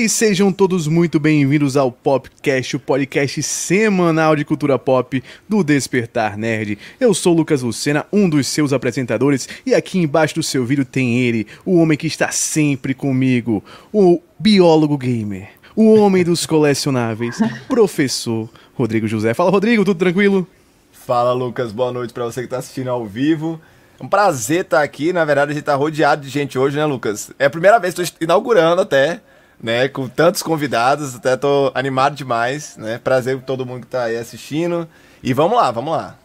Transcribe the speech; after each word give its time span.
E 0.00 0.08
sejam 0.08 0.50
todos 0.50 0.88
muito 0.88 1.20
bem-vindos 1.20 1.76
ao 1.76 1.92
Popcast, 1.92 2.74
o 2.74 2.80
podcast 2.80 3.42
semanal 3.42 4.34
de 4.34 4.46
cultura 4.46 4.78
pop 4.78 5.22
do 5.46 5.62
Despertar 5.62 6.38
Nerd. 6.38 6.78
Eu 6.98 7.12
sou 7.12 7.34
Lucas 7.34 7.60
Lucena, 7.60 8.06
um 8.10 8.26
dos 8.26 8.46
seus 8.46 8.72
apresentadores, 8.72 9.46
e 9.66 9.74
aqui 9.74 9.98
embaixo 9.98 10.36
do 10.36 10.42
seu 10.42 10.64
vídeo 10.64 10.86
tem 10.86 11.18
ele, 11.18 11.46
o 11.66 11.76
homem 11.76 11.98
que 11.98 12.06
está 12.06 12.30
sempre 12.30 12.94
comigo, 12.94 13.62
o 13.92 14.22
biólogo 14.38 14.96
gamer, 14.96 15.50
o 15.76 15.96
homem 15.96 16.24
dos 16.24 16.46
colecionáveis, 16.46 17.36
professor 17.68 18.48
Rodrigo 18.72 19.06
José. 19.06 19.34
Fala, 19.34 19.50
Rodrigo, 19.50 19.84
tudo 19.84 19.98
tranquilo? 19.98 20.48
Fala, 20.92 21.34
Lucas, 21.34 21.72
boa 21.72 21.92
noite 21.92 22.14
para 22.14 22.24
você 22.24 22.40
que 22.40 22.46
está 22.46 22.56
assistindo 22.56 22.88
ao 22.88 23.04
vivo. 23.04 23.60
É 24.00 24.02
um 24.02 24.08
prazer 24.08 24.62
estar 24.62 24.80
aqui. 24.80 25.12
Na 25.12 25.26
verdade, 25.26 25.50
a 25.50 25.54
gente 25.54 25.60
está 25.60 25.74
rodeado 25.74 26.22
de 26.22 26.30
gente 26.30 26.58
hoje, 26.58 26.74
né, 26.78 26.86
Lucas? 26.86 27.30
É 27.38 27.44
a 27.44 27.50
primeira 27.50 27.78
vez 27.78 27.92
que 27.92 28.00
estou 28.00 28.16
inaugurando 28.22 28.80
até 28.80 29.20
né? 29.62 29.88
Com 29.88 30.08
tantos 30.08 30.42
convidados, 30.42 31.14
até 31.14 31.36
tô 31.36 31.70
animado 31.74 32.14
demais, 32.14 32.76
né? 32.76 32.98
Prazer 32.98 33.36
com 33.36 33.42
todo 33.42 33.66
mundo 33.66 33.82
que 33.82 33.86
tá 33.86 34.04
aí 34.04 34.16
assistindo. 34.16 34.88
E 35.22 35.32
vamos 35.32 35.56
lá, 35.56 35.70
vamos 35.70 35.92
lá. 35.92 36.16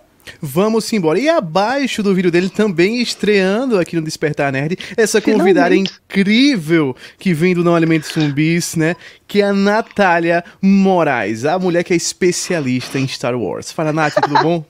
Vamos 0.42 0.92
embora. 0.92 1.20
E 1.20 1.30
abaixo 1.30 2.02
do 2.02 2.14
vídeo 2.14 2.32
dele, 2.32 2.50
também 2.50 3.02
estreando 3.02 3.80
aqui 3.80 3.96
no 3.96 4.02
Despertar 4.02 4.52
Nerd, 4.52 4.78
essa 4.98 5.22
convidada 5.22 5.76
incrível 5.76 6.96
que 7.20 7.34
vem 7.34 7.54
do 7.54 7.64
Não 7.64 7.76
Alimentos 7.76 8.12
Zumbis, 8.12 8.76
né? 8.76 8.96
Que 9.28 9.42
é 9.42 9.46
a 9.46 9.54
Natália 9.54 10.44
Moraes, 10.62 11.46
a 11.46 11.60
mulher 11.60 11.84
que 11.84 11.94
é 11.94 11.96
especialista 11.96 12.98
em 12.98 13.08
Star 13.08 13.36
Wars. 13.36 13.72
Fala, 13.72 13.94
Nath, 13.94 14.16
tudo 14.16 14.42
bom? 14.42 14.66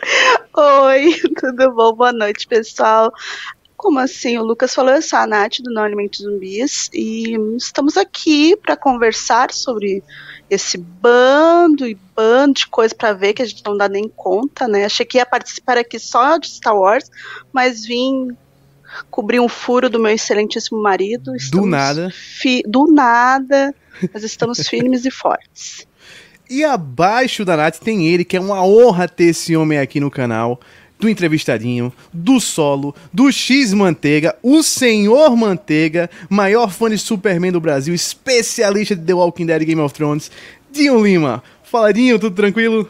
Oi, 0.56 1.14
tudo 1.38 1.74
bom? 1.74 1.92
Boa 1.94 2.12
noite, 2.12 2.46
pessoal. 2.46 3.12
Como 3.80 3.98
assim? 3.98 4.36
O 4.36 4.44
Lucas 4.44 4.74
falou, 4.74 4.92
eu 4.92 5.00
sou 5.00 5.18
a 5.18 5.26
Nath 5.26 5.60
do 5.62 5.72
Não 5.72 5.82
Alimentos 5.82 6.20
Zumbis 6.20 6.90
e 6.92 7.34
estamos 7.56 7.96
aqui 7.96 8.54
para 8.54 8.76
conversar 8.76 9.50
sobre 9.54 10.02
esse 10.50 10.76
bando 10.76 11.88
e 11.88 11.96
bando 12.14 12.56
de 12.56 12.66
coisa 12.66 12.94
para 12.94 13.14
ver 13.14 13.32
que 13.32 13.40
a 13.40 13.46
gente 13.46 13.64
não 13.64 13.74
dá 13.74 13.88
nem 13.88 14.06
conta, 14.06 14.68
né? 14.68 14.84
Achei 14.84 15.06
que 15.06 15.16
ia 15.16 15.24
participar 15.24 15.78
aqui 15.78 15.98
só 15.98 16.36
de 16.36 16.50
Star 16.50 16.76
Wars, 16.76 17.10
mas 17.54 17.86
vim 17.86 18.36
cobrir 19.10 19.40
um 19.40 19.48
furo 19.48 19.88
do 19.88 19.98
meu 19.98 20.12
excelentíssimo 20.12 20.82
marido. 20.82 21.32
do 21.50 21.64
nada. 21.64 22.12
do 22.66 22.92
nada, 22.92 23.74
mas 24.12 24.22
estamos 24.22 24.58
firmes 24.68 25.06
e 25.06 25.10
fortes. 25.10 25.86
E 26.50 26.62
abaixo 26.62 27.46
da 27.46 27.56
Nath 27.56 27.78
tem 27.78 28.08
ele, 28.08 28.26
que 28.26 28.36
é 28.36 28.40
uma 28.40 28.62
honra 28.62 29.08
ter 29.08 29.26
esse 29.26 29.56
homem 29.56 29.78
aqui 29.78 29.98
no 30.00 30.10
canal 30.10 30.60
do 31.00 31.08
entrevistadinho, 31.08 31.92
do 32.12 32.38
solo, 32.38 32.94
do 33.12 33.32
X 33.32 33.72
Manteiga, 33.72 34.36
o 34.42 34.62
Senhor 34.62 35.34
Manteiga, 35.34 36.10
maior 36.28 36.70
fã 36.70 36.90
de 36.90 36.98
Superman 36.98 37.50
do 37.50 37.60
Brasil, 37.60 37.94
especialista 37.94 38.94
de 38.94 39.02
The 39.02 39.14
Walking 39.14 39.46
Dead 39.46 39.62
e 39.62 39.64
Game 39.64 39.80
of 39.80 39.94
Thrones, 39.94 40.30
Dinho 40.70 41.02
Lima. 41.02 41.42
Fala, 41.64 41.92
Dinho, 41.92 42.18
tudo 42.18 42.36
tranquilo? 42.36 42.88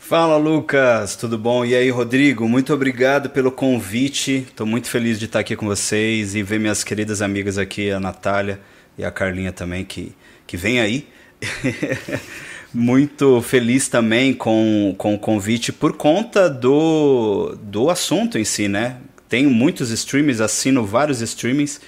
Fala, 0.00 0.36
Lucas, 0.36 1.14
tudo 1.14 1.38
bom? 1.38 1.64
E 1.64 1.74
aí, 1.76 1.90
Rodrigo, 1.90 2.48
muito 2.48 2.72
obrigado 2.72 3.30
pelo 3.30 3.52
convite. 3.52 4.46
Estou 4.48 4.66
muito 4.66 4.88
feliz 4.88 5.18
de 5.18 5.26
estar 5.26 5.40
aqui 5.40 5.54
com 5.54 5.66
vocês 5.66 6.34
e 6.34 6.42
ver 6.42 6.58
minhas 6.58 6.82
queridas 6.82 7.22
amigas 7.22 7.58
aqui, 7.58 7.90
a 7.90 8.00
Natália 8.00 8.58
e 8.96 9.04
a 9.04 9.10
Carlinha 9.10 9.52
também, 9.52 9.84
que, 9.84 10.12
que 10.46 10.56
vem 10.56 10.80
aí. 10.80 11.06
muito 12.72 13.40
feliz 13.40 13.88
também 13.88 14.34
com, 14.34 14.94
com 14.98 15.14
o 15.14 15.18
convite 15.18 15.72
por 15.72 15.94
conta 15.94 16.48
do, 16.50 17.56
do 17.62 17.90
assunto 17.90 18.38
em 18.38 18.44
si, 18.44 18.68
né? 18.68 18.98
Tenho 19.28 19.50
muitos 19.50 19.90
streams, 19.90 20.42
assino 20.42 20.84
vários 20.84 21.20
streamings 21.20 21.80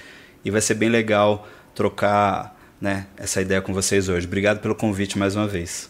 e 0.43 0.51
vai 0.51 0.61
ser 0.61 0.75
bem 0.75 0.89
legal 0.89 1.47
trocar 1.73 2.55
né, 2.79 3.05
essa 3.17 3.41
ideia 3.41 3.61
com 3.61 3.73
vocês 3.73 4.09
hoje. 4.09 4.25
Obrigado 4.27 4.59
pelo 4.59 4.75
convite 4.75 5.17
mais 5.17 5.35
uma 5.35 5.47
vez. 5.47 5.89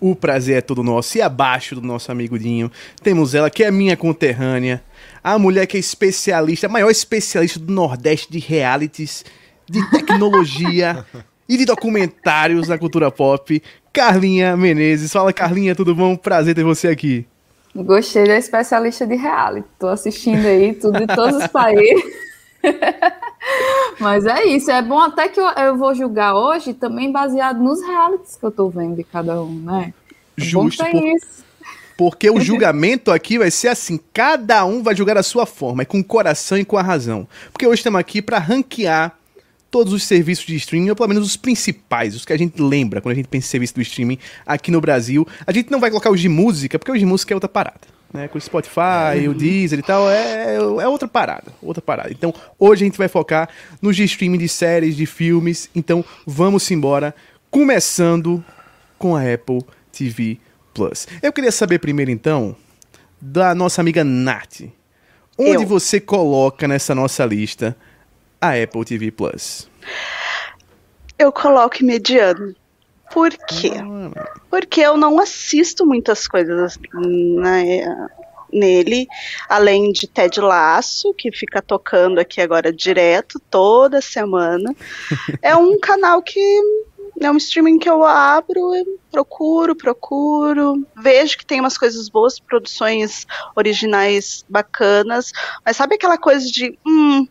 O 0.00 0.14
prazer 0.14 0.58
é 0.58 0.60
todo 0.60 0.82
nosso. 0.82 1.18
E 1.18 1.22
abaixo 1.22 1.74
do 1.74 1.82
nosso 1.82 2.10
amigo 2.12 2.38
Dinho, 2.38 2.70
temos 3.02 3.34
ela 3.34 3.50
que 3.50 3.64
é 3.64 3.70
minha 3.70 3.96
conterrânea, 3.96 4.82
a 5.22 5.38
mulher 5.38 5.66
que 5.66 5.76
é 5.76 5.80
especialista, 5.80 6.66
a 6.66 6.70
maior 6.70 6.90
especialista 6.90 7.58
do 7.58 7.72
Nordeste 7.72 8.30
de 8.30 8.38
realities, 8.38 9.24
de 9.68 9.88
tecnologia 9.90 11.04
e 11.48 11.56
de 11.56 11.64
documentários 11.64 12.68
na 12.68 12.78
cultura 12.78 13.10
pop, 13.10 13.62
Carlinha 13.92 14.56
Menezes. 14.56 15.12
Fala, 15.12 15.32
Carlinha, 15.32 15.74
tudo 15.74 15.94
bom? 15.94 16.16
Prazer 16.16 16.54
ter 16.54 16.64
você 16.64 16.88
aqui. 16.88 17.26
Gostei 17.74 18.24
da 18.24 18.36
especialista 18.36 19.06
de 19.06 19.16
reality. 19.16 19.66
Tô 19.78 19.88
assistindo 19.88 20.46
aí 20.46 20.74
tudo 20.74 20.98
de 20.98 21.06
todos 21.06 21.36
os 21.36 21.46
países. 21.48 22.04
Mas 23.98 24.24
é 24.24 24.44
isso, 24.44 24.70
é 24.70 24.80
bom 24.80 24.98
até 24.98 25.28
que 25.28 25.40
eu, 25.40 25.46
eu, 25.46 25.76
vou 25.76 25.94
julgar 25.94 26.34
hoje 26.34 26.74
também 26.74 27.10
baseado 27.10 27.62
nos 27.62 27.80
realities 27.84 28.36
que 28.36 28.44
eu 28.44 28.50
tô 28.50 28.68
vendo 28.68 28.96
de 28.96 29.04
cada 29.04 29.42
um, 29.42 29.54
né? 29.60 29.92
É 30.36 30.40
Justo. 30.40 30.84
Por, 30.84 30.94
isso. 30.94 31.44
Porque 31.96 32.30
o 32.30 32.40
julgamento 32.40 33.10
aqui 33.10 33.38
vai 33.38 33.50
ser 33.50 33.68
assim: 33.68 33.98
cada 34.12 34.64
um 34.64 34.82
vai 34.82 34.94
julgar 34.94 35.16
a 35.16 35.22
sua 35.22 35.46
forma, 35.46 35.82
é 35.82 35.84
com 35.84 36.00
o 36.00 36.04
coração 36.04 36.58
e 36.58 36.64
com 36.64 36.76
a 36.76 36.82
razão. 36.82 37.26
Porque 37.52 37.66
hoje 37.66 37.80
estamos 37.80 38.00
aqui 38.00 38.22
para 38.22 38.38
ranquear 38.38 39.16
todos 39.72 39.94
os 39.94 40.04
serviços 40.04 40.44
de 40.44 40.54
streaming, 40.54 40.90
ou 40.90 40.94
pelo 40.94 41.08
menos 41.08 41.26
os 41.26 41.34
principais, 41.34 42.14
os 42.14 42.26
que 42.26 42.32
a 42.32 42.36
gente 42.36 42.60
lembra 42.60 43.00
quando 43.00 43.14
a 43.14 43.16
gente 43.16 43.26
pensa 43.26 43.46
em 43.46 43.50
serviço 43.50 43.74
do 43.74 43.80
streaming 43.80 44.18
aqui 44.44 44.70
no 44.70 44.82
Brasil. 44.82 45.26
A 45.46 45.50
gente 45.50 45.70
não 45.70 45.80
vai 45.80 45.90
colocar 45.90 46.10
os 46.10 46.20
de 46.20 46.28
música, 46.28 46.78
porque 46.78 46.92
os 46.92 46.98
de 46.98 47.06
música 47.06 47.32
é 47.32 47.34
outra 47.34 47.48
parada. 47.48 47.80
Né, 48.12 48.28
com 48.28 48.36
o 48.36 48.40
Spotify, 48.40 49.26
o 49.26 49.32
Deezer 49.32 49.78
e 49.78 49.82
tal, 49.82 50.10
é, 50.10 50.56
é 50.56 50.86
outra 50.86 51.08
parada, 51.08 51.50
outra 51.62 51.80
parada. 51.80 52.10
Então, 52.12 52.34
hoje 52.58 52.84
a 52.84 52.86
gente 52.86 52.98
vai 52.98 53.08
focar 53.08 53.48
nos 53.80 53.96
de 53.96 54.04
streaming 54.04 54.36
de 54.36 54.50
séries, 54.50 54.94
de 54.94 55.06
filmes. 55.06 55.70
Então, 55.74 56.04
vamos 56.26 56.70
embora, 56.70 57.14
começando 57.50 58.44
com 58.98 59.16
a 59.16 59.22
Apple 59.22 59.64
TV 59.90 60.36
Plus. 60.74 61.08
Eu 61.22 61.32
queria 61.32 61.50
saber 61.50 61.78
primeiro, 61.78 62.10
então, 62.10 62.54
da 63.18 63.54
nossa 63.54 63.80
amiga 63.80 64.04
Nath. 64.04 64.60
Onde 65.38 65.62
Eu. 65.62 65.66
você 65.66 65.98
coloca 65.98 66.68
nessa 66.68 66.94
nossa 66.94 67.24
lista 67.24 67.74
a 68.42 68.60
Apple 68.60 68.84
TV 68.84 69.12
Plus? 69.12 69.70
Eu 71.16 71.30
coloco 71.30 71.84
mediano. 71.84 72.54
Por 73.12 73.30
quê? 73.30 73.72
Ah. 73.78 74.28
Porque 74.50 74.80
eu 74.80 74.96
não 74.96 75.20
assisto 75.20 75.86
muitas 75.86 76.26
coisas 76.26 76.78
né, 76.92 77.84
nele, 78.52 79.06
além 79.48 79.92
de 79.92 80.08
Ted 80.08 80.40
Laço, 80.40 81.14
que 81.14 81.30
fica 81.30 81.62
tocando 81.62 82.18
aqui 82.18 82.40
agora 82.40 82.72
direto, 82.72 83.38
toda 83.48 84.00
semana. 84.00 84.74
é 85.40 85.54
um 85.54 85.78
canal 85.78 86.20
que 86.20 86.40
é 87.20 87.30
um 87.30 87.36
streaming 87.36 87.78
que 87.78 87.88
eu 87.88 88.04
abro, 88.04 88.74
eu 88.74 88.98
procuro, 89.10 89.76
procuro, 89.76 90.84
vejo 90.96 91.38
que 91.38 91.46
tem 91.46 91.60
umas 91.60 91.78
coisas 91.78 92.08
boas, 92.08 92.40
produções 92.40 93.26
originais 93.54 94.44
bacanas, 94.48 95.30
mas 95.64 95.76
sabe 95.76 95.94
aquela 95.94 96.18
coisa 96.18 96.44
de, 96.46 96.76
hum, 96.84 97.28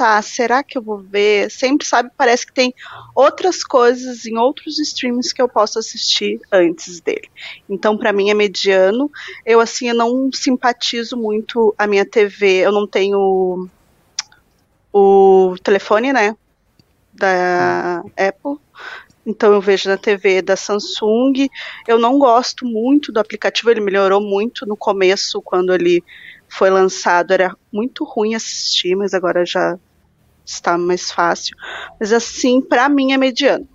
tá, 0.00 0.22
será 0.22 0.62
que 0.62 0.78
eu 0.78 0.82
vou 0.82 0.96
ver? 0.96 1.50
Sempre, 1.50 1.86
sabe, 1.86 2.10
parece 2.16 2.46
que 2.46 2.54
tem 2.54 2.72
outras 3.14 3.62
coisas 3.62 4.24
em 4.24 4.38
outros 4.38 4.78
streams 4.78 5.34
que 5.34 5.42
eu 5.42 5.48
posso 5.48 5.78
assistir 5.78 6.40
antes 6.50 7.00
dele. 7.00 7.28
Então, 7.68 7.98
para 7.98 8.10
mim 8.10 8.30
é 8.30 8.34
mediano. 8.34 9.10
Eu, 9.44 9.60
assim, 9.60 9.90
eu 9.90 9.94
não 9.94 10.32
simpatizo 10.32 11.18
muito 11.18 11.74
a 11.76 11.86
minha 11.86 12.06
TV, 12.06 12.64
eu 12.64 12.72
não 12.72 12.86
tenho 12.86 13.68
o 14.90 15.54
telefone, 15.62 16.14
né, 16.14 16.34
da 17.12 18.02
Apple. 18.16 18.56
Então 19.26 19.52
eu 19.52 19.60
vejo 19.60 19.86
na 19.90 19.98
TV 19.98 20.40
da 20.40 20.56
Samsung. 20.56 21.46
Eu 21.86 21.98
não 21.98 22.18
gosto 22.18 22.64
muito 22.64 23.12
do 23.12 23.20
aplicativo, 23.20 23.70
ele 23.70 23.82
melhorou 23.82 24.22
muito 24.22 24.64
no 24.64 24.78
começo, 24.78 25.42
quando 25.42 25.74
ele 25.74 26.02
foi 26.48 26.70
lançado, 26.70 27.32
era 27.32 27.54
muito 27.70 28.02
ruim 28.02 28.34
assistir, 28.34 28.96
mas 28.96 29.12
agora 29.12 29.44
já 29.44 29.78
está 30.50 30.76
mais 30.76 31.10
fácil. 31.10 31.56
Mas 31.98 32.12
assim, 32.12 32.60
para 32.60 32.88
mim 32.88 33.12
é 33.12 33.16
mediano. 33.16 33.66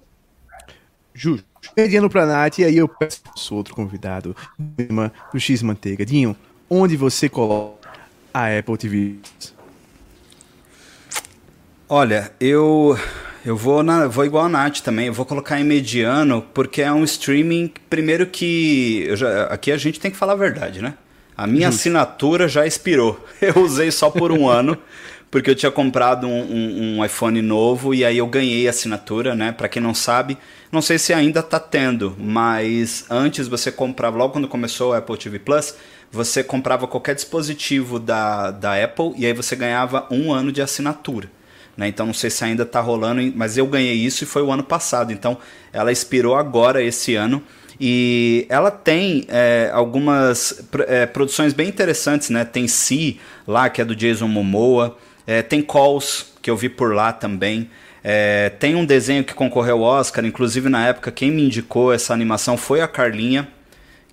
Justo. 1.14 1.46
Mediano 1.76 2.10
pra 2.10 2.26
Nath, 2.26 2.60
e 2.60 2.64
aí 2.64 2.78
eu 2.78 2.88
peço 2.88 3.56
outro 3.56 3.74
convidado 3.74 4.36
do 4.58 5.40
X 5.40 5.62
Manteiga. 5.62 6.06
Dinho, 6.06 6.36
onde 6.70 6.96
você 6.96 7.28
coloca 7.28 7.90
a 8.34 8.48
Apple 8.58 8.78
TV? 8.78 9.16
Olha, 11.90 12.32
eu 12.40 12.98
eu 13.46 13.56
vou, 13.56 13.84
na, 13.84 14.08
vou 14.08 14.26
igual 14.26 14.46
a 14.46 14.50
Nath 14.50 14.80
também, 14.80 15.06
eu 15.06 15.14
vou 15.14 15.26
colocar 15.26 15.60
em 15.60 15.64
mediano, 15.64 16.44
porque 16.54 16.82
é 16.82 16.92
um 16.92 17.04
streaming, 17.04 17.72
primeiro 17.90 18.26
que. 18.26 19.08
Já, 19.16 19.46
aqui 19.46 19.72
a 19.72 19.78
gente 19.78 20.00
tem 20.00 20.10
que 20.10 20.18
falar 20.18 20.34
a 20.34 20.38
verdade, 20.38 20.82
né? 20.82 20.96
A 21.38 21.46
minha 21.46 21.68
Justo. 21.68 21.82
assinatura 21.82 22.48
já 22.48 22.66
expirou. 22.66 23.24
Eu 23.40 23.60
usei 23.62 23.92
só 23.92 24.10
por 24.10 24.32
um 24.32 24.50
ano 24.50 24.78
porque 25.30 25.50
eu 25.50 25.56
tinha 25.56 25.72
comprado 25.72 26.28
um, 26.28 26.42
um, 26.42 26.98
um, 27.00 27.06
iPhone 27.06 27.42
novo 27.42 27.94
e 27.94 28.06
aí 28.06 28.18
eu 28.18 28.28
ganhei 28.28 28.68
assinatura, 28.68 29.36
né? 29.36 29.52
Para 29.52 29.68
quem 29.68 29.82
não 29.82 29.94
sabe, 29.94 30.38
não 30.72 30.82
sei 30.82 30.98
se 30.98 31.14
ainda 31.14 31.44
tá 31.44 31.60
tendo, 31.60 32.16
mas 32.18 33.06
antes 33.10 33.48
você 33.48 33.72
comprava, 33.72 34.18
logo 34.18 34.34
quando 34.34 34.48
começou 34.48 34.92
o 34.92 34.94
Apple 34.94 35.18
TV 35.18 35.40
Plus, 35.40 35.76
você 36.12 36.44
comprava 36.44 36.88
qualquer 36.88 37.16
dispositivo 37.16 38.00
da, 38.00 38.52
da 38.52 38.82
Apple 38.82 39.14
e 39.18 39.26
aí 39.26 39.34
você 39.34 39.56
ganhava 39.56 40.08
um 40.10 40.32
ano 40.32 40.52
de 40.52 40.62
assinatura. 40.62 41.30
Né? 41.76 41.90
Então 41.90 42.06
não 42.06 42.14
sei 42.14 42.30
se 42.30 42.44
ainda 42.44 42.64
está 42.64 42.80
rolando, 42.80 43.22
mas 43.36 43.58
eu 43.58 43.68
ganhei 43.68 43.96
isso 43.96 44.24
e 44.24 44.28
foi 44.28 44.42
o 44.42 44.52
ano 44.52 44.64
passado. 44.64 45.12
Então 45.12 45.38
ela 45.74 45.92
expirou 45.92 46.36
agora 46.36 46.82
esse 46.82 47.16
ano. 47.16 47.44
E 47.80 48.46
ela 48.48 48.72
tem 48.72 49.26
é, 49.28 49.70
algumas 49.74 50.64
é, 50.88 51.06
produções 51.06 51.52
bem 51.52 51.68
interessantes, 51.68 52.30
né? 52.30 52.46
Tem 52.46 52.70
Si 52.70 53.20
lá, 53.46 53.70
que 53.70 53.82
é 53.82 53.86
do 53.86 53.94
Jason 53.94 54.30
Momoa. 54.30 54.98
É, 55.28 55.42
tem 55.42 55.62
Calls, 55.62 56.34
que 56.42 56.50
eu 56.50 56.56
vi 56.56 56.70
por 56.70 56.94
lá 56.94 57.12
também. 57.12 57.70
É, 58.04 58.50
tem 58.60 58.76
um 58.76 58.86
desenho 58.86 59.24
que 59.24 59.34
concorreu 59.34 59.84
ao 59.84 60.00
Oscar, 60.00 60.24
inclusive 60.24 60.70
na 60.70 60.88
época 60.88 61.12
quem 61.12 61.32
me 61.32 61.44
indicou 61.44 61.92
essa 61.92 62.14
animação 62.14 62.56
foi 62.56 62.82
a 62.82 62.88
Carlinha, 62.88 63.48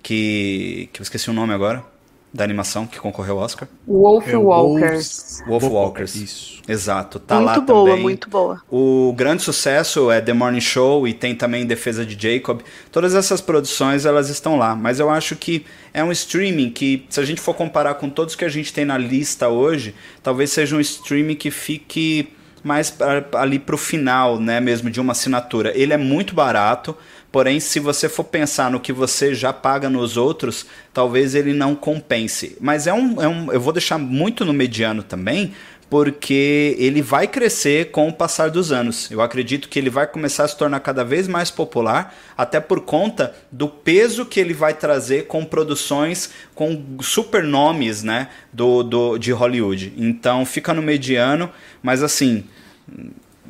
que, 0.01 0.89
que 0.91 0.99
eu 0.99 1.03
esqueci 1.03 1.29
o 1.29 1.33
nome 1.33 1.53
agora 1.53 1.92
da 2.33 2.43
animação 2.43 2.87
que 2.87 2.99
concorreu 2.99 3.37
ao 3.37 3.45
Oscar. 3.45 3.67
Wolf 3.87 4.27
é, 4.27 4.35
Walkers. 4.35 5.43
Wolf, 5.45 5.63
Walkers. 5.63 6.15
Isso. 6.15 6.61
Exato. 6.67 7.19
Tá 7.19 7.35
muito 7.35 7.47
lá 7.47 7.59
boa, 7.59 7.89
também. 7.89 8.01
muito 8.01 8.29
boa. 8.29 8.61
O 8.71 9.13
grande 9.15 9.43
sucesso 9.43 10.09
é 10.09 10.19
The 10.19 10.33
Morning 10.33 10.59
Show 10.61 11.07
e 11.07 11.13
tem 11.13 11.35
também 11.35 11.65
Defesa 11.65 12.03
de 12.03 12.17
Jacob. 12.19 12.61
Todas 12.91 13.13
essas 13.13 13.39
produções 13.39 14.05
elas 14.05 14.29
estão 14.29 14.57
lá, 14.57 14.75
mas 14.75 14.99
eu 14.99 15.11
acho 15.11 15.35
que 15.35 15.65
é 15.93 16.03
um 16.03 16.11
streaming 16.11 16.71
que, 16.71 17.05
se 17.07 17.19
a 17.19 17.25
gente 17.25 17.39
for 17.39 17.53
comparar 17.53 17.95
com 17.95 18.09
todos 18.09 18.35
que 18.35 18.45
a 18.45 18.49
gente 18.49 18.73
tem 18.73 18.83
na 18.83 18.97
lista 18.97 19.49
hoje, 19.49 19.93
talvez 20.23 20.49
seja 20.49 20.75
um 20.75 20.79
streaming 20.79 21.35
que 21.35 21.51
fique 21.51 22.33
mais 22.63 22.95
ali 23.33 23.59
para 23.59 23.75
o 23.75 23.77
final, 23.77 24.39
né, 24.39 24.59
mesmo 24.59 24.89
de 24.89 24.99
uma 24.99 25.11
assinatura. 25.11 25.71
Ele 25.77 25.93
é 25.93 25.97
muito 25.97 26.33
barato, 26.33 26.95
Porém, 27.33 27.59
se 27.59 27.79
você 27.79 28.07
for 28.07 28.25
pensar 28.25 28.69
no 28.69 28.79
que 28.79 28.93
você 28.93 29.33
já 29.33 29.51
paga 29.51 29.89
nos 29.89 30.17
outros, 30.17 30.67
talvez 30.93 31.33
ele 31.33 31.51
não 31.51 31.73
compense. 31.73 32.55
Mas 32.61 32.85
é 32.85 32.93
um, 32.93 33.19
é 33.19 33.27
um 33.27 33.51
eu 33.51 33.59
vou 33.59 33.73
deixar 33.73 33.97
muito 33.97 34.45
no 34.45 34.53
mediano 34.53 35.01
também, 35.01 35.51
porque 35.89 36.75
ele 36.77 37.01
vai 37.01 37.27
crescer 37.27 37.89
com 37.89 38.07
o 38.07 38.13
passar 38.13 38.51
dos 38.51 38.71
anos. 38.71 39.09
Eu 39.09 39.19
acredito 39.19 39.67
que 39.67 39.79
ele 39.79 39.89
vai 39.89 40.05
começar 40.05 40.43
a 40.43 40.47
se 40.47 40.55
tornar 40.55 40.79
cada 40.81 41.03
vez 41.03 41.27
mais 41.27 41.49
popular, 41.49 42.15
até 42.37 42.59
por 42.59 42.81
conta 42.81 43.35
do 43.51 43.67
peso 43.67 44.27
que 44.27 44.39
ele 44.39 44.53
vai 44.53 44.75
trazer 44.75 45.25
com 45.25 45.43
produções 45.43 46.29
com 46.53 46.99
super 47.01 47.43
nomes 47.43 48.03
né, 48.03 48.29
do, 48.53 48.83
do, 48.83 49.17
de 49.17 49.31
Hollywood. 49.31 49.91
Então 49.97 50.45
fica 50.45 50.71
no 50.71 50.83
mediano, 50.83 51.49
mas 51.81 52.03
assim, 52.03 52.43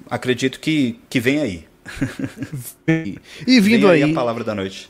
acredito 0.10 0.62
que, 0.62 1.02
que 1.10 1.20
vem 1.20 1.42
aí. 1.42 1.73
e 3.48 3.60
vindo 3.60 3.88
aí, 3.88 4.04
aí, 4.04 4.12
a 4.12 4.14
palavra 4.14 4.44
da 4.44 4.56
noite. 4.56 4.90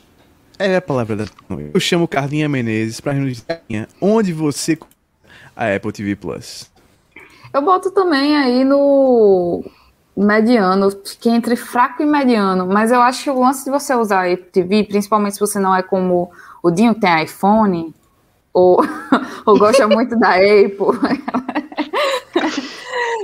É 0.58 0.76
a 0.76 0.82
palavra 0.82 1.16
da 1.16 1.26
noite. 1.48 1.70
Eu 1.74 1.80
chamo 1.80 2.06
Carlinha 2.06 2.48
Menezes 2.48 3.00
para 3.00 3.14
nos 3.14 3.38
dizer 3.38 3.88
onde 4.00 4.32
você 4.32 4.78
a 5.56 5.74
Apple 5.74 5.92
TV 5.92 6.16
Plus. 6.16 6.70
Eu 7.52 7.62
boto 7.62 7.90
também 7.90 8.36
aí 8.36 8.64
no 8.64 9.64
mediano, 10.16 10.90
que 11.20 11.28
entre 11.28 11.56
fraco 11.56 12.02
e 12.02 12.06
mediano, 12.06 12.66
mas 12.66 12.92
eu 12.92 13.00
acho 13.00 13.24
que 13.24 13.30
antes 13.30 13.64
de 13.64 13.70
você 13.70 13.94
usar 13.94 14.26
a 14.26 14.32
Apple 14.32 14.50
TV, 14.50 14.84
principalmente 14.84 15.34
se 15.34 15.40
você 15.40 15.58
não 15.58 15.74
é 15.74 15.82
como 15.82 16.30
o 16.62 16.70
Dinho 16.70 16.94
tem 16.94 17.24
iPhone, 17.24 17.94
ou, 18.54 18.80
ou 19.44 19.58
gosta 19.58 19.86
muito 19.88 20.16
da 20.18 20.30
Apple, 20.30 20.96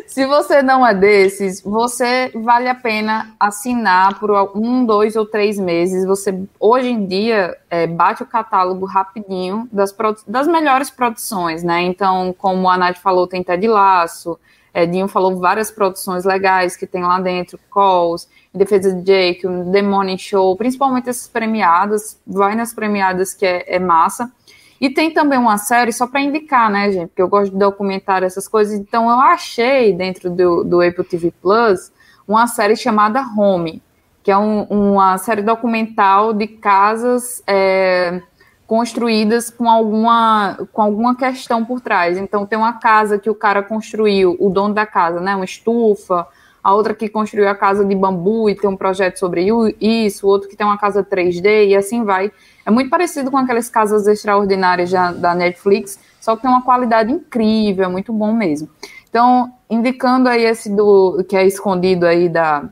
Se 0.07 0.27
você 0.27 0.61
não 0.61 0.85
é 0.85 0.93
desses, 0.93 1.63
você 1.63 2.33
vale 2.35 2.69
a 2.69 2.75
pena 2.75 3.33
assinar 3.39 4.19
por 4.19 4.33
um, 4.57 4.85
dois 4.85 5.15
ou 5.15 5.25
três 5.25 5.57
meses. 5.57 6.05
Você 6.05 6.37
hoje 6.59 6.89
em 6.89 7.07
dia 7.07 7.57
é, 7.71 7.87
bate 7.87 8.21
o 8.21 8.27
catálogo 8.27 8.85
rapidinho 8.87 9.69
das, 9.71 9.95
das 10.27 10.49
melhores 10.49 10.91
produções, 10.91 11.63
né? 11.63 11.83
Então, 11.83 12.35
como 12.37 12.69
a 12.69 12.77
Nath 12.77 12.99
falou, 12.99 13.29
tem 13.29 13.45
Ted 13.45 13.69
Laço, 13.69 14.37
Edinho 14.75 15.09
falou 15.09 15.37
várias 15.39 15.71
produções 15.71 16.25
legais 16.25 16.77
que 16.77 16.87
tem 16.87 17.03
lá 17.03 17.21
dentro, 17.21 17.59
Calls, 17.73 18.29
Defesa 18.53 18.93
de 18.93 19.03
Jake, 19.03 19.43
The 19.73 19.83
Morning 19.83 20.19
Show, 20.19 20.57
principalmente 20.57 21.09
essas 21.09 21.29
premiadas, 21.29 22.21
vai 22.27 22.55
nas 22.55 22.73
premiadas 22.73 23.35
que 23.35 23.47
é, 23.47 23.65
é 23.67 23.79
massa. 23.79 24.31
E 24.81 24.89
tem 24.89 25.11
também 25.11 25.39
uma 25.39 25.59
série, 25.59 25.93
só 25.93 26.07
para 26.07 26.23
indicar, 26.23 26.71
né, 26.71 26.91
gente, 26.91 27.09
porque 27.09 27.21
eu 27.21 27.29
gosto 27.29 27.53
de 27.53 27.59
documentar 27.59 28.23
essas 28.23 28.49
coisas, 28.49 28.75
então 28.75 29.11
eu 29.11 29.21
achei 29.21 29.93
dentro 29.93 30.31
do, 30.31 30.65
do 30.65 30.81
Apple 30.81 31.05
TV 31.05 31.33
Plus 31.43 31.93
uma 32.27 32.47
série 32.47 32.75
chamada 32.75 33.21
Home, 33.37 33.83
que 34.23 34.31
é 34.31 34.39
um, 34.39 34.63
uma 34.65 35.19
série 35.19 35.43
documental 35.43 36.33
de 36.33 36.47
casas 36.47 37.43
é, 37.47 38.23
construídas 38.67 39.51
com 39.51 39.69
alguma, 39.69 40.57
com 40.73 40.81
alguma 40.81 41.15
questão 41.15 41.63
por 41.63 41.81
trás. 41.81 42.17
Então 42.17 42.47
tem 42.47 42.59
uma 42.59 42.75
casa 42.75 43.19
que 43.19 43.29
o 43.29 43.35
cara 43.35 43.63
construiu, 43.63 44.35
o 44.41 44.49
dono 44.49 44.73
da 44.73 44.87
casa, 44.87 45.21
né, 45.21 45.37
uma 45.37 45.45
estufa, 45.45 46.27
a 46.63 46.75
outra 46.75 46.95
que 46.95 47.09
construiu 47.09 47.49
a 47.49 47.55
casa 47.55 47.85
de 47.85 47.95
bambu 47.95 48.49
e 48.49 48.55
tem 48.55 48.69
um 48.69 48.77
projeto 48.77 49.19
sobre 49.19 49.47
isso, 49.81 50.27
outro 50.27 50.49
que 50.49 50.57
tem 50.57 50.67
uma 50.67 50.79
casa 50.79 51.03
3D 51.03 51.69
e 51.69 51.77
assim 51.77 52.05
vai. 52.05 52.31
É 52.65 52.71
muito 52.71 52.91
parecido 52.91 53.31
com 53.31 53.39
aquelas 53.39 53.71
casas 53.71 54.07
extraordinárias 54.07 54.91
da, 54.91 55.13
da 55.13 55.35
Netflix, 55.35 55.99
só 56.21 56.37
que 56.37 56.43
tem 56.43 56.51
uma 56.51 56.63
qualidade 56.63 57.11
incrível, 57.11 57.85
é 57.85 57.89
muito 57.89 58.13
bom 58.13 58.33
mesmo. 58.33 58.69
Então, 59.09 59.53
indicando 59.69 60.29
aí 60.29 60.45
esse 60.45 60.71
do 60.71 61.25
que 61.29 61.37
é 61.37 61.47
escondido 61.47 62.07
aí 62.07 62.29
da, 62.29 62.69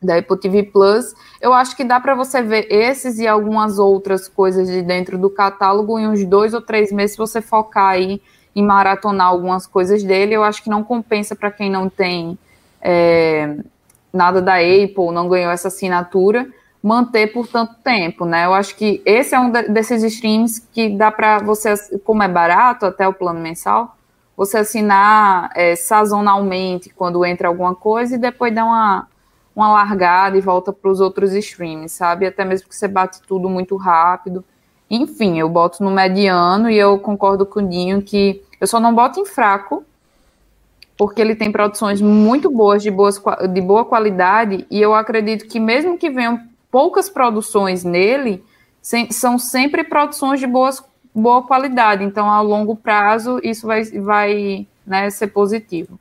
da 0.00 0.16
Apple 0.16 0.38
TV 0.38 0.62
Plus, 0.62 1.14
eu 1.40 1.52
acho 1.52 1.76
que 1.76 1.84
dá 1.84 1.98
para 1.98 2.14
você 2.14 2.40
ver 2.40 2.66
esses 2.70 3.18
e 3.18 3.26
algumas 3.26 3.78
outras 3.78 4.28
coisas 4.28 4.68
de 4.68 4.82
dentro 4.82 5.18
do 5.18 5.28
catálogo 5.28 5.98
em 5.98 6.06
uns 6.06 6.24
dois 6.24 6.54
ou 6.54 6.62
três 6.62 6.92
meses, 6.92 7.12
se 7.12 7.18
você 7.18 7.42
focar 7.42 7.88
aí 7.88 8.22
em 8.54 8.64
maratonar 8.64 9.26
algumas 9.26 9.66
coisas 9.66 10.02
dele, 10.02 10.34
eu 10.34 10.42
acho 10.42 10.62
que 10.62 10.70
não 10.70 10.82
compensa 10.82 11.36
para 11.36 11.50
quem 11.50 11.70
não 11.70 11.88
tem 11.88 12.38
é, 12.80 13.56
nada 14.12 14.40
da 14.40 14.56
Apple, 14.56 15.12
não 15.12 15.28
ganhou 15.28 15.50
essa 15.50 15.68
assinatura, 15.68 16.48
manter 16.82 17.32
por 17.32 17.46
tanto 17.46 17.74
tempo, 17.84 18.24
né? 18.24 18.46
Eu 18.46 18.54
acho 18.54 18.74
que 18.74 19.02
esse 19.04 19.34
é 19.34 19.40
um 19.40 19.50
desses 19.50 20.02
streams 20.02 20.66
que 20.72 20.88
dá 20.88 21.10
para 21.10 21.38
você, 21.38 21.74
como 22.04 22.22
é 22.22 22.28
barato 22.28 22.86
até 22.86 23.06
o 23.06 23.12
plano 23.12 23.40
mensal, 23.40 23.96
você 24.36 24.58
assinar 24.58 25.50
é, 25.54 25.76
sazonalmente 25.76 26.88
quando 26.88 27.24
entra 27.26 27.48
alguma 27.48 27.74
coisa 27.74 28.14
e 28.14 28.18
depois 28.18 28.54
dar 28.54 28.64
uma, 28.64 29.06
uma 29.54 29.70
largada 29.70 30.38
e 30.38 30.40
volta 30.40 30.72
para 30.72 30.90
os 30.90 31.00
outros 31.00 31.34
streams, 31.34 31.92
sabe? 31.92 32.26
Até 32.26 32.44
mesmo 32.44 32.68
que 32.68 32.74
você 32.74 32.88
bate 32.88 33.20
tudo 33.20 33.50
muito 33.50 33.76
rápido. 33.76 34.42
Enfim, 34.88 35.38
eu 35.38 35.48
boto 35.48 35.84
no 35.84 35.90
mediano 35.90 36.70
e 36.70 36.78
eu 36.78 36.98
concordo 36.98 37.44
com 37.44 37.60
o 37.60 37.68
Dinho 37.68 38.00
que 38.00 38.42
eu 38.58 38.66
só 38.66 38.80
não 38.80 38.94
boto 38.94 39.20
em 39.20 39.26
fraco, 39.26 39.84
porque 41.00 41.18
ele 41.18 41.34
tem 41.34 41.50
produções 41.50 41.98
muito 41.98 42.50
boas, 42.50 42.82
de, 42.82 42.90
boas, 42.90 43.18
de 43.54 43.60
boa 43.62 43.86
qualidade, 43.86 44.66
e 44.70 44.82
eu 44.82 44.94
acredito 44.94 45.46
que 45.46 45.58
mesmo 45.58 45.96
que 45.96 46.10
venham 46.10 46.38
poucas 46.70 47.08
produções 47.08 47.82
nele, 47.82 48.44
sem, 48.82 49.10
são 49.10 49.38
sempre 49.38 49.82
produções 49.82 50.40
de 50.40 50.46
boas, 50.46 50.84
boa 51.14 51.42
qualidade. 51.42 52.04
Então, 52.04 52.28
a 52.30 52.42
longo 52.42 52.76
prazo, 52.76 53.40
isso 53.42 53.66
vai, 53.66 53.82
vai 53.84 54.66
né, 54.86 55.08
ser 55.08 55.28
positivo. 55.28 55.98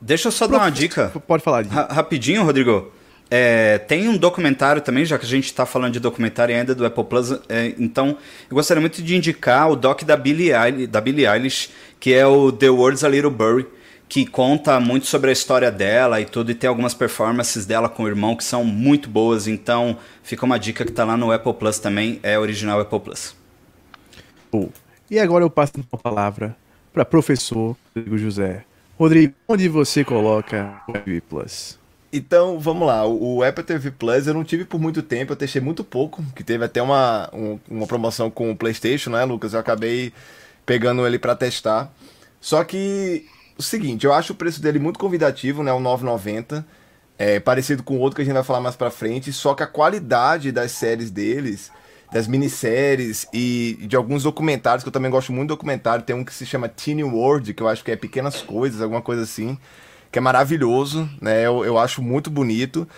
Deixa 0.00 0.26
eu 0.26 0.32
só 0.32 0.48
dar 0.48 0.58
uma 0.58 0.68
dica. 0.68 1.12
Pode 1.24 1.44
falar. 1.44 1.64
Ra 1.64 1.84
rapidinho, 1.84 2.42
Rodrigo. 2.42 2.90
É, 3.30 3.78
tem 3.78 4.08
um 4.08 4.16
documentário 4.18 4.82
também, 4.82 5.06
já 5.06 5.16
que 5.16 5.24
a 5.24 5.28
gente 5.28 5.46
está 5.46 5.64
falando 5.64 5.92
de 5.92 6.00
documentário 6.00 6.54
ainda 6.54 6.74
do 6.74 6.84
Apple 6.84 7.04
Plus. 7.04 7.32
É, 7.48 7.72
então, 7.78 8.18
eu 8.50 8.54
gostaria 8.54 8.80
muito 8.80 9.00
de 9.00 9.16
indicar 9.16 9.70
o 9.70 9.76
doc 9.76 10.02
da 10.02 10.16
Billie, 10.16 10.52
Eilish, 10.52 10.86
da 10.88 11.00
Billie 11.00 11.26
Eilish, 11.26 11.70
que 12.02 12.12
é 12.12 12.26
o 12.26 12.50
The 12.50 12.68
World's 12.68 13.04
a 13.04 13.08
Little 13.08 13.30
Blurry 13.30 13.64
que 14.08 14.26
conta 14.26 14.80
muito 14.80 15.06
sobre 15.06 15.30
a 15.30 15.32
história 15.32 15.70
dela 15.70 16.20
e 16.20 16.24
tudo, 16.24 16.50
e 16.50 16.54
tem 16.54 16.66
algumas 16.66 16.94
performances 16.94 17.64
dela 17.64 17.88
com 17.88 18.02
o 18.02 18.08
irmão 18.08 18.34
que 18.34 18.42
são 18.42 18.64
muito 18.64 19.08
boas, 19.08 19.46
então 19.46 19.96
fica 20.20 20.44
uma 20.44 20.58
dica 20.58 20.84
que 20.84 20.90
está 20.90 21.04
lá 21.04 21.16
no 21.16 21.30
Apple 21.30 21.54
Plus 21.54 21.78
também, 21.78 22.18
é 22.24 22.36
original 22.36 22.80
Apple 22.80 22.98
Plus. 22.98 23.36
Oh. 24.50 24.68
E 25.08 25.20
agora 25.20 25.44
eu 25.44 25.48
passo 25.48 25.74
a 25.92 25.96
palavra 25.96 26.56
para 26.92 27.04
professor 27.04 27.76
Rodrigo 27.94 28.18
José. 28.18 28.64
Rodrigo, 28.98 29.34
onde 29.46 29.68
você 29.68 30.02
coloca 30.04 30.82
o 30.88 30.96
Apple 30.96 31.20
Plus? 31.20 31.78
Então, 32.12 32.58
vamos 32.58 32.84
lá. 32.84 33.06
O 33.06 33.44
Apple 33.44 33.62
TV 33.62 33.92
Plus 33.92 34.26
eu 34.26 34.34
não 34.34 34.42
tive 34.42 34.64
por 34.64 34.80
muito 34.80 35.04
tempo, 35.04 35.32
eu 35.32 35.36
testei 35.36 35.62
muito 35.62 35.84
pouco, 35.84 36.20
que 36.34 36.42
teve 36.42 36.64
até 36.64 36.82
uma, 36.82 37.30
um, 37.32 37.60
uma 37.70 37.86
promoção 37.86 38.28
com 38.28 38.50
o 38.50 38.56
PlayStation, 38.56 39.10
né, 39.10 39.24
Lucas? 39.24 39.54
Eu 39.54 39.60
acabei 39.60 40.12
pegando 40.64 41.06
ele 41.06 41.18
para 41.18 41.34
testar. 41.34 41.92
Só 42.40 42.62
que 42.64 43.26
o 43.56 43.62
seguinte, 43.62 44.04
eu 44.04 44.12
acho 44.12 44.32
o 44.32 44.36
preço 44.36 44.60
dele 44.60 44.78
muito 44.78 44.98
convidativo, 44.98 45.62
né? 45.62 45.72
O 45.72 45.78
9,90. 45.78 46.64
É 47.18 47.38
parecido 47.38 47.82
com 47.82 47.98
outro 47.98 48.16
que 48.16 48.22
a 48.22 48.24
gente 48.24 48.34
vai 48.34 48.42
falar 48.42 48.60
mais 48.60 48.74
pra 48.74 48.90
frente, 48.90 49.32
só 49.32 49.54
que 49.54 49.62
a 49.62 49.66
qualidade 49.66 50.50
das 50.50 50.72
séries 50.72 51.10
deles, 51.10 51.70
das 52.10 52.26
minisséries 52.26 53.28
e 53.32 53.78
de 53.82 53.94
alguns 53.94 54.24
documentários, 54.24 54.82
que 54.82 54.88
eu 54.88 54.92
também 54.92 55.10
gosto 55.10 55.30
muito 55.30 55.48
de 55.48 55.54
documentário, 55.54 56.04
tem 56.04 56.16
um 56.16 56.24
que 56.24 56.34
se 56.34 56.44
chama 56.44 56.68
Teeny 56.68 57.04
World, 57.04 57.54
que 57.54 57.62
eu 57.62 57.68
acho 57.68 57.84
que 57.84 57.92
é 57.92 57.96
Pequenas 57.96 58.42
Coisas, 58.42 58.80
alguma 58.80 59.02
coisa 59.02 59.22
assim, 59.22 59.56
que 60.10 60.18
é 60.18 60.22
maravilhoso, 60.22 61.08
né? 61.20 61.46
Eu, 61.46 61.64
eu 61.64 61.78
acho 61.78 62.02
muito 62.02 62.28
bonito. 62.28 62.88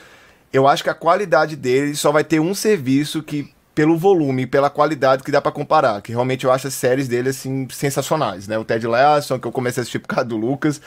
Eu 0.52 0.66
acho 0.66 0.82
que 0.82 0.90
a 0.90 0.94
qualidade 0.94 1.54
dele 1.54 1.94
só 1.94 2.10
vai 2.10 2.24
ter 2.24 2.40
um 2.40 2.54
serviço 2.54 3.22
que 3.22 3.53
pelo 3.74 3.98
volume 3.98 4.42
e 4.42 4.46
pela 4.46 4.70
qualidade 4.70 5.22
que 5.22 5.32
dá 5.32 5.40
para 5.40 5.50
comparar, 5.50 6.00
que 6.00 6.12
realmente 6.12 6.44
eu 6.44 6.52
acho 6.52 6.68
as 6.68 6.74
séries 6.74 7.08
dele 7.08 7.30
assim 7.30 7.66
sensacionais, 7.70 8.46
né? 8.46 8.56
O 8.56 8.64
Ted 8.64 8.86
Lasso, 8.86 9.38
que 9.38 9.46
eu 9.46 9.52
comecei 9.52 9.80
a 9.80 9.82
assistir 9.82 9.98
por 9.98 10.08
causa 10.08 10.26
do 10.26 10.36
Lucas, 10.36 10.80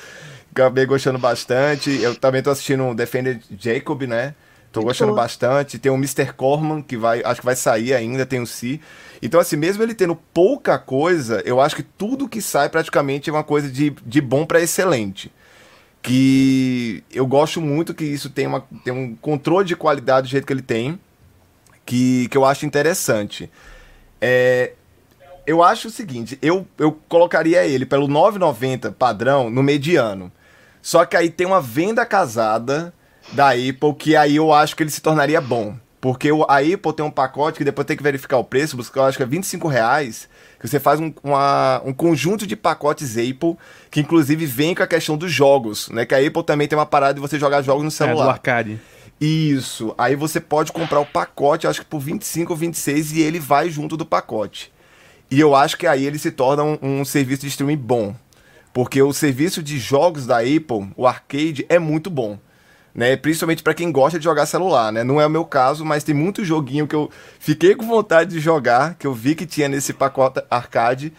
acabei 0.52 0.86
gostando 0.86 1.20
bastante. 1.20 1.92
Eu 2.02 2.16
também 2.16 2.42
tô 2.42 2.50
assistindo 2.50 2.88
o 2.88 2.96
Defender 2.96 3.40
Jacob, 3.60 4.04
né? 4.04 4.34
Tô 4.72 4.82
gostando 4.82 5.12
boa. 5.12 5.24
bastante. 5.24 5.80
Tem 5.80 5.92
o 5.92 5.96
Mr. 5.96 6.34
Corman, 6.34 6.82
que 6.82 6.96
vai, 6.98 7.22
acho 7.24 7.42
que 7.42 7.46
vai 7.46 7.56
sair 7.56 7.94
ainda, 7.94 8.26
tem 8.26 8.40
o 8.40 8.48
Si. 8.48 8.80
Então, 9.22 9.40
assim, 9.40 9.56
mesmo 9.56 9.82
ele 9.84 9.94
tendo 9.94 10.16
pouca 10.16 10.78
coisa, 10.78 11.42
eu 11.46 11.60
acho 11.60 11.76
que 11.76 11.84
tudo 11.84 12.30
que 12.30 12.42
sai 12.42 12.70
praticamente 12.70 13.30
é 13.30 13.34
uma 13.34 13.44
coisa 13.44 13.70
de, 13.70 13.90
de 14.06 14.22
bom 14.22 14.46
para 14.46 14.62
excelente. 14.62 15.32
Que 16.02 17.04
eu 17.12 17.26
gosto 17.26 17.60
muito 17.60 17.94
que 17.94 18.06
isso 18.06 18.30
tem, 18.30 18.48
uma, 18.48 18.64
tem 18.84 18.94
um 18.94 19.16
controle 19.16 19.66
de 19.66 19.76
qualidade 19.76 20.28
do 20.28 20.32
jeito 20.32 20.46
que 20.46 20.54
ele 20.54 20.62
tem, 20.62 21.00
que, 21.88 22.28
que 22.28 22.38
eu 22.38 22.46
acho 22.46 22.66
interessante. 22.66 23.50
É, 24.22 24.74
eu 25.48 25.64
acho 25.64 25.88
o 25.88 25.92
seguinte, 25.92 26.38
eu, 26.42 26.68
eu 26.78 26.92
colocaria 27.08 27.66
ele 27.66 27.86
pelo 27.86 28.08
9,90 28.08 28.94
padrão 28.94 29.50
no 29.50 29.64
mediano. 29.64 30.32
Só 30.82 31.06
que 31.06 31.16
aí 31.16 31.30
tem 31.30 31.48
uma 31.48 31.62
venda 31.62 32.06
casada 32.06 32.94
da 33.32 33.52
Apple 33.52 33.94
que 33.98 34.16
aí 34.16 34.36
eu 34.36 34.54
acho 34.54 34.76
que 34.76 34.84
ele 34.84 34.90
se 34.90 35.02
tornaria 35.02 35.40
bom. 35.40 35.76
Porque 36.00 36.30
a 36.48 36.58
Apple 36.58 36.94
tem 36.96 37.06
um 37.06 37.10
pacote 37.10 37.58
que 37.58 37.64
depois 37.64 37.88
tem 37.88 37.98
que 37.98 38.04
verificar 38.04 38.38
o 38.38 38.44
preço, 38.44 38.78
eu 38.96 39.04
acho 39.04 39.18
que 39.18 39.24
é 39.24 39.26
25 39.26 39.68
reais, 39.68 40.30
que 40.60 40.68
você 40.68 40.80
faz 40.80 41.00
um, 41.00 41.12
uma, 41.24 41.82
um 41.84 41.92
conjunto 41.92 42.46
de 42.46 42.56
pacotes 42.56 43.18
Apple, 43.18 43.58
que 43.90 44.02
inclusive 44.02 44.46
vem 44.46 44.76
com 44.76 44.84
a 44.84 44.88
questão 44.88 45.18
dos 45.18 45.32
jogos, 45.32 45.90
né? 45.90 46.06
Que 46.06 46.14
a 46.14 46.20
Apple 46.20 46.44
também 46.44 46.68
tem 46.68 46.78
uma 46.78 46.86
parada 46.86 47.16
de 47.16 47.20
você 47.20 47.40
jogar 47.40 47.62
jogos 47.64 47.84
no 47.84 47.92
celular. 47.92 48.22
É, 48.22 48.26
do 48.26 48.30
arcade. 48.30 48.80
Isso. 49.20 49.94
Aí 49.98 50.16
você 50.16 50.40
pode 50.40 50.72
comprar 50.72 51.00
o 51.00 51.06
pacote, 51.06 51.68
acho 51.68 51.82
que 51.82 51.88
por 51.88 52.00
25 52.00 52.54
ou 52.54 52.58
26, 52.58 53.14
e 53.14 53.22
ele 53.22 53.40
vai 53.40 53.70
junto 53.70 53.98
do 53.98 54.06
pacote. 54.06 54.72
E 55.30 55.40
eu 55.40 55.56
acho 55.56 55.78
que 55.78 55.88
aí 55.88 56.06
ele 56.06 56.20
se 56.20 56.32
torna 56.32 56.64
um, 56.64 56.78
um 56.82 57.06
serviço 57.06 57.42
de 57.42 57.48
streaming 57.48 57.78
bom. 57.78 58.16
Porque 58.74 59.02
o 59.02 59.12
serviço 59.12 59.64
de 59.64 59.80
jogos 59.80 60.26
da 60.26 60.40
Apple, 60.40 60.92
o 60.96 61.08
arcade, 61.08 61.66
é 61.68 61.80
muito 61.80 62.10
bom 62.10 62.38
né? 62.98 63.16
Principalmente 63.16 63.62
para 63.62 63.76
quem 63.76 63.92
gosta 63.92 64.18
de 64.18 64.26
jogar 64.26 64.48
celular, 64.48 64.92
né? 64.92 65.04
Não 65.04 65.22
é 65.22 65.28
o 65.28 65.30
meu 65.30 65.46
caso, 65.46 65.86
mas 65.86 66.04
tem 66.04 66.16
muito 66.16 66.44
joguinho 66.44 66.88
que 66.88 66.96
eu 66.96 67.12
fiquei 67.40 67.76
com 67.76 67.86
vontade 67.86 68.32
de 68.32 68.40
jogar, 68.40 68.96
que 68.96 69.06
eu 69.06 69.14
vi 69.14 69.36
que 69.36 69.46
tinha 69.46 69.70
nesse 69.70 69.94
pacote 69.94 70.42
arcade. 70.50 71.14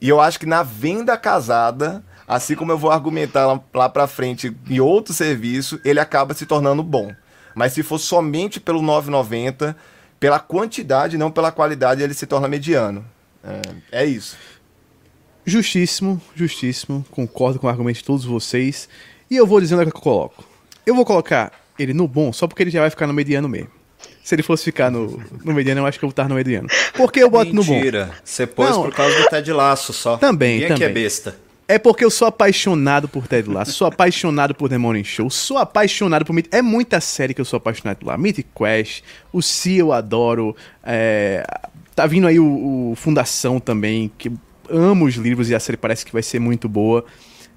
E 0.00 0.08
eu 0.08 0.22
acho 0.22 0.40
que 0.40 0.46
na 0.46 0.62
venda 0.62 1.18
casada, 1.18 2.02
assim 2.26 2.54
como 2.54 2.72
eu 2.72 2.78
vou 2.78 2.90
argumentar 2.90 3.46
lá, 3.46 3.60
lá 3.74 3.88
para 3.90 4.06
frente 4.06 4.56
em 4.70 4.80
outro 4.80 5.12
serviço, 5.12 5.78
ele 5.84 6.00
acaba 6.00 6.32
se 6.32 6.46
tornando 6.46 6.82
bom. 6.82 7.12
Mas 7.58 7.72
se 7.72 7.82
for 7.82 7.98
somente 7.98 8.60
pelo 8.60 8.80
9,90, 8.80 9.74
pela 10.20 10.38
quantidade, 10.38 11.18
não 11.18 11.28
pela 11.28 11.50
qualidade, 11.50 12.02
ele 12.02 12.14
se 12.14 12.24
torna 12.24 12.46
mediano. 12.46 13.04
É, 13.90 14.02
é 14.02 14.04
isso. 14.06 14.36
Justíssimo, 15.44 16.22
justíssimo. 16.36 17.04
Concordo 17.10 17.58
com 17.58 17.66
o 17.66 17.70
argumento 17.70 17.96
de 17.96 18.04
todos 18.04 18.24
vocês. 18.24 18.88
E 19.28 19.36
eu 19.36 19.44
vou 19.44 19.60
dizendo 19.60 19.82
o 19.82 19.90
que 19.90 19.96
eu 19.96 20.00
coloco. 20.00 20.44
Eu 20.86 20.94
vou 20.94 21.04
colocar 21.04 21.50
ele 21.76 21.92
no 21.92 22.06
bom 22.06 22.32
só 22.32 22.46
porque 22.46 22.62
ele 22.62 22.70
já 22.70 22.80
vai 22.80 22.90
ficar 22.90 23.08
no 23.08 23.12
mediano 23.12 23.48
mesmo. 23.48 23.70
Se 24.22 24.36
ele 24.36 24.44
fosse 24.44 24.62
ficar 24.62 24.88
no, 24.88 25.20
no 25.44 25.52
mediano, 25.52 25.80
eu 25.80 25.86
acho 25.86 25.98
que 25.98 26.04
eu 26.04 26.08
vou 26.08 26.12
estar 26.12 26.28
no 26.28 26.36
mediano. 26.36 26.68
Porque 26.94 27.18
eu 27.20 27.28
boto 27.28 27.52
Mentira. 27.52 27.60
no 27.60 27.64
bom. 27.64 27.74
Mentira. 27.74 28.10
Você 28.22 28.46
pôs 28.46 28.70
Não, 28.70 28.82
por 28.84 28.94
causa 28.94 29.18
do 29.18 29.28
Ted 29.28 29.52
Laço 29.52 29.92
só. 29.92 30.16
Também, 30.16 30.60
Ninguém 30.60 30.68
também. 30.68 30.88
é 30.88 30.92
besta. 30.92 31.36
É 31.70 31.78
porque 31.78 32.02
eu 32.02 32.10
sou 32.10 32.26
apaixonado 32.26 33.06
por 33.06 33.28
Ted 33.28 33.46
Lasso, 33.46 33.72
sou 33.72 33.86
apaixonado 33.86 34.54
por 34.54 34.70
The 34.70 34.78
Morning 34.78 35.04
Show, 35.04 35.28
sou 35.28 35.58
apaixonado 35.58 36.24
por. 36.24 36.34
É 36.50 36.62
muita 36.62 36.98
série 36.98 37.34
que 37.34 37.42
eu 37.42 37.44
sou 37.44 37.58
apaixonado 37.58 38.06
lá. 38.06 38.16
Mythic 38.16 38.48
Quest, 38.56 39.02
o 39.30 39.42
Si 39.42 39.76
eu 39.76 39.92
adoro, 39.92 40.56
é... 40.82 41.44
tá 41.94 42.06
vindo 42.06 42.26
aí 42.26 42.40
o, 42.40 42.92
o, 42.92 42.94
Fundação 42.96 43.60
também, 43.60 44.10
que 44.16 44.32
amo 44.70 45.04
os 45.04 45.16
livros 45.16 45.50
e 45.50 45.54
a 45.54 45.60
série 45.60 45.76
parece 45.76 46.06
que 46.06 46.12
vai 46.12 46.22
ser 46.22 46.38
muito 46.38 46.70
boa. 46.70 47.04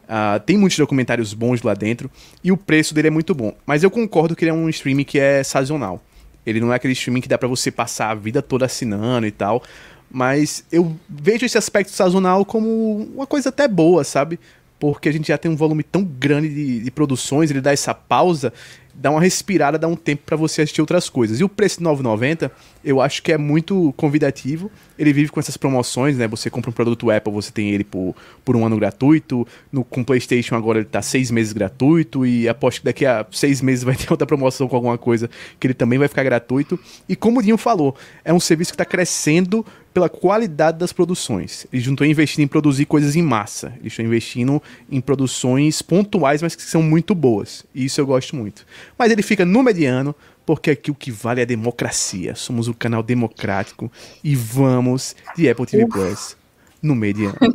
Uh, 0.04 0.38
tem 0.42 0.58
muitos 0.58 0.78
documentários 0.78 1.34
bons 1.34 1.62
lá 1.62 1.74
dentro 1.74 2.12
e 2.44 2.52
o 2.52 2.58
preço 2.58 2.94
dele 2.94 3.08
é 3.08 3.12
muito 3.12 3.34
bom. 3.34 3.56
Mas 3.66 3.82
eu 3.82 3.90
concordo 3.90 4.36
que 4.36 4.44
ele 4.44 4.52
é 4.52 4.54
um 4.54 4.68
streaming 4.68 5.06
que 5.06 5.20
é 5.20 5.42
sazonal. 5.42 6.04
Ele 6.46 6.60
não 6.60 6.74
é 6.74 6.76
aquele 6.76 6.92
streaming 6.94 7.22
que 7.22 7.30
dá 7.30 7.38
para 7.38 7.48
você 7.48 7.72
passar 7.72 8.10
a 8.10 8.16
vida 8.16 8.42
toda 8.42 8.66
assinando 8.66 9.26
e 9.26 9.32
tal. 9.32 9.64
Mas 10.12 10.66
eu 10.72 10.96
vejo 11.10 11.46
esse 11.46 11.58
aspecto 11.58 11.92
sazonal 11.92 12.44
como 12.44 13.10
uma 13.16 13.26
coisa 13.26 13.50
até 13.50 13.68
boa, 13.68 14.04
sabe? 14.04 14.40
Porque 14.80 15.08
a 15.08 15.12
gente 15.12 15.28
já 15.28 15.38
tem 15.38 15.50
um 15.50 15.56
volume 15.56 15.84
tão 15.84 16.04
grande 16.04 16.50
de, 16.50 16.80
de 16.82 16.92
produções, 16.92 17.50
ele 17.50 17.62
dá 17.62 17.72
essa 17.72 17.94
pausa 17.94 18.52
dá 18.94 19.10
uma 19.10 19.22
respirada, 19.22 19.78
dá 19.78 19.88
um 19.88 19.96
tempo 19.96 20.24
para 20.26 20.36
você 20.36 20.62
assistir 20.62 20.82
outras 20.82 21.10
coisas. 21.10 21.40
E 21.40 21.44
o 21.44 21.50
preço 21.50 21.80
de 21.80 21.86
9,90 21.86 22.52
eu 22.84 23.00
acho 23.00 23.22
que 23.22 23.32
é 23.32 23.38
muito 23.38 23.94
convidativo. 23.96 24.72
Ele 24.98 25.14
vive 25.14 25.30
com 25.30 25.40
essas 25.40 25.58
promoções, 25.58 26.18
né? 26.18 26.28
Você 26.28 26.50
compra 26.50 26.70
um 26.70 26.74
produto 26.74 27.10
Apple, 27.10 27.32
você 27.32 27.52
tem 27.52 27.70
ele 27.70 27.84
por, 27.84 28.16
por 28.44 28.56
um 28.56 28.66
ano 28.66 28.78
gratuito. 28.78 29.48
No, 29.72 29.84
com 29.84 30.04
PlayStation 30.04 30.56
agora 30.56 30.80
ele 30.80 30.86
tá 30.86 31.02
seis 31.02 31.32
meses 31.32 31.54
gratuito. 31.54 32.26
E 32.26 32.48
aposto 32.48 32.80
que 32.80 32.86
daqui 32.86 33.06
a 33.06 33.26
seis 33.32 33.62
meses 33.62 33.84
vai 33.84 33.96
ter 33.98 34.12
outra 34.12 34.28
promoção 34.28 34.68
com 34.68 34.76
alguma 34.76 34.98
coisa 34.98 35.30
que 35.60 35.68
ele 35.68 35.74
também 35.74 36.00
vai 36.00 36.08
ficar 36.08 36.24
gratuito. 36.24 36.80
E 37.08 37.16
como 37.16 37.40
o 37.40 37.44
Dinho 37.44 37.58
falou, 37.58 37.96
é 38.24 38.34
um 38.34 38.40
serviço 38.40 38.72
que 38.72 38.76
está 38.76 38.86
crescendo 38.86 39.66
pela 39.94 40.10
qualidade 40.10 40.78
das 40.78 40.94
produções. 40.94 41.68
Eles 41.72 41.86
não 41.86 41.94
estão 41.94 42.08
investindo 42.08 42.44
em 42.44 42.48
produzir 42.48 42.86
coisas 42.86 43.16
em 43.16 43.22
massa. 43.22 43.74
Eles 43.80 43.94
estão 43.94 44.06
investindo 44.06 44.62
em 44.90 45.02
produções 45.02 45.82
pontuais, 45.82 46.42
mas 46.42 46.56
que 46.56 46.62
são 46.62 46.82
muito 46.82 47.14
boas. 47.14 47.66
E 47.76 47.86
isso 47.86 48.00
eu 48.00 48.06
gosto 48.06 48.36
muito. 48.36 48.66
Mas 48.98 49.12
ele 49.12 49.22
fica 49.22 49.46
no 49.46 49.62
mediano, 49.62 50.16
porque 50.46 50.72
aqui 50.72 50.92
o 50.92 50.96
que 50.96 51.12
vale 51.12 51.40
é 51.40 51.44
a 51.44 51.48
democracia. 51.48 52.36
Somos 52.36 52.68
um 52.68 52.74
canal 52.74 53.04
democrático 53.04 53.92
e 54.24 54.36
vamos 54.36 55.16
de 55.36 55.50
Apple 55.50 55.66
TV 55.66 55.88
Plus 55.88 56.36
no 56.82 56.96
mediano. 56.96 57.38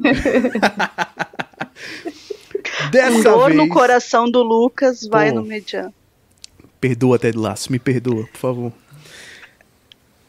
Dessa 2.90 3.22
Dor 3.22 3.46
vez... 3.46 3.56
no 3.58 3.68
coração 3.68 4.30
do 4.30 4.42
Lucas 4.42 5.06
vai 5.06 5.30
Pô, 5.30 5.36
no 5.36 5.44
mediano. 5.44 5.92
Perdoa, 6.80 7.18
Ted 7.18 7.36
Laço, 7.36 7.72
me 7.72 7.78
perdoa, 7.78 8.26
por 8.26 8.38
favor. 8.38 8.72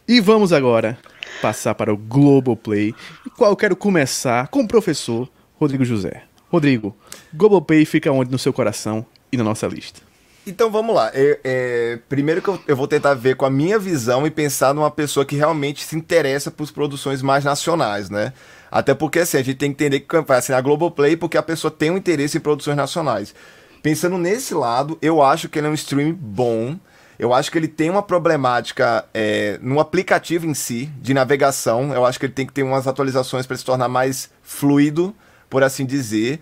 E 0.07 0.19
vamos 0.21 0.53
agora 0.53 0.97
passar 1.41 1.75
para 1.75 1.93
o 1.93 1.97
Globoplay, 1.97 2.95
qual 3.35 3.51
eu 3.51 3.55
quero 3.57 3.75
começar 3.75 4.47
com 4.47 4.61
o 4.61 4.67
professor 4.67 5.29
Rodrigo 5.55 5.85
José. 5.85 6.23
Rodrigo, 6.49 6.95
Globoplay 7.33 7.85
fica 7.85 8.11
onde 8.11 8.31
no 8.31 8.39
seu 8.39 8.53
coração 8.53 9.05
e 9.31 9.37
na 9.37 9.43
nossa 9.43 9.67
lista? 9.67 10.06
Então 10.47 10.71
vamos 10.71 10.95
lá. 10.95 11.11
É, 11.13 11.39
é, 11.43 11.99
primeiro 12.07 12.41
que 12.41 12.47
eu, 12.47 12.57
eu, 12.69 12.75
vou 12.75 12.87
tentar 12.87 13.13
ver 13.13 13.35
com 13.35 13.45
a 13.45 13.49
minha 13.49 13.77
visão 13.77 14.25
e 14.25 14.31
pensar 14.31 14.73
numa 14.73 14.89
pessoa 14.89 15.25
que 15.25 15.35
realmente 15.35 15.83
se 15.83 15.93
interessa 15.93 16.49
por 16.49 16.71
produções 16.71 17.21
mais 17.21 17.43
nacionais, 17.43 18.09
né? 18.09 18.31
Até 18.71 18.93
porque 18.93 19.19
assim, 19.19 19.37
a 19.37 19.43
gente 19.43 19.57
tem 19.57 19.73
que 19.73 19.83
entender 19.83 19.99
que 19.99 20.15
assinar 20.31 20.59
a 20.59 20.61
Globoplay 20.61 21.17
porque 21.17 21.37
a 21.37 21.43
pessoa 21.43 21.69
tem 21.69 21.91
um 21.91 21.97
interesse 21.97 22.37
em 22.37 22.39
produções 22.39 22.77
nacionais. 22.77 23.35
Pensando 23.83 24.17
nesse 24.17 24.53
lado, 24.53 24.97
eu 25.01 25.21
acho 25.21 25.49
que 25.49 25.59
ele 25.59 25.67
é 25.67 25.69
um 25.69 25.73
stream 25.73 26.13
bom. 26.13 26.77
Eu 27.19 27.33
acho 27.33 27.51
que 27.51 27.57
ele 27.57 27.67
tem 27.67 27.89
uma 27.89 28.01
problemática 28.01 29.03
é, 29.13 29.59
no 29.61 29.81
aplicativo 29.81 30.45
em 30.45 30.53
si, 30.53 30.85
de 31.01 31.13
navegação. 31.13 31.93
Eu 31.93 32.05
acho 32.05 32.17
que 32.17 32.25
ele 32.25 32.33
tem 32.33 32.45
que 32.45 32.53
ter 32.53 32.63
umas 32.63 32.87
atualizações 32.87 33.45
para 33.45 33.57
se 33.57 33.65
tornar 33.65 33.89
mais 33.89 34.29
fluido, 34.41 35.13
por 35.49 35.61
assim 35.61 35.85
dizer. 35.85 36.39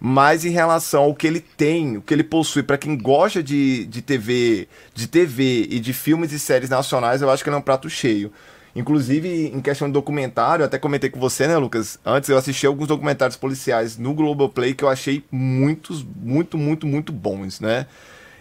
Mas 0.00 0.44
em 0.44 0.50
relação 0.50 1.04
ao 1.04 1.14
que 1.14 1.26
ele 1.26 1.40
tem, 1.40 1.96
o 1.96 2.02
que 2.02 2.14
ele 2.14 2.22
possui, 2.22 2.62
para 2.62 2.78
quem 2.78 2.96
gosta 2.96 3.42
de, 3.42 3.84
de 3.86 4.00
TV, 4.00 4.68
de 4.94 5.08
TV 5.08 5.66
e 5.68 5.80
de 5.80 5.92
filmes 5.92 6.32
e 6.32 6.38
séries 6.38 6.70
nacionais, 6.70 7.20
eu 7.20 7.30
acho 7.30 7.42
que 7.42 7.48
ele 7.48 7.56
é 7.56 7.58
um 7.58 7.62
prato 7.62 7.90
cheio. 7.90 8.32
Inclusive, 8.76 9.48
em 9.52 9.60
questão 9.60 9.88
de 9.88 9.94
documentário, 9.94 10.64
até 10.64 10.78
comentei 10.78 11.10
com 11.10 11.18
você, 11.18 11.48
né, 11.48 11.56
Lucas? 11.56 11.98
Antes 12.06 12.28
eu 12.28 12.36
assisti 12.36 12.64
alguns 12.64 12.86
documentários 12.86 13.36
policiais 13.36 13.98
no 13.98 14.14
Globoplay 14.14 14.72
que 14.72 14.84
eu 14.84 14.88
achei 14.88 15.24
muitos, 15.32 16.04
muito, 16.04 16.56
muito, 16.56 16.86
muito 16.86 17.12
bons, 17.12 17.58
né? 17.58 17.86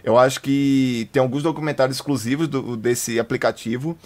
Eu 0.04 0.16
acho 0.18 0.40
que 0.42 1.10
tem 1.12 1.22
alguns 1.22 1.42
documentários 1.42 1.98
exclusivos 1.98 2.48
do, 2.48 2.78
desse 2.78 3.20
aplicativo 3.20 3.98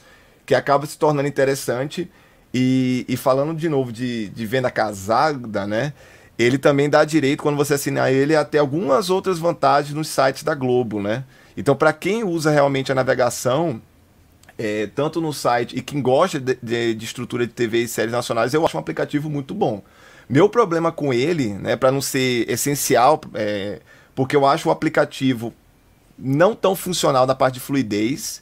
que 0.45 0.55
acaba 0.55 0.85
se 0.85 0.97
tornando 0.97 1.27
interessante. 1.27 2.09
E, 2.53 3.05
e 3.07 3.15
falando 3.15 3.53
de 3.53 3.69
novo 3.69 3.91
de, 3.91 4.27
de 4.29 4.45
venda 4.45 4.69
casada, 4.69 5.65
né? 5.65 5.93
Ele 6.41 6.57
também 6.57 6.89
dá 6.89 7.03
direito, 7.05 7.43
quando 7.43 7.57
você 7.57 7.75
assinar 7.75 8.11
ele, 8.11 8.35
a 8.35 8.43
ter 8.43 8.57
algumas 8.57 9.09
outras 9.09 9.37
vantagens 9.37 9.93
nos 9.93 10.07
sites 10.07 10.43
da 10.43 10.55
Globo, 10.55 11.01
né? 11.01 11.23
Então, 11.55 11.75
para 11.75 11.93
quem 11.93 12.23
usa 12.23 12.49
realmente 12.49 12.91
a 12.91 12.95
navegação, 12.95 13.81
é, 14.57 14.87
tanto 14.87 15.19
no 15.19 15.33
site 15.33 15.77
e 15.77 15.81
quem 15.81 16.01
gosta 16.01 16.39
de, 16.39 16.57
de, 16.61 16.93
de, 16.93 17.05
estrutura 17.05 17.45
de 17.45 17.53
TV 17.53 17.79
e 17.83 17.87
séries 17.87 18.11
nacionais, 18.11 18.53
eu 18.53 18.65
acho 18.65 18.77
um 18.77 18.79
aplicativo 18.79 19.29
muito 19.29 19.53
bom. 19.53 19.83
Meu 20.29 20.47
problema 20.47 20.91
com 20.91 21.13
ele, 21.13 21.53
né, 21.55 21.75
para 21.75 21.91
não 21.91 22.01
ser 22.01 22.49
essencial, 22.49 23.19
é, 23.33 23.81
porque 24.15 24.35
eu 24.35 24.45
acho 24.45 24.69
o 24.69 24.71
aplicativo 24.71 25.53
não 26.17 26.55
tão 26.55 26.75
funcional 26.75 27.25
na 27.25 27.35
parte 27.35 27.55
de 27.55 27.59
fluidez. 27.59 28.41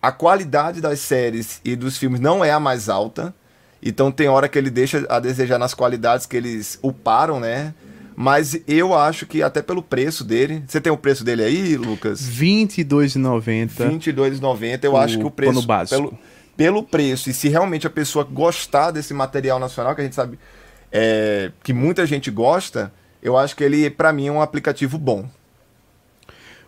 A 0.00 0.12
qualidade 0.12 0.80
das 0.80 1.00
séries 1.00 1.60
e 1.64 1.74
dos 1.74 1.96
filmes 1.96 2.20
não 2.20 2.44
é 2.44 2.52
a 2.52 2.60
mais 2.60 2.88
alta. 2.88 3.34
Então 3.82 4.10
tem 4.10 4.28
hora 4.28 4.48
que 4.48 4.58
ele 4.58 4.70
deixa 4.70 5.06
a 5.08 5.20
desejar 5.20 5.58
nas 5.58 5.74
qualidades 5.74 6.26
que 6.26 6.36
eles 6.36 6.78
uparam, 6.82 7.38
né? 7.38 7.74
Mas 8.16 8.60
eu 8.66 8.94
acho 8.94 9.26
que 9.26 9.42
até 9.42 9.62
pelo 9.62 9.80
preço 9.80 10.24
dele. 10.24 10.64
Você 10.66 10.80
tem 10.80 10.92
o 10.92 10.96
preço 10.96 11.22
dele 11.22 11.44
aí, 11.44 11.76
Lucas? 11.76 12.28
R$22,90. 12.28 13.78
R$22,90. 13.78 14.80
Eu 14.82 14.92
o 14.94 14.96
acho 14.96 15.18
que 15.18 15.24
o 15.24 15.30
preço. 15.30 15.64
Pelo, 15.88 16.18
pelo 16.56 16.82
preço, 16.82 17.30
e 17.30 17.32
se 17.32 17.48
realmente 17.48 17.86
a 17.86 17.90
pessoa 17.90 18.24
gostar 18.24 18.90
desse 18.90 19.14
material 19.14 19.60
nacional, 19.60 19.94
que 19.94 20.00
a 20.00 20.04
gente 20.04 20.16
sabe 20.16 20.36
é, 20.90 21.52
que 21.62 21.72
muita 21.72 22.04
gente 22.04 22.28
gosta, 22.28 22.92
eu 23.22 23.36
acho 23.36 23.54
que 23.54 23.62
ele, 23.62 23.88
para 23.88 24.12
mim, 24.12 24.26
é 24.26 24.32
um 24.32 24.42
aplicativo 24.42 24.98
bom. 24.98 25.24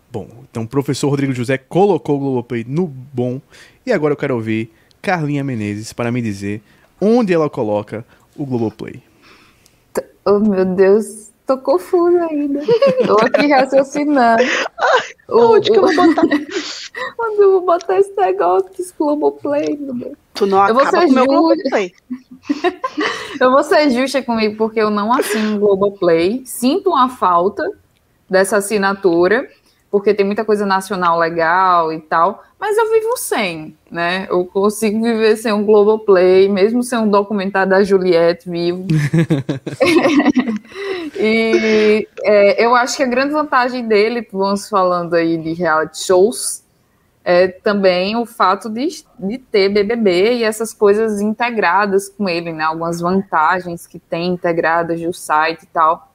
Bom, 0.09 0.29
então 0.49 0.63
o 0.63 0.67
professor 0.67 1.09
Rodrigo 1.09 1.33
José 1.33 1.57
colocou 1.57 2.15
o 2.15 2.19
Globoplay 2.19 2.65
no 2.65 2.87
bom. 2.87 3.41
E 3.85 3.91
agora 3.91 4.13
eu 4.13 4.17
quero 4.17 4.35
ouvir 4.35 4.71
Carlinha 5.01 5.43
Menezes 5.43 5.91
para 5.91 6.11
me 6.11 6.21
dizer 6.21 6.61
onde 7.01 7.33
ela 7.33 7.49
coloca 7.49 8.05
o 8.37 8.45
Globoplay. 8.45 9.01
Oh, 10.23 10.39
meu 10.39 10.63
Deus, 10.63 11.31
tô 11.47 11.57
confusa 11.57 12.27
ainda. 12.29 12.61
Tô 13.07 13.17
aqui 13.25 13.47
raciocinando. 13.47 14.43
Onde 15.27 15.71
que 15.71 15.77
eu 15.77 15.81
vou 15.81 15.95
botar? 15.95 16.21
Onde 17.19 17.41
eu 17.41 17.51
vou 17.53 17.61
botar 17.61 17.99
esse 17.99 18.13
negócio 18.15 18.69
desse 18.77 18.93
Globoplay, 18.97 19.77
meu 19.79 19.95
Deus? 19.95 20.17
Tu 20.35 20.45
não 20.45 20.67
Eu 20.67 20.75
vou 20.75 20.83
acaba 20.83 21.07
ser 21.07 21.07
com 21.07 21.11
o 21.11 21.15
meu 21.15 21.23
justa. 21.25 21.39
Globoplay. 21.39 21.93
Eu 23.39 23.51
vou 23.51 23.63
ser 23.63 23.89
justa 23.89 24.21
comigo 24.21 24.55
porque 24.57 24.79
eu 24.79 24.91
não 24.91 25.11
assino 25.11 25.55
o 25.55 25.59
Globoplay. 25.59 26.43
Sinto 26.45 26.91
uma 26.91 27.09
falta 27.09 27.63
dessa 28.29 28.57
assinatura, 28.57 29.49
porque 29.89 30.13
tem 30.13 30.25
muita 30.25 30.45
coisa 30.45 30.65
nacional 30.65 31.17
legal 31.17 31.91
e 31.91 31.99
tal, 31.99 32.43
mas 32.61 32.77
eu 32.77 32.91
vivo 32.91 33.17
sem, 33.17 33.75
né? 33.89 34.27
Eu 34.29 34.45
consigo 34.45 35.01
viver 35.01 35.35
sem 35.35 35.51
um 35.51 35.65
Globoplay, 35.65 36.47
mesmo 36.47 36.83
sem 36.83 36.99
um 36.99 37.09
documentário 37.09 37.71
da 37.71 37.83
Juliette 37.83 38.47
vivo. 38.47 38.85
e 41.19 42.07
é, 42.21 42.63
eu 42.63 42.75
acho 42.75 42.97
que 42.97 43.01
a 43.01 43.07
grande 43.07 43.33
vantagem 43.33 43.87
dele, 43.87 44.27
vamos 44.31 44.69
falando 44.69 45.15
aí 45.15 45.37
de 45.37 45.53
reality 45.53 46.05
shows, 46.05 46.63
é 47.25 47.47
também 47.47 48.15
o 48.15 48.27
fato 48.27 48.69
de, 48.69 49.03
de 49.17 49.39
ter 49.39 49.69
BBB 49.69 50.35
e 50.35 50.43
essas 50.43 50.71
coisas 50.71 51.19
integradas 51.19 52.09
com 52.09 52.29
ele, 52.29 52.53
né? 52.53 52.65
Algumas 52.65 53.01
vantagens 53.01 53.87
que 53.87 53.97
tem 53.97 54.27
integradas 54.27 55.01
do 55.01 55.11
site 55.11 55.63
e 55.63 55.67
tal. 55.67 56.10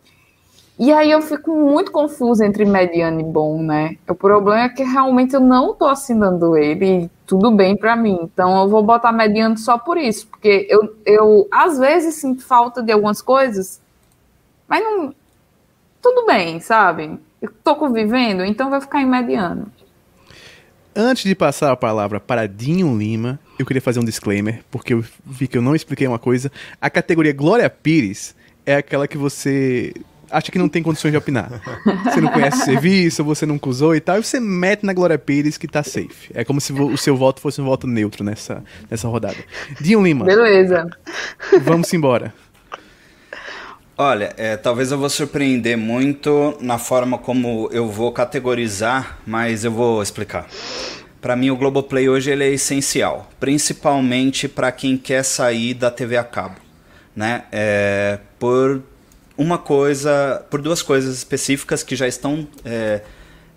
E 0.78 0.92
aí 0.92 1.10
eu 1.10 1.22
fico 1.22 1.56
muito 1.56 1.90
confusa 1.90 2.44
entre 2.44 2.66
mediano 2.66 3.20
e 3.20 3.24
bom, 3.24 3.62
né? 3.62 3.96
O 4.06 4.14
problema 4.14 4.64
é 4.64 4.68
que 4.68 4.82
realmente 4.82 5.34
eu 5.34 5.40
não 5.40 5.74
tô 5.74 5.86
assinando 5.86 6.54
ele 6.54 7.04
e 7.04 7.10
tudo 7.26 7.50
bem 7.50 7.74
pra 7.74 7.96
mim. 7.96 8.18
Então 8.22 8.60
eu 8.60 8.68
vou 8.68 8.82
botar 8.82 9.10
mediano 9.10 9.56
só 9.56 9.78
por 9.78 9.96
isso, 9.96 10.26
porque 10.26 10.66
eu, 10.68 10.94
eu 11.06 11.48
às 11.50 11.78
vezes 11.78 12.16
sinto 12.16 12.44
falta 12.44 12.82
de 12.82 12.92
algumas 12.92 13.22
coisas, 13.22 13.80
mas 14.68 14.84
não. 14.84 15.14
Tudo 16.02 16.26
bem, 16.26 16.60
sabe? 16.60 17.18
Eu 17.40 17.50
tô 17.64 17.74
convivendo, 17.74 18.44
então 18.44 18.68
vai 18.68 18.80
ficar 18.80 19.00
em 19.00 19.06
mediano. 19.06 19.72
Antes 20.94 21.24
de 21.24 21.34
passar 21.34 21.72
a 21.72 21.76
palavra 21.76 22.20
para 22.20 22.46
Dinho 22.46 22.96
Lima, 22.96 23.40
eu 23.58 23.66
queria 23.66 23.82
fazer 23.82 23.98
um 23.98 24.04
disclaimer, 24.04 24.62
porque 24.70 24.94
eu 24.94 25.04
vi 25.24 25.48
que 25.48 25.56
eu 25.56 25.62
não 25.62 25.74
expliquei 25.74 26.06
uma 26.06 26.18
coisa. 26.18 26.52
A 26.80 26.88
categoria 26.88 27.32
Glória 27.32 27.68
Pires 27.68 28.34
é 28.64 28.76
aquela 28.76 29.08
que 29.08 29.18
você 29.18 29.92
acha 30.30 30.50
que 30.50 30.58
não 30.58 30.68
tem 30.68 30.82
condições 30.82 31.10
de 31.10 31.16
opinar. 31.16 31.50
Você 32.04 32.20
não 32.20 32.30
conhece 32.30 32.62
o 32.62 32.64
serviço, 32.64 33.24
você 33.24 33.46
nunca 33.46 33.68
usou 33.68 33.94
e 33.94 34.00
tal, 34.00 34.18
e 34.18 34.22
você 34.22 34.40
mete 34.40 34.84
na 34.84 34.92
Glória 34.92 35.18
Pires 35.18 35.56
que 35.56 35.68
tá 35.68 35.82
safe. 35.82 36.30
É 36.34 36.44
como 36.44 36.60
se 36.60 36.72
o 36.72 36.96
seu 36.96 37.16
voto 37.16 37.40
fosse 37.40 37.60
um 37.60 37.64
voto 37.64 37.86
neutro 37.86 38.24
nessa, 38.24 38.62
nessa 38.90 39.08
rodada. 39.08 39.36
Dinho 39.80 40.02
Lima, 40.02 40.24
Beleza. 40.24 40.88
vamos 41.62 41.92
embora. 41.92 42.32
Olha, 43.98 44.34
é, 44.36 44.58
talvez 44.58 44.92
eu 44.92 44.98
vou 44.98 45.08
surpreender 45.08 45.76
muito 45.76 46.54
na 46.60 46.76
forma 46.76 47.16
como 47.16 47.70
eu 47.72 47.88
vou 47.88 48.12
categorizar, 48.12 49.18
mas 49.26 49.64
eu 49.64 49.72
vou 49.72 50.02
explicar. 50.02 50.46
Para 51.18 51.34
mim, 51.34 51.48
o 51.48 51.56
Globoplay 51.56 52.06
hoje 52.06 52.30
ele 52.30 52.44
é 52.44 52.50
essencial, 52.50 53.30
principalmente 53.40 54.48
para 54.48 54.70
quem 54.70 54.98
quer 54.98 55.22
sair 55.22 55.72
da 55.72 55.90
TV 55.90 56.18
a 56.18 56.24
cabo, 56.24 56.56
né? 57.16 57.44
É, 57.50 58.18
por 58.38 58.82
uma 59.36 59.58
coisa, 59.58 60.44
por 60.50 60.60
duas 60.60 60.82
coisas 60.82 61.16
específicas 61.16 61.82
que 61.82 61.94
já 61.94 62.08
estão 62.08 62.46
é, 62.64 63.02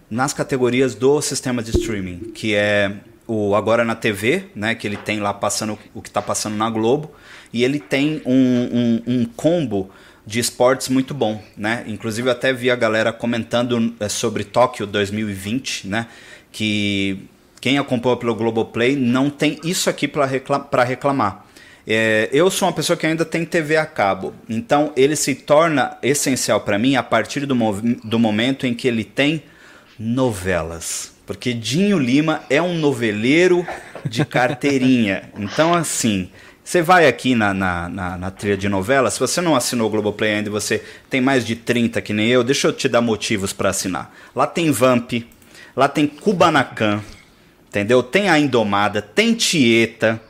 nas 0.09 0.33
categorias 0.33 0.95
do 0.95 1.21
sistema 1.21 1.63
de 1.63 1.71
streaming, 1.71 2.31
que 2.33 2.55
é 2.55 2.93
o 3.27 3.55
Agora 3.55 3.85
na 3.85 3.95
TV, 3.95 4.45
né, 4.55 4.73
que 4.73 4.87
ele 4.87 4.97
tem 4.97 5.19
lá 5.19 5.33
passando 5.33 5.77
o 5.93 6.01
que 6.01 6.09
está 6.09 6.21
passando 6.21 6.55
na 6.55 6.69
Globo, 6.69 7.11
e 7.53 7.63
ele 7.63 7.79
tem 7.79 8.21
um, 8.25 8.33
um, 8.35 9.03
um 9.07 9.25
combo 9.25 9.89
de 10.25 10.39
esportes 10.39 10.89
muito 10.89 11.13
bom, 11.13 11.41
né? 11.57 11.83
Inclusive 11.87 12.27
eu 12.27 12.31
até 12.31 12.53
vi 12.53 12.69
a 12.69 12.75
galera 12.75 13.11
comentando 13.11 13.95
é, 13.99 14.07
sobre 14.07 14.43
Tóquio 14.43 14.85
2020, 14.85 15.87
né? 15.87 16.05
Que 16.51 17.27
quem 17.59 17.79
acompanha 17.79 18.15
pelo 18.15 18.35
Globoplay 18.35 18.95
não 18.95 19.29
tem 19.29 19.59
isso 19.63 19.89
aqui 19.89 20.07
para 20.07 20.25
recla 20.25 20.67
reclamar. 20.83 21.45
É, 21.87 22.29
eu 22.31 22.51
sou 22.51 22.67
uma 22.67 22.73
pessoa 22.73 22.95
que 22.95 23.05
ainda 23.05 23.25
tem 23.25 23.45
TV 23.45 23.77
a 23.77 23.85
cabo, 23.85 24.33
então 24.47 24.93
ele 24.95 25.15
se 25.15 25.33
torna 25.33 25.97
essencial 26.03 26.61
para 26.61 26.77
mim 26.77 26.95
a 26.95 27.03
partir 27.03 27.45
do, 27.45 27.55
do 28.03 28.19
momento 28.19 28.67
em 28.67 28.73
que 28.73 28.87
ele 28.87 29.03
tem 29.03 29.43
novelas. 29.97 31.13
Porque 31.25 31.53
Dinho 31.53 31.99
Lima 31.99 32.41
é 32.49 32.61
um 32.61 32.75
noveleiro 32.75 33.65
de 34.03 34.25
carteirinha. 34.25 35.29
Então, 35.37 35.73
assim, 35.73 36.29
você 36.63 36.81
vai 36.81 37.07
aqui 37.07 37.33
na, 37.35 37.53
na, 37.53 37.89
na, 37.89 38.17
na 38.17 38.31
trilha 38.31 38.55
de 38.55 38.69
novela, 38.69 39.09
se 39.09 39.19
você 39.19 39.41
não 39.41 39.55
assinou 39.55 39.87
o 39.87 39.89
Globoplay 39.89 40.35
ainda 40.35 40.49
e 40.49 40.51
você 40.51 40.83
tem 41.09 41.19
mais 41.19 41.45
de 41.45 41.55
30 41.55 42.01
que 42.01 42.13
nem 42.13 42.27
eu, 42.27 42.43
deixa 42.43 42.67
eu 42.67 42.73
te 42.73 42.87
dar 42.87 43.01
motivos 43.01 43.51
para 43.51 43.69
assinar. 43.69 44.15
Lá 44.35 44.45
tem 44.45 44.71
Vamp, 44.71 45.13
lá 45.75 45.87
tem 45.87 46.05
Kubanacan, 46.05 47.01
entendeu? 47.67 48.03
Tem 48.03 48.29
a 48.29 48.37
Indomada, 48.37 49.01
tem 49.01 49.33
Tieta, 49.33 50.21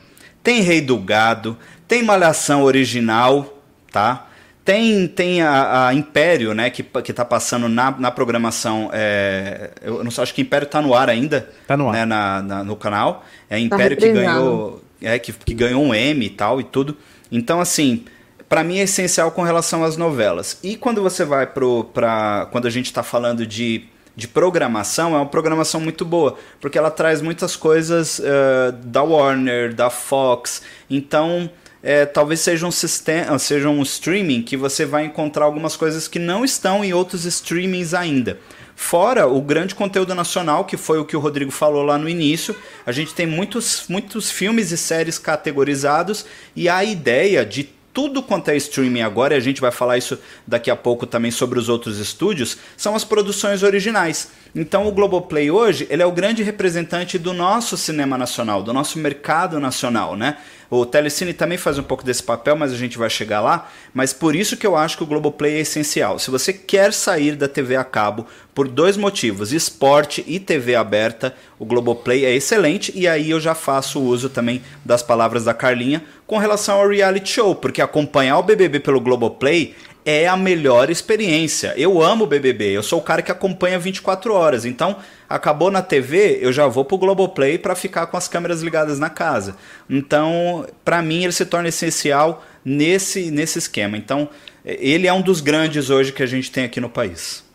tem 0.42 0.60
Rei 0.62 0.80
do 0.80 0.96
Gado, 0.98 1.56
tem 1.86 2.02
Malhação 2.02 2.62
original, 2.62 3.58
tá? 3.92 4.26
Tem, 4.64 5.08
tem 5.08 5.42
a, 5.42 5.88
a 5.88 5.94
Império, 5.94 6.54
né, 6.54 6.70
que, 6.70 6.82
que 6.82 7.12
tá 7.12 7.24
passando 7.24 7.68
na, 7.68 7.90
na 7.92 8.10
programação. 8.10 8.90
é, 8.92 9.70
eu 9.82 10.04
não 10.04 10.10
sei, 10.10 10.22
acho 10.22 10.34
que 10.34 10.42
Império 10.42 10.66
tá 10.66 10.80
no 10.82 10.94
ar 10.94 11.08
ainda. 11.08 11.48
Tá 11.66 11.76
no 11.76 11.88
ar. 11.88 11.92
Né, 11.94 12.04
na, 12.04 12.42
na- 12.42 12.64
no 12.64 12.76
canal. 12.76 13.24
É 13.48 13.58
Império 13.58 13.96
que 13.96 14.06
reprisando. 14.06 14.34
ganhou. 14.40 14.84
É, 15.02 15.18
que, 15.18 15.32
que 15.32 15.54
ganhou 15.54 15.82
um 15.82 15.94
M 15.94 16.24
e 16.26 16.30
tal 16.30 16.60
e 16.60 16.64
tudo. 16.64 16.96
Então, 17.32 17.58
assim, 17.58 18.04
pra 18.48 18.62
mim 18.62 18.78
é 18.78 18.82
essencial 18.82 19.30
com 19.32 19.42
relação 19.42 19.82
às 19.82 19.96
novelas. 19.96 20.58
E 20.62 20.76
quando 20.76 21.02
você 21.02 21.24
vai 21.24 21.46
pro. 21.46 21.84
Pra, 21.84 22.46
quando 22.52 22.66
a 22.66 22.70
gente 22.70 22.92
tá 22.92 23.02
falando 23.02 23.46
de, 23.46 23.84
de 24.20 24.28
programação, 24.28 25.14
é 25.14 25.16
uma 25.16 25.26
programação 25.26 25.80
muito 25.80 26.04
boa. 26.04 26.36
Porque 26.60 26.78
ela 26.78 26.90
traz 26.90 27.20
muitas 27.20 27.56
coisas 27.56 28.20
eh, 28.22 28.72
da 28.84 29.02
Warner, 29.02 29.74
da 29.74 29.90
Fox. 29.90 30.62
Então. 30.88 31.50
é, 31.82 32.04
talvez 32.04 32.40
seja 32.40 32.66
um 32.66 32.70
sistema, 32.70 33.38
seja 33.38 33.68
um 33.68 33.82
streaming 33.82 34.42
que 34.42 34.56
você 34.56 34.84
vai 34.84 35.06
encontrar 35.06 35.46
algumas 35.46 35.76
coisas 35.76 36.06
que 36.06 36.18
não 36.18 36.44
estão 36.44 36.84
em 36.84 36.92
outros 36.92 37.24
streamings 37.24 37.94
ainda. 37.94 38.38
Fora 38.76 39.26
o 39.26 39.40
grande 39.40 39.74
conteúdo 39.74 40.14
nacional, 40.14 40.64
que 40.64 40.76
foi 40.76 40.98
o 40.98 41.04
que 41.04 41.16
o 41.16 41.20
Rodrigo 41.20 41.50
falou 41.50 41.82
lá 41.82 41.98
no 41.98 42.08
início, 42.08 42.56
a 42.84 42.92
gente 42.92 43.14
tem 43.14 43.26
muitos, 43.26 43.84
muitos 43.88 44.30
filmes 44.30 44.72
e 44.72 44.76
séries 44.76 45.18
categorizados 45.18 46.24
e 46.56 46.68
a 46.68 46.82
ideia 46.82 47.44
de 47.44 47.68
tudo 47.92 48.22
quanto 48.22 48.48
é 48.48 48.56
streaming 48.56 49.02
agora, 49.02 49.34
e 49.34 49.36
a 49.36 49.40
gente 49.40 49.60
vai 49.60 49.70
falar 49.70 49.98
isso 49.98 50.18
daqui 50.46 50.70
a 50.70 50.76
pouco 50.76 51.06
também 51.06 51.30
sobre 51.30 51.58
os 51.58 51.68
outros 51.68 51.98
estúdios, 51.98 52.56
são 52.76 52.94
as 52.94 53.04
produções 53.04 53.62
originais. 53.62 54.30
Então 54.54 54.86
o 54.86 54.92
Globoplay 54.92 55.50
hoje, 55.50 55.86
ele 55.90 56.02
é 56.02 56.06
o 56.06 56.12
grande 56.12 56.42
representante 56.42 57.18
do 57.18 57.32
nosso 57.32 57.76
cinema 57.76 58.18
nacional, 58.18 58.62
do 58.62 58.72
nosso 58.72 58.98
mercado 58.98 59.60
nacional, 59.60 60.16
né? 60.16 60.36
O 60.70 60.86
Telecine 60.86 61.34
também 61.34 61.58
faz 61.58 61.78
um 61.78 61.82
pouco 61.82 62.04
desse 62.04 62.22
papel, 62.22 62.54
mas 62.54 62.72
a 62.72 62.76
gente 62.76 62.96
vai 62.96 63.10
chegar 63.10 63.40
lá. 63.40 63.68
Mas 63.92 64.12
por 64.12 64.36
isso 64.36 64.56
que 64.56 64.64
eu 64.64 64.76
acho 64.76 64.96
que 64.96 65.02
o 65.02 65.06
Globoplay 65.06 65.56
é 65.56 65.60
essencial. 65.60 66.16
Se 66.20 66.30
você 66.30 66.52
quer 66.52 66.92
sair 66.92 67.34
da 67.34 67.48
TV 67.48 67.74
a 67.74 67.82
cabo 67.82 68.24
por 68.54 68.68
dois 68.68 68.96
motivos, 68.96 69.52
esporte 69.52 70.24
e 70.28 70.38
TV 70.38 70.76
aberta, 70.76 71.34
o 71.58 71.64
Globoplay 71.64 72.24
é 72.24 72.32
excelente. 72.32 72.92
E 72.94 73.08
aí 73.08 73.30
eu 73.30 73.40
já 73.40 73.52
faço 73.52 74.00
uso 74.00 74.28
também 74.28 74.62
das 74.84 75.02
palavras 75.02 75.44
da 75.44 75.52
Carlinha 75.52 76.04
com 76.24 76.38
relação 76.38 76.78
ao 76.78 76.88
reality 76.88 77.30
show, 77.30 77.56
porque 77.56 77.82
acompanhar 77.82 78.38
o 78.38 78.42
BBB 78.44 78.78
pelo 78.78 79.00
Globoplay 79.00 79.74
é 80.04 80.26
a 80.26 80.36
melhor 80.36 80.90
experiência. 80.90 81.74
Eu 81.76 82.00
amo 82.02 82.24
o 82.24 82.26
BBB, 82.26 82.70
eu 82.70 82.82
sou 82.82 82.98
o 82.98 83.02
cara 83.02 83.22
que 83.22 83.30
acompanha 83.30 83.78
24 83.78 84.32
horas. 84.32 84.64
Então, 84.64 84.96
acabou 85.28 85.70
na 85.70 85.82
TV, 85.82 86.38
eu 86.40 86.52
já 86.52 86.66
vou 86.66 86.84
pro 86.84 86.98
Globoplay 86.98 87.58
para 87.58 87.74
ficar 87.74 88.06
com 88.06 88.16
as 88.16 88.28
câmeras 88.28 88.62
ligadas 88.62 88.98
na 88.98 89.10
casa. 89.10 89.56
Então, 89.88 90.66
para 90.84 91.02
mim 91.02 91.24
ele 91.24 91.32
se 91.32 91.44
torna 91.44 91.68
essencial 91.68 92.44
nesse 92.64 93.30
nesse 93.30 93.58
esquema. 93.58 93.96
Então, 93.96 94.28
ele 94.64 95.06
é 95.06 95.12
um 95.12 95.22
dos 95.22 95.40
grandes 95.40 95.90
hoje 95.90 96.12
que 96.12 96.22
a 96.22 96.26
gente 96.26 96.50
tem 96.50 96.64
aqui 96.64 96.80
no 96.80 96.88
país. 96.88 97.49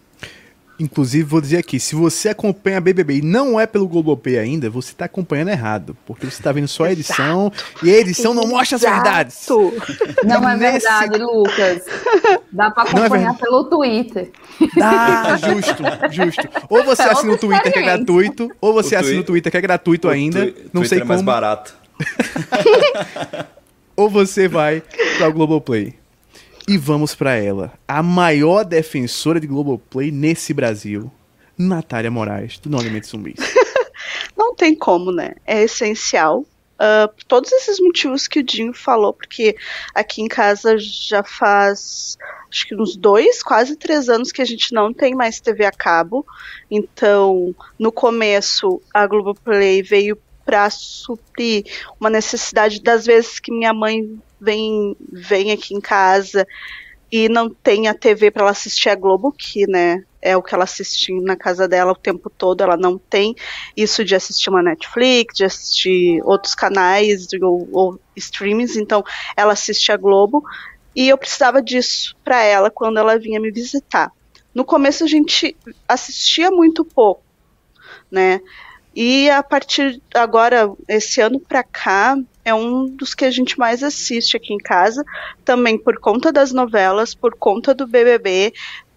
Inclusive, 0.77 1.23
vou 1.23 1.39
dizer 1.39 1.57
aqui, 1.57 1.79
se 1.79 1.95
você 1.95 2.27
acompanha 2.29 2.77
a 2.79 2.81
BBB 2.81 3.17
e 3.17 3.21
não 3.21 3.57
é 3.57 3.65
pelo 3.65 3.87
Globoplay 3.87 4.37
ainda, 4.37 4.69
você 4.69 4.93
tá 4.93 5.05
acompanhando 5.05 5.47
errado. 5.49 5.95
Porque 6.05 6.25
você 6.29 6.43
tá 6.43 6.51
vendo 6.51 6.67
só 6.67 6.83
a 6.83 6.91
edição 6.91 7.49
e 7.81 7.89
a 7.89 7.97
edição 7.97 8.33
não 8.33 8.45
mostra 8.45 8.75
as 8.75 8.81
verdades. 8.81 9.35
Exato. 9.49 9.73
Não 10.25 10.49
é 10.49 10.57
Nesse- 10.57 10.85
verdade, 10.87 11.17
Lucas. 11.17 11.81
Dá 12.51 12.69
pra 12.71 12.83
Não 12.83 12.91
é 13.03 13.05
acompanhar 13.05 13.09
verdade. 13.31 13.37
pelo 13.39 13.63
Twitter. 13.65 14.31
Ah, 14.81 15.37
justo, 15.37 15.83
justo. 16.11 16.49
Ou 16.69 16.83
você 16.83 17.03
É 17.03 17.11
assina 17.11 17.31
o 17.33 17.37
Twitter 17.37 17.71
que 17.71 17.79
é 17.79 17.81
gratuito, 17.81 18.51
ou 18.59 18.73
você 18.73 18.95
O 18.95 18.99
assina 18.99 19.13
o 19.13 19.23
Twi- 19.23 19.25
Twitter 19.25 19.51
que 19.51 19.57
é 19.57 19.61
gratuito 19.61 20.09
ainda, 20.09 20.39
O 20.39 20.43
não 20.45 20.51
Twitter 20.81 20.87
sei 20.89 20.99
é 20.99 21.03
mais 21.05 21.19
como, 21.21 21.25
barato. 21.31 21.73
ou 23.95 24.09
você 24.09 24.47
vai 24.47 24.83
para 25.17 25.29
o 25.29 25.33
Globoplay. 25.33 25.93
E 26.67 26.77
vamos 26.77 27.13
para 27.13 27.35
ela, 27.35 27.73
a 27.87 28.01
maior 28.01 28.63
defensora 28.63 29.39
de 29.39 29.45
Globoplay 29.45 30.11
nesse 30.11 30.51
Brasil, 30.51 31.11
Natália 31.55 32.09
Moraes, 32.09 32.57
do 32.57 32.71
Não 32.71 32.79
Alimentos 32.79 33.11
Zumbis. 33.11 33.35
Não 34.35 34.55
tem 34.55 34.75
como, 34.75 35.11
né? 35.11 35.35
É 35.45 35.61
essencial. 35.61 36.39
Uh, 36.75 37.07
por 37.15 37.23
todos 37.25 37.51
esses 37.51 37.79
motivos 37.79 38.27
que 38.27 38.39
o 38.39 38.43
Dinho 38.43 38.73
falou, 38.73 39.13
porque 39.13 39.55
aqui 39.93 40.23
em 40.23 40.27
casa 40.27 40.75
já 40.77 41.23
faz 41.23 42.17
acho 42.51 42.67
que 42.67 42.75
uns 42.75 42.95
dois, 42.95 43.43
quase 43.43 43.75
três 43.75 44.09
anos 44.09 44.31
que 44.31 44.41
a 44.41 44.45
gente 44.45 44.73
não 44.73 44.91
tem 44.91 45.13
mais 45.13 45.39
TV 45.39 45.65
a 45.65 45.71
cabo. 45.71 46.25
Então, 46.69 47.55
no 47.77 47.91
começo, 47.91 48.81
a 48.93 49.05
Globoplay 49.05 49.83
veio 49.83 50.17
para 50.43 50.69
suprir 50.69 51.65
uma 51.99 52.09
necessidade 52.09 52.81
das 52.81 53.05
vezes 53.05 53.39
que 53.39 53.51
minha 53.51 53.73
mãe 53.73 54.19
vem, 54.45 54.95
vem 55.11 55.51
aqui 55.51 55.73
em 55.73 55.81
casa 55.81 56.47
e 57.11 57.27
não 57.27 57.49
tem 57.49 57.87
a 57.87 57.93
TV 57.93 58.31
para 58.31 58.43
ela 58.43 58.51
assistir 58.51 58.89
a 58.89 58.95
Globo, 58.95 59.31
que, 59.31 59.67
né, 59.67 60.03
é 60.21 60.35
o 60.35 60.41
que 60.41 60.53
ela 60.53 60.63
assiste 60.63 61.13
na 61.21 61.35
casa 61.35 61.67
dela 61.67 61.91
o 61.91 61.95
tempo 61.95 62.29
todo, 62.29 62.61
ela 62.61 62.75
não 62.75 62.97
tem 62.97 63.35
isso 63.75 64.03
de 64.03 64.15
assistir 64.15 64.49
uma 64.49 64.63
Netflix, 64.63 65.35
de 65.35 65.45
assistir 65.45 66.21
outros 66.23 66.55
canais 66.55 67.27
ou, 67.41 67.69
ou 67.71 67.99
streamings, 68.15 68.75
então 68.75 69.03
ela 69.35 69.53
assiste 69.53 69.91
a 69.91 69.97
Globo 69.97 70.43
e 70.95 71.09
eu 71.09 71.17
precisava 71.17 71.61
disso 71.61 72.15
para 72.23 72.41
ela 72.41 72.71
quando 72.71 72.97
ela 72.97 73.19
vinha 73.19 73.39
me 73.39 73.51
visitar. 73.51 74.11
No 74.53 74.65
começo 74.65 75.03
a 75.03 75.07
gente 75.07 75.55
assistia 75.87 76.49
muito 76.49 76.83
pouco, 76.83 77.21
né? 78.09 78.41
E 78.95 79.29
a 79.29 79.43
partir 79.43 80.01
agora, 80.13 80.71
esse 80.87 81.19
ano 81.19 81.37
para 81.37 81.63
cá, 81.63 82.17
é 82.45 82.53
um 82.53 82.87
dos 82.87 83.15
que 83.15 83.25
a 83.25 83.31
gente 83.31 83.57
mais 83.57 83.83
assiste 83.83 84.37
aqui 84.37 84.53
em 84.53 84.59
casa, 84.59 85.03
também 85.43 85.77
por 85.77 85.99
conta 85.99 86.31
das 86.31 86.51
novelas, 86.51 87.15
por 87.15 87.35
conta 87.35 87.73
do 87.73 87.87
BBB 87.87 88.53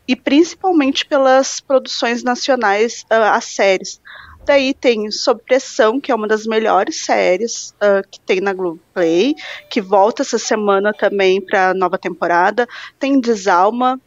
e 0.07 0.15
principalmente 0.15 1.07
pelas 1.07 1.59
produções 1.59 2.23
nacionais, 2.23 3.05
uh, 3.11 3.33
as 3.33 3.47
séries. 3.47 4.01
Daí 4.45 4.73
tem 4.73 5.11
Sob 5.11 5.43
Pressão, 5.43 6.01
que 6.01 6.11
é 6.11 6.15
uma 6.15 6.27
das 6.27 6.47
melhores 6.47 7.05
séries 7.05 7.75
uh, 7.83 8.07
que 8.11 8.19
tem 8.21 8.41
na 8.41 8.55
Globoplay, 8.55 9.35
que 9.69 9.81
volta 9.81 10.23
essa 10.23 10.39
semana 10.39 10.93
também 10.93 11.41
para 11.41 11.75
nova 11.75 11.99
temporada. 11.99 12.67
Tem 12.99 13.21
Desalma, 13.21 14.01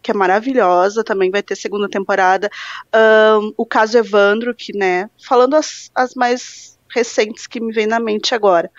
que 0.00 0.12
é 0.12 0.14
maravilhosa, 0.14 1.02
também 1.02 1.32
vai 1.32 1.42
ter 1.42 1.56
segunda 1.56 1.88
temporada. 1.88 2.48
Um, 3.40 3.52
o 3.56 3.66
caso 3.66 3.98
Evandro, 3.98 4.54
que, 4.54 4.72
né, 4.76 5.10
falando 5.20 5.54
as, 5.54 5.90
as 5.94 6.14
mais 6.14 6.77
recentes 6.90 7.46
que 7.46 7.60
me 7.60 7.72
vem 7.72 7.86
na 7.86 8.00
mente 8.00 8.34
agora. 8.34 8.70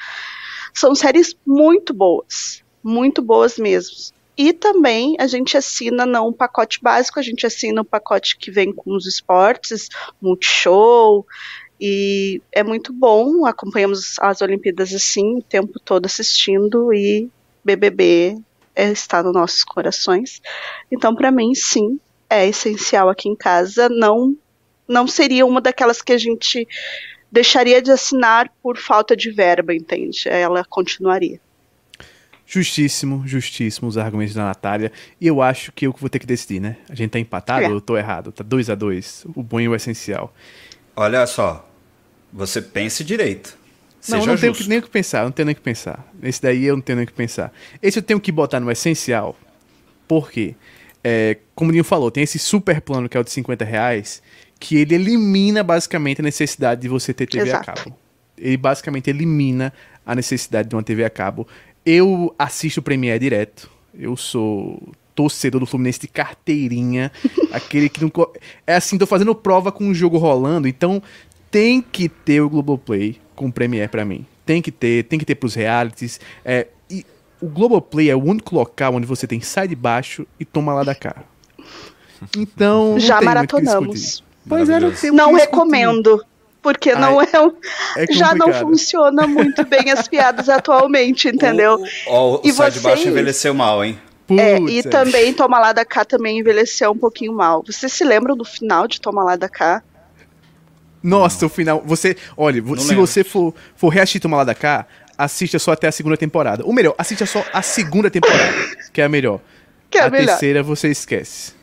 São 0.73 0.93
séries 0.95 1.35
muito 1.45 1.93
boas, 1.93 2.63
muito 2.83 3.21
boas 3.21 3.57
mesmo. 3.57 3.95
E 4.37 4.53
também 4.53 5.17
a 5.19 5.27
gente 5.27 5.57
assina 5.57 6.05
não 6.05 6.29
um 6.29 6.33
pacote 6.33 6.79
básico, 6.81 7.19
a 7.19 7.21
gente 7.21 7.45
assina 7.45 7.81
o 7.81 7.83
um 7.83 7.85
pacote 7.85 8.37
que 8.37 8.49
vem 8.49 8.71
com 8.73 8.95
os 8.95 9.05
esportes, 9.05 9.89
Multishow, 10.21 11.25
e 11.79 12.41
é 12.51 12.63
muito 12.63 12.93
bom. 12.93 13.45
Acompanhamos 13.45 14.17
as 14.19 14.41
Olimpíadas 14.41 14.93
assim, 14.93 15.39
o 15.39 15.43
tempo 15.43 15.79
todo 15.83 16.05
assistindo, 16.05 16.93
e 16.93 17.29
BBB 17.65 18.37
é, 18.75 18.91
está 18.91 19.21
nos 19.21 19.33
nossos 19.33 19.63
corações. 19.63 20.41
Então, 20.89 21.13
para 21.13 21.31
mim, 21.31 21.53
sim, 21.53 21.99
é 22.29 22.47
essencial 22.47 23.09
aqui 23.09 23.27
em 23.27 23.35
casa. 23.35 23.89
Não, 23.89 24.35
não 24.87 25.05
seria 25.05 25.45
uma 25.45 25.59
daquelas 25.59 26.01
que 26.01 26.13
a 26.13 26.17
gente 26.17 26.65
deixaria 27.31 27.81
de 27.81 27.91
assinar 27.91 28.51
por 28.61 28.77
falta 28.77 29.15
de 29.15 29.31
verba, 29.31 29.73
entende? 29.73 30.27
Ela 30.27 30.63
continuaria. 30.65 31.39
Justíssimo, 32.45 33.23
justíssimo 33.27 33.87
os 33.87 33.97
argumentos 33.97 34.33
da 34.33 34.43
Natália. 34.43 34.91
E 35.21 35.27
eu 35.27 35.39
acho 35.39 35.71
que 35.71 35.85
eu 35.85 35.95
vou 35.97 36.09
ter 36.09 36.17
que 36.17 36.25
decidir, 36.25 36.59
né? 36.59 36.77
A 36.89 36.95
gente 36.95 37.11
tá 37.11 37.19
empatado 37.19 37.65
é. 37.65 37.67
ou 37.67 37.75
eu 37.75 37.81
tô 37.81 37.95
errado? 37.95 38.31
Tá 38.31 38.43
2 38.43 38.71
a 38.71 38.75
2 38.75 39.27
O 39.35 39.43
bom 39.43 39.59
e 39.59 39.69
o 39.69 39.75
essencial. 39.75 40.33
Olha 40.95 41.27
só, 41.27 41.69
você 42.33 42.59
pense 42.61 43.03
direito. 43.03 43.57
Seja 44.01 44.17
não, 44.17 44.25
não 44.27 44.37
justo. 44.37 44.57
tenho 44.57 44.69
nem 44.69 44.79
o 44.79 44.81
que 44.81 44.89
pensar, 44.89 45.23
não 45.25 45.31
tenho 45.31 45.45
nem 45.45 45.53
o 45.53 45.55
que 45.55 45.61
pensar. 45.61 46.07
Esse 46.23 46.41
daí 46.41 46.65
eu 46.65 46.75
não 46.75 46.81
tenho 46.81 46.95
nem 46.95 47.03
o 47.03 47.07
que 47.07 47.13
pensar. 47.13 47.53
Esse 47.81 47.99
eu 47.99 48.03
tenho 48.03 48.19
que 48.19 48.31
botar 48.31 48.59
no 48.59 48.71
essencial. 48.71 49.35
Por 50.07 50.31
quê? 50.31 50.55
É, 51.03 51.37
como 51.53 51.69
o 51.69 51.71
Ninho 51.71 51.83
falou, 51.83 52.09
tem 52.09 52.23
esse 52.23 52.39
super 52.39 52.81
plano 52.81 53.07
que 53.07 53.15
é 53.15 53.19
o 53.19 53.23
de 53.23 53.31
50 53.31 53.63
reais, 53.63 54.23
que 54.59 54.77
ele 54.77 54.95
elimina 54.95 55.63
basicamente 55.63 56.19
a 56.19 56.23
necessidade 56.23 56.81
de 56.81 56.89
você 56.89 57.13
ter 57.13 57.27
TV 57.27 57.47
Exato. 57.47 57.71
a 57.71 57.73
cabo. 57.73 57.95
Ele 58.37 58.57
basicamente 58.57 59.09
elimina 59.09 59.73
a 60.05 60.13
necessidade 60.13 60.67
de 60.67 60.75
uma 60.75 60.83
TV 60.83 61.05
a 61.05 61.09
cabo. 61.09 61.47
Eu 61.85 62.33
assisto 62.37 62.79
o 62.79 62.83
Premiere 62.83 63.19
direto. 63.19 63.69
Eu 63.93 64.17
sou 64.17 64.81
torcedor 65.15 65.59
do 65.59 65.65
Fluminense 65.65 65.99
de 65.99 66.07
carteirinha. 66.07 67.11
aquele 67.51 67.89
que 67.89 68.01
não. 68.01 68.11
É 68.67 68.75
assim, 68.75 68.97
tô 68.97 69.05
fazendo 69.05 69.33
prova 69.33 69.71
com 69.71 69.87
o 69.89 69.93
jogo 69.93 70.17
rolando, 70.17 70.67
então 70.67 71.01
tem 71.49 71.81
que 71.81 72.09
ter 72.09 72.41
o 72.41 72.49
Globoplay 72.49 73.17
com 73.35 73.47
o 73.47 73.51
Premiere 73.51 73.89
para 73.89 74.03
mim. 74.03 74.25
Tem 74.45 74.61
que 74.61 74.71
ter, 74.71 75.03
tem 75.05 75.17
que 75.17 75.25
ter 75.25 75.35
pros 75.35 75.55
realities. 75.55 76.19
É, 76.43 76.67
e 76.89 77.05
o 77.41 77.47
Globoplay 77.47 78.09
é 78.09 78.15
o 78.15 78.23
único 78.23 78.55
local 78.55 78.95
onde 78.95 79.05
você 79.05 79.25
tem 79.25 79.39
sai 79.41 79.67
de 79.67 79.75
baixo 79.75 80.27
e 80.39 80.45
toma 80.45 80.73
lá 80.73 80.83
da 80.83 80.95
cá. 80.95 81.15
Então. 82.35 82.99
Já 82.99 83.21
maratonamos. 83.21 84.21
Pois 84.49 84.67
é, 84.67 84.79
não, 84.79 84.91
não 85.13 85.33
recomendo 85.33 86.19
porque 86.61 86.91
Ai, 86.91 86.99
não 86.99 87.21
é, 87.21 87.27
é 87.97 88.11
já 88.11 88.35
não 88.35 88.51
funciona 88.53 89.25
muito 89.25 89.65
bem 89.65 89.91
as 89.91 90.07
piadas 90.07 90.49
atualmente, 90.49 91.29
entendeu? 91.29 91.81
O, 92.07 92.11
o, 92.11 92.35
o 92.37 92.41
e 92.43 92.51
sai 92.51 92.71
de 92.71 92.79
baixo 92.79 93.07
envelheceu 93.07 93.53
mal, 93.53 93.83
hein? 93.83 93.97
É, 94.37 94.57
e 94.59 94.83
também 94.83 95.33
Toma 95.33 95.59
Lá 95.59 95.73
da 95.73 95.83
Cá 95.83 96.05
também 96.05 96.37
envelheceu 96.37 96.91
um 96.91 96.97
pouquinho 96.97 97.33
mal. 97.33 97.63
Você 97.65 97.89
se 97.89 98.03
lembra 98.03 98.35
do 98.35 98.45
final 98.45 98.87
de 98.87 99.01
Toma 99.01 99.23
Lá 99.23 99.35
da 99.35 99.49
Cá? 99.49 99.81
Nossa, 101.01 101.41
não. 101.41 101.47
o 101.47 101.49
final. 101.49 101.83
Você. 101.85 102.15
Olha, 102.37 102.61
não 102.61 102.77
se 102.77 102.89
lembro. 102.89 103.07
você 103.07 103.23
for, 103.23 103.55
for 103.75 103.89
reassistir 103.89 104.21
Toma 104.21 104.37
Lá 104.37 104.43
da 104.43 104.53
Cá, 104.53 104.85
assista 105.17 105.57
só 105.57 105.71
até 105.71 105.87
a 105.87 105.91
segunda 105.91 106.15
temporada. 106.15 106.63
Ou 106.63 106.73
melhor, 106.73 106.93
assista 106.97 107.25
só 107.25 107.43
a 107.51 107.61
segunda 107.61 108.11
temporada, 108.11 108.53
que 108.93 109.01
é 109.01 109.05
a 109.05 109.09
melhor. 109.09 109.39
Que 109.89 109.97
é 109.97 110.01
a, 110.01 110.05
a 110.05 110.09
melhor. 110.09 110.27
terceira 110.27 110.61
você 110.61 110.89
esquece. 110.89 111.53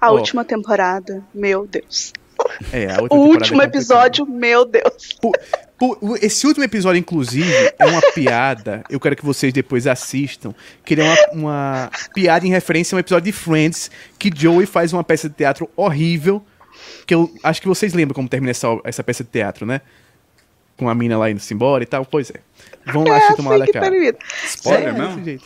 A 0.00 0.10
última 0.10 0.44
temporada, 0.44 1.22
meu 1.32 1.66
Deus. 1.66 2.12
É, 2.72 2.88
o 3.10 3.16
último 3.16 3.62
é 3.62 3.64
episódio, 3.64 4.26
meu 4.26 4.64
Deus. 4.64 5.18
esse 6.20 6.46
último 6.46 6.64
episódio, 6.64 6.98
inclusive, 6.98 7.52
é 7.78 7.86
uma 7.86 8.00
piada. 8.12 8.82
Eu 8.90 9.00
quero 9.00 9.16
que 9.16 9.24
vocês 9.24 9.52
depois 9.52 9.86
assistam. 9.86 10.54
Que 10.84 10.94
ele 10.94 11.02
é 11.02 11.14
uma, 11.32 11.32
uma 11.32 11.90
piada 12.14 12.46
em 12.46 12.50
referência 12.50 12.94
a 12.94 12.96
um 12.96 13.00
episódio 13.00 13.24
de 13.24 13.32
Friends 13.32 13.90
que 14.18 14.30
Joey 14.34 14.66
faz 14.66 14.92
uma 14.92 15.02
peça 15.02 15.28
de 15.28 15.34
teatro 15.34 15.68
horrível. 15.76 16.44
Que 17.06 17.14
eu 17.14 17.32
acho 17.42 17.60
que 17.60 17.68
vocês 17.68 17.92
lembram 17.92 18.14
como 18.14 18.28
termina 18.28 18.50
essa, 18.50 18.68
essa 18.84 19.02
peça 19.02 19.24
de 19.24 19.30
teatro, 19.30 19.66
né? 19.66 19.80
Com 20.76 20.88
a 20.88 20.94
mina 20.94 21.18
lá 21.18 21.30
indo-se 21.30 21.52
embora 21.52 21.82
e 21.82 21.86
tal. 21.86 22.04
Pois 22.04 22.30
é. 22.30 22.40
Vão 22.92 23.04
lá 23.04 23.14
é, 23.14 23.18
assistir 23.18 23.36
tomar 23.36 23.58
da 23.58 23.66
cara. 23.66 24.16
Spoiler 24.44 24.88
é, 24.88 24.92
mesmo? 24.92 25.40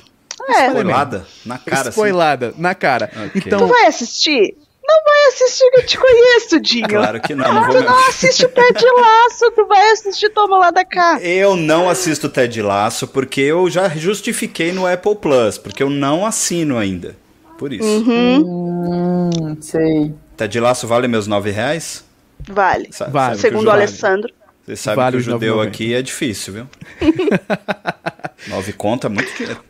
É. 0.48 0.68
Spoilada 0.68 1.26
na 1.44 1.58
cara. 1.58 1.90
Spoilada 1.90 2.48
assim. 2.48 2.60
na 2.60 2.74
cara. 2.74 3.10
Okay. 3.28 3.42
Então, 3.46 3.60
tu 3.60 3.66
vai 3.66 3.86
assistir? 3.86 4.56
Não 4.86 5.02
vai 5.02 5.26
assistir 5.28 5.70
que 5.70 5.80
eu 5.80 5.86
te 5.86 5.98
conheço, 5.98 6.60
Dinho. 6.60 6.88
Claro 6.88 7.20
que 7.20 7.34
não. 7.34 7.52
não 7.52 7.70
tu 7.70 7.80
não 7.80 7.98
assiste 8.08 8.44
o 8.44 8.48
Ted 8.50 8.84
Laço, 8.84 9.50
tu 9.52 9.66
vai 9.66 9.90
assistir 9.92 10.28
Toma 10.28 10.58
Lá 10.58 10.70
da 10.70 10.84
Cá. 10.84 11.18
Eu 11.22 11.56
não 11.56 11.88
assisto 11.88 12.28
Ted 12.28 12.60
Laço 12.60 13.08
porque 13.08 13.40
eu 13.40 13.70
já 13.70 13.88
justifiquei 13.88 14.72
no 14.72 14.86
Apple 14.86 15.16
Plus, 15.16 15.56
porque 15.56 15.82
eu 15.82 15.88
não 15.88 16.26
assino 16.26 16.76
ainda. 16.76 17.16
Por 17.58 17.72
isso. 17.72 17.86
Uhum. 17.86 19.30
Hum, 19.32 19.56
sei. 19.60 20.12
Ted 20.36 20.60
Laço 20.60 20.86
vale 20.86 21.08
meus 21.08 21.26
nove 21.26 21.50
reais? 21.50 22.04
Vale. 22.46 22.88
Sa 22.90 23.06
vale. 23.06 23.38
Segundo 23.38 23.68
o 23.68 23.70
Alessandro. 23.70 24.32
Você 24.66 24.76
sabe 24.76 24.96
vale 24.96 25.16
que 25.16 25.22
o 25.22 25.24
judeu 25.24 25.60
aqui 25.60 25.94
é 25.94 26.02
difícil, 26.02 26.52
viu? 26.52 26.66
nove 28.48 28.72
conta 28.74 29.06
é 29.06 29.10
muito 29.10 29.32
dinheiro. 29.34 29.62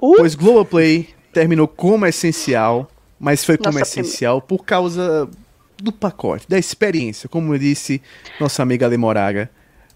Uh. 0.00 0.16
Pois 0.16 0.34
Globoplay 0.34 1.08
terminou 1.32 1.68
como 1.68 2.06
essencial 2.06 2.90
mas 3.18 3.44
foi 3.44 3.56
como 3.56 3.78
nossa 3.78 4.00
essencial 4.00 4.40
por 4.40 4.64
causa 4.64 5.28
do 5.76 5.92
pacote, 5.92 6.46
da 6.48 6.58
experiência. 6.58 7.28
Como 7.28 7.54
eu 7.54 7.58
disse 7.58 8.02
nossa 8.40 8.62
amiga 8.62 8.86
Ale 8.86 8.96
Moraga, 8.96 9.50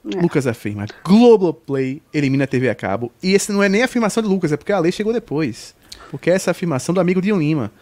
é. 0.04 0.20
Lucas 0.20 0.46
afirma: 0.46 0.86
Globoplay 1.04 2.02
elimina 2.12 2.44
a 2.44 2.46
TV 2.46 2.68
a 2.68 2.74
cabo. 2.74 3.12
E 3.22 3.32
esse 3.32 3.52
não 3.52 3.62
é 3.62 3.68
nem 3.68 3.82
a 3.82 3.84
afirmação 3.84 4.22
de 4.22 4.28
Lucas, 4.28 4.52
é 4.52 4.56
porque 4.56 4.72
a 4.72 4.78
lei 4.78 4.92
chegou 4.92 5.12
depois. 5.12 5.74
Porque 6.10 6.30
é 6.30 6.34
essa 6.34 6.50
afirmação 6.50 6.94
do 6.94 7.00
amigo 7.00 7.22
de 7.22 7.32
Lima. 7.32 7.72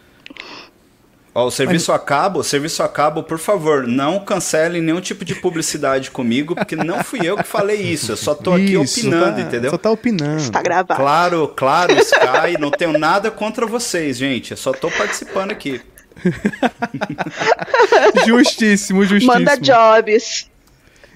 Ó, 1.33 1.45
o 1.45 1.51
serviço 1.51 1.91
Mas... 1.91 2.01
a 2.01 2.03
cabo, 2.03 2.43
serviço 2.43 2.83
a 2.83 2.89
cabo, 2.89 3.23
por 3.23 3.39
favor, 3.39 3.87
não 3.87 4.19
cancele 4.19 4.81
nenhum 4.81 4.99
tipo 4.99 5.23
de 5.23 5.33
publicidade 5.33 6.11
comigo, 6.11 6.53
porque 6.53 6.75
não 6.75 7.01
fui 7.03 7.21
eu 7.23 7.37
que 7.37 7.43
falei 7.43 7.81
isso. 7.81 8.11
Eu 8.11 8.17
só 8.17 8.35
tô 8.35 8.53
aqui 8.53 8.73
isso, 8.73 8.99
opinando, 8.99 9.37
tá, 9.37 9.41
entendeu? 9.41 9.71
Só 9.71 9.77
tá 9.77 9.91
opinando. 9.91 10.41
Está 10.41 10.61
gravado. 10.61 10.99
Claro, 10.99 11.47
claro, 11.55 11.93
Sky, 11.93 12.59
não 12.59 12.69
tenho 12.69 12.97
nada 12.97 13.31
contra 13.31 13.65
vocês, 13.65 14.17
gente. 14.17 14.51
Eu 14.51 14.57
só 14.57 14.73
tô 14.73 14.91
participando 14.91 15.51
aqui. 15.51 15.81
justíssimo, 18.27 19.05
justíssimo. 19.05 19.33
Manda 19.33 19.55
jobs. 19.55 20.49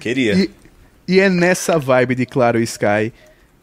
Queria. 0.00 0.34
E, 0.34 0.50
e 1.06 1.20
é 1.20 1.28
nessa 1.28 1.78
vibe 1.78 2.14
de 2.14 2.24
Claro 2.24 2.58
Sky 2.60 3.12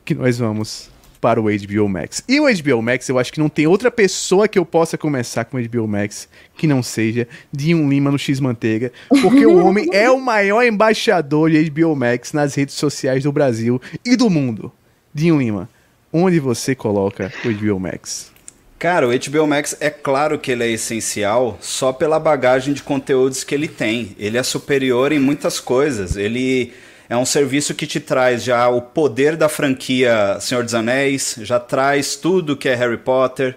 que 0.06 0.14
nós 0.14 0.38
vamos 0.38 0.93
para 1.24 1.40
o 1.40 1.46
HBO 1.46 1.88
Max. 1.88 2.22
E 2.28 2.38
o 2.42 2.54
HBO 2.54 2.82
Max, 2.82 3.08
eu 3.08 3.18
acho 3.18 3.32
que 3.32 3.40
não 3.40 3.48
tem 3.48 3.66
outra 3.66 3.90
pessoa 3.90 4.46
que 4.46 4.60
eu 4.60 4.66
possa 4.66 4.98
começar 4.98 5.46
com 5.46 5.56
o 5.56 5.64
HBO 5.66 5.88
Max 5.88 6.28
que 6.58 6.68
não 6.68 6.84
seja 6.84 7.30
Dinho 7.50 7.90
Lima 7.90 8.12
no 8.12 8.20
X-Manteiga, 8.20 8.92
porque 9.22 9.46
o 9.46 9.66
homem 9.66 9.88
é 9.94 10.12
o 10.12 10.20
maior 10.20 10.66
embaixador 10.66 11.50
de 11.50 11.70
HBO 11.70 11.96
Max 11.96 12.34
nas 12.34 12.56
redes 12.56 12.76
sociais 12.76 13.24
do 13.24 13.32
Brasil 13.32 13.82
e 14.06 14.18
do 14.18 14.30
mundo. 14.30 14.70
Dinho 15.14 15.40
Lima, 15.40 15.70
onde 16.12 16.42
você 16.42 16.76
coloca 16.76 17.32
o 17.46 17.50
HBO 17.50 17.80
Max? 17.80 18.30
Cara, 18.78 19.08
o 19.08 19.12
HBO 19.12 19.48
Max 19.48 19.78
é 19.80 19.90
claro 19.90 20.38
que 20.38 20.52
ele 20.52 20.66
é 20.66 20.72
essencial 20.72 21.58
só 21.62 21.94
pela 21.94 22.20
bagagem 22.20 22.74
de 22.74 22.84
conteúdos 22.84 23.46
que 23.46 23.56
ele 23.56 23.70
tem. 23.70 24.14
Ele 24.20 24.38
é 24.38 24.44
superior 24.44 25.14
em 25.14 25.20
muitas 25.20 25.58
coisas. 25.62 26.18
Ele 26.18 26.74
é 27.14 27.18
um 27.18 27.26
serviço 27.26 27.76
que 27.76 27.86
te 27.86 28.00
traz 28.00 28.44
já 28.44 28.68
o 28.70 28.82
poder 28.82 29.38
da 29.38 29.48
franquia 29.48 30.40
Senhor 30.40 30.64
dos 30.64 30.74
Anéis, 30.74 31.36
já 31.42 31.60
traz 31.60 32.16
tudo 32.16 32.58
que 32.58 32.68
é 32.68 32.74
Harry 32.74 32.98
Potter, 32.98 33.56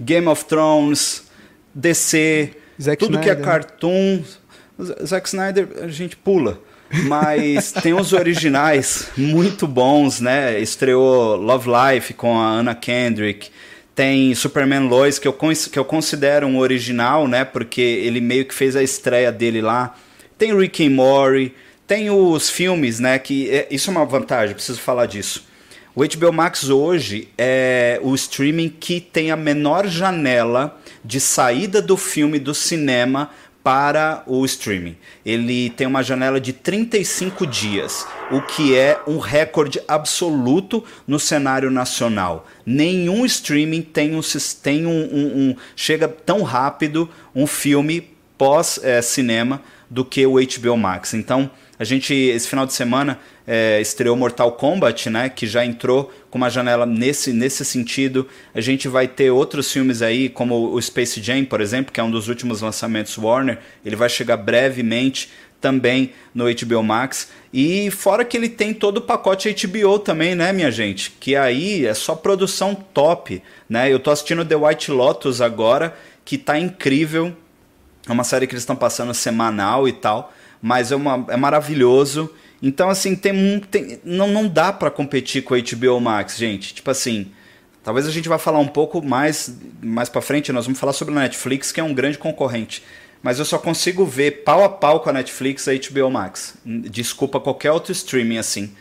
Game 0.00 0.26
of 0.26 0.46
Thrones, 0.46 1.24
DC, 1.74 2.52
Zack 2.80 2.98
tudo 2.98 3.16
Snyder. 3.16 3.36
que 3.36 3.42
é 3.42 3.44
cartoon. 3.44 4.22
Zack 5.04 5.28
Snyder 5.28 5.68
a 5.82 5.88
gente 5.88 6.16
pula. 6.16 6.58
Mas 7.04 7.72
tem 7.82 7.92
os 7.92 8.14
originais 8.14 9.10
muito 9.18 9.66
bons, 9.66 10.20
né? 10.20 10.58
Estreou 10.58 11.36
Love 11.36 11.68
Life 11.68 12.14
com 12.14 12.38
a 12.38 12.52
Anna 12.52 12.74
Kendrick. 12.74 13.50
Tem 13.94 14.34
Superman 14.34 14.88
Lois, 14.88 15.18
que 15.18 15.28
eu, 15.28 15.36
que 15.70 15.78
eu 15.78 15.84
considero 15.84 16.46
um 16.46 16.58
original, 16.58 17.28
né? 17.28 17.44
Porque 17.44 17.82
ele 17.82 18.22
meio 18.22 18.46
que 18.46 18.54
fez 18.54 18.74
a 18.74 18.82
estreia 18.82 19.30
dele 19.30 19.60
lá. 19.60 19.94
Tem 20.38 20.56
Rick 20.56 20.86
and 20.86 20.90
Morty. 20.90 21.52
Tem 21.86 22.10
os 22.10 22.48
filmes, 22.48 22.98
né? 22.98 23.18
Que 23.18 23.50
é, 23.50 23.68
isso 23.70 23.90
é 23.90 23.92
uma 23.92 24.06
vantagem, 24.06 24.54
preciso 24.54 24.80
falar 24.80 25.06
disso. 25.06 25.46
O 25.94 26.02
HBO 26.02 26.32
Max 26.32 26.68
hoje 26.68 27.28
é 27.38 28.00
o 28.02 28.14
streaming 28.14 28.68
que 28.68 29.00
tem 29.00 29.30
a 29.30 29.36
menor 29.36 29.86
janela 29.86 30.80
de 31.04 31.20
saída 31.20 31.80
do 31.80 31.96
filme 31.96 32.38
do 32.38 32.52
cinema 32.52 33.30
para 33.62 34.22
o 34.26 34.44
streaming. 34.44 34.96
Ele 35.24 35.70
tem 35.70 35.86
uma 35.86 36.02
janela 36.02 36.40
de 36.40 36.52
35 36.52 37.46
dias, 37.46 38.06
o 38.30 38.42
que 38.42 38.76
é 38.76 39.00
um 39.06 39.18
recorde 39.18 39.80
absoluto 39.86 40.84
no 41.06 41.18
cenário 41.18 41.70
nacional. 41.70 42.46
Nenhum 42.66 43.24
streaming 43.24 43.82
tem 43.82 44.14
um, 44.14 44.20
tem 44.62 44.86
um, 44.86 44.90
um, 44.90 45.50
um 45.50 45.56
chega 45.76 46.08
tão 46.08 46.42
rápido 46.42 47.08
um 47.34 47.46
filme 47.46 48.10
pós 48.36 48.78
é, 48.82 49.00
cinema 49.00 49.62
do 49.88 50.04
que 50.04 50.26
o 50.26 50.34
HBO 50.34 50.76
Max. 50.76 51.14
Então 51.14 51.50
a 51.78 51.82
gente, 51.82 52.14
esse 52.14 52.48
final 52.48 52.66
de 52.66 52.72
semana, 52.72 53.18
é, 53.46 53.80
estreou 53.80 54.16
Mortal 54.16 54.52
Kombat, 54.52 55.10
né? 55.10 55.28
Que 55.28 55.46
já 55.46 55.64
entrou 55.64 56.12
com 56.30 56.38
uma 56.38 56.48
janela 56.48 56.86
nesse, 56.86 57.32
nesse 57.32 57.64
sentido. 57.64 58.28
A 58.54 58.60
gente 58.60 58.86
vai 58.86 59.08
ter 59.08 59.30
outros 59.30 59.72
filmes 59.72 60.00
aí, 60.00 60.28
como 60.28 60.72
o 60.72 60.80
Space 60.80 61.20
Jam, 61.20 61.44
por 61.44 61.60
exemplo, 61.60 61.92
que 61.92 61.98
é 61.98 62.02
um 62.02 62.10
dos 62.10 62.28
últimos 62.28 62.60
lançamentos 62.60 63.18
Warner. 63.18 63.58
Ele 63.84 63.96
vai 63.96 64.08
chegar 64.08 64.36
brevemente 64.36 65.30
também 65.60 66.12
no 66.32 66.44
HBO 66.44 66.82
Max. 66.82 67.30
E 67.52 67.90
fora 67.90 68.24
que 68.24 68.36
ele 68.36 68.48
tem 68.48 68.72
todo 68.72 68.98
o 68.98 69.02
pacote 69.02 69.52
HBO 69.66 69.98
também, 69.98 70.34
né, 70.36 70.52
minha 70.52 70.70
gente? 70.70 71.10
Que 71.18 71.34
aí 71.34 71.86
é 71.86 71.94
só 71.94 72.14
produção 72.14 72.74
top, 72.74 73.42
né? 73.68 73.92
Eu 73.92 73.98
tô 73.98 74.12
assistindo 74.12 74.44
The 74.44 74.56
White 74.56 74.92
Lotus 74.92 75.40
agora, 75.40 75.96
que 76.24 76.38
tá 76.38 76.56
incrível. 76.56 77.36
É 78.08 78.12
uma 78.12 78.22
série 78.22 78.46
que 78.46 78.52
eles 78.52 78.62
estão 78.62 78.76
passando 78.76 79.12
semanal 79.12 79.88
e 79.88 79.92
tal 79.92 80.32
mas 80.64 80.90
é, 80.90 80.96
uma, 80.96 81.26
é 81.28 81.36
maravilhoso. 81.36 82.32
Então, 82.62 82.88
assim, 82.88 83.14
tem, 83.14 83.60
tem 83.70 84.00
não, 84.02 84.28
não 84.28 84.48
dá 84.48 84.72
para 84.72 84.90
competir 84.90 85.44
com 85.44 85.52
a 85.52 85.58
HBO 85.58 86.00
Max, 86.00 86.38
gente. 86.38 86.72
Tipo 86.72 86.90
assim, 86.90 87.30
talvez 87.82 88.06
a 88.06 88.10
gente 88.10 88.30
vá 88.30 88.38
falar 88.38 88.60
um 88.60 88.66
pouco 88.66 89.04
mais 89.04 89.54
mais 89.82 90.08
para 90.08 90.22
frente, 90.22 90.50
nós 90.52 90.64
vamos 90.64 90.80
falar 90.80 90.94
sobre 90.94 91.14
a 91.14 91.20
Netflix, 91.20 91.70
que 91.70 91.80
é 91.80 91.84
um 91.84 91.92
grande 91.92 92.16
concorrente. 92.16 92.82
Mas 93.22 93.38
eu 93.38 93.44
só 93.44 93.58
consigo 93.58 94.06
ver 94.06 94.42
pau 94.42 94.64
a 94.64 94.68
pau 94.70 95.00
com 95.00 95.10
a 95.10 95.12
Netflix 95.12 95.68
a 95.68 95.72
HBO 95.74 96.10
Max. 96.10 96.56
Desculpa 96.64 97.38
qualquer 97.38 97.70
outro 97.70 97.92
streaming 97.92 98.38
assim. 98.38 98.74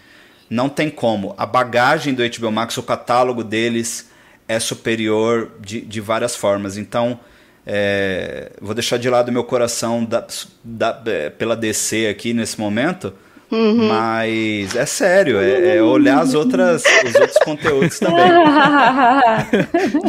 Não 0.50 0.70
tem 0.70 0.90
como. 0.90 1.36
A 1.38 1.46
bagagem 1.46 2.14
do 2.14 2.24
HBO 2.24 2.50
Max, 2.50 2.78
o 2.78 2.84
catálogo 2.84 3.44
deles 3.44 4.10
é 4.48 4.58
superior 4.58 5.52
de, 5.60 5.82
de 5.82 6.00
várias 6.00 6.34
formas. 6.34 6.78
Então, 6.78 7.20
é, 7.66 8.52
vou 8.62 8.74
deixar 8.74 8.98
de 8.98 9.10
lado 9.10 9.32
meu 9.32 9.44
coração 9.44 10.04
da, 10.04 10.26
da, 10.64 11.02
é, 11.06 11.30
pela 11.30 11.56
DC 11.56 12.08
aqui 12.08 12.34
nesse 12.34 12.60
momento. 12.60 13.14
Uhum. 13.52 13.88
Mas 13.88 14.76
é 14.76 14.86
sério, 14.86 15.38
é, 15.38 15.78
é, 15.78 15.84
olhar 15.84 16.20
as 16.22 16.34
outras, 16.34 16.84
os 17.08 17.14
outros 17.14 17.38
conteúdos 17.38 18.00
também. 18.00 18.26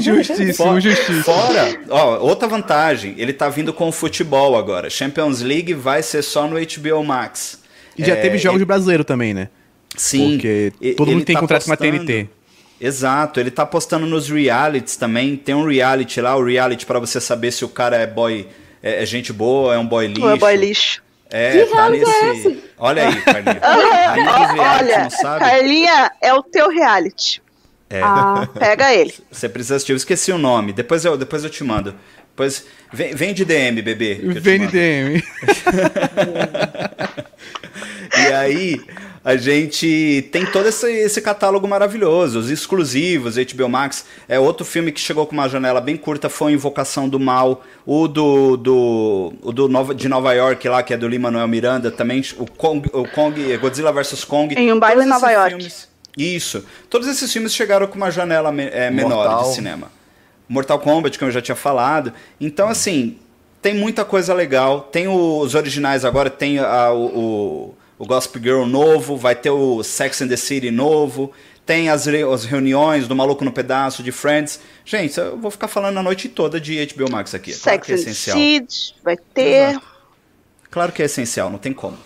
justíssimo, 0.01 0.55
fora, 0.55 0.81
justíssimo. 0.81 1.23
Fora, 1.23 1.79
ó, 1.91 2.21
outra 2.21 2.49
vantagem, 2.49 3.15
ele 3.19 3.35
tá 3.35 3.51
vindo 3.51 3.71
com 3.71 3.89
o 3.89 3.93
futebol 3.93 4.57
agora. 4.57 4.89
Champions 4.89 5.43
League 5.43 5.75
vai 5.75 6.03
ser 6.03 6.23
só 6.23 6.49
no 6.49 6.57
HBO 6.57 7.05
Max. 7.05 7.63
E 7.99 8.05
já 8.05 8.15
é, 8.15 8.21
teve 8.23 8.39
jogos 8.39 8.61
ele... 8.61 8.65
brasileiro 8.65 9.05
também, 9.05 9.35
né? 9.35 9.51
Sim. 9.95 10.33
Porque 10.33 10.73
todo 10.97 11.11
mundo 11.13 11.25
tem 11.25 11.35
tá 11.35 11.41
contrato 11.41 11.67
postando, 11.67 11.79
com 11.79 11.97
a 11.97 11.99
TNT. 11.99 12.29
Exato, 12.85 13.41
ele 13.41 13.51
tá 13.51 13.65
postando 13.65 14.05
nos 14.05 14.29
realities 14.29 14.95
também. 14.97 15.39
Tem 15.39 15.55
um 15.55 15.67
reality 15.67 16.21
lá, 16.21 16.37
o 16.37 16.45
reality 16.45 16.85
para 16.85 16.99
você 16.99 17.19
saber 17.19 17.51
se 17.51 17.65
o 17.65 17.69
cara 17.69 17.97
é 17.97 18.07
boy, 18.07 18.47
é, 18.83 19.03
é 19.03 19.07
gente 19.07 19.33
boa, 19.33 19.75
é 19.75 19.79
um 19.79 19.87
boy 19.87 20.07
lixo. 20.07 20.23
Ou 20.23 20.31
é 20.31 20.37
boy 20.37 20.55
lixo. 20.55 21.03
É, 21.31 21.65
que 21.65 21.73
tá 21.73 21.89
nesse. 21.89 22.49
É 22.49 22.57
Olha 22.77 23.09
aí, 23.09 23.23
Carlinha. 23.23 23.61
Olha, 24.79 25.09
Carlinha 25.39 26.13
é 26.21 26.35
o 26.35 26.43
teu 26.43 26.69
reality. 26.69 27.41
É. 27.89 28.03
Ah, 28.03 28.47
pega 28.53 28.93
ele. 28.93 29.15
Você 29.33 29.49
precisa 29.49 29.77
assistir. 29.77 29.93
Eu 29.93 29.97
esqueci 29.97 30.31
o 30.31 30.37
nome. 30.37 30.75
Depois 30.75 31.07
eu, 31.07 31.17
depois 31.17 31.43
eu 31.43 31.49
te 31.49 31.65
mando. 31.65 31.95
Depois, 32.29 32.67
vem, 32.93 33.15
vem 33.15 33.33
de 33.33 33.47
DM, 33.47 33.81
bebê. 33.81 34.21
Vem 34.23 34.61
de 34.61 34.67
DM. 34.67 35.25
e 38.19 38.33
aí, 38.33 38.81
a 39.25 39.37
gente 39.37 40.29
tem 40.31 40.45
todo 40.45 40.69
esse, 40.69 40.87
esse 40.87 41.23
catálogo 41.23 41.67
maravilhoso, 41.67 42.39
os 42.39 42.51
exclusivos, 42.51 43.37
HBO 43.37 43.69
Max. 43.71 44.05
É 44.29 44.39
outro 44.39 44.67
filme 44.67 44.93
que 44.93 45.01
chegou 45.01 45.27
com 45.27 45.33
uma 45.33 45.49
janela 45.49 45.81
bem 45.81 45.97
curta 45.97 46.29
foi 46.29 46.53
Invocação 46.53 47.09
do 47.09 47.19
Mal, 47.19 47.65
o 47.87 48.07
do, 48.07 48.59
do, 48.59 49.33
o 49.41 49.51
do 49.51 49.67
Nova, 49.67 49.95
de 49.95 50.09
Nova 50.11 50.35
York 50.35 50.69
lá, 50.69 50.83
que 50.83 50.93
é 50.93 50.97
do 50.99 51.09
Lin-Manuel 51.09 51.49
Miranda, 51.49 51.91
também 51.91 52.23
o 52.37 52.45
Kong, 52.45 52.87
o 52.93 53.09
Kong, 53.09 53.57
Godzilla 53.57 53.91
vs 53.91 54.25
Kong. 54.25 54.55
Em 54.55 54.71
um 54.71 54.79
baile 54.79 55.05
em 55.05 55.07
Nova 55.07 55.31
York. 55.31 55.57
Filmes, 55.57 55.89
isso. 56.19 56.63
Todos 56.91 57.09
esses 57.09 57.33
filmes 57.33 57.55
chegaram 57.55 57.87
com 57.87 57.97
uma 57.97 58.11
janela 58.11 58.55
é, 58.61 58.91
menor 58.91 59.27
Mortal. 59.27 59.43
de 59.49 59.55
cinema. 59.55 59.91
Mortal 60.47 60.79
Kombat, 60.79 61.19
como 61.19 61.31
eu 61.31 61.33
já 61.33 61.41
tinha 61.41 61.57
falado. 61.57 62.13
Então, 62.39 62.69
assim, 62.69 63.17
tem 63.63 63.75
muita 63.75 64.05
coisa 64.05 64.35
legal. 64.35 64.83
Tem 64.83 65.09
os 65.09 65.55
originais 65.55 66.05
agora, 66.05 66.29
tem 66.29 66.59
a, 66.59 66.93
o 66.93 67.75
o 68.05 68.07
Gossip 68.07 68.39
Girl 68.39 68.67
novo, 68.67 69.17
vai 69.17 69.35
ter 69.35 69.51
o 69.51 69.83
Sex 69.83 70.21
and 70.21 70.29
the 70.29 70.37
City 70.37 70.71
novo, 70.71 71.33
tem 71.65 71.89
as, 71.89 72.05
re 72.05 72.23
as 72.23 72.45
reuniões 72.45 73.09
do 73.09 73.17
Maluco 73.17 73.45
no 73.45 73.51
Pedaço, 73.51 74.03
de 74.03 74.13
Friends. 74.13 74.61
Gente, 74.85 75.19
eu 75.19 75.39
vou 75.39 75.51
ficar 75.51 75.69
falando 75.69 75.99
a 75.99 76.03
noite 76.03 76.29
toda 76.29 76.61
de 76.61 76.87
HBO 76.87 77.11
Max 77.11 77.35
aqui. 77.35 77.53
É 77.53 77.57
claro 77.57 77.79
Sex 77.79 77.87
que 77.87 77.93
é 77.93 77.95
essencial. 77.95 78.37
City, 78.37 78.95
vai 79.03 79.17
ter. 79.17 79.71
Exato. 79.71 79.87
Claro 80.71 80.93
que 80.93 81.03
é 81.03 81.07
essencial, 81.07 81.51
não 81.51 81.59
tem 81.59 81.73
como. 81.73 81.97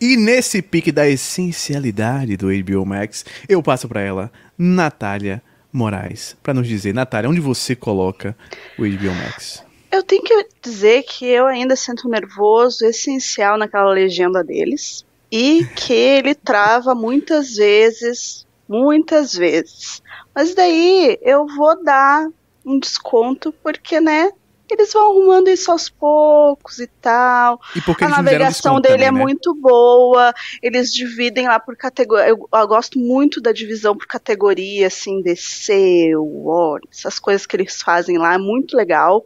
E 0.00 0.16
nesse 0.16 0.60
pique 0.60 0.92
da 0.92 1.08
essencialidade 1.08 2.36
do 2.36 2.48
HBO 2.48 2.84
Max, 2.84 3.24
eu 3.48 3.62
passo 3.62 3.88
para 3.88 4.02
ela, 4.02 4.30
Natália 4.56 5.42
Moraes, 5.72 6.36
para 6.42 6.54
nos 6.54 6.68
dizer, 6.68 6.92
Natália, 6.92 7.30
onde 7.30 7.40
você 7.40 7.74
coloca 7.74 8.36
o 8.78 8.82
HBO 8.82 9.14
Max? 9.14 9.64
Eu 9.90 10.02
tenho 10.02 10.22
que 10.22 10.46
dizer 10.62 11.02
que 11.04 11.24
eu 11.24 11.46
ainda 11.46 11.74
sinto 11.74 12.08
nervoso 12.08 12.84
essencial 12.84 13.56
naquela 13.56 13.90
legenda 13.90 14.44
deles 14.44 15.07
e 15.30 15.64
que 15.76 15.92
ele 15.92 16.34
trava 16.34 16.94
muitas 16.94 17.56
vezes, 17.56 18.46
muitas 18.68 19.34
vezes. 19.34 20.02
Mas 20.34 20.54
daí 20.54 21.18
eu 21.22 21.46
vou 21.46 21.82
dar 21.82 22.28
um 22.64 22.78
desconto 22.78 23.52
porque, 23.62 24.00
né, 24.00 24.30
eles 24.70 24.92
vão 24.92 25.10
arrumando 25.10 25.48
isso 25.48 25.70
aos 25.70 25.88
poucos 25.88 26.78
e 26.78 26.86
tal. 26.86 27.58
E 27.74 28.04
a 28.04 28.08
navegação 28.08 28.80
dele 28.80 29.04
é 29.04 29.06
também, 29.06 29.08
é 29.08 29.12
né? 29.12 29.18
muito 29.24 29.54
boa. 29.54 30.34
Eles 30.62 30.92
dividem 30.92 31.48
lá 31.48 31.58
por 31.58 31.74
categoria. 31.76 32.28
Eu, 32.28 32.48
eu, 32.52 32.68
gosto 32.68 32.98
muito 32.98 33.40
da 33.40 33.50
divisão 33.50 33.96
por 33.96 34.06
categoria, 34.06 34.86
assim, 34.88 35.22
DC, 35.22 36.12
War, 36.16 36.80
essas 36.90 37.18
coisas 37.18 37.46
que 37.46 37.56
eles 37.56 37.80
fazem 37.80 38.18
lá, 38.18 38.34
é 38.34 38.38
muito 38.38 38.76
legal. 38.76 39.24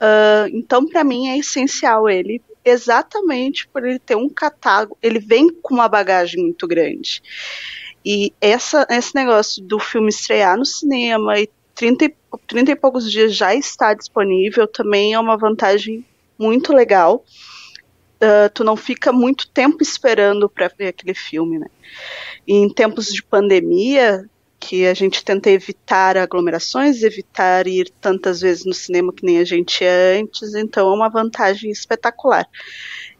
Uh, 0.00 0.48
então, 0.52 0.86
para 0.86 1.04
mim, 1.04 1.28
é 1.28 1.38
essencial 1.38 2.08
ele 2.08 2.42
exatamente 2.64 3.68
por 3.68 3.84
ele 3.84 3.98
ter 3.98 4.16
um 4.16 4.28
catálogo, 4.28 4.96
ele 5.02 5.18
vem 5.18 5.48
com 5.50 5.74
uma 5.74 5.88
bagagem 5.88 6.42
muito 6.42 6.66
grande. 6.66 7.22
E 8.04 8.32
essa, 8.40 8.86
esse 8.90 9.14
negócio 9.14 9.62
do 9.62 9.78
filme 9.78 10.08
estrear 10.08 10.56
no 10.56 10.64
cinema 10.64 11.38
e 11.38 11.48
30 11.74 12.04
e, 12.04 12.14
30 12.46 12.72
e 12.72 12.76
poucos 12.76 13.10
dias 13.10 13.34
já 13.34 13.54
está 13.54 13.94
disponível 13.94 14.66
também 14.66 15.14
é 15.14 15.18
uma 15.18 15.36
vantagem 15.36 16.04
muito 16.38 16.72
legal. 16.72 17.24
Uh, 18.22 18.48
tu 18.54 18.62
não 18.62 18.76
fica 18.76 19.12
muito 19.12 19.48
tempo 19.48 19.78
esperando 19.82 20.48
para 20.48 20.68
ver 20.68 20.88
aquele 20.88 21.14
filme, 21.14 21.58
né? 21.58 21.66
E 22.46 22.54
em 22.54 22.72
tempos 22.72 23.06
de 23.08 23.22
pandemia, 23.22 24.28
que 24.64 24.86
a 24.86 24.94
gente 24.94 25.24
tenta 25.24 25.50
evitar 25.50 26.16
aglomerações, 26.16 27.02
evitar 27.02 27.66
ir 27.66 27.90
tantas 28.00 28.40
vezes 28.40 28.64
no 28.64 28.72
cinema 28.72 29.12
que 29.12 29.26
nem 29.26 29.40
a 29.40 29.44
gente 29.44 29.82
ia 29.82 30.20
antes, 30.20 30.54
então 30.54 30.88
é 30.88 30.94
uma 30.94 31.08
vantagem 31.08 31.68
espetacular. 31.68 32.48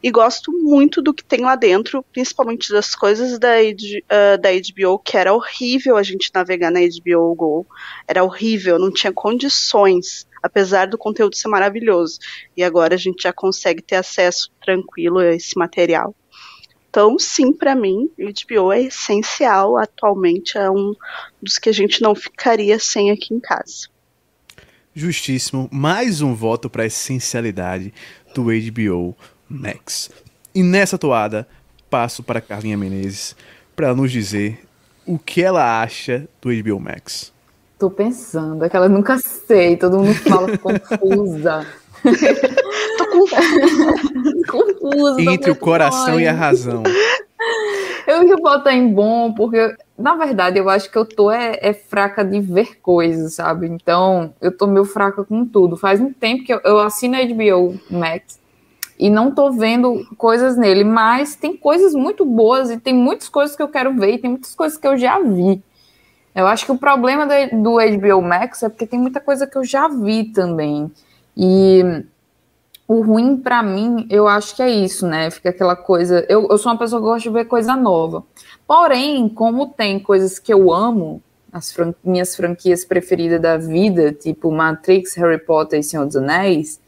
E 0.01 0.09
gosto 0.09 0.53
muito 0.53 1.01
do 1.01 1.13
que 1.13 1.23
tem 1.23 1.41
lá 1.41 1.57
dentro, 1.57 2.01
principalmente 2.13 2.71
das 2.71 2.95
coisas 2.95 3.37
da, 3.37 3.55
uh, 3.57 4.41
da 4.41 4.49
HBO, 4.51 4.97
que 4.99 5.17
era 5.17 5.33
horrível 5.33 5.97
a 5.97 6.03
gente 6.03 6.31
navegar 6.33 6.71
na 6.71 6.79
HBO 6.79 7.35
Go. 7.35 7.67
Era 8.07 8.23
horrível, 8.23 8.79
não 8.79 8.91
tinha 8.91 9.11
condições, 9.11 10.25
apesar 10.41 10.87
do 10.87 10.97
conteúdo 10.97 11.35
ser 11.35 11.49
maravilhoso. 11.49 12.19
E 12.55 12.63
agora 12.63 12.95
a 12.95 12.97
gente 12.97 13.23
já 13.23 13.33
consegue 13.33 13.81
ter 13.81 13.97
acesso 13.97 14.49
tranquilo 14.61 15.19
a 15.19 15.35
esse 15.35 15.57
material. 15.57 16.15
Então, 16.93 17.17
sim, 17.17 17.51
para 17.51 17.73
mim, 17.73 18.07
o 18.19 18.25
HBO 18.25 18.71
é 18.71 18.81
essencial 18.83 19.79
atualmente, 19.79 20.59
é 20.59 20.69
um 20.69 20.93
dos 21.41 21.57
que 21.57 21.67
a 21.67 21.73
gente 21.73 22.03
não 22.03 22.13
ficaria 22.13 22.77
sem 22.77 23.09
aqui 23.09 23.33
em 23.33 23.39
casa. 23.39 23.87
Justíssimo, 24.93 25.67
mais 25.71 26.21
um 26.21 26.35
voto 26.35 26.69
para 26.69 26.83
a 26.83 26.85
essencialidade 26.85 27.91
do 28.35 28.43
HBO 28.43 29.17
Max. 29.49 30.11
E 30.53 30.61
nessa 30.61 30.95
toada, 30.95 31.47
passo 31.89 32.21
para 32.21 32.39
Carlinha 32.39 32.77
Menezes 32.77 33.35
para 33.75 33.95
nos 33.95 34.11
dizer 34.11 34.63
o 35.03 35.17
que 35.17 35.41
ela 35.41 35.81
acha 35.81 36.27
do 36.39 36.49
HBO 36.49 36.79
Max. 36.79 37.33
Tô 37.79 37.89
pensando, 37.89 38.65
é 38.65 38.69
que 38.69 38.75
ela 38.77 38.87
nunca 38.87 39.17
sei, 39.17 39.77
todo 39.77 39.97
mundo 39.97 40.13
fala 40.13 40.55
confusa. 40.59 41.65
tô 42.97 43.05
confusa. 43.07 44.45
confusa 44.49 45.21
Entre 45.21 45.51
o 45.51 45.55
coração 45.55 46.19
e 46.19 46.27
a 46.27 46.33
razão. 46.33 46.83
Eu 48.05 48.25
que 48.25 48.35
botar 48.35 48.73
em 48.73 48.93
bom, 48.93 49.33
porque, 49.33 49.75
na 49.97 50.15
verdade, 50.15 50.59
eu 50.59 50.69
acho 50.69 50.91
que 50.91 50.97
eu 50.97 51.05
tô 51.05 51.31
é, 51.31 51.57
é, 51.61 51.73
fraca 51.73 52.23
de 52.23 52.39
ver 52.39 52.79
coisas, 52.81 53.35
sabe? 53.35 53.67
Então, 53.67 54.33
eu 54.41 54.55
tô 54.55 54.67
meio 54.67 54.83
fraca 54.83 55.23
com 55.23 55.45
tudo. 55.45 55.77
Faz 55.77 56.01
um 56.01 56.11
tempo 56.11 56.43
que 56.43 56.53
eu, 56.53 56.59
eu 56.65 56.79
assino 56.79 57.15
a 57.15 57.25
HBO 57.25 57.79
Max 57.89 58.39
e 58.99 59.09
não 59.09 59.31
tô 59.31 59.51
vendo 59.51 60.05
coisas 60.17 60.57
nele, 60.57 60.83
mas 60.83 61.35
tem 61.35 61.55
coisas 61.55 61.93
muito 61.93 62.25
boas 62.25 62.69
e 62.69 62.77
tem 62.77 62.93
muitas 62.93 63.29
coisas 63.29 63.55
que 63.55 63.63
eu 63.63 63.69
quero 63.69 63.93
ver 63.93 64.13
e 64.13 64.17
tem 64.17 64.29
muitas 64.29 64.53
coisas 64.53 64.77
que 64.77 64.87
eu 64.87 64.97
já 64.97 65.19
vi. 65.19 65.63
Eu 66.35 66.47
acho 66.47 66.65
que 66.65 66.71
o 66.71 66.77
problema 66.77 67.25
do, 67.25 67.61
do 67.61 67.71
HBO 67.73 68.21
Max 68.21 68.63
é 68.63 68.69
porque 68.69 68.87
tem 68.87 68.99
muita 68.99 69.19
coisa 69.19 69.47
que 69.47 69.57
eu 69.57 69.63
já 69.63 69.87
vi 69.87 70.25
também. 70.25 70.91
E 71.35 72.05
o 72.87 73.01
ruim 73.01 73.37
para 73.37 73.63
mim, 73.63 74.05
eu 74.09 74.27
acho 74.27 74.55
que 74.55 74.61
é 74.61 74.69
isso, 74.69 75.07
né? 75.07 75.29
Fica 75.31 75.49
aquela 75.49 75.75
coisa. 75.75 76.25
Eu, 76.29 76.47
eu 76.49 76.57
sou 76.57 76.71
uma 76.71 76.77
pessoa 76.77 77.01
que 77.01 77.07
gosta 77.07 77.29
de 77.29 77.33
ver 77.33 77.45
coisa 77.45 77.75
nova. 77.75 78.23
Porém, 78.67 79.27
como 79.29 79.67
tem 79.67 79.99
coisas 79.99 80.37
que 80.39 80.53
eu 80.53 80.71
amo, 80.71 81.21
as 81.51 81.71
fran 81.71 81.93
minhas 82.03 82.35
franquias 82.35 82.83
preferidas 82.83 83.41
da 83.41 83.57
vida, 83.57 84.11
tipo 84.11 84.51
Matrix, 84.51 85.15
Harry 85.15 85.39
Potter 85.39 85.79
e 85.79 85.83
Senhor 85.83 86.05
dos 86.05 86.15
Anéis, 86.15 86.81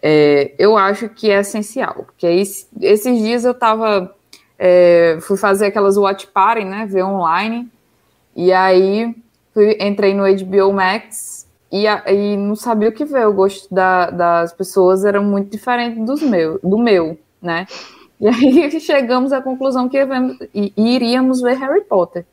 é, 0.00 0.52
eu 0.58 0.76
acho 0.76 1.08
que 1.08 1.30
é 1.30 1.40
essencial, 1.40 2.04
porque 2.04 2.26
esse, 2.26 2.66
esses 2.80 3.18
dias 3.18 3.44
eu 3.44 3.54
tava, 3.54 4.12
é, 4.58 5.18
fui 5.20 5.36
fazer 5.36 5.66
aquelas 5.66 5.96
watch 5.96 6.26
party, 6.26 6.64
né, 6.64 6.86
ver 6.86 7.04
online, 7.04 7.70
e 8.34 8.52
aí 8.52 9.14
fui, 9.54 9.76
entrei 9.80 10.12
no 10.12 10.24
HBO 10.24 10.72
Max 10.72 11.46
e, 11.72 11.86
e 11.86 12.36
não 12.36 12.54
sabia 12.54 12.90
o 12.90 12.92
que 12.92 13.04
ver, 13.04 13.26
o 13.26 13.32
gosto 13.32 13.72
da, 13.74 14.10
das 14.10 14.52
pessoas 14.52 15.04
era 15.04 15.20
muito 15.20 15.50
diferente 15.50 15.98
dos 16.00 16.22
meu, 16.22 16.60
do 16.62 16.78
meu, 16.78 17.18
né, 17.40 17.66
e 18.20 18.28
aí 18.28 18.70
chegamos 18.80 19.32
à 19.32 19.40
conclusão 19.40 19.88
que 19.88 19.98
iríamos 20.76 21.40
ver 21.40 21.56
Harry 21.56 21.82
Potter, 21.82 22.26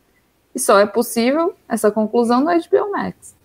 e 0.54 0.60
só 0.60 0.78
é 0.80 0.86
possível 0.86 1.56
essa 1.68 1.90
conclusão 1.90 2.42
no 2.42 2.52
HBO 2.52 2.92
Max. 2.92 3.36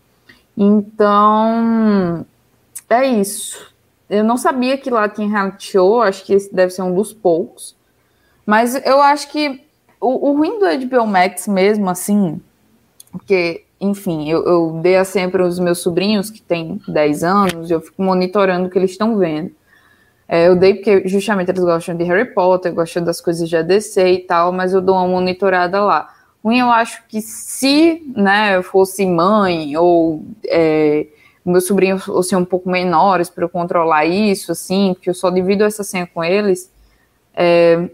Então, 0.57 2.24
é 2.88 3.07
isso. 3.07 3.72
Eu 4.09 4.22
não 4.22 4.37
sabia 4.37 4.78
que 4.78 4.90
lá 4.90 5.09
tinha 5.09 5.28
reality 5.28 5.72
show, 5.72 6.02
acho 6.02 6.24
que 6.24 6.35
esse 6.35 6.54
deve 6.54 6.72
ser 6.72 6.83
um 6.83 6.94
dos 6.94 7.12
poucos. 7.12 7.74
Mas 8.46 8.74
eu 8.85 9.00
acho 9.00 9.30
que 9.30 9.64
o, 10.00 10.30
o 10.30 10.37
ruim 10.37 10.59
do 10.59 10.87
HBO 10.87 11.07
Max 11.07 11.48
mesmo, 11.48 11.88
assim, 11.88 12.40
porque, 13.11 13.64
enfim, 13.85 14.29
eu, 14.31 14.44
eu 14.44 14.81
dei 14.83 14.97
a 14.97 15.05
sempre 15.05 15.42
os 15.42 15.59
meus 15.59 15.79
sobrinhos, 15.79 16.31
que 16.31 16.40
têm 16.40 16.81
10 16.88 17.25
anos, 17.25 17.70
eu 17.70 17.81
fico 17.81 18.03
monitorando 18.03 18.66
o 18.66 18.70
que 18.70 18.79
eles 18.79 18.92
estão 18.92 19.16
vendo. 19.18 19.51
É, 20.27 20.49
eu 20.49 20.57
dei 20.57 20.75
porque 20.75 21.07
justamente 21.07 21.51
eles 21.51 21.62
gostam 21.62 21.97
de 21.97 22.05
Harry 22.05 22.25
Potter, 22.33 22.73
gostam 22.73 23.05
das 23.05 23.20
coisas 23.20 23.49
de 23.49 23.57
ADC 23.57 24.01
e 24.01 24.18
tal, 24.20 24.53
mas 24.53 24.73
eu 24.73 24.81
dou 24.81 24.94
uma 24.94 25.07
monitorada 25.07 25.83
lá. 25.83 26.12
Ruim, 26.42 26.59
eu 26.59 26.70
acho 26.70 27.03
que 27.09 27.20
se 27.20 28.03
né, 28.16 28.57
eu 28.57 28.62
fosse 28.62 29.07
mãe 29.07 29.77
ou 29.77 30.25
é, 30.47 31.07
meus 31.44 31.66
sobrinhos 31.66 32.09
assim, 32.09 32.37
um 32.37 32.44
pouco 32.44 32.70
menores 32.70 33.29
para 33.29 33.44
eu 33.44 33.49
controlar 33.49 34.07
isso, 34.07 34.53
assim, 34.53 34.94
porque 34.94 35.11
eu 35.11 35.14
só 35.14 35.31
divido 35.31 35.62
essa 35.62 35.85
senha 35.85 36.07
com 36.07 36.25
eles, 36.25 36.73
é, 37.35 37.88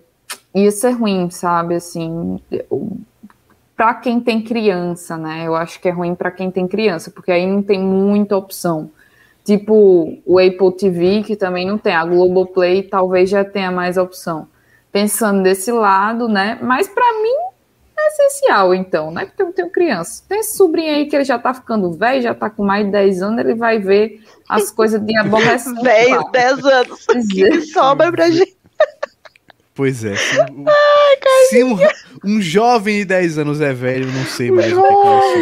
ia 0.55 0.71
ser 0.71 0.91
ruim, 0.93 1.31
sabe? 1.31 1.75
Assim, 1.75 2.41
para 3.81 3.95
quem 3.95 4.21
tem 4.21 4.43
criança, 4.43 5.17
né? 5.17 5.45
Eu 5.47 5.57
acho 5.57 5.81
que 5.81 5.89
é 5.89 5.91
ruim 5.91 6.15
para 6.15 6.31
quem 6.31 6.51
tem 6.51 6.69
criança, 6.69 7.11
porque 7.11 7.33
aí 7.33 7.47
não 7.47 7.63
tem 7.63 7.81
muita 7.81 8.37
opção. 8.37 8.91
Tipo 9.43 10.19
o 10.27 10.39
Apple 10.39 10.77
TV, 10.77 11.23
que 11.23 11.35
também 11.35 11.67
não 11.67 11.79
tem, 11.79 11.95
a 11.95 12.05
Globoplay 12.05 12.83
talvez 12.83 13.31
já 13.31 13.43
tenha 13.43 13.71
mais 13.71 13.97
opção. 13.97 14.47
Pensando 14.93 15.43
desse 15.43 15.73
lado, 15.73 16.29
né? 16.29 16.59
Mas 16.61 16.89
para 16.89 17.11
mim 17.23 17.35
é 17.99 18.09
essencial, 18.09 18.75
então, 18.75 19.11
né? 19.11 19.25
Porque 19.25 19.41
eu 19.41 19.51
tenho 19.51 19.71
criança. 19.71 20.25
Tem 20.29 20.41
esse 20.41 20.59
sobrinho 20.59 20.97
aí 20.97 21.07
que 21.07 21.17
ele 21.17 21.25
já 21.25 21.39
tá 21.39 21.55
ficando 21.55 21.91
velho, 21.91 22.21
já 22.21 22.35
tá 22.35 22.51
com 22.51 22.63
mais 22.63 22.85
de 22.85 22.93
10 22.93 23.23
anos, 23.23 23.39
ele 23.39 23.55
vai 23.55 23.79
ver 23.79 24.23
as 24.47 24.71
coisas 24.71 25.01
de 25.01 25.17
aborrecimento. 25.17 25.83
Velho, 25.83 26.31
10 26.31 26.67
anos. 26.67 27.07
O 27.09 27.29
que 27.29 27.63
sobra 27.63 28.13
pra 28.13 28.29
gente? 28.29 28.59
Pois 29.75 30.05
é. 30.05 30.17
Se, 30.17 30.41
Ai, 30.41 31.47
se 31.49 31.65
um, 31.65 31.79
um, 32.25 32.41
jovem 32.41 32.99
de 32.99 33.05
10 33.07 33.39
anos 33.39 33.61
é 33.61 33.73
velho, 33.73 34.07
não 34.13 34.25
sei 34.25 34.51
mais 34.51 34.73
o 34.73 34.83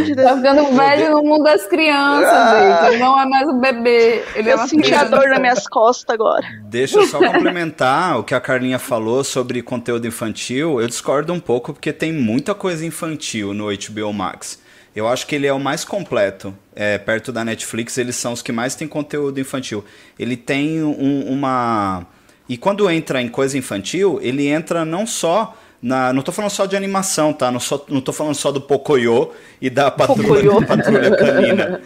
que 0.04 0.12
é 0.12 0.14
Tá 0.14 0.36
ficando 0.36 0.76
velho 0.76 1.10
no 1.12 1.22
mundo 1.22 1.44
das 1.44 1.66
crianças, 1.66 2.28
ah. 2.30 2.80
gente. 2.82 2.92
Ele 2.92 3.02
não 3.02 3.18
é 3.20 3.26
mais 3.26 3.48
um 3.48 3.58
bebê. 3.58 4.22
Ele 4.34 4.50
é 4.50 4.52
eu 4.52 4.58
uma 4.58 4.68
senti 4.68 4.94
a 4.94 5.04
dor 5.04 5.28
nas 5.28 5.40
minhas 5.40 5.66
costas 5.66 6.14
agora. 6.14 6.46
Deixa 6.64 6.98
eu 6.98 7.06
só 7.06 7.18
complementar 7.18 8.18
o 8.18 8.22
que 8.22 8.34
a 8.34 8.40
Carlinha 8.40 8.78
falou 8.78 9.24
sobre 9.24 9.62
conteúdo 9.62 10.06
infantil. 10.06 10.80
Eu 10.80 10.86
discordo 10.86 11.32
um 11.32 11.40
pouco, 11.40 11.72
porque 11.72 11.92
tem 11.92 12.12
muita 12.12 12.54
coisa 12.54 12.84
infantil 12.84 13.54
no 13.54 13.66
HBO 13.66 14.12
Max. 14.12 14.60
Eu 14.94 15.08
acho 15.08 15.26
que 15.26 15.34
ele 15.34 15.46
é 15.46 15.52
o 15.52 15.60
mais 15.60 15.84
completo. 15.84 16.54
É, 16.76 16.98
perto 16.98 17.32
da 17.32 17.44
Netflix, 17.44 17.96
eles 17.98 18.16
são 18.16 18.32
os 18.34 18.42
que 18.42 18.52
mais 18.52 18.74
têm 18.74 18.86
conteúdo 18.86 19.40
infantil. 19.40 19.84
Ele 20.18 20.36
tem 20.36 20.82
um, 20.82 21.24
uma 21.28 22.06
e 22.48 22.56
quando 22.56 22.88
entra 22.90 23.20
em 23.20 23.28
coisa 23.28 23.58
infantil, 23.58 24.18
ele 24.22 24.46
entra 24.46 24.84
não 24.84 25.06
só 25.06 25.54
na, 25.80 26.12
não 26.12 26.22
tô 26.22 26.32
falando 26.32 26.50
só 26.50 26.66
de 26.66 26.76
animação, 26.76 27.32
tá? 27.32 27.52
Não, 27.52 27.60
só, 27.60 27.84
não 27.88 28.00
tô 28.00 28.12
falando 28.12 28.34
só 28.34 28.50
do 28.50 28.60
Pocoyo 28.60 29.30
e 29.60 29.70
da 29.70 29.90
Patrulha, 29.92 30.50
patrulha 30.66 31.16
Canina. 31.16 31.80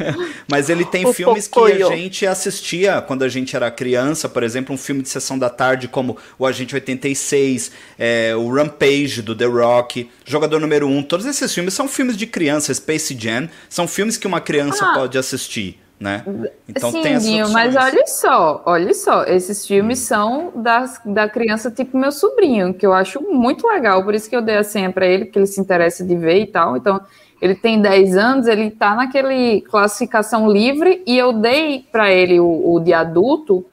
Mas 0.46 0.68
ele 0.68 0.84
tem 0.84 1.06
o 1.06 1.14
filmes 1.14 1.48
Pocoyo. 1.48 1.88
que 1.88 1.92
a 1.94 1.96
gente 1.96 2.26
assistia 2.26 3.00
quando 3.00 3.22
a 3.22 3.28
gente 3.28 3.56
era 3.56 3.70
criança, 3.70 4.28
por 4.28 4.42
exemplo, 4.42 4.74
um 4.74 4.78
filme 4.78 5.00
de 5.00 5.08
sessão 5.08 5.38
da 5.38 5.48
tarde 5.48 5.88
como 5.88 6.18
O 6.38 6.44
Agente 6.44 6.74
86, 6.74 7.72
é, 7.98 8.36
o 8.36 8.52
Rampage 8.52 9.22
do 9.22 9.34
The 9.34 9.46
Rock, 9.46 10.10
Jogador 10.26 10.60
Número 10.60 10.86
1. 10.86 11.04
Todos 11.04 11.24
esses 11.24 11.52
filmes 11.54 11.72
são 11.72 11.88
filmes 11.88 12.18
de 12.18 12.26
criança, 12.26 12.72
Space 12.74 13.16
Jam, 13.18 13.48
são 13.68 13.88
filmes 13.88 14.18
que 14.18 14.26
uma 14.26 14.42
criança 14.42 14.84
ah. 14.84 14.94
pode 14.94 15.16
assistir 15.16 15.78
né? 16.00 16.24
Então 16.68 16.92
Sim, 16.92 17.02
tem 17.02 17.14
essas 17.14 17.28
Dinho, 17.28 17.48
mas 17.50 17.74
olha 17.74 18.06
só, 18.06 18.62
olha 18.64 18.94
só, 18.94 19.24
esses 19.24 19.66
filmes 19.66 20.00
hum. 20.00 20.04
são 20.04 20.52
das, 20.54 21.00
da 21.04 21.28
criança 21.28 21.70
tipo 21.70 21.98
meu 21.98 22.12
sobrinho, 22.12 22.72
que 22.72 22.86
eu 22.86 22.92
acho 22.92 23.20
muito 23.22 23.66
legal, 23.66 24.04
por 24.04 24.14
isso 24.14 24.30
que 24.30 24.36
eu 24.36 24.42
dei 24.42 24.56
a 24.56 24.64
senha 24.64 24.92
para 24.92 25.06
ele, 25.06 25.26
que 25.26 25.38
ele 25.38 25.46
se 25.46 25.60
interessa 25.60 26.04
de 26.04 26.16
ver 26.16 26.42
e 26.42 26.46
tal. 26.46 26.76
Então, 26.76 27.00
ele 27.40 27.54
tem 27.54 27.80
10 27.80 28.16
anos, 28.16 28.46
ele 28.46 28.70
tá 28.70 28.94
naquele 28.94 29.60
classificação 29.62 30.50
livre 30.50 31.02
e 31.06 31.16
eu 31.16 31.32
dei 31.32 31.84
para 31.90 32.12
ele 32.12 32.38
o, 32.38 32.74
o 32.74 32.80
de 32.80 32.92
adulto, 32.92 33.64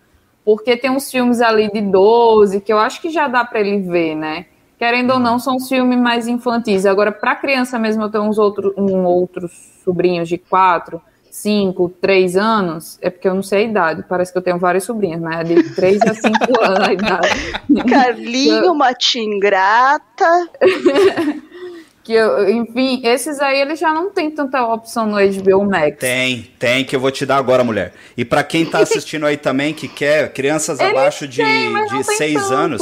porque 0.44 0.78
tem 0.78 0.92
uns 0.92 1.10
filmes 1.10 1.42
ali 1.42 1.72
de 1.72 1.82
12 1.82 2.62
que 2.62 2.72
eu 2.72 2.78
acho 2.78 3.02
que 3.02 3.10
já 3.10 3.28
dá 3.28 3.44
para 3.44 3.60
ele 3.60 3.80
ver, 3.82 4.16
né? 4.16 4.46
Querendo 4.78 5.14
ou 5.14 5.20
não, 5.20 5.40
são 5.40 5.56
os 5.56 5.70
filmes 5.70 5.98
mais 5.98 6.28
infantis. 6.28 6.86
Agora, 6.86 7.12
para 7.12 7.36
criança 7.36 7.80
mesmo, 7.80 8.04
eu 8.04 8.10
tenho 8.10 8.26
uns 8.26 8.38
outros, 8.38 8.74
um, 8.78 9.04
outros 9.06 9.52
sobrinhos 9.84 10.28
de 10.28 10.38
4 10.38 11.02
5, 11.36 11.96
3 12.00 12.38
anos, 12.38 12.98
é 13.02 13.10
porque 13.10 13.28
eu 13.28 13.36
não 13.36 13.44
sei 13.44 13.66
a 13.66 13.70
idade, 13.70 14.06
parece 14.08 14.32
que 14.32 14.38
eu 14.38 14.42
tenho 14.42 14.58
várias 14.58 14.86
sobrinhas, 14.86 15.20
mas 15.20 15.42
é 15.42 15.44
de 15.44 15.76
3 15.76 16.02
a 16.04 16.14
5 16.14 16.30
anos 16.64 16.80
a 16.80 16.94
idade. 16.94 17.30
Carlinho, 17.90 18.72
uma 18.72 18.94
tia 18.94 19.22
ingrata. 19.22 20.50
que 22.02 22.14
eu, 22.14 22.50
enfim, 22.50 23.02
esses 23.04 23.42
aí 23.42 23.60
eles 23.60 23.78
já 23.78 23.94
não 23.94 24.10
tem 24.12 24.32
tanta 24.32 24.66
opção 24.66 25.08
no 25.08 25.18
HBO 25.18 25.66
Max. 25.66 25.98
Tem, 26.00 26.50
tem, 26.58 26.86
que 26.86 26.96
eu 26.96 27.02
vou 27.02 27.12
te 27.12 27.26
dar 27.26 27.36
agora, 27.36 27.66
mulher. 27.66 27.92
E 28.16 28.24
para 28.24 28.42
quem 28.42 28.66
tá 28.66 28.80
assistindo 28.80 29.26
aí 29.26 29.36
também, 29.36 29.74
que 29.74 29.90
quer 29.90 30.32
crianças 30.32 30.80
abaixo 30.80 31.28
de, 31.28 31.44
tem, 31.44 31.86
de 31.88 32.04
6 32.16 32.50
anos, 32.50 32.82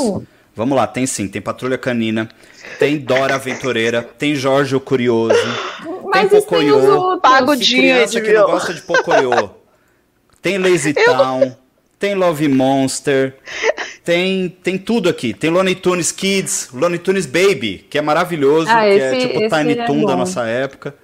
Vamos 0.56 0.78
lá, 0.78 0.86
tem 0.86 1.08
sim, 1.08 1.28
tem 1.28 1.42
Patrulha 1.42 1.80
Canina, 1.80 2.30
tem 2.78 3.00
Dora 3.00 3.34
Aventureira, 3.34 4.04
tem 4.04 4.36
Jorge 4.36 4.76
o 4.76 4.80
Curioso, 4.80 5.34
Mas 6.14 6.30
tem 6.30 6.40
isso 6.40 6.48
tem 6.48 6.72
os 6.72 6.86
Pocoyo. 6.86 7.22
Pago 7.22 7.56
de 7.56 7.76
criança 7.76 8.22
que 8.22 8.34
não 8.34 8.46
gosta 8.46 8.74
de 8.74 8.82
Pocoyo, 8.82 9.52
tem 10.42 10.58
Lazy 10.58 10.94
Town, 10.94 11.56
tem 12.00 12.16
Love 12.16 12.48
Monster, 12.48 13.36
tem, 14.04 14.50
tem 14.62 14.78
tudo 14.78 15.10
aqui. 15.10 15.34
Tem 15.34 15.50
Looney 15.50 15.76
Tunes 15.76 16.12
Kids, 16.12 16.70
Looney 16.74 17.00
Tunes 17.00 17.26
Baby, 17.26 17.86
que 17.90 17.98
é 17.98 18.02
maravilhoso, 18.02 18.70
Ah, 18.70 18.82
que 18.82 18.88
é 19.00 19.16
esse- 19.18 19.28
tipo 19.28 19.40
esse 19.44 19.50
Tiny 19.56 19.72
é 19.80 19.86
Toon 19.86 20.06
da 20.06 20.16
nossa 20.16 20.46
época. 20.46 20.96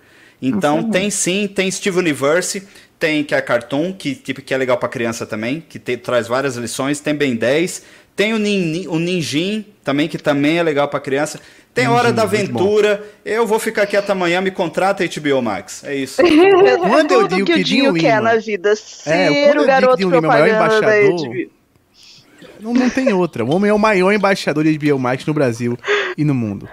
Então 0.41 0.89
tem 0.89 1.09
sim, 1.09 1.47
tem 1.47 1.69
Steve 1.69 1.97
Universe, 1.99 2.63
tem 2.97 3.23
que 3.23 3.33
é 3.33 3.41
Cartoon, 3.41 3.93
que, 3.93 4.13
tipo, 4.15 4.41
que 4.41 4.53
é 4.53 4.57
legal 4.57 4.77
pra 4.77 4.87
criança 4.89 5.25
também, 5.25 5.61
que 5.67 5.79
te- 5.79 5.97
traz 5.97 6.27
várias 6.27 6.55
lições, 6.55 6.99
tem 6.99 7.13
Ben 7.15 7.35
10, 7.35 7.83
tem 8.19 8.33
o, 8.33 8.37
Nin, 8.37 8.85
o 8.89 8.99
Ninjin 8.99 9.63
também, 9.81 10.09
que 10.09 10.17
também 10.17 10.57
é 10.57 10.63
legal 10.63 10.89
pra 10.89 10.99
criança. 10.99 11.39
Tem 11.73 11.87
Hora 11.87 12.11
da. 12.11 12.23
Aventura. 12.23 13.01
Eu 13.23 13.47
vou 13.47 13.57
ficar 13.59 13.83
aqui 13.83 13.95
até 13.95 14.11
amanhã, 14.11 14.41
me 14.41 14.51
contrata 14.51 15.05
HBO 15.07 15.41
Max. 15.41 15.85
É 15.85 15.95
isso. 15.95 16.21
Quando 16.85 17.13
eu 17.13 17.29
digo 17.29 17.45
que 17.45 17.53
que 17.53 17.61
o 17.61 17.63
Dinho 17.63 17.93
quer 17.93 18.17
Lima- 18.17 18.33
na 18.33 18.35
vida. 18.35 18.71
É, 18.71 18.75
Ser 18.75 19.45
quando 19.47 19.55
eu 19.59 19.63
o 19.63 19.65
garoto 19.65 19.97
Lima 19.97 20.15
é 20.17 20.19
o 20.19 20.23
maior 20.23 20.47
embaixador. 20.49 21.47
Não, 22.59 22.73
não 22.73 22.89
tem 22.89 23.13
outra. 23.13 23.45
O 23.45 23.55
homem 23.55 23.71
é 23.71 23.73
o 23.73 23.79
maior 23.79 24.11
embaixador 24.11 24.65
de 24.65 24.77
HBO 24.77 24.99
Max 24.99 25.25
no 25.25 25.33
Brasil 25.33 25.77
e 26.17 26.25
no 26.25 26.35
mundo. 26.35 26.67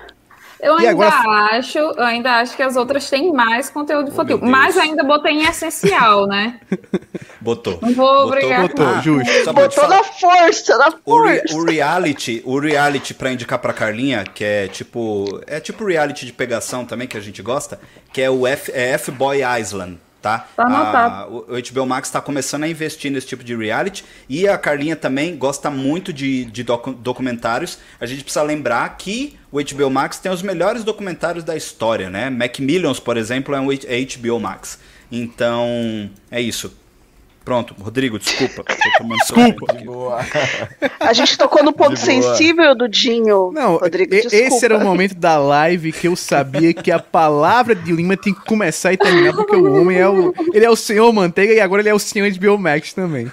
Eu 0.61 0.81
E 0.81 0.87
ainda 0.87 1.07
agora- 1.07 1.57
acho, 1.59 1.79
eu 1.79 2.03
ainda 2.03 2.33
acho 2.41 2.57
que 2.57 2.63
as 2.63 2.77
outras 2.77 3.09
têm 3.11 3.31
mais 3.33 3.69
conteúdo 3.69 4.09
infantil, 4.11 4.41
Oh, 4.43 4.47
mas 4.47 4.77
ainda 4.79 5.05
botei 5.05 5.33
em 5.33 5.45
essencial, 5.45 6.27
né? 6.27 6.59
Botou. 7.41 7.79
Não 7.83 7.93
vou 7.93 8.31
brigar 8.31 8.63
botou, 8.63 8.87
com- 8.95 9.03
justo. 9.03 9.45
Só 9.45 9.53
Botou 9.53 9.89
na 9.89 10.03
força, 10.03 10.79
na 10.79 10.93
O, 11.05 11.23
re- 11.23 11.39
força. 11.41 11.57
o 11.57 11.65
reality, 11.65 12.43
o 12.45 12.59
reality 12.59 13.15
pra 13.15 13.31
indicar 13.33 13.59
pra 13.59 13.73
Carlinha, 13.73 14.25
que 14.25 14.43
é 14.43 14.67
tipo, 14.69 15.41
é 15.47 15.61
tipo 15.61 15.85
reality 15.85 16.27
de 16.27 16.33
pegação 16.33 16.85
também 16.85 17.07
que 17.07 17.17
a 17.17 17.21
gente 17.21 17.43
gosta, 17.43 17.79
que 18.13 18.21
é 18.23 18.31
o 18.31 18.47
F, 18.47 18.73
é 18.75 18.93
F-Boy 18.93 19.41
Island, 19.61 19.99
tá? 20.27 20.49
Tá 20.57 20.63
A- 20.63 20.67
anotado. 20.67 21.33
o, 21.33 21.55
o 21.57 21.63
HBO 21.73 21.87
Max 21.87 22.11
tá 22.11 22.21
começando 22.21 22.65
a 22.65 22.69
investir 22.69 23.11
nesse 23.11 23.27
tipo 23.27 23.45
de 23.45 23.55
reality 23.55 24.05
e 24.29 24.47
a 24.49 24.59
Carlinha 24.59 24.97
também 24.97 25.37
gosta 25.37 25.71
muito 25.71 26.13
de, 26.13 26.45
de 26.47 26.63
docu- 26.63 26.93
documentários. 26.93 27.79
A 28.01 28.07
gente 28.07 28.23
precisa 28.25 28.43
lembrar 28.43 28.97
que 28.97 29.39
o 29.53 29.59
HBO 29.63 29.91
Max 29.91 30.19
tem 30.19 30.31
os 30.33 30.43
melhores 30.43 30.83
documentários 30.85 31.45
da 31.45 31.57
história, 31.57 32.11
né? 32.11 32.29
Macmillions, 32.31 32.99
por 33.01 33.17
exemplo, 33.17 33.55
é 33.55 33.61
um 33.61 33.67
HBO 33.67 34.41
Max. 34.41 34.79
Então, 35.11 36.11
é 36.31 36.41
isso. 36.41 36.77
Pronto, 37.47 37.77
Rodrigo, 37.81 38.19
desculpa. 38.19 38.65
Boa. 39.85 40.19
A 40.99 41.13
gente 41.13 41.39
tocou 41.39 41.63
no 41.63 41.73
ponto 41.73 41.97
sensível 41.97 42.75
do 42.75 42.89
Dinho. 42.89 43.53
Não, 43.55 43.77
Rodrigo, 43.77 44.13
e- 44.13 44.23
desculpa. 44.23 44.37
esse 44.37 44.65
era 44.65 44.77
o 44.77 44.83
momento 44.83 45.15
da 45.15 45.39
live 45.39 45.93
que 45.93 46.09
eu 46.09 46.17
sabia 46.17 46.75
que 46.75 46.91
a 46.91 46.99
palavra 46.99 47.73
de 47.73 47.93
Lima 47.93 48.17
tem 48.17 48.35
que 48.35 48.45
começar 48.45 48.93
e 48.93 48.97
terminar, 48.97 49.33
porque 49.33 49.55
o 49.55 49.81
homem 49.81 49.97
é 49.97 50.09
o. 50.09 50.35
Ele 50.53 50.65
é 50.65 50.69
o 50.69 50.75
senhor 50.75 51.13
Manteiga 51.13 51.53
e 51.53 51.61
agora 51.61 51.83
ele 51.83 51.89
é 51.89 51.95
o 51.95 52.01
senhor 52.01 52.29
de 52.33 52.41
Biomax 52.41 52.93
também. 52.93 53.31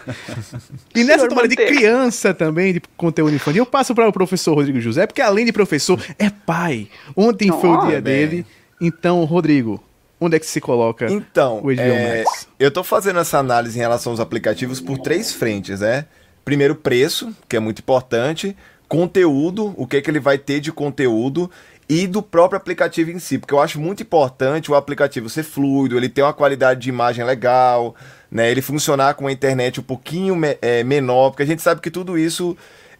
E 0.93 1.03
nessa 1.03 1.21
Senhor 1.21 1.29
tomada 1.29 1.47
de 1.47 1.55
criança 1.55 2.35
também, 2.35 2.73
de 2.73 2.83
conteúdo 2.95 3.33
infantil, 3.33 3.63
eu 3.63 3.65
passo 3.65 3.95
para 3.95 4.07
o 4.07 4.13
professor 4.13 4.53
Rodrigo 4.53 4.79
José, 4.79 5.07
porque 5.07 5.23
além 5.23 5.43
de 5.43 5.51
professor, 5.51 5.99
é 6.19 6.29
pai. 6.29 6.87
Ontem 7.15 7.51
foi 7.51 7.69
o 7.71 7.87
dia 7.87 7.99
Bem. 7.99 8.27
dele. 8.27 8.45
Então, 8.79 9.23
Rodrigo, 9.23 9.83
onde 10.25 10.35
é 10.35 10.39
que 10.39 10.45
se 10.45 10.61
coloca 10.61 11.11
Então, 11.11 11.57
o 11.59 11.61
HBO 11.63 11.79
é, 11.81 12.17
Max? 12.23 12.47
eu 12.59 12.71
tô 12.71 12.83
fazendo 12.83 13.19
essa 13.19 13.37
análise 13.37 13.77
em 13.77 13.81
relação 13.81 14.11
aos 14.13 14.19
aplicativos 14.19 14.79
por 14.79 14.97
três 14.97 15.33
frentes, 15.33 15.79
né? 15.81 16.05
Primeiro, 16.45 16.75
preço, 16.75 17.33
que 17.47 17.55
é 17.55 17.59
muito 17.59 17.79
importante. 17.79 18.55
Conteúdo, 18.87 19.73
o 19.75 19.87
que, 19.87 20.01
que 20.01 20.09
ele 20.11 20.19
vai 20.19 20.37
ter 20.37 20.59
de 20.59 20.71
conteúdo. 20.71 21.49
E 21.89 22.07
do 22.07 22.21
próprio 22.23 22.57
aplicativo 22.57 23.11
em 23.11 23.19
si, 23.19 23.37
porque 23.37 23.53
eu 23.53 23.59
acho 23.59 23.77
muito 23.79 24.01
importante 24.03 24.71
o 24.71 24.75
aplicativo 24.75 25.29
ser 25.29 25.43
fluido, 25.43 25.97
ele 25.97 26.07
ter 26.07 26.21
uma 26.21 26.31
qualidade 26.33 26.79
de 26.79 26.87
imagem 26.89 27.25
legal, 27.25 27.93
né? 28.31 28.49
Ele 28.49 28.61
funcionar 28.61 29.15
com 29.15 29.27
a 29.27 29.31
internet 29.31 29.81
um 29.81 29.83
pouquinho 29.83 30.33
me- 30.33 30.57
é, 30.61 30.81
menor, 30.83 31.31
porque 31.31 31.43
a 31.43 31.45
gente 31.45 31.61
sabe 31.61 31.81
que 31.81 31.91
tudo 31.91 32.17
isso 32.17 32.55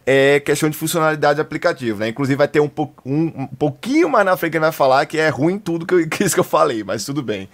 é 0.06 0.40
questão 0.40 0.68
de 0.68 0.76
funcionalidade 0.76 1.36
de 1.36 1.40
aplicativo, 1.40 2.00
né? 2.00 2.08
Inclusive 2.08 2.36
vai 2.36 2.48
ter 2.48 2.60
um, 2.60 2.70
um- 3.04 3.32
um 3.42 3.46
pouquinho 3.46 4.08
mais 4.08 4.24
na 4.26 4.36
frente 4.36 4.52
que 4.52 4.56
ele 4.58 4.62
vai 4.64 4.72
falar 4.72 5.06
que 5.06 5.18
é 5.18 5.28
ruim 5.28 5.58
tudo 5.58 5.86
que, 5.86 5.94
eu, 5.94 6.06
que 6.08 6.24
isso 6.24 6.34
que 6.34 6.40
eu 6.40 6.44
falei, 6.44 6.84
mas 6.84 7.04
tudo 7.04 7.22
bem. 7.22 7.48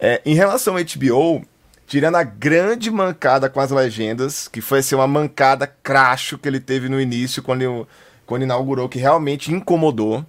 É, 0.00 0.20
em 0.24 0.34
relação 0.34 0.74
ao 0.76 0.80
HBO, 0.80 1.42
tirando 1.86 2.16
a 2.16 2.22
grande 2.22 2.90
mancada 2.90 3.48
com 3.48 3.60
as 3.60 3.70
legendas, 3.70 4.48
que 4.48 4.60
foi 4.60 4.80
assim, 4.80 4.94
uma 4.94 5.06
mancada 5.06 5.66
cracho 5.66 6.38
que 6.38 6.48
ele 6.48 6.60
teve 6.60 6.88
no 6.88 7.00
início, 7.00 7.42
quando, 7.42 7.62
eu- 7.62 7.88
quando 8.26 8.42
inaugurou, 8.42 8.88
que 8.88 8.98
realmente 8.98 9.52
incomodou, 9.52 10.24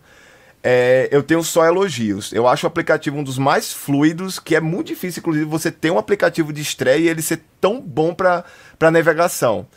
é, 0.64 1.08
eu 1.12 1.24
tenho 1.24 1.44
só 1.44 1.66
elogios. 1.66 2.34
Eu 2.34 2.48
acho 2.48 2.66
o 2.66 2.68
aplicativo 2.68 3.18
um 3.18 3.24
dos 3.24 3.38
mais 3.38 3.72
fluidos, 3.72 4.40
que 4.40 4.56
é 4.56 4.60
muito 4.60 4.88
difícil, 4.88 5.22
inclusive, 5.22 5.46
você 5.46 5.72
ter 5.72 5.92
um 5.92 5.98
aplicativo 5.98 6.52
de 6.52 6.62
estreia 6.62 6.98
e 7.06 7.10
ele 7.10 7.22
ser 7.22 7.42
tão 7.62 7.80
bom 7.82 8.14
para 8.14 8.44
navegação. 8.92 9.68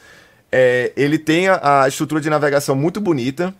É, 0.52 0.92
ele 0.94 1.18
tem 1.18 1.48
a, 1.48 1.82
a 1.84 1.88
estrutura 1.88 2.20
de 2.20 2.28
navegação 2.28 2.76
muito 2.76 3.00
bonita, 3.00 3.54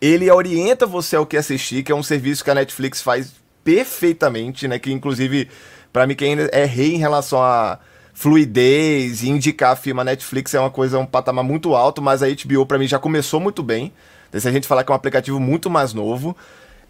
ele 0.00 0.30
orienta 0.30 0.86
você 0.86 1.16
ao 1.16 1.26
que 1.26 1.36
assistir, 1.36 1.82
que 1.82 1.90
é 1.90 1.94
um 1.94 2.02
serviço 2.02 2.44
que 2.44 2.50
a 2.50 2.54
Netflix 2.54 3.02
faz 3.02 3.32
perfeitamente, 3.64 4.68
né? 4.68 4.78
Que 4.78 4.92
inclusive, 4.92 5.48
pra 5.92 6.06
mim, 6.06 6.14
quem 6.14 6.30
ainda 6.30 6.44
é 6.52 6.64
rei 6.64 6.94
em 6.94 6.98
relação 6.98 7.42
a 7.42 7.78
fluidez 8.12 9.24
e 9.24 9.28
indicar 9.28 9.76
a 9.98 10.04
Netflix 10.04 10.54
é 10.54 10.60
uma 10.60 10.70
coisa, 10.70 10.98
um 10.98 11.06
patamar 11.06 11.44
muito 11.44 11.74
alto, 11.74 12.00
mas 12.00 12.22
a 12.22 12.26
HBO 12.28 12.64
pra 12.64 12.78
mim 12.78 12.86
já 12.86 12.98
começou 12.98 13.40
muito 13.40 13.62
bem. 13.62 13.92
Se 14.32 14.48
a 14.48 14.52
gente 14.52 14.68
falar 14.68 14.84
que 14.84 14.90
é 14.90 14.94
um 14.94 14.96
aplicativo 14.96 15.40
muito 15.40 15.68
mais 15.68 15.92
novo, 15.92 16.36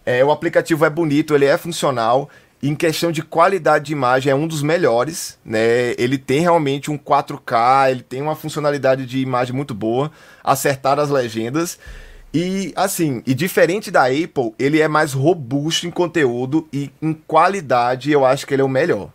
é, 0.04 0.24
o 0.24 0.30
aplicativo 0.30 0.84
é 0.84 0.90
bonito, 0.90 1.34
ele 1.34 1.46
é 1.46 1.56
funcional. 1.56 2.28
Em 2.66 2.74
questão 2.74 3.12
de 3.12 3.20
qualidade 3.22 3.84
de 3.86 3.92
imagem, 3.92 4.32
é 4.32 4.34
um 4.34 4.46
dos 4.46 4.62
melhores, 4.62 5.38
né? 5.44 5.92
Ele 5.98 6.16
tem 6.16 6.40
realmente 6.40 6.90
um 6.90 6.96
4K, 6.96 7.90
ele 7.90 8.02
tem 8.02 8.22
uma 8.22 8.34
funcionalidade 8.34 9.04
de 9.04 9.18
imagem 9.18 9.54
muito 9.54 9.74
boa, 9.74 10.10
acertar 10.42 10.98
as 10.98 11.10
legendas. 11.10 11.78
E 12.32 12.72
assim, 12.74 13.22
e 13.26 13.34
diferente 13.34 13.90
da 13.90 14.06
Apple, 14.06 14.54
ele 14.58 14.80
é 14.80 14.88
mais 14.88 15.12
robusto 15.12 15.86
em 15.86 15.90
conteúdo 15.90 16.66
e 16.72 16.90
em 17.02 17.12
qualidade, 17.12 18.10
eu 18.10 18.24
acho 18.24 18.46
que 18.46 18.54
ele 18.54 18.62
é 18.62 18.64
o 18.64 18.68
melhor. 18.68 19.10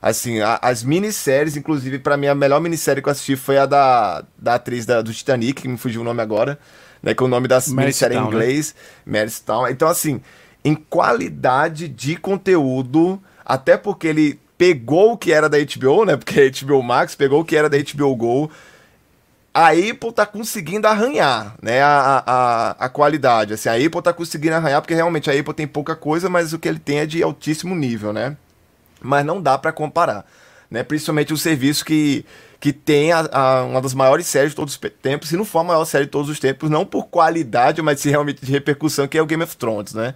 Assim, 0.00 0.40
a- 0.40 0.58
as 0.62 0.82
minisséries, 0.82 1.56
inclusive, 1.56 1.98
pra 1.98 2.16
mim, 2.16 2.26
a 2.26 2.34
melhor 2.34 2.60
minissérie 2.60 3.02
que 3.02 3.08
eu 3.08 3.12
assisti 3.12 3.36
foi 3.36 3.58
a 3.58 3.66
da, 3.66 4.24
da 4.38 4.54
atriz 4.54 4.86
da- 4.86 5.02
do 5.02 5.12
Titanic, 5.12 5.62
que 5.62 5.68
me 5.68 5.76
fugiu 5.78 6.00
o 6.00 6.04
nome 6.04 6.20
agora, 6.22 6.58
né? 7.02 7.14
Que 7.14 7.22
o 7.22 7.28
nome 7.28 7.48
da 7.48 7.60
minissérie 7.68 8.16
é 8.16 8.18
em 8.20 8.22
né? 8.22 8.28
inglês, 8.28 8.74
Meryl 9.06 9.32
Town. 9.46 9.68
Então, 9.68 9.88
assim, 9.88 10.20
em 10.64 10.74
qualidade 10.74 11.88
de 11.88 12.16
conteúdo, 12.16 13.20
até 13.44 13.76
porque 13.76 14.06
ele 14.06 14.40
pegou 14.56 15.12
o 15.12 15.18
que 15.18 15.32
era 15.32 15.48
da 15.48 15.58
HBO, 15.58 16.04
né? 16.04 16.16
Porque 16.16 16.40
a 16.40 16.64
HBO 16.66 16.82
Max 16.82 17.14
pegou 17.14 17.40
o 17.40 17.44
que 17.44 17.56
era 17.56 17.68
da 17.68 17.76
HBO 17.78 18.14
Go. 18.16 18.50
A 19.52 19.68
Apple 19.68 20.12
tá 20.12 20.26
conseguindo 20.26 20.88
arranhar, 20.88 21.54
né, 21.62 21.80
a, 21.80 22.24
a, 22.26 22.70
a 22.86 22.88
qualidade, 22.88 23.54
assim, 23.54 23.68
a 23.68 23.74
Apple 23.74 24.02
tá 24.02 24.12
conseguindo 24.12 24.56
arranhar, 24.56 24.82
porque 24.82 24.94
realmente 24.94 25.30
a 25.30 25.32
Apple 25.32 25.54
tem 25.54 25.64
pouca 25.64 25.94
coisa, 25.94 26.28
mas 26.28 26.52
o 26.52 26.58
que 26.58 26.68
ele 26.68 26.80
tem 26.80 26.98
é 26.98 27.06
de 27.06 27.22
altíssimo 27.22 27.72
nível, 27.72 28.12
né, 28.12 28.36
mas 29.00 29.24
não 29.24 29.40
dá 29.40 29.56
para 29.56 29.70
comparar, 29.70 30.26
né, 30.68 30.82
principalmente 30.82 31.32
o 31.32 31.36
serviço 31.36 31.84
que, 31.84 32.26
que 32.58 32.72
tem 32.72 33.12
a, 33.12 33.28
a- 33.30 33.62
uma 33.62 33.80
das 33.80 33.94
maiores 33.94 34.26
séries 34.26 34.50
de 34.50 34.56
todos 34.56 34.74
os 34.74 34.80
tempos, 35.00 35.28
se 35.28 35.36
não 35.36 35.44
for 35.44 35.60
a 35.60 35.64
maior 35.64 35.84
série 35.84 36.06
de 36.06 36.10
todos 36.10 36.28
os 36.28 36.40
tempos, 36.40 36.68
não 36.68 36.84
por 36.84 37.06
qualidade, 37.06 37.80
mas 37.80 38.00
se 38.00 38.10
realmente 38.10 38.44
de 38.44 38.50
repercussão, 38.50 39.06
que 39.06 39.16
é 39.16 39.22
o 39.22 39.26
Game 39.26 39.44
of 39.44 39.56
Thrones, 39.56 39.94
né, 39.94 40.14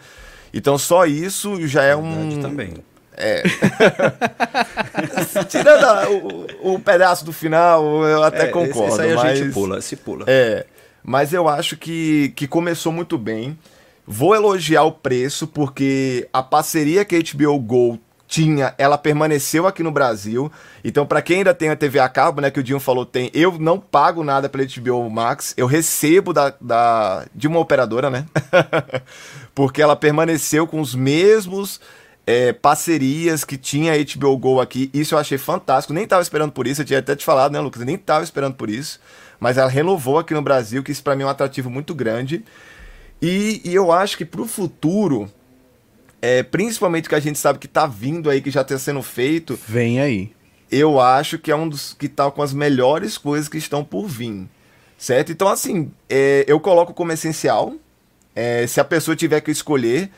então 0.52 0.76
só 0.78 1.06
isso 1.06 1.66
já 1.66 1.82
é 1.84 1.96
um... 1.96 2.40
Também. 2.40 2.74
Tirando 5.48 5.84
a- 5.84 6.08
o, 6.10 6.74
o 6.74 6.80
pedaço 6.80 7.24
do 7.24 7.32
final, 7.32 8.04
eu 8.04 8.22
até 8.22 8.44
É, 8.44 8.46
concordo, 8.48 8.92
Isso 8.92 9.00
aí 9.02 9.12
a 9.12 9.16
mas... 9.16 9.38
gente 9.38 9.52
pula, 9.52 9.80
se 9.80 9.96
pula. 9.96 10.24
É, 10.28 10.66
mas 11.02 11.32
eu 11.32 11.48
acho 11.48 11.76
que, 11.76 12.32
que 12.36 12.46
começou 12.46 12.92
muito 12.92 13.18
bem. 13.18 13.58
Vou 14.06 14.34
elogiar 14.34 14.84
o 14.84 14.92
preço, 14.92 15.46
porque 15.46 16.28
a 16.32 16.42
parceria 16.42 17.04
que 17.04 17.14
a 17.16 17.20
HBO 17.20 17.58
Go 17.58 17.98
tinha, 18.28 18.74
ela 18.76 18.98
permaneceu 18.98 19.66
aqui 19.66 19.82
no 19.82 19.90
Brasil. 19.90 20.52
Então, 20.84 21.06
pra 21.06 21.22
quem 21.22 21.38
ainda 21.38 21.54
tem 21.54 21.70
a 21.70 21.76
TV 21.76 21.98
a 21.98 22.08
cabo, 22.10 22.42
né, 22.42 22.50
que 22.50 22.60
o 22.60 22.62
Dinho 22.62 22.78
falou 22.78 23.06
tem, 23.06 23.30
eu 23.32 23.58
não 23.58 23.80
pago 23.80 24.22
nada 24.22 24.50
pela 24.50 24.64
HBO 24.64 25.08
Max, 25.08 25.54
eu 25.56 25.66
recebo 25.66 26.34
da, 26.34 26.52
da 26.60 27.24
de 27.34 27.48
uma 27.48 27.58
operadora, 27.58 28.10
né? 28.10 28.26
porque 29.54 29.80
ela 29.80 29.96
permaneceu 29.96 30.66
com 30.66 30.78
os 30.78 30.94
mesmos 30.94 31.80
é, 32.26 32.52
parcerias 32.52 33.42
que 33.42 33.56
tinha 33.56 33.94
a 33.94 33.96
HBO 33.96 34.36
Go 34.36 34.60
aqui. 34.60 34.90
Isso 34.92 35.14
eu 35.14 35.18
achei 35.18 35.38
fantástico. 35.38 35.94
Nem 35.94 36.06
tava 36.06 36.20
esperando 36.20 36.52
por 36.52 36.66
isso. 36.66 36.82
Eu 36.82 36.84
tinha 36.84 36.98
até 36.98 37.16
te 37.16 37.24
falado, 37.24 37.52
né, 37.52 37.60
Lucas? 37.60 37.82
Nem 37.82 37.96
tava 37.96 38.22
esperando 38.22 38.54
por 38.54 38.68
isso. 38.68 39.00
Mas 39.40 39.56
ela 39.56 39.70
renovou 39.70 40.18
aqui 40.18 40.34
no 40.34 40.42
Brasil, 40.42 40.82
que 40.82 40.92
isso 40.92 41.02
pra 41.02 41.16
mim 41.16 41.22
é 41.22 41.26
um 41.26 41.30
atrativo 41.30 41.70
muito 41.70 41.94
grande. 41.94 42.44
E, 43.22 43.62
e 43.64 43.74
eu 43.74 43.90
acho 43.90 44.18
que 44.18 44.26
pro 44.26 44.44
futuro, 44.44 45.30
é, 46.20 46.42
principalmente 46.42 47.08
que 47.08 47.14
a 47.14 47.20
gente 47.20 47.38
sabe 47.38 47.58
que 47.58 47.68
tá 47.68 47.86
vindo 47.86 48.28
aí, 48.28 48.40
que 48.40 48.50
já 48.50 48.64
tá 48.64 48.78
sendo 48.78 49.02
feito, 49.02 49.58
Vem 49.66 50.00
aí. 50.00 50.32
eu 50.70 51.00
acho 51.00 51.38
que 51.38 51.50
é 51.50 51.56
um 51.56 51.68
dos 51.68 51.94
que 51.94 52.08
tá 52.08 52.30
com 52.30 52.42
as 52.42 52.52
melhores 52.52 53.16
coisas 53.16 53.48
que 53.48 53.58
estão 53.58 53.84
por 53.84 54.06
vir. 54.06 54.48
Certo? 54.96 55.30
Então, 55.30 55.46
assim, 55.46 55.92
é, 56.08 56.44
eu 56.48 56.58
coloco 56.58 56.92
como 56.92 57.12
essencial. 57.12 57.74
É, 58.34 58.66
se 58.66 58.80
a 58.80 58.84
pessoa 58.84 59.16
tiver 59.16 59.40
que 59.40 59.50
escolher, 59.50 60.10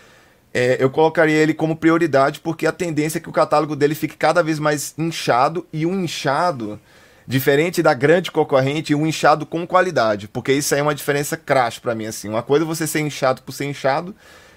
é, 0.52 0.76
eu 0.80 0.90
colocaria 0.90 1.36
ele 1.36 1.52
como 1.52 1.76
prioridade, 1.76 2.40
porque 2.40 2.66
a 2.66 2.72
tendência 2.72 3.18
é 3.18 3.20
que 3.20 3.28
o 3.28 3.32
catálogo 3.32 3.76
dele 3.76 3.94
fique 3.94 4.16
cada 4.16 4.42
vez 4.42 4.58
mais 4.58 4.94
inchado 4.98 5.66
e 5.72 5.84
um 5.84 6.02
inchado 6.02 6.80
diferente 7.26 7.82
da 7.82 7.94
grande 7.94 8.30
concorrente, 8.30 8.94
um 8.94 9.06
inchado 9.06 9.46
com 9.46 9.66
qualidade, 9.66 10.26
porque 10.26 10.52
isso 10.52 10.74
aí 10.74 10.80
é 10.80 10.82
uma 10.82 10.94
diferença 10.94 11.36
crash 11.36 11.78
para 11.78 11.94
mim 11.94 12.06
assim. 12.06 12.28
Uma 12.28 12.42
coisa 12.42 12.64
é 12.64 12.66
você 12.66 12.86
ser 12.86 13.00
inchado 13.00 13.42
por 13.42 13.52
ser 13.52 13.66
inchado 13.66 14.14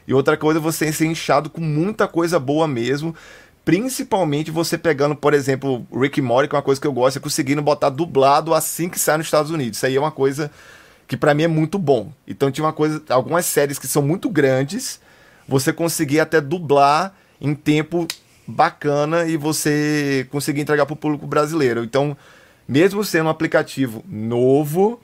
e 0.08 0.14
outra 0.14 0.38
coisa 0.38 0.60
é 0.60 0.62
você 0.62 0.92
ser 0.92 1.06
inchado 1.06 1.50
com 1.50 1.62
muita 1.62 2.08
coisa 2.08 2.40
boa 2.40 2.68
mesmo. 2.68 3.16
Principalmente 3.66 4.52
você 4.52 4.78
pegando, 4.78 5.16
por 5.16 5.34
exemplo, 5.34 5.88
Rick 5.94 6.22
Mori, 6.22 6.48
que 6.48 6.56
é 6.56 6.58
uma 6.58 6.64
coisa 6.64 6.82
que 6.82 6.88
eu 6.88 6.92
gosto, 6.92 7.18
é 7.18 7.22
conseguindo 7.22 7.62
botar 7.62 7.90
dublado 7.90 8.54
assim 8.54 8.90
que 8.90 9.00
sai 9.00 9.18
nos 9.18 9.28
Estados 9.28 9.52
Unidos. 9.52 9.78
Isso 9.78 9.86
aí 9.86 9.96
é 9.96 10.00
uma 10.00 10.12
coisa 10.12 10.52
que 11.08 11.16
para 11.16 11.34
mim 11.34 11.44
é 11.44 11.48
muito 11.48 11.80
bom. 11.80 12.12
Então 12.28 12.52
tinha 12.52 12.66
uma 12.66 12.74
coisa, 12.74 13.02
algumas 13.10 13.46
séries 13.46 13.80
que 13.80 13.88
são 13.88 14.02
muito 14.02 14.30
grandes, 14.30 15.00
você 15.48 15.72
conseguir 15.72 16.20
até 16.20 16.42
dublar 16.42 17.16
em 17.40 17.56
tempo 17.56 18.08
bacana 18.46 19.26
e 19.26 19.38
você 19.38 20.28
conseguir 20.30 20.62
entregar 20.62 20.86
para 20.86 20.94
o 20.94 20.98
público 20.98 21.26
brasileiro. 21.26 21.84
Então, 21.84 22.18
mesmo 22.68 23.04
sendo 23.04 23.28
um 23.28 23.30
aplicativo 23.30 24.04
novo, 24.08 25.00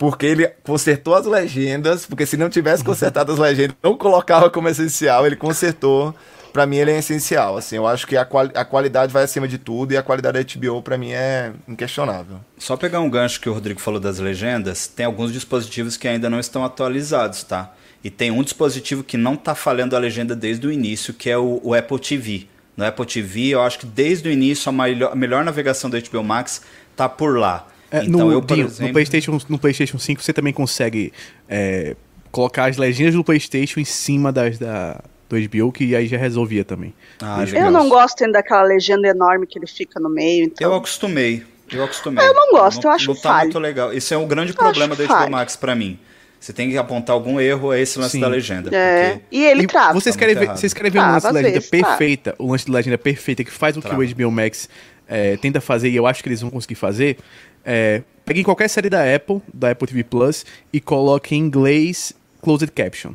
porque 0.00 0.24
ele 0.24 0.46
consertou 0.64 1.14
as 1.14 1.26
legendas, 1.26 2.06
porque 2.06 2.24
se 2.24 2.34
não 2.34 2.48
tivesse 2.48 2.82
consertado 2.82 3.32
as 3.32 3.38
legendas, 3.38 3.76
não 3.82 3.98
colocava 3.98 4.48
como 4.48 4.66
essencial, 4.66 5.26
ele 5.26 5.36
consertou. 5.36 6.14
Para 6.54 6.64
mim 6.64 6.78
ele 6.78 6.90
é 6.90 6.98
essencial, 6.98 7.58
assim, 7.58 7.76
eu 7.76 7.86
acho 7.86 8.06
que 8.06 8.16
a, 8.16 8.24
quali 8.24 8.50
a 8.54 8.64
qualidade 8.64 9.12
vai 9.12 9.24
acima 9.24 9.46
de 9.46 9.58
tudo 9.58 9.92
e 9.92 9.98
a 9.98 10.02
qualidade 10.02 10.42
da 10.42 10.58
HBO 10.58 10.82
para 10.82 10.96
mim 10.96 11.12
é 11.12 11.52
inquestionável. 11.68 12.40
Só 12.56 12.78
pegar 12.78 13.00
um 13.00 13.10
gancho 13.10 13.38
que 13.42 13.48
o 13.50 13.52
Rodrigo 13.52 13.78
falou 13.78 14.00
das 14.00 14.18
legendas, 14.18 14.86
tem 14.86 15.04
alguns 15.04 15.34
dispositivos 15.34 15.98
que 15.98 16.08
ainda 16.08 16.30
não 16.30 16.40
estão 16.40 16.64
atualizados, 16.64 17.44
tá? 17.44 17.70
E 18.02 18.08
tem 18.08 18.30
um 18.30 18.42
dispositivo 18.42 19.04
que 19.04 19.18
não 19.18 19.34
está 19.34 19.54
falhando 19.54 19.94
a 19.94 19.98
legenda 19.98 20.34
desde 20.34 20.66
o 20.66 20.72
início, 20.72 21.12
que 21.12 21.28
é 21.28 21.36
o, 21.36 21.60
o 21.62 21.74
Apple 21.74 21.98
TV. 21.98 22.46
No 22.74 22.86
Apple 22.86 23.04
TV, 23.04 23.48
eu 23.48 23.60
acho 23.60 23.78
que 23.78 23.86
desde 23.86 24.30
o 24.30 24.32
início 24.32 24.70
a, 24.70 24.72
melhor, 24.72 25.12
a 25.12 25.14
melhor 25.14 25.44
navegação 25.44 25.90
do 25.90 26.00
HBO 26.00 26.24
Max 26.24 26.62
tá 26.96 27.06
por 27.06 27.38
lá. 27.38 27.69
É, 27.90 28.04
então, 28.04 28.26
no, 28.26 28.32
eu, 28.32 28.42
por 28.42 28.58
exemplo... 28.58 28.86
no, 28.86 28.92
PlayStation, 28.92 29.38
no 29.48 29.58
PlayStation 29.58 29.98
5 29.98 30.22
você 30.22 30.32
também 30.32 30.52
consegue 30.52 31.12
é, 31.48 31.96
colocar 32.30 32.66
as 32.66 32.76
legendas 32.76 33.14
do 33.14 33.24
PlayStation 33.24 33.80
em 33.80 33.84
cima 33.84 34.32
das 34.32 34.58
da, 34.58 35.00
do 35.28 35.36
HBO, 35.36 35.72
que 35.72 35.94
aí 35.94 36.06
já 36.06 36.16
resolvia 36.16 36.64
também. 36.64 36.92
Ah, 37.20 37.44
eu 37.52 37.70
não 37.70 37.88
gosto 37.88 38.22
ainda 38.24 38.38
daquela 38.38 38.62
legenda 38.62 39.08
enorme 39.08 39.46
que 39.46 39.58
ele 39.58 39.66
fica 39.66 40.00
no 40.00 40.08
meio. 40.08 40.44
Então... 40.44 40.68
Eu 40.68 40.74
acostumei. 40.74 41.44
Eu 41.70 41.84
acostumei. 41.84 42.26
Eu 42.26 42.34
não 42.34 42.50
gosto, 42.50 42.82
não, 42.82 42.90
eu 42.90 42.94
acho 42.94 43.06
Não 43.08 43.14
tá 43.14 43.38
muito 43.38 43.58
legal. 43.58 43.92
Isso 43.92 44.12
é 44.12 44.18
um 44.18 44.26
grande 44.26 44.50
eu 44.52 44.56
problema 44.56 44.96
do 44.96 45.06
HBO 45.06 45.30
Max 45.30 45.54
para 45.54 45.74
mim. 45.74 45.98
Você 46.40 46.54
tem 46.54 46.70
que 46.70 46.78
apontar 46.78 47.14
algum 47.14 47.38
erro 47.38 47.70
a 47.70 47.78
esse 47.78 47.98
lance 47.98 48.12
Sim. 48.12 48.20
da 48.20 48.26
legenda. 48.26 48.74
É. 48.74 49.10
Porque... 49.10 49.24
E 49.30 49.44
ele 49.44 49.66
trava. 49.66 49.92
Vocês 49.92 50.16
querem, 50.16 50.34
ver, 50.34 50.48
vocês 50.48 50.72
querem 50.72 50.90
ver 50.90 50.98
um 50.98 51.12
lance 51.12 51.26
de 51.26 51.32
legenda 51.34 51.52
vezes, 51.52 51.70
perfeita, 51.70 52.34
o 52.38 52.50
lance 52.50 52.64
de 52.64 52.72
legenda 52.72 52.98
perfeita 52.98 53.44
que 53.44 53.50
faz 53.50 53.76
o 53.76 53.80
trava. 53.82 54.04
que 54.04 54.12
o 54.12 54.16
HBO 54.16 54.30
Max 54.32 54.68
é, 55.06 55.36
tenta 55.36 55.60
fazer, 55.60 55.90
e 55.90 55.96
eu 55.96 56.06
acho 56.06 56.22
que 56.22 56.28
eles 56.28 56.40
vão 56.40 56.50
conseguir 56.50 56.76
fazer, 56.76 57.18
é, 57.64 58.02
pegue 58.24 58.44
qualquer 58.44 58.68
série 58.68 58.90
da 58.90 59.02
Apple, 59.14 59.40
da 59.52 59.70
Apple 59.70 59.88
TV 59.88 60.04
Plus, 60.04 60.44
e 60.72 60.80
coloque 60.80 61.34
em 61.34 61.38
inglês 61.38 62.12
closed 62.40 62.70
caption. 62.72 63.12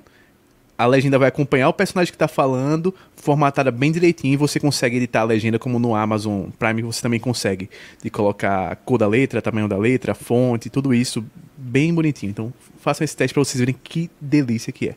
A 0.78 0.86
legenda 0.86 1.18
vai 1.18 1.30
acompanhar 1.30 1.70
o 1.70 1.74
personagem 1.74 2.12
que 2.12 2.16
está 2.16 2.28
falando, 2.28 2.94
formatada 3.16 3.72
bem 3.72 3.94
direitinho, 3.94 4.34
e 4.34 4.38
você 4.38 4.60
consegue 4.60 4.98
editar 4.98 5.22
a 5.22 5.24
legenda 5.24 5.58
como 5.58 5.80
no 5.80 5.96
Amazon 5.96 6.50
Prime 6.60 6.82
você 6.82 7.02
também 7.02 7.20
consegue. 7.20 7.70
De 8.04 8.10
colocar 8.10 8.76
cor 8.78 8.98
da 8.98 9.08
letra, 9.08 9.42
tamanho 9.42 9.70
da 9.70 9.78
letra, 9.78 10.14
fonte, 10.14 10.70
tudo 10.70 10.94
isso 10.94 11.26
bem 11.56 11.94
bonitinho. 11.94 12.30
Então 12.30 12.54
façam 12.82 13.06
esse 13.06 13.16
teste 13.16 13.34
para 13.34 13.44
vocês 13.44 13.60
verem 13.60 13.76
que 13.82 14.12
delícia 14.20 14.74
que 14.74 14.90
é. 14.90 14.96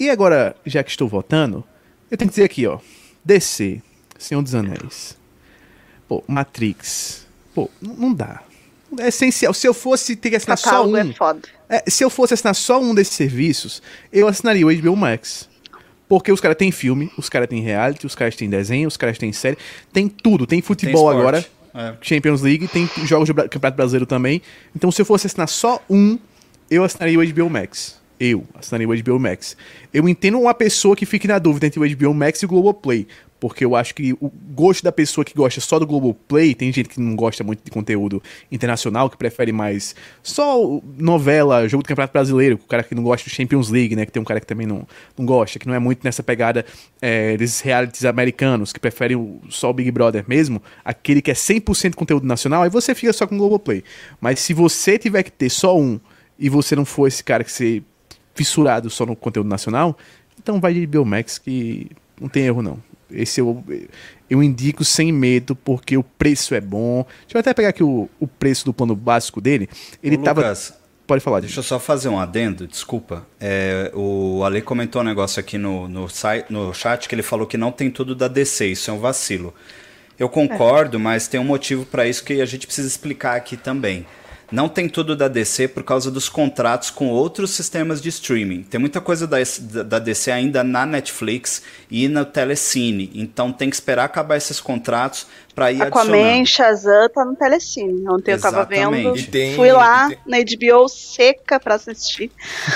E 0.00 0.10
agora, 0.10 0.56
já 0.66 0.82
que 0.82 0.90
estou 0.90 1.08
votando, 1.08 1.62
eu 2.10 2.18
tenho 2.18 2.28
que 2.28 2.34
dizer 2.34 2.44
aqui, 2.44 2.66
ó. 2.66 2.80
DC, 3.24 3.80
Senhor 4.18 4.42
dos 4.42 4.52
Anéis. 4.52 5.16
Pô, 6.08 6.24
Matrix. 6.26 7.21
Pô, 7.54 7.70
não 7.80 8.12
dá. 8.12 8.42
É 8.98 9.08
essencial. 9.08 9.54
Se 9.54 9.66
eu 9.66 9.74
fosse 9.74 10.16
ter 10.16 10.30
que 10.30 10.36
assinar 10.36 10.58
só 10.58 10.86
um. 10.86 10.96
É 10.96 11.12
foda. 11.12 11.40
É, 11.68 11.82
se 11.88 12.04
eu 12.04 12.10
fosse 12.10 12.34
assinar 12.34 12.54
só 12.54 12.80
um 12.80 12.94
desses 12.94 13.14
serviços, 13.14 13.82
eu 14.12 14.28
assinaria 14.28 14.66
o 14.66 14.74
HBO 14.74 14.96
Max. 14.96 15.48
Porque 16.08 16.30
os 16.30 16.40
caras 16.40 16.58
têm 16.58 16.70
filme, 16.70 17.10
os 17.16 17.30
caras 17.30 17.48
têm 17.48 17.62
reality, 17.62 18.06
os 18.06 18.14
caras 18.14 18.36
têm 18.36 18.50
desenho, 18.50 18.86
os 18.86 18.98
caras 18.98 19.16
têm 19.16 19.32
série, 19.32 19.56
tem 19.90 20.08
tudo, 20.08 20.46
tem 20.46 20.60
futebol 20.60 21.10
tem 21.10 21.18
agora. 21.18 21.46
É. 21.74 21.94
Champions 22.02 22.42
League, 22.42 22.68
tem 22.68 22.86
jogos 23.06 23.28
do 23.28 23.34
Campeonato 23.34 23.76
Brasileiro 23.76 24.04
também. 24.04 24.42
Então, 24.76 24.92
se 24.92 25.00
eu 25.00 25.06
fosse 25.06 25.26
assinar 25.26 25.48
só 25.48 25.82
um, 25.88 26.18
eu 26.70 26.84
assinaria 26.84 27.18
o 27.18 27.26
HBO 27.26 27.48
Max. 27.48 27.98
Eu 28.20 28.44
assinaria 28.54 28.86
o 28.86 28.94
HBO 28.94 29.18
Max. 29.18 29.56
Eu 29.92 30.06
entendo 30.06 30.38
uma 30.38 30.52
pessoa 30.52 30.94
que 30.94 31.06
fique 31.06 31.26
na 31.26 31.38
dúvida 31.38 31.66
entre 31.66 31.80
o 31.80 31.96
HBO 31.96 32.12
Max 32.12 32.42
e 32.42 32.44
o 32.44 32.48
Globoplay 32.48 33.06
porque 33.42 33.64
eu 33.64 33.74
acho 33.74 33.92
que 33.92 34.12
o 34.20 34.30
gosto 34.54 34.84
da 34.84 34.92
pessoa 34.92 35.24
que 35.24 35.34
gosta 35.34 35.60
só 35.60 35.76
do 35.76 35.84
Globoplay, 35.84 36.54
tem 36.54 36.72
gente 36.72 36.88
que 36.88 37.00
não 37.00 37.16
gosta 37.16 37.42
muito 37.42 37.64
de 37.64 37.72
conteúdo 37.72 38.22
internacional, 38.52 39.10
que 39.10 39.16
prefere 39.16 39.50
mais 39.50 39.96
só 40.22 40.80
novela, 40.96 41.66
jogo 41.66 41.82
do 41.82 41.88
Campeonato 41.88 42.12
Brasileiro, 42.12 42.54
o 42.54 42.68
cara 42.68 42.84
que 42.84 42.94
não 42.94 43.02
gosta 43.02 43.28
do 43.28 43.34
Champions 43.34 43.68
League, 43.68 43.96
né, 43.96 44.06
que 44.06 44.12
tem 44.12 44.22
um 44.22 44.24
cara 44.24 44.38
que 44.38 44.46
também 44.46 44.64
não, 44.64 44.86
não 45.18 45.26
gosta, 45.26 45.58
que 45.58 45.66
não 45.66 45.74
é 45.74 45.80
muito 45.80 46.04
nessa 46.04 46.22
pegada 46.22 46.64
é, 47.00 47.36
desses 47.36 47.60
realities 47.60 48.04
americanos, 48.04 48.72
que 48.72 48.78
preferem 48.78 49.40
só 49.48 49.70
o 49.70 49.72
Big 49.72 49.90
Brother 49.90 50.24
mesmo, 50.28 50.62
aquele 50.84 51.20
que 51.20 51.32
é 51.32 51.34
100% 51.34 51.96
conteúdo 51.96 52.24
nacional, 52.24 52.62
aí 52.62 52.70
você 52.70 52.94
fica 52.94 53.12
só 53.12 53.26
com 53.26 53.34
o 53.34 53.38
Globoplay. 53.38 53.82
Mas 54.20 54.38
se 54.38 54.54
você 54.54 54.96
tiver 54.96 55.24
que 55.24 55.32
ter 55.32 55.50
só 55.50 55.76
um, 55.76 55.98
e 56.38 56.48
você 56.48 56.76
não 56.76 56.84
for 56.84 57.08
esse 57.08 57.24
cara 57.24 57.42
que 57.42 57.50
ser 57.50 57.82
fissurado 58.36 58.88
só 58.88 59.04
no 59.04 59.16
conteúdo 59.16 59.48
nacional, 59.48 59.98
então 60.40 60.60
vai 60.60 60.72
de 60.74 60.86
Biomax 60.86 61.38
que 61.38 61.90
não 62.20 62.28
tem 62.28 62.44
erro 62.44 62.62
não. 62.62 62.91
Esse 63.12 63.40
eu, 63.40 63.62
eu 64.28 64.42
indico 64.42 64.84
sem 64.84 65.12
medo, 65.12 65.54
porque 65.54 65.96
o 65.96 66.02
preço 66.02 66.54
é 66.54 66.60
bom. 66.60 67.06
Deixa 67.22 67.36
eu 67.36 67.40
até 67.40 67.54
pegar 67.54 67.68
aqui 67.70 67.82
o, 67.82 68.08
o 68.18 68.26
preço 68.26 68.64
do 68.64 68.72
plano 68.72 68.96
básico 68.96 69.40
dele. 69.40 69.68
Ele 70.02 70.16
Ô, 70.16 70.22
tava. 70.22 70.40
Lucas, 70.40 70.74
Pode 71.06 71.22
falar. 71.22 71.40
Deixa 71.40 71.58
eu 71.58 71.64
só 71.64 71.78
fazer 71.78 72.08
um 72.08 72.18
adendo, 72.18 72.66
desculpa. 72.66 73.26
É, 73.40 73.90
o 73.92 74.42
Ale 74.44 74.62
comentou 74.62 75.02
um 75.02 75.04
negócio 75.04 75.40
aqui 75.40 75.58
no, 75.58 75.88
no, 75.88 76.08
site, 76.08 76.46
no 76.48 76.72
chat 76.72 77.08
que 77.08 77.14
ele 77.14 77.22
falou 77.22 77.46
que 77.46 77.56
não 77.56 77.72
tem 77.72 77.90
tudo 77.90 78.14
da 78.14 78.28
DC, 78.28 78.68
isso 78.68 78.90
é 78.90 78.94
um 78.94 78.98
vacilo. 78.98 79.52
Eu 80.18 80.28
concordo, 80.28 80.96
é. 80.96 81.00
mas 81.00 81.26
tem 81.26 81.40
um 81.40 81.44
motivo 81.44 81.84
para 81.84 82.06
isso 82.06 82.24
que 82.24 82.40
a 82.40 82.46
gente 82.46 82.66
precisa 82.66 82.86
explicar 82.86 83.36
aqui 83.36 83.56
também 83.56 84.06
não 84.52 84.68
tem 84.68 84.88
tudo 84.88 85.16
da 85.16 85.28
DC 85.28 85.68
por 85.68 85.82
causa 85.82 86.10
dos 86.10 86.28
contratos 86.28 86.90
com 86.90 87.08
outros 87.08 87.50
sistemas 87.52 88.02
de 88.02 88.10
streaming. 88.10 88.62
Tem 88.62 88.78
muita 88.78 89.00
coisa 89.00 89.26
da, 89.26 89.38
da 89.84 89.98
DC 89.98 90.30
ainda 90.30 90.62
na 90.62 90.84
Netflix 90.84 91.62
e 91.90 92.06
na 92.06 92.24
Telecine. 92.24 93.10
Então 93.14 93.50
tem 93.50 93.70
que 93.70 93.76
esperar 93.76 94.04
acabar 94.04 94.36
esses 94.36 94.60
contratos 94.60 95.26
para 95.54 95.72
ir 95.72 95.82
Aquaman, 95.82 96.12
adicionando. 96.12 96.46
Shazam 96.46 97.08
tá 97.08 97.24
no 97.24 97.34
Telecine. 97.34 98.08
Ontem 98.08 98.32
Exatamente. 98.32 98.74
eu 98.74 98.90
tava 98.90 98.92
vendo. 98.92 99.30
Tem, 99.30 99.56
fui 99.56 99.72
lá 99.72 100.08
tem... 100.08 100.18
na 100.26 100.38
HBO 100.38 100.88
seca 100.88 101.58
para 101.58 101.76
assistir. 101.76 102.30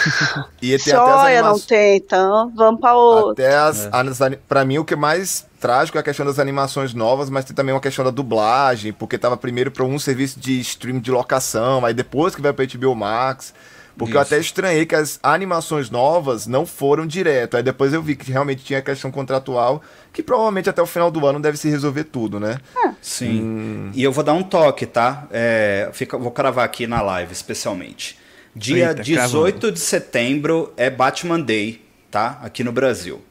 e 0.62 0.70
tem 0.79 0.79
Só 0.79 1.29
eu 1.29 1.45
não 1.45 1.59
tem, 1.59 1.99
então 1.99 2.51
vamos 2.55 2.81
para 2.81 2.97
outro. 2.97 3.45
Até 3.45 3.55
as, 3.55 3.87
é. 3.87 4.39
para 4.49 4.64
mim 4.64 4.79
o 4.79 4.85
que 4.85 4.97
mais 4.97 5.47
trágico 5.67 5.99
é 5.99 6.01
a 6.01 6.05
questão 6.05 6.25
das 6.25 6.39
animações 6.39 6.95
novas, 6.95 7.29
mas 7.29 7.45
tem 7.45 7.53
também 7.53 7.75
uma 7.75 7.81
questão 7.81 8.05
da 8.05 8.12
dublagem, 8.12 8.93
porque 8.93 9.19
tava 9.19 9.37
primeiro 9.37 9.69
para 9.73 9.83
um 9.83 9.99
serviço 9.99 10.39
de 10.39 10.61
stream 10.61 11.01
de 11.01 11.11
locação, 11.11 11.85
aí 11.85 11.93
depois 11.93 12.37
que 12.37 12.41
vai 12.41 12.53
para 12.53 12.64
HBO 12.64 12.95
Max. 12.95 13.53
Porque 13.99 14.11
Isso. 14.11 14.19
eu 14.19 14.23
até 14.23 14.39
estranhei 14.39 14.85
que 14.85 14.95
as 14.95 15.19
animações 15.23 15.89
novas 15.89 16.47
não 16.47 16.67
foram 16.67 17.07
direto. 17.07 17.57
Aí 17.57 17.62
depois 17.62 17.95
eu 17.95 18.03
vi 18.03 18.14
que 18.14 18.31
realmente 18.31 18.62
tinha 18.62 18.79
a 18.79 18.83
questão 18.83 19.11
contratual, 19.11 19.83
que 20.12 20.23
provavelmente 20.23 20.69
até 20.69 20.83
o 20.83 20.87
final 20.87 21.11
do 21.11 21.27
ano 21.27 21.41
deve 21.41 21.57
se 21.57 21.69
resolver 21.71 22.05
tudo, 22.05 22.39
né? 22.39 22.59
É. 22.77 22.91
Sim. 23.01 23.41
Hum. 23.43 23.91
E 23.95 24.05
eu 24.05 24.12
vou 24.12 24.23
dar 24.23 24.35
um 24.35 24.43
toque, 24.43 24.85
tá? 24.85 25.27
É, 25.31 25.89
fica, 25.95 26.19
vou 26.19 26.31
cravar 26.31 26.67
aqui 26.67 26.87
na 26.87 27.01
live, 27.01 27.33
especialmente. 27.33 28.19
Dia 28.55 28.91
Eita, 28.91 29.03
18 29.03 29.55
cravando. 29.57 29.73
de 29.73 29.81
setembro 29.81 30.73
é 30.77 30.91
Batman 30.91 31.41
Day, 31.41 31.83
tá? 32.11 32.39
Aqui 32.43 32.62
no 32.62 32.73
Brasil. 32.73 33.23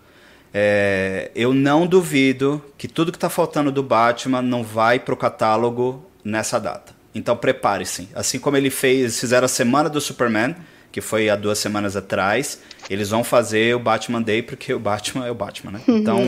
É, 0.58 1.32
eu 1.36 1.54
não 1.54 1.86
duvido 1.86 2.64
que 2.78 2.88
tudo 2.88 3.12
que 3.12 3.18
está 3.18 3.30
faltando 3.30 3.74
do 3.74 3.84
Batman 3.84 4.42
não 4.42 4.64
vai 4.64 4.98
para 4.98 5.14
o 5.14 5.18
catálogo 5.18 6.06
nessa 6.24 6.58
data. 6.58 6.94
Então 7.14 7.36
prepare-se. 7.36 8.08
Assim 8.16 8.40
como 8.40 8.56
ele 8.56 8.70
fez, 8.70 9.00
eles 9.02 9.20
fizeram 9.20 9.44
a 9.44 9.50
semana 9.50 9.90
do 9.90 10.00
Superman, 10.00 10.56
que 10.94 11.02
foi 11.02 11.30
há 11.30 11.36
duas 11.36 11.60
semanas 11.60 11.98
atrás, 11.98 12.62
eles 12.90 13.10
vão 13.10 13.22
fazer 13.22 13.76
o 13.76 13.80
Batman 13.80 14.22
Day 14.22 14.42
porque 14.42 14.74
o 14.74 14.80
Batman 14.80 15.28
é 15.28 15.32
o 15.32 15.36
Batman, 15.36 15.74
né? 15.74 15.82
Então 15.90 16.22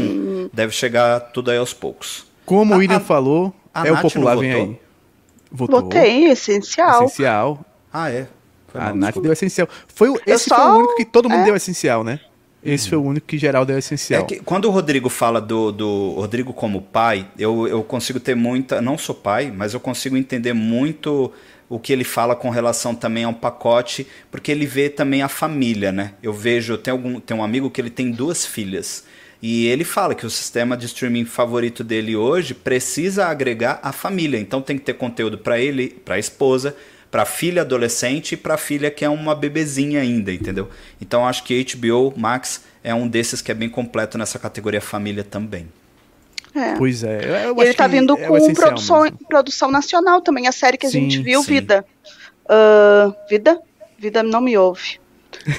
deve 0.51 0.73
chegar 0.73 1.21
tudo 1.31 1.49
aí 1.49 1.57
aos 1.57 1.73
poucos. 1.73 2.27
Como 2.45 2.75
o 2.75 2.79
William 2.79 2.97
a, 2.97 2.99
falou, 2.99 3.55
a 3.73 3.87
é 3.87 3.91
Nath 3.91 3.99
o 3.99 4.01
popular 4.09 4.37
vem 4.37 4.51
aí. 4.51 4.79
Votou. 5.49 5.83
Votei, 5.83 6.25
essencial. 6.25 7.05
Essencial. 7.05 7.65
Ah, 7.93 8.11
é. 8.11 8.27
Foi 8.67 8.81
a 8.81 8.93
Nath 8.93 9.21
deu 9.21 9.31
essencial. 9.31 9.69
Foi, 9.87 10.13
esse 10.25 10.49
só... 10.49 10.55
foi 10.57 10.65
o 10.65 10.75
único 10.79 10.95
que 10.97 11.05
todo 11.05 11.29
mundo 11.29 11.43
é. 11.43 11.45
deu 11.45 11.55
essencial, 11.55 12.03
né? 12.03 12.19
Esse 12.63 12.89
foi 12.89 12.97
o 12.97 13.03
único 13.03 13.27
que 13.27 13.37
geral 13.37 13.65
deu 13.65 13.77
essencial. 13.77 14.23
É 14.23 14.25
que 14.25 14.39
quando 14.39 14.65
o 14.65 14.71
Rodrigo 14.71 15.09
fala 15.09 15.39
do, 15.39 15.71
do 15.71 16.13
Rodrigo 16.17 16.53
como 16.53 16.81
pai, 16.81 17.27
eu, 17.37 17.67
eu 17.67 17.83
consigo 17.83 18.19
ter 18.19 18.35
muita. 18.35 18.81
Não 18.81 18.97
sou 18.97 19.15
pai, 19.15 19.53
mas 19.55 19.73
eu 19.73 19.79
consigo 19.79 20.17
entender 20.17 20.53
muito 20.53 21.31
o 21.69 21.79
que 21.79 21.91
ele 21.91 22.03
fala 22.03 22.35
com 22.35 22.49
relação 22.49 22.95
também 22.95 23.25
ao 23.25 23.33
pacote, 23.33 24.07
porque 24.31 24.51
ele 24.51 24.65
vê 24.65 24.89
também 24.89 25.21
a 25.21 25.27
família, 25.27 25.91
né? 25.91 26.13
Eu 26.23 26.33
vejo, 26.33 26.77
tem, 26.77 26.91
algum, 26.91 27.19
tem 27.19 27.35
um 27.35 27.43
amigo 27.43 27.69
que 27.69 27.79
ele 27.81 27.89
tem 27.89 28.09
duas 28.11 28.45
filhas. 28.45 29.03
E 29.41 29.67
ele 29.67 29.83
fala 29.83 30.15
que 30.15 30.25
o 30.25 30.29
sistema 30.29 30.75
de 30.75 30.87
streaming 30.87 31.25
favorito 31.25 31.83
dele 31.83 32.15
hoje 32.15 32.53
precisa 32.53 33.27
agregar 33.27 33.79
a 33.83 33.91
família. 33.91 34.39
Então 34.39 34.61
tem 34.61 34.77
que 34.77 34.83
ter 34.83 34.93
conteúdo 34.93 35.37
para 35.37 35.59
ele, 35.59 35.89
para 35.89 36.15
a 36.15 36.19
esposa, 36.19 36.75
para 37.09 37.23
a 37.23 37.25
filha 37.25 37.61
adolescente 37.61 38.33
e 38.33 38.37
para 38.37 38.55
a 38.55 38.57
filha 38.57 38.91
que 38.91 39.05
é 39.05 39.09
uma 39.09 39.33
bebezinha 39.33 40.01
ainda, 40.01 40.31
entendeu? 40.31 40.69
Então 41.01 41.27
acho 41.27 41.43
que 41.43 41.65
HBO 41.75 42.13
Max 42.17 42.63
é 42.83 42.93
um 42.93 43.07
desses 43.07 43.41
que 43.41 43.51
é 43.51 43.55
bem 43.55 43.69
completo 43.69 44.17
nessa 44.17 44.37
categoria 44.37 44.81
família 44.81 45.23
também. 45.23 45.67
É. 46.55 46.75
Pois 46.75 47.03
é. 47.03 47.19
Ele 47.57 47.73
tá 47.73 47.87
vindo 47.87 48.17
é 48.17 48.27
com 48.27 48.53
produção, 48.53 49.11
produção 49.29 49.71
nacional 49.71 50.21
também. 50.21 50.47
A 50.47 50.51
série 50.51 50.77
que 50.77 50.87
a 50.87 50.89
sim, 50.89 51.09
gente 51.09 51.21
viu, 51.21 51.43
sim. 51.43 51.53
Vida. 51.53 51.85
Uh, 52.45 53.13
vida? 53.29 53.59
Vida 53.97 54.23
não 54.23 54.41
me 54.41 54.57
ouve. 54.57 54.99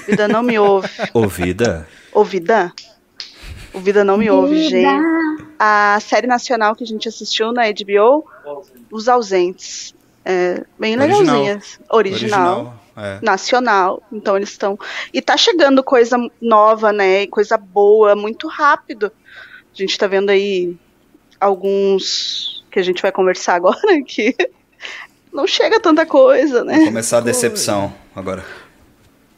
Vida 0.07 0.27
não 0.27 0.43
me 0.43 0.59
ouve. 0.59 0.89
Ouvida? 1.13 1.87
Ouvida? 2.11 2.73
O 3.73 3.79
Vida 3.79 4.03
não 4.03 4.17
me 4.17 4.29
ouve, 4.29 4.67
gente. 4.67 4.87
A 5.57 5.99
série 6.01 6.27
nacional 6.27 6.75
que 6.75 6.83
a 6.83 6.87
gente 6.87 7.07
assistiu 7.07 7.51
na 7.51 7.63
HBO, 7.71 8.25
Os 8.91 9.07
Ausentes. 9.07 9.93
É, 10.31 10.63
bem 10.77 10.95
legalzinhas. 10.95 11.79
Original. 11.89 12.59
Original. 12.59 12.83
É. 12.95 13.19
Nacional. 13.19 14.03
Então 14.11 14.37
eles 14.37 14.49
estão. 14.49 14.77
E 15.11 15.21
tá 15.23 15.35
chegando 15.35 15.83
coisa 15.83 16.17
nova, 16.39 16.93
né? 16.93 17.25
Coisa 17.25 17.57
boa, 17.57 18.15
muito 18.15 18.47
rápido. 18.47 19.11
A 19.73 19.75
gente 19.75 19.97
tá 19.97 20.05
vendo 20.05 20.29
aí 20.29 20.77
alguns 21.41 22.63
que 22.69 22.77
a 22.79 22.83
gente 22.83 23.01
vai 23.01 23.11
conversar 23.11 23.55
agora 23.55 23.79
que 24.05 24.35
não 25.33 25.47
chega 25.47 25.79
tanta 25.79 26.05
coisa, 26.05 26.63
né? 26.63 26.75
Vai 26.75 26.85
começar 26.85 27.17
a 27.17 27.21
decepção 27.21 27.91
agora. 28.15 28.45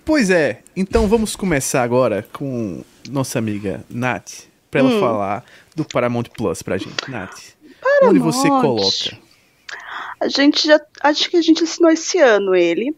Pois 0.04 0.30
é, 0.30 0.60
então 0.76 1.08
vamos 1.08 1.38
começar 1.38 1.84
agora 1.84 2.28
com 2.34 2.84
nossa 3.10 3.40
amiga 3.40 3.86
Nath, 3.90 4.46
para 4.70 4.82
ela 4.82 4.90
hum. 4.90 5.00
falar 5.00 5.46
do 5.74 5.86
Paramount 5.86 6.26
Plus 6.36 6.62
pra 6.62 6.78
gente. 6.78 7.10
Nath, 7.10 7.54
Paramount. 7.80 8.10
onde 8.10 8.20
você 8.20 8.50
coloca? 8.50 9.31
A 10.22 10.28
gente 10.28 10.68
já, 10.68 10.80
acho 11.02 11.32
que 11.32 11.38
a 11.38 11.42
gente 11.42 11.64
assinou 11.64 11.90
esse 11.90 12.20
ano 12.20 12.54
ele 12.54 12.96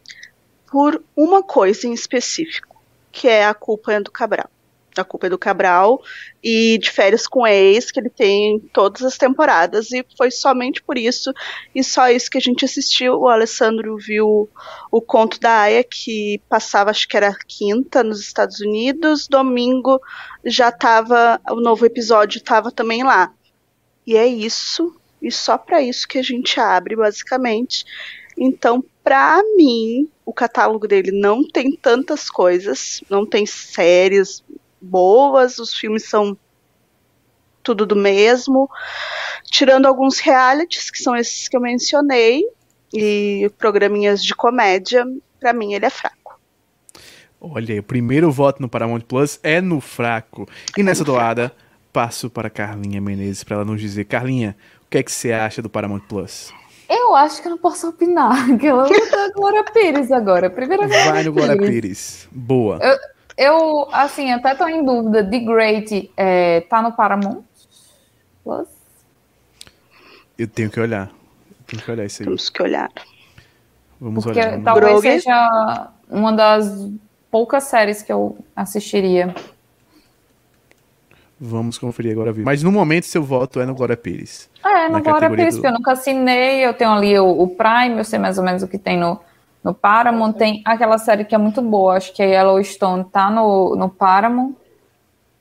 por 0.69 1.01
uma 1.15 1.41
coisa 1.41 1.87
em 1.87 1.93
específico, 1.93 2.83
que 3.13 3.29
é 3.29 3.45
a 3.45 3.53
culpa 3.53 3.93
é 3.93 4.01
do 4.01 4.11
Cabral. 4.11 4.49
A 4.97 5.05
culpa 5.05 5.27
é 5.27 5.29
do 5.29 5.37
Cabral 5.37 6.01
e 6.43 6.77
de 6.79 6.91
férias 6.91 7.25
com 7.25 7.47
ex, 7.47 7.91
que 7.91 7.99
ele 7.99 8.09
tem 8.09 8.59
todas 8.73 9.03
as 9.03 9.17
temporadas, 9.17 9.89
e 9.93 10.05
foi 10.17 10.31
somente 10.31 10.83
por 10.83 10.97
isso, 10.97 11.33
e 11.73 11.81
só 11.81 12.09
isso 12.09 12.29
que 12.29 12.37
a 12.37 12.41
gente 12.41 12.65
assistiu. 12.65 13.13
O 13.13 13.29
Alessandro 13.29 13.97
viu 13.97 14.49
o 14.91 15.01
conto 15.01 15.39
da 15.39 15.61
Aya, 15.61 15.83
que 15.83 16.41
passava, 16.49 16.89
acho 16.89 17.07
que 17.07 17.15
era 17.15 17.33
quinta 17.47 18.03
nos 18.03 18.19
Estados 18.19 18.59
Unidos, 18.59 19.29
domingo 19.29 20.01
já 20.43 20.67
estava, 20.67 21.39
o 21.49 21.61
novo 21.61 21.85
episódio 21.85 22.39
estava 22.39 22.69
também 22.69 23.01
lá. 23.01 23.33
E 24.05 24.17
é 24.17 24.27
isso, 24.27 24.93
e 25.23 25.31
só 25.31 25.57
para 25.57 25.81
isso 25.81 26.07
que 26.07 26.19
a 26.19 26.23
gente 26.23 26.59
abre, 26.59 26.95
basicamente. 26.95 27.85
Então, 28.37 28.83
para 29.03 29.41
mim, 29.55 30.09
o 30.25 30.33
catálogo 30.33 30.87
dele 30.87 31.11
não 31.11 31.47
tem 31.47 31.75
tantas 31.75 32.29
coisas, 32.29 33.01
não 33.09 33.25
tem 33.25 33.45
séries 33.45 34.43
boas, 34.81 35.57
os 35.59 35.73
filmes 35.73 36.07
são 36.07 36.37
tudo 37.63 37.85
do 37.85 37.95
mesmo, 37.95 38.69
tirando 39.45 39.85
alguns 39.85 40.19
realities, 40.19 40.91
que 40.91 41.01
são 41.01 41.15
esses 41.15 41.47
que 41.47 41.55
eu 41.55 41.61
mencionei, 41.61 42.43
e 42.93 43.49
programinhas 43.57 44.23
de 44.23 44.35
comédia, 44.35 45.05
para 45.39 45.53
mim 45.53 45.73
ele 45.73 45.85
é 45.85 45.89
fraco. 45.89 46.39
Olha, 47.39 47.79
o 47.79 47.83
primeiro 47.83 48.31
voto 48.31 48.61
no 48.61 48.69
Paramount 48.69 49.01
Plus 49.01 49.39
é 49.41 49.59
no 49.59 49.81
fraco. 49.81 50.47
E 50.77 50.81
é 50.81 50.83
nessa 50.83 51.03
doada, 51.03 51.49
fraco. 51.49 51.63
passo 51.91 52.29
para 52.29 52.49
Carlinha 52.49 53.01
Menezes 53.01 53.43
para 53.43 53.57
ela 53.57 53.65
nos 53.65 53.81
dizer, 53.81 54.05
Carlinha, 54.05 54.55
que 54.93 54.99
é 54.99 55.03
que 55.03 55.11
você 55.11 55.31
acha 55.31 55.59
do 55.59 55.71
Paramount 55.71 56.01
Plus? 56.01 56.53
Eu 56.87 57.15
acho 57.15 57.41
que 57.41 57.47
eu 57.47 57.49
não 57.49 57.57
posso 57.57 57.89
opinar, 57.89 58.55
que 58.59 58.67
ela 58.67 58.87
tá 58.87 59.31
Glória 59.33 59.63
Pires 59.63 60.11
agora. 60.11 60.51
Primeira 60.51 60.87
vez. 60.87 61.03
Vai 61.05 61.23
no 61.23 61.33
Glória 61.33 61.57
Pires. 61.57 62.29
Boa. 62.31 62.77
Eu, 62.79 62.97
eu, 63.35 63.87
assim, 63.91 64.31
até 64.31 64.53
tô 64.53 64.67
em 64.67 64.85
dúvida. 64.85 65.27
The 65.27 65.39
Great 65.39 66.11
é, 66.15 66.61
tá 66.61 66.79
no 66.83 66.91
Paramount 66.91 67.41
Plus? 68.43 68.67
Eu 70.37 70.47
tenho 70.47 70.69
que 70.69 70.79
olhar. 70.79 71.09
tenho 71.65 71.81
que 71.81 71.89
olhar 71.89 72.05
isso 72.05 72.21
aí. 72.21 72.27
Temos 72.27 72.51
que 72.51 72.61
olhar. 72.61 72.91
Vamos 73.99 74.23
Porque 74.23 74.39
olhar. 74.39 74.61
Talvez 74.61 74.91
Brogue. 74.91 75.09
seja 75.09 75.89
uma 76.07 76.31
das 76.31 76.87
poucas 77.31 77.63
séries 77.63 78.03
que 78.03 78.13
eu 78.13 78.37
assistiria. 78.55 79.33
Vamos 81.45 81.77
conferir 81.77 82.13
agora. 82.13 82.33
Mas 82.37 82.63
no 82.63 82.71
momento 82.71 83.05
seu 83.05 83.21
voto 83.21 83.59
é 83.59 83.65
no 83.65 83.75
Glória 83.75 83.97
Pires. 83.97 84.49
É, 84.63 84.87
no 84.87 85.03
Glória 85.03 85.29
Pires, 85.29 85.55
do... 85.55 85.57
porque 85.57 85.67
eu 85.67 85.77
nunca 85.77 85.91
assinei, 85.91 86.65
eu 86.65 86.73
tenho 86.73 86.91
ali 86.91 87.19
o, 87.19 87.27
o 87.27 87.49
Prime, 87.49 87.97
eu 87.97 88.05
sei 88.05 88.17
mais 88.17 88.37
ou 88.37 88.45
menos 88.45 88.63
o 88.63 88.67
que 88.67 88.77
tem 88.77 88.97
no, 88.97 89.19
no 89.61 89.73
Paramount. 89.73 90.31
Tem 90.33 90.61
aquela 90.63 90.97
série 90.97 91.25
que 91.25 91.35
é 91.35 91.37
muito 91.37 91.61
boa, 91.61 91.97
acho 91.97 92.13
que 92.13 92.23
a 92.23 92.25
Yellowstone 92.25 93.03
tá 93.11 93.29
no, 93.29 93.75
no 93.75 93.89
Paramount. 93.89 94.53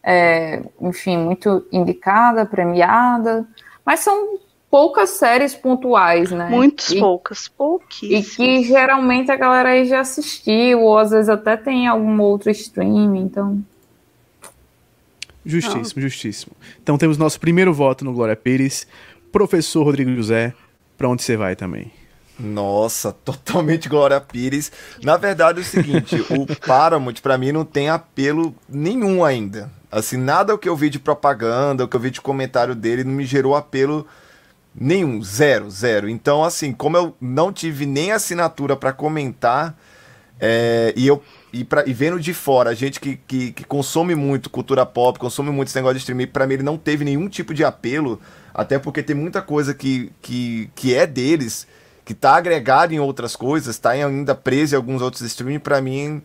É, 0.03 0.65
enfim, 0.81 1.17
muito 1.19 1.65
indicada, 1.71 2.45
premiada. 2.45 3.47
Mas 3.87 4.01
são 4.01 4.41
poucas 4.69 5.11
séries 5.11 5.55
pontuais, 5.55 6.33
né? 6.33 6.49
Muitas 6.51 6.93
poucas, 6.95 7.47
pouquíssimas. 7.47 8.27
E 8.27 8.37
que 8.37 8.65
geralmente 8.65 9.31
a 9.31 9.37
galera 9.37 9.69
aí 9.69 9.85
já 9.85 10.01
assistiu, 10.01 10.81
ou 10.81 10.99
às 10.99 11.13
vezes 11.13 11.29
até 11.29 11.57
tem 11.57 11.87
algum 11.87 12.21
outro 12.21 12.51
streaming, 12.51 13.21
então. 13.21 13.63
Justíssimo, 15.45 15.93
Não. 15.97 16.03
justíssimo. 16.03 16.53
Então 16.83 16.97
temos 16.97 17.19
nosso 17.19 17.41
primeiro 17.41 17.73
voto 17.75 18.05
no 18.05 18.13
Glória 18.13 18.37
Pires. 18.37 18.87
Professor 19.31 19.83
Rodrigo 19.83 20.15
José, 20.15 20.55
para 20.97 21.09
onde 21.09 21.23
você 21.23 21.37
vai 21.37 21.57
também? 21.57 21.91
Nossa, 22.39 23.13
totalmente 23.13 23.89
Glória 23.89 24.21
Pires. 24.21 24.71
Na 25.03 25.17
verdade 25.17 25.59
é 25.59 25.63
o 25.63 25.65
seguinte, 25.65 26.17
o 26.31 26.47
Paramount 26.67 27.15
para 27.23 27.39
mim 27.39 27.53
não 27.53 27.65
tem 27.65 27.89
apelo 27.89 28.55
nenhum 28.69 29.25
ainda. 29.25 29.71
Assim, 29.91 30.17
nada 30.17 30.55
o 30.55 30.59
que 30.59 30.69
eu 30.69 30.77
vi 30.77 30.89
de 30.89 30.99
propaganda, 30.99 31.85
o 31.85 31.89
que 31.89 31.95
eu 31.97 32.01
vi 32.01 32.11
de 32.11 32.21
comentário 32.21 32.75
dele 32.75 33.05
não 33.05 33.13
me 33.13 33.25
gerou 33.25 33.55
apelo 33.55 34.07
nenhum, 34.75 35.23
zero, 35.23 35.71
zero. 35.71 36.09
Então, 36.09 36.43
assim, 36.43 36.73
como 36.73 36.97
eu 36.97 37.15
não 37.21 37.53
tive 37.53 37.85
nem 37.85 38.11
assinatura 38.13 38.75
para 38.75 38.93
comentar, 38.93 39.77
é, 40.41 40.95
e 40.97 41.07
eu 41.07 41.23
e, 41.53 41.65
pra, 41.65 41.85
e 41.87 41.93
vendo 41.93 42.19
de 42.19 42.33
fora, 42.33 42.71
a 42.71 42.75
gente 42.75 42.99
que, 42.99 43.17
que, 43.17 43.53
que, 43.53 43.65
consome 43.65 44.15
muito 44.15 44.49
cultura 44.49 44.87
pop, 44.87 45.19
consome 45.19 45.51
muito 45.51 45.69
esse 45.69 45.77
negócio 45.77 45.97
de 45.97 46.01
streaming, 46.01 46.27
pra 46.27 46.47
mim 46.47 46.55
ele 46.55 46.63
não 46.63 46.79
teve 46.79 47.05
nenhum 47.05 47.29
tipo 47.29 47.53
de 47.53 47.63
apelo, 47.63 48.21
até 48.55 48.79
porque 48.79 49.03
tem 49.03 49.15
muita 49.15 49.43
coisa 49.43 49.75
que, 49.75 50.11
que, 50.23 50.71
que 50.75 50.95
é 50.95 51.07
deles 51.07 51.67
que 52.05 52.15
tá 52.15 52.37
agregado 52.37 52.95
em 52.95 52.99
outras 52.99 53.37
coisas, 53.37 53.79
tá 53.79 53.91
ainda 53.91 54.35
preso 54.35 54.75
em 54.75 54.77
alguns 54.77 55.03
outros 55.03 55.23
streaming, 55.23 55.59
para 55.59 55.81
mim, 55.81 56.23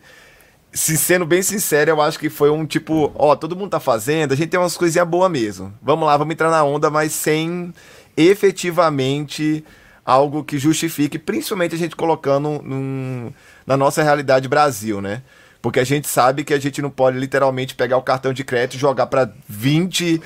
se 0.72 0.96
sendo 0.96 1.26
bem 1.26 1.42
sincero, 1.42 1.90
eu 1.90 2.00
acho 2.00 2.18
que 2.18 2.30
foi 2.30 2.50
um 2.50 2.66
tipo, 2.66 3.12
ó, 3.14 3.36
todo 3.36 3.54
mundo 3.54 3.70
tá 3.70 3.80
fazendo, 3.80 4.32
a 4.32 4.36
gente 4.36 4.48
tem 4.48 4.58
umas 4.58 4.76
coisinhas 4.76 5.06
boas 5.06 5.30
mesmo. 5.30 5.72
Vamos 5.82 6.06
lá, 6.06 6.16
vamos 6.16 6.32
entrar 6.32 6.50
na 6.50 6.64
onda, 6.64 6.90
mas 6.90 7.12
sem 7.12 7.72
efetivamente 8.16 9.64
algo 10.08 10.42
que 10.42 10.58
justifique, 10.58 11.18
principalmente 11.18 11.74
a 11.74 11.78
gente 11.78 11.94
colocando 11.94 12.62
num, 12.64 13.30
na 13.66 13.76
nossa 13.76 14.02
realidade 14.02 14.48
Brasil, 14.48 15.02
né? 15.02 15.20
Porque 15.60 15.78
a 15.78 15.84
gente 15.84 16.08
sabe 16.08 16.44
que 16.44 16.54
a 16.54 16.58
gente 16.58 16.80
não 16.80 16.88
pode 16.88 17.18
literalmente 17.18 17.74
pegar 17.74 17.98
o 17.98 18.02
cartão 18.02 18.32
de 18.32 18.42
crédito 18.42 18.80
jogar 18.80 19.08
para 19.08 19.30
20 19.46 20.18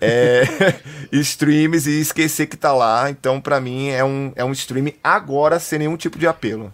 é, 0.00 0.44
streams 1.12 1.86
e 1.86 2.00
esquecer 2.00 2.46
que 2.46 2.56
tá 2.56 2.72
lá. 2.72 3.10
Então, 3.10 3.38
para 3.38 3.60
mim, 3.60 3.90
é 3.90 4.02
um, 4.02 4.32
é 4.36 4.42
um 4.42 4.52
stream 4.52 4.90
agora 5.04 5.58
sem 5.58 5.80
nenhum 5.80 5.98
tipo 5.98 6.18
de 6.18 6.26
apelo. 6.26 6.72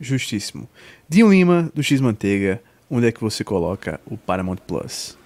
Justíssimo. 0.00 0.68
Dinho 1.08 1.30
Lima, 1.30 1.70
do 1.72 1.80
X 1.80 2.00
Manteiga, 2.00 2.60
onde 2.90 3.06
é 3.06 3.12
que 3.12 3.20
você 3.20 3.44
coloca 3.44 4.00
o 4.04 4.16
Paramount 4.16 4.58
Plus? 4.66 5.16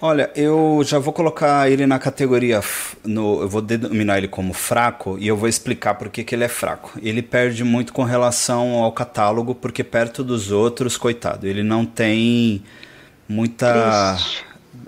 Olha, 0.00 0.30
eu 0.36 0.80
já 0.84 0.98
vou 0.98 1.12
colocar 1.12 1.68
ele 1.68 1.84
na 1.84 1.98
categoria. 1.98 2.60
No, 3.04 3.42
eu 3.42 3.48
vou 3.48 3.60
denominar 3.60 4.18
ele 4.18 4.28
como 4.28 4.52
fraco 4.52 5.16
e 5.18 5.26
eu 5.26 5.36
vou 5.36 5.48
explicar 5.48 5.94
por 5.94 6.08
que, 6.08 6.22
que 6.22 6.34
ele 6.34 6.44
é 6.44 6.48
fraco. 6.48 6.92
Ele 7.02 7.20
perde 7.20 7.64
muito 7.64 7.92
com 7.92 8.04
relação 8.04 8.76
ao 8.82 8.92
catálogo, 8.92 9.56
porque 9.56 9.82
perto 9.82 10.22
dos 10.22 10.52
outros, 10.52 10.96
coitado, 10.96 11.48
ele 11.48 11.64
não 11.64 11.84
tem 11.84 12.62
muita. 13.28 14.16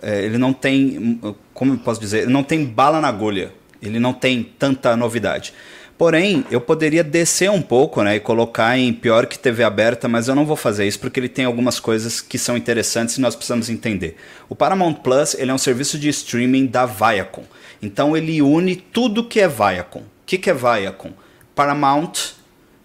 É, 0.01 0.23
ele 0.23 0.39
não 0.39 0.53
tem. 0.53 1.21
Como 1.53 1.75
eu 1.75 1.79
posso 1.79 2.01
dizer? 2.01 2.23
Ele 2.23 2.33
não 2.33 2.45
tem 2.45 2.65
bala 2.65 3.01
na 3.01 3.09
agulha. 3.09 3.53
Ele 3.83 3.99
não 3.99 4.13
tem 4.13 4.45
tanta 4.45 4.97
novidade. 4.97 5.53
Porém, 6.01 6.47
eu 6.51 6.63
poderia 6.63 7.05
descer 7.05 7.51
um 7.51 7.61
pouco, 7.61 8.03
né, 8.03 8.17
e 8.17 8.21
colocar 8.21 8.79
em 8.79 8.91
pior 8.91 9.27
que 9.27 9.39
TV 9.39 9.63
aberta, 9.63 10.09
mas 10.09 10.29
eu 10.29 10.35
não 10.35 10.47
vou 10.47 10.57
fazer 10.57 10.89
isso 10.89 10.99
porque 10.99 11.21
ele 11.21 11.29
tem 11.29 11.45
algumas 11.45 11.79
coisas 11.79 12.23
que 12.23 12.39
são 12.39 12.57
interessantes 12.57 13.19
e 13.19 13.21
nós 13.21 13.37
precisamos 13.37 13.69
entender. 13.69 14.17
O 14.49 14.57
Paramount 14.57 14.95
Plus, 14.95 15.35
ele 15.35 15.51
é 15.51 15.55
um 15.55 15.59
serviço 15.59 15.99
de 15.99 16.09
streaming 16.09 16.65
da 16.65 16.87
Viacom. 16.87 17.45
Então 17.83 18.17
ele 18.17 18.41
une 18.41 18.77
tudo 18.77 19.25
que 19.25 19.41
é 19.41 19.47
Viacom. 19.47 20.01
O 20.01 20.05
que, 20.25 20.39
que 20.39 20.49
é 20.49 20.55
Viacom? 20.55 21.11
Paramount, 21.55 22.13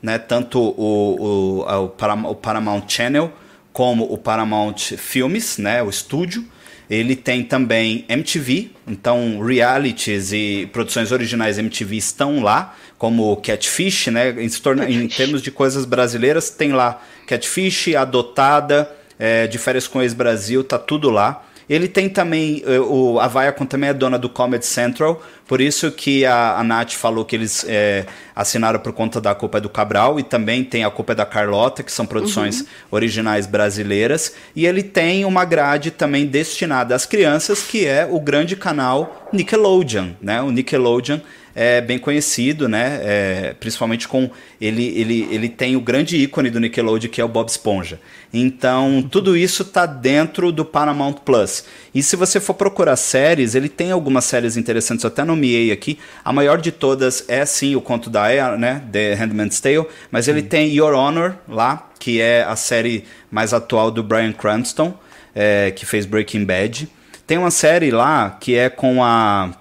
né? 0.02 0.18
Tanto 0.18 0.60
o, 0.60 1.64
o, 1.64 2.32
o 2.32 2.36
Paramount 2.36 2.84
Channel 2.86 3.32
como 3.72 4.12
o 4.12 4.18
Paramount 4.18 4.98
Filmes, 4.98 5.58
né? 5.58 5.82
O 5.82 5.90
estúdio. 5.90 6.46
Ele 6.90 7.16
tem 7.16 7.44
também 7.44 8.06
MTV, 8.08 8.72
então 8.88 9.40
realities 9.40 10.32
e 10.32 10.70
produções 10.72 11.12
originais 11.12 11.58
MTV 11.58 11.96
estão 11.96 12.44
lá, 12.44 12.76
como 12.98 13.36
Catfish, 13.38 14.08
né? 14.08 14.30
Em, 14.38 14.50
torna, 14.50 14.90
em 14.90 15.08
termos 15.08 15.42
de 15.42 15.52
coisas 15.52 15.86
brasileiras, 15.86 16.50
tem 16.50 16.72
lá 16.72 17.02
Catfish, 17.28 17.96
Adotada, 17.96 18.90
é, 19.20 19.48
de 19.48 19.58
Férias 19.58 19.88
com 19.88 20.02
Ex-Brasil, 20.02 20.64
tá 20.64 20.78
tudo 20.78 21.10
lá. 21.10 21.44
Ele 21.68 21.88
tem 21.88 22.08
também, 22.08 22.64
eh, 22.66 22.80
o, 22.80 23.20
a 23.20 23.28
Viacom 23.28 23.66
também 23.66 23.90
é 23.90 23.94
dona 23.94 24.20
do 24.20 24.30
Comedy 24.30 24.66
Central, 24.66 25.22
por 25.48 25.60
isso 25.60 25.92
que 25.92 26.24
a, 26.24 26.60
a 26.60 26.64
Nath 26.64 26.92
falou 26.92 27.26
que 27.26 27.36
eles 27.36 27.66
é, 27.68 28.06
assinaram 28.36 28.80
por 28.80 28.94
conta 28.94 29.20
da 29.20 29.34
Culpa 29.34 29.58
é 29.58 29.62
do 29.62 29.70
Cabral, 29.70 30.20
e 30.20 30.24
também 30.24 30.64
tem 30.64 30.84
a 30.84 30.92
Culpa 30.92 31.14
é 31.14 31.16
da 31.16 31.26
Carlota, 31.26 31.82
que 31.82 31.92
são 31.92 32.06
produções 32.06 32.62
uhum. 32.62 32.68
originais 32.92 33.48
brasileiras, 33.48 34.34
e 34.56 34.68
ele 34.68 34.84
tem 34.84 35.26
uma 35.26 35.44
grade 35.44 35.90
também 35.90 36.28
destinada 36.28 36.94
às 36.94 37.06
crianças, 37.06 37.64
que 37.64 37.86
é 37.86 38.08
o 38.10 38.20
grande 38.20 38.56
canal 38.56 39.28
Nickelodeon, 39.34 40.12
né? 40.22 40.42
O 40.44 40.52
Nickelodeon 40.52 41.20
é 41.56 41.80
bem 41.80 41.98
conhecido, 41.98 42.68
né? 42.68 43.00
É, 43.02 43.56
principalmente 43.58 44.10
com 44.10 44.30
ele, 44.60 44.88
ele, 45.00 45.28
ele 45.32 45.48
tem 45.48 45.78
o 45.78 45.82
grande 45.82 46.18
ícone 46.18 46.50
do 46.50 46.60
Nickelodeon 46.60 47.10
que 47.10 47.22
é 47.22 47.24
o 47.24 47.30
Bob 47.30 47.48
Esponja. 47.48 48.00
Então 48.34 49.02
tudo 49.10 49.38
isso 49.38 49.62
está 49.62 49.86
dentro 49.86 50.52
do 50.52 50.66
Paramount 50.66 51.14
Plus. 51.24 51.64
E 51.94 52.04
se 52.04 52.18
você 52.18 52.42
for 52.42 52.56
procurar 52.56 52.98
séries, 52.98 53.56
ele 53.56 53.70
tem 53.70 53.92
algumas 53.92 54.26
séries 54.26 54.58
interessantes. 54.58 55.06
Eu 55.06 55.08
até 55.08 55.24
nomeei 55.24 55.72
aqui. 55.72 55.98
A 56.26 56.34
maior 56.34 56.60
de 56.60 56.74
todas 56.74 57.24
é 57.30 57.46
sim 57.46 57.74
o 57.76 57.82
Conto 57.82 58.10
da 58.10 58.24
Aya, 58.24 58.58
né? 58.58 58.84
The 58.92 59.14
Handmaid's 59.14 59.62
Tale. 59.62 59.86
Mas 60.12 60.28
ele 60.28 60.42
tem 60.42 60.74
Your 60.74 60.94
Honor 60.94 61.36
lá, 61.48 61.90
que 61.98 62.20
é 62.20 62.44
a 62.44 62.58
série 62.58 63.06
mais 63.32 63.54
atual 63.54 63.90
do 63.90 64.04
Bryan 64.04 64.34
Cranston, 64.34 64.94
é, 65.34 65.72
que 65.72 65.86
fez 65.86 66.06
Breaking 66.06 66.44
Bad. 66.44 66.90
Tem 67.26 67.38
uma 67.38 67.52
série 67.52 67.92
lá 67.92 68.38
que 68.40 68.56
é 68.56 68.70
com 68.70 69.02
a 69.02 69.52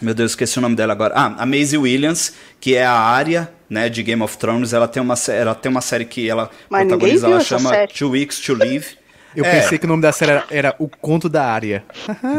meu 0.00 0.14
Deus, 0.14 0.32
esqueci 0.32 0.58
o 0.58 0.62
nome 0.62 0.76
dela 0.76 0.92
agora. 0.92 1.14
Ah, 1.14 1.34
a 1.38 1.46
Maisie 1.46 1.78
Williams, 1.78 2.34
que 2.60 2.74
é 2.74 2.84
a 2.84 2.92
área 2.92 3.50
né, 3.68 3.88
de 3.88 4.02
Game 4.02 4.22
of 4.22 4.36
Thrones. 4.36 4.72
Ela 4.72 4.88
tem 4.88 5.02
uma, 5.02 5.14
ela 5.28 5.54
tem 5.54 5.70
uma 5.70 5.80
série 5.80 6.04
que 6.04 6.28
ela 6.28 6.50
Mas 6.68 6.86
protagoniza, 6.86 7.26
ela 7.26 7.40
chama 7.40 7.70
série. 7.70 7.92
Two 7.92 8.10
Weeks 8.10 8.40
to 8.40 8.54
Live. 8.54 9.00
Eu 9.34 9.44
é. 9.44 9.60
pensei 9.60 9.78
que 9.78 9.84
o 9.84 9.88
nome 9.88 10.02
da 10.02 10.10
série 10.10 10.32
era, 10.32 10.44
era 10.50 10.74
O 10.78 10.88
Conto 10.88 11.28
da 11.28 11.44
Área. 11.46 11.84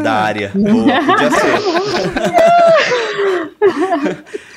Da 0.02 0.12
Área. 0.12 0.52
Boa, 0.54 1.04
podia 1.04 1.30
ser. 1.30 1.52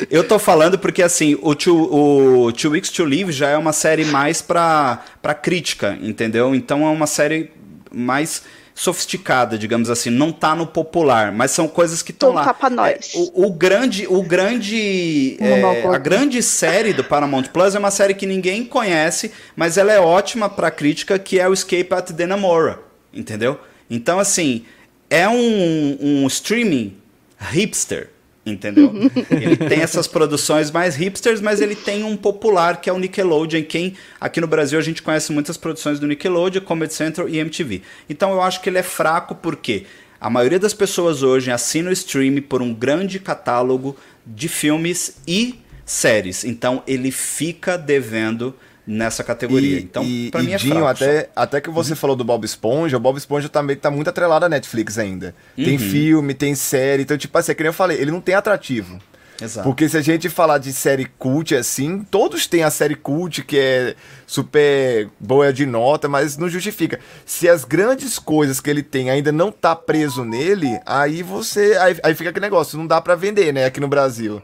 Eu 0.12 0.28
tô 0.28 0.38
falando 0.38 0.78
porque, 0.78 1.02
assim, 1.02 1.38
o 1.42 1.56
Two, 1.56 1.78
o 1.78 2.52
Two 2.52 2.72
Weeks 2.72 2.90
to 2.90 3.06
Live 3.06 3.32
já 3.32 3.50
é 3.50 3.58
uma 3.58 3.72
série 3.72 4.04
mais 4.04 4.42
pra, 4.42 5.02
pra 5.22 5.34
crítica, 5.34 5.98
entendeu? 6.02 6.54
Então 6.54 6.86
é 6.86 6.90
uma 6.90 7.08
série 7.08 7.52
mais 7.94 8.44
sofisticada, 8.76 9.58
digamos 9.58 9.90
assim, 9.90 10.10
não 10.10 10.34
tá 10.34 10.54
no 10.54 10.68
popular, 10.68 11.32
mas 11.32 11.52
são 11.52 11.66
coisas 11.66 12.02
que 12.02 12.12
estão 12.12 12.34
lá. 12.34 12.54
Pra 12.54 12.70
nós. 12.70 13.14
É, 13.16 13.18
o, 13.18 13.46
o, 13.46 13.54
grande, 13.54 14.06
o 14.06 14.22
grande, 14.22 15.38
é, 15.40 15.88
a 15.88 15.98
grande 15.98 16.44
série 16.44 16.92
do 16.92 17.04
Paramount 17.04 17.44
Plus 17.54 17.74
é 17.74 17.80
uma 17.80 17.90
série 17.90 18.14
que 18.14 18.26
ninguém 18.26 18.66
conhece, 18.66 19.32
mas 19.56 19.78
ela 19.78 19.94
é 19.94 20.00
ótima 20.00 20.50
para 20.50 20.70
crítica, 20.70 21.18
que 21.18 21.40
é 21.40 21.48
o 21.48 21.54
Escape 21.54 21.88
at 21.92 22.12
Denamora, 22.12 22.82
entendeu? 23.14 23.58
Então 23.90 24.20
assim, 24.20 24.66
é 25.10 25.28
um, 25.30 25.98
um 26.02 26.28
streaming 26.28 26.98
hipster 27.40 28.10
entendeu? 28.46 28.94
ele 29.32 29.58
tem 29.58 29.82
essas 29.82 30.08
produções 30.08 30.70
mais 30.70 30.96
hipsters, 30.96 31.42
mas 31.42 31.62
ele 31.62 31.76
tem 31.76 32.04
um 32.04 32.16
popular 32.16 32.80
que 32.80 32.90
é 32.90 32.94
o 32.94 33.00
Nickelodeon, 33.00 33.64
quem 33.64 33.96
aqui 34.22 34.40
no 34.40 34.48
Brasil 34.48 34.78
a 34.78 34.82
gente 34.82 35.02
conhece 35.02 35.32
muitas 35.32 35.58
produções 35.58 36.00
do 36.00 36.08
Nickelodeon, 36.08 36.62
Comedy 36.62 36.94
Central 36.94 37.28
e 37.28 37.40
MTV. 37.40 37.82
Então 38.10 38.32
eu 38.32 38.42
acho 38.42 38.62
que 38.62 38.70
ele 38.70 38.78
é 38.78 38.84
fraco 38.84 39.36
porque 39.36 39.86
a 40.20 40.30
maioria 40.30 40.60
das 40.60 40.74
pessoas 40.74 41.24
hoje 41.24 41.52
assina 41.52 41.90
o 41.90 41.94
stream 41.94 42.42
por 42.42 42.62
um 42.62 42.74
grande 42.74 43.20
catálogo 43.20 43.98
de 44.26 44.48
filmes 44.48 45.18
e 45.28 45.60
séries. 45.86 46.44
Então 46.44 46.84
ele 46.88 47.12
fica 47.12 47.78
devendo 47.78 48.56
nessa 48.86 49.24
categoria. 49.24 49.80
E, 49.80 49.84
então, 49.84 50.04
para 50.32 50.44
mim 50.44 50.54
é 50.54 50.58
Dinho. 50.58 50.86
Até, 50.86 51.30
até 51.36 51.62
que 51.62 51.70
você 51.70 51.92
uhum. 51.92 51.98
falou 51.98 52.16
do 52.16 52.24
Bob 52.24 52.44
Esponja, 52.46 52.98
o 52.98 53.00
Bob 53.00 53.18
Esponja 53.18 53.50
também 53.50 53.76
tá 53.76 53.90
muito 53.90 54.10
atrelado 54.10 54.46
à 54.46 54.50
Netflix 54.50 54.98
ainda. 54.98 55.34
Uhum. 55.58 55.66
Tem 55.66 55.78
filme, 55.78 56.34
tem 56.34 56.56
série, 56.56 57.04
então 57.04 57.18
tipo 57.18 57.38
assim, 57.38 57.52
é 57.52 57.56
que 57.56 57.64
nem 57.64 57.70
eu 57.70 57.74
falei, 57.74 57.98
ele 57.98 58.12
não 58.12 58.22
tem 58.22 58.36
atrativo. 58.36 59.00
Exato. 59.42 59.68
Porque 59.68 59.90
se 59.90 59.98
a 59.98 60.02
gente 60.02 60.30
falar 60.30 60.60
de 60.60 60.72
série 60.72 61.06
cult 61.20 61.54
assim, 61.56 62.04
todos 62.10 62.48
têm 62.48 62.64
a 62.64 62.70
série 62.70 62.96
cult 62.96 63.44
que 63.44 63.58
é 63.58 63.96
super 64.26 65.10
boa 65.20 65.52
de 65.52 65.66
nota, 65.66 66.08
mas 66.08 66.38
não 66.38 66.48
justifica. 66.48 67.00
Se 67.26 67.50
as 67.50 67.66
grandes 67.66 68.18
coisas 68.18 68.62
que 68.62 68.70
ele 68.70 68.82
tem 68.82 69.10
ainda 69.10 69.32
não 69.32 69.52
tá 69.52 69.76
preso 69.76 70.24
nele, 70.24 70.80
aí 70.86 71.22
você 71.22 71.78
aí, 71.78 71.98
aí 72.02 72.16
fica 72.16 72.30
aquele 72.30 72.46
negócio, 72.46 72.78
não 72.78 72.88
dá 72.88 73.02
para 73.02 73.16
vender, 73.16 73.54
né, 73.54 73.66
aqui 73.66 73.80
no 73.80 73.88
Brasil. 73.88 74.42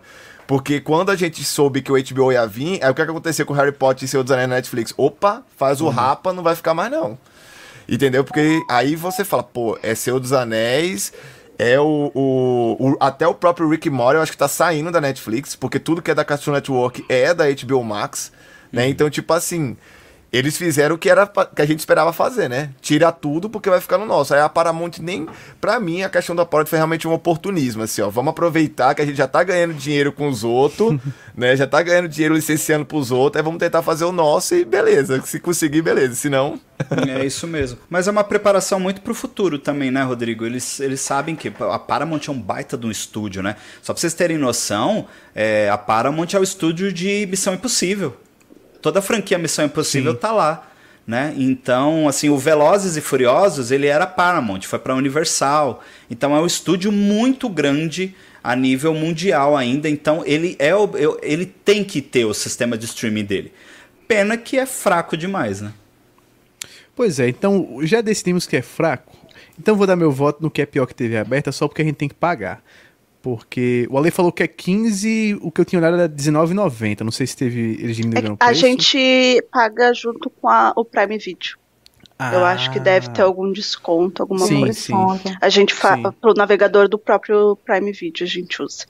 Porque 0.52 0.82
quando 0.82 1.12
a 1.12 1.16
gente 1.16 1.46
soube 1.46 1.82
que 1.82 1.90
o 1.90 1.96
HBO 1.96 2.30
ia 2.30 2.46
vir, 2.46 2.84
aí 2.84 2.92
o 2.92 2.94
que, 2.94 3.02
é 3.02 3.06
que 3.06 3.12
aconteceu 3.12 3.46
com 3.46 3.54
o 3.54 3.56
Harry 3.56 3.72
Potter 3.72 4.04
e 4.04 4.08
seu 4.10 4.22
design 4.22 4.48
na 4.48 4.56
Netflix? 4.56 4.94
Opa, 4.98 5.44
faz 5.56 5.80
o 5.80 5.86
uhum. 5.86 5.92
rapa, 5.92 6.34
não 6.34 6.44
vai 6.44 6.58
ficar 6.58 6.74
mais 6.74 6.92
não. 6.92 7.18
Entendeu? 7.88 8.22
Porque 8.26 8.62
aí 8.70 8.98
você 8.98 9.24
fala, 9.24 9.44
pô, 9.44 9.80
é 9.82 9.96
Seu 9.96 10.20
dos 10.20 10.34
Anéis, 10.34 11.14
é 11.58 11.80
o, 11.80 12.12
o, 12.14 12.76
o, 12.78 12.98
Até 13.00 13.26
o 13.26 13.34
próprio 13.34 13.70
Rick 13.70 13.90
Mori, 13.90 14.18
eu 14.18 14.22
acho 14.22 14.34
que 14.34 14.38
tá 14.38 14.50
saindo 14.50 14.92
da 14.92 15.00
Netflix, 15.00 15.56
porque 15.56 15.80
tudo 15.80 16.02
que 16.02 16.12
é 16.12 16.14
da 16.14 16.26
Cartoon 16.26 16.52
Network 16.52 17.06
é 17.08 17.34
da 17.34 17.46
HBO 17.46 17.82
Max, 17.82 18.34
né? 18.74 18.84
Uhum. 18.84 18.90
Então, 18.90 19.10
tipo 19.10 19.32
assim, 19.32 19.78
eles 20.32 20.56
fizeram 20.58 20.96
o 20.96 20.98
que 20.98 21.10
era 21.10 21.28
que 21.28 21.62
a 21.62 21.66
gente 21.66 21.80
esperava 21.80 22.14
fazer, 22.14 22.50
né? 22.50 22.70
Tira 22.80 23.12
tudo 23.12 23.50
porque 23.50 23.70
vai 23.70 23.82
ficar 23.82 23.98
no 23.98 24.06
nosso. 24.06 24.34
Aí 24.34 24.40
a 24.40 24.48
Paramount 24.48 24.94
nem, 25.02 25.28
para 25.60 25.78
mim, 25.78 26.04
a 26.04 26.10
questão 26.10 26.34
da 26.34 26.46
Paramount 26.46 26.70
foi 26.70 26.78
realmente 26.78 27.06
um 27.06 27.12
oportunismo, 27.12 27.84
assim, 27.84 28.02
ó. 28.02 28.10
Vamos 28.10 28.32
aproveitar 28.32 28.96
que 28.96 29.02
a 29.02 29.06
gente 29.06 29.18
já 29.18 29.28
tá 29.28 29.44
ganhando 29.44 29.74
dinheiro 29.74 30.14
com 30.14 30.30
os 30.30 30.46
outros, 30.46 30.98
né? 31.36 31.56
Já 31.58 31.68
tá 31.68 31.82
ganhando 31.82 32.08
dinheiro 32.08 32.34
licenciando 32.34 32.86
pros 32.86 33.12
outros, 33.12 33.42
aí 33.42 33.44
vamos 33.44 33.60
tentar 33.60 33.82
fazer 33.82 34.06
o 34.06 34.12
nosso 34.14 34.56
e 34.56 34.64
beleza. 34.64 35.22
Se 35.26 35.38
conseguir, 35.38 35.82
beleza. 35.82 36.16
Se 36.16 36.30
não. 36.30 36.58
é 37.10 37.26
isso 37.26 37.46
mesmo. 37.46 37.80
Mas 37.90 38.08
é 38.08 38.12
uma 38.12 38.24
preparação 38.24 38.80
muito 38.80 39.02
pro 39.02 39.14
futuro 39.14 39.60
também, 39.60 39.92
né, 39.92 40.02
Rodrigo? 40.02 40.46
Eles, 40.46 40.80
eles 40.80 41.02
sabem 41.02 41.36
que 41.36 41.52
a 41.60 41.78
Paramount 41.78 42.22
é 42.30 42.32
um 42.32 42.40
baita 42.40 42.78
de 42.78 42.88
um 42.88 42.92
estúdio, 42.92 43.44
né? 43.44 43.58
Só 43.84 43.94
pra 43.94 44.00
vocês 44.00 44.14
terem 44.14 44.38
noção, 44.38 45.08
é, 45.36 45.70
a 45.70 45.78
Paramount 45.78 46.30
é 46.34 46.40
o 46.40 46.44
estúdio 46.44 46.94
de 46.94 47.28
Missão 47.30 47.54
Impossível 47.54 48.16
toda 48.82 49.00
a 49.00 49.02
franquia 49.02 49.38
Missão 49.38 49.66
Impossível 49.66 50.14
Sim. 50.14 50.20
tá 50.20 50.32
lá. 50.32 50.68
Né? 51.06 51.34
Então, 51.38 52.08
assim, 52.08 52.30
o 52.30 52.38
Velozes 52.38 52.96
e 52.96 53.02
Furiosos, 53.02 53.72
ele 53.72 53.88
era 53.88 54.06
Paramount, 54.06 54.62
foi 54.62 54.80
para 54.80 54.96
Universal. 54.96 55.84
Então 56.10 56.36
é 56.36 56.40
um 56.40 56.46
estúdio 56.46 56.92
muito 56.92 57.50
grande 57.50 58.16
a 58.44 58.56
nível 58.56 58.94
mundial 58.94 59.56
ainda, 59.56 59.88
então 59.88 60.24
ele 60.26 60.56
é 60.58 60.76
o, 60.76 60.90
ele 61.22 61.46
tem 61.46 61.84
que 61.84 62.02
ter 62.02 62.26
o 62.26 62.34
sistema 62.34 62.78
de 62.78 62.86
streaming 62.86 63.26
dele. 63.26 63.54
Pena 64.08 64.36
que 64.36 64.58
é 64.58 64.66
fraco 64.66 65.16
demais, 65.16 65.62
né? 65.62 65.74
Pois 66.96 67.20
é, 67.20 67.30
então 67.30 67.80
já 67.84 68.02
decidimos 68.02 68.48
que 68.48 68.58
é 68.58 68.62
fraco. 68.62 69.16
Então 69.60 69.76
vou 69.76 69.86
dar 69.86 69.96
meu 69.96 70.12
voto 70.12 70.42
no 70.42 70.50
que 70.50 70.62
é 70.62 70.66
pior 70.66 70.86
que 70.86 70.96
TV 70.96 71.18
aberta 71.18 71.52
só 71.52 71.68
porque 71.68 71.82
a 71.82 71.86
gente 71.86 71.96
tem 71.96 72.10
que 72.10 72.16
pagar. 72.16 72.64
Porque 73.22 73.88
o 73.90 73.98
Ale 73.98 74.10
falou 74.10 74.32
que 74.32 74.42
é 74.42 74.48
15, 74.48 75.38
o 75.42 75.52
que 75.52 75.62
eu 75.62 75.66
tinha 75.66 75.80
olhado 75.80 75.96
era 75.96 76.10
19,90. 76.10 77.02
Não 77.02 77.12
sei 77.12 77.28
se 77.28 77.38
teve 77.38 77.78
eles 77.80 77.96
diminuíram 77.96 78.34
é, 78.34 78.44
A 78.44 78.54
gente 78.54 79.44
paga 79.52 79.94
junto 79.94 80.30
com 80.30 80.50
a, 80.50 80.74
o 80.76 80.84
Prime 80.84 81.18
Video. 81.18 81.58
Ah. 82.18 82.34
Eu 82.34 82.46
acho 82.46 82.72
que 82.72 82.80
deve 82.80 83.10
ter 83.10 83.22
algum 83.22 83.52
desconto, 83.52 84.22
alguma 84.22 84.46
sim, 84.46 84.60
coisa. 84.60 84.74
Sim. 84.74 84.94
A 85.40 85.50
gente 85.50 85.74
fala 85.74 86.12
pro 86.12 86.34
navegador 86.34 86.88
do 86.88 86.98
próprio 86.98 87.56
Prime 87.66 87.92
Video 87.92 88.26
a 88.26 88.30
gente 88.30 88.62
usa. 88.62 88.86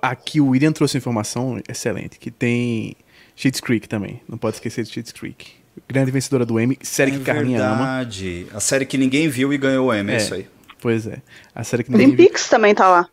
Aqui 0.00 0.40
o 0.40 0.48
William 0.48 0.72
trouxe 0.72 0.96
informação 0.96 1.60
excelente, 1.68 2.18
que 2.18 2.30
tem 2.30 2.96
Cheats 3.36 3.60
Creek 3.60 3.88
também. 3.88 4.20
Não 4.28 4.38
pode 4.38 4.56
esquecer 4.56 4.84
de 4.84 4.90
Cheats 4.90 5.12
Creek. 5.12 5.52
Grande 5.88 6.10
vencedora 6.10 6.46
do 6.46 6.58
Emmy, 6.58 6.78
série 6.80 7.10
é 7.10 7.18
que 7.18 7.24
Carminha 7.24 7.58
verdade. 7.58 8.46
ama. 8.48 8.56
A 8.56 8.60
série 8.60 8.86
que 8.86 8.96
ninguém 8.96 9.28
viu 9.28 9.52
e 9.52 9.58
ganhou 9.58 9.88
o 9.88 9.94
Emmy, 9.94 10.12
é, 10.12 10.14
é 10.14 10.16
isso 10.18 10.34
aí. 10.34 10.46
Pois 10.80 11.06
é. 11.06 11.20
A 11.54 11.64
série 11.64 11.82
que 11.82 11.90
ninguém 11.90 12.08
Twin 12.08 12.16
Peaks 12.16 12.48
também 12.48 12.74
tá 12.74 12.88
lá. 12.88 13.08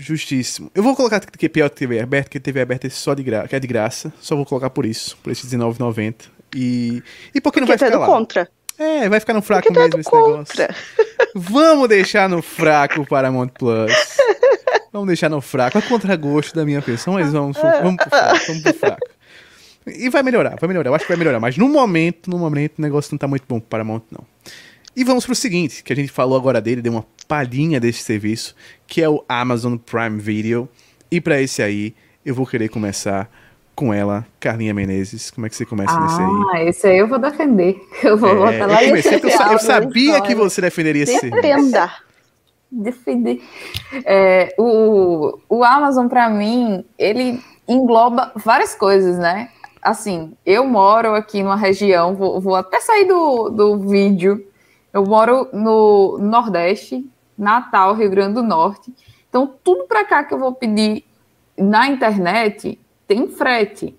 Justíssimo. 0.00 0.70
Eu 0.74 0.82
vou 0.82 0.96
colocar 0.96 1.20
que 1.20 1.46
pior 1.46 1.68
que 1.68 1.76
TV 1.76 2.00
aberta, 2.00 2.30
que 2.30 2.40
TV 2.40 2.62
aberta 2.62 2.86
é 2.86 2.90
só 2.90 3.12
de 3.12 3.22
graça, 3.22 3.48
que 3.48 3.54
é 3.54 3.60
de 3.60 3.66
graça. 3.66 4.10
Só 4.18 4.34
vou 4.34 4.46
colocar 4.46 4.70
por 4.70 4.86
isso, 4.86 5.14
por 5.22 5.30
esse 5.30 5.46
R$19,90. 5.46 6.14
E 6.56 7.02
e 7.34 7.40
por 7.40 7.52
que 7.52 7.60
não 7.60 7.66
vai 7.66 7.76
ficar 7.76 7.98
lá? 7.98 8.06
contra. 8.06 8.48
É, 8.78 9.10
vai 9.10 9.20
ficar 9.20 9.34
no 9.34 9.42
fraco 9.42 9.68
Porque 9.68 9.78
mesmo 9.78 10.00
esse 10.00 10.08
contra. 10.08 10.68
negócio. 10.68 10.84
Vamos 11.36 11.86
deixar 11.86 12.30
no 12.30 12.40
fraco 12.40 13.02
o 13.02 13.06
Paramount 13.06 13.50
Plus. 13.50 13.92
Vamos 14.90 15.06
deixar 15.06 15.28
no 15.28 15.42
fraco. 15.42 15.76
É 15.76 15.82
contra 15.82 16.16
gosto 16.16 16.54
da 16.54 16.64
minha 16.64 16.80
pessoa, 16.80 17.20
mas 17.20 17.30
vamos, 17.30 17.58
vamos 17.58 17.96
pro 17.96 18.08
fraco, 18.08 18.46
vamos 18.48 18.62
pro 18.62 18.74
fraco. 18.74 19.06
E 19.86 20.08
vai 20.08 20.22
melhorar, 20.22 20.56
vai 20.58 20.66
melhorar. 20.66 20.88
Eu 20.88 20.94
acho 20.94 21.04
que 21.04 21.10
vai 21.12 21.18
melhorar. 21.18 21.38
Mas 21.38 21.56
no 21.58 21.68
momento, 21.68 22.30
no 22.30 22.38
momento, 22.38 22.78
o 22.78 22.82
negócio 22.82 23.12
não 23.12 23.18
tá 23.18 23.28
muito 23.28 23.44
bom 23.46 23.60
pro 23.60 23.68
Paramount, 23.68 24.02
não. 24.10 24.24
E 24.94 25.04
vamos 25.04 25.24
pro 25.24 25.34
seguinte, 25.34 25.82
que 25.84 25.92
a 25.92 25.96
gente 25.96 26.10
falou 26.10 26.36
agora 26.36 26.60
dele, 26.60 26.82
deu 26.82 26.92
uma 26.92 27.06
palhinha 27.28 27.78
desse 27.78 28.02
serviço, 28.02 28.56
que 28.86 29.00
é 29.00 29.08
o 29.08 29.24
Amazon 29.28 29.76
Prime 29.76 30.18
Video. 30.18 30.68
E 31.10 31.20
para 31.20 31.40
esse 31.40 31.62
aí, 31.62 31.94
eu 32.24 32.34
vou 32.34 32.44
querer 32.44 32.68
começar 32.68 33.30
com 33.74 33.94
ela, 33.94 34.26
Carlinha 34.38 34.74
Menezes. 34.74 35.30
Como 35.30 35.46
é 35.46 35.48
que 35.48 35.56
você 35.56 35.64
começa 35.64 35.92
ah, 35.92 36.00
nesse 36.00 36.20
aí? 36.20 36.28
Ah, 36.52 36.64
esse 36.64 36.86
aí 36.86 36.98
eu 36.98 37.08
vou 37.08 37.18
defender. 37.18 37.80
Eu 38.02 38.18
vou 38.18 38.30
é, 38.30 38.58
botar 38.58 38.66
lá 38.66 38.82
eu, 38.82 38.88
comecei, 38.88 39.20
eu, 39.22 39.52
eu 39.52 39.58
sabia 39.58 40.20
que 40.20 40.34
você 40.34 40.60
defenderia 40.60 41.04
esse 41.04 41.30
Defenda. 41.30 41.90
Defender. 42.70 43.42
É, 44.04 44.54
o, 44.58 45.38
o 45.48 45.64
Amazon, 45.64 46.08
para 46.08 46.28
mim, 46.28 46.84
ele 46.98 47.40
engloba 47.66 48.32
várias 48.36 48.74
coisas, 48.74 49.18
né? 49.18 49.50
Assim, 49.80 50.32
eu 50.44 50.66
moro 50.66 51.14
aqui 51.14 51.42
numa 51.42 51.56
região, 51.56 52.14
vou, 52.14 52.40
vou 52.40 52.54
até 52.54 52.80
sair 52.80 53.06
do, 53.06 53.48
do 53.48 53.78
vídeo. 53.78 54.46
Eu 54.92 55.04
moro 55.04 55.48
no 55.52 56.18
Nordeste, 56.18 57.08
Natal, 57.36 57.94
Rio 57.94 58.10
Grande 58.10 58.34
do 58.34 58.42
Norte. 58.42 58.92
Então, 59.28 59.52
tudo 59.62 59.84
para 59.84 60.04
cá 60.04 60.24
que 60.24 60.34
eu 60.34 60.38
vou 60.38 60.52
pedir 60.52 61.04
na 61.56 61.88
internet 61.88 62.78
tem 63.06 63.28
frete. 63.28 63.96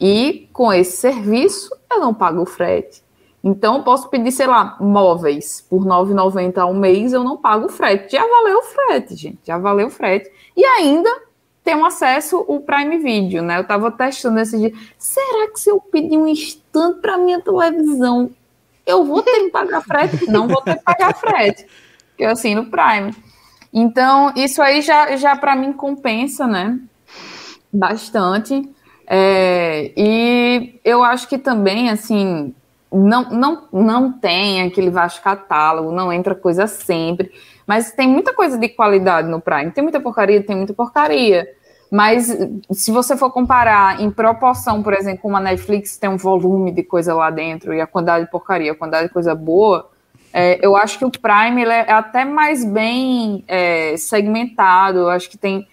E 0.00 0.48
com 0.52 0.72
esse 0.72 0.96
serviço, 0.96 1.70
eu 1.90 2.00
não 2.00 2.12
pago 2.12 2.42
o 2.42 2.46
frete. 2.46 3.02
Então, 3.42 3.76
eu 3.76 3.82
posso 3.84 4.08
pedir, 4.08 4.32
sei 4.32 4.46
lá, 4.46 4.76
móveis 4.80 5.64
por 5.70 5.82
R$ 5.82 5.88
9,90 5.88 6.58
ao 6.58 6.74
mês, 6.74 7.12
eu 7.12 7.22
não 7.22 7.36
pago 7.36 7.68
frete. 7.68 8.12
Já 8.12 8.26
valeu 8.26 8.58
o 8.58 8.62
frete, 8.62 9.14
gente. 9.14 9.38
Já 9.44 9.56
valeu 9.56 9.86
o 9.86 9.90
frete. 9.90 10.30
E 10.56 10.64
ainda 10.64 11.08
tem 11.62 11.74
acesso 11.84 12.44
o 12.46 12.60
Prime 12.60 12.98
Video, 12.98 13.42
né? 13.42 13.58
Eu 13.58 13.62
estava 13.62 13.90
testando 13.90 14.40
esse 14.40 14.58
dia. 14.58 14.72
Será 14.98 15.48
que 15.50 15.60
se 15.60 15.70
eu 15.70 15.80
pedir 15.80 16.18
um 16.18 16.26
stand 16.28 16.94
para 17.00 17.18
minha 17.18 17.40
televisão, 17.40 18.30
eu 18.86 19.04
vou 19.04 19.22
ter 19.22 19.40
que 19.40 19.50
pagar 19.50 19.82
frete? 19.82 20.30
Não 20.30 20.46
vou 20.46 20.62
ter 20.62 20.76
que 20.76 20.84
pagar 20.84 21.14
frete. 21.14 21.66
Porque 22.08 22.24
eu 22.24 22.30
assino 22.30 22.70
Prime. 22.70 23.14
Então, 23.72 24.32
isso 24.36 24.62
aí 24.62 24.80
já, 24.80 25.16
já 25.16 25.36
para 25.36 25.56
mim 25.56 25.72
compensa, 25.72 26.46
né? 26.46 26.78
Bastante. 27.72 28.70
É, 29.06 29.92
e 29.96 30.80
eu 30.84 31.04
acho 31.04 31.28
que 31.28 31.36
também, 31.36 31.90
assim, 31.90 32.54
não, 32.90 33.30
não, 33.30 33.68
não 33.72 34.12
tem 34.12 34.62
aquele 34.62 34.90
vasto 34.90 35.20
catálogo, 35.20 35.92
não 35.92 36.12
entra 36.12 36.34
coisa 36.34 36.66
sempre. 36.66 37.30
Mas 37.66 37.92
tem 37.92 38.08
muita 38.08 38.32
coisa 38.32 38.56
de 38.56 38.68
qualidade 38.68 39.28
no 39.28 39.40
Prime. 39.40 39.72
Tem 39.72 39.82
muita 39.82 40.00
porcaria, 40.00 40.42
tem 40.42 40.56
muita 40.56 40.72
porcaria. 40.72 41.46
Mas 41.90 42.36
se 42.72 42.90
você 42.90 43.16
for 43.16 43.30
comparar 43.30 44.00
em 44.00 44.10
proporção, 44.10 44.82
por 44.82 44.92
exemplo, 44.92 45.22
com 45.22 45.36
a 45.36 45.40
Netflix 45.40 45.96
tem 45.96 46.10
um 46.10 46.16
volume 46.16 46.72
de 46.72 46.82
coisa 46.82 47.14
lá 47.14 47.30
dentro 47.30 47.72
e 47.72 47.80
a 47.80 47.86
quantidade 47.86 48.24
de 48.24 48.30
porcaria, 48.30 48.72
a 48.72 48.74
quantidade 48.74 49.06
de 49.06 49.12
coisa 49.12 49.34
boa, 49.34 49.88
é, 50.32 50.58
eu 50.60 50.76
acho 50.76 50.98
que 50.98 51.04
o 51.04 51.10
Prime 51.10 51.64
é 51.64 51.92
até 51.92 52.24
mais 52.24 52.64
bem 52.64 53.44
é, 53.46 53.96
segmentado. 53.96 54.98
Eu 54.98 55.10
acho 55.10 55.30
que 55.30 55.38
tem 55.38 55.66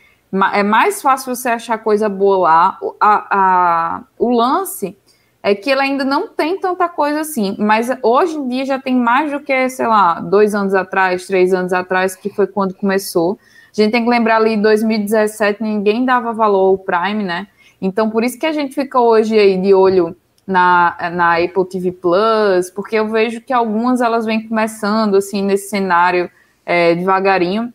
é 0.51 0.63
mais 0.63 1.01
fácil 1.01 1.35
você 1.35 1.49
achar 1.49 1.77
coisa 1.77 2.09
boa 2.09 2.37
lá. 2.37 2.79
A, 2.99 3.27
a, 3.29 4.01
o 4.17 4.31
lance 4.31 4.97
é 5.43 5.53
que 5.53 5.69
ele 5.69 5.81
ainda 5.81 6.03
não 6.03 6.29
tem 6.29 6.59
tanta 6.59 6.87
coisa 6.89 7.19
assim, 7.19 7.55
mas 7.59 7.89
hoje 8.01 8.37
em 8.37 8.47
dia 8.47 8.65
já 8.65 8.79
tem 8.79 8.95
mais 8.95 9.31
do 9.31 9.41
que, 9.41 9.69
sei 9.69 9.85
lá, 9.85 10.19
dois 10.21 10.55
anos 10.55 10.73
atrás, 10.73 11.27
três 11.27 11.53
anos 11.53 11.73
atrás, 11.73 12.15
que 12.15 12.29
foi 12.29 12.47
quando 12.47 12.73
começou. 12.73 13.37
A 13.73 13.81
gente 13.81 13.91
tem 13.91 14.03
que 14.03 14.09
lembrar 14.09 14.37
ali, 14.37 14.53
em 14.53 14.61
2017, 14.61 15.61
ninguém 15.63 16.05
dava 16.05 16.31
valor 16.31 16.69
ao 16.69 16.77
Prime, 16.77 17.23
né? 17.23 17.47
Então, 17.81 18.09
por 18.09 18.23
isso 18.23 18.37
que 18.37 18.45
a 18.45 18.53
gente 18.53 18.75
fica 18.75 18.99
hoje 18.99 19.37
aí 19.37 19.57
de 19.59 19.73
olho 19.73 20.15
na, 20.45 20.95
na 21.11 21.37
Apple 21.37 21.65
TV 21.65 21.91
Plus, 21.91 22.69
porque 22.69 22.95
eu 22.95 23.09
vejo 23.09 23.41
que 23.41 23.51
algumas 23.51 23.99
elas 23.99 24.25
vêm 24.25 24.47
começando, 24.47 25.15
assim, 25.15 25.41
nesse 25.41 25.69
cenário 25.69 26.29
é, 26.65 26.93
devagarinho, 26.93 27.73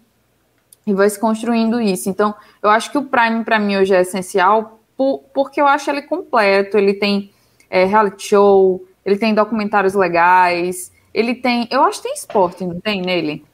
e 0.86 0.94
vai 0.94 1.10
se 1.10 1.18
construindo 1.18 1.80
isso. 1.80 2.08
Então, 2.08 2.34
eu 2.62 2.70
acho 2.70 2.90
que 2.90 2.96
o 2.96 3.02
Prime, 3.02 3.44
para 3.44 3.58
mim, 3.58 3.76
hoje 3.76 3.94
é 3.94 4.00
essencial, 4.00 4.80
por, 4.96 5.24
porque 5.34 5.60
eu 5.60 5.66
acho 5.66 5.90
ele 5.90 6.02
completo, 6.02 6.78
ele 6.78 6.94
tem 6.94 7.30
é, 7.68 7.84
reality 7.84 8.28
show, 8.28 8.82
ele 9.04 9.16
tem 9.16 9.34
documentários 9.34 9.94
legais, 9.94 10.92
ele 11.12 11.34
tem. 11.34 11.68
Eu 11.70 11.82
acho 11.82 12.00
que 12.00 12.08
tem 12.08 12.14
esporte, 12.14 12.64
não 12.64 12.80
tem 12.80 13.02
nele? 13.02 13.44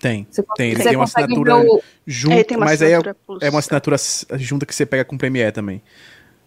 Tem, 0.00 0.26
você 0.30 0.42
tem. 0.56 0.70
Ele 0.70 0.82
tem 0.82 0.96
uma 0.96 1.04
assinatura 1.04 1.56
o... 1.56 1.82
junto, 2.06 2.54
é, 2.54 2.56
uma 2.56 2.66
mas 2.66 2.82
assinatura 2.82 3.16
aí 3.28 3.38
é, 3.42 3.46
é, 3.46 3.50
uma 3.50 3.58
assinatura 3.58 3.96
junta 4.36 4.64
que 4.64 4.74
você 4.74 4.86
pega 4.86 5.04
com 5.04 5.16
o 5.16 5.18
Premiere 5.18 5.52
também. 5.52 5.82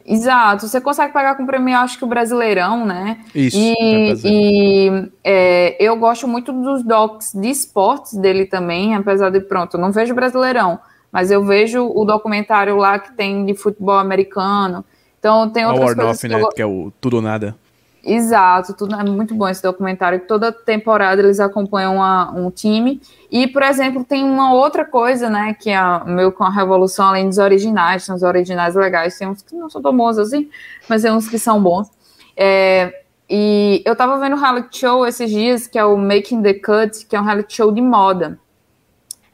Exato, 0.06 0.68
você 0.68 0.82
consegue 0.82 1.14
pagar 1.14 1.36
com 1.36 1.44
o 1.44 1.46
Premiere, 1.46 1.84
acho 1.84 1.98
que 1.98 2.04
o 2.04 2.08
Brasileirão, 2.08 2.86
né? 2.86 3.20
Isso. 3.36 3.58
E, 3.58 4.16
e 4.26 5.12
é, 5.24 5.84
eu 5.84 5.96
gosto 5.96 6.28
muito 6.28 6.52
dos 6.52 6.84
docs 6.84 7.34
de 7.34 7.50
esportes 7.50 8.14
dele 8.14 8.46
também, 8.46 8.96
apesar 8.96 9.30
de, 9.30 9.40
pronto, 9.42 9.76
eu 9.76 9.82
não 9.82 9.92
vejo 9.92 10.16
Brasileirão, 10.16 10.80
mas 11.12 11.30
eu 11.30 11.46
vejo 11.46 11.86
o 11.86 12.04
documentário 12.04 12.78
lá 12.78 12.98
que 12.98 13.12
tem 13.16 13.46
de 13.46 13.54
futebol 13.54 13.98
americano, 13.98 14.84
então 15.20 15.48
tem 15.50 15.66
outras 15.66 15.94
coisas. 15.94 16.18
Off, 16.18 16.28
né? 16.28 16.42
Que 16.56 16.62
é 16.62 16.66
o 16.66 16.92
Tudo 17.00 17.18
ou 17.18 17.22
Nada. 17.22 17.56
Exato, 18.04 18.74
tudo 18.74 18.96
é 18.96 19.04
muito 19.04 19.36
bom 19.36 19.48
esse 19.48 19.62
documentário. 19.62 20.22
Toda 20.28 20.52
temporada 20.52 21.22
eles 21.22 21.40
acompanham 21.40 21.96
uma, 21.96 22.32
um 22.32 22.50
time. 22.50 23.00
E, 23.30 23.48
por 23.48 23.62
exemplo, 23.62 24.04
tem 24.04 24.24
uma 24.24 24.54
outra 24.54 24.84
coisa, 24.84 25.30
né? 25.30 25.54
Que 25.54 25.70
é 25.70 26.04
meio 26.06 26.32
com 26.32 26.44
a 26.44 26.50
Revolução, 26.50 27.08
além 27.08 27.30
dos 27.30 27.38
originais, 27.38 28.06
tem 28.06 28.16
os 28.16 28.24
originais 28.24 28.74
legais, 28.74 29.18
tem 29.18 29.28
uns 29.28 29.44
que 29.44 29.56
não 29.56 29.70
são 29.70 29.82
tão 29.82 30.08
assim, 30.08 30.50
mas 30.90 31.04
tem 31.04 31.12
uns 31.12 31.30
que 31.30 31.38
são 31.38 31.62
bons. 31.62 31.92
É, 32.36 33.04
e 33.30 33.84
eu 33.86 33.96
tava 33.96 34.18
vendo 34.20 34.36
um 34.36 34.40
reality 34.40 34.80
show 34.80 35.06
esses 35.06 35.30
dias, 35.30 35.68
que 35.68 35.78
é 35.78 35.86
o 35.86 35.96
Making 35.96 36.42
the 36.42 36.56
Cut, 36.56 37.06
que 37.06 37.16
é 37.16 37.22
um 37.22 37.24
reality 37.24 37.56
show 37.56 37.72
de 37.72 37.82
moda. 37.82 38.40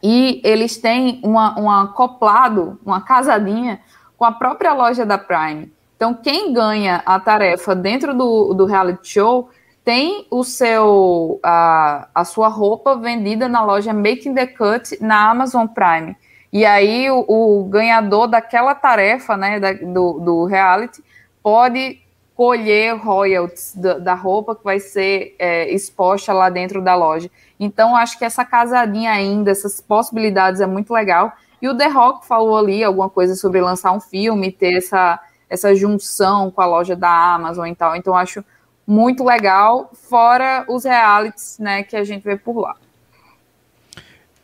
E 0.04 0.42
eles 0.44 0.78
têm 0.78 1.22
uma, 1.24 1.58
um 1.58 1.72
acoplado, 1.72 2.78
uma 2.86 3.02
casadinha 3.02 3.80
com 4.18 4.26
a 4.26 4.32
própria 4.32 4.74
loja 4.74 5.06
da 5.06 5.18
Prime. 5.18 5.72
Então, 5.98 6.14
quem 6.14 6.54
ganha 6.54 7.02
a 7.06 7.20
tarefa 7.20 7.76
dentro 7.76 8.14
do, 8.14 8.54
do 8.54 8.66
reality 8.66 9.10
show 9.10 9.50
tem 9.84 10.28
o 10.30 10.44
seu 10.44 11.40
a, 11.42 12.08
a 12.14 12.24
sua 12.24 12.48
roupa 12.50 12.96
vendida 12.96 13.50
na 13.50 13.64
loja 13.64 13.94
Making 13.94 14.36
the 14.36 14.46
Cut 14.46 15.02
na 15.02 15.30
Amazon 15.32 15.66
Prime. 15.66 16.16
E 16.54 16.64
aí 16.66 17.10
o, 17.10 17.26
o 17.28 17.64
ganhador 17.64 18.28
daquela 18.28 18.76
tarefa, 18.76 19.36
né, 19.36 19.60
da, 19.60 19.74
do, 19.74 20.20
do 20.20 20.46
reality, 20.46 21.04
pode 21.42 22.00
colher 22.36 22.96
royalties 22.96 23.74
da, 23.76 23.98
da 23.98 24.14
roupa 24.14 24.56
que 24.56 24.64
vai 24.64 24.80
ser 24.80 25.36
é, 25.40 25.74
exposta 25.74 26.32
lá 26.32 26.50
dentro 26.50 26.80
da 26.80 26.94
loja. 26.94 27.32
Então, 27.60 27.96
acho 27.96 28.20
que 28.20 28.26
essa 28.26 28.46
casadinha 28.46 29.12
ainda, 29.12 29.50
essas 29.50 29.82
possibilidades 29.82 30.62
é 30.62 30.68
muito 30.68 30.94
legal. 30.94 31.34
E 31.60 31.68
o 31.68 31.76
The 31.76 31.88
Rock 31.88 32.28
falou 32.28 32.56
ali 32.56 32.84
alguma 32.84 33.10
coisa 33.10 33.36
sobre 33.36 33.60
lançar 33.60 33.92
um 33.92 34.00
filme, 34.00 34.52
ter 34.52 34.78
essa 34.78 35.20
essa 35.50 35.74
junção 35.76 36.52
com 36.52 36.62
a 36.62 36.66
loja 36.66 36.96
da 36.96 37.36
Amazon 37.36 37.68
e 37.68 37.76
tal. 37.76 37.96
Então, 37.96 38.16
acho 38.16 38.44
muito 38.86 39.24
legal, 39.24 39.92
fora 39.94 40.66
os 40.70 40.86
realities, 40.86 41.58
né, 41.60 41.84
que 41.84 41.96
a 41.96 42.04
gente 42.04 42.24
vê 42.24 42.38
por 42.38 42.60
lá. 42.60 42.76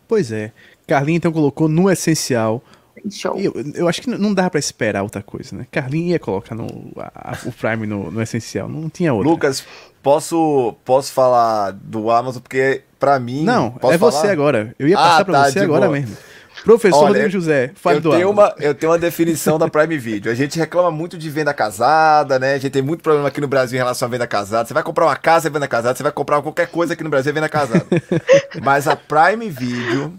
Pois 0.08 0.32
é. 0.32 0.51
Carlinhos 0.86 1.20
então 1.20 1.32
colocou 1.32 1.70
no 1.70 1.89
essencial. 1.89 2.62
Show. 3.10 3.38
Eu, 3.38 3.54
eu 3.74 3.88
acho 3.88 4.01
que 4.01 4.10
não 4.10 4.34
dá 4.34 4.49
para 4.49 4.60
esperar 4.60 5.01
outra 5.01 5.22
coisa, 5.22 5.56
né? 5.56 5.66
Carlinhos 5.72 6.12
ia 6.12 6.20
colocar 6.20 6.56
no, 6.56 6.68
a, 6.97 7.38
o 7.45 7.51
Prime 7.51 7.88
no, 7.88 8.12
no, 8.12 8.22
essencial, 8.22 8.70
não 8.70 8.89
tinha 8.89 9.14
outra. 9.14 9.30
Lucas, 9.30 9.66
posso 10.01 10.76
posso 10.86 11.12
falar 11.12 11.72
do 11.72 12.12
Amazon 12.12 12.41
porque 12.41 12.84
para 12.99 13.20
mim 13.20 13.43
Não, 13.43 13.76
é 13.78 13.97
falar? 13.97 13.97
você 13.97 14.28
agora. 14.28 14.76
Eu 14.78 14.88
ia 14.88 14.95
passar 14.95 15.22
ah, 15.22 15.26
para 15.26 15.34
tá, 15.34 15.51
você 15.51 15.60
agora 15.60 15.88
boa. 15.88 15.99
mesmo. 15.99 16.16
Professor 16.64 16.99
Olha, 16.99 17.07
Rodrigo 17.07 17.30
José, 17.30 17.72
fale 17.76 17.97
eu 17.97 18.01
do 18.01 18.11
tenho 18.11 18.30
uma 18.30 18.55
Eu 18.57 18.74
tenho 18.74 18.91
uma 18.91 18.97
definição 18.97 19.59
da 19.59 19.68
Prime 19.68 19.97
Video. 19.97 20.32
A 20.32 20.36
gente 20.36 20.57
reclama 20.57 20.89
muito 20.89 21.18
de 21.18 21.30
venda 21.30 21.53
casada, 21.53 22.39
né? 22.39 22.53
A 22.53 22.57
gente 22.57 22.72
tem 22.72 22.82
muito 22.82 23.03
problema 23.03 23.28
aqui 23.28 23.41
no 23.41 23.47
Brasil 23.47 23.76
em 23.76 23.80
relação 23.80 24.07
à 24.07 24.11
venda 24.11 24.26
casada. 24.26 24.68
Você 24.68 24.74
vai 24.74 24.82
comprar 24.82 25.05
uma 25.05 25.16
casa 25.16 25.49
é 25.49 25.51
venda 25.51 25.68
casada, 25.68 25.95
você 25.95 26.03
vai 26.03 26.11
comprar 26.11 26.41
qualquer 26.41 26.68
coisa 26.68 26.93
aqui 26.93 27.03
no 27.03 27.09
Brasil 27.09 27.32
é 27.32 27.34
venda 27.34 27.49
casada. 27.49 27.86
Mas 28.64 28.88
a 28.88 28.95
Prime 28.95 29.49
Video, 29.49 30.14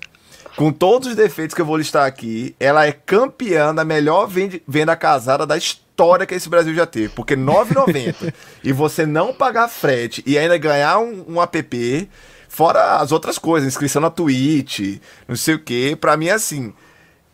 com 0.55 0.71
todos 0.71 1.09
os 1.09 1.17
defeitos 1.17 1.55
que 1.55 1.63
eu 1.63 1.67
vou 1.67 1.79
listar 1.79 2.07
aqui, 2.07 2.55
ela 2.61 2.87
é 2.87 2.93
campeã 2.93 3.75
da 3.75 3.85
melhor 3.85 4.29
venda 4.69 4.95
casada 4.95 5.47
da 5.47 5.57
história 5.57 6.27
que 6.27 6.35
esse 6.35 6.49
Brasil 6.51 6.75
já 6.75 6.85
teve. 6.85 7.09
Porque 7.09 7.35
9,90 7.35 8.35
e 8.63 8.71
você 8.71 9.07
não 9.07 9.33
pagar 9.33 9.69
frete 9.69 10.23
e 10.27 10.37
ainda 10.37 10.59
ganhar 10.59 10.99
um, 10.99 11.25
um 11.27 11.43
app 11.43 12.09
Fora 12.55 12.99
as 12.99 13.11
outras 13.11 13.37
coisas, 13.37 13.67
inscrição 13.67 14.01
na 14.01 14.11
Twitch, 14.11 15.01
não 15.27 15.35
sei 15.35 15.57
o 15.57 15.59
que. 15.59 15.97
Pra 15.97 16.17
mim, 16.17 16.29
é 16.29 16.35
assim, 16.35 16.73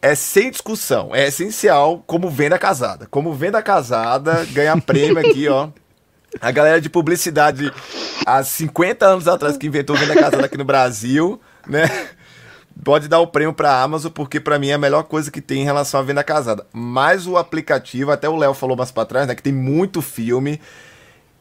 é 0.01 0.15
sem 0.15 0.51
discussão. 0.51 1.15
É 1.15 1.29
essencial 1.29 2.03
como 2.07 2.31
venda 2.31 2.59
casada. 2.59 3.07
Como 3.07 3.35
venda 3.35 3.61
casada, 3.61 4.47
ganha 4.53 4.81
prêmio 4.81 5.19
aqui, 5.19 5.47
ó. 5.47 5.69
A 6.41 6.51
galera 6.51 6.81
de 6.81 6.89
publicidade 6.89 7.71
há 8.25 8.43
50 8.43 9.05
anos 9.05 9.29
atrás 9.29 9.59
que 9.59 9.67
inventou 9.67 9.95
venda 9.95 10.15
casada 10.15 10.47
aqui 10.47 10.57
no 10.57 10.65
Brasil, 10.65 11.39
né? 11.67 12.09
Pode 12.83 13.07
dar 13.07 13.21
o 13.21 13.27
prêmio 13.27 13.53
pra 13.53 13.83
Amazon, 13.83 14.11
porque 14.11 14.41
para 14.41 14.59
mim 14.59 14.69
é 14.69 14.73
a 14.75 14.79
melhor 14.79 15.03
coisa 15.03 15.31
que 15.31 15.43
tem 15.43 15.61
em 15.61 15.67
relação 15.67 16.01
à 16.01 16.03
venda 16.03 16.25
casada. 16.25 16.67
Mas 16.73 17.27
o 17.27 17.37
aplicativo, 17.37 18.11
até 18.11 18.27
o 18.27 18.37
Léo 18.37 18.55
falou 18.55 18.75
mais 18.75 18.91
pra 18.91 19.05
trás, 19.05 19.27
né? 19.27 19.35
Que 19.35 19.43
tem 19.43 19.53
muito 19.53 20.01
filme 20.01 20.59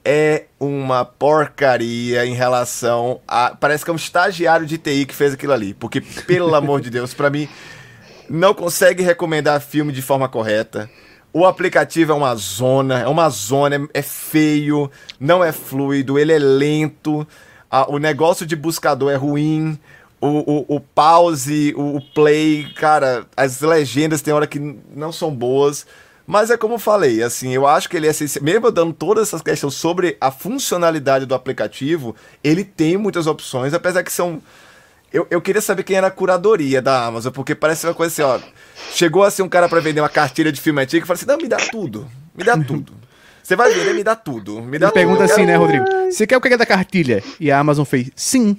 é 0.04 0.46
uma 0.60 1.04
porcaria 1.06 2.26
em 2.26 2.34
relação 2.34 3.20
a. 3.28 3.56
Parece 3.60 3.84
que 3.84 3.90
é 3.90 3.94
um 3.94 3.98
estagiário 3.98 4.66
de 4.66 4.78
TI 4.78 5.06
que 5.06 5.16
fez 5.16 5.34
aquilo 5.34 5.54
ali. 5.54 5.74
Porque, 5.74 6.02
pelo 6.02 6.54
amor 6.56 6.82
de 6.82 6.90
Deus, 6.90 7.14
para 7.14 7.30
mim, 7.30 7.48
não 8.30 8.54
consegue 8.54 9.04
recomendar 9.04 9.62
filme 9.62 9.92
de 9.92 10.02
forma 10.02 10.30
correta. 10.30 10.90
O 11.32 11.46
aplicativo 11.46 12.12
é 12.12 12.16
uma 12.16 12.36
zona, 12.36 13.00
é 13.00 13.08
uma 13.08 13.30
zona, 13.30 13.76
é, 13.76 14.00
é 14.00 14.02
feio, 14.02 14.90
não 15.20 15.44
é 15.44 15.52
fluido, 15.52 16.18
ele 16.18 16.34
é 16.34 16.40
lento, 16.40 17.28
a, 17.70 17.88
o 17.90 18.00
negócio 18.00 18.48
de 18.48 18.56
buscador 18.56 19.12
é 19.12 19.16
ruim, 19.16 19.80
o, 20.20 20.28
o, 20.28 20.76
o 20.76 20.80
pause, 20.80 21.74
o, 21.78 21.98
o, 21.98 22.02
play, 22.02 22.68
cara, 22.76 23.28
as 23.38 23.62
legendas 23.62 24.22
tem 24.22 24.34
hora 24.34 24.48
que 24.48 24.60
não 24.94 25.12
são 25.12 25.34
boas. 25.34 25.86
Mas 26.30 26.52
é 26.52 26.58
como 26.58 26.76
eu 26.76 26.80
falei, 26.80 27.24
assim, 27.24 27.56
eu 27.56 27.66
acho 27.66 27.90
que 27.90 27.98
ele 27.98 28.06
é 28.06 28.12
essencial. 28.12 28.46
Mesmo 28.46 28.70
dando 28.70 28.94
todas 28.94 29.30
essas 29.30 29.42
questões 29.42 29.74
sobre 29.74 30.16
a 30.22 30.30
funcionalidade 30.30 31.26
do 31.26 31.34
aplicativo, 31.34 32.16
ele 32.44 32.64
tem 32.64 32.98
muitas 32.98 33.26
opções, 33.26 33.74
apesar 33.74 34.04
que 34.04 34.14
são. 34.14 34.40
Eu, 35.12 35.26
eu 35.32 35.42
queria 35.42 35.60
saber 35.60 35.82
quem 35.82 35.96
era 35.96 36.06
a 36.06 36.12
curadoria 36.12 36.84
da 36.84 37.04
Amazon, 37.04 37.34
porque 37.34 37.56
parece 37.56 37.88
uma 37.88 37.96
coisa 37.96 38.14
assim, 38.14 38.22
ó. 38.22 38.48
Chegou 38.94 39.24
assim 39.24 39.42
um 39.42 39.50
cara 39.50 39.68
para 39.68 39.80
vender 39.80 40.02
uma 40.02 40.08
cartilha 40.08 40.52
de 40.52 40.62
filme 40.62 40.80
antigo 40.84 41.04
e 41.04 41.08
falou 41.08 41.18
assim: 41.18 41.26
não, 41.26 41.36
me 41.36 41.48
dá 41.48 41.58
tudo, 41.58 42.08
me 42.38 42.44
dá 42.44 42.56
tudo. 42.56 42.94
Você 43.42 43.56
vai 43.56 43.74
vender, 43.74 43.96
me 43.96 44.04
dá 44.04 44.16
tudo. 44.16 44.62
Me 44.62 44.78
dá 44.78 44.86
Ele 44.86 44.94
pergunta 44.94 45.24
assim, 45.24 45.48
né, 45.48 45.56
Rodrigo? 45.56 45.86
Você 46.12 46.28
quer 46.28 46.38
o 46.38 46.42
que 46.42 46.54
é 46.54 46.58
da 46.58 46.66
cartilha? 46.68 47.24
E 47.40 47.50
a 47.50 47.58
Amazon 47.58 47.86
fez, 47.86 48.12
sim. 48.16 48.56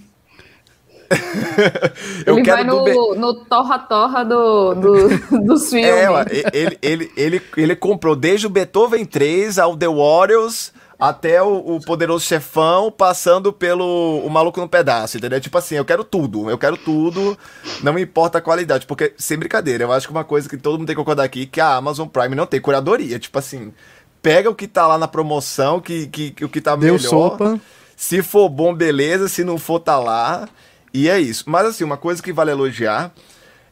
eu 2.25 2.39
ele 2.39 2.51
vai 2.51 2.65
no, 2.65 3.15
no 3.15 3.45
torra-torra 3.45 4.25
do, 4.25 4.75
do, 4.75 5.09
dos 5.45 5.69
filmes. 5.69 5.89
É, 5.91 6.47
ele, 6.53 6.79
ele, 6.81 7.13
ele, 7.17 7.43
ele 7.57 7.77
comprou 7.77 8.15
desde 8.15 8.47
o 8.47 8.51
Beethoven 8.51 9.05
3 9.05 9.59
ao 9.59 9.77
The 9.77 9.89
Warriors 9.89 10.73
até 11.01 11.43
o, 11.43 11.77
o, 11.77 11.81
Poderoso 11.81 12.27
Chefão, 12.27 12.93
passando 12.93 13.53
pelo 13.55 14.21
o 14.23 14.29
Maluco 14.29 14.61
no 14.61 14.69
Pedaço, 14.69 15.17
entendeu? 15.17 15.41
Tipo 15.41 15.57
assim, 15.57 15.77
eu 15.77 15.85
quero 15.85 16.05
tudo, 16.05 16.51
eu 16.51 16.59
quero 16.59 16.77
tudo, 16.77 17.39
não 17.83 17.95
me 17.95 18.03
importa 18.03 18.37
a 18.37 18.43
qualidade, 18.43 18.85
porque, 18.87 19.15
sem 19.17 19.39
brincadeira, 19.39 19.85
eu 19.85 19.93
acho 19.93 20.07
que 20.07 20.13
uma 20.13 20.25
coisa 20.25 20.47
que 20.47 20.59
todo 20.59 20.79
mundo 20.79 20.87
tem 20.87 20.95
que 20.95 21.01
concordar 21.01 21.25
aqui, 21.25 21.47
que 21.47 21.59
a 21.59 21.75
Amazon 21.75 22.07
Prime 22.07 22.35
não 22.35 22.45
tem 22.45 22.61
curadoria, 22.61 23.19
tipo 23.19 23.39
assim, 23.39 23.73
pega 24.21 24.51
o 24.51 24.55
que 24.55 24.69
tá 24.69 24.87
lá 24.87 24.99
na 24.99 25.09
promoção, 25.09 25.81
que, 25.81 26.07
que, 26.07 26.33
que 26.33 26.45
o 26.45 26.51
que 26.51 26.61
tá 26.61 26.77
Deu 26.77 26.95
melhor, 26.95 27.09
sopa. 27.09 27.59
se 27.97 28.23
for 28.23 28.51
bom, 28.51 28.75
beleza, 28.75 29.27
se 29.27 29.43
não 29.43 29.57
for, 29.57 29.81
tá 29.81 29.99
lá, 29.99 30.47
e 30.93 31.09
é 31.09 31.19
isso. 31.19 31.45
Mas 31.47 31.67
assim, 31.67 31.85
uma 31.85 31.97
coisa 31.97 32.23
que 32.23 32.33
vale 32.33 32.51
elogiar 32.51 33.13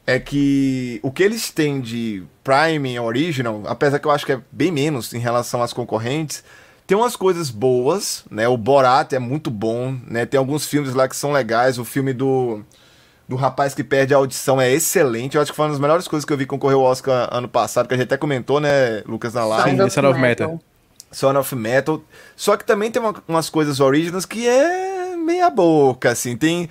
é 0.05 0.19
que 0.19 0.99
o 1.03 1.11
que 1.11 1.21
eles 1.21 1.51
têm 1.51 1.79
de 1.79 2.23
Prime 2.43 2.99
Original, 2.99 3.61
apesar 3.67 3.99
que 3.99 4.07
eu 4.07 4.11
acho 4.11 4.25
que 4.25 4.31
é 4.31 4.41
bem 4.51 4.71
menos 4.71 5.13
em 5.13 5.19
relação 5.19 5.61
às 5.61 5.71
concorrentes, 5.71 6.43
tem 6.87 6.97
umas 6.97 7.15
coisas 7.15 7.51
boas, 7.51 8.25
né? 8.31 8.47
O 8.47 8.57
Borat 8.57 9.13
é 9.13 9.19
muito 9.19 9.51
bom, 9.51 9.95
né? 10.07 10.25
Tem 10.25 10.39
alguns 10.39 10.65
filmes 10.65 10.95
lá 10.95 11.07
que 11.07 11.15
são 11.15 11.31
legais. 11.31 11.77
O 11.77 11.85
filme 11.85 12.11
do, 12.11 12.63
do 13.27 13.35
rapaz 13.35 13.75
que 13.75 13.83
perde 13.83 14.11
a 14.11 14.17
audição 14.17 14.59
é 14.59 14.71
excelente. 14.71 15.35
Eu 15.35 15.41
acho 15.43 15.51
que 15.51 15.55
foi 15.55 15.65
uma 15.65 15.71
das 15.71 15.79
melhores 15.79 16.07
coisas 16.07 16.25
que 16.25 16.33
eu 16.33 16.37
vi 16.37 16.47
concorrer 16.47 16.75
ao 16.75 16.81
Oscar 16.81 17.29
ano 17.31 17.47
passado, 17.47 17.87
que 17.87 17.93
a 17.93 17.97
gente 17.97 18.07
até 18.07 18.17
comentou, 18.17 18.59
né, 18.59 19.03
Lucas, 19.05 19.35
na 19.35 19.45
live. 19.45 19.77
Sim, 19.77 19.89
Son 19.89 20.09
of 20.09 20.19
Metal. 20.19 20.59
Son 21.11 21.37
of 21.37 21.55
Metal. 21.55 22.01
Só 22.35 22.57
que 22.57 22.65
também 22.65 22.89
tem 22.89 22.99
uma, 22.99 23.13
umas 23.27 23.51
coisas 23.51 23.79
originais 23.79 24.25
que 24.25 24.47
é 24.47 25.15
meia 25.15 25.51
boca, 25.51 26.09
assim. 26.09 26.35
Tem 26.35 26.67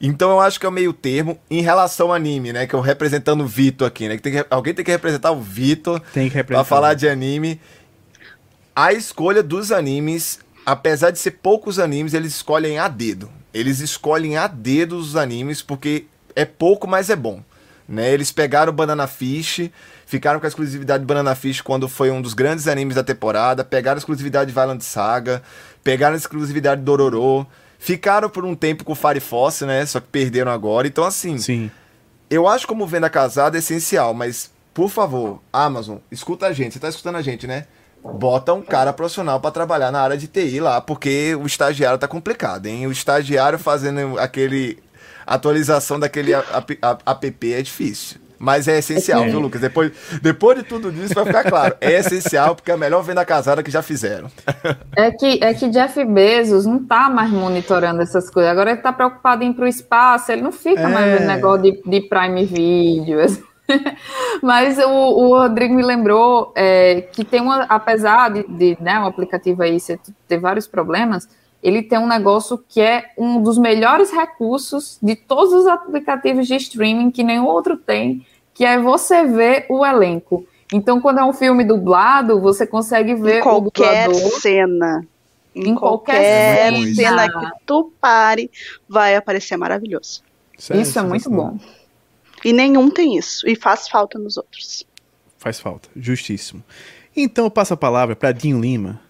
então 0.00 0.30
eu 0.30 0.40
acho 0.40 0.58
que 0.58 0.64
é 0.64 0.68
o 0.68 0.72
meio 0.72 0.92
termo 0.92 1.38
em 1.50 1.60
relação 1.60 2.08
ao 2.08 2.14
anime, 2.14 2.52
né? 2.52 2.66
Que 2.66 2.74
eu 2.74 2.80
representando 2.80 3.42
o 3.42 3.46
Vitor 3.46 3.86
aqui, 3.86 4.08
né? 4.08 4.16
Que, 4.16 4.22
tem 4.22 4.32
que 4.32 4.46
alguém 4.48 4.72
tem 4.72 4.84
que 4.84 4.90
representar 4.90 5.30
o 5.30 5.40
Vitor 5.40 6.00
pra 6.46 6.64
falar 6.64 6.94
de 6.94 7.06
anime. 7.06 7.60
A 8.74 8.94
escolha 8.94 9.42
dos 9.42 9.70
animes, 9.70 10.40
apesar 10.64 11.10
de 11.10 11.18
ser 11.18 11.32
poucos 11.32 11.78
animes, 11.78 12.14
eles 12.14 12.36
escolhem 12.36 12.78
a 12.78 12.88
dedo. 12.88 13.30
Eles 13.52 13.80
escolhem 13.80 14.38
a 14.38 14.46
dedo 14.46 14.96
os 14.96 15.16
animes 15.16 15.60
porque 15.60 16.06
é 16.34 16.46
pouco, 16.46 16.86
mas 16.86 17.10
é 17.10 17.16
bom. 17.16 17.42
Né? 17.86 18.12
Eles 18.12 18.30
pegaram 18.30 18.72
Banana 18.72 19.06
Fish, 19.06 19.68
ficaram 20.06 20.38
com 20.40 20.46
a 20.46 20.48
exclusividade 20.48 21.02
de 21.02 21.06
Banana 21.06 21.34
Fish 21.34 21.60
quando 21.60 21.88
foi 21.88 22.10
um 22.10 22.22
dos 22.22 22.34
grandes 22.34 22.68
animes 22.68 22.94
da 22.94 23.02
temporada, 23.02 23.64
pegaram 23.64 23.96
a 23.96 23.98
exclusividade 23.98 24.46
de 24.48 24.54
Violent 24.54 24.80
Saga, 24.80 25.42
pegaram 25.82 26.14
a 26.14 26.16
exclusividade 26.16 26.80
de 26.80 26.84
Dororo, 26.84 27.46
Ficaram 27.82 28.28
por 28.28 28.44
um 28.44 28.54
tempo 28.54 28.84
com 28.84 28.92
o 28.92 28.94
Fire 28.94 29.20
Force, 29.20 29.64
né? 29.64 29.86
Só 29.86 30.00
que 30.00 30.06
perderam 30.06 30.52
agora. 30.52 30.86
Então, 30.86 31.02
assim. 31.02 31.38
Sim. 31.38 31.70
Eu 32.28 32.46
acho 32.46 32.66
como 32.66 32.86
venda 32.86 33.08
casada 33.08 33.56
é 33.56 33.58
essencial, 33.58 34.12
mas, 34.12 34.52
por 34.72 34.90
favor, 34.90 35.40
Amazon, 35.50 35.96
escuta 36.12 36.46
a 36.46 36.52
gente. 36.52 36.74
Você 36.74 36.78
tá 36.78 36.90
escutando 36.90 37.16
a 37.16 37.22
gente, 37.22 37.46
né? 37.46 37.66
Bota 38.04 38.52
um 38.52 38.62
cara 38.62 38.92
profissional 38.92 39.40
para 39.40 39.50
trabalhar 39.50 39.90
na 39.90 40.00
área 40.00 40.16
de 40.16 40.28
TI 40.28 40.60
lá, 40.60 40.80
porque 40.80 41.34
o 41.34 41.46
estagiário 41.46 41.98
tá 41.98 42.06
complicado, 42.06 42.66
hein? 42.66 42.86
O 42.86 42.92
estagiário 42.92 43.58
fazendo 43.58 44.18
aquele 44.18 44.78
atualização 45.26 45.98
daquele 45.98 46.34
app 46.34 47.52
é 47.52 47.62
difícil. 47.62 48.18
Mas 48.42 48.66
é 48.66 48.78
essencial, 48.78 49.22
é. 49.22 49.28
viu, 49.28 49.38
Lucas? 49.38 49.60
Depois, 49.60 49.92
depois 50.22 50.56
de 50.56 50.64
tudo 50.64 50.90
isso, 50.90 51.12
vai 51.12 51.26
ficar 51.26 51.44
claro. 51.44 51.76
É 51.78 51.92
essencial, 51.98 52.56
porque 52.56 52.70
é 52.70 52.74
a 52.74 52.78
melhor 52.78 53.02
venda 53.02 53.22
casada 53.22 53.62
que 53.62 53.70
já 53.70 53.82
fizeram. 53.82 54.30
É 54.96 55.10
que, 55.10 55.44
é 55.44 55.52
que 55.52 55.68
Jeff 55.68 56.02
Bezos 56.06 56.64
não 56.64 56.82
tá 56.82 57.10
mais 57.10 57.30
monitorando 57.30 58.00
essas 58.00 58.30
coisas. 58.30 58.50
Agora 58.50 58.70
ele 58.70 58.80
tá 58.80 58.94
preocupado 58.94 59.44
em 59.44 59.50
ir 59.50 59.54
pro 59.54 59.68
espaço, 59.68 60.32
ele 60.32 60.40
não 60.40 60.52
fica 60.52 60.80
é. 60.80 60.86
mais 60.86 61.18
vendo 61.18 61.26
negócio 61.26 61.62
de, 61.64 61.82
de 61.84 62.00
Prime 62.08 62.46
Video. 62.46 63.18
Mas 64.42 64.78
o, 64.78 64.88
o, 64.88 65.36
Rodrigo 65.36 65.74
me 65.74 65.82
lembrou 65.82 66.50
é, 66.56 67.02
que 67.12 67.26
tem 67.26 67.42
uma, 67.42 67.64
apesar 67.64 68.30
de, 68.30 68.44
de 68.48 68.78
né, 68.80 68.98
o 69.00 69.04
aplicativo 69.04 69.62
aí 69.62 69.76
ter 70.26 70.38
vários 70.38 70.66
problemas, 70.66 71.28
ele 71.62 71.82
tem 71.82 71.98
um 71.98 72.08
negócio 72.08 72.62
que 72.66 72.80
é 72.80 73.10
um 73.18 73.42
dos 73.42 73.58
melhores 73.58 74.10
recursos 74.10 74.98
de 75.02 75.14
todos 75.14 75.52
os 75.52 75.66
aplicativos 75.66 76.46
de 76.46 76.56
streaming 76.56 77.10
que 77.10 77.22
nenhum 77.22 77.44
outro 77.44 77.76
tem, 77.76 78.24
que 78.60 78.64
é 78.66 78.78
você 78.78 79.24
ver 79.24 79.64
o 79.70 79.86
elenco. 79.86 80.46
Então, 80.70 81.00
quando 81.00 81.18
é 81.18 81.24
um 81.24 81.32
filme 81.32 81.64
dublado, 81.64 82.38
você 82.38 82.66
consegue 82.66 83.14
ver 83.14 83.38
em 83.38 83.42
qualquer 83.42 84.14
cena. 84.14 85.06
Em, 85.54 85.70
em 85.70 85.74
qualquer, 85.74 86.70
qualquer 86.70 86.94
cena 86.94 87.26
que 87.26 87.50
tu 87.64 87.90
pare, 87.98 88.50
vai 88.86 89.16
aparecer 89.16 89.56
maravilhoso. 89.56 90.22
Sério, 90.58 90.82
isso 90.82 90.98
é 90.98 91.02
muito 91.02 91.30
bom. 91.30 91.58
E 92.44 92.52
nenhum 92.52 92.90
tem 92.90 93.16
isso. 93.16 93.48
E 93.48 93.56
faz 93.56 93.88
falta 93.88 94.18
nos 94.18 94.36
outros. 94.36 94.86
Faz 95.38 95.58
falta. 95.58 95.88
Justíssimo. 95.96 96.62
Então 97.16 97.46
eu 97.46 97.50
passo 97.50 97.72
a 97.72 97.78
palavra 97.78 98.14
para 98.14 98.30
Dinho 98.30 98.60
Lima, 98.60 99.00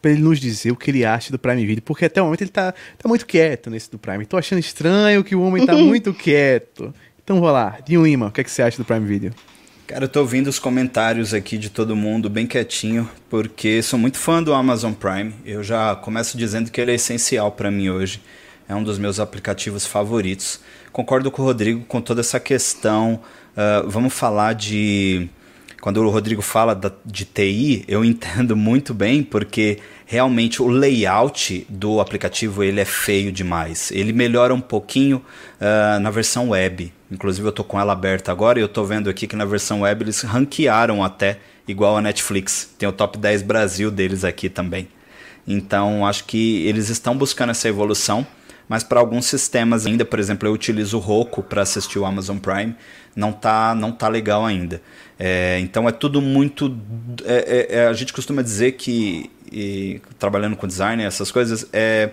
para 0.00 0.12
ele 0.12 0.22
nos 0.22 0.38
dizer 0.38 0.70
o 0.70 0.76
que 0.76 0.92
ele 0.92 1.04
acha 1.04 1.32
do 1.32 1.40
Prime 1.40 1.66
Video, 1.66 1.82
porque 1.82 2.04
até 2.04 2.22
o 2.22 2.26
momento 2.26 2.42
ele 2.42 2.50
tá, 2.50 2.70
tá 2.70 3.08
muito 3.08 3.26
quieto 3.26 3.68
nesse 3.68 3.90
do 3.90 3.98
Prime. 3.98 4.24
Tô 4.26 4.36
achando 4.36 4.60
estranho 4.60 5.24
que 5.24 5.34
o 5.34 5.42
homem 5.42 5.66
tá 5.66 5.74
muito 5.74 6.14
quieto. 6.14 6.94
Então 7.32 7.40
vou 7.40 7.50
lá, 7.50 7.78
Dinho 7.82 8.04
Lima, 8.04 8.26
o 8.26 8.30
que, 8.30 8.42
é 8.42 8.44
que 8.44 8.50
você 8.50 8.60
acha 8.60 8.76
do 8.76 8.84
Prime 8.84 9.06
Video? 9.06 9.32
Cara, 9.86 10.04
eu 10.04 10.08
tô 10.08 10.20
ouvindo 10.20 10.48
os 10.48 10.58
comentários 10.58 11.32
aqui 11.32 11.56
de 11.56 11.70
todo 11.70 11.96
mundo 11.96 12.28
bem 12.28 12.46
quietinho, 12.46 13.08
porque 13.30 13.80
sou 13.80 13.98
muito 13.98 14.18
fã 14.18 14.42
do 14.42 14.52
Amazon 14.52 14.92
Prime. 14.92 15.32
Eu 15.42 15.64
já 15.64 15.96
começo 15.96 16.36
dizendo 16.36 16.70
que 16.70 16.78
ele 16.78 16.90
é 16.90 16.94
essencial 16.96 17.50
para 17.50 17.70
mim 17.70 17.88
hoje. 17.88 18.20
É 18.68 18.74
um 18.74 18.84
dos 18.84 18.98
meus 18.98 19.18
aplicativos 19.18 19.86
favoritos. 19.86 20.60
Concordo 20.92 21.30
com 21.30 21.40
o 21.40 21.44
Rodrigo 21.46 21.86
com 21.86 22.02
toda 22.02 22.20
essa 22.20 22.38
questão. 22.38 23.18
Uh, 23.56 23.88
vamos 23.88 24.12
falar 24.12 24.52
de. 24.52 25.30
Quando 25.80 26.02
o 26.02 26.10
Rodrigo 26.10 26.42
fala 26.42 26.74
da, 26.74 26.92
de 27.02 27.24
TI, 27.24 27.86
eu 27.88 28.04
entendo 28.04 28.54
muito 28.54 28.92
bem, 28.92 29.22
porque 29.22 29.78
realmente 30.04 30.60
o 30.60 30.68
layout 30.68 31.66
do 31.70 31.98
aplicativo 31.98 32.62
ele 32.62 32.78
é 32.78 32.84
feio 32.84 33.32
demais. 33.32 33.90
Ele 33.90 34.12
melhora 34.12 34.52
um 34.52 34.60
pouquinho 34.60 35.16
uh, 35.58 35.98
na 35.98 36.10
versão 36.10 36.50
web. 36.50 36.92
Inclusive 37.12 37.46
eu 37.46 37.50
estou 37.50 37.64
com 37.64 37.78
ela 37.78 37.92
aberta 37.92 38.32
agora 38.32 38.58
e 38.58 38.62
eu 38.62 38.66
estou 38.66 38.86
vendo 38.86 39.10
aqui 39.10 39.26
que 39.26 39.36
na 39.36 39.44
versão 39.44 39.82
web 39.82 40.02
eles 40.02 40.22
ranquearam 40.22 41.04
até 41.04 41.38
igual 41.68 41.96
a 41.96 42.00
Netflix. 42.00 42.74
Tem 42.78 42.88
o 42.88 42.92
top 42.92 43.18
10 43.18 43.42
Brasil 43.42 43.90
deles 43.90 44.24
aqui 44.24 44.48
também. 44.48 44.88
Então 45.46 46.06
acho 46.06 46.24
que 46.24 46.66
eles 46.66 46.88
estão 46.88 47.16
buscando 47.16 47.50
essa 47.50 47.68
evolução, 47.68 48.26
mas 48.68 48.82
para 48.82 48.98
alguns 48.98 49.26
sistemas 49.26 49.84
ainda, 49.84 50.04
por 50.04 50.18
exemplo, 50.18 50.48
eu 50.48 50.52
utilizo 50.52 50.96
o 50.96 51.00
Roku 51.00 51.42
para 51.42 51.62
assistir 51.62 51.98
o 51.98 52.06
Amazon 52.06 52.38
Prime, 52.38 52.74
não 53.14 53.30
tá 53.30 53.74
não 53.74 53.92
tá 53.92 54.08
legal 54.08 54.46
ainda. 54.46 54.80
É, 55.18 55.58
então 55.60 55.86
é 55.86 55.92
tudo 55.92 56.22
muito. 56.22 56.74
É, 57.24 57.68
é, 57.74 57.76
é 57.80 57.86
a 57.88 57.92
gente 57.92 58.12
costuma 58.12 58.40
dizer 58.40 58.72
que 58.72 59.30
e 59.52 60.00
trabalhando 60.18 60.56
com 60.56 60.66
design, 60.66 61.02
essas 61.02 61.30
coisas, 61.30 61.66
é, 61.72 62.10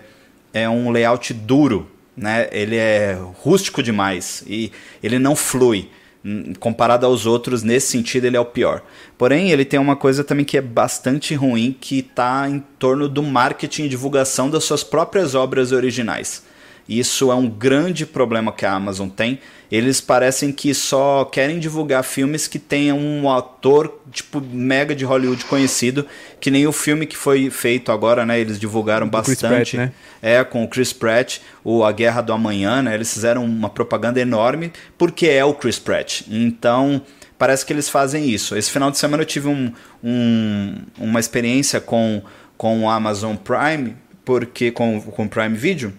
é 0.52 0.68
um 0.68 0.90
layout 0.90 1.32
duro, 1.32 1.90
né? 2.16 2.48
Ele 2.52 2.76
é 2.76 3.18
rústico 3.42 3.82
demais 3.82 4.42
e 4.46 4.70
ele 5.02 5.18
não 5.18 5.34
flui. 5.34 5.88
Comparado 6.58 7.06
aos 7.06 7.24
outros, 7.24 7.62
nesse 7.62 7.88
sentido, 7.88 8.26
ele 8.26 8.36
é 8.36 8.40
o 8.40 8.44
pior. 8.44 8.82
Porém, 9.16 9.50
ele 9.50 9.64
tem 9.64 9.80
uma 9.80 9.96
coisa 9.96 10.22
também 10.22 10.44
que 10.44 10.58
é 10.58 10.60
bastante 10.60 11.34
ruim, 11.34 11.74
que 11.80 12.00
está 12.00 12.46
em 12.46 12.62
torno 12.78 13.08
do 13.08 13.22
marketing 13.22 13.84
e 13.84 13.88
divulgação 13.88 14.50
das 14.50 14.64
suas 14.64 14.84
próprias 14.84 15.34
obras 15.34 15.72
originais. 15.72 16.42
Isso 16.90 17.30
é 17.30 17.34
um 17.36 17.48
grande 17.48 18.04
problema 18.04 18.50
que 18.50 18.66
a 18.66 18.72
Amazon 18.72 19.08
tem. 19.08 19.38
Eles 19.70 20.00
parecem 20.00 20.50
que 20.50 20.74
só 20.74 21.24
querem 21.24 21.60
divulgar 21.60 22.02
filmes 22.02 22.48
que 22.48 22.58
tenham 22.58 22.98
um 22.98 23.30
ator 23.30 24.00
tipo 24.10 24.40
mega 24.40 24.92
de 24.92 25.04
Hollywood 25.04 25.44
conhecido, 25.44 26.04
que 26.40 26.50
nem 26.50 26.66
o 26.66 26.72
filme 26.72 27.06
que 27.06 27.16
foi 27.16 27.48
feito 27.48 27.92
agora, 27.92 28.26
né? 28.26 28.40
Eles 28.40 28.58
divulgaram 28.58 29.08
bastante. 29.08 29.46
Pratt, 29.46 29.74
né? 29.74 29.92
É, 30.20 30.42
com 30.42 30.64
o 30.64 30.68
Chris 30.68 30.92
Pratt, 30.92 31.38
o 31.62 31.84
A 31.84 31.92
Guerra 31.92 32.22
do 32.22 32.32
Amanhã, 32.32 32.82
né? 32.82 32.92
Eles 32.92 33.14
fizeram 33.14 33.44
uma 33.44 33.70
propaganda 33.70 34.20
enorme 34.20 34.72
porque 34.98 35.28
é 35.28 35.44
o 35.44 35.54
Chris 35.54 35.78
Pratt. 35.78 36.22
Então, 36.28 37.00
parece 37.38 37.64
que 37.64 37.72
eles 37.72 37.88
fazem 37.88 38.28
isso. 38.28 38.56
Esse 38.56 38.68
final 38.68 38.90
de 38.90 38.98
semana 38.98 39.22
eu 39.22 39.26
tive 39.26 39.46
um, 39.46 39.72
um, 40.02 40.74
uma 40.98 41.20
experiência 41.20 41.80
com, 41.80 42.20
com 42.56 42.82
o 42.82 42.90
Amazon 42.90 43.36
Prime, 43.36 43.96
porque 44.24 44.72
com, 44.72 45.00
com 45.00 45.26
o 45.26 45.28
Prime 45.28 45.56
Video. 45.56 45.92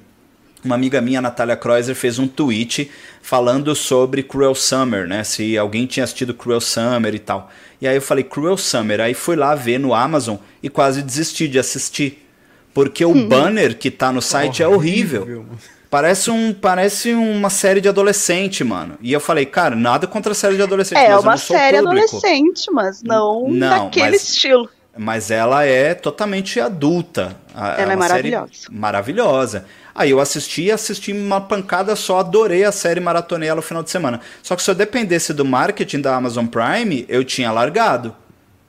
Uma 0.63 0.75
amiga 0.75 1.01
minha, 1.01 1.21
Natália 1.21 1.55
Kreuzer, 1.55 1.95
fez 1.95 2.19
um 2.19 2.27
tweet 2.27 2.91
falando 3.21 3.75
sobre 3.75 4.21
Cruel 4.21 4.53
Summer, 4.53 5.07
né? 5.07 5.23
Se 5.23 5.57
alguém 5.57 5.85
tinha 5.87 6.03
assistido 6.03 6.33
Cruel 6.33 6.61
Summer 6.61 7.15
e 7.15 7.19
tal. 7.19 7.49
E 7.81 7.87
aí 7.87 7.95
eu 7.95 8.01
falei, 8.01 8.23
Cruel 8.23 8.57
Summer. 8.57 9.01
Aí 9.01 9.13
fui 9.15 9.35
lá 9.35 9.55
ver 9.55 9.79
no 9.79 9.93
Amazon 9.93 10.37
e 10.61 10.69
quase 10.69 11.01
desisti 11.01 11.47
de 11.47 11.57
assistir. 11.57 12.27
Porque 12.73 13.03
o 13.03 13.27
banner 13.27 13.77
que 13.77 13.89
tá 13.91 14.11
no 14.11 14.21
site 14.21 14.61
é 14.63 14.67
horrível. 14.67 15.45
Parece, 15.89 16.31
um, 16.31 16.53
parece 16.53 17.13
uma 17.13 17.49
série 17.49 17.81
de 17.81 17.89
adolescente, 17.89 18.63
mano. 18.63 18.97
E 19.01 19.11
eu 19.11 19.19
falei, 19.19 19.45
cara, 19.45 19.75
nada 19.75 20.07
contra 20.07 20.31
a 20.31 20.35
série 20.35 20.55
de 20.55 20.61
adolescente. 20.61 20.97
É 20.99 21.09
mas 21.09 21.23
uma 21.23 21.35
série 21.37 21.77
adolescente, 21.77 22.71
mas 22.71 23.03
não, 23.03 23.49
Não, 23.49 23.85
daquele 23.85 24.11
mas- 24.11 24.29
estilo. 24.29 24.69
Mas 24.97 25.31
ela 25.31 25.65
é 25.65 25.93
totalmente 25.93 26.59
adulta. 26.59 27.35
A- 27.55 27.71
Ela 27.71 27.73
é 27.73 27.85
série 27.87 27.95
maravilhosa. 27.97 28.51
Maravilhosa. 28.69 29.65
Aí 29.93 30.11
eu 30.11 30.19
assisti, 30.19 30.71
assisti 30.71 31.11
uma 31.11 31.41
pancada 31.41 31.95
só, 31.95 32.19
adorei 32.19 32.63
a 32.63 32.71
série, 32.71 32.99
maratonei 32.99 33.49
ela 33.49 33.57
no 33.57 33.61
final 33.61 33.83
de 33.83 33.89
semana. 33.89 34.21
Só 34.41 34.55
que 34.55 34.63
se 34.63 34.71
eu 34.71 34.75
dependesse 34.75 35.33
do 35.33 35.45
marketing 35.45 36.01
da 36.01 36.15
Amazon 36.15 36.45
Prime, 36.45 37.05
eu 37.09 37.23
tinha 37.23 37.51
largado. 37.51 38.15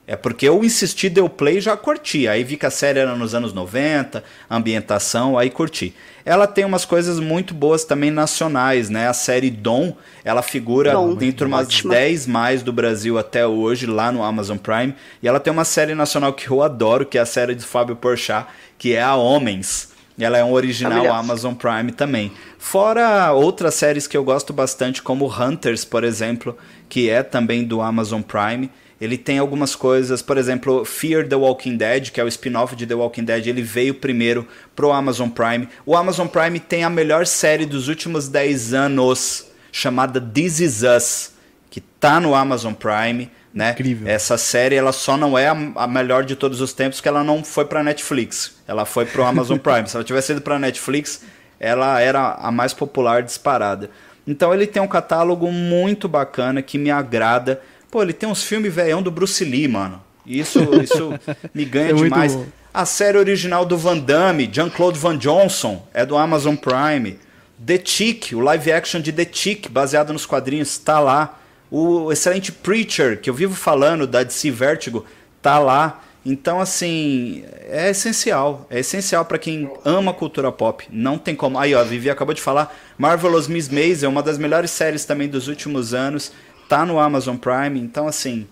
É 0.05 0.17
porque 0.17 0.47
eu 0.47 0.61
insisti, 0.65 1.09
deu 1.09 1.29
play 1.29 1.59
e 1.59 1.61
já 1.61 1.77
curti. 1.77 2.27
Aí 2.27 2.43
vi 2.43 2.57
que 2.57 2.65
a 2.65 2.69
série 2.69 2.99
era 2.99 3.15
nos 3.15 3.33
anos 3.33 3.53
90, 3.53 4.21
ambientação, 4.49 5.37
aí 5.37 5.49
curti. 5.49 5.95
Ela 6.25 6.45
tem 6.45 6.65
umas 6.65 6.83
coisas 6.83 7.21
muito 7.21 7.53
boas 7.53 7.85
também 7.85 8.11
nacionais, 8.11 8.89
né? 8.89 9.07
A 9.07 9.13
série 9.13 9.49
Dom, 9.49 9.95
ela 10.25 10.41
figura 10.41 10.91
Dom, 10.91 11.15
dentro 11.15 11.47
umas 11.47 11.67
ótima. 11.67 11.93
10 11.93 12.27
mais 12.27 12.61
do 12.61 12.73
Brasil 12.73 13.17
até 13.17 13.47
hoje, 13.47 13.85
lá 13.85 14.11
no 14.11 14.23
Amazon 14.23 14.57
Prime. 14.57 14.93
E 15.21 15.27
ela 15.27 15.39
tem 15.39 15.53
uma 15.53 15.65
série 15.65 15.95
nacional 15.95 16.33
que 16.33 16.49
eu 16.49 16.61
adoro, 16.61 17.05
que 17.05 17.17
é 17.17 17.21
a 17.21 17.25
série 17.25 17.55
de 17.55 17.63
Fábio 17.63 17.95
Porchat, 17.95 18.45
que 18.77 18.93
é 18.93 19.01
a 19.01 19.15
Homens. 19.15 19.92
E 20.17 20.23
ela 20.23 20.37
é 20.37 20.43
um 20.43 20.53
original 20.53 20.91
Maravilhosa. 20.91 21.19
Amazon 21.19 21.53
Prime 21.53 21.91
também. 21.91 22.31
Fora 22.59 23.31
outras 23.33 23.73
séries 23.73 24.05
que 24.05 24.15
eu 24.15 24.23
gosto 24.23 24.53
bastante, 24.53 25.01
como 25.01 25.25
Hunters, 25.25 25.83
por 25.83 26.03
exemplo, 26.03 26.57
que 26.87 27.09
é 27.09 27.23
também 27.23 27.63
do 27.63 27.81
Amazon 27.81 28.21
Prime. 28.21 28.69
Ele 29.01 29.17
tem 29.17 29.39
algumas 29.39 29.75
coisas, 29.75 30.21
por 30.21 30.37
exemplo, 30.37 30.85
Fear 30.85 31.27
the 31.27 31.35
Walking 31.35 31.75
Dead, 31.75 32.09
que 32.09 32.21
é 32.21 32.23
o 32.23 32.27
spin-off 32.27 32.75
de 32.75 32.85
The 32.85 32.93
Walking 32.93 33.25
Dead, 33.25 33.47
ele 33.47 33.61
veio 33.61 33.95
primeiro 33.95 34.47
pro 34.75 34.91
Amazon 34.91 35.27
Prime. 35.29 35.67
O 35.85 35.95
Amazon 35.95 36.27
Prime 36.27 36.59
tem 36.59 36.83
a 36.83 36.89
melhor 36.89 37.25
série 37.25 37.65
dos 37.65 37.89
últimos 37.89 38.29
10 38.29 38.73
anos, 38.73 39.47
chamada 39.73 40.21
This 40.21 40.59
Is 40.61 40.83
Us, 40.83 41.31
que 41.69 41.81
tá 41.81 42.19
no 42.19 42.33
Amazon 42.33 42.73
Prime, 42.73 43.29
né? 43.53 43.71
Incrível. 43.71 44.07
Essa 44.07 44.37
série 44.37 44.75
ela 44.75 44.91
só 44.91 45.15
não 45.15 45.37
é 45.37 45.47
a, 45.47 45.57
a 45.75 45.87
melhor 45.87 46.23
de 46.23 46.35
todos 46.35 46.59
os 46.59 46.73
tempos, 46.73 46.99
que 46.99 47.07
ela 47.07 47.23
não 47.23 47.43
foi 47.43 47.65
pra 47.65 47.83
Netflix. 47.83 48.55
Ela 48.67 48.85
foi 48.85 49.05
pro 49.05 49.23
Amazon 49.23 49.57
Prime. 49.59 49.87
Se 49.87 49.95
ela 49.95 50.03
tivesse 50.03 50.31
ido 50.31 50.41
pra 50.41 50.57
Netflix, 50.57 51.21
ela 51.59 51.99
era 52.01 52.33
a 52.33 52.51
mais 52.51 52.73
popular 52.73 53.21
disparada. 53.21 53.89
Então 54.25 54.53
ele 54.53 54.65
tem 54.65 54.81
um 54.81 54.87
catálogo 54.87 55.51
muito 55.51 56.07
bacana 56.07 56.61
que 56.61 56.77
me 56.77 56.89
agrada. 56.89 57.61
Pô, 57.91 58.01
ele 58.01 58.13
tem 58.13 58.27
uns 58.27 58.43
filmes 58.43 58.73
velhão 58.73 59.01
do 59.03 59.11
Bruce 59.11 59.43
Lee, 59.43 59.67
mano. 59.67 60.01
Isso, 60.25 60.59
isso 60.81 61.13
me 61.53 61.65
ganha 61.65 61.91
É 61.91 61.93
demais. 61.93 62.37
A 62.73 62.85
série 62.85 63.19
original 63.19 63.65
do 63.65 63.77
Van 63.77 63.97
Damme, 63.99 64.49
Jean-Claude 64.51 64.97
Van 64.97 65.15
Johnson, 65.15 65.85
é 65.93 66.05
do 66.05 66.17
Amazon 66.17 66.55
Prime. 66.55 67.19
The 67.63 67.77
Tick, 67.77 68.33
o 68.33 68.39
live 68.39 68.71
action 68.71 68.99
de 68.99 69.13
The 69.13 69.25
Tick, 69.25 69.69
baseado 69.69 70.11
nos 70.11 70.25
quadrinhos, 70.25 70.69
está 70.69 70.99
lá. 70.99 71.39
O 71.75 72.11
excelente 72.11 72.51
Preacher, 72.51 73.19
que 73.19 73.27
eu 73.27 73.33
vivo 73.33 73.55
falando, 73.55 74.05
da 74.05 74.21
DC 74.21 74.51
Vertigo, 74.51 75.03
tá 75.41 75.57
lá. 75.57 76.01
Então, 76.23 76.61
assim, 76.61 77.43
é 77.67 77.89
essencial. 77.89 78.67
É 78.69 78.81
essencial 78.81 79.25
para 79.25 79.39
quem 79.39 79.73
ama 79.83 80.13
cultura 80.13 80.51
pop. 80.51 80.87
Não 80.91 81.17
tem 81.17 81.35
como. 81.35 81.57
Aí, 81.57 81.73
ó, 81.73 81.79
a 81.79 81.83
Vivi 81.83 82.11
acabou 82.11 82.35
de 82.35 82.43
falar. 82.43 82.71
Marvelous 82.95 83.47
Miss 83.47 83.69
Maisel, 83.69 84.11
uma 84.11 84.21
das 84.21 84.37
melhores 84.37 84.69
séries 84.69 85.03
também 85.03 85.27
dos 85.27 85.47
últimos 85.47 85.95
anos. 85.95 86.31
Tá 86.69 86.85
no 86.85 86.99
Amazon 86.99 87.37
Prime. 87.37 87.79
Então, 87.79 88.07
assim, 88.07 88.47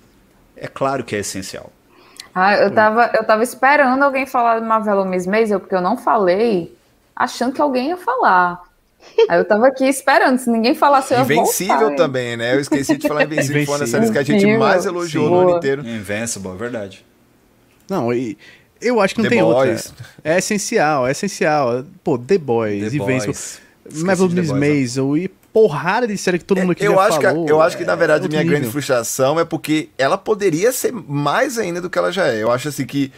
é 0.58 0.66
claro 0.66 1.04
que 1.04 1.16
é 1.16 1.20
essencial. 1.20 1.72
Ah, 2.34 2.56
eu 2.56 2.74
tava, 2.74 3.12
eu 3.14 3.24
tava 3.24 3.44
esperando 3.44 4.02
alguém 4.02 4.26
falar 4.26 4.60
de 4.60 4.66
Marvel 4.66 5.06
Miss 5.06 5.28
Maisel, 5.28 5.60
porque 5.60 5.76
eu 5.76 5.82
não 5.82 5.96
falei, 5.96 6.76
achando 7.16 7.54
que 7.54 7.62
alguém 7.62 7.90
ia 7.90 7.98
falar. 7.98 8.64
Aí 9.30 9.40
eu 9.40 9.46
tava 9.46 9.68
aqui 9.68 9.86
esperando, 9.86 10.38
se 10.38 10.50
ninguém 10.50 10.74
falasse, 10.76 11.14
eu 11.14 11.20
ia 11.20 11.24
Invencível 11.24 11.76
voltar, 11.76 11.92
hein? 11.92 11.98
também, 11.98 12.38
né? 12.38 12.56
Eu 12.56 12.60
esqueci 12.60 12.98
de 12.98 13.08
falar 13.08 13.24
Invencível, 13.24 13.66
foi 13.66 13.74
uma 13.74 13.80
das 13.80 13.90
séries 13.90 14.10
que 14.10 14.18
a 14.18 14.24
gente 14.24 14.58
mais 14.58 14.86
elogiou 14.86 15.26
Sim. 15.26 15.32
no 15.32 15.40
ano 15.40 15.58
inteiro. 15.58 15.88
Invincible, 15.88 16.52
é 16.52 16.56
verdade. 16.56 17.06
Não, 17.90 18.14
e 18.14 18.38
eu 18.82 19.00
acho 19.02 19.14
que 19.16 19.22
não 19.22 19.30
The 19.30 19.36
tem 19.36 19.44
Boys. 19.44 19.88
outra. 19.88 20.06
É 20.24 20.38
essencial, 20.38 21.08
é 21.08 21.12
essencial. 21.12 21.84
Pô, 22.04 22.18
The 22.18 22.38
Boys, 22.38 22.80
The 22.92 22.98
Invincible, 22.98 23.26
Boys. 23.26 23.62
Esqueci 23.86 24.06
Marvel 24.06 24.28
de 24.30 24.36
The 24.36 24.42
Miss 24.42 24.50
Boys, 24.52 24.60
ó. 24.60 24.60
Maisel 24.60 25.18
e 25.18 25.28
porrada 25.28 26.08
de 26.08 26.18
série 26.18 26.40
que 26.40 26.46
todo 26.46 26.60
mundo 26.62 26.72
aqui 26.72 26.86
eu 26.86 26.96
já 26.96 27.02
acho 27.02 27.22
falou. 27.22 27.46
que, 27.46 27.52
eu 27.52 27.62
acho 27.62 27.78
que, 27.78 27.84
na 27.84 27.96
verdade, 27.96 28.26
é 28.26 28.30
minha 28.30 28.42
grande 28.44 28.60
nível. 28.60 28.72
frustração 28.72 29.40
é 29.40 29.44
porque 29.44 29.90
ela 29.98 30.18
poderia 30.18 30.72
ser 30.72 30.94
mais 30.94 31.58
ainda 31.58 31.82
do 31.82 31.90
que 31.90 31.98
ela 31.98 32.12
já 32.12 32.28
é. 32.28 32.42
Eu 32.42 32.50
acho 32.52 32.70
assim 32.70 32.86
que, 32.86 33.12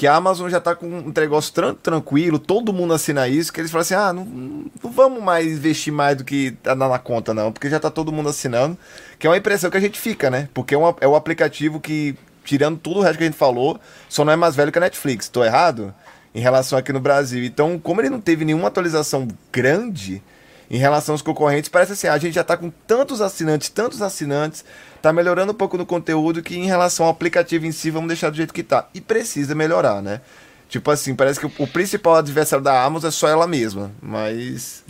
que 0.00 0.06
a 0.06 0.14
Amazon 0.14 0.48
já 0.48 0.58
tá 0.58 0.74
com 0.74 0.86
um 0.86 1.12
negócio 1.14 1.52
tran 1.52 1.74
tranquilo, 1.74 2.38
todo 2.38 2.72
mundo 2.72 2.94
assina 2.94 3.28
isso, 3.28 3.52
que 3.52 3.60
eles 3.60 3.70
falam 3.70 3.82
assim: 3.82 3.92
ah, 3.92 4.14
não, 4.14 4.24
não 4.24 4.90
vamos 4.90 5.22
mais 5.22 5.46
investir 5.46 5.92
mais 5.92 6.16
do 6.16 6.24
que 6.24 6.52
tá 6.52 6.74
na, 6.74 6.98
conta, 6.98 7.34
não, 7.34 7.52
porque 7.52 7.68
já 7.68 7.78
tá 7.78 7.90
todo 7.90 8.10
mundo 8.10 8.30
assinando. 8.30 8.78
Que 9.18 9.26
é 9.26 9.30
uma 9.30 9.36
impressão 9.36 9.68
que 9.68 9.76
a 9.76 9.80
gente 9.80 10.00
fica, 10.00 10.30
né? 10.30 10.48
Porque 10.54 10.74
é, 10.74 10.78
uma, 10.78 10.96
é 11.02 11.06
o 11.06 11.14
aplicativo 11.14 11.78
que, 11.78 12.16
tirando 12.46 12.78
tudo 12.78 13.00
o 13.00 13.02
resto 13.02 13.18
que 13.18 13.24
a 13.24 13.26
gente 13.26 13.36
falou, 13.36 13.78
só 14.08 14.24
não 14.24 14.32
é 14.32 14.36
mais 14.36 14.56
velho 14.56 14.72
que 14.72 14.78
a 14.78 14.80
Netflix. 14.80 15.28
Tô 15.28 15.44
errado? 15.44 15.94
Em 16.34 16.40
relação 16.40 16.78
aqui 16.78 16.94
no 16.94 17.00
Brasil. 17.00 17.44
Então, 17.44 17.78
como 17.78 18.00
ele 18.00 18.08
não 18.08 18.22
teve 18.22 18.42
nenhuma 18.42 18.68
atualização 18.68 19.28
grande 19.52 20.22
em 20.70 20.78
relação 20.78 21.12
aos 21.12 21.20
concorrentes, 21.20 21.68
parece 21.68 21.92
assim, 21.92 22.06
a 22.06 22.16
gente 22.16 22.32
já 22.32 22.44
tá 22.44 22.56
com 22.56 22.70
tantos 22.86 23.20
assinantes, 23.20 23.68
tantos 23.68 24.00
assinantes, 24.00 24.64
tá 25.00 25.12
melhorando 25.12 25.52
um 25.52 25.54
pouco 25.54 25.76
no 25.76 25.86
conteúdo 25.86 26.42
que 26.42 26.56
em 26.56 26.66
relação 26.66 27.06
ao 27.06 27.12
aplicativo 27.12 27.66
em 27.66 27.72
si, 27.72 27.90
vamos 27.90 28.08
deixar 28.08 28.30
do 28.30 28.36
jeito 28.36 28.54
que 28.54 28.62
tá. 28.62 28.88
E 28.94 29.00
precisa 29.00 29.54
melhorar, 29.54 30.02
né? 30.02 30.20
Tipo 30.68 30.90
assim, 30.90 31.14
parece 31.14 31.40
que 31.40 31.46
o, 31.46 31.52
o 31.58 31.66
principal 31.66 32.16
adversário 32.16 32.64
da 32.64 32.84
Amazon 32.84 33.08
é 33.08 33.10
só 33.10 33.28
ela 33.28 33.46
mesma, 33.46 33.90
mas... 34.00 34.84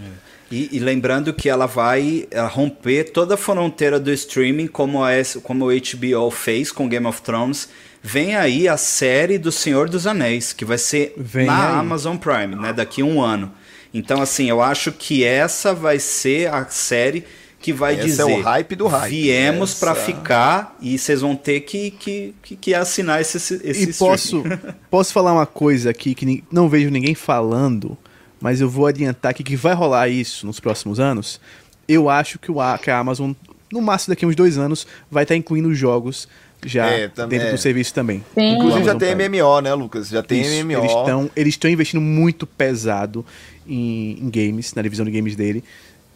E, 0.50 0.68
e 0.72 0.78
lembrando 0.80 1.32
que 1.32 1.48
ela 1.48 1.66
vai 1.66 2.26
romper 2.50 3.04
toda 3.12 3.34
a 3.34 3.36
fronteira 3.36 4.00
do 4.00 4.10
streaming, 4.10 4.66
como, 4.66 5.04
a, 5.04 5.10
como 5.44 5.66
o 5.66 5.70
HBO 5.70 6.30
fez 6.30 6.72
com 6.72 6.88
Game 6.88 7.06
of 7.06 7.22
Thrones. 7.22 7.68
Vem 8.02 8.34
aí 8.34 8.66
a 8.66 8.76
série 8.76 9.38
do 9.38 9.52
Senhor 9.52 9.88
dos 9.88 10.08
Anéis, 10.08 10.52
que 10.52 10.64
vai 10.64 10.76
ser 10.76 11.14
Vem 11.16 11.46
na 11.46 11.74
aí. 11.74 11.78
Amazon 11.78 12.16
Prime, 12.16 12.56
né? 12.56 12.72
Daqui 12.72 13.00
a 13.00 13.04
um 13.04 13.22
ano. 13.22 13.52
Então, 13.94 14.20
assim, 14.20 14.48
eu 14.48 14.60
acho 14.60 14.90
que 14.90 15.22
essa 15.22 15.72
vai 15.72 16.00
ser 16.00 16.52
a 16.52 16.66
série 16.66 17.24
que 17.60 17.72
vai 17.72 17.92
Esse 17.94 18.02
é 18.02 18.06
dizer... 18.06 18.24
o 18.24 18.40
hype 18.40 18.74
do 18.74 18.86
hype. 18.86 19.10
Viemos 19.10 19.74
pra 19.74 19.94
ficar 19.94 20.76
e 20.80 20.98
vocês 20.98 21.20
vão 21.20 21.36
ter 21.36 21.60
que, 21.60 21.90
que, 21.90 22.34
que, 22.42 22.56
que 22.56 22.74
assinar 22.74 23.20
esse, 23.20 23.36
esse 23.36 23.90
E 23.90 23.92
posso, 23.92 24.42
posso 24.90 25.12
falar 25.12 25.32
uma 25.34 25.46
coisa 25.46 25.90
aqui 25.90 26.14
que 26.14 26.42
não 26.50 26.68
vejo 26.68 26.88
ninguém 26.90 27.14
falando, 27.14 27.96
mas 28.40 28.60
eu 28.60 28.68
vou 28.68 28.86
adiantar 28.86 29.30
aqui 29.32 29.42
que 29.44 29.56
vai 29.56 29.74
rolar 29.74 30.08
isso 30.08 30.46
nos 30.46 30.58
próximos 30.58 30.98
anos. 30.98 31.38
Eu 31.86 32.08
acho 32.08 32.38
que, 32.38 32.50
o, 32.50 32.60
A- 32.60 32.78
que 32.78 32.90
a 32.90 32.98
Amazon, 32.98 33.32
no 33.70 33.82
máximo 33.82 34.12
daqui 34.12 34.24
a 34.24 34.28
uns 34.28 34.36
dois 34.36 34.56
anos, 34.56 34.86
vai 35.10 35.24
estar 35.24 35.36
incluindo 35.36 35.74
jogos 35.74 36.26
já 36.64 36.86
É, 36.86 37.08
dentro 37.08 37.48
é. 37.48 37.50
do 37.52 37.58
serviço 37.58 37.92
também. 37.92 38.24
Sim. 38.34 38.54
Inclusive 38.54 38.84
já 38.84 38.94
tem 38.94 39.16
Prime. 39.16 39.40
MMO, 39.42 39.60
né, 39.60 39.74
Lucas? 39.74 40.08
Já 40.08 40.22
tem 40.22 40.40
Isso, 40.40 40.64
MMO. 40.64 40.78
Eles 40.78 40.92
estão 40.92 41.30
eles 41.36 41.54
estão 41.54 41.70
investindo 41.70 42.00
muito 42.00 42.46
pesado 42.46 43.24
em, 43.66 44.18
em 44.20 44.30
games, 44.30 44.72
na 44.74 44.82
divisão 44.82 45.04
de 45.04 45.10
games 45.10 45.34
dele. 45.36 45.62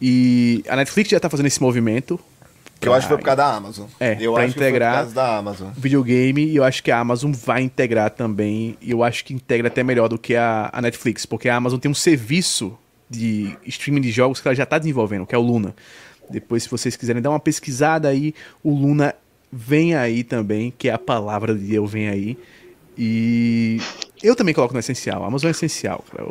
E 0.01 0.63
a 0.67 0.75
Netflix 0.75 1.09
já 1.09 1.19
tá 1.19 1.29
fazendo 1.29 1.45
esse 1.47 1.61
movimento. 1.61 2.19
Que 2.79 2.89
eu 2.89 2.93
acho 2.93 3.07
que 3.07 3.13
foi 3.13 3.17
por 3.17 3.23
causa 3.23 3.37
da 3.37 3.55
Amazon. 3.55 3.87
É, 3.99 4.17
eu 4.19 4.33
pra 4.33 4.43
acho 4.43 4.53
que 4.53 4.59
foi 4.59 4.67
integrar- 4.67 4.91
por 4.93 4.97
causa 4.99 5.15
da 5.15 5.37
Amazon. 5.37 5.69
videogame 5.77 6.45
e 6.45 6.55
eu 6.57 6.63
acho 6.63 6.83
que 6.83 6.91
a 6.91 6.99
Amazon 6.99 7.31
vai 7.31 7.61
integrar 7.61 8.09
também. 8.11 8.77
E 8.81 8.91
eu 8.91 9.01
acho 9.03 9.23
que 9.23 9.33
integra 9.33 9.69
até 9.69 9.81
melhor 9.83 10.09
do 10.09 10.17
que 10.19 10.35
a, 10.35 10.69
a 10.73 10.81
Netflix, 10.81 11.25
porque 11.25 11.47
a 11.47 11.55
Amazon 11.55 11.79
tem 11.79 11.89
um 11.89 11.95
serviço 11.95 12.77
de 13.09 13.55
streaming 13.65 14.01
de 14.01 14.11
jogos 14.11 14.41
que 14.41 14.47
ela 14.47 14.55
já 14.55 14.63
está 14.63 14.77
desenvolvendo, 14.77 15.25
que 15.25 15.33
é 15.33 15.37
o 15.37 15.41
Luna. 15.41 15.73
Depois, 16.29 16.63
se 16.63 16.69
vocês 16.69 16.95
quiserem 16.95 17.21
dar 17.21 17.29
uma 17.29 17.39
pesquisada 17.39 18.09
aí, 18.09 18.33
o 18.63 18.71
Luna 18.73 19.15
vem 19.51 19.95
aí 19.95 20.23
também, 20.23 20.73
que 20.77 20.89
é 20.89 20.93
a 20.93 20.99
palavra 20.99 21.55
de 21.55 21.63
Deus 21.65 21.89
vem 21.91 22.09
aí. 22.09 22.37
E 22.97 23.79
eu 24.23 24.35
também 24.35 24.53
coloco 24.53 24.73
no 24.73 24.79
essencial. 24.79 25.23
A 25.23 25.27
Amazon 25.27 25.47
é 25.47 25.51
essencial, 25.51 26.03
cara. 26.11 26.27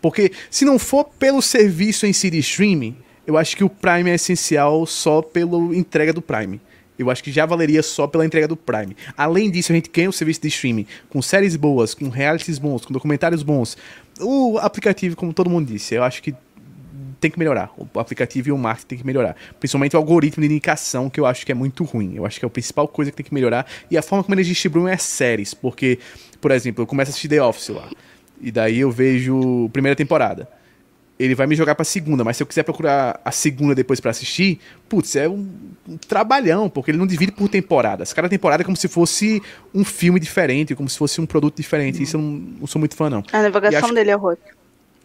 Porque 0.00 0.32
se 0.50 0.64
não 0.64 0.78
for 0.78 1.04
pelo 1.04 1.42
serviço 1.42 2.06
em 2.06 2.12
si 2.12 2.30
de 2.30 2.38
streaming, 2.38 2.96
eu 3.26 3.36
acho 3.36 3.56
que 3.56 3.64
o 3.64 3.68
Prime 3.68 4.10
é 4.10 4.14
essencial 4.14 4.84
só 4.86 5.22
pela 5.22 5.56
entrega 5.76 6.12
do 6.12 6.22
Prime. 6.22 6.60
Eu 6.98 7.10
acho 7.10 7.24
que 7.24 7.32
já 7.32 7.46
valeria 7.46 7.82
só 7.82 8.06
pela 8.06 8.26
entrega 8.26 8.46
do 8.46 8.56
Prime. 8.56 8.94
Além 9.16 9.50
disso, 9.50 9.72
a 9.72 9.74
gente 9.74 9.90
ganha 9.90 10.10
o 10.10 10.12
serviço 10.12 10.42
de 10.42 10.48
streaming 10.48 10.86
com 11.08 11.22
séries 11.22 11.56
boas, 11.56 11.94
com 11.94 12.08
realities 12.08 12.58
bons, 12.58 12.84
com 12.84 12.92
documentários 12.92 13.42
bons. 13.42 13.76
O 14.20 14.58
aplicativo, 14.58 15.16
como 15.16 15.32
todo 15.32 15.48
mundo 15.48 15.66
disse, 15.66 15.94
eu 15.94 16.02
acho 16.02 16.22
que 16.22 16.34
tem 17.20 17.30
que 17.30 17.38
melhorar. 17.38 17.70
O 17.78 18.00
aplicativo 18.00 18.48
e 18.48 18.52
o 18.52 18.58
marketing 18.58 18.86
tem 18.86 18.98
que 18.98 19.06
melhorar. 19.06 19.36
Principalmente 19.58 19.94
o 19.94 19.98
algoritmo 19.98 20.42
de 20.42 20.52
indicação, 20.52 21.08
que 21.08 21.20
eu 21.20 21.26
acho 21.26 21.44
que 21.46 21.52
é 21.52 21.54
muito 21.54 21.84
ruim. 21.84 22.14
Eu 22.16 22.26
acho 22.26 22.38
que 22.38 22.44
é 22.44 22.48
a 22.48 22.50
principal 22.50 22.88
coisa 22.88 23.10
que 23.10 23.16
tem 23.18 23.24
que 23.24 23.34
melhorar. 23.34 23.66
E 23.90 23.96
a 23.96 24.02
forma 24.02 24.24
como 24.24 24.34
eles 24.34 24.46
distribuem 24.46 24.92
é 24.92 24.96
séries. 24.96 25.54
Porque, 25.54 25.98
por 26.40 26.50
exemplo, 26.50 26.82
eu 26.82 26.86
começo 26.86 27.10
a 27.10 27.12
assistir 27.12 27.28
The 27.28 27.42
Office 27.42 27.68
lá. 27.68 27.88
E 28.40 28.50
daí 28.50 28.80
eu 28.80 28.90
vejo 28.90 29.68
primeira 29.72 29.94
temporada 29.96 30.48
ele 31.20 31.34
vai 31.34 31.46
me 31.46 31.54
jogar 31.54 31.74
pra 31.74 31.84
segunda, 31.84 32.24
mas 32.24 32.38
se 32.38 32.42
eu 32.42 32.46
quiser 32.46 32.62
procurar 32.62 33.20
a 33.22 33.30
segunda 33.30 33.74
depois 33.74 34.00
para 34.00 34.10
assistir, 34.10 34.58
putz, 34.88 35.16
é 35.16 35.28
um, 35.28 35.46
um, 35.86 35.98
trabalhão, 35.98 36.70
porque 36.70 36.90
ele 36.90 36.96
não 36.96 37.06
divide 37.06 37.30
por 37.30 37.46
temporadas. 37.46 38.14
Cada 38.14 38.26
temporada 38.26 38.62
é 38.62 38.64
como 38.64 38.76
se 38.76 38.88
fosse 38.88 39.42
um 39.74 39.84
filme 39.84 40.18
diferente, 40.18 40.74
como 40.74 40.88
se 40.88 40.96
fosse 40.96 41.20
um 41.20 41.26
produto 41.26 41.56
diferente. 41.56 42.02
Isso 42.02 42.16
eu 42.16 42.22
não, 42.22 42.30
não, 42.60 42.66
sou 42.66 42.78
muito 42.78 42.96
fã, 42.96 43.10
não. 43.10 43.22
A 43.30 43.42
navegação 43.42 43.84
acho... 43.84 43.94
dele 43.94 44.10
é 44.10 44.16
horror. 44.16 44.38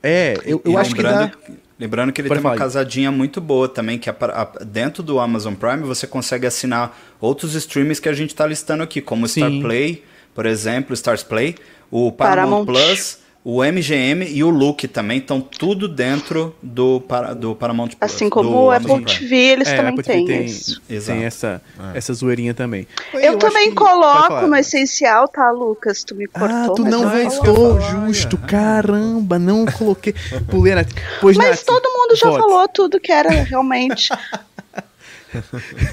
É, 0.01 0.39
eu, 0.45 0.61
eu 0.63 0.77
acho 0.77 0.95
que 0.95 1.03
dá... 1.03 1.29
Lembrando 1.77 2.13
que 2.13 2.21
ele 2.21 2.29
Pode 2.29 2.39
tem 2.39 2.49
uma 2.49 2.55
casadinha 2.55 3.11
muito 3.11 3.41
boa 3.41 3.67
também, 3.67 3.99
que 3.99 4.09
a, 4.09 4.15
a, 4.17 4.63
dentro 4.63 5.03
do 5.03 5.19
Amazon 5.19 5.53
Prime 5.53 5.83
você 5.83 6.07
consegue 6.07 6.47
assinar 6.47 6.97
outros 7.19 7.53
streams 7.55 7.99
que 7.99 8.07
a 8.07 8.13
gente 8.13 8.29
está 8.29 8.47
listando 8.47 8.81
aqui, 8.83 9.01
como 9.01 9.25
o 9.25 9.27
Star 9.27 9.51
Play, 9.59 10.01
por 10.33 10.45
exemplo, 10.45 10.93
Stars 10.93 11.23
Play, 11.23 11.55
o 11.91 12.13
Paramount, 12.13 12.65
Paramount. 12.65 12.65
Plus 12.65 13.24
o 13.47 13.63
MGM 13.63 14.25
e 14.27 14.43
o 14.43 14.49
Look 14.49 14.87
também 14.87 15.19
estão 15.19 15.39
tudo 15.39 15.87
dentro 15.87 16.55
do, 16.63 16.99
do 17.37 17.53
Paramount 17.53 17.89
Plus. 17.89 17.97
Assim 18.01 18.27
como 18.27 18.49
o 18.49 18.71
Apple 18.71 19.05
TV, 19.05 19.35
eles 19.35 19.67
é, 19.67 19.75
também 19.77 19.95
têm 19.97 20.25
tem, 20.25 20.45
isso. 20.45 20.81
Tem 20.81 21.23
essa, 21.23 21.61
é. 21.93 21.97
essa 21.99 22.11
zoeirinha 22.11 22.55
também. 22.55 22.87
Eu, 23.13 23.19
eu 23.19 23.37
também 23.37 23.71
coloco 23.71 24.47
no 24.47 24.55
essencial, 24.55 25.27
tá, 25.27 25.51
Lucas? 25.51 26.03
Tu 26.03 26.15
me 26.15 26.25
cortou. 26.25 26.49
Ah, 26.49 26.73
tu 26.75 26.83
não 26.83 27.07
voltou, 27.07 27.79
justo. 27.79 28.35
Caramba, 28.35 29.37
não 29.37 29.67
coloquei. 29.67 30.15
Pulei 30.49 30.73
na... 30.73 30.83
Pois, 31.21 31.37
mas 31.37 31.49
Nath, 31.49 31.65
todo 31.65 31.87
mundo 31.87 32.15
já 32.15 32.27
vote. 32.31 32.41
falou 32.41 32.67
tudo 32.67 32.99
que 32.99 33.11
era 33.11 33.29
realmente. 33.29 34.09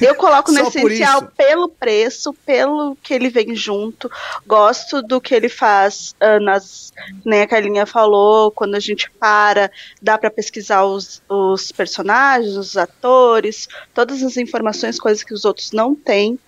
Eu 0.01 0.15
coloco 0.15 0.53
no 0.53 0.61
essencial 0.61 1.23
pelo 1.37 1.69
preço, 1.69 2.33
pelo 2.47 2.97
que 2.97 3.15
ele 3.15 3.29
vem 3.29 3.55
junto. 3.55 4.11
Gosto 4.47 5.03
do 5.03 5.21
que 5.21 5.35
ele 5.35 5.49
faz 5.49 6.15
uh, 6.21 6.43
nas. 6.43 6.93
Nem 7.25 7.43
a 7.43 7.47
Carlinha 7.47 7.87
falou, 7.87 8.51
quando 8.51 8.75
a 8.75 8.81
gente 8.81 9.11
para, 9.11 9.71
dá 10.01 10.17
para 10.19 10.31
pesquisar 10.31 10.85
os, 10.85 11.23
os 11.29 11.73
personagens, 11.73 12.57
os 12.57 12.77
atores, 12.77 13.69
todas 13.95 14.23
as 14.23 14.37
informações, 14.37 15.01
coisas 15.01 15.23
que 15.23 15.35
os 15.35 15.45
outros 15.45 15.73
não 15.73 15.95
têm. 15.95 16.39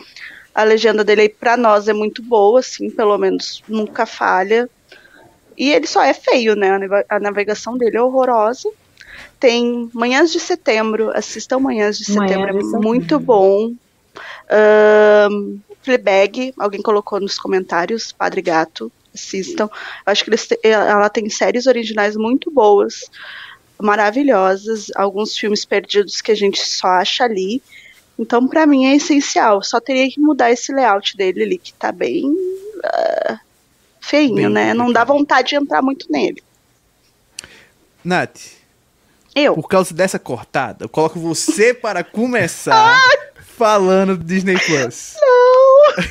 A 0.54 0.62
legenda 0.62 1.02
dele 1.02 1.28
para 1.28 1.56
nós 1.56 1.88
é 1.88 1.92
muito 1.92 2.22
boa, 2.22 2.60
assim, 2.60 2.88
pelo 2.88 3.18
menos 3.18 3.62
nunca 3.68 4.06
falha. 4.06 4.68
E 5.56 5.72
ele 5.72 5.86
só 5.86 6.02
é 6.02 6.12
feio, 6.12 6.54
né? 6.54 6.78
A 7.08 7.18
navegação 7.18 7.76
dele 7.76 7.96
é 7.96 8.02
horrorosa 8.02 8.68
tem 9.38 9.90
Manhãs 9.92 10.32
de 10.32 10.40
Setembro, 10.40 11.10
assistam 11.16 11.58
Manhãs 11.58 11.98
de 11.98 12.04
Setembro, 12.04 12.54
Manhã 12.54 12.76
é 12.76 12.80
muito 12.80 13.18
bom. 13.18 13.72
Um, 15.30 15.60
Fleabag, 15.82 16.54
alguém 16.58 16.80
colocou 16.80 17.20
nos 17.20 17.38
comentários, 17.38 18.10
Padre 18.12 18.40
Gato, 18.40 18.90
assistam. 19.14 19.64
Eu 19.64 19.70
acho 20.12 20.24
que 20.24 20.30
eles 20.30 20.48
ela 20.62 21.08
tem 21.10 21.28
séries 21.28 21.66
originais 21.66 22.16
muito 22.16 22.50
boas, 22.50 23.10
maravilhosas, 23.80 24.90
alguns 24.96 25.36
filmes 25.36 25.64
perdidos 25.64 26.20
que 26.20 26.32
a 26.32 26.34
gente 26.34 26.66
só 26.66 26.88
acha 26.88 27.24
ali. 27.24 27.62
Então, 28.18 28.46
para 28.48 28.66
mim, 28.66 28.86
é 28.86 28.94
essencial. 28.94 29.62
Só 29.62 29.80
teria 29.80 30.08
que 30.08 30.20
mudar 30.20 30.50
esse 30.50 30.72
layout 30.72 31.16
dele 31.16 31.42
ali, 31.42 31.58
que 31.58 31.72
tá 31.74 31.90
bem 31.90 32.30
uh, 32.30 33.38
feinho, 34.00 34.34
bem 34.36 34.48
né? 34.48 34.74
Não 34.74 34.92
dá 34.92 35.04
vontade 35.04 35.50
de 35.50 35.56
entrar 35.56 35.82
muito 35.82 36.10
nele. 36.10 36.42
Nath, 38.04 38.63
eu. 39.34 39.54
Por 39.54 39.68
causa 39.68 39.94
dessa 39.94 40.18
cortada, 40.18 40.84
eu 40.84 40.88
coloco 40.88 41.18
você 41.18 41.72
para 41.74 42.04
começar 42.04 42.98
falando 43.56 44.16
do 44.16 44.24
Disney 44.24 44.58
Plus. 44.58 45.14
Não! 45.20 46.04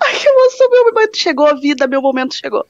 Ai, 0.00 0.18
que 0.18 0.28
emoção, 0.28 0.70
meu 0.70 0.84
momento 0.84 1.16
chegou, 1.16 1.46
a 1.46 1.54
vida, 1.54 1.86
meu 1.86 2.00
momento 2.00 2.34
chegou. 2.34 2.66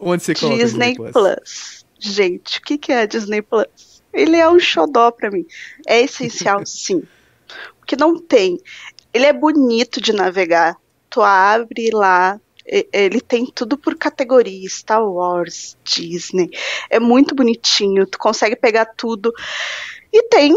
Onde 0.00 0.22
você 0.22 0.34
coloca 0.34 0.62
Disney, 0.62 0.92
Disney 0.92 0.96
Plus? 0.96 1.12
Plus? 1.12 1.86
Gente, 1.98 2.58
o 2.58 2.62
que, 2.62 2.78
que 2.78 2.92
é 2.92 3.06
Disney 3.06 3.42
Plus? 3.42 3.66
Ele 4.12 4.36
é 4.36 4.48
um 4.48 4.58
xodó 4.58 5.10
pra 5.10 5.30
mim. 5.30 5.44
É 5.86 6.00
essencial, 6.00 6.62
sim. 6.66 7.02
Porque 7.78 7.96
não 7.96 8.18
tem. 8.18 8.58
Ele 9.12 9.26
é 9.26 9.32
bonito 9.32 10.00
de 10.00 10.12
navegar. 10.12 10.76
Tu 11.10 11.22
abre 11.22 11.90
lá, 11.92 12.40
ele 12.92 13.20
tem 13.20 13.46
tudo 13.46 13.78
por 13.78 13.96
categoria, 13.96 14.68
Star 14.68 15.04
Wars, 15.04 15.76
Disney. 15.84 16.50
É 16.90 17.00
muito 17.00 17.34
bonitinho, 17.34 18.06
tu 18.06 18.18
consegue 18.18 18.56
pegar 18.56 18.86
tudo. 18.86 19.32
E 20.12 20.22
tem, 20.24 20.56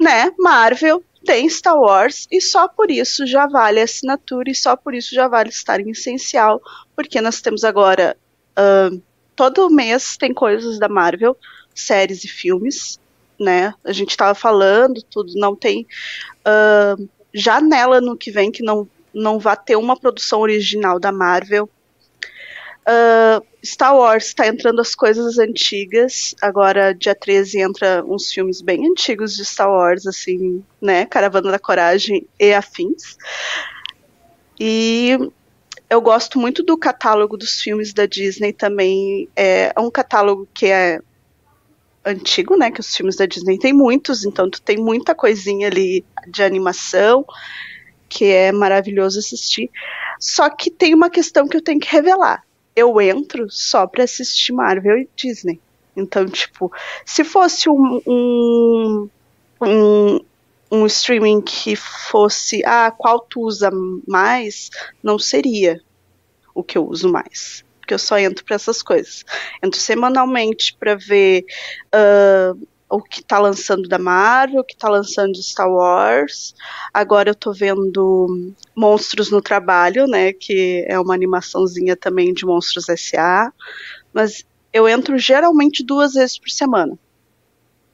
né, 0.00 0.32
Marvel, 0.38 1.04
tem 1.24 1.48
Star 1.48 1.76
Wars, 1.76 2.26
e 2.30 2.40
só 2.40 2.66
por 2.66 2.90
isso 2.90 3.26
já 3.26 3.46
vale 3.46 3.80
a 3.80 3.84
assinatura, 3.84 4.50
e 4.50 4.54
só 4.54 4.74
por 4.74 4.94
isso 4.94 5.14
já 5.14 5.28
vale 5.28 5.50
estar 5.50 5.80
em 5.80 5.90
essencial, 5.90 6.60
porque 6.96 7.20
nós 7.20 7.40
temos 7.40 7.64
agora. 7.64 8.16
Uh, 8.58 9.00
todo 9.36 9.70
mês 9.70 10.16
tem 10.16 10.34
coisas 10.34 10.78
da 10.78 10.88
Marvel, 10.88 11.36
séries 11.74 12.24
e 12.24 12.28
filmes, 12.28 12.98
né? 13.38 13.74
A 13.84 13.92
gente 13.92 14.16
tava 14.16 14.34
falando, 14.34 15.02
tudo, 15.02 15.32
não 15.36 15.54
tem. 15.54 15.86
Uh, 16.40 17.08
janela 17.32 18.00
no 18.00 18.16
que 18.16 18.30
vem 18.30 18.50
que 18.50 18.62
não 18.62 18.88
não 19.14 19.38
vá 19.38 19.56
ter 19.56 19.76
uma 19.76 19.98
produção 19.98 20.40
original 20.40 20.98
da 20.98 21.12
Marvel. 21.12 21.68
Uh, 22.80 23.44
Star 23.64 23.94
Wars 23.94 24.26
está 24.26 24.46
entrando 24.46 24.80
as 24.80 24.94
coisas 24.94 25.38
antigas. 25.38 26.34
Agora, 26.40 26.94
dia 26.94 27.14
13, 27.14 27.60
entra 27.60 28.04
uns 28.04 28.32
filmes 28.32 28.60
bem 28.60 28.88
antigos 28.88 29.36
de 29.36 29.44
Star 29.44 29.70
Wars, 29.70 30.06
assim, 30.06 30.64
né? 30.80 31.06
Caravana 31.06 31.50
da 31.50 31.58
Coragem 31.58 32.26
e 32.38 32.52
afins. 32.52 33.16
E 34.58 35.18
eu 35.88 36.00
gosto 36.00 36.38
muito 36.38 36.62
do 36.62 36.76
catálogo 36.76 37.36
dos 37.36 37.60
filmes 37.60 37.92
da 37.92 38.06
Disney 38.06 38.52
também. 38.52 39.28
É 39.36 39.72
um 39.78 39.90
catálogo 39.90 40.48
que 40.54 40.66
é 40.66 41.00
antigo, 42.04 42.56
né? 42.56 42.70
Que 42.70 42.80
os 42.80 42.96
filmes 42.96 43.16
da 43.16 43.26
Disney 43.26 43.58
tem 43.58 43.72
muitos, 43.72 44.24
então 44.24 44.48
tu 44.48 44.60
tem 44.62 44.78
muita 44.78 45.14
coisinha 45.14 45.68
ali 45.68 46.04
de 46.26 46.42
animação 46.42 47.24
que 48.10 48.24
é 48.26 48.50
maravilhoso 48.50 49.20
assistir. 49.20 49.70
Só 50.18 50.50
que 50.50 50.70
tem 50.70 50.92
uma 50.92 51.08
questão 51.08 51.48
que 51.48 51.56
eu 51.56 51.62
tenho 51.62 51.80
que 51.80 51.90
revelar. 51.90 52.44
Eu 52.74 53.00
entro 53.00 53.48
só 53.48 53.86
para 53.86 54.04
assistir 54.04 54.52
Marvel 54.52 54.98
e 54.98 55.08
Disney. 55.16 55.60
Então, 55.96 56.26
tipo, 56.26 56.70
se 57.06 57.24
fosse 57.24 57.70
um, 57.70 58.00
um, 58.06 59.08
um, 59.62 60.20
um 60.70 60.86
streaming 60.86 61.40
que 61.40 61.76
fosse, 61.76 62.62
ah, 62.66 62.90
qual 62.90 63.20
tu 63.20 63.40
usa 63.40 63.70
mais, 64.06 64.70
não 65.02 65.18
seria 65.18 65.80
o 66.54 66.62
que 66.62 66.76
eu 66.76 66.86
uso 66.86 67.10
mais. 67.10 67.64
Porque 67.80 67.94
eu 67.94 67.98
só 67.98 68.18
entro 68.18 68.44
para 68.44 68.56
essas 68.56 68.82
coisas. 68.82 69.24
Entro 69.62 69.80
semanalmente 69.80 70.76
para 70.78 70.94
ver 70.94 71.44
uh, 71.94 72.68
o 72.90 73.00
que 73.00 73.22
tá 73.22 73.38
lançando 73.38 73.88
da 73.88 73.98
Marvel, 73.98 74.60
o 74.60 74.64
que 74.64 74.76
tá 74.76 74.88
lançando 74.88 75.32
de 75.32 75.42
Star 75.42 75.70
Wars. 75.70 76.54
Agora 76.92 77.30
eu 77.30 77.34
tô 77.34 77.52
vendo 77.52 78.52
Monstros 78.76 79.30
no 79.30 79.40
Trabalho, 79.40 80.08
né, 80.08 80.32
que 80.32 80.84
é 80.88 80.98
uma 80.98 81.14
animaçãozinha 81.14 81.96
também 81.96 82.34
de 82.34 82.44
Monstros 82.44 82.88
S.A. 82.88 83.52
Mas 84.12 84.44
eu 84.72 84.88
entro 84.88 85.16
geralmente 85.16 85.84
duas 85.84 86.14
vezes 86.14 86.36
por 86.36 86.50
semana. 86.50 86.98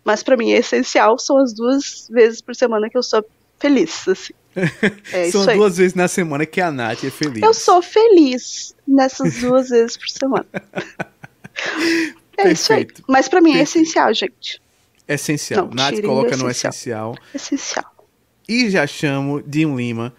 Mas 0.03 0.23
para 0.23 0.37
mim 0.37 0.53
é 0.53 0.59
essencial, 0.59 1.19
são 1.19 1.37
as 1.37 1.53
duas 1.53 2.09
vezes 2.11 2.41
por 2.41 2.55
semana 2.55 2.89
que 2.89 2.97
eu 2.97 3.03
sou 3.03 3.25
feliz, 3.59 4.09
assim. 4.09 4.33
É 5.13 5.31
São 5.31 5.45
duas 5.45 5.77
vezes 5.77 5.95
na 5.95 6.09
semana 6.09 6.47
que 6.47 6.63
a 6.63 6.73
Nath 6.73 7.05
é 7.05 7.11
feliz. 7.11 7.43
Eu 7.43 7.53
sou 7.53 7.83
feliz 7.83 8.75
nessas 8.89 9.39
duas 9.41 9.69
vezes 9.69 9.99
por 9.99 10.09
semana. 10.09 10.47
é 12.39 12.45
Perfeito. 12.45 12.53
isso 12.53 12.73
aí. 12.73 12.87
Mas 13.07 13.29
para 13.29 13.43
mim 13.43 13.55
é 13.55 13.63
essencial, 13.63 14.15
gente. 14.15 14.59
Essencial. 15.09 15.67
Não, 15.67 15.75
Nath 15.75 16.01
coloca 16.01 16.37
no 16.37 16.51
essencial. 16.51 17.17
Essencial. 17.35 17.85
E 18.49 18.71
já 18.71 18.87
chamo 18.87 19.43
Dinho 19.43 19.77
Lima 19.77 20.13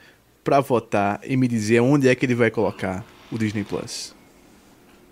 para 0.44 0.60
votar 0.60 1.20
e 1.24 1.36
me 1.36 1.48
dizer 1.48 1.82
onde 1.82 2.08
é 2.08 2.16
que 2.16 2.26
ele 2.26 2.36
vai 2.36 2.50
colocar 2.50 3.06
o 3.32 3.38
Disney 3.38 3.64
Plus. 3.64 4.16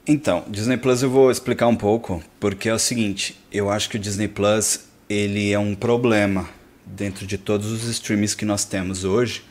Então, 0.08 0.44
Disney 0.48 0.78
Plus 0.78 1.02
eu 1.02 1.10
vou 1.10 1.32
explicar 1.32 1.68
um 1.68 1.76
pouco, 1.76 2.24
porque 2.40 2.70
é 2.70 2.74
o 2.74 2.80
seguinte, 2.80 3.38
eu 3.52 3.70
acho 3.70 3.90
que 3.90 3.98
o 3.98 4.00
Disney 4.00 4.28
Plus 4.28 4.82
ele 5.10 5.52
é 5.52 5.60
um 5.60 5.76
problema 5.76 6.48
dentro 6.86 7.26
de 7.26 7.38
todos 7.38 7.72
os 7.72 7.84
streams 7.86 8.36
que 8.36 8.46
nós 8.46 8.66
temos 8.66 9.04
hoje. 9.04 9.44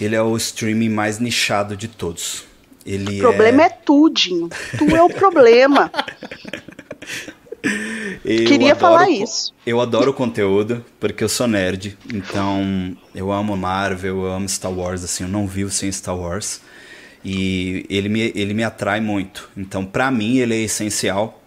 Ele 0.00 0.14
é 0.14 0.22
o 0.22 0.36
streaming 0.36 0.90
mais 0.90 1.18
nichado 1.18 1.76
de 1.76 1.88
todos. 1.88 2.44
Ele 2.84 3.16
o 3.16 3.18
problema 3.18 3.62
é, 3.62 3.66
é 3.66 3.70
tu, 3.70 4.10
Dinho. 4.10 4.48
Tu 4.78 4.94
é 4.94 5.02
o 5.02 5.08
problema. 5.08 5.90
Eu 8.24 8.44
Queria 8.44 8.72
adoro, 8.72 8.94
falar 8.94 9.10
isso. 9.10 9.54
Eu 9.64 9.80
adoro 9.80 10.10
o 10.10 10.14
conteúdo, 10.14 10.84
porque 10.98 11.22
eu 11.22 11.28
sou 11.28 11.46
nerd. 11.46 11.96
Então, 12.12 12.96
eu 13.14 13.30
amo 13.30 13.56
Marvel, 13.56 14.24
eu 14.24 14.26
amo 14.26 14.48
Star 14.48 14.72
Wars, 14.72 15.04
assim, 15.04 15.22
eu 15.22 15.30
não 15.30 15.46
vivo 15.46 15.70
sem 15.70 15.92
Star 15.92 16.16
Wars. 16.16 16.60
E 17.24 17.86
ele 17.88 18.08
me, 18.08 18.32
ele 18.34 18.52
me 18.52 18.64
atrai 18.64 19.00
muito. 19.00 19.48
Então, 19.56 19.84
para 19.84 20.10
mim, 20.10 20.38
ele 20.38 20.54
é 20.54 20.60
essencial, 20.62 21.40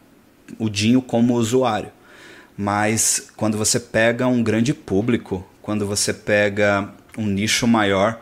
o 0.58 0.70
Dinho 0.70 1.02
como 1.02 1.34
usuário. 1.34 1.92
Mas 2.58 3.30
quando 3.36 3.58
você 3.58 3.80
pega 3.80 4.28
um 4.28 4.42
grande 4.42 4.74
público, 4.74 5.46
quando 5.62 5.86
você 5.86 6.14
pega 6.14 6.94
um 7.18 7.26
nicho 7.26 7.68
maior, 7.68 8.22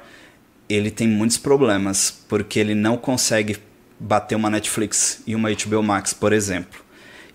ele 0.69 0.91
tem 0.91 1.07
muitos 1.07 1.37
problemas, 1.37 2.23
porque 2.27 2.59
ele 2.59 2.75
não 2.75 2.97
consegue 2.97 3.57
bater 3.99 4.35
uma 4.35 4.49
Netflix 4.49 5.21
e 5.25 5.33
uma 5.33 5.49
HBO 5.49 5.81
Max, 5.81 6.13
por 6.13 6.33
exemplo. 6.33 6.86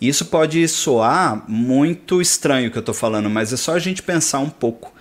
Isso 0.09 0.25
pode 0.25 0.67
soar 0.67 1.45
muito 1.47 2.21
estranho 2.21 2.73
que 2.73 2.77
eu 2.77 2.81
estou 2.81 2.95
falando, 2.95 3.31
mas 3.31 3.53
é 3.53 3.57
só 3.57 3.75
a 3.75 3.79
gente 3.79 4.03
pensar 4.03 4.41
um 4.41 4.51
pouco. 4.51 4.93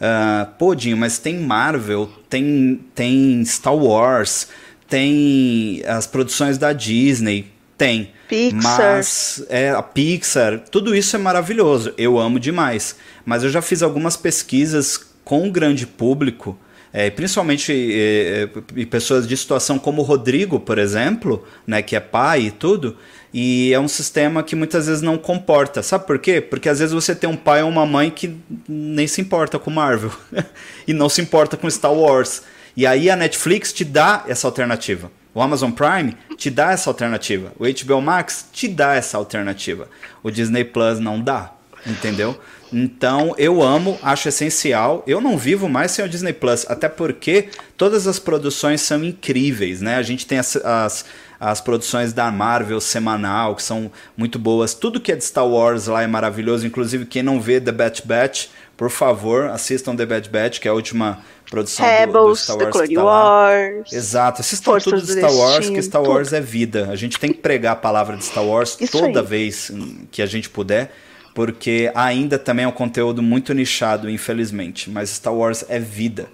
Uh, 0.00 0.50
pô, 0.58 0.74
Dinho, 0.74 0.96
mas 0.96 1.18
tem 1.18 1.38
Marvel, 1.38 2.10
tem, 2.28 2.80
tem 2.92 3.44
Star 3.44 3.76
Wars, 3.76 4.48
tem 4.88 5.80
as 5.86 6.08
produções 6.08 6.58
da 6.58 6.72
Disney, 6.72 7.52
tem. 7.76 8.10
Pixar. 8.28 8.62
Mas 8.62 9.44
é, 9.48 9.70
a 9.70 9.82
Pixar, 9.82 10.58
tudo 10.70 10.92
isso 10.92 11.14
é 11.14 11.18
maravilhoso. 11.20 11.94
Eu 11.96 12.18
amo 12.18 12.40
demais. 12.40 12.96
Mas 13.24 13.44
eu 13.44 13.50
já 13.50 13.62
fiz 13.62 13.80
algumas 13.80 14.16
pesquisas 14.16 15.00
com 15.24 15.46
o 15.46 15.52
grande 15.52 15.86
público 15.86 16.58
é, 16.92 17.10
principalmente 17.10 17.72
é, 17.72 18.48
é 18.76 18.86
pessoas 18.86 19.26
de 19.26 19.36
situação 19.36 19.78
como 19.78 20.02
o 20.02 20.04
Rodrigo, 20.04 20.58
por 20.58 20.78
exemplo, 20.78 21.44
né, 21.66 21.82
que 21.82 21.94
é 21.94 22.00
pai 22.00 22.46
e 22.46 22.50
tudo, 22.50 22.96
e 23.40 23.72
é 23.72 23.78
um 23.78 23.86
sistema 23.86 24.42
que 24.42 24.56
muitas 24.56 24.88
vezes 24.88 25.00
não 25.00 25.16
comporta. 25.16 25.80
Sabe 25.80 26.08
por 26.08 26.18
quê? 26.18 26.40
Porque 26.40 26.68
às 26.68 26.80
vezes 26.80 26.92
você 26.92 27.14
tem 27.14 27.30
um 27.30 27.36
pai 27.36 27.62
ou 27.62 27.68
uma 27.68 27.86
mãe 27.86 28.10
que 28.10 28.36
nem 28.68 29.06
se 29.06 29.20
importa 29.20 29.60
com 29.60 29.70
Marvel 29.70 30.10
e 30.88 30.92
não 30.92 31.08
se 31.08 31.20
importa 31.20 31.56
com 31.56 31.70
Star 31.70 31.92
Wars. 31.92 32.42
E 32.76 32.84
aí 32.84 33.08
a 33.08 33.14
Netflix 33.14 33.72
te 33.72 33.84
dá 33.84 34.24
essa 34.26 34.48
alternativa. 34.48 35.08
O 35.32 35.40
Amazon 35.40 35.70
Prime 35.70 36.16
te 36.36 36.50
dá 36.50 36.72
essa 36.72 36.90
alternativa. 36.90 37.52
O 37.60 37.64
HBO 37.64 38.02
Max 38.02 38.44
te 38.52 38.66
dá 38.66 38.96
essa 38.96 39.16
alternativa. 39.16 39.88
O 40.20 40.32
Disney 40.32 40.64
Plus 40.64 40.98
não 40.98 41.20
dá, 41.20 41.52
entendeu? 41.86 42.36
Então 42.72 43.36
eu 43.38 43.62
amo, 43.62 43.96
acho 44.02 44.28
essencial. 44.28 45.04
Eu 45.06 45.20
não 45.20 45.38
vivo 45.38 45.68
mais 45.68 45.92
sem 45.92 46.04
o 46.04 46.08
Disney 46.08 46.32
Plus, 46.32 46.66
até 46.68 46.88
porque 46.88 47.50
todas 47.76 48.08
as 48.08 48.18
produções 48.18 48.80
são 48.80 49.04
incríveis, 49.04 49.80
né? 49.80 49.94
A 49.94 50.02
gente 50.02 50.26
tem 50.26 50.40
as, 50.40 50.56
as, 50.56 51.04
as 51.40 51.60
produções 51.60 52.12
da 52.12 52.30
Marvel 52.30 52.80
semanal, 52.80 53.54
que 53.54 53.62
são 53.62 53.90
muito 54.16 54.38
boas. 54.38 54.74
Tudo 54.74 55.00
que 55.00 55.12
é 55.12 55.16
de 55.16 55.24
Star 55.24 55.46
Wars 55.46 55.86
lá 55.86 56.02
é 56.02 56.06
maravilhoso. 56.06 56.66
Inclusive, 56.66 57.06
quem 57.06 57.22
não 57.22 57.40
vê 57.40 57.60
The 57.60 57.72
Bad 57.72 58.02
Batch, 58.04 58.46
por 58.76 58.90
favor, 58.90 59.50
assistam 59.50 59.94
The 59.94 60.06
Bad 60.06 60.28
Batch, 60.28 60.58
que 60.58 60.66
é 60.66 60.70
a 60.70 60.74
última 60.74 61.20
produção 61.48 61.86
Rebels, 61.86 62.14
do, 62.14 62.28
do 62.28 62.36
Star 62.36 62.56
Wars. 62.56 62.66
The 62.66 62.72
Clone 62.72 62.94
tá 62.94 63.04
Wars. 63.04 63.92
Exato, 63.92 64.40
assistam 64.40 64.78
tudo 64.78 65.00
de 65.00 65.12
Star 65.12 65.32
Wars, 65.32 65.56
Destino, 65.56 65.76
que 65.76 65.82
Star 65.82 66.02
Wars 66.02 66.28
tudo. 66.28 66.36
é 66.36 66.40
vida. 66.40 66.88
A 66.90 66.96
gente 66.96 67.18
tem 67.18 67.32
que 67.32 67.38
pregar 67.38 67.72
a 67.72 67.76
palavra 67.76 68.16
de 68.16 68.24
Star 68.24 68.44
Wars 68.44 68.76
Isso 68.80 68.98
toda 68.98 69.20
aí. 69.20 69.26
vez 69.26 69.70
que 70.10 70.22
a 70.22 70.26
gente 70.26 70.48
puder 70.50 70.90
porque 71.38 71.92
ainda 71.94 72.36
também 72.36 72.64
é 72.64 72.68
um 72.68 72.72
conteúdo 72.72 73.22
muito 73.22 73.54
nichado, 73.54 74.10
infelizmente. 74.10 74.90
Mas 74.90 75.10
Star 75.10 75.32
Wars 75.32 75.64
é 75.68 75.78
vida. 75.78 76.28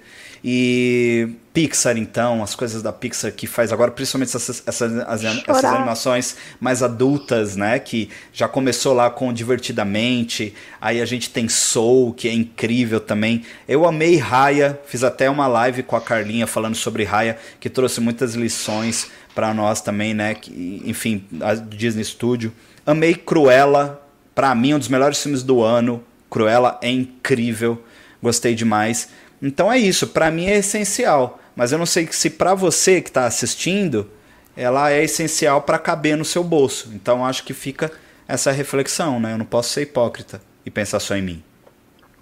E 0.47 1.31
Pixar, 1.55 1.97
então, 1.97 2.43
as 2.43 2.55
coisas 2.55 2.83
da 2.83 2.93
Pixar 2.93 3.33
que 3.33 3.47
faz 3.47 3.73
agora, 3.73 3.91
principalmente 3.91 4.37
essas, 4.37 4.63
essas, 4.67 4.93
essas 4.93 5.65
animações 5.65 6.37
mais 6.61 6.83
adultas, 6.83 7.57
né? 7.57 7.79
Que 7.79 8.11
já 8.31 8.47
começou 8.47 8.93
lá 8.93 9.09
com 9.09 9.33
Divertidamente. 9.33 10.55
Aí 10.79 11.01
a 11.01 11.07
gente 11.07 11.31
tem 11.31 11.49
Soul, 11.49 12.13
que 12.13 12.29
é 12.29 12.33
incrível 12.35 13.01
também. 13.01 13.43
Eu 13.67 13.87
amei 13.87 14.19
Raya, 14.19 14.79
fiz 14.85 15.03
até 15.03 15.31
uma 15.31 15.47
live 15.47 15.83
com 15.83 15.97
a 15.97 16.01
Carlinha 16.01 16.47
falando 16.47 16.75
sobre 16.75 17.05
Raya, 17.05 17.39
que 17.59 17.71
trouxe 17.71 18.03
muitas 18.03 18.35
lições 18.35 19.11
para 19.35 19.55
nós 19.55 19.81
também, 19.81 20.13
né? 20.13 20.35
Que, 20.35 20.83
enfim, 20.85 21.25
a 21.41 21.55
Disney 21.55 22.05
Studio. 22.05 22.53
Amei 22.85 23.15
Cruella, 23.15 24.07
para 24.35 24.55
mim, 24.55 24.75
um 24.75 24.79
dos 24.79 24.89
melhores 24.89 25.23
filmes 25.23 25.43
do 25.43 25.63
ano. 25.63 26.05
Cruella 26.29 26.79
é 26.83 26.91
incrível, 26.91 27.83
gostei 28.23 28.55
demais. 28.55 29.09
Então 29.41 29.73
é 29.73 29.79
isso, 29.79 30.09
para 30.09 30.31
mim 30.31 30.47
é 30.47 30.57
essencial. 30.57 31.39
Mas 31.55 31.73
eu 31.73 31.79
não 31.79 31.87
sei 31.87 32.09
se 32.11 32.31
para 32.31 32.55
você 32.55 33.01
que 33.01 33.11
está 33.11 33.27
assistindo, 33.27 34.11
ela 34.57 34.91
é 34.91 35.05
essencial 35.05 35.63
para 35.63 35.79
caber 35.79 36.17
no 36.17 36.25
seu 36.25 36.43
bolso. 36.43 36.91
Então 36.95 37.25
acho 37.25 37.45
que 37.45 37.55
fica 37.55 37.93
essa 38.27 38.51
reflexão, 38.51 39.21
né? 39.21 39.35
Eu 39.35 39.39
não 39.39 39.45
posso 39.45 39.71
ser 39.71 39.83
hipócrita 39.83 40.41
e 40.65 40.71
pensar 40.71 41.01
só 41.01 41.15
em 41.17 41.23
mim. 41.23 41.45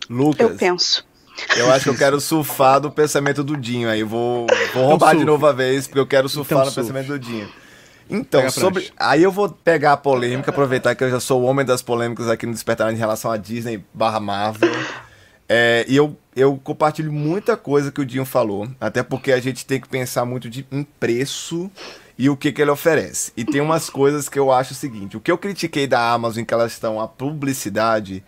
Lucas. 0.09 0.51
Eu 0.51 0.57
penso. 0.57 1.05
Eu 1.57 1.73
acho 1.73 1.85
que 1.85 1.91
eu 1.91 1.97
quero 1.97 2.21
surfar 2.21 2.81
do 2.81 2.91
pensamento 2.91 3.43
do 3.43 3.57
Dinho 3.57 3.89
aí. 3.89 4.03
Vou, 4.03 4.47
vou 4.75 4.87
roubar 4.87 5.17
de 5.17 5.25
novo 5.25 5.47
a 5.47 5.53
vez, 5.53 5.87
porque 5.87 5.99
eu 5.99 6.07
quero 6.07 6.29
surfar 6.29 6.59
então, 6.59 6.67
no 6.67 6.71
surf. 6.73 6.87
pensamento 6.87 7.09
do 7.09 7.19
Dinho. 7.19 7.49
Então, 8.11 8.51
sobre. 8.51 8.93
Aí 8.97 9.23
eu 9.23 9.33
vou 9.33 9.49
pegar 9.49 9.93
a 9.93 9.97
polêmica, 9.97 10.51
aproveitar 10.51 10.95
que 10.95 11.03
eu 11.03 11.11
já 11.11 11.21
sou 11.21 11.41
o 11.41 11.45
homem 11.45 11.65
das 11.65 11.81
polêmicas 11.81 12.29
aqui 12.29 12.45
no 12.45 12.53
Despertar 12.53 12.93
em 12.93 12.97
relação 12.97 13.31
a 13.31 13.37
Disney 13.37 13.83
barra 13.95 14.21
Marvel. 14.21 14.73
É, 15.55 15.85
e 15.87 15.95
eu, 15.95 16.17
eu 16.35 16.59
compartilho 16.65 17.13
muita 17.13 17.59
coisa 17.59 17.93
que 17.93 18.01
o 18.01 18.07
Dinho 18.07 18.25
falou, 18.25 18.67
até 18.81 19.03
porque 19.03 19.31
a 19.31 19.39
gente 19.39 19.67
tem 19.67 19.79
que 19.79 19.87
pensar 19.87 20.25
muito 20.25 20.49
de, 20.49 20.67
em 20.73 20.83
preço 20.83 21.71
e 22.17 22.31
o 22.31 22.37
que, 22.39 22.51
que 22.51 22.63
ele 22.63 22.71
oferece. 22.71 23.33
E 23.37 23.45
tem 23.45 23.61
umas 23.61 23.91
coisas 23.93 24.31
que 24.31 24.39
eu 24.39 24.51
acho 24.51 24.73
o 24.73 24.75
seguinte: 24.75 25.15
o 25.15 25.21
que 25.21 25.31
eu 25.31 25.37
critiquei 25.37 25.87
da 25.87 26.11
Amazon 26.11 26.41
em 26.41 26.45
que 26.47 26.55
elas 26.55 26.73
estão 26.73 26.99
a 26.99 27.07
publicidade, 27.07 28.25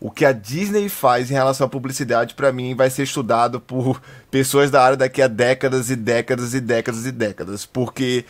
o 0.00 0.10
que 0.10 0.24
a 0.24 0.32
Disney 0.32 0.88
faz 0.88 1.30
em 1.30 1.34
relação 1.34 1.68
à 1.68 1.70
publicidade, 1.70 2.34
para 2.34 2.52
mim, 2.52 2.74
vai 2.74 2.90
ser 2.90 3.04
estudado 3.04 3.60
por 3.60 4.02
pessoas 4.28 4.68
da 4.68 4.82
área 4.82 4.96
daqui 4.96 5.22
a 5.22 5.28
décadas 5.28 5.90
e 5.90 5.94
décadas 5.94 6.54
e 6.54 6.60
décadas 6.60 7.06
e 7.06 7.12
décadas. 7.12 7.64
Porque 7.64 8.24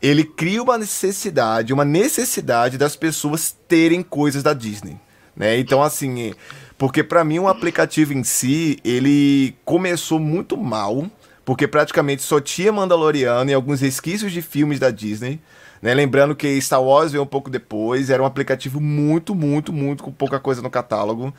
ele 0.00 0.24
cria 0.24 0.62
uma 0.62 0.78
necessidade, 0.78 1.70
uma 1.70 1.84
necessidade 1.84 2.78
das 2.78 2.96
pessoas 2.96 3.54
terem 3.68 4.02
coisas 4.02 4.42
da 4.42 4.54
Disney, 4.54 4.98
né? 5.36 5.58
Então 5.58 5.82
assim, 5.82 6.32
porque 6.80 7.04
para 7.04 7.22
mim 7.22 7.38
o 7.38 7.46
aplicativo 7.46 8.14
em 8.14 8.24
si, 8.24 8.78
ele 8.82 9.54
começou 9.66 10.18
muito 10.18 10.56
mal, 10.56 11.04
porque 11.44 11.68
praticamente 11.68 12.22
só 12.22 12.40
tinha 12.40 12.72
Mandaloriano 12.72 13.50
e 13.50 13.52
alguns 13.52 13.82
resquícios 13.82 14.32
de 14.32 14.40
filmes 14.40 14.78
da 14.80 14.90
Disney. 14.90 15.38
Né? 15.82 15.92
Lembrando 15.92 16.34
que 16.34 16.58
Star 16.58 16.82
Wars 16.82 17.12
veio 17.12 17.22
um 17.22 17.26
pouco 17.26 17.50
depois, 17.50 18.08
era 18.08 18.22
um 18.22 18.24
aplicativo 18.24 18.80
muito, 18.80 19.34
muito, 19.34 19.74
muito 19.74 20.02
com 20.02 20.10
pouca 20.10 20.40
coisa 20.40 20.62
no 20.62 20.70
catálogo 20.70 21.34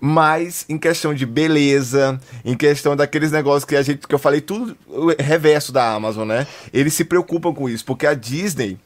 mas 0.00 0.64
em 0.68 0.78
questão 0.78 1.12
de 1.12 1.26
beleza, 1.26 2.20
em 2.44 2.56
questão 2.56 2.94
daqueles 2.94 3.32
negócios 3.32 3.64
que 3.64 3.74
a 3.74 3.82
gente 3.82 4.06
que 4.06 4.14
eu 4.14 4.18
falei 4.18 4.40
tudo 4.40 4.76
reverso 5.18 5.72
da 5.72 5.92
Amazon, 5.92 6.28
né? 6.28 6.46
Eles 6.72 6.94
se 6.94 7.04
preocupam 7.04 7.52
com 7.52 7.68
isso, 7.68 7.84
porque 7.84 8.06
a 8.06 8.14
Disney 8.14 8.78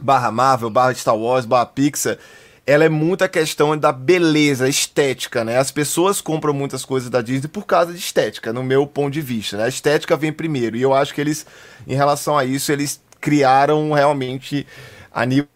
barra 0.00 0.32
Marvel, 0.32 0.68
barra 0.68 0.92
Star 0.92 1.16
Wars, 1.16 1.46
barra 1.46 1.66
Pixar, 1.66 2.18
ela 2.70 2.84
é 2.84 2.88
muita 2.88 3.28
questão 3.28 3.76
da 3.76 3.90
beleza, 3.90 4.68
estética, 4.68 5.42
né? 5.42 5.58
As 5.58 5.72
pessoas 5.72 6.20
compram 6.20 6.54
muitas 6.54 6.84
coisas 6.84 7.10
da 7.10 7.20
Disney 7.20 7.48
por 7.48 7.66
causa 7.66 7.92
de 7.92 7.98
estética, 7.98 8.52
no 8.52 8.62
meu 8.62 8.86
ponto 8.86 9.12
de 9.12 9.20
vista, 9.20 9.56
né? 9.56 9.64
A 9.64 9.68
estética 9.68 10.16
vem 10.16 10.32
primeiro, 10.32 10.76
e 10.76 10.82
eu 10.82 10.94
acho 10.94 11.12
que 11.12 11.20
eles, 11.20 11.44
em 11.84 11.96
relação 11.96 12.38
a 12.38 12.44
isso, 12.44 12.70
eles 12.70 13.02
criaram 13.20 13.90
realmente 13.90 14.64
a 15.12 15.26
nível 15.26 15.48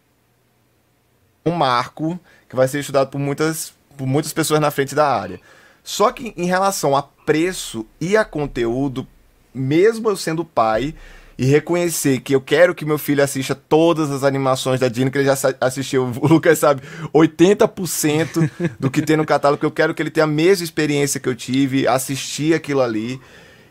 um 1.45 1.51
marco 1.51 2.19
que 2.49 2.55
vai 2.55 2.67
ser 2.67 2.81
estudado 2.81 3.09
por 3.09 3.19
muitas 3.19 3.73
por 3.95 4.05
muitas 4.05 4.33
pessoas 4.33 4.59
na 4.59 4.69
frente 4.69 4.93
da 4.93 5.07
área. 5.07 5.39
Só 5.85 6.11
que 6.11 6.33
em 6.35 6.47
relação 6.47 6.97
a 6.97 7.01
preço 7.01 7.85
e 8.01 8.17
a 8.17 8.25
conteúdo, 8.25 9.07
mesmo 9.53 10.09
eu 10.09 10.17
sendo 10.17 10.43
pai 10.43 10.93
e 11.37 11.45
reconhecer 11.45 12.21
que 12.21 12.33
eu 12.33 12.39
quero 12.39 12.73
que 12.73 12.85
meu 12.85 12.97
filho 12.97 13.23
assista 13.23 13.53
todas 13.53 14.09
as 14.09 14.23
animações 14.23 14.79
da 14.79 14.87
Disney, 14.87 15.11
que 15.11 15.17
ele 15.17 15.25
já 15.25 15.37
assistiu, 15.59 16.11
o 16.21 16.27
Lucas 16.27 16.59
sabe, 16.59 16.81
80% 17.13 18.49
do 18.79 18.89
que 18.89 19.01
tem 19.01 19.17
no 19.17 19.25
catálogo, 19.25 19.59
que 19.59 19.65
eu 19.65 19.71
quero 19.71 19.93
que 19.93 20.01
ele 20.01 20.09
tenha 20.09 20.23
a 20.23 20.27
mesma 20.27 20.63
experiência 20.63 21.19
que 21.19 21.27
eu 21.27 21.35
tive, 21.35 21.87
assistir 21.87 22.53
aquilo 22.53 22.81
ali. 22.81 23.19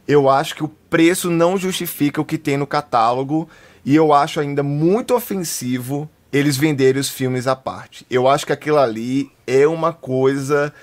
Eu 0.07 0.29
acho 0.29 0.55
que 0.55 0.63
o 0.63 0.69
preço 0.69 1.31
não 1.31 1.57
justifica 1.57 2.21
o 2.21 2.25
que 2.25 2.37
tem 2.37 2.59
no 2.59 2.67
catálogo 2.67 3.49
e 3.85 3.95
eu 3.95 4.13
acho 4.13 4.41
ainda 4.41 4.63
muito 4.63 5.15
ofensivo 5.15 6.09
eles 6.31 6.57
venderem 6.57 7.01
os 7.01 7.09
filmes 7.09 7.47
à 7.47 7.55
parte. 7.55 8.05
Eu 8.11 8.29
acho 8.29 8.45
que 8.45 8.53
aquilo 8.53 8.79
ali 8.79 9.31
é 9.47 9.67
uma 9.67 9.93
coisa 9.93 10.75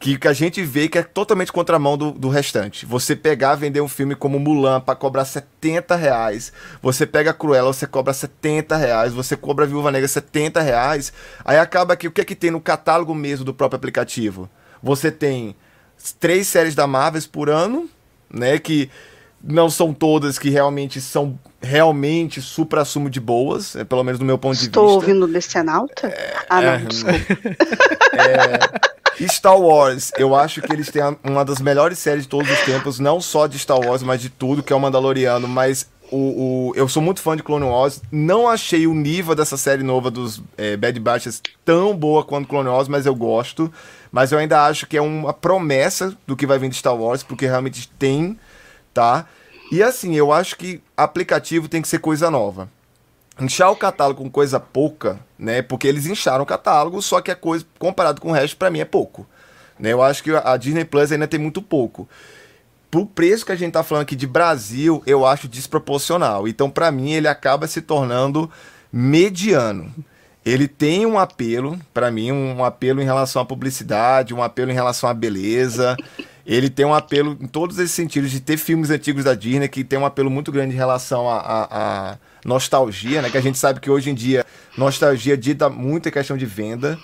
que, 0.00 0.16
que 0.16 0.26
a 0.26 0.32
gente 0.32 0.62
vê 0.62 0.88
que 0.88 0.96
é 0.96 1.02
totalmente 1.02 1.52
contramão 1.52 1.96
do, 1.96 2.10
do 2.10 2.30
restante. 2.30 2.86
Você 2.86 3.14
pegar, 3.14 3.54
vender 3.54 3.82
um 3.82 3.88
filme 3.88 4.14
como 4.16 4.40
Mulan 4.40 4.80
para 4.80 4.96
cobrar 4.96 5.26
70 5.26 5.94
reais, 5.94 6.54
você 6.80 7.06
pega 7.06 7.34
Cruella, 7.34 7.70
você 7.70 7.86
cobra 7.86 8.14
70 8.14 8.76
reais, 8.78 9.12
você 9.12 9.36
cobra 9.36 9.66
Viúva 9.66 9.92
Negra 9.92 10.08
70 10.08 10.58
reais, 10.62 11.12
aí 11.44 11.58
acaba 11.58 11.94
que 11.96 12.08
o 12.08 12.10
que 12.10 12.22
é 12.22 12.24
que 12.24 12.34
tem 12.34 12.50
no 12.50 12.62
catálogo 12.62 13.14
mesmo 13.14 13.44
do 13.44 13.52
próprio 13.52 13.76
aplicativo? 13.76 14.48
Você 14.82 15.10
tem 15.10 15.54
três 16.18 16.46
séries 16.48 16.74
da 16.74 16.86
Marvel 16.86 17.20
por 17.30 17.50
ano, 17.50 17.86
né, 18.32 18.58
que 18.58 18.90
não 19.44 19.68
são 19.68 19.92
todas 19.92 20.38
que 20.38 20.48
realmente 20.48 20.98
são 20.98 21.38
realmente 21.60 22.40
supra-sumo 22.40 23.10
de 23.10 23.20
boas, 23.20 23.76
é, 23.76 23.84
pelo 23.84 24.02
menos 24.02 24.18
do 24.18 24.24
meu 24.24 24.38
ponto 24.38 24.54
Estou 24.54 24.62
de 24.62 24.66
vista. 24.66 24.80
Estou 24.80 24.94
ouvindo 24.94 25.26
Decenalta? 25.30 26.14
ah, 26.48 26.62
não, 26.62 26.68
é, 26.70 26.78
desculpa. 26.78 27.18
É, 28.12 28.99
Star 29.28 29.58
Wars, 29.58 30.10
eu 30.16 30.34
acho 30.34 30.62
que 30.62 30.72
eles 30.72 30.88
têm 30.90 31.02
uma 31.22 31.44
das 31.44 31.60
melhores 31.60 31.98
séries 31.98 32.24
de 32.24 32.28
todos 32.28 32.50
os 32.50 32.60
tempos, 32.60 32.98
não 32.98 33.20
só 33.20 33.46
de 33.46 33.58
Star 33.58 33.78
Wars, 33.78 34.02
mas 34.02 34.20
de 34.20 34.30
tudo, 34.30 34.62
que 34.62 34.72
é 34.72 34.76
o 34.76 34.80
Mandaloriano, 34.80 35.46
mas 35.46 35.88
o, 36.10 36.16
o, 36.70 36.72
eu 36.74 36.88
sou 36.88 37.02
muito 37.02 37.20
fã 37.20 37.36
de 37.36 37.42
Clone 37.42 37.64
Wars. 37.64 38.02
Não 38.10 38.48
achei 38.48 38.86
o 38.86 38.94
nível 38.94 39.34
dessa 39.34 39.56
série 39.56 39.82
nova 39.82 40.10
dos 40.10 40.42
é, 40.56 40.76
Bad 40.76 40.98
Batches 40.98 41.40
tão 41.64 41.96
boa 41.96 42.24
quanto 42.24 42.48
Clone 42.48 42.68
Wars, 42.68 42.88
mas 42.88 43.06
eu 43.06 43.14
gosto. 43.14 43.72
Mas 44.10 44.32
eu 44.32 44.38
ainda 44.38 44.66
acho 44.66 44.86
que 44.86 44.96
é 44.96 45.02
uma 45.02 45.32
promessa 45.32 46.16
do 46.26 46.36
que 46.36 46.46
vai 46.46 46.58
vir 46.58 46.68
de 46.68 46.76
Star 46.76 46.96
Wars, 46.96 47.22
porque 47.22 47.46
realmente 47.46 47.88
tem, 47.98 48.38
tá? 48.92 49.26
E 49.70 49.82
assim, 49.82 50.16
eu 50.16 50.32
acho 50.32 50.56
que 50.56 50.82
aplicativo 50.96 51.68
tem 51.68 51.80
que 51.80 51.88
ser 51.88 52.00
coisa 52.00 52.28
nova. 52.30 52.68
Inchar 53.40 53.70
o 53.70 53.76
catálogo 53.76 54.22
com 54.22 54.30
coisa 54.30 54.60
pouca, 54.60 55.18
né? 55.38 55.62
Porque 55.62 55.88
eles 55.88 56.06
incharam 56.06 56.42
o 56.42 56.46
catálogo, 56.46 57.00
só 57.00 57.20
que 57.20 57.30
a 57.30 57.36
coisa, 57.36 57.64
comparado 57.78 58.20
com 58.20 58.30
o 58.30 58.32
resto, 58.32 58.56
para 58.56 58.70
mim 58.70 58.80
é 58.80 58.84
pouco. 58.84 59.26
Né? 59.78 59.92
Eu 59.92 60.02
acho 60.02 60.22
que 60.22 60.30
a 60.30 60.56
Disney 60.56 60.84
Plus 60.84 61.10
ainda 61.10 61.26
tem 61.26 61.40
muito 61.40 61.62
pouco 61.62 62.08
pro 62.90 63.06
preço 63.06 63.46
que 63.46 63.52
a 63.52 63.56
gente 63.56 63.72
tá 63.72 63.82
falando 63.82 64.02
aqui 64.02 64.16
de 64.16 64.26
Brasil, 64.26 65.02
eu 65.06 65.24
acho 65.24 65.46
desproporcional. 65.46 66.48
Então, 66.48 66.68
para 66.68 66.90
mim, 66.90 67.12
ele 67.12 67.28
acaba 67.28 67.66
se 67.66 67.80
tornando 67.80 68.50
mediano. 68.92 69.94
Ele 70.44 70.66
tem 70.66 71.06
um 71.06 71.18
apelo, 71.18 71.78
para 71.94 72.10
mim, 72.10 72.32
um 72.32 72.64
apelo 72.64 73.00
em 73.00 73.04
relação 73.04 73.40
à 73.40 73.44
publicidade, 73.44 74.34
um 74.34 74.42
apelo 74.42 74.70
em 74.70 74.74
relação 74.74 75.08
à 75.08 75.14
beleza. 75.14 75.96
Ele 76.44 76.68
tem 76.68 76.84
um 76.84 76.94
apelo 76.94 77.36
em 77.40 77.46
todos 77.46 77.78
esses 77.78 77.92
sentidos 77.92 78.30
de 78.30 78.40
ter 78.40 78.56
filmes 78.56 78.90
antigos 78.90 79.24
da 79.24 79.34
Disney 79.34 79.68
que 79.68 79.84
tem 79.84 79.98
um 79.98 80.06
apelo 80.06 80.30
muito 80.30 80.50
grande 80.50 80.74
em 80.74 80.78
relação 80.78 81.30
à 81.30 82.18
nostalgia, 82.44 83.22
né? 83.22 83.30
Que 83.30 83.38
a 83.38 83.42
gente 83.42 83.58
sabe 83.58 83.80
que 83.80 83.90
hoje 83.90 84.10
em 84.10 84.14
dia 84.14 84.44
nostalgia 84.76 85.36
dita 85.36 85.68
muito 85.68 86.08
em 86.08 86.12
questão 86.12 86.36
de 86.36 86.46
venda 86.46 86.98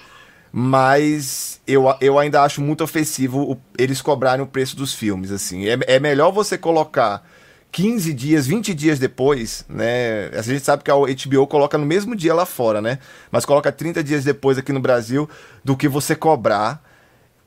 mas 0.59 1.61
eu, 1.67 1.85
eu 2.01 2.19
ainda 2.19 2.41
acho 2.43 2.63
muito 2.63 2.83
ofensivo 2.83 3.61
eles 3.77 4.01
cobrarem 4.01 4.43
o 4.43 4.47
preço 4.47 4.75
dos 4.75 4.95
filmes, 4.95 5.31
assim. 5.31 5.67
É, 5.69 5.79
é 5.87 6.01
melhor 6.01 6.31
você 6.31 6.57
colocar 6.57 7.29
15 7.73 8.15
dias, 8.15 8.47
20 8.47 8.73
dias 8.73 8.99
depois, 8.99 9.67
né? 9.69 10.29
A 10.29 10.41
gente 10.41 10.65
sabe 10.65 10.83
que 10.83 10.91
a 10.91 10.95
HBO 10.95 11.47
coloca 11.47 11.77
no 11.77 11.85
mesmo 11.85 12.17
dia 12.17 12.33
lá 12.33 12.47
fora, 12.47 12.81
né? 12.81 12.99
Mas 13.31 13.45
coloca 13.45 13.71
30 13.71 14.03
dias 14.03 14.25
depois 14.25 14.57
aqui 14.57 14.73
no 14.73 14.81
Brasil 14.81 15.29
do 15.63 15.77
que 15.77 15.89
você 15.89 16.17
cobrar 16.17 16.83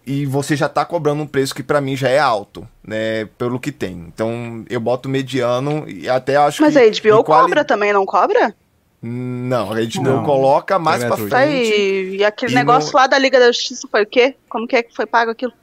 e 0.05 0.25
você 0.25 0.55
já 0.55 0.67
tá 0.67 0.83
cobrando 0.85 1.21
um 1.21 1.27
preço 1.27 1.53
que 1.53 1.63
para 1.63 1.79
mim 1.79 1.95
já 1.95 2.09
é 2.09 2.19
alto, 2.19 2.67
né, 2.83 3.25
pelo 3.37 3.59
que 3.59 3.71
tem. 3.71 4.05
Então, 4.13 4.65
eu 4.69 4.79
boto 4.79 5.07
mediano 5.07 5.87
e 5.87 6.09
até 6.09 6.35
acho 6.35 6.61
Mas 6.61 6.73
que 6.73 6.79
Mas 6.79 6.99
a 6.99 7.01
HBO 7.01 7.23
quali... 7.23 7.43
cobra 7.43 7.65
também, 7.65 7.93
não 7.93 8.05
cobra? 8.05 8.55
Não, 9.01 9.71
a 9.71 9.81
gente 9.81 10.01
não, 10.01 10.23
coloca 10.25 10.77
mais 10.77 11.03
é 11.03 11.07
pra 11.07 11.15
frente. 11.15 11.35
Aí, 11.35 12.17
e 12.17 12.23
aquele 12.25 12.51
e 12.51 12.55
negócio 12.55 12.91
no... 12.91 12.99
lá 12.99 13.07
da 13.07 13.17
Liga 13.17 13.39
da 13.39 13.47
Justiça 13.51 13.87
foi 13.89 14.03
o 14.03 14.05
quê? 14.05 14.35
Como 14.49 14.67
que 14.67 14.75
é 14.75 14.83
que 14.83 14.93
foi 14.93 15.05
pago 15.05 15.31
aquilo? 15.31 15.53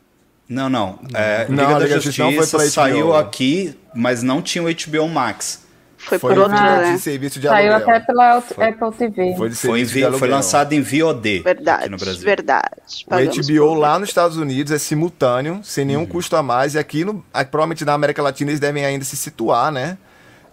Não, 0.48 0.70
não. 0.70 0.98
É, 1.12 1.46
não 1.48 1.66
Liga, 1.66 1.80
da 1.80 1.86
Justiça, 1.86 2.30
Justiça 2.30 2.70
saiu 2.70 3.14
aqui, 3.14 3.76
mas 3.94 4.22
não 4.22 4.40
tinha 4.40 4.64
o 4.64 4.68
HBO 4.68 5.08
Max. 5.08 5.65
Foi, 6.06 6.18
foi 6.18 6.34
por 6.34 6.38
outro, 6.38 6.54
né? 6.54 6.92
de 6.92 7.00
serviço 7.00 7.40
de 7.40 7.48
Saiu 7.48 7.72
aluguel. 7.72 7.94
até 7.94 8.06
pela 8.06 8.40
foi, 8.40 8.68
Apple 8.68 8.92
TV. 8.92 9.34
Foi, 9.36 9.50
foi, 9.50 9.84
foi, 10.18 10.28
lançado 10.28 10.72
em 10.72 10.80
VOD 10.80 11.40
verdade, 11.40 11.80
aqui 11.80 11.88
no 11.90 11.96
Brasil. 11.96 12.24
Verdade. 12.24 12.70
O 13.06 13.64
HBO 13.64 13.74
lá 13.74 13.98
nos 13.98 14.08
Estados 14.08 14.36
Unidos 14.36 14.72
é 14.72 14.78
simultâneo, 14.78 15.60
sem 15.62 15.84
nenhum 15.84 16.00
uhum. 16.00 16.06
custo 16.06 16.36
a 16.36 16.42
mais. 16.42 16.74
E 16.74 16.78
aqui, 16.78 17.04
no, 17.04 17.24
provavelmente 17.50 17.84
na 17.84 17.92
América 17.92 18.22
Latina, 18.22 18.50
eles 18.50 18.60
devem 18.60 18.84
ainda 18.84 19.04
se 19.04 19.16
situar, 19.16 19.72
né? 19.72 19.98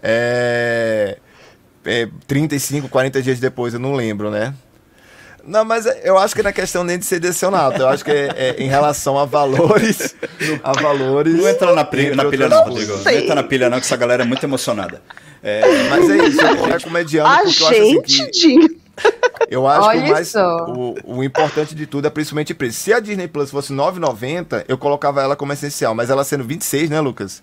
É 0.01 1.17
é, 1.85 2.07
35, 2.27 2.89
40 2.89 3.21
dias 3.21 3.39
depois, 3.39 3.73
eu 3.73 3.79
não 3.79 3.93
lembro, 3.93 4.31
né? 4.31 4.53
Não, 5.45 5.65
mas 5.65 5.85
eu 6.03 6.17
acho 6.17 6.33
que 6.33 6.41
não 6.41 6.49
é 6.49 6.53
questão 6.53 6.83
nem 6.83 6.97
de 6.97 7.05
ser 7.05 7.19
decepcionado. 7.19 7.81
Eu 7.81 7.89
acho 7.89 8.03
que 8.03 8.11
é, 8.11 8.29
é 8.35 8.55
em 8.57 8.67
relação 8.67 9.19
a 9.19 9.25
valores. 9.25 10.15
a 10.63 10.71
valores. 10.71 11.35
Não 11.35 11.49
entra 11.49 11.75
na, 11.75 11.83
pilha, 11.83 12.15
na 12.15 12.25
pilha, 12.25 12.47
não, 12.47 12.63
Rodrigo. 12.63 12.97
Não 12.97 13.11
entra 13.11 13.35
na 13.35 13.43
pilha, 13.43 13.69
não, 13.69 13.79
que 13.79 13.85
essa 13.85 13.97
galera 13.97 14.23
é 14.23 14.25
muito 14.25 14.43
emocionada. 14.43 15.01
É, 15.43 15.89
mas 15.89 16.09
é 16.09 16.17
isso, 16.25 16.41
eu 16.41 16.73
é 16.73 16.79
comediano 16.79 17.27
a 17.27 17.39
porque 17.39 17.63
eu 17.63 17.67
acho 17.67 17.73
assim 17.73 18.01
que. 18.31 18.83
Eu 19.49 19.67
acho 19.67 19.87
Olha 19.87 20.01
que 20.01 20.09
o 20.09 20.11
mais. 20.11 20.35
O, 20.35 20.95
o, 21.03 21.23
importante 21.23 21.75
de 21.75 21.85
tudo 21.85 22.07
é 22.07 22.09
principalmente 22.09 22.53
preço. 22.53 22.79
Se 22.79 22.93
a 22.93 22.99
Disney 22.99 23.27
Plus 23.27 23.51
fosse 23.51 23.73
9,90, 23.73 24.65
eu 24.67 24.77
colocava 24.77 25.21
ela 25.21 25.35
como 25.35 25.51
essencial. 25.51 25.93
Mas 25.93 26.09
ela 26.09 26.23
sendo 26.23 26.43
26, 26.43 26.89
né, 26.89 27.01
Lucas? 27.01 27.41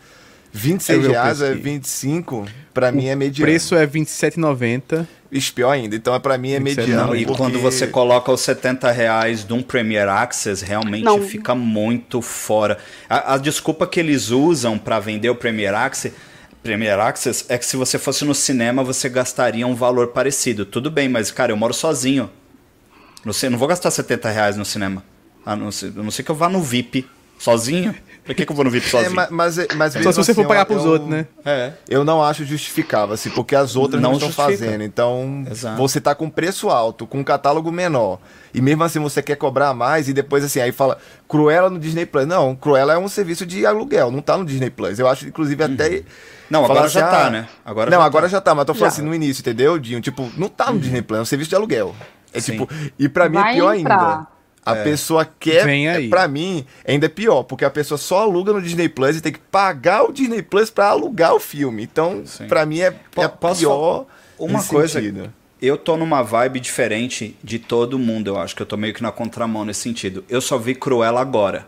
26 0.52 1.06
reais 1.06 1.42
é 1.42 1.54
25, 1.54 2.46
para 2.74 2.90
mim 2.90 3.06
é 3.06 3.14
mediano. 3.14 3.44
O 3.44 3.52
preço 3.52 3.74
é 3.76 3.86
27,90. 3.86 5.06
Isso, 5.30 5.54
pior 5.54 5.70
ainda. 5.70 5.94
Então, 5.94 6.14
é 6.14 6.18
para 6.18 6.36
mim, 6.36 6.52
é 6.52 6.60
mediano. 6.60 7.14
E 7.14 7.24
porque... 7.24 7.38
quando 7.38 7.60
você 7.60 7.86
coloca 7.86 8.32
os 8.32 8.40
70 8.40 8.90
reais 8.90 9.44
de 9.44 9.52
um 9.52 9.62
Premier 9.62 10.08
Access, 10.08 10.64
realmente 10.64 11.04
não. 11.04 11.22
fica 11.22 11.54
muito 11.54 12.20
fora. 12.20 12.78
A, 13.08 13.34
a 13.34 13.38
desculpa 13.38 13.86
que 13.86 14.00
eles 14.00 14.30
usam 14.30 14.76
para 14.76 14.98
vender 14.98 15.30
o 15.30 15.34
Premier 15.36 15.74
Access, 15.74 16.14
Premier 16.62 16.98
Access 16.98 17.44
é 17.48 17.56
que 17.56 17.64
se 17.64 17.76
você 17.76 17.98
fosse 17.98 18.24
no 18.24 18.34
cinema, 18.34 18.82
você 18.82 19.08
gastaria 19.08 19.66
um 19.66 19.74
valor 19.74 20.08
parecido. 20.08 20.66
Tudo 20.66 20.90
bem, 20.90 21.08
mas, 21.08 21.30
cara, 21.30 21.52
eu 21.52 21.56
moro 21.56 21.72
sozinho. 21.72 22.28
Não, 23.24 23.32
sei, 23.32 23.48
não 23.48 23.58
vou 23.58 23.68
gastar 23.68 23.90
70 23.90 24.30
reais 24.30 24.56
no 24.56 24.64
cinema. 24.64 25.04
A 25.46 25.54
não 25.54 25.70
ser, 25.70 25.92
a 25.96 26.02
não 26.02 26.10
ser 26.10 26.22
que 26.22 26.30
eu 26.30 26.34
vá 26.34 26.48
no 26.48 26.60
VIP 26.60 27.06
sozinho. 27.38 27.94
Pra 28.24 28.34
que, 28.34 28.44
que 28.44 28.52
eu 28.52 28.56
vou 28.56 28.64
no 28.64 28.70
VIP 28.70 28.86
é, 28.86 28.90
sozinho? 28.90 29.20
É, 29.20 29.28
mas, 29.30 29.56
mas, 29.74 29.92
Só 29.94 29.98
se 29.98 30.04
você 30.04 30.20
assim, 30.20 30.34
for 30.34 30.46
pagar 30.46 30.66
pros 30.66 30.84
eu, 30.84 30.90
outros, 30.90 31.10
né? 31.10 31.26
É. 31.44 31.72
Eu 31.88 32.04
não 32.04 32.22
acho 32.22 32.44
justificável, 32.44 33.14
assim, 33.14 33.30
porque 33.30 33.56
as 33.56 33.76
outras 33.76 34.00
não, 34.00 34.10
não 34.10 34.18
estão 34.18 34.32
fazendo. 34.32 34.82
Então, 34.82 35.44
Exato. 35.50 35.76
você 35.76 36.00
tá 36.00 36.14
com 36.14 36.28
preço 36.28 36.68
alto, 36.68 37.06
com 37.06 37.18
um 37.18 37.24
catálogo 37.24 37.72
menor. 37.72 38.18
E 38.52 38.60
mesmo 38.60 38.82
assim 38.84 38.98
você 38.98 39.22
quer 39.22 39.36
cobrar 39.36 39.72
mais 39.72 40.08
e 40.08 40.12
depois 40.12 40.44
assim, 40.44 40.60
aí 40.60 40.72
fala 40.72 40.98
Cruella 41.28 41.70
no 41.70 41.78
Disney 41.78 42.04
Plus. 42.04 42.26
Não, 42.26 42.54
Cruella 42.54 42.94
é 42.94 42.98
um 42.98 43.08
serviço 43.08 43.46
de 43.46 43.64
aluguel, 43.64 44.10
não 44.10 44.20
tá 44.20 44.36
no 44.36 44.44
Disney 44.44 44.70
Plus. 44.70 44.98
Eu 44.98 45.08
acho, 45.08 45.26
inclusive, 45.26 45.62
uhum. 45.62 45.74
até. 45.74 46.02
Não, 46.50 46.64
agora 46.64 46.86
assim, 46.86 46.94
já 46.94 47.08
tá, 47.08 47.26
ah, 47.26 47.30
né? 47.30 47.48
Agora 47.64 47.90
não, 47.90 47.98
já 47.98 48.04
agora 48.04 48.26
tá. 48.26 48.32
já 48.32 48.40
tá, 48.40 48.54
mas 48.54 48.64
tô 48.64 48.74
falando 48.74 48.90
já. 48.90 48.96
assim 48.96 49.06
no 49.06 49.14
início, 49.14 49.40
entendeu, 49.40 49.78
Dinho? 49.78 50.00
Tipo, 50.00 50.28
não 50.36 50.48
tá 50.48 50.66
no 50.66 50.72
uhum. 50.72 50.78
Disney 50.78 51.00
Plus, 51.00 51.18
é 51.18 51.22
um 51.22 51.26
serviço 51.26 51.50
de 51.50 51.56
aluguel. 51.56 51.94
É 52.32 52.40
Sim. 52.40 52.52
tipo, 52.52 52.68
e 52.98 53.08
para 53.08 53.28
mim 53.28 53.38
é 53.38 53.54
pior 53.54 53.74
entrar. 53.74 53.98
ainda. 53.98 54.26
A 54.64 54.76
é. 54.76 54.84
pessoa 54.84 55.24
quer. 55.24 55.64
Vem 55.64 55.88
aí. 55.88 56.08
Pra 56.08 56.28
mim, 56.28 56.64
ainda 56.86 57.06
é 57.06 57.08
pior, 57.08 57.42
porque 57.44 57.64
a 57.64 57.70
pessoa 57.70 57.96
só 57.96 58.20
aluga 58.20 58.52
no 58.52 58.60
Disney 58.60 58.88
Plus 58.88 59.16
e 59.16 59.20
tem 59.20 59.32
que 59.32 59.38
pagar 59.38 60.04
o 60.04 60.12
Disney 60.12 60.42
Plus 60.42 60.70
para 60.70 60.88
alugar 60.88 61.34
o 61.34 61.40
filme. 61.40 61.82
Então, 61.82 62.22
Sim. 62.24 62.46
pra 62.46 62.66
mim, 62.66 62.80
é, 62.80 62.94
é 63.16 63.28
pior. 63.28 64.06
Uma 64.38 64.62
coisa. 64.62 65.00
Sentido. 65.00 65.32
Eu 65.60 65.76
tô 65.76 65.96
numa 65.96 66.22
vibe 66.22 66.58
diferente 66.58 67.36
de 67.44 67.58
todo 67.58 67.98
mundo, 67.98 68.28
eu 68.28 68.38
acho 68.38 68.56
que 68.56 68.62
eu 68.62 68.66
tô 68.66 68.78
meio 68.78 68.94
que 68.94 69.02
na 69.02 69.12
contramão 69.12 69.62
nesse 69.62 69.80
sentido. 69.80 70.24
Eu 70.26 70.40
só 70.40 70.56
vi 70.56 70.74
Cruella 70.74 71.20
agora. 71.20 71.66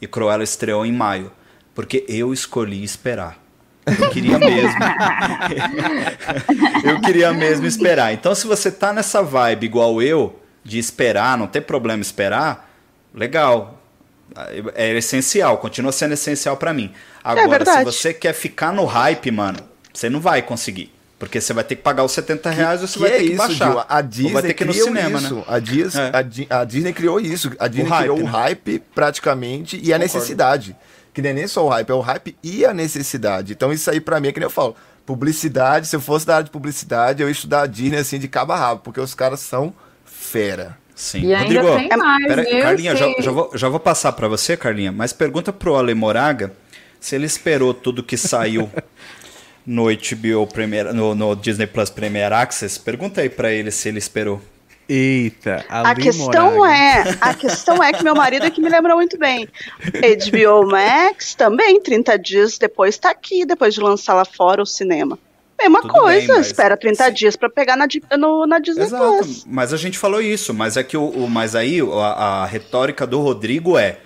E 0.00 0.06
Cruella 0.06 0.44
estreou 0.44 0.86
em 0.86 0.92
maio. 0.92 1.32
Porque 1.74 2.04
eu 2.08 2.32
escolhi 2.32 2.84
esperar. 2.84 3.38
Eu 3.86 4.10
queria 4.10 4.38
mesmo. 4.38 4.80
eu 6.84 7.00
queria 7.00 7.32
mesmo 7.32 7.66
esperar. 7.66 8.12
Então, 8.12 8.32
se 8.34 8.46
você 8.46 8.70
tá 8.70 8.92
nessa 8.92 9.22
vibe 9.22 9.64
igual 9.64 10.00
eu, 10.00 10.38
de 10.64 10.78
esperar, 10.78 11.36
não 11.36 11.46
tem 11.46 11.60
problema 11.60 12.02
esperar, 12.02 12.70
legal. 13.14 13.78
É 14.74 14.96
essencial, 14.96 15.58
continua 15.58 15.92
sendo 15.92 16.14
essencial 16.14 16.56
para 16.56 16.72
mim. 16.72 16.92
Agora, 17.22 17.62
é 17.62 17.78
se 17.78 17.84
você 17.84 18.14
quer 18.14 18.32
ficar 18.32 18.72
no 18.72 18.84
hype, 18.84 19.30
mano, 19.30 19.58
você 19.92 20.08
não 20.08 20.20
vai 20.20 20.40
conseguir. 20.40 20.92
Porque 21.22 21.40
você 21.40 21.52
vai 21.52 21.62
ter 21.62 21.76
que 21.76 21.82
pagar 21.82 22.02
os 22.02 22.10
70 22.10 22.50
reais 22.50 22.80
ou 22.80 22.88
você 22.88 22.98
vai 22.98 23.10
ter 23.10 23.18
que 23.18 23.24
isso, 23.26 23.36
baixar. 23.36 23.70
Gil? 23.70 23.84
A 23.88 24.00
Disney 24.00 24.32
vai 24.32 24.42
ter 24.42 24.54
que 24.54 24.64
ir 24.64 24.66
no 24.66 24.74
cinema, 24.74 25.18
isso. 25.20 25.36
né? 25.36 25.44
A, 25.46 25.58
Disney, 25.60 26.00
é. 26.02 26.10
a, 26.50 26.58
a, 26.60 26.64
Disney 26.64 26.92
criou 26.92 27.20
isso. 27.20 27.52
A 27.60 27.68
Disney 27.68 27.88
o 27.88 27.96
criou 27.96 28.16
hype, 28.16 28.22
o 28.22 28.24
né? 28.24 28.30
hype 28.30 28.78
praticamente 28.92 29.76
e 29.76 29.92
a 29.92 29.98
Concordo. 29.98 29.98
necessidade. 30.00 30.76
Que 31.14 31.22
nem, 31.22 31.32
nem 31.32 31.46
só 31.46 31.64
o 31.64 31.68
hype, 31.68 31.90
é 31.90 31.94
o 31.94 32.00
hype 32.00 32.36
e 32.42 32.64
a 32.64 32.74
necessidade. 32.74 33.52
Então 33.52 33.72
isso 33.72 33.88
aí 33.88 34.00
para 34.00 34.18
mim 34.18 34.28
é 34.28 34.32
que 34.32 34.40
nem 34.40 34.46
eu 34.46 34.50
falo. 34.50 34.74
Publicidade, 35.06 35.86
se 35.86 35.94
eu 35.94 36.00
fosse 36.00 36.26
da 36.26 36.34
área 36.34 36.44
de 36.44 36.50
publicidade, 36.50 37.22
eu 37.22 37.28
ia 37.28 37.32
estudar 37.32 37.62
a 37.62 37.66
Disney 37.66 37.98
assim 37.98 38.18
de 38.18 38.26
cabo 38.26 38.52
a 38.52 38.56
rabo, 38.56 38.80
porque 38.82 38.98
os 38.98 39.14
caras 39.14 39.38
são 39.38 39.72
fera. 40.22 40.78
Sim. 40.94 41.26
E 41.26 41.34
Rodrigo, 41.34 41.68
ainda 41.68 41.88
tem 41.88 41.98
mais, 41.98 42.26
pera, 42.26 42.62
Carlinha, 42.62 42.96
já, 42.96 43.12
já, 43.18 43.30
vou, 43.30 43.50
já 43.54 43.68
vou 43.68 43.80
passar 43.80 44.12
para 44.12 44.28
você, 44.28 44.56
Carlinha, 44.56 44.92
mas 44.92 45.12
pergunta 45.12 45.52
pro 45.52 45.74
Ale 45.74 45.94
Moraga 45.94 46.52
se 47.00 47.16
ele 47.16 47.26
esperou 47.26 47.74
tudo 47.74 48.02
que 48.02 48.16
saiu 48.16 48.70
no 49.66 49.86
HBO 49.86 50.46
Premier, 50.46 50.94
no, 50.94 51.14
no, 51.14 51.34
Disney 51.34 51.66
Plus 51.66 51.90
Premier 51.90 52.32
Access. 52.32 52.78
Pergunta 52.78 53.20
aí 53.20 53.28
para 53.28 53.52
ele 53.52 53.70
se 53.72 53.88
ele 53.88 53.98
esperou. 53.98 54.40
Eita, 54.88 55.64
a 55.68 55.94
questão 55.94 56.56
Moraga. 56.56 57.10
é, 57.10 57.16
a 57.20 57.34
questão 57.34 57.82
é 57.82 57.92
que 57.92 58.04
meu 58.04 58.14
marido 58.14 58.44
é 58.44 58.50
que 58.50 58.60
me 58.60 58.68
lembra 58.68 58.94
muito 58.94 59.18
bem. 59.18 59.48
HBO 59.80 60.68
Max 60.70 61.34
também 61.34 61.80
30 61.80 62.18
dias 62.18 62.58
depois 62.58 62.94
está 62.94 63.10
aqui, 63.10 63.44
depois 63.44 63.74
de 63.74 63.80
lançar 63.80 64.14
lá 64.14 64.24
fora 64.24 64.62
o 64.62 64.66
cinema. 64.66 65.18
Mesma 65.62 65.80
Tudo 65.80 65.94
coisa, 65.94 66.26
bem, 66.26 66.36
mas... 66.36 66.46
espera 66.46 66.76
30 66.76 67.04
Sim. 67.04 67.12
dias 67.12 67.36
para 67.36 67.48
pegar 67.48 67.76
na, 67.76 67.86
no, 68.18 68.46
na 68.46 68.58
Disney 68.58 68.84
Exato, 68.84 69.04
Plus. 69.04 69.44
Mas 69.46 69.72
a 69.72 69.76
gente 69.76 69.98
falou 69.98 70.20
isso, 70.20 70.52
mas 70.52 70.76
é 70.76 70.82
que 70.82 70.96
o, 70.96 71.04
o 71.04 71.28
mas 71.28 71.54
aí 71.54 71.80
a, 71.80 72.42
a 72.42 72.46
retórica 72.46 73.06
do 73.06 73.20
Rodrigo 73.20 73.78
é 73.78 73.98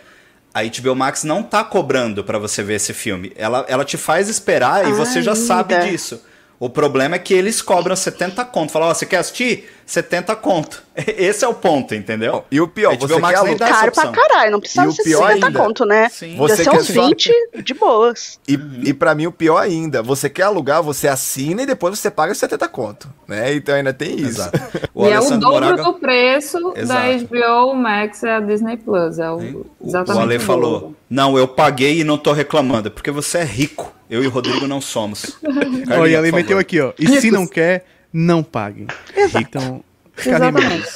A 0.54 0.62
HBO 0.62 0.94
Max 0.94 1.24
não 1.24 1.42
tá 1.42 1.64
cobrando 1.64 2.22
para 2.22 2.38
você 2.38 2.62
ver 2.62 2.74
esse 2.74 2.92
filme. 2.92 3.32
Ela, 3.36 3.64
ela 3.68 3.84
te 3.84 3.96
faz 3.96 4.28
esperar 4.28 4.88
e 4.88 4.92
você 4.92 5.22
já 5.22 5.34
sabe 5.34 5.76
disso. 5.80 6.22
O 6.58 6.70
problema 6.70 7.16
é 7.16 7.18
que 7.18 7.34
eles 7.34 7.60
cobram 7.60 7.94
70 7.94 8.44
conto. 8.46 8.72
Fala, 8.72 8.86
ó, 8.86 8.90
oh, 8.90 8.94
você 8.94 9.04
quer 9.04 9.18
assistir? 9.18 9.68
70 9.86 10.34
conto. 10.36 10.82
Esse 10.96 11.44
é 11.44 11.48
o 11.48 11.54
ponto, 11.54 11.94
entendeu? 11.94 12.44
E 12.50 12.60
o 12.60 12.66
pior, 12.66 12.96
você 12.96 13.18
Max 13.18 13.40
quer 13.40 13.46
alugar... 13.46 13.68
Caro 13.68 13.92
pra 13.92 14.08
caralho, 14.08 14.50
não 14.50 14.60
precisa 14.60 14.90
ser 14.90 15.04
70 15.04 15.46
ainda, 15.46 15.52
conto, 15.52 15.86
né? 15.86 16.08
Sim. 16.08 16.36
Você 16.36 16.64
quer 16.64 16.72
uns 16.72 16.88
20 16.88 17.32
só... 17.32 17.62
de 17.62 17.74
boas. 17.74 18.40
E, 18.48 18.58
e 18.84 18.92
pra 18.92 19.14
mim 19.14 19.26
o 19.26 19.32
pior 19.32 19.58
ainda, 19.58 20.02
você 20.02 20.28
quer 20.28 20.42
alugar, 20.42 20.82
você 20.82 21.06
assina 21.06 21.62
e 21.62 21.66
depois 21.66 21.96
você 21.96 22.10
paga 22.10 22.34
70 22.34 22.68
conto, 22.68 23.08
né? 23.28 23.54
Então 23.54 23.74
ainda 23.74 23.92
tem 23.92 24.16
isso. 24.20 24.42
O 24.94 25.06
e 25.06 25.10
é 25.10 25.20
o 25.20 25.30
dobro 25.38 25.66
Moraga... 25.66 25.82
do 25.82 25.92
preço 25.94 26.72
Exato. 26.74 27.26
da 27.28 27.38
HBO 27.42 27.74
Max 27.74 28.22
e 28.22 28.28
a 28.28 28.40
Disney 28.40 28.78
Plus. 28.78 29.18
É 29.18 29.30
o, 29.30 29.66
exatamente 29.84 30.18
o 30.18 30.22
Ale 30.22 30.38
falou, 30.38 30.94
não, 31.08 31.36
eu 31.36 31.46
paguei 31.46 32.00
e 32.00 32.04
não 32.04 32.16
tô 32.16 32.32
reclamando, 32.32 32.90
porque 32.90 33.10
você 33.10 33.38
é 33.38 33.44
rico. 33.44 33.92
Eu 34.08 34.24
e 34.24 34.26
o 34.26 34.30
Rodrigo 34.30 34.66
não 34.66 34.80
somos. 34.80 35.36
Olha, 35.98 36.18
ele 36.18 36.32
meteu 36.32 36.58
aqui, 36.58 36.80
ó. 36.80 36.92
E 36.98 37.20
se 37.20 37.30
não 37.30 37.46
quer, 37.46 37.84
não 38.12 38.42
pague. 38.42 38.86
Exato. 39.14 39.38
Então, 39.38 39.84
Exatamente. 40.18 40.88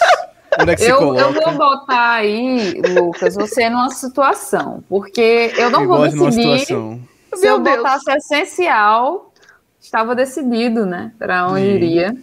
Onde 0.60 0.72
é 0.72 0.76
que 0.76 0.84
eu, 0.84 1.14
eu 1.14 1.32
vou 1.32 1.52
botar 1.52 2.14
aí, 2.14 2.80
Lucas, 2.94 3.34
você 3.34 3.70
numa 3.70 3.90
situação. 3.90 4.82
Porque 4.88 5.52
eu 5.56 5.70
não 5.70 5.82
eu 5.82 5.88
vou 5.88 6.08
decidir. 6.08 6.66
Se 6.66 7.46
eu 7.46 7.60
Deus. 7.60 7.76
botasse 7.76 8.10
essencial, 8.10 9.32
estava 9.80 10.14
decidido, 10.14 10.84
né? 10.84 11.12
Para 11.18 11.46
onde 11.46 11.62
hum. 11.62 11.74
iria. 11.74 12.16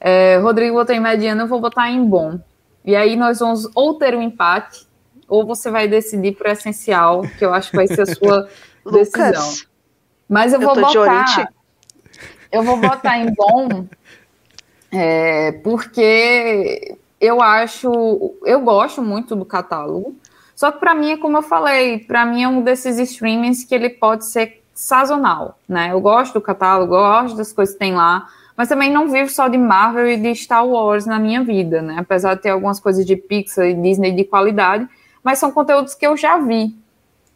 É, 0.00 0.38
Rodrigo 0.38 0.76
botou 0.76 0.94
em 0.94 1.00
mediano, 1.00 1.42
eu 1.42 1.46
vou 1.46 1.60
botar 1.60 1.90
em 1.90 2.02
bom. 2.02 2.40
E 2.84 2.96
aí 2.96 3.14
nós 3.16 3.40
vamos 3.40 3.68
ou 3.74 3.94
ter 3.94 4.14
um 4.14 4.22
empate, 4.22 4.86
ou 5.28 5.44
você 5.44 5.70
vai 5.70 5.86
decidir 5.86 6.32
por 6.32 6.46
essencial, 6.46 7.22
que 7.38 7.44
eu 7.44 7.52
acho 7.52 7.70
que 7.70 7.76
vai 7.76 7.86
ser 7.86 8.02
a 8.02 8.06
sua 8.14 8.48
decisão. 8.90 9.26
Lucas, 9.26 9.66
mas 10.26 10.54
eu 10.54 10.60
vou 10.60 10.74
eu 10.74 10.80
botar. 10.80 11.52
Eu 12.50 12.62
vou 12.62 12.78
botar 12.78 13.18
em 13.18 13.32
bom, 13.34 13.86
é, 14.92 15.52
porque 15.52 16.96
eu 17.20 17.42
acho, 17.42 18.34
eu 18.44 18.60
gosto 18.60 19.02
muito 19.02 19.36
do 19.36 19.44
catálogo. 19.44 20.16
Só 20.56 20.70
que 20.70 20.78
para 20.78 20.94
mim 20.94 21.12
é 21.12 21.16
como 21.16 21.38
eu 21.38 21.42
falei, 21.42 22.00
para 22.00 22.26
mim 22.26 22.42
é 22.42 22.48
um 22.48 22.62
desses 22.62 22.98
streamings 22.98 23.64
que 23.64 23.74
ele 23.74 23.88
pode 23.88 24.26
ser 24.26 24.62
sazonal, 24.74 25.58
né? 25.68 25.92
Eu 25.92 26.00
gosto 26.00 26.34
do 26.34 26.40
catálogo, 26.40 26.92
gosto 26.92 27.36
das 27.36 27.52
coisas 27.52 27.74
que 27.74 27.78
tem 27.78 27.94
lá, 27.94 28.26
mas 28.56 28.68
também 28.68 28.90
não 28.92 29.08
vivo 29.08 29.30
só 29.30 29.48
de 29.48 29.56
Marvel 29.56 30.08
e 30.08 30.16
de 30.16 30.34
Star 30.34 30.66
Wars 30.66 31.06
na 31.06 31.18
minha 31.18 31.42
vida, 31.42 31.80
né? 31.80 31.96
Apesar 31.98 32.34
de 32.34 32.42
ter 32.42 32.50
algumas 32.50 32.78
coisas 32.80 33.06
de 33.06 33.16
Pixar 33.16 33.66
e 33.66 33.74
Disney 33.74 34.12
de 34.12 34.24
qualidade, 34.24 34.88
mas 35.22 35.38
são 35.38 35.50
conteúdos 35.50 35.94
que 35.94 36.06
eu 36.06 36.16
já 36.16 36.38
vi. 36.38 36.74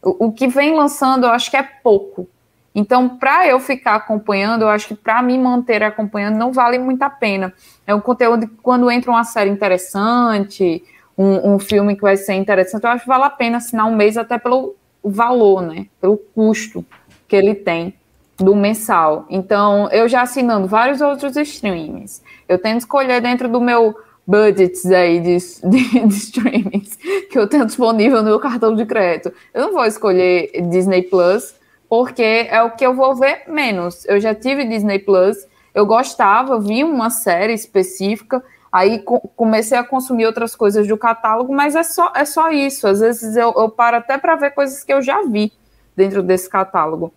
O, 0.02 0.26
o 0.26 0.32
que 0.32 0.46
vem 0.46 0.74
lançando, 0.74 1.24
eu 1.24 1.30
acho 1.30 1.50
que 1.50 1.56
é 1.56 1.62
pouco. 1.62 2.28
Então, 2.74 3.08
para 3.08 3.46
eu 3.46 3.60
ficar 3.60 3.94
acompanhando, 3.94 4.62
eu 4.62 4.68
acho 4.68 4.88
que 4.88 4.94
para 4.94 5.22
me 5.22 5.38
manter 5.38 5.82
acompanhando 5.82 6.36
não 6.36 6.52
vale 6.52 6.78
muito 6.78 7.02
a 7.02 7.10
pena. 7.10 7.52
É 7.86 7.94
um 7.94 8.00
conteúdo 8.00 8.48
que 8.48 8.56
quando 8.56 8.90
entra 8.90 9.10
uma 9.10 9.22
série 9.22 9.50
interessante, 9.50 10.82
um, 11.16 11.54
um, 11.54 11.58
filme 11.58 11.94
que 11.94 12.02
vai 12.02 12.16
ser 12.16 12.34
interessante, 12.34 12.82
eu 12.82 12.90
acho 12.90 13.02
que 13.02 13.08
vale 13.08 13.24
a 13.24 13.30
pena 13.30 13.58
assinar 13.58 13.86
um 13.86 13.94
mês 13.94 14.16
até 14.16 14.38
pelo 14.38 14.74
valor, 15.04 15.62
né? 15.62 15.86
Pelo 16.00 16.16
custo 16.16 16.84
que 17.28 17.36
ele 17.36 17.54
tem 17.54 17.94
do 18.36 18.56
mensal. 18.56 19.26
Então, 19.30 19.88
eu 19.92 20.08
já 20.08 20.22
assinando 20.22 20.66
vários 20.66 21.00
outros 21.00 21.36
streams, 21.36 22.20
eu 22.48 22.58
tento 22.58 22.80
escolher 22.80 23.20
dentro 23.20 23.48
do 23.48 23.60
meu 23.60 23.94
budgets 24.26 24.86
aí 24.86 25.20
de, 25.20 25.36
de, 25.68 26.06
de 26.08 26.14
streamings 26.14 26.96
que 27.30 27.38
eu 27.38 27.46
tenho 27.46 27.66
disponível 27.66 28.22
no 28.22 28.30
meu 28.30 28.40
cartão 28.40 28.74
de 28.74 28.84
crédito. 28.84 29.32
Eu 29.52 29.66
não 29.66 29.72
vou 29.72 29.84
escolher 29.84 30.50
Disney 30.70 31.02
Plus 31.02 31.54
porque 31.96 32.48
é 32.50 32.60
o 32.60 32.72
que 32.72 32.84
eu 32.84 32.92
vou 32.92 33.14
ver 33.14 33.44
menos. 33.46 34.04
Eu 34.06 34.18
já 34.18 34.34
tive 34.34 34.64
Disney 34.64 34.98
Plus, 34.98 35.36
eu 35.72 35.86
gostava, 35.86 36.58
vi 36.58 36.82
uma 36.82 37.08
série 37.08 37.52
específica, 37.52 38.42
aí 38.72 38.98
co 38.98 39.20
comecei 39.36 39.78
a 39.78 39.84
consumir 39.84 40.26
outras 40.26 40.56
coisas 40.56 40.88
do 40.88 40.98
catálogo, 40.98 41.54
mas 41.54 41.76
é 41.76 41.84
só, 41.84 42.10
é 42.16 42.24
só 42.24 42.50
isso. 42.50 42.88
Às 42.88 42.98
vezes 42.98 43.36
eu, 43.36 43.54
eu 43.56 43.68
paro 43.68 43.98
até 43.98 44.18
para 44.18 44.34
ver 44.34 44.50
coisas 44.50 44.82
que 44.82 44.92
eu 44.92 45.00
já 45.00 45.22
vi 45.22 45.52
dentro 45.94 46.20
desse 46.20 46.50
catálogo. 46.50 47.14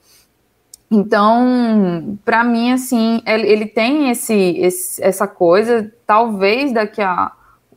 Então, 0.92 2.16
para 2.24 2.44
mim, 2.44 2.72
assim, 2.72 3.24
ele, 3.26 3.48
ele 3.48 3.66
tem 3.66 4.12
esse, 4.12 4.60
esse, 4.60 5.04
essa 5.04 5.28
coisa, 5.28 5.92
talvez 6.06 6.72
daqui 6.72 7.02
a 7.02 7.32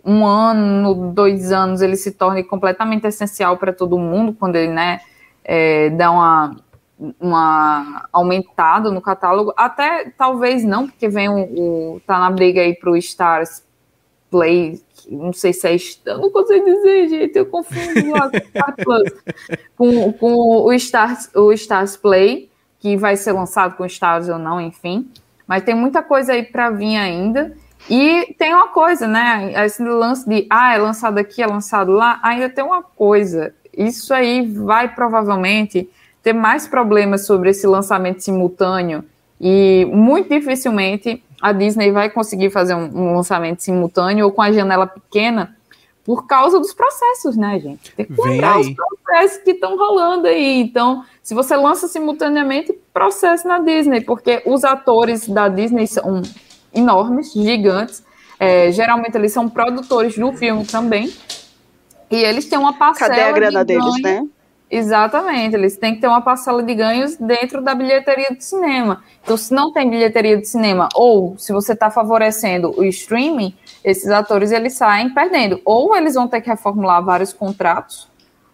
um 0.05 0.27
ano, 0.27 1.13
dois 1.15 1.51
anos, 1.51 1.81
ele 1.81 1.97
se 1.97 2.13
torne 2.13 2.45
completamente 2.45 3.07
essencial 3.07 3.57
para 3.57 3.73
todo 3.73 3.99
mundo, 3.99 4.35
quando 4.39 4.57
ele, 4.57 4.71
né, 4.71 5.01
é, 5.43 5.89
dá 5.89 6.11
uma 6.11 6.57
uma 7.19 8.07
aumentado 8.13 8.93
no 8.93 9.01
catálogo, 9.01 9.55
até 9.57 10.11
talvez 10.17 10.65
não, 10.65 10.87
porque 10.87 11.09
vem 11.09 11.29
o, 11.29 11.95
o 11.95 12.01
tá 12.07 12.19
na 12.19 12.31
briga 12.31 12.61
aí 12.61 12.75
pro 12.75 12.97
Stars 12.97 13.63
Play, 14.31 14.81
não 15.09 15.33
sei 15.33 15.53
se 15.53 15.67
é 15.67 16.15
não 16.15 16.31
consigo 16.31 16.65
dizer, 16.65 17.09
gente, 17.09 17.37
eu 17.37 17.47
confundo 17.47 18.11
lá 18.11 18.31
com, 19.77 20.13
com 20.13 20.35
o 20.35 20.73
Stars, 20.75 21.31
o 21.35 21.53
Stars 21.53 21.97
Play, 21.97 22.51
que 22.79 22.97
vai 22.97 23.17
ser 23.17 23.33
lançado 23.33 23.77
com 23.77 23.85
Stars 23.87 24.29
ou 24.29 24.39
não, 24.39 24.61
enfim. 24.61 25.11
Mas 25.47 25.65
tem 25.65 25.75
muita 25.75 26.03
coisa 26.03 26.33
aí 26.33 26.45
para 26.45 26.71
vir 26.71 26.97
ainda. 26.97 27.57
E 27.89 28.35
tem 28.39 28.55
uma 28.55 28.69
coisa, 28.69 29.09
né? 29.09 29.53
Esse 29.65 29.83
lance 29.83 30.29
de 30.29 30.47
ah, 30.49 30.75
é 30.75 30.79
lançado 30.79 31.19
aqui, 31.19 31.43
é 31.43 31.47
lançado 31.47 31.91
lá, 31.91 32.21
ainda 32.23 32.49
tem 32.49 32.63
uma 32.63 32.83
coisa. 32.83 33.55
Isso 33.77 34.13
aí 34.15 34.47
vai 34.47 34.95
provavelmente 34.95 35.89
ter 36.23 36.33
mais 36.33 36.67
problemas 36.69 37.27
sobre 37.27 37.51
esse 37.51 37.67
lançamento 37.67 38.21
simultâneo 38.21 39.05
e 39.41 39.87
muito 39.93 40.29
dificilmente 40.29 41.23
a 41.41 41.53
Disney 41.53 41.91
vai 41.91 42.11
conseguir 42.11 42.51
fazer 42.51 42.75
um, 42.75 42.91
um 42.95 43.17
lançamento 43.17 43.61
simultâneo 43.63 44.27
ou 44.27 44.33
com 44.33 44.43
a 44.43 44.53
janela 44.53 44.87
pequena 44.87 45.57
por 46.05 46.27
causa 46.27 46.59
dos 46.59 46.73
processos, 46.73 47.37
né, 47.37 47.59
gente? 47.59 47.95
Tem 47.95 48.07
que 48.07 48.21
lembrar 48.21 48.59
os 48.59 48.69
processos 48.71 49.39
que 49.43 49.53
estão 49.53 49.77
rolando 49.77 50.27
aí. 50.27 50.61
Então, 50.61 51.05
se 51.23 51.35
você 51.35 51.57
lança 51.57 51.89
simultaneamente, 51.89 52.73
processo 52.93 53.47
na 53.47 53.59
Disney, 53.59 54.01
porque 54.01 54.43
os 54.47 54.65
atores 54.65 55.29
da 55.29 55.49
Disney 55.49 55.87
são 55.87 56.23
enormes, 56.75 57.33
gigantes. 57.33 58.03
É, 58.39 58.73
geralmente 58.73 59.15
eles 59.17 59.33
são 59.33 59.49
produtores 59.49 60.17
do 60.17 60.33
filme 60.33 60.65
também. 60.65 61.13
E 62.11 62.17
eles 62.17 62.47
têm 62.47 62.59
uma 62.59 62.73
parcela. 62.73 63.11
Cadê 63.11 63.23
a 63.23 63.33
grana 63.33 63.65
de 63.65 63.75
deles, 63.75 64.03
né? 64.03 64.27
Exatamente, 64.71 65.57
eles 65.57 65.77
têm 65.77 65.97
que 65.97 66.01
ter 66.01 66.07
uma 66.07 66.21
parcela 66.21 66.63
de 66.63 66.73
ganhos 66.77 67.17
dentro 67.17 67.61
da 67.61 67.75
bilheteria 67.75 68.29
do 68.31 68.41
cinema. 68.41 69.03
Então, 69.21 69.37
se 69.37 69.53
não 69.53 69.73
tem 69.73 69.91
bilheteria 69.91 70.37
de 70.37 70.47
cinema, 70.47 70.89
ou 70.95 71.37
se 71.37 71.53
você 71.53 71.73
está 71.73 71.91
favorecendo 71.91 72.73
o 72.79 72.85
streaming, 72.85 73.53
esses 73.85 74.09
atores 74.11 74.53
eles 74.53 74.75
saem 74.75 75.13
perdendo. 75.13 75.61
Ou 75.65 75.97
eles 75.97 76.15
vão 76.15 76.29
ter 76.29 76.41
que 76.41 76.49
reformular 76.49 77.05
vários 77.05 77.33
contratos, 77.33 78.09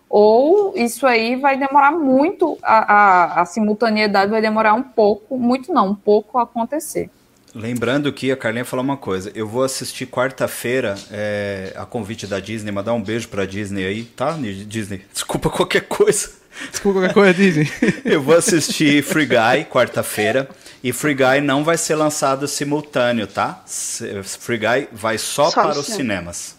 ou 0.08 0.72
isso 0.74 1.06
aí 1.06 1.36
vai 1.36 1.58
demorar 1.58 1.92
muito, 1.92 2.56
a, 2.62 2.94
a, 2.94 3.40
a 3.42 3.44
simultaneidade 3.44 4.30
vai 4.30 4.40
demorar 4.40 4.72
um 4.72 4.82
pouco, 4.82 5.36
muito 5.36 5.70
não, 5.70 5.88
um 5.88 5.94
pouco 5.94 6.38
a 6.38 6.44
acontecer. 6.44 7.10
Lembrando 7.56 8.12
que 8.12 8.30
a 8.30 8.36
Carlinha 8.36 8.66
falou 8.66 8.84
uma 8.84 8.98
coisa. 8.98 9.32
Eu 9.34 9.48
vou 9.48 9.64
assistir 9.64 10.04
quarta-feira 10.04 10.94
é, 11.10 11.72
a 11.74 11.86
convite 11.86 12.26
da 12.26 12.38
Disney, 12.38 12.70
mandar 12.70 12.92
um 12.92 13.02
beijo 13.02 13.28
pra 13.28 13.46
Disney 13.46 13.86
aí, 13.86 14.04
tá? 14.04 14.36
Disney, 14.66 15.00
desculpa 15.10 15.48
qualquer 15.48 15.80
coisa. 15.82 16.30
Desculpa 16.70 17.00
qualquer 17.00 17.14
coisa, 17.14 17.32
Disney. 17.32 17.72
Eu 18.04 18.22
vou 18.22 18.36
assistir 18.36 19.02
Free 19.02 19.24
Guy 19.24 19.64
quarta-feira. 19.70 20.46
E 20.84 20.92
Free 20.92 21.14
Guy 21.14 21.40
não 21.40 21.64
vai 21.64 21.78
ser 21.78 21.94
lançado 21.94 22.46
simultâneo, 22.46 23.26
tá? 23.26 23.64
Free 24.38 24.58
Guy 24.58 24.88
vai 24.92 25.16
só, 25.16 25.50
só 25.50 25.62
para 25.62 25.78
os 25.78 25.86
cinemas. 25.86 26.55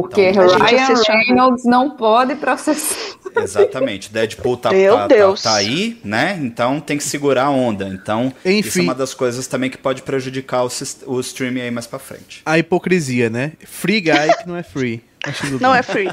Porque 0.00 0.28
então, 0.28 0.46
Ryan 0.46 0.94
Reynolds 1.08 1.64
não 1.64 1.90
pode 1.90 2.36
processar. 2.36 3.18
Exatamente. 3.36 4.12
Deadpool 4.12 4.56
tá, 4.56 4.70
tá, 4.70 5.08
tá, 5.08 5.34
tá, 5.42 5.54
aí, 5.56 5.98
né? 6.04 6.38
Então 6.40 6.78
tem 6.78 6.96
que 6.96 7.02
segurar 7.02 7.46
a 7.46 7.50
onda. 7.50 7.88
Então, 7.88 8.32
Enfim, 8.44 8.58
isso 8.60 8.78
é 8.78 8.82
uma 8.82 8.94
das 8.94 9.12
coisas 9.12 9.48
também 9.48 9.68
que 9.68 9.76
pode 9.76 10.02
prejudicar 10.02 10.64
o, 10.64 10.68
o 11.06 11.20
streaming 11.20 11.62
aí 11.62 11.70
mais 11.72 11.88
pra 11.88 11.98
frente. 11.98 12.42
A 12.46 12.56
hipocrisia, 12.56 13.28
né? 13.28 13.52
Free 13.64 14.00
guy 14.00 14.36
que 14.40 14.46
não 14.46 14.56
é 14.56 14.62
free. 14.62 15.02
Não 15.60 15.74
é 15.74 15.82
free. 15.82 16.08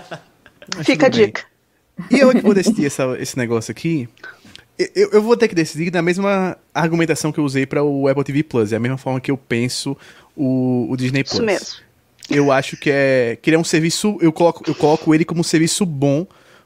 Fica 0.84 1.06
a 1.06 1.10
dica. 1.10 1.44
E 2.10 2.20
eu 2.20 2.32
que 2.32 2.42
vou 2.42 2.56
decidir 2.56 2.88
essa, 2.88 3.16
esse 3.20 3.38
negócio 3.38 3.72
aqui. 3.72 4.10
Eu, 4.78 5.12
eu, 5.12 5.22
vou 5.22 5.38
ter 5.38 5.48
que 5.48 5.54
decidir 5.54 5.94
na 5.94 6.02
mesma 6.02 6.58
argumentação 6.74 7.32
que 7.32 7.40
eu 7.40 7.44
usei 7.46 7.68
para 7.68 7.84
o 7.84 8.08
Apple 8.08 8.24
TV 8.24 8.42
Plus. 8.44 8.74
É 8.74 8.78
a 8.78 8.80
mesma 8.80 8.98
forma 8.98 9.22
que 9.22 9.30
eu 9.30 9.38
penso 9.38 9.96
o, 10.36 10.88
o 10.90 10.98
Disney 10.98 11.24
Plus. 11.24 11.36
Isso 11.36 11.44
mesmo 11.44 11.85
eu 12.30 12.52
acho 12.52 12.78
que 12.78 12.90
é 12.92 13.38
que 13.42 13.50
ele 13.50 13.58
é 13.58 13.60
um 13.60 13.64
serviço, 13.64 14.18
eu 14.22 14.32
coloco, 14.32 14.64
eu 14.68 14.76
coloco 14.76 15.14
ele 15.14 15.26
como 15.26 15.42
um 15.42 15.44
serviço 15.44 15.86
bom, 15.86 16.26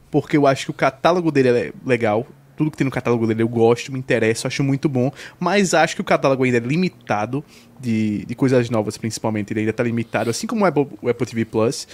porque 0.09 0.37
eu 0.37 0.47
acho 0.47 0.65
que 0.65 0.71
o 0.71 0.73
catálogo 0.73 1.31
dele 1.31 1.49
é 1.49 1.73
legal. 1.85 2.25
Tudo 2.55 2.71
que 2.71 2.77
tem 2.77 2.83
no 2.83 2.91
catálogo 2.91 3.25
dele 3.25 3.41
eu 3.41 3.47
gosto, 3.47 3.91
me 3.91 3.99
interessa, 3.99 4.47
acho 4.47 4.63
muito 4.63 4.89
bom, 4.89 5.11
mas 5.39 5.73
acho 5.73 5.95
que 5.95 6.01
o 6.01 6.03
catálogo 6.03 6.43
ainda 6.43 6.57
é 6.57 6.59
limitado 6.59 7.43
de, 7.79 8.25
de 8.25 8.35
coisas 8.35 8.69
novas, 8.69 8.97
principalmente. 8.97 9.53
Ele 9.53 9.61
ainda 9.61 9.71
está 9.71 9.83
limitado, 9.83 10.29
assim 10.29 10.45
como 10.45 10.63
o 10.63 10.65
Apple, 10.65 10.87
o 11.01 11.09
Apple 11.09 11.25
TV 11.25 11.45
Plus. 11.45 11.87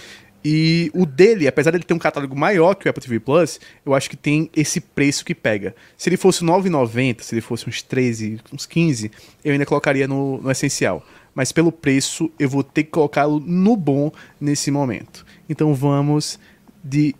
E 0.44 0.90
o 0.94 1.04
dele, 1.04 1.48
apesar 1.48 1.70
de 1.72 1.78
ele 1.78 1.84
ter 1.84 1.94
um 1.94 1.98
catálogo 1.98 2.36
maior 2.36 2.74
que 2.74 2.86
o 2.86 2.90
Apple 2.90 3.02
TV 3.02 3.18
Plus, 3.18 3.58
eu 3.84 3.94
acho 3.94 4.08
que 4.08 4.16
tem 4.16 4.48
esse 4.54 4.80
preço 4.80 5.24
que 5.24 5.34
pega. 5.34 5.74
Se 5.96 6.08
ele 6.08 6.16
fosse 6.16 6.44
R$ 6.44 6.50
9,90, 6.50 7.22
se 7.22 7.34
ele 7.34 7.40
fosse 7.40 7.68
uns 7.68 7.82
13, 7.82 8.40
uns 8.52 8.64
15, 8.64 9.10
eu 9.44 9.52
ainda 9.52 9.66
colocaria 9.66 10.06
no, 10.06 10.40
no 10.40 10.50
essencial. 10.50 11.04
Mas 11.36 11.52
pelo 11.52 11.70
preço, 11.70 12.30
eu 12.38 12.48
vou 12.48 12.64
ter 12.64 12.84
que 12.84 12.90
colocá-lo 12.90 13.38
no 13.38 13.76
bom 13.76 14.10
nesse 14.40 14.70
momento. 14.70 15.26
Então 15.46 15.74
vamos 15.74 16.40
de 16.82 17.14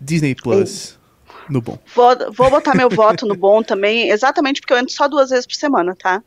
Disney 0.00 0.36
Plus 0.36 0.96
no 1.50 1.60
bom. 1.60 1.76
Vou, 1.92 2.32
vou 2.32 2.48
botar 2.48 2.76
meu 2.76 2.88
voto 2.88 3.26
no 3.26 3.34
bom 3.34 3.64
também, 3.64 4.10
exatamente 4.10 4.60
porque 4.60 4.72
eu 4.72 4.78
entro 4.78 4.94
só 4.94 5.08
duas 5.08 5.30
vezes 5.30 5.44
por 5.44 5.56
semana, 5.56 5.96
tá? 5.96 6.22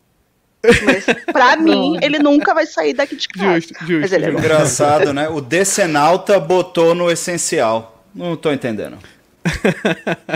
Mas 0.83 1.05
pra 1.31 1.55
mim, 1.57 1.97
ele 2.01 2.19
nunca 2.19 2.53
vai 2.53 2.65
sair 2.65 2.93
daqui 2.93 3.15
de 3.15 3.29
casa. 3.29 3.53
Justo, 3.53 3.73
justo. 3.79 4.01
Mas 4.01 4.11
ele 4.11 4.25
é. 4.25 4.29
Engraçado, 4.29 5.13
né? 5.13 5.29
O 5.29 5.39
Decenalta 5.39 6.37
botou 6.37 6.93
no 6.93 7.09
essencial. 7.09 8.03
Não 8.13 8.35
tô 8.35 8.51
entendendo. 8.51 8.97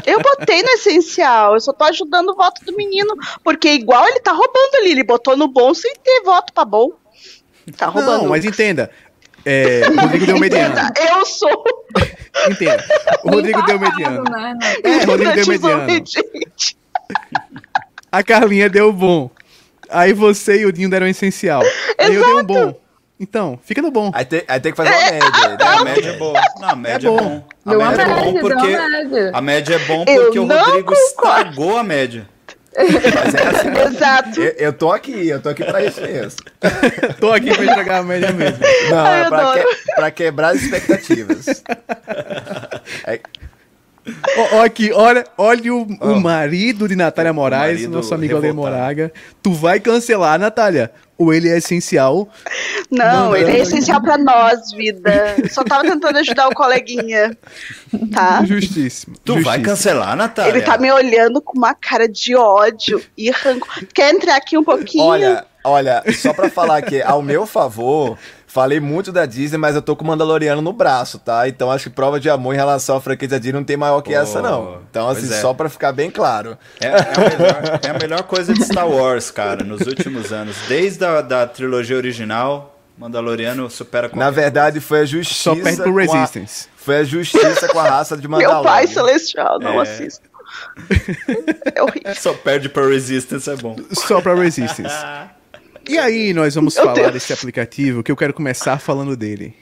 Eu 0.05 0.19
botei 0.19 0.63
no 0.63 0.69
essencial, 0.69 1.53
eu 1.53 1.59
só 1.59 1.71
tô 1.71 1.83
ajudando 1.85 2.29
o 2.29 2.35
voto 2.35 2.63
do 2.65 2.75
menino, 2.75 3.15
porque 3.43 3.69
igual 3.69 4.07
ele 4.07 4.19
tá 4.19 4.31
roubando 4.31 4.75
ali, 4.79 4.91
ele 4.91 5.03
botou 5.03 5.37
no 5.37 5.47
bom 5.47 5.73
sem 5.73 5.93
ter 6.03 6.21
voto 6.23 6.51
pra 6.53 6.65
bom. 6.65 6.91
Tá 7.77 7.87
roubando. 7.87 8.23
Não, 8.23 8.29
mas 8.29 8.45
entenda. 8.45 8.91
É, 9.45 9.81
o 9.89 9.95
Rodrigo 10.01 10.25
deu 10.25 10.39
mediano. 10.39 10.75
Eu 11.07 11.25
sou 11.25 11.63
Entenda. 12.49 12.83
O 13.23 13.29
Rodrigo 13.29 13.61
deu 13.63 13.79
mediano. 13.79 14.23
Né? 14.23 14.57
É, 14.83 15.03
Rodrigo 15.05 15.33
deu 15.33 15.47
mediano. 15.47 15.87
A 18.11 18.23
Carlinha 18.23 18.69
deu 18.69 18.91
bom. 18.91 19.29
Aí 19.89 20.13
você 20.13 20.61
e 20.61 20.65
o 20.65 20.71
Dinho 20.71 20.89
deram 20.89 21.07
essencial. 21.07 21.61
Aí 21.97 22.13
eu 22.13 22.23
dei 22.23 22.33
um 22.33 22.43
bom. 22.43 22.84
Então, 23.19 23.57
fica 23.63 23.81
no 23.81 23.91
bom. 23.91 24.11
Aí 24.13 24.25
tem, 24.25 24.43
aí 24.47 24.59
tem 24.59 24.71
que 24.73 24.75
fazer 24.77 24.89
uma 24.89 25.11
média. 25.11 25.29
né? 25.47 25.57
A 25.65 25.83
média 25.85 26.09
é 26.09 26.17
boa. 26.17 26.41
Não, 26.59 26.69
a 26.69 26.75
média 26.75 27.07
é 27.07 27.11
bom. 27.11 27.17
bom. 27.17 27.47
A 27.65 27.69
Deu 27.69 27.79
uma 27.79 27.89
média 27.91 28.01
é 28.03 28.15
bom 28.15 28.33
porque. 28.41 28.75
uma 28.75 28.89
média. 28.89 29.31
A 29.33 29.41
média 29.41 29.75
é 29.75 29.79
bom 29.79 30.05
Eu 30.07 30.23
porque 30.23 30.39
o 30.39 30.45
não 30.45 30.57
Rodrigo 30.57 30.93
concordo. 30.93 31.01
estragou 31.07 31.77
a 31.77 31.83
média. 31.83 32.27
Mas 32.77 33.33
é 33.33 33.47
assim. 33.47 33.69
Exato. 33.95 34.41
Eu, 34.41 34.53
eu 34.57 34.73
tô 34.73 34.91
aqui, 34.91 35.29
eu 35.29 35.41
tô 35.41 35.47
aqui 35.47 35.63
pra 35.63 35.81
isso 35.81 36.01
mesmo. 36.01 36.39
Tô 37.21 37.31
aqui 37.31 37.55
pra 37.55 37.63
entregar 37.63 37.99
a 37.99 38.03
média 38.03 38.33
mesmo. 38.33 38.57
Não, 38.89 38.97
Ai, 39.05 39.21
é 39.21 39.25
eu 39.25 39.29
pra, 39.29 39.53
que- 39.53 39.95
pra 39.95 40.11
quebrar 40.11 40.49
as 40.49 40.61
expectativas. 40.61 41.63
É, 43.07 43.19
Ó, 44.37 44.57
ó 44.57 44.63
aqui, 44.63 44.91
olha, 44.93 45.25
olha 45.37 45.73
o, 45.73 45.81
o 45.83 45.97
Ó. 45.99 46.19
marido 46.19 46.87
de 46.87 46.95
Natália 46.95 47.33
Moraes, 47.33 47.79
marido 47.79 47.91
nosso 47.93 48.13
amigo 48.13 48.37
Ale. 48.37 48.51
Moraga. 48.51 49.11
Tu 49.41 49.51
vai 49.51 49.79
cancelar, 49.79 50.39
Natália? 50.39 50.91
Ou 51.17 51.33
ele 51.33 51.49
é 51.49 51.57
essencial? 51.57 52.27
Não, 52.91 53.27
Não, 53.29 53.35
ele 53.35 53.51
é 53.51 53.59
essencial 53.61 54.01
pra 54.01 54.17
nós, 54.17 54.71
vida. 54.73 55.35
Só 55.49 55.63
tava 55.63 55.83
tentando 55.83 56.17
ajudar 56.17 56.49
o 56.49 56.53
coleguinha. 56.53 57.35
Tá? 58.13 58.43
Justíssimo. 58.45 59.15
Tu 59.23 59.33
vai 59.35 59.43
justíssimo. 59.43 59.65
cancelar, 59.65 60.15
Natália? 60.15 60.51
Ele 60.51 60.61
tá 60.61 60.77
me 60.77 60.91
olhando 60.91 61.41
com 61.41 61.57
uma 61.57 61.73
cara 61.73 62.07
de 62.07 62.35
ódio 62.35 63.01
e 63.17 63.31
rancor. 63.31 63.85
Quer 63.93 64.13
entrar 64.13 64.35
aqui 64.35 64.57
um 64.57 64.63
pouquinho? 64.63 65.05
olha, 65.05 65.45
olha, 65.63 66.03
só 66.13 66.33
pra 66.33 66.49
falar 66.49 66.81
que 66.81 67.01
ao 67.01 67.21
meu 67.21 67.45
favor, 67.45 68.17
falei 68.55 68.79
muito 68.79 69.11
da 69.11 69.25
Disney, 69.25 69.57
mas 69.57 69.75
eu 69.75 69.81
tô 69.81 69.97
com 69.97 70.05
o 70.05 70.07
Mandaloriano 70.07 70.61
no 70.61 70.71
braço, 70.71 71.19
tá? 71.19 71.45
Então 71.45 71.69
acho 71.69 71.89
que 71.89 71.95
prova 71.95 72.21
de 72.21 72.29
amor 72.29 72.53
em 72.53 72.57
relação 72.57 72.95
à 72.95 73.01
franquia 73.01 73.27
da 73.27 73.37
Disney 73.37 73.51
não 73.51 73.65
tem 73.65 73.75
maior 73.75 74.01
que 74.01 74.13
Pô, 74.13 74.17
essa, 74.17 74.41
não. 74.41 74.79
Então, 74.89 75.09
assim, 75.09 75.25
é. 75.31 75.41
só 75.41 75.53
pra 75.53 75.67
ficar 75.67 75.91
bem 75.91 76.09
claro. 76.09 76.57
É, 76.79 76.87
é 76.87 76.89
a 76.89 77.19
melhor, 77.29 77.79
é 77.83 77.89
a 77.89 77.93
melhor 77.99 78.23
coisa 78.23 78.53
de 78.53 78.63
Star 78.63 78.87
Wars, 78.87 79.29
cara, 79.29 79.65
nos 79.65 79.81
últimos 79.81 80.31
anos. 80.31 80.55
Desde 80.69 81.03
a 81.03 81.19
da 81.19 81.45
trilogia 81.45 81.97
original, 81.97 82.79
Mandaloriano 82.97 83.69
supera 83.69 84.09
Na 84.13 84.31
verdade, 84.31 84.79
foi 84.79 85.01
a 85.01 85.05
justiça. 85.05 85.53
Só 85.53 85.55
perde 85.55 85.81
pro 85.81 85.91
com 85.91 85.99
a- 85.99 86.01
Resistance. 86.01 86.67
Foi 86.77 86.95
a 86.95 87.03
justiça 87.03 87.67
com 87.67 87.79
a 87.79 87.89
raça 87.89 88.15
de 88.15 88.25
Mandalorian. 88.25 88.55
Meu 88.63 88.71
pai 88.71 88.87
celestial, 88.87 89.59
não 89.59 89.79
É. 89.79 89.83
assisto. 89.83 90.29
É 91.75 91.83
horrível. 91.83 92.03
coisa. 92.03 92.21
Só 92.21 92.33
perde 92.33 92.69
pra 92.69 92.87
Resistance, 92.87 93.49
é 93.49 93.55
bom. 93.57 93.75
Só 93.91 94.21
pra 94.21 94.33
Resistance. 94.33 94.83
E 95.87 95.97
aí, 95.97 96.33
nós 96.33 96.55
vamos 96.55 96.75
Meu 96.75 96.83
falar 96.83 96.95
Deus. 96.95 97.13
desse 97.13 97.33
aplicativo 97.33 98.01
que 98.03 98.11
eu 98.11 98.15
quero 98.15 98.33
começar 98.33 98.79
falando 98.79 99.15
dele, 99.15 99.53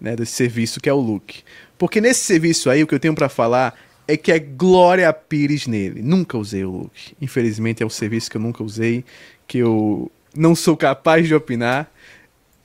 né? 0.00 0.16
Desse 0.16 0.32
serviço 0.32 0.80
que 0.80 0.88
é 0.88 0.92
o 0.92 0.98
Look. 1.00 1.42
Porque 1.78 2.00
nesse 2.00 2.20
serviço 2.20 2.68
aí, 2.68 2.82
o 2.82 2.86
que 2.86 2.94
eu 2.94 3.00
tenho 3.00 3.14
pra 3.14 3.28
falar 3.28 3.74
é 4.08 4.16
que 4.16 4.32
é 4.32 4.38
Glória 4.38 5.12
Pires 5.12 5.66
nele. 5.66 6.02
Nunca 6.02 6.36
usei 6.36 6.64
o 6.64 6.70
Look. 6.70 7.14
Infelizmente, 7.20 7.82
é 7.82 7.86
um 7.86 7.90
serviço 7.90 8.30
que 8.30 8.36
eu 8.36 8.40
nunca 8.40 8.62
usei, 8.64 9.04
que 9.46 9.58
eu 9.58 10.10
não 10.36 10.54
sou 10.54 10.76
capaz 10.76 11.26
de 11.28 11.34
opinar. 11.34 11.90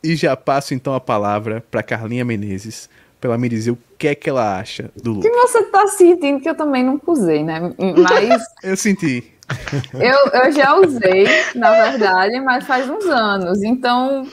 E 0.04 0.16
já 0.16 0.36
passo 0.36 0.74
então 0.74 0.94
a 0.94 1.00
palavra 1.00 1.64
pra 1.72 1.82
Carlinha 1.82 2.24
Menezes, 2.26 2.90
pra 3.20 3.30
ela 3.30 3.38
me 3.38 3.50
dizer 3.50 3.72
o 3.72 3.78
que 3.98 4.08
é 4.08 4.14
que 4.16 4.30
ela 4.30 4.60
acha 4.60 4.92
do 5.02 5.18
O 5.18 5.22
que 5.22 5.28
Look. 5.30 5.42
você 5.48 5.64
tá 5.64 5.88
sentindo 5.88 6.40
que 6.42 6.50
eu 6.50 6.56
também 6.56 6.84
nunca 6.84 7.12
usei, 7.12 7.44
né? 7.44 7.60
Mas 7.80 8.44
Eu 8.64 8.76
senti. 8.78 9.24
Eu, 9.94 10.42
eu 10.42 10.52
já 10.52 10.76
usei, 10.78 11.26
na 11.56 11.72
verdade, 11.72 12.40
mas 12.42 12.66
faz 12.66 12.90
uns 12.90 13.06
anos. 13.06 13.62
Então, 13.64 14.26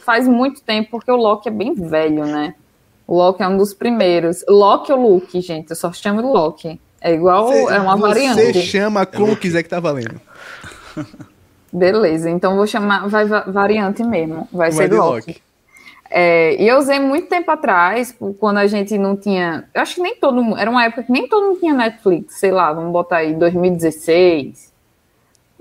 faz 0.00 0.26
muito 0.26 0.62
tempo, 0.62 0.90
porque 0.90 1.10
o 1.10 1.16
Loki 1.16 1.48
é 1.48 1.52
bem 1.52 1.74
velho, 1.74 2.24
né? 2.26 2.54
O 3.06 3.16
Loki 3.16 3.42
é 3.42 3.48
um 3.48 3.56
dos 3.56 3.72
primeiros. 3.72 4.44
Loki 4.48 4.92
ou 4.92 5.00
Luke, 5.00 5.40
gente? 5.40 5.70
Eu 5.70 5.76
só 5.76 5.92
chamo 5.92 6.20
de 6.22 6.28
Loki. 6.28 6.80
É 7.00 7.12
igual, 7.14 7.52
é 7.52 7.78
uma 7.80 7.96
Você 7.96 8.02
variante. 8.02 8.62
chama 8.62 9.06
como 9.06 9.36
quiser 9.36 9.62
que 9.62 9.68
tá 9.68 9.78
valendo. 9.78 10.20
Beleza, 11.72 12.30
então 12.30 12.56
vou 12.56 12.66
chamar, 12.66 13.06
vai 13.08 13.26
va- 13.26 13.44
variante 13.46 14.02
mesmo. 14.02 14.48
Vai, 14.52 14.70
Vai 14.70 14.88
ser 14.88 14.94
Loki. 14.94 15.30
Loki. 15.30 15.42
É, 16.10 16.60
e 16.62 16.68
eu 16.68 16.78
usei 16.78 16.98
muito 17.00 17.28
tempo 17.28 17.50
atrás, 17.50 18.14
quando 18.38 18.58
a 18.58 18.66
gente 18.66 18.96
não 18.96 19.16
tinha. 19.16 19.68
Eu 19.74 19.82
acho 19.82 19.96
que 19.96 20.00
nem 20.02 20.16
todo 20.16 20.42
mundo. 20.42 20.58
Era 20.58 20.70
uma 20.70 20.84
época 20.84 21.02
que 21.02 21.12
nem 21.12 21.28
todo 21.28 21.48
mundo 21.48 21.58
tinha 21.60 21.74
Netflix, 21.74 22.38
sei 22.38 22.50
lá, 22.52 22.72
vamos 22.72 22.92
botar 22.92 23.18
aí 23.18 23.34
2016. 23.34 24.72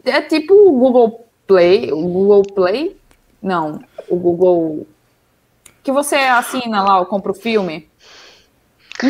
É 0.03 0.21
tipo 0.21 0.53
o 0.53 0.71
Google 0.71 1.25
Play. 1.47 1.91
O 1.91 2.01
Google 2.07 2.43
Play? 2.43 2.95
Não, 3.41 3.79
o 4.07 4.15
Google. 4.15 4.87
Que 5.83 5.91
você 5.91 6.15
assina 6.15 6.81
lá, 6.83 6.99
ou 6.99 7.05
compra 7.05 7.31
o 7.31 7.35
filme. 7.35 7.87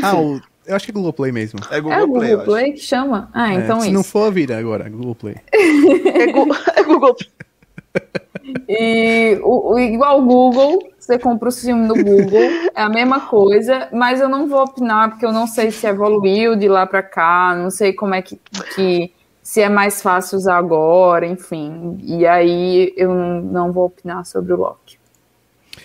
Ah, 0.02 0.16
o- 0.18 0.42
eu 0.66 0.76
acho 0.76 0.86
que 0.86 0.92
é 0.92 0.94
Google 0.94 1.14
Play 1.14 1.32
mesmo. 1.32 1.60
É 1.70 1.80
Google 1.80 1.98
é 2.00 2.04
o 2.04 2.12
Play, 2.12 2.30
Google. 2.32 2.46
Play 2.46 2.72
que 2.74 2.80
chama? 2.80 3.30
Ah, 3.34 3.54
É, 3.54 3.58
então 3.58 3.80
se 3.82 3.88
isso. 3.88 3.94
não 3.96 4.04
for, 4.04 4.32
vira 4.32 4.58
agora, 4.58 4.90
Google 4.90 5.16
Play. 5.16 5.36
É, 5.52 6.28
Gu- 6.32 6.48
é 6.76 6.84
Google. 6.84 7.16
E 8.68 9.40
o, 9.44 9.74
o- 9.74 9.80
igual 9.80 10.22
o 10.22 10.26
Google, 10.26 10.80
você 11.00 11.18
compra 11.18 11.50
o 11.50 11.52
filme 11.52 11.88
no 11.88 11.96
Google, 11.96 12.42
é 12.76 12.82
a 12.82 12.90
mesma 12.90 13.22
coisa, 13.22 13.88
mas 13.92 14.20
eu 14.22 14.30
não 14.30 14.48
vou 14.48 14.62
opinar 14.64 15.10
porque 15.12 15.26
eu 15.26 15.32
não 15.32 15.48
sei 15.48 15.72
se 15.72 15.88
evoluiu 15.88 16.56
de 16.56 16.68
lá 16.68 16.86
para 16.86 17.02
cá, 17.04 17.56
não 17.58 17.70
sei 17.72 17.94
como 17.94 18.14
é 18.14 18.22
que, 18.22 18.40
que 18.76 19.12
se 19.42 19.62
é 19.62 19.70
mais 19.70 20.02
fácil 20.02 20.38
usar 20.38 20.58
agora, 20.58 21.26
enfim. 21.26 21.98
E 22.04 22.26
aí 22.26 22.94
eu 22.98 23.14
não, 23.14 23.42
não 23.42 23.72
vou 23.72 23.86
opinar 23.86 24.26
sobre 24.26 24.54
o 24.54 24.58
Loki. 24.58 24.98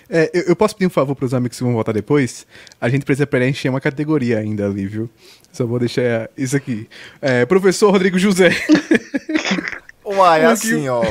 É, 0.08 0.30
eu, 0.34 0.42
eu 0.48 0.56
posso 0.56 0.74
pedir 0.74 0.86
um 0.86 0.90
favor 0.90 1.14
para 1.14 1.24
os 1.26 1.34
amigos 1.34 1.56
que 1.58 1.64
vão 1.64 1.72
votar 1.72 1.94
depois? 1.94 2.46
A 2.80 2.88
gente 2.88 3.04
precisa 3.04 3.26
preencher 3.26 3.68
uma 3.68 3.80
categoria 3.80 4.38
ainda 4.38 4.66
ali, 4.66 4.86
viu? 4.86 5.08
Só 5.52 5.66
vou 5.66 5.78
deixar 5.78 6.28
isso 6.36 6.56
aqui. 6.56 6.88
É, 7.20 7.44
professor 7.46 7.90
Rodrigo 7.90 8.18
José. 8.18 8.50
Uai, 10.20 10.40
Aqui- 10.44 10.52
assim, 10.52 10.88
ó. 10.88 11.02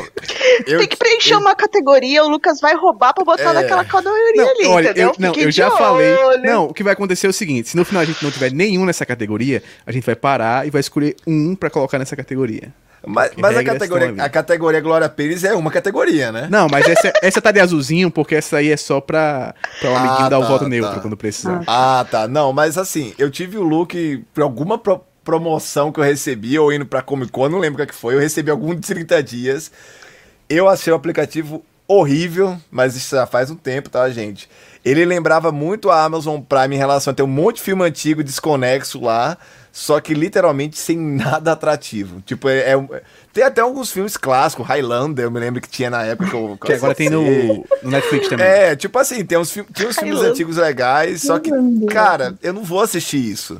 Eu, 0.65 0.79
Tem 0.79 0.87
que 0.87 0.97
preencher 0.97 1.35
uma 1.35 1.55
categoria, 1.55 2.23
o 2.23 2.27
Lucas 2.29 2.59
vai 2.59 2.75
roubar 2.75 3.13
pra 3.13 3.23
botar 3.23 3.51
É. 3.51 3.53
naquela 3.53 3.83
categoria 3.85 4.43
Não, 4.43 4.49
ali, 4.49 4.67
olha, 4.67 4.85
entendeu? 4.91 5.07
eu, 5.09 5.15
não, 5.19 5.29
Fiquem 5.29 5.43
eu 5.45 5.51
já 5.51 5.71
falei. 5.71 6.13
olho. 6.15 6.41
Não, 6.43 6.65
o 6.65 6.73
que 6.73 6.83
vai 6.83 6.93
acontecer 6.93 7.27
é 7.27 7.29
o 7.29 7.33
seguinte: 7.33 7.69
se 7.69 7.77
no 7.77 7.85
final 7.85 8.01
a 8.01 8.05
gente 8.05 8.23
não 8.23 8.31
tiver 8.31 8.51
nenhum 8.51 8.85
nessa 8.85 9.05
categoria, 9.05 9.61
a 9.85 9.91
gente 9.91 10.05
vai 10.05 10.15
parar 10.15 10.67
e 10.67 10.69
vai 10.69 10.79
escolher 10.81 11.15
um 11.27 11.55
para 11.55 11.69
colocar 11.69 11.97
nessa 11.99 12.15
categoria. 12.15 12.73
mas 13.07 13.31
mas 13.37 13.55
a 13.55 13.63
categoria, 13.63 14.13
a 14.21 14.29
categoria 14.29 14.81
Glória 14.81 15.07
Pires 15.07 15.43
é 15.45 15.53
uma 15.55 15.71
categoria, 15.71 16.31
né? 16.33 16.47
Não, 16.51 16.67
mas 16.69 16.85
essa, 16.87 17.13
essa 17.21 17.41
tá 17.41 17.49
de 17.51 17.59
azulzinho, 17.61 18.11
porque 18.11 18.35
essa 18.35 18.57
aí 18.57 18.69
é 18.71 18.75
só 18.77 18.99
pra, 18.99 19.55
pra 19.79 19.89
o 19.91 19.95
amiguinho 19.95 20.25
Ah, 20.25 20.29
dar 20.29 20.39
o 20.39 20.41
tá, 20.41 20.47
voto 20.49 20.63
tá. 20.65 20.69
neutro 20.69 20.99
quando 21.01 21.15
precisar. 21.15 21.63
Ah, 21.65 22.05
tá. 22.11 22.27
Não, 22.27 22.51
mas 22.51 22.77
assim, 22.77 23.13
eu 23.17 23.31
tive 23.31 23.57
o 23.57 23.63
look 23.63 24.23
por 24.33 24.43
alguma 24.43 24.77
pro- 24.77 25.01
promoção 25.23 25.91
que 25.91 25.99
eu 25.99 26.03
recebi, 26.03 26.57
ou 26.57 26.71
indo 26.71 26.85
pra 26.85 27.01
Comic 27.01 27.31
Con, 27.31 27.49
não 27.49 27.59
lembro 27.59 27.83
o 27.83 27.87
que 27.87 27.95
foi. 27.95 28.15
Eu 28.15 28.19
recebi 28.19 28.49
algum 28.49 28.73
de 28.73 28.81
30 28.81 29.21
dias. 29.23 29.71
Eu 30.49 30.67
achei 30.67 30.91
o 30.91 30.95
aplicativo 30.95 31.63
horrível, 31.87 32.55
mas 32.69 32.95
isso 32.95 33.15
já 33.15 33.25
faz 33.25 33.49
um 33.49 33.55
tempo, 33.55 33.89
tá, 33.89 34.07
gente? 34.09 34.47
Ele 34.85 35.03
lembrava 35.03 35.51
muito 35.51 35.89
a 35.89 36.03
Amazon 36.03 36.39
Prime 36.39 36.75
em 36.75 36.77
relação 36.77 37.11
a 37.11 37.13
ter 37.15 37.23
um 37.23 37.27
monte 37.27 37.57
de 37.57 37.63
filme 37.63 37.83
antigo 37.83 38.23
desconexo 38.23 39.01
lá, 39.01 39.37
só 39.71 39.99
que 39.99 40.13
literalmente 40.13 40.77
sem 40.77 40.95
nada 41.17 41.51
atrativo. 41.51 42.21
Tipo, 42.21 42.47
é, 42.47 42.73
é- 42.73 43.01
tem 43.33 43.43
até 43.43 43.61
alguns 43.61 43.91
filmes 43.91 44.15
clássicos, 44.15 44.67
Highlander, 44.67 45.25
eu 45.25 45.31
me 45.31 45.39
lembro 45.39 45.59
que 45.61 45.67
tinha 45.67 45.89
na 45.89 46.03
época 46.03 46.29
que 46.29 46.35
eu 46.35 46.57
Que 46.63 46.73
agora 46.73 46.93
tem 46.93 47.09
no, 47.09 47.23
no 47.83 47.89
Netflix 47.89 48.27
também. 48.27 48.45
É, 48.45 48.75
tipo 48.75 48.97
assim, 48.97 49.25
tem 49.25 49.37
uns, 49.37 49.51
tinha 49.51 49.89
uns 49.89 49.97
filmes 49.97 50.19
antigos 50.19 50.57
legais, 50.57 51.23
só 51.23 51.39
que, 51.39 51.51
cara, 51.89 52.35
eu 52.41 52.53
não 52.53 52.63
vou 52.63 52.81
assistir 52.81 53.17
isso. 53.17 53.59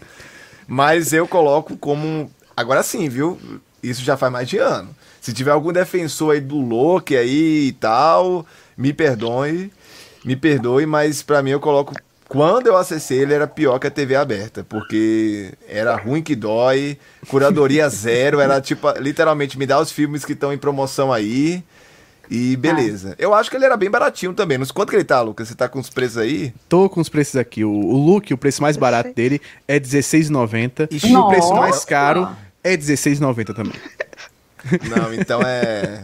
Mas 0.70 1.12
eu 1.12 1.28
coloco 1.28 1.76
como. 1.76 2.32
Agora 2.56 2.84
sim, 2.84 3.10
viu? 3.10 3.40
Isso 3.82 4.04
já 4.04 4.16
faz 4.16 4.32
mais 4.32 4.48
de 4.48 4.58
ano. 4.60 4.96
Se 5.20 5.34
tiver 5.34 5.52
algum 5.52 5.74
defensor 5.74 6.34
aí 6.34 6.40
do 6.40 6.58
Loki 6.58 7.18
aí 7.18 7.70
e 7.70 7.72
tal, 7.72 8.46
me 8.78 8.94
perdoe. 8.94 9.72
Me 10.24 10.36
perdoe, 10.36 10.86
mas 10.86 11.24
pra 11.24 11.42
mim 11.42 11.52
eu 11.52 11.60
coloco 11.60 11.96
quando 12.30 12.68
eu 12.68 12.78
acessei, 12.78 13.22
ele 13.22 13.34
era 13.34 13.48
pior 13.48 13.80
que 13.80 13.88
a 13.88 13.92
TV 13.92 14.16
aberta, 14.16 14.64
porque 14.64 15.52
era 15.68 15.96
ruim 15.96 16.22
que 16.22 16.36
dói, 16.36 17.00
curadoria 17.28 17.90
zero, 17.90 18.40
era 18.40 18.62
tipo, 18.62 18.88
literalmente, 19.00 19.58
me 19.58 19.66
dá 19.66 19.80
os 19.80 19.92
filmes 19.92 20.24
que 20.24 20.34
estão 20.34 20.54
em 20.54 20.58
promoção 20.58 21.12
aí. 21.12 21.64
E 22.30 22.56
beleza. 22.56 23.12
Ah. 23.12 23.16
Eu 23.18 23.34
acho 23.34 23.50
que 23.50 23.56
ele 23.56 23.66
era 23.66 23.76
bem 23.76 23.90
baratinho 23.90 24.34
também. 24.34 24.58
Não 24.58 24.66
sei 24.66 24.74
quanto 24.74 24.90
que 24.90 24.96
ele 24.96 25.04
tá, 25.04 25.20
Lucas? 25.22 25.48
Você 25.48 25.56
tá 25.56 25.68
com 25.68 25.80
os 25.80 25.90
preços 25.90 26.18
aí? 26.18 26.54
Tô 26.68 26.88
com 26.88 27.02
os 27.02 27.10
preços 27.10 27.36
aqui. 27.36 27.64
O, 27.64 27.72
o 27.72 27.98
Look, 27.98 28.32
o 28.32 28.38
preço 28.38 28.62
mais 28.62 28.78
barato 28.78 29.14
dele 29.14 29.42
é 29.68 29.74
R$16,90. 29.74 30.90
E 30.92 31.16
o 31.16 31.28
preço 31.28 31.54
mais 31.54 31.84
caro 31.84 32.30
é 32.64 32.72
R$16,90 32.72 33.56
também. 33.56 33.74
Não, 34.90 35.14
então 35.14 35.42
é. 35.42 36.04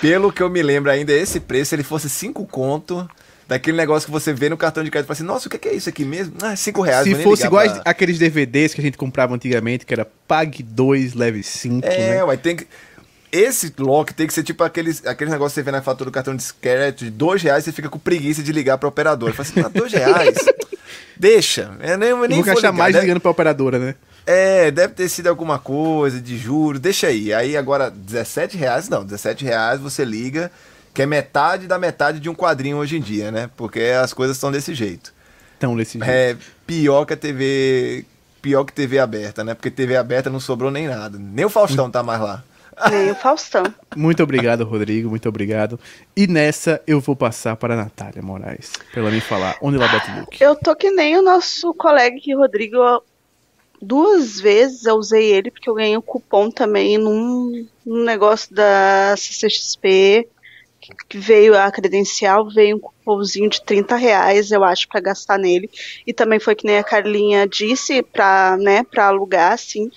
Pelo 0.00 0.32
que 0.32 0.42
eu 0.42 0.50
me 0.50 0.62
lembro 0.62 0.90
ainda, 0.90 1.12
esse 1.12 1.40
preço, 1.40 1.70
se 1.70 1.74
ele 1.74 1.82
fosse 1.82 2.08
5 2.08 2.46
conto, 2.46 3.08
daquele 3.48 3.76
negócio 3.76 4.06
que 4.06 4.12
você 4.12 4.32
vê 4.32 4.48
no 4.48 4.56
cartão 4.56 4.84
de 4.84 4.90
crédito 4.90 5.06
e 5.06 5.08
fala 5.08 5.16
assim, 5.16 5.24
nossa, 5.24 5.48
o 5.48 5.50
que 5.50 5.68
é 5.68 5.74
isso 5.74 5.88
aqui 5.88 6.04
mesmo? 6.04 6.34
Ah, 6.42 6.54
5 6.54 6.82
reais. 6.82 7.04
Se 7.04 7.14
fosse 7.22 7.46
igual 7.46 7.64
pra... 7.64 7.82
aqueles 7.84 8.18
DVDs 8.18 8.74
que 8.74 8.80
a 8.80 8.84
gente 8.84 8.98
comprava 8.98 9.34
antigamente, 9.34 9.86
que 9.86 9.92
era 9.92 10.06
pague 10.28 10.62
2, 10.62 11.14
leve 11.14 11.42
5. 11.42 11.86
É, 11.86 12.16
né? 12.16 12.24
ué, 12.24 12.36
tem 12.36 12.56
que. 12.56 12.66
Esse 13.34 13.74
lock 13.78 14.14
tem 14.14 14.28
que 14.28 14.32
ser 14.32 14.44
tipo 14.44 14.62
aqueles, 14.62 15.04
aqueles 15.04 15.32
negócios 15.32 15.54
que 15.54 15.60
você 15.60 15.64
vê 15.64 15.72
na 15.72 15.82
fatura 15.82 16.08
do 16.08 16.14
cartão 16.14 16.36
de 16.36 16.44
crédito 16.54 17.04
de 17.04 17.10
2 17.10 17.42
reais, 17.42 17.64
você 17.64 17.72
fica 17.72 17.88
com 17.88 17.98
preguiça 17.98 18.44
de 18.44 18.52
ligar 18.52 18.78
pra 18.78 18.88
operadora. 18.88 19.32
Fala 19.32 19.48
assim, 19.48 19.78
2 19.78 19.90
reais? 19.92 20.36
Deixa. 21.16 21.76
Eu 21.80 21.98
nem, 21.98 22.10
eu 22.10 22.28
nem 22.28 22.38
Nunca 22.38 22.52
achar 22.52 22.70
mais 22.70 22.94
ligando 22.94 23.18
pra 23.18 23.32
operadora, 23.32 23.80
né? 23.80 23.96
É, 24.24 24.70
deve 24.70 24.94
ter 24.94 25.08
sido 25.08 25.26
alguma 25.26 25.58
coisa 25.58 26.20
de 26.20 26.38
juros, 26.38 26.80
deixa 26.80 27.08
aí. 27.08 27.34
Aí 27.34 27.56
agora, 27.56 27.90
17 27.90 28.56
reais, 28.56 28.88
não, 28.88 29.04
17 29.04 29.44
reais 29.44 29.80
você 29.80 30.04
liga, 30.04 30.48
que 30.94 31.02
é 31.02 31.06
metade 31.06 31.66
da 31.66 31.76
metade 31.76 32.20
de 32.20 32.30
um 32.30 32.36
quadrinho 32.36 32.76
hoje 32.76 32.96
em 32.96 33.00
dia, 33.00 33.32
né? 33.32 33.50
Porque 33.56 33.80
as 33.80 34.12
coisas 34.12 34.36
estão 34.36 34.52
desse 34.52 34.72
jeito. 34.76 35.12
Estão 35.54 35.76
desse 35.76 35.98
jeito. 35.98 36.08
É 36.08 36.36
pior 36.64 37.04
que 37.04 37.14
a 37.14 37.16
TV. 37.16 38.04
Pior 38.40 38.62
que 38.64 38.72
TV 38.72 39.00
aberta, 39.00 39.42
né? 39.42 39.54
Porque 39.54 39.70
TV 39.72 39.96
aberta 39.96 40.30
não 40.30 40.38
sobrou 40.38 40.70
nem 40.70 40.86
nada. 40.86 41.18
Nem 41.18 41.44
o 41.44 41.50
Faustão 41.50 41.90
tá 41.90 42.00
mais 42.00 42.20
lá. 42.20 42.44
Nem 42.90 43.10
o 43.10 43.14
Faustão. 43.14 43.64
Muito 43.96 44.22
obrigado, 44.22 44.64
Rodrigo. 44.64 45.08
Muito 45.08 45.28
obrigado. 45.28 45.78
E 46.16 46.26
nessa 46.26 46.82
eu 46.86 47.00
vou 47.00 47.14
passar 47.16 47.56
para 47.56 47.74
a 47.74 47.76
Natália 47.76 48.22
Moraes, 48.22 48.72
para 48.90 49.00
ela 49.00 49.10
me 49.10 49.20
falar 49.20 49.56
onde 49.60 49.76
ela 49.76 49.88
bate 49.88 50.10
o 50.10 50.20
look. 50.20 50.40
Eu 50.40 50.56
tô 50.56 50.74
que 50.74 50.90
nem 50.90 51.16
o 51.16 51.22
nosso 51.22 51.72
colega 51.74 52.16
aqui, 52.16 52.34
Rodrigo 52.34 53.02
duas 53.84 54.40
vezes 54.40 54.84
eu 54.84 54.96
usei 54.96 55.30
ele, 55.32 55.50
porque 55.50 55.68
eu 55.68 55.74
ganhei 55.74 55.96
um 55.96 56.02
cupom 56.02 56.50
também 56.50 56.98
num, 56.98 57.66
num 57.84 58.04
negócio 58.04 58.54
da 58.54 59.14
CCXP, 59.16 60.28
que 61.08 61.18
veio 61.18 61.56
a 61.56 61.70
credencial, 61.70 62.48
veio 62.48 62.76
um 62.76 62.80
cupomzinho 62.80 63.48
de 63.48 63.62
30 63.62 63.96
reais, 63.96 64.50
eu 64.50 64.62
acho, 64.62 64.88
para 64.88 65.00
gastar 65.00 65.38
nele. 65.38 65.70
E 66.06 66.12
também 66.12 66.38
foi 66.38 66.54
que 66.54 66.66
nem 66.66 66.78
a 66.78 66.84
Carlinha 66.84 67.46
disse, 67.46 68.02
para 68.02 68.56
né, 68.58 68.84
pra 68.84 69.06
alugar, 69.06 69.52
assim. 69.52 69.90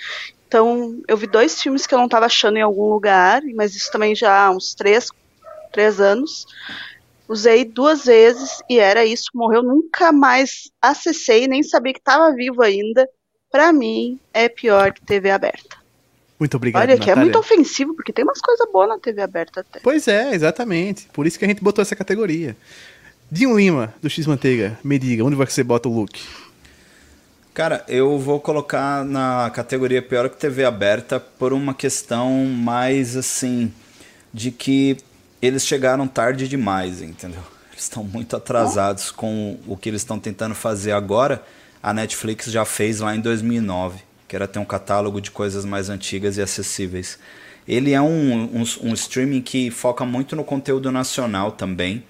Então, 0.48 1.02
eu 1.08 1.18
vi 1.18 1.28
dois 1.28 1.62
filmes 1.62 1.86
que 1.86 1.94
eu 1.94 2.00
não 2.00 2.06
estava 2.06 2.26
achando 2.26 2.58
em 2.58 2.62
algum 2.62 2.90
lugar, 2.90 3.42
mas 3.54 3.76
isso 3.76 3.92
também 3.92 4.16
já 4.16 4.46
há 4.46 4.52
uns 4.52 4.74
três, 4.74 5.10
três 5.74 6.00
anos. 6.00 6.46
Usei 7.28 7.66
duas 7.66 8.06
vezes 8.06 8.62
e 8.70 8.80
era 8.80 9.06
isso, 9.06 9.30
morreu. 9.36 9.62
Nunca 9.62 10.14
mais 10.14 10.72
acessei, 10.82 11.48
nem 11.48 11.62
sabia 11.64 11.94
que 11.94 12.00
estava 12.00 12.34
vivo 12.34 12.62
ainda 12.62 13.08
para 13.52 13.74
mim, 13.74 14.20
é 14.34 14.48
pior 14.48 14.94
que 14.94 15.02
TV 15.02 15.30
aberta. 15.30 15.78
Muito 16.40 16.56
obrigado. 16.56 16.84
Olha, 16.84 16.98
que 16.98 17.10
é 17.10 17.16
muito 17.16 17.40
ofensivo, 17.40 17.96
porque 17.96 18.14
tem 18.14 18.24
umas 18.24 18.40
coisas 18.40 18.72
boas 18.72 18.88
na 18.88 19.00
TV 19.00 19.22
aberta 19.22 19.62
até. 19.62 19.80
Pois 19.80 20.08
é, 20.08 20.34
exatamente. 20.34 21.08
Por 21.12 21.26
isso 21.26 21.38
que 21.38 21.46
a 21.46 21.48
gente 21.48 21.64
botou 21.64 21.82
essa 21.82 21.96
categoria. 21.96 22.56
Dinho 23.30 23.58
Lima, 23.58 23.94
do 24.02 24.10
X 24.10 24.26
Manteiga, 24.28 24.80
me 24.84 25.00
diga, 25.00 25.24
onde 25.24 25.36
você 25.36 25.64
bota 25.64 25.90
o 25.90 25.94
look? 25.94 26.22
Cara, 27.58 27.84
eu 27.88 28.20
vou 28.20 28.40
colocar 28.40 29.04
na 29.04 29.50
categoria 29.50 30.00
pior 30.00 30.30
que 30.30 30.38
TV 30.38 30.64
aberta 30.64 31.20
por 31.20 31.54
uma 31.54 31.74
questão 31.74 32.46
mais 32.46 33.18
assim, 33.18 33.74
de 34.32 34.52
que 34.52 34.96
eles 35.42 35.66
chegaram 35.66 36.08
tarde 36.08 36.48
demais, 36.48 37.02
entendeu? 37.02 37.42
Eles 37.72 37.86
estão 37.86 38.04
muito 38.04 38.36
atrasados 38.36 39.10
com 39.10 39.58
o 39.66 39.76
que 39.76 39.90
eles 39.90 40.02
estão 40.02 40.20
tentando 40.20 40.54
fazer 40.54 40.92
agora 40.92 41.44
a 41.82 41.92
Netflix 41.96 42.46
já 42.46 42.64
fez 42.64 43.00
lá 43.00 43.16
em 43.16 43.22
2009, 43.22 44.02
que 44.28 44.36
era 44.36 44.48
ter 44.48 44.60
um 44.60 44.66
catálogo 44.66 45.20
de 45.20 45.32
coisas 45.32 45.66
mais 45.66 45.90
antigas 45.90 46.38
e 46.38 46.44
acessíveis. 46.44 47.18
Ele 47.68 47.92
é 47.92 48.00
um, 48.00 48.62
um, 48.62 48.64
um 48.84 48.94
streaming 48.94 49.42
que 49.42 49.72
foca 49.72 50.06
muito 50.06 50.36
no 50.36 50.44
conteúdo 50.44 50.92
nacional 50.92 51.54
também 51.54 52.04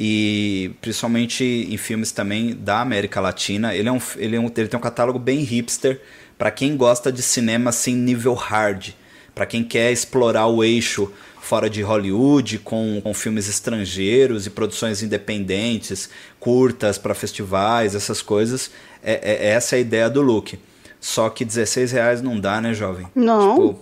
e 0.00 0.70
principalmente 0.80 1.42
em 1.44 1.76
filmes 1.76 2.12
também 2.12 2.54
da 2.54 2.80
América 2.80 3.20
Latina. 3.20 3.74
Ele, 3.74 3.88
é 3.88 3.92
um, 3.92 4.00
ele, 4.16 4.36
é 4.36 4.40
um, 4.40 4.44
ele 4.44 4.68
tem 4.68 4.78
um 4.78 4.80
catálogo 4.80 5.18
bem 5.18 5.40
hipster 5.40 6.00
para 6.38 6.52
quem 6.52 6.76
gosta 6.76 7.10
de 7.10 7.20
cinema 7.20 7.70
assim 7.70 7.96
nível 7.96 8.32
hard, 8.34 8.90
para 9.34 9.44
quem 9.44 9.64
quer 9.64 9.90
explorar 9.90 10.46
o 10.46 10.62
eixo 10.62 11.12
fora 11.40 11.68
de 11.68 11.82
Hollywood, 11.82 12.58
com, 12.58 13.00
com 13.02 13.12
filmes 13.12 13.48
estrangeiros 13.48 14.46
e 14.46 14.50
produções 14.50 15.02
independentes, 15.02 16.08
curtas 16.38 16.96
para 16.96 17.12
festivais, 17.12 17.96
essas 17.96 18.22
coisas. 18.22 18.70
É, 19.02 19.14
é, 19.14 19.46
é, 19.46 19.48
essa 19.48 19.74
é 19.74 19.78
a 19.78 19.80
ideia 19.80 20.08
do 20.08 20.22
look. 20.22 20.56
Só 21.00 21.28
que 21.28 21.44
16 21.44 21.90
reais 21.90 22.22
não 22.22 22.38
dá, 22.38 22.60
né, 22.60 22.72
jovem? 22.72 23.08
Não. 23.16 23.54
Tipo, 23.56 23.80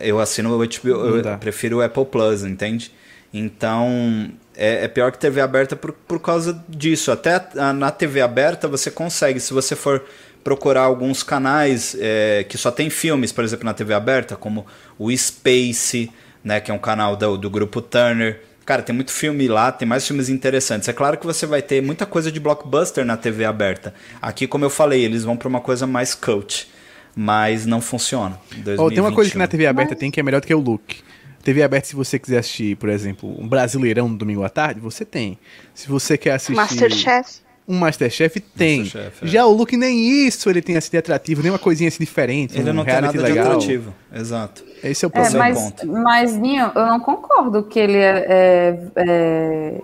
eu 0.00 0.18
assino 0.18 0.52
o 0.52 0.58
HBO, 0.58 0.88
eu 0.88 1.38
prefiro 1.38 1.76
o 1.76 1.82
Apple 1.82 2.04
Plus, 2.06 2.42
entende? 2.42 2.90
Então, 3.32 4.32
é, 4.56 4.84
é, 4.84 4.88
pior 4.88 5.12
que 5.12 5.18
TV 5.18 5.40
aberta 5.40 5.76
por, 5.76 5.92
por 5.92 6.20
causa 6.20 6.62
disso. 6.68 7.10
Até 7.10 7.40
na 7.72 7.90
TV 7.90 8.20
aberta 8.20 8.68
você 8.68 8.90
consegue, 8.90 9.40
se 9.40 9.52
você 9.52 9.76
for 9.76 10.04
procurar 10.42 10.82
alguns 10.82 11.22
canais 11.22 11.96
é, 11.98 12.44
que 12.48 12.56
só 12.56 12.70
tem 12.70 12.88
filmes, 12.90 13.32
por 13.32 13.44
exemplo, 13.44 13.64
na 13.64 13.74
TV 13.74 13.94
aberta, 13.94 14.36
como 14.36 14.66
o 14.98 15.14
Space, 15.16 16.10
né, 16.42 16.60
que 16.60 16.70
é 16.70 16.74
um 16.74 16.78
canal 16.78 17.16
do, 17.16 17.36
do 17.36 17.50
grupo 17.50 17.80
Turner. 17.82 18.42
Cara, 18.64 18.82
tem 18.82 18.94
muito 18.94 19.10
filme 19.10 19.48
lá, 19.48 19.72
tem 19.72 19.86
mais 19.86 20.06
filmes 20.06 20.28
interessantes. 20.28 20.88
É 20.88 20.92
claro 20.92 21.18
que 21.18 21.26
você 21.26 21.44
vai 21.44 21.60
ter 21.60 21.82
muita 21.82 22.06
coisa 22.06 22.30
de 22.30 22.38
blockbuster 22.38 23.04
na 23.04 23.16
TV 23.16 23.44
aberta. 23.44 23.92
Aqui, 24.22 24.46
como 24.46 24.64
eu 24.64 24.70
falei, 24.70 25.04
eles 25.04 25.24
vão 25.24 25.36
para 25.36 25.48
uma 25.48 25.60
coisa 25.60 25.86
mais 25.86 26.14
cult, 26.14 26.68
mas 27.14 27.66
não 27.66 27.80
funciona. 27.80 28.38
Oh, 28.78 28.88
tem 28.88 29.00
uma 29.00 29.12
coisa 29.12 29.30
que 29.30 29.38
na 29.38 29.48
TV 29.48 29.66
aberta 29.66 29.92
mas... 29.92 29.98
tem 29.98 30.10
que 30.10 30.20
é 30.20 30.22
melhor 30.22 30.40
do 30.40 30.46
que 30.46 30.54
o 30.54 30.60
look. 30.60 31.02
TV 31.42 31.62
aberta, 31.62 31.88
se 31.88 31.96
você 31.96 32.18
quiser 32.18 32.38
assistir, 32.38 32.76
por 32.76 32.88
exemplo, 32.88 33.34
um 33.40 33.48
Brasileirão 33.48 34.08
no 34.08 34.16
domingo 34.16 34.44
à 34.44 34.48
tarde, 34.48 34.80
você 34.80 35.04
tem. 35.04 35.38
Se 35.74 35.88
você 35.88 36.18
quer 36.18 36.32
assistir. 36.32 36.54
Masterchef 36.54 37.40
um 37.70 37.78
Masterchef 37.78 38.40
tem. 38.40 38.80
Masterchef, 38.80 39.24
é. 39.24 39.28
Já 39.28 39.46
o 39.46 39.52
Luke 39.52 39.76
nem 39.76 40.26
isso 40.26 40.50
ele 40.50 40.60
tem 40.60 40.76
assim 40.76 40.90
de 40.90 40.96
atrativo, 40.96 41.40
nem 41.40 41.52
uma 41.52 41.58
coisinha 41.58 41.86
assim 41.86 42.02
diferente. 42.02 42.58
Ele 42.58 42.70
um 42.70 42.74
não 42.74 42.84
tem 42.84 43.00
nada 43.00 43.22
legal. 43.22 43.32
de 43.32 43.38
atrativo. 43.38 43.94
Exato. 44.12 44.64
Esse 44.82 45.04
é 45.04 45.08
o 45.08 45.10
próximo 45.10 45.36
é, 45.36 45.38
mas, 45.38 45.58
ponto. 45.58 45.86
Mas, 45.86 46.36
Ninho, 46.36 46.72
eu 46.74 46.86
não 46.86 46.98
concordo 46.98 47.62
que 47.62 47.78
ele 47.78 47.96
é, 47.96 48.26
é, 48.28 48.78
é, 48.96 49.80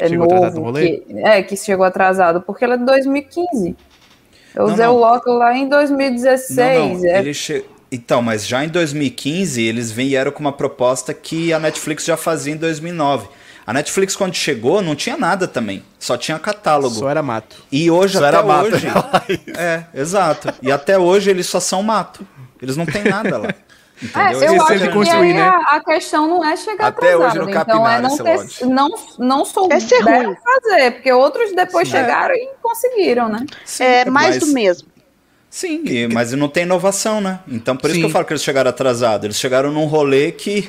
é 0.00 0.08
novo. 0.08 0.72
Que, 0.72 1.04
é, 1.18 1.42
que 1.42 1.56
chegou 1.56 1.86
atrasado, 1.86 2.42
porque 2.42 2.64
ele 2.64 2.74
é 2.74 2.76
de 2.78 2.84
2015. 2.86 3.76
Eu 4.54 4.66
não, 4.66 4.74
usei 4.74 4.86
não. 4.86 4.96
o 4.96 4.98
Loki 4.98 5.30
lá 5.30 5.56
em 5.56 5.68
2016. 5.68 6.58
Não, 6.58 6.98
não. 6.98 7.06
É... 7.06 7.18
Ele 7.20 7.32
che... 7.32 7.64
Então, 7.92 8.22
mas 8.22 8.46
já 8.46 8.64
em 8.64 8.68
2015 8.68 9.62
eles 9.62 9.92
vieram 9.92 10.32
com 10.32 10.40
uma 10.40 10.52
proposta 10.52 11.12
que 11.12 11.52
a 11.52 11.58
Netflix 11.58 12.04
já 12.04 12.16
fazia 12.16 12.54
em 12.54 12.56
2009 12.56 13.28
a 13.66 13.72
Netflix, 13.72 14.16
quando 14.16 14.34
chegou, 14.34 14.82
não 14.82 14.96
tinha 14.96 15.16
nada 15.16 15.46
também. 15.46 15.84
Só 15.98 16.16
tinha 16.16 16.38
catálogo. 16.38 16.96
Só 16.96 17.08
era 17.08 17.22
mato. 17.22 17.56
E 17.70 17.90
hoje, 17.90 18.18
só 18.18 18.24
até 18.24 18.36
era 18.38 18.62
hoje. 18.62 18.86
é, 19.56 19.84
exato. 19.94 20.52
E 20.60 20.72
até 20.72 20.98
hoje 20.98 21.30
eles 21.30 21.46
só 21.46 21.60
são 21.60 21.82
mato. 21.82 22.26
Eles 22.60 22.76
não 22.76 22.84
têm 22.84 23.04
nada 23.04 23.38
lá. 23.38 23.48
Entendeu? 24.02 24.42
É, 24.42 24.48
eu 24.48 24.62
acho 24.64 24.78
que 24.80 24.88
construir, 24.88 25.32
né? 25.32 25.42
a, 25.42 25.76
a, 25.76 25.84
questão 25.84 26.26
não 26.26 26.44
é 26.44 26.56
chegar 26.56 26.88
Até 26.88 27.12
atrasado, 27.14 27.44
hoje 27.44 27.52
no 27.52 27.60
então 27.60 27.88
é 27.88 28.00
não 28.00 28.16
ter, 28.16 28.66
não, 28.66 28.88
não 29.16 29.44
souberam 29.44 30.36
fazer, 30.42 30.90
porque 30.94 31.12
outros 31.12 31.54
depois 31.54 31.86
Sim, 31.86 31.98
chegaram 31.98 32.34
é. 32.34 32.38
e 32.38 32.48
conseguiram, 32.60 33.28
né? 33.28 33.46
Sim, 33.64 33.84
é 33.84 34.10
mais 34.10 34.38
mas, 34.38 34.38
do 34.40 34.52
mesmo. 34.52 34.88
Sim, 35.52 36.08
mas 36.10 36.32
não 36.32 36.48
tem 36.48 36.62
inovação, 36.62 37.20
né? 37.20 37.40
Então 37.46 37.76
por 37.76 37.88
isso 37.88 37.96
Sim. 37.96 38.00
que 38.00 38.06
eu 38.06 38.10
falo 38.10 38.24
que 38.24 38.32
eles 38.32 38.42
chegaram 38.42 38.70
atrasados. 38.70 39.26
Eles 39.26 39.38
chegaram 39.38 39.70
num 39.70 39.84
rolê 39.84 40.32
que 40.32 40.66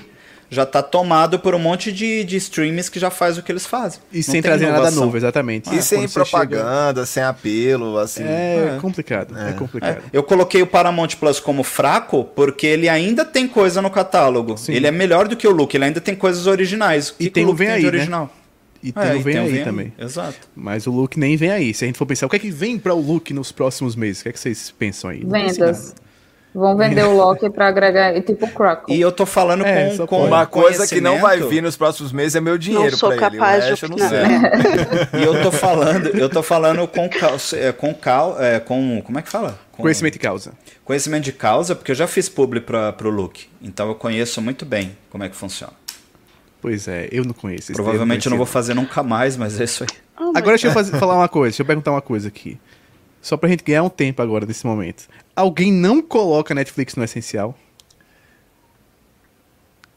já 0.50 0.66
tá 0.66 0.84
tomado 0.84 1.40
por 1.40 1.56
um 1.56 1.60
monte 1.60 1.90
de, 1.90 2.26
de 2.26 2.36
streams 2.36 2.92
que 2.92 3.00
já 3.00 3.10
faz 3.10 3.38
o 3.38 3.42
que 3.42 3.50
eles 3.50 3.66
fazem. 3.66 4.02
E 4.12 4.18
Não 4.18 4.24
sem 4.24 4.42
trazer 4.42 4.66
inovação. 4.66 4.84
nada 4.92 5.06
novo, 5.06 5.16
exatamente. 5.16 5.74
E 5.74 5.80
ah, 5.80 5.82
sem 5.82 6.08
propaganda, 6.10 6.90
chega... 6.90 7.06
sem 7.06 7.24
apelo, 7.24 7.98
assim. 7.98 8.24
É, 8.24 8.76
é. 8.76 8.80
complicado, 8.82 9.38
é, 9.38 9.52
é 9.52 9.54
complicado. 9.54 9.98
É. 10.00 10.02
Eu 10.12 10.22
coloquei 10.22 10.62
o 10.62 10.68
Paramount 10.68 11.16
Plus 11.18 11.40
como 11.40 11.64
fraco 11.64 12.26
porque 12.36 12.68
ele 12.68 12.90
ainda 12.90 13.24
tem 13.24 13.48
coisa 13.48 13.82
no 13.82 13.90
catálogo. 13.90 14.58
Sim. 14.58 14.74
Ele 14.74 14.86
é 14.86 14.92
melhor 14.92 15.30
do 15.30 15.38
que 15.38 15.48
o 15.48 15.52
Look, 15.52 15.74
ele 15.74 15.86
ainda 15.86 16.02
tem 16.02 16.14
coisas 16.14 16.46
originais. 16.46 17.16
E 17.18 17.30
tem 17.30 17.46
o 17.46 17.54
Vem 17.54 17.70
Aí, 17.70 17.86
original? 17.86 18.26
Né? 18.26 18.43
E 18.84 18.92
tem 18.92 19.04
é, 19.04 19.16
o 19.16 19.22
Vem, 19.22 19.34
tem 19.36 19.38
aí, 19.44 19.52
vem 19.52 19.64
também. 19.64 19.94
Exato. 19.98 20.48
Mas 20.56 20.86
o 20.86 20.92
Look 20.92 21.18
nem 21.18 21.38
vem 21.38 21.50
aí. 21.52 21.74
Se 21.74 21.86
a 21.86 21.88
gente 21.88 21.98
for 21.98 22.06
pensar, 22.06 22.26
o 22.26 22.30
que 22.30 22.36
é 22.36 22.40
que 22.40 22.52
vem 22.52 22.78
para 22.78 22.94
o 22.94 23.00
Look 23.00 23.34
nos 23.34 23.52
próximos 23.52 23.96
meses? 23.96 24.20
O 24.20 24.24
que 24.24 24.30
é 24.30 24.32
que 24.34 24.40
vocês 24.40 24.72
pensam 24.78 25.10
aí? 25.10 25.24
Vendas. 25.26 25.96
Vão 26.56 26.78
vender 26.78 27.04
o 27.04 27.16
Loki 27.16 27.50
pra 27.50 27.70
agregar, 27.70 28.14
tipo 28.22 28.48
Crackle. 28.48 28.96
E 28.96 29.02
eu 29.02 29.12
tô 29.12 29.26
falando 29.26 29.66
É, 29.66 29.98
com, 29.98 30.06
com. 30.06 30.26
Uma 30.28 30.46
coisa 30.46 30.86
que 30.88 31.02
não 31.02 31.20
vai 31.20 31.42
vir 31.42 31.64
nos 31.64 31.76
próximos 31.76 32.12
meses 32.12 32.36
é 32.36 32.42
meu 32.42 32.60
dinheiro 32.60 32.92
Não 32.92 32.98
sou 32.98 33.10
pra 33.10 33.26
ele. 33.28 33.38
O 33.38 33.40
capaz 33.40 33.66
de 33.80 33.84
eu 33.84 33.90
não 33.90 33.98
sei. 33.98 34.20
E 35.20 35.24
eu 35.24 35.42
tô 35.42 35.52
falando, 35.52 36.08
eu 36.10 36.30
tô 36.30 36.44
falando 36.44 36.88
com 36.88 37.10
cal, 37.10 37.38
é, 37.54 37.72
com 37.72 37.92
cal, 37.96 38.40
é, 38.40 38.60
com 38.60 39.02
como 39.04 39.18
é 39.18 39.24
que 39.24 39.30
fala? 39.30 39.58
Com 39.72 39.82
Conhecimento 39.82 40.14
de 40.14 40.20
causa. 40.20 40.54
conhecimento 40.86 41.24
de 41.24 41.32
causa, 41.34 41.74
porque 41.74 41.90
eu 41.90 41.96
já 41.96 42.06
fiz 42.06 42.30
publi 42.30 42.60
para 42.62 42.94
pro 42.94 43.10
Luke, 43.10 43.48
então 43.60 43.88
eu 43.88 43.96
conheço 43.96 44.40
muito 44.40 44.64
bem 44.64 44.96
como 45.10 45.24
é 45.24 45.30
que 45.30 45.36
funciona. 45.36 45.74
Pois 46.64 46.88
é, 46.88 47.10
eu 47.12 47.26
não 47.26 47.34
conheço. 47.34 47.64
esse 47.64 47.74
Provavelmente 47.74 48.26
eu 48.26 48.30
não 48.32 48.38
vou 48.38 48.46
fazer 48.46 48.74
nunca 48.74 49.04
mais, 49.04 49.36
mas 49.38 49.60
é 49.60 49.66
isso 49.66 49.84
aí. 49.84 49.90
Oh, 50.18 50.30
Agora 50.30 50.52
deixa 50.54 50.68
eu 50.68 50.72
fazer- 50.72 50.98
falar 50.98 51.16
uma 51.16 51.28
coisa, 51.28 51.50
deixa 51.52 51.62
eu 51.62 51.66
perguntar 51.66 51.92
uma 51.92 52.02
coisa 52.02 52.30
aqui. 52.30 52.58
Só 53.22 53.36
pra 53.36 53.50
gente 53.50 53.64
ganhar 53.66 53.84
um 53.84 53.90
tempo 53.90 54.22
agora 54.22 54.46
nesse 54.46 54.66
momento. 54.66 55.08
Alguém 55.36 55.72
não 55.74 56.02
coloca 56.02 56.56
Netflix 56.56 56.96
no 56.96 57.04
essencial? 57.04 57.54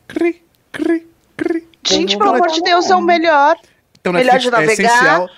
Cri, 0.08 0.42
cri, 0.72 1.06
cri. 1.36 1.68
Gente, 1.86 2.16
pelo 2.18 2.30
amor 2.30 2.48
de 2.48 2.60
Deus, 2.62 2.90
é 2.90 2.96
o 2.96 3.00
melhor. 3.00 3.56
Então 4.00 4.12
Melhor 4.12 4.34
Netflix 4.34 4.44
de 4.44 4.50
navegar, 4.50 4.70
é 4.70 4.74
essencial, 4.74 5.30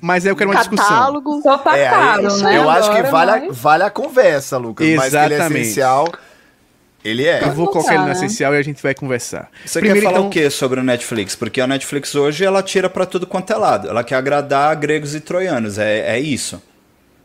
mas 0.00 0.24
aí 0.24 0.32
eu 0.32 0.36
quero 0.36 0.50
uma 0.50 0.56
discussão. 0.58 0.88
Catálogo. 0.88 1.40
Só 1.42 1.58
tá 1.58 1.76
É, 1.78 1.88
caro, 1.90 2.36
né? 2.38 2.58
eu 2.58 2.68
acho 2.70 2.90
que 2.94 3.02
vale, 3.02 3.30
a, 3.30 3.40
mas- 3.40 3.56
vale 3.58 3.82
a 3.84 3.90
conversa, 3.90 4.56
Lucas. 4.56 4.86
Mas 4.96 5.10
que 5.10 5.16
ele 5.16 5.34
é 5.34 5.36
Exatamente. 5.36 5.60
essencial. 5.62 6.12
Ele 7.04 7.26
é. 7.26 7.44
Eu 7.44 7.52
vou 7.52 7.68
colocar 7.68 7.92
ele 7.92 8.02
no 8.02 8.06
né? 8.06 8.12
essencial 8.12 8.54
e 8.54 8.56
a 8.56 8.62
gente 8.62 8.82
vai 8.82 8.94
conversar. 8.94 9.50
Você 9.64 9.78
Primeiro, 9.78 10.00
quer 10.00 10.06
falar 10.06 10.18
então, 10.18 10.28
o 10.28 10.32
que 10.32 10.48
sobre 10.48 10.80
o 10.80 10.82
Netflix? 10.82 11.36
Porque 11.36 11.60
a 11.60 11.66
Netflix 11.66 12.14
hoje 12.14 12.44
ela 12.44 12.62
tira 12.62 12.88
pra 12.88 13.04
tudo 13.04 13.26
quanto 13.26 13.52
é 13.52 13.56
lado. 13.56 13.88
Ela 13.88 14.02
quer 14.02 14.14
agradar 14.14 14.74
gregos 14.76 15.14
e 15.14 15.20
troianos, 15.20 15.78
é, 15.78 16.16
é 16.16 16.18
isso. 16.18 16.62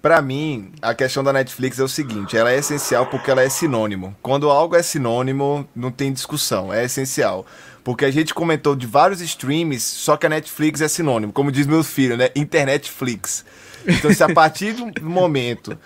Pra 0.01 0.21
mim, 0.21 0.71
a 0.81 0.93
questão 0.93 1.23
da 1.23 1.31
Netflix 1.31 1.79
é 1.79 1.83
o 1.83 1.87
seguinte: 1.87 2.35
ela 2.35 2.51
é 2.51 2.57
essencial 2.57 3.07
porque 3.07 3.31
ela 3.31 3.41
é 3.41 3.49
sinônimo. 3.49 4.15
Quando 4.21 4.49
algo 4.49 4.75
é 4.75 4.83
sinônimo, 4.83 5.67
não 5.73 5.91
tem 5.91 6.11
discussão, 6.11 6.73
é 6.73 6.83
essencial. 6.83 7.45
Porque 7.83 8.03
a 8.03 8.11
gente 8.11 8.33
comentou 8.33 8.75
de 8.75 8.85
vários 8.85 9.21
streams, 9.21 9.81
só 9.81 10.17
que 10.17 10.25
a 10.25 10.29
Netflix 10.29 10.81
é 10.81 10.87
sinônimo. 10.87 11.31
Como 11.31 11.51
diz 11.51 11.65
meu 11.65 11.83
filho, 11.83 12.17
né? 12.17 12.29
Internetflix. 12.35 13.45
Então, 13.87 14.13
se 14.13 14.23
a 14.23 14.33
partir 14.33 14.73
do 14.73 14.91
momento 15.01 15.77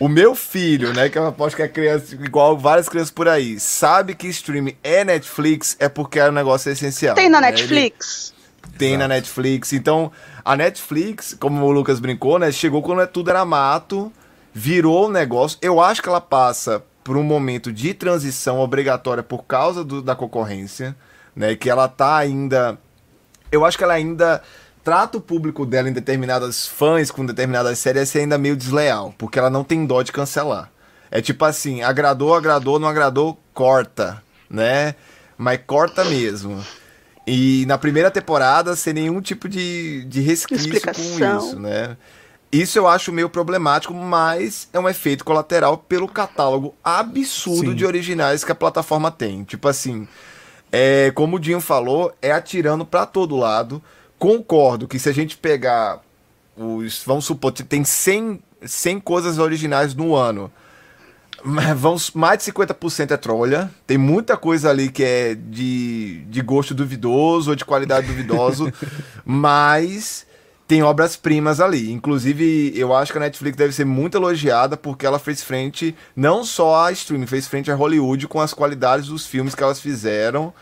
o 0.00 0.08
meu 0.08 0.34
filho, 0.34 0.92
né, 0.94 1.08
que 1.08 1.18
eu 1.18 1.26
aposto 1.26 1.54
que 1.56 1.62
é 1.62 1.68
criança, 1.68 2.14
igual 2.14 2.56
várias 2.58 2.88
crianças 2.88 3.10
por 3.12 3.28
aí, 3.28 3.60
sabe 3.60 4.14
que 4.14 4.26
streaming 4.28 4.74
é 4.82 5.04
Netflix, 5.04 5.76
é 5.78 5.88
porque 5.88 6.18
é 6.18 6.28
um 6.28 6.32
negócio 6.32 6.72
essencial. 6.72 7.14
Tem 7.14 7.28
na 7.28 7.40
né? 7.40 7.48
Ele- 7.48 7.56
Netflix? 7.58 8.34
tem 8.78 8.96
na 8.96 9.06
Netflix. 9.06 9.72
Então, 9.74 10.10
a 10.44 10.56
Netflix, 10.56 11.36
como 11.38 11.64
o 11.66 11.70
Lucas 11.70 12.00
brincou, 12.00 12.38
né? 12.38 12.50
Chegou 12.50 12.82
quando 12.82 13.06
tudo 13.06 13.28
era 13.30 13.44
mato, 13.44 14.10
virou 14.54 15.06
um 15.06 15.10
negócio. 15.10 15.58
Eu 15.60 15.80
acho 15.80 16.02
que 16.02 16.08
ela 16.08 16.20
passa 16.20 16.82
por 17.04 17.16
um 17.16 17.22
momento 17.22 17.70
de 17.72 17.92
transição 17.92 18.58
obrigatória 18.58 19.22
por 19.22 19.44
causa 19.44 19.84
do- 19.84 20.00
da 20.00 20.14
concorrência, 20.14 20.96
né? 21.36 21.54
Que 21.54 21.68
ela 21.68 21.88
tá 21.88 22.16
ainda. 22.16 22.78
Eu 23.52 23.64
acho 23.66 23.76
que 23.76 23.84
ela 23.84 23.94
ainda 23.94 24.42
trata 24.84 25.18
o 25.18 25.20
público 25.20 25.66
dela 25.66 25.88
em 25.88 25.92
determinadas 25.92 26.66
fãs 26.66 27.10
com 27.10 27.24
determinadas 27.24 27.78
séries 27.78 28.02
assim, 28.02 28.20
ainda 28.20 28.38
meio 28.38 28.56
desleal, 28.56 29.14
porque 29.18 29.38
ela 29.38 29.50
não 29.50 29.64
tem 29.64 29.84
dó 29.86 30.02
de 30.02 30.12
cancelar. 30.12 30.70
É 31.10 31.20
tipo 31.20 31.44
assim, 31.44 31.82
agradou, 31.82 32.34
agradou, 32.34 32.78
não 32.78 32.88
agradou, 32.88 33.38
corta, 33.52 34.22
né? 34.48 34.94
Mas 35.36 35.60
corta 35.66 36.04
mesmo. 36.04 36.64
E 37.26 37.64
na 37.66 37.78
primeira 37.78 38.10
temporada, 38.10 38.74
sem 38.76 38.92
nenhum 38.92 39.20
tipo 39.20 39.48
de, 39.48 40.04
de 40.04 40.20
resquício 40.20 40.68
com 40.68 40.76
Explicação. 40.76 41.38
isso, 41.38 41.58
né? 41.58 41.96
Isso 42.52 42.76
eu 42.76 42.88
acho 42.88 43.12
meio 43.12 43.28
problemático, 43.28 43.94
mas 43.94 44.68
é 44.72 44.80
um 44.80 44.88
efeito 44.88 45.24
colateral 45.24 45.78
pelo 45.78 46.08
catálogo 46.08 46.74
absurdo 46.82 47.70
Sim. 47.70 47.74
de 47.76 47.86
originais 47.86 48.42
que 48.42 48.50
a 48.50 48.56
plataforma 48.56 49.10
tem. 49.10 49.44
Tipo 49.44 49.68
assim, 49.68 50.08
é, 50.72 51.12
como 51.14 51.36
o 51.36 51.40
Dinho 51.40 51.60
falou, 51.60 52.12
é 52.20 52.32
atirando 52.32 52.84
pra 52.84 53.06
todo 53.06 53.36
lado. 53.36 53.80
Concordo 54.20 54.86
que 54.86 54.98
se 54.98 55.08
a 55.08 55.12
gente 55.12 55.34
pegar 55.38 56.02
os. 56.54 57.02
Vamos 57.06 57.24
supor 57.24 57.52
que 57.52 57.64
tem 57.64 57.82
100, 57.82 58.38
100 58.62 59.00
coisas 59.00 59.38
originais 59.38 59.94
no 59.94 60.14
ano. 60.14 60.52
Mas 61.42 61.78
Vamos, 61.78 62.10
mais 62.10 62.38
de 62.38 62.52
50% 62.52 63.12
é 63.12 63.16
trolha. 63.16 63.70
Tem 63.86 63.96
muita 63.96 64.36
coisa 64.36 64.68
ali 64.68 64.90
que 64.90 65.02
é 65.02 65.34
de, 65.34 66.22
de 66.28 66.42
gosto 66.42 66.74
duvidoso 66.74 67.48
ou 67.48 67.56
de 67.56 67.64
qualidade 67.64 68.08
duvidoso. 68.08 68.70
mas 69.24 70.26
tem 70.68 70.82
obras-primas 70.82 71.58
ali. 71.58 71.90
Inclusive, 71.90 72.74
eu 72.76 72.94
acho 72.94 73.12
que 73.12 73.18
a 73.18 73.22
Netflix 73.22 73.56
deve 73.56 73.72
ser 73.72 73.86
muito 73.86 74.18
elogiada 74.18 74.76
porque 74.76 75.06
ela 75.06 75.18
fez 75.18 75.42
frente 75.42 75.96
não 76.14 76.44
só 76.44 76.84
a 76.84 76.92
streaming, 76.92 77.26
fez 77.26 77.48
frente 77.48 77.70
a 77.70 77.74
Hollywood 77.74 78.28
com 78.28 78.38
as 78.38 78.52
qualidades 78.52 79.08
dos 79.08 79.26
filmes 79.26 79.54
que 79.54 79.62
elas 79.62 79.80
fizeram, 79.80 80.52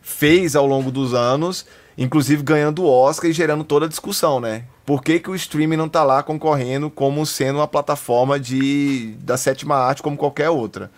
fez 0.00 0.56
ao 0.56 0.66
longo 0.66 0.90
dos 0.90 1.12
anos, 1.12 1.66
inclusive 1.96 2.42
ganhando 2.42 2.82
o 2.82 2.90
Oscar 2.90 3.30
e 3.30 3.32
gerando 3.32 3.64
toda 3.64 3.86
a 3.86 3.88
discussão, 3.88 4.40
né? 4.40 4.64
Por 4.84 5.02
que, 5.02 5.20
que 5.20 5.30
o 5.30 5.34
streaming 5.34 5.76
não 5.76 5.88
tá 5.88 6.02
lá 6.02 6.22
concorrendo 6.22 6.90
como 6.90 7.24
sendo 7.24 7.58
uma 7.58 7.68
plataforma 7.68 8.38
de, 8.38 9.14
da 9.20 9.36
sétima 9.36 9.76
arte 9.76 10.02
como 10.02 10.16
qualquer 10.16 10.50
outra? 10.50 10.90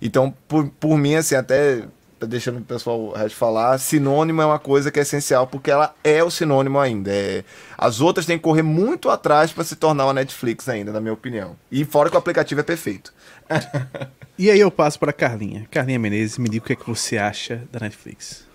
Então, 0.00 0.34
por, 0.48 0.68
por 0.80 0.96
mim, 0.96 1.14
assim, 1.14 1.34
até 1.34 1.84
deixando 2.20 2.58
o 2.60 2.62
pessoal 2.62 3.12
falar, 3.30 3.76
sinônimo 3.78 4.40
é 4.40 4.46
uma 4.46 4.58
coisa 4.58 4.90
que 4.90 4.98
é 4.98 5.02
essencial 5.02 5.46
porque 5.46 5.70
ela 5.70 5.94
é 6.02 6.24
o 6.24 6.30
sinônimo 6.30 6.78
ainda. 6.78 7.12
É, 7.12 7.44
as 7.76 8.00
outras 8.00 8.24
têm 8.24 8.38
que 8.38 8.44
correr 8.44 8.62
muito 8.62 9.10
atrás 9.10 9.52
para 9.52 9.64
se 9.64 9.76
tornar 9.76 10.06
uma 10.06 10.14
Netflix 10.14 10.68
ainda, 10.68 10.92
na 10.92 11.00
minha 11.00 11.12
opinião. 11.12 11.56
E 11.70 11.84
fora 11.84 12.08
que 12.08 12.16
o 12.16 12.18
aplicativo 12.18 12.60
é 12.60 12.64
perfeito. 12.64 13.12
E 14.38 14.50
aí 14.50 14.60
eu 14.60 14.70
passo 14.70 14.98
pra 14.98 15.14
Carlinha. 15.14 15.66
Carlinha 15.70 15.98
Menezes, 15.98 16.36
me 16.36 16.46
diga 16.46 16.62
o 16.62 16.66
que 16.66 16.74
é 16.74 16.76
que 16.76 16.86
você 16.86 17.16
acha 17.16 17.62
da 17.72 17.80
Netflix. 17.80 18.45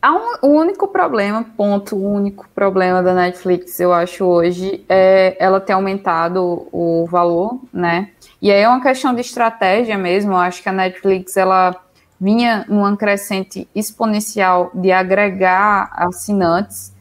Há 0.00 0.12
um, 0.12 0.34
o 0.42 0.48
único 0.48 0.88
problema, 0.88 1.44
ponto, 1.56 1.96
o 1.96 2.12
único 2.12 2.48
problema 2.54 3.02
da 3.02 3.14
Netflix, 3.14 3.80
eu 3.80 3.92
acho, 3.92 4.24
hoje, 4.24 4.84
é 4.88 5.36
ela 5.38 5.60
ter 5.60 5.72
aumentado 5.72 6.68
o 6.70 7.06
valor, 7.10 7.60
né? 7.72 8.10
E 8.40 8.52
aí 8.52 8.60
é 8.60 8.68
uma 8.68 8.80
questão 8.82 9.14
de 9.14 9.20
estratégia 9.20 9.96
mesmo. 9.98 10.32
Eu 10.32 10.36
acho 10.36 10.62
que 10.62 10.68
a 10.68 10.72
Netflix, 10.72 11.36
ela 11.36 11.74
vinha 12.20 12.64
numa 12.68 12.96
crescente 12.96 13.68
exponencial 13.74 14.70
de 14.74 14.92
agregar 14.92 15.90
assinantes. 15.92 16.94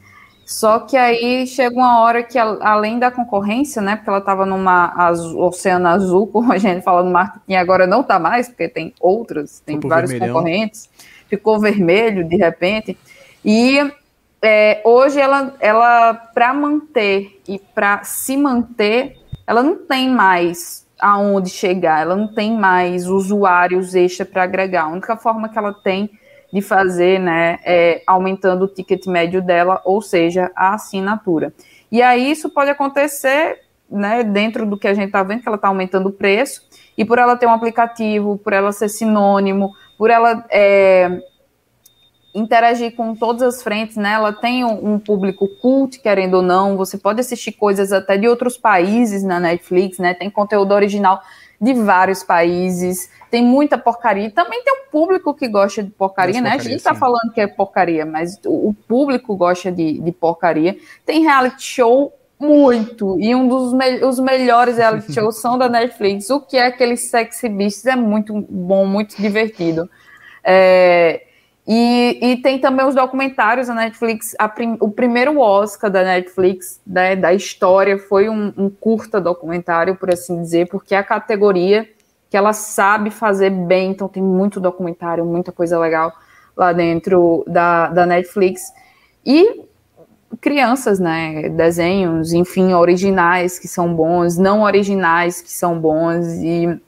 Só 0.46 0.80
que 0.80 0.96
aí 0.96 1.48
chega 1.48 1.76
uma 1.76 2.02
hora 2.02 2.22
que, 2.24 2.38
além 2.38 3.00
da 3.00 3.10
concorrência, 3.10 3.82
né? 3.82 3.96
Porque 3.96 4.10
ela 4.10 4.20
estava 4.20 4.46
numa 4.46 4.94
azu- 4.96 5.40
oceano 5.40 5.88
azul, 5.88 6.28
como 6.32 6.54
a 6.54 6.58
gente 6.58 6.84
fala 6.84 7.04
no 7.04 7.12
marketing, 7.12 7.56
agora 7.56 7.88
não 7.88 8.02
está 8.02 8.20
mais, 8.20 8.48
porque 8.48 8.70
tem 8.70 8.94
outras, 9.00 9.60
tem 9.60 9.80
vários 9.80 10.12
vermelhão. 10.12 10.36
concorrentes. 10.36 10.90
Ficou 11.28 11.60
vermelho 11.60 12.28
de 12.28 12.36
repente. 12.36 12.98
E 13.44 13.80
é, 14.42 14.82
hoje 14.84 15.20
ela, 15.20 15.56
ela 15.60 16.14
para 16.14 16.54
manter 16.54 17.42
e 17.48 17.60
para 17.60 18.04
se 18.04 18.38
manter, 18.38 19.18
ela 19.48 19.64
não 19.64 19.76
tem 19.76 20.10
mais 20.10 20.86
aonde 21.00 21.50
chegar, 21.50 22.02
ela 22.02 22.16
não 22.16 22.28
tem 22.28 22.54
mais 22.56 23.08
usuários 23.08 23.96
extra 23.96 24.26
para 24.26 24.44
agregar. 24.44 24.84
A 24.84 24.90
única 24.90 25.18
forma 25.18 25.50
que 25.50 25.58
ela 25.58 25.74
tem 25.74 26.10
de 26.54 26.62
fazer, 26.62 27.20
né, 27.20 27.60
é 27.66 28.02
aumentando 28.08 28.64
o 28.66 28.68
ticket 28.68 29.06
médio 29.08 29.42
dela, 29.42 29.82
ou 29.84 30.02
seja, 30.02 30.52
a 30.56 30.74
assinatura. 30.74 31.54
E 31.92 32.02
aí 32.02 32.32
isso 32.32 32.50
pode 32.50 32.70
acontecer, 32.70 33.60
né, 33.90 34.24
dentro 34.24 34.66
do 34.66 34.78
que 34.78 34.88
a 34.88 34.94
gente 34.94 35.08
está 35.08 35.22
vendo, 35.22 35.42
que 35.42 35.48
ela 35.48 35.58
está 35.58 35.68
aumentando 35.68 36.10
o 36.10 36.14
preço, 36.14 36.62
e 36.98 37.04
por 37.04 37.18
ela 37.18 37.36
ter 37.36 37.46
um 37.46 37.52
aplicativo, 37.52 38.38
por 38.38 38.54
ela 38.54 38.72
ser 38.72 38.88
sinônimo, 38.88 39.74
por 39.98 40.10
ela 40.10 40.46
é, 40.50 41.22
interagir 42.36 42.96
com 42.96 43.16
todas 43.16 43.42
as 43.42 43.64
frentes, 43.64 43.96
né? 43.96 44.12
Ela 44.12 44.34
tem 44.34 44.66
um, 44.66 44.96
um 44.96 45.00
público 45.00 45.48
cult, 45.62 46.00
querendo 46.00 46.36
ou 46.36 46.42
não. 46.42 46.76
Você 46.76 46.98
pode 46.98 47.22
assistir 47.22 47.54
coisas 47.54 47.94
até 47.94 48.18
de 48.18 48.28
outros 48.28 48.58
países 48.58 49.24
na 49.24 49.40
Netflix, 49.40 49.98
né? 49.98 50.14
Tem 50.14 50.30
conteúdo 50.30 50.74
original 50.74 51.22
de 51.60 51.74
vários 51.74 52.24
países. 52.24 53.10
Tem 53.32 53.42
muita 53.42 53.78
porcaria. 53.78 54.30
Também 54.30 54.64
tem 54.64 54.74
um 54.74 54.92
público 54.92 55.34
que 55.34 55.48
gosta 55.48 55.82
de 55.82 55.92
porcaria, 55.92 56.34
de 56.34 56.42
né? 56.42 56.50
a 56.50 56.52
porcaria, 56.54 56.72
gente 56.74 56.84
tá 56.84 56.94
sim. 56.94 57.00
falando 57.00 57.32
que 57.34 57.40
é 57.40 57.48
porcaria, 57.48 58.06
mas 58.06 58.38
o, 58.46 58.70
o 58.70 58.74
público 58.74 59.36
gosta 59.36 59.72
de, 59.72 60.00
de 60.00 60.12
porcaria. 60.12 60.78
Tem 61.06 61.22
reality 61.22 61.64
show 61.64 62.14
muito. 62.40 63.18
E 63.20 63.34
um 63.34 63.48
dos 63.48 63.74
me 63.74 64.04
os 64.04 64.20
melhores 64.20 64.78
reality 64.78 65.14
shows 65.14 65.38
são 65.42 65.58
da 65.58 65.70
Netflix. 65.70 66.30
O 66.30 66.42
que 66.42 66.58
é 66.58 66.68
aqueles 66.68 67.10
sexy 67.10 67.50
beasts 67.50 67.86
é 67.86 67.96
muito 67.96 68.34
bom, 68.50 68.86
muito 68.86 69.16
divertido. 69.18 69.90
É, 70.44 71.24
e, 71.68 72.20
e 72.22 72.38
tem 72.38 72.60
também 72.60 72.86
os 72.86 72.94
documentários 72.94 73.68
da 73.68 73.74
Netflix. 73.74 74.36
Prim- 74.54 74.78
o 74.80 74.92
primeiro 74.92 75.40
Oscar 75.40 75.90
da 75.90 76.04
Netflix 76.04 76.80
né, 76.86 77.16
da 77.16 77.34
história 77.34 77.98
foi 77.98 78.30
um, 78.30 78.54
um 78.56 78.70
curta 78.70 79.20
documentário, 79.20 79.96
por 79.96 80.12
assim 80.12 80.42
dizer, 80.42 80.68
porque 80.68 80.94
é 80.94 81.00
a 81.00 81.04
categoria 81.04 81.90
que 82.30 82.38
ela 82.38 82.54
sabe 82.54 83.10
fazer 83.10 83.50
bem. 83.50 83.92
Então 83.92 84.08
tem 84.08 84.22
muito 84.22 84.60
documentário, 84.60 85.26
muita 85.26 85.52
coisa 85.52 85.80
legal 85.80 86.14
lá 86.56 86.72
dentro 86.72 87.44
da, 87.48 87.88
da 87.88 88.06
Netflix. 88.06 88.62
E 89.26 89.66
crianças, 90.42 91.00
né? 91.00 91.50
Desenhos, 91.50 92.34
enfim, 92.34 92.74
originais 92.74 93.60
que 93.60 93.68
são 93.68 93.94
bons, 93.94 94.38
não 94.38 94.64
originais 94.64 95.42
que 95.42 95.52
são 95.52 95.80
bons. 95.80 96.26
E 96.28 96.80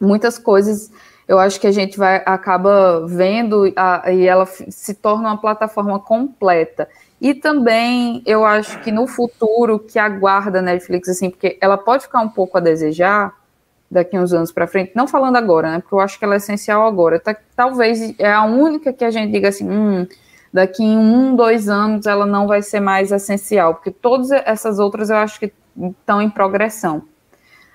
muitas 0.00 0.38
coisas 0.38 0.90
eu 1.26 1.38
acho 1.38 1.60
que 1.60 1.66
a 1.66 1.72
gente 1.72 1.96
vai 1.96 2.22
acaba 2.26 3.06
vendo 3.06 3.72
a, 3.76 4.10
e 4.12 4.26
ela 4.26 4.44
se 4.46 4.94
torna 4.94 5.30
uma 5.30 5.40
plataforma 5.40 5.98
completa. 5.98 6.88
E 7.20 7.34
também 7.34 8.22
eu 8.26 8.44
acho 8.44 8.80
que 8.80 8.90
no 8.90 9.06
futuro 9.06 9.78
que 9.78 9.98
aguarda 9.98 10.58
a 10.58 10.62
Netflix, 10.62 11.08
assim, 11.08 11.30
porque 11.30 11.56
ela 11.60 11.78
pode 11.78 12.02
ficar 12.04 12.20
um 12.20 12.28
pouco 12.28 12.58
a 12.58 12.60
desejar 12.60 13.32
daqui 13.90 14.18
uns 14.18 14.32
anos 14.32 14.50
para 14.50 14.66
frente, 14.66 14.92
não 14.94 15.06
falando 15.06 15.36
agora, 15.36 15.70
né? 15.70 15.78
Porque 15.80 15.94
eu 15.94 16.00
acho 16.00 16.18
que 16.18 16.24
ela 16.24 16.34
é 16.34 16.38
essencial 16.38 16.86
agora. 16.86 17.20
Tá, 17.20 17.36
talvez 17.54 18.14
é 18.18 18.32
a 18.32 18.44
única 18.44 18.92
que 18.92 19.04
a 19.04 19.10
gente 19.10 19.30
diga 19.30 19.48
assim, 19.48 19.68
hum, 19.68 20.06
daqui 20.52 20.82
em 20.82 20.98
um, 20.98 21.34
dois 21.34 21.68
anos 21.68 22.06
ela 22.06 22.26
não 22.26 22.46
vai 22.46 22.62
ser 22.62 22.80
mais 22.80 23.10
essencial, 23.10 23.74
porque 23.74 23.90
todas 23.90 24.30
essas 24.30 24.78
outras 24.78 25.10
eu 25.10 25.16
acho 25.16 25.40
que 25.40 25.52
estão 26.00 26.20
em 26.20 26.28
progressão. 26.28 27.02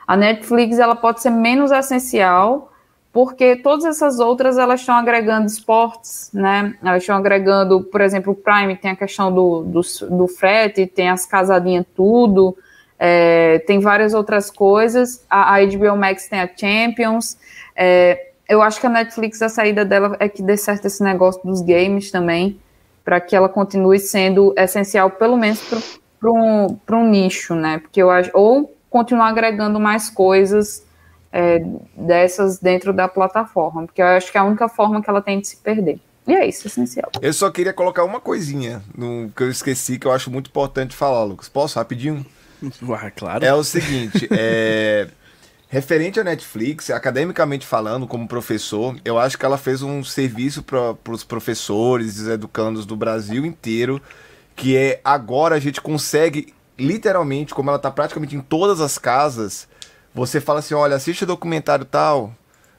A 0.06 0.16
Netflix 0.16 0.80
ela 0.80 0.96
pode 0.96 1.22
ser 1.22 1.32
menos 1.32 1.72
essencial, 1.72 2.72
porque 3.12 3.56
todas 3.56 3.84
essas 3.84 4.20
outras 4.20 4.58
elas 4.58 4.82
estão 4.82 4.96
agregando 4.96 5.48
esportes, 5.48 6.30
né? 6.32 6.76
Elas 6.84 7.02
estão 7.02 7.18
agregando, 7.18 7.84
por 7.84 8.00
exemplo, 8.00 8.34
o 8.34 8.36
Prime 8.36 8.76
tem 8.76 8.92
a 8.92 8.96
questão 8.96 9.34
do, 9.34 9.64
do, 9.64 9.82
do 10.10 10.28
frete, 10.28 10.86
tem 10.86 11.10
as 11.10 11.26
casadinhas 11.26 11.86
tudo, 11.96 12.56
é, 13.00 13.60
tem 13.66 13.80
várias 13.80 14.14
outras 14.14 14.52
coisas. 14.52 15.26
A, 15.30 15.56
a, 15.56 15.66
HBO 15.66 15.98
Max 15.98 16.28
tem 16.28 16.40
a 16.40 16.50
Champions. 16.56 17.38
É, 17.76 18.28
eu 18.48 18.62
acho 18.62 18.80
que 18.80 18.88
a 18.88 18.90
Netflix, 18.90 19.42
a 19.42 19.50
saída 19.50 19.84
dela 19.84 20.16
é 20.20 20.30
que 20.30 20.42
dê 20.42 20.56
certo 20.56 20.86
esse 20.86 21.04
negócio 21.04 21.42
dos 21.44 21.62
games 21.62 22.12
também, 22.12 22.60
para 23.08 23.22
que 23.22 23.34
ela 23.34 23.48
continue 23.48 24.00
sendo 24.00 24.54
essencial, 24.58 25.10
pelo 25.10 25.38
menos 25.38 25.62
para 26.20 26.30
um, 26.30 26.78
um 26.92 27.10
nicho, 27.10 27.56
né? 27.56 27.78
Porque 27.78 28.02
eu 28.02 28.10
acho, 28.12 28.30
ou 28.34 28.76
continuar 28.90 29.30
agregando 29.30 29.80
mais 29.80 30.10
coisas 30.10 30.86
é, 31.32 31.64
dessas 31.96 32.60
dentro 32.60 32.92
da 32.92 33.08
plataforma, 33.08 33.86
porque 33.86 34.02
eu 34.02 34.08
acho 34.08 34.30
que 34.30 34.38
é 34.38 34.42
a 34.42 34.44
única 34.44 34.68
forma 34.68 35.02
que 35.02 35.10
ela 35.10 35.22
tem 35.22 35.40
de 35.40 35.48
se 35.48 35.56
perder. 35.56 36.02
E 36.28 36.34
é 36.34 36.46
isso, 36.46 36.68
essencial. 36.68 37.10
Eu 37.22 37.32
só 37.32 37.50
queria 37.50 37.72
colocar 37.72 38.04
uma 38.04 38.20
coisinha 38.20 38.84
no, 38.94 39.32
que 39.34 39.42
eu 39.42 39.50
esqueci, 39.50 39.98
que 39.98 40.06
eu 40.06 40.12
acho 40.12 40.30
muito 40.30 40.50
importante 40.50 40.94
falar, 40.94 41.24
Lucas. 41.24 41.48
Posso, 41.48 41.80
rapidinho? 41.80 42.26
Claro. 43.16 43.46
É 43.46 43.54
o 43.54 43.64
seguinte, 43.64 44.28
é... 44.32 45.08
Referente 45.70 46.18
à 46.18 46.24
Netflix, 46.24 46.90
academicamente 46.90 47.66
falando, 47.66 48.08
como 48.08 48.26
professor, 48.26 48.96
eu 49.04 49.20
acho 49.20 49.38
que 49.38 49.46
ela 49.46 49.58
fez 49.58 49.82
um 49.82 50.02
serviço 50.02 50.64
para 50.64 50.96
os 51.12 51.26
professores 51.26 52.20
e 52.20 52.32
educandos 52.32 52.86
do 52.86 52.96
Brasil 52.96 53.46
inteiro, 53.46 54.02
que 54.56 54.78
é 54.78 55.02
agora 55.04 55.56
a 55.56 55.60
gente 55.60 55.82
consegue, 55.82 56.54
literalmente, 56.80 57.54
como 57.54 57.70
ela 57.70 57.76
está 57.76 57.92
praticamente 57.92 58.34
em 58.34 58.40
todas 58.40 58.80
as 58.80 58.98
casas, 58.98 59.68
você 60.16 60.40
fala 60.40 60.60
assim, 60.60 60.74
olha, 60.74 60.96
assiste 60.96 61.26
o 61.26 61.28
documentário 61.28 61.84
tal, 61.84 62.34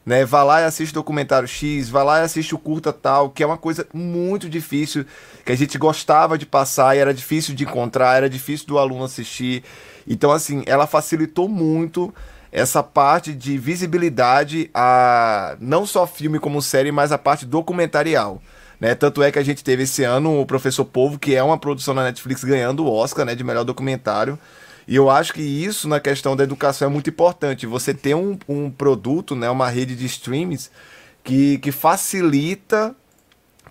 né? 0.04 0.24
Vá 0.24 0.42
lá 0.42 0.62
e 0.62 0.64
assiste 0.64 0.92
o 0.92 0.94
documentário 0.94 1.46
X, 1.46 1.90
vá 1.90 2.02
lá 2.02 2.20
e 2.20 2.24
assiste 2.24 2.54
o 2.54 2.58
curta 2.58 2.90
tal, 2.90 3.28
que 3.28 3.42
é 3.42 3.46
uma 3.46 3.58
coisa 3.58 3.86
muito 3.92 4.48
difícil, 4.48 5.04
que 5.44 5.52
a 5.52 5.56
gente 5.56 5.76
gostava 5.76 6.38
de 6.38 6.46
passar 6.46 6.96
e 6.96 7.00
era 7.00 7.12
difícil 7.12 7.54
de 7.54 7.64
encontrar, 7.64 8.16
era 8.16 8.30
difícil 8.30 8.66
do 8.66 8.78
aluno 8.78 9.04
assistir. 9.04 9.62
Então, 10.06 10.32
assim, 10.32 10.62
ela 10.64 10.86
facilitou 10.86 11.50
muito 11.50 12.14
essa 12.50 12.82
parte 12.82 13.32
de 13.34 13.58
visibilidade 13.58 14.70
a 14.72 15.56
não 15.60 15.86
só 15.86 16.06
filme 16.06 16.38
como 16.38 16.62
série, 16.62 16.90
mas 16.90 17.12
a 17.12 17.18
parte 17.18 17.44
documentarial. 17.44 18.40
Né? 18.80 18.94
Tanto 18.94 19.22
é 19.22 19.30
que 19.30 19.38
a 19.38 19.42
gente 19.42 19.64
teve 19.64 19.82
esse 19.82 20.04
ano 20.04 20.40
o 20.40 20.46
Professor 20.46 20.84
Povo, 20.84 21.18
que 21.18 21.34
é 21.34 21.42
uma 21.42 21.58
produção 21.58 21.94
da 21.94 22.04
Netflix 22.04 22.44
ganhando 22.44 22.84
o 22.84 22.92
Oscar 22.92 23.24
né, 23.24 23.34
de 23.34 23.44
melhor 23.44 23.64
documentário. 23.64 24.38
E 24.86 24.96
eu 24.96 25.10
acho 25.10 25.34
que 25.34 25.42
isso 25.42 25.86
na 25.86 26.00
questão 26.00 26.34
da 26.34 26.44
educação 26.44 26.88
é 26.88 26.90
muito 26.90 27.10
importante. 27.10 27.66
Você 27.66 27.92
ter 27.92 28.14
um, 28.14 28.38
um 28.48 28.70
produto, 28.70 29.34
né, 29.34 29.50
uma 29.50 29.68
rede 29.68 29.94
de 29.94 30.06
streams 30.06 30.70
que, 31.22 31.58
que 31.58 31.70
facilita 31.70 32.94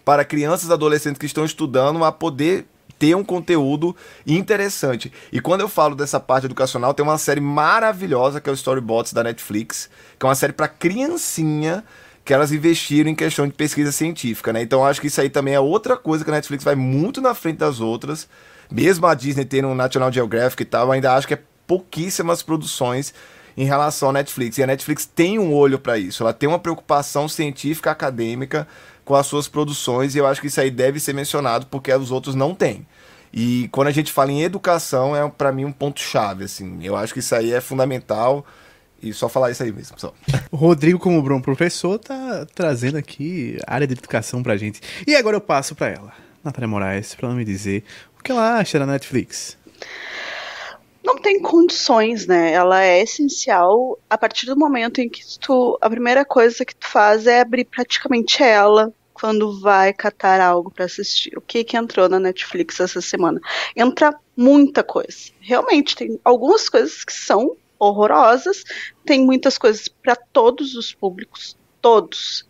para 0.06 0.24
crianças 0.24 0.70
e 0.70 0.74
adolescentes 0.74 1.18
que 1.18 1.26
estão 1.26 1.44
estudando 1.44 2.04
a 2.04 2.12
poder 2.12 2.68
ter 2.98 3.16
um 3.16 3.24
conteúdo 3.24 3.96
interessante. 4.26 5.12
E 5.32 5.40
quando 5.40 5.62
eu 5.62 5.70
falo 5.70 5.96
dessa 5.96 6.20
parte 6.20 6.46
educacional, 6.46 6.94
tem 6.94 7.04
uma 7.04 7.18
série 7.18 7.42
maravilhosa 7.42 8.42
que 8.42 8.50
é 8.50 8.52
o 8.52 8.56
Storybots 8.56 9.14
da 9.14 9.24
Netflix, 9.24 9.90
que 10.18 10.26
é 10.26 10.30
uma 10.30 10.36
série 10.36 10.54
para 10.54 10.68
criancinha 10.68 11.84
que 12.26 12.34
elas 12.34 12.52
investiram 12.52 13.10
em 13.10 13.16
questão 13.16 13.48
de 13.48 13.54
pesquisa 13.54 13.92
científica, 13.92 14.52
né? 14.52 14.62
Então 14.62 14.86
acho 14.86 15.00
que 15.00 15.08
isso 15.08 15.22
aí 15.22 15.30
também 15.30 15.54
é 15.54 15.60
outra 15.60 15.96
coisa 15.96 16.26
que 16.26 16.30
a 16.30 16.34
Netflix 16.34 16.64
vai 16.64 16.76
muito 16.76 17.22
na 17.22 17.34
frente 17.34 17.60
das 17.60 17.80
outras 17.80 18.28
mesmo 18.70 19.06
a 19.06 19.14
Disney 19.14 19.46
tendo 19.46 19.68
um 19.68 19.76
National 19.76 20.12
Geographic 20.12 20.62
e 20.62 20.66
tal, 20.66 20.92
ainda 20.92 21.14
acho 21.14 21.28
que 21.28 21.34
é 21.34 21.40
pouquíssimas 21.66 22.42
produções 22.42 23.14
em 23.56 23.66
relação 23.66 24.10
à 24.10 24.14
Netflix. 24.14 24.58
E 24.58 24.64
a 24.64 24.68
Netflix 24.68 25.06
tem 25.06 25.40
um 25.40 25.54
olho 25.54 25.80
para 25.80 25.98
isso, 25.98 26.24
ela 26.24 26.34
tem 26.34 26.48
uma 26.48 26.60
preocupação 26.60 27.28
científica 27.28 27.92
acadêmica 27.92 28.68
com 29.08 29.16
as 29.16 29.26
suas 29.26 29.48
produções 29.48 30.14
e 30.14 30.18
eu 30.18 30.28
acho 30.28 30.42
que 30.42 30.48
isso 30.48 30.60
aí 30.60 30.70
deve 30.70 31.00
ser 31.00 31.14
mencionado 31.14 31.66
porque 31.68 31.92
os 31.94 32.12
outros 32.12 32.36
não 32.36 32.54
têm. 32.54 32.86
E 33.34 33.70
quando 33.72 33.88
a 33.88 33.92
gente 33.92 34.12
fala 34.12 34.32
em 34.32 34.44
educação, 34.44 35.16
é 35.16 35.28
para 35.30 35.52
mim 35.52 35.66
um 35.66 35.72
ponto 35.72 36.00
chave, 36.00 36.44
assim. 36.44 36.80
Eu 36.82 36.96
acho 36.96 37.14
que 37.14 37.20
isso 37.20 37.34
aí 37.34 37.54
é 37.54 37.62
fundamental. 37.62 38.46
E 39.02 39.14
só 39.14 39.30
falar 39.30 39.52
isso 39.52 39.64
aí 39.64 39.72
mesmo, 39.72 39.98
só. 40.00 40.14
O 40.52 40.58
Rodrigo, 40.58 40.98
como 41.00 41.22
bom 41.22 41.40
professor, 41.40 42.00
tá 42.00 42.46
trazendo 42.54 42.98
aqui 42.98 43.58
área 43.68 43.88
de 43.88 43.94
educação 43.94 44.44
pra 44.44 44.58
gente. 44.58 44.82
E 45.06 45.16
agora 45.16 45.38
eu 45.38 45.42
passo 45.42 45.76
para 45.76 45.88
ela, 45.88 46.12
Natália 46.44 46.68
Moraes, 46.68 47.16
para 47.16 47.30
me 47.30 47.46
dizer 47.46 47.84
que 48.28 48.32
ela 48.34 48.58
acha 48.58 48.78
da 48.78 48.86
Netflix? 48.86 49.58
Não 51.08 51.16
tem 51.16 51.42
condições, 51.42 52.28
né? 52.28 52.52
Ela 52.52 52.84
é 52.84 53.02
essencial 53.02 53.98
a 54.10 54.18
partir 54.18 54.46
do 54.46 54.58
momento 54.58 55.00
em 55.00 55.08
que 55.08 55.22
tu. 55.40 55.78
A 55.80 55.90
primeira 55.90 56.26
coisa 56.26 56.66
que 56.66 56.76
tu 56.76 56.86
faz 56.86 57.26
é 57.26 57.40
abrir 57.40 57.64
praticamente 57.64 58.44
ela 58.44 58.94
quando 59.14 59.58
vai 59.62 59.94
catar 59.94 60.42
algo 60.42 60.70
para 60.70 60.84
assistir. 60.84 61.38
O 61.38 61.42
que 61.42 61.64
que 61.64 61.78
entrou 61.78 62.10
na 62.10 62.20
Netflix 62.20 62.82
essa 62.82 63.00
semana? 63.00 63.40
Entra 63.74 64.20
muita 64.36 64.84
coisa. 64.84 65.32
Realmente, 65.40 65.96
tem 65.96 66.20
algumas 66.26 66.68
coisas 66.68 67.06
que 67.06 67.14
são 67.14 67.56
horrorosas, 67.80 68.66
tem 69.06 69.26
muitas 69.26 69.58
coisas 69.58 69.88
para 69.88 70.14
todos 70.14 70.76
os 70.76 70.94
públicos, 70.94 71.56
todos. 71.82 72.46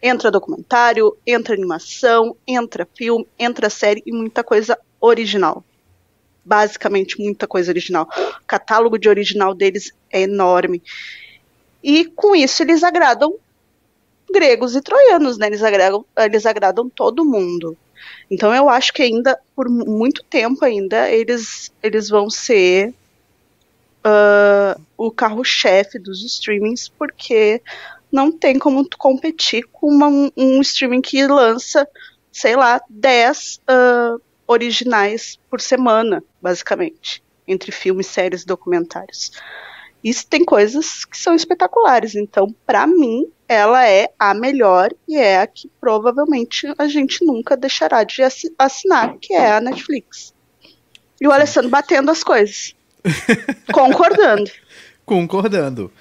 Entra 0.00 0.30
documentário, 0.30 1.16
entra 1.26 1.52
animação, 1.52 2.36
entra 2.46 2.88
filme, 2.96 3.26
entra 3.36 3.68
série 3.68 4.04
e 4.06 4.12
muita 4.12 4.44
coisa 4.44 4.78
original. 5.00 5.64
Basicamente, 6.48 7.20
muita 7.20 7.46
coisa 7.46 7.70
original. 7.70 8.08
O 8.40 8.46
catálogo 8.46 8.98
de 8.98 9.08
original 9.08 9.54
deles 9.54 9.92
é 10.10 10.22
enorme. 10.22 10.82
E 11.82 12.06
com 12.06 12.34
isso 12.34 12.62
eles 12.62 12.82
agradam 12.82 13.34
gregos 14.32 14.74
e 14.74 14.80
troianos, 14.80 15.36
né? 15.36 15.46
Eles 15.46 15.62
agradam, 15.62 16.04
eles 16.16 16.46
agradam 16.46 16.88
todo 16.88 17.24
mundo. 17.24 17.76
Então 18.30 18.54
eu 18.54 18.68
acho 18.70 18.92
que 18.94 19.02
ainda, 19.02 19.38
por 19.54 19.68
muito 19.68 20.24
tempo 20.24 20.64
ainda, 20.64 21.10
eles, 21.10 21.70
eles 21.82 22.08
vão 22.08 22.30
ser 22.30 22.94
uh, 24.04 24.80
o 24.96 25.10
carro-chefe 25.10 25.98
dos 25.98 26.24
streamings, 26.24 26.88
porque 26.88 27.60
não 28.10 28.32
tem 28.32 28.58
como 28.58 28.88
competir 28.96 29.64
com 29.70 29.88
uma, 29.88 30.30
um 30.34 30.60
streaming 30.62 31.02
que 31.02 31.26
lança, 31.26 31.86
sei 32.32 32.56
lá, 32.56 32.80
10 32.88 33.60
uh, 33.68 34.27
originais 34.48 35.38
por 35.50 35.60
semana, 35.60 36.24
basicamente, 36.40 37.22
entre 37.46 37.70
filmes, 37.70 38.06
séries 38.06 38.42
e 38.42 38.46
documentários. 38.46 39.30
Isso 40.02 40.26
tem 40.26 40.44
coisas 40.44 41.04
que 41.04 41.18
são 41.18 41.34
espetaculares. 41.34 42.14
Então, 42.14 42.54
para 42.66 42.86
mim, 42.86 43.26
ela 43.48 43.86
é 43.86 44.08
a 44.18 44.32
melhor 44.32 44.90
e 45.06 45.16
é 45.16 45.40
a 45.40 45.46
que 45.46 45.70
provavelmente 45.80 46.66
a 46.78 46.88
gente 46.88 47.24
nunca 47.24 47.56
deixará 47.56 48.04
de 48.04 48.22
assinar, 48.58 49.18
que 49.20 49.34
é 49.34 49.52
a 49.52 49.60
Netflix. 49.60 50.32
E 51.20 51.26
o 51.26 51.32
Alessandro 51.32 51.68
batendo 51.68 52.10
as 52.10 52.22
coisas. 52.24 52.74
Concordando. 53.72 54.50
Concordando. 55.04 55.92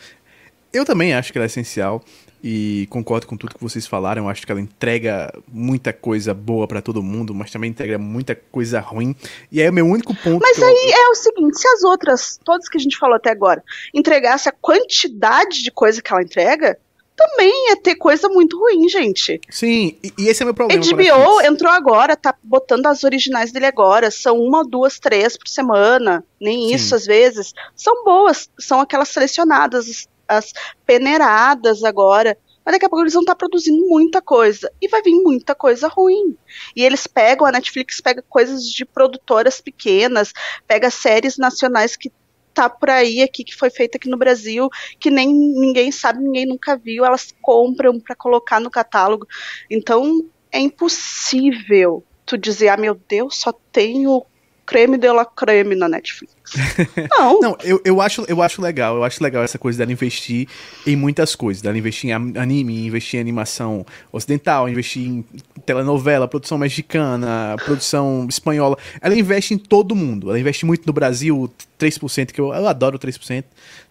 Eu 0.72 0.86
também 0.86 1.14
acho 1.14 1.32
que 1.32 1.38
ela 1.38 1.46
é 1.46 1.48
essencial 1.48 2.04
e 2.44 2.88
concordo 2.90 3.28
com 3.28 3.36
tudo 3.36 3.56
que 3.56 3.64
vocês 3.64 3.88
falaram. 3.88 4.24
Eu 4.24 4.30
acho 4.30 4.46
que 4.46 4.52
ela 4.52 4.62
entrega 4.62 5.34
muita 5.48 5.92
coisa 5.92 6.34
boa 6.34 6.68
para 6.68 6.82
todo 6.82 7.02
mundo, 7.02 7.34
mas 7.34 7.52
também 7.52 7.70
entrega 7.70 7.98
muita 7.98 8.36
coisa 8.36 8.80
ruim. 8.80 9.16
E 9.52 9.62
aí 9.62 9.70
o 9.70 9.74
meu 9.74 9.86
único 9.86 10.16
ponto. 10.16 10.42
Mas 10.42 10.62
aí 10.62 10.92
eu... 10.92 10.98
é 10.98 11.10
o 11.10 11.16
seguinte: 11.16 11.60
se 11.60 11.68
as 11.68 11.84
outras, 11.84 12.40
todas 12.44 12.70
que 12.70 12.78
a 12.78 12.82
gente 12.82 12.98
falou 12.98 13.16
até 13.16 13.32
agora, 13.32 13.64
entregasse 13.94 14.48
a 14.48 14.52
quantidade 14.52 15.64
de 15.64 15.72
coisa 15.72 16.02
que 16.02 16.12
ela 16.12 16.22
entrega, 16.22 16.78
também 17.18 17.52
ia 17.70 17.76
ter 17.76 17.96
coisa 17.96 18.30
muito 18.30 18.60
ruim, 18.60 18.88
gente. 18.88 19.42
Sim, 19.50 19.98
e, 20.04 20.14
e 20.20 20.28
esse 20.28 20.44
é 20.44 20.46
o 20.46 20.48
meu 20.48 20.54
problema. 20.54 20.84
HBO 20.84 21.42
entrou 21.42 21.72
agora, 21.72 22.16
tá 22.16 22.36
botando 22.44 22.86
as 22.86 23.04
originais 23.04 23.52
dele 23.52 23.66
agora. 23.66 24.12
São 24.12 24.40
uma, 24.40 24.64
duas, 24.64 25.00
três 25.00 25.36
por 25.36 25.48
semana. 25.48 26.24
Nem 26.40 26.68
Sim. 26.68 26.76
isso 26.76 26.96
às 26.96 27.08
vezes. 27.08 27.54
São 27.76 28.04
boas, 28.04 28.48
são 28.60 28.80
aquelas 28.80 29.10
selecionadas 29.10 30.08
as 30.28 30.54
peneiradas 30.86 31.84
agora. 31.84 32.38
Mas 32.66 32.74
daqui 32.74 32.86
a 32.86 32.90
pouco 32.90 33.04
eles 33.04 33.14
vão 33.14 33.22
estar 33.22 33.34
tá 33.34 33.38
produzindo 33.38 33.88
muita 33.88 34.22
coisa. 34.22 34.72
E 34.82 34.88
vai 34.90 35.02
vir 35.02 35.16
muita 35.16 35.56
coisa 35.56 35.88
ruim. 35.88 36.38
E 36.76 36.84
eles 36.84 37.08
pegam, 37.08 37.48
a 37.48 37.52
Netflix 37.52 38.02
pega 38.02 38.22
coisas 38.22 38.64
de 38.64 38.86
produtoras 38.86 39.62
pequenas, 39.62 40.34
pega 40.68 40.90
séries 40.90 41.38
nacionais 41.38 41.96
que 41.96 42.12
tá 42.54 42.68
por 42.68 42.90
aí 42.90 43.22
aqui, 43.22 43.44
que 43.44 43.56
foi 43.56 43.70
feita 43.70 43.98
aqui 43.98 44.10
no 44.10 44.18
Brasil, 44.18 44.68
que 45.00 45.12
nem 45.12 45.32
ninguém 45.32 45.92
sabe, 45.92 46.24
ninguém 46.24 46.48
nunca 46.48 46.76
viu, 46.76 47.06
elas 47.06 47.32
compram 47.40 48.00
para 48.00 48.16
colocar 48.16 48.60
no 48.60 48.72
catálogo. 48.72 49.28
Então 49.70 50.26
é 50.52 50.60
impossível 50.60 52.04
tu 52.26 52.38
dizer, 52.38 52.70
ah, 52.70 52.78
meu 52.78 52.96
Deus, 52.96 53.38
só 53.38 53.54
tenho 53.72 54.26
creme 54.68 54.98
de 54.98 55.12
la 55.12 55.26
creme 55.26 55.76
na 55.76 55.88
Netflix. 55.88 56.36
Não. 57.18 57.40
Não, 57.40 57.58
eu, 57.64 57.82
eu, 57.84 58.02
acho, 58.02 58.26
eu 58.28 58.42
acho 58.42 58.62
legal. 58.62 58.98
Eu 58.98 59.04
acho 59.04 59.24
legal 59.24 59.44
essa 59.44 59.58
coisa 59.58 59.80
dela 59.80 59.92
investir 59.92 60.48
em 60.86 60.96
muitas 60.96 61.36
coisas. 61.36 61.62
Dela 61.62 61.78
investir 61.78 62.10
em 62.10 62.14
anime, 62.14 62.86
investir 62.86 63.18
em 63.18 63.22
animação 63.22 63.86
ocidental, 64.12 64.70
investir 64.70 65.08
em 65.08 65.26
telenovela, 65.66 66.28
produção 66.28 66.58
mexicana, 66.58 67.56
produção 67.64 68.28
espanhola. 68.30 68.78
Ela 69.02 69.16
investe 69.16 69.54
em 69.54 69.58
todo 69.58 69.96
mundo. 69.96 70.30
Ela 70.30 70.40
investe 70.40 70.66
muito 70.66 70.86
no 70.86 70.94
Brasil, 70.94 71.50
3%, 71.80 72.32
que 72.32 72.42
eu, 72.42 72.54
eu 72.54 72.68
adoro 72.68 73.00
3% 73.00 73.46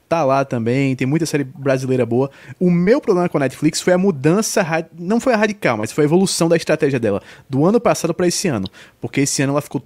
tá 0.08 0.24
lá 0.24 0.44
também, 0.44 0.94
tem 0.94 1.06
muita 1.06 1.26
série 1.26 1.42
brasileira 1.42 2.06
boa. 2.06 2.30
O 2.60 2.70
meu 2.70 3.00
problema 3.00 3.28
com 3.28 3.38
a 3.38 3.40
Netflix 3.40 3.80
foi 3.80 3.92
a 3.92 3.98
mudança, 3.98 4.64
não 4.96 5.18
foi 5.18 5.32
a 5.34 5.36
radical, 5.36 5.76
mas 5.76 5.90
foi 5.90 6.04
a 6.04 6.06
evolução 6.06 6.48
da 6.48 6.56
estratégia 6.56 7.00
dela, 7.00 7.20
do 7.50 7.66
ano 7.66 7.80
passado 7.80 8.14
para 8.14 8.28
esse 8.28 8.46
ano. 8.46 8.68
Porque 9.00 9.22
esse 9.22 9.42
ano 9.42 9.52
ela 9.52 9.60
ficou 9.60 9.82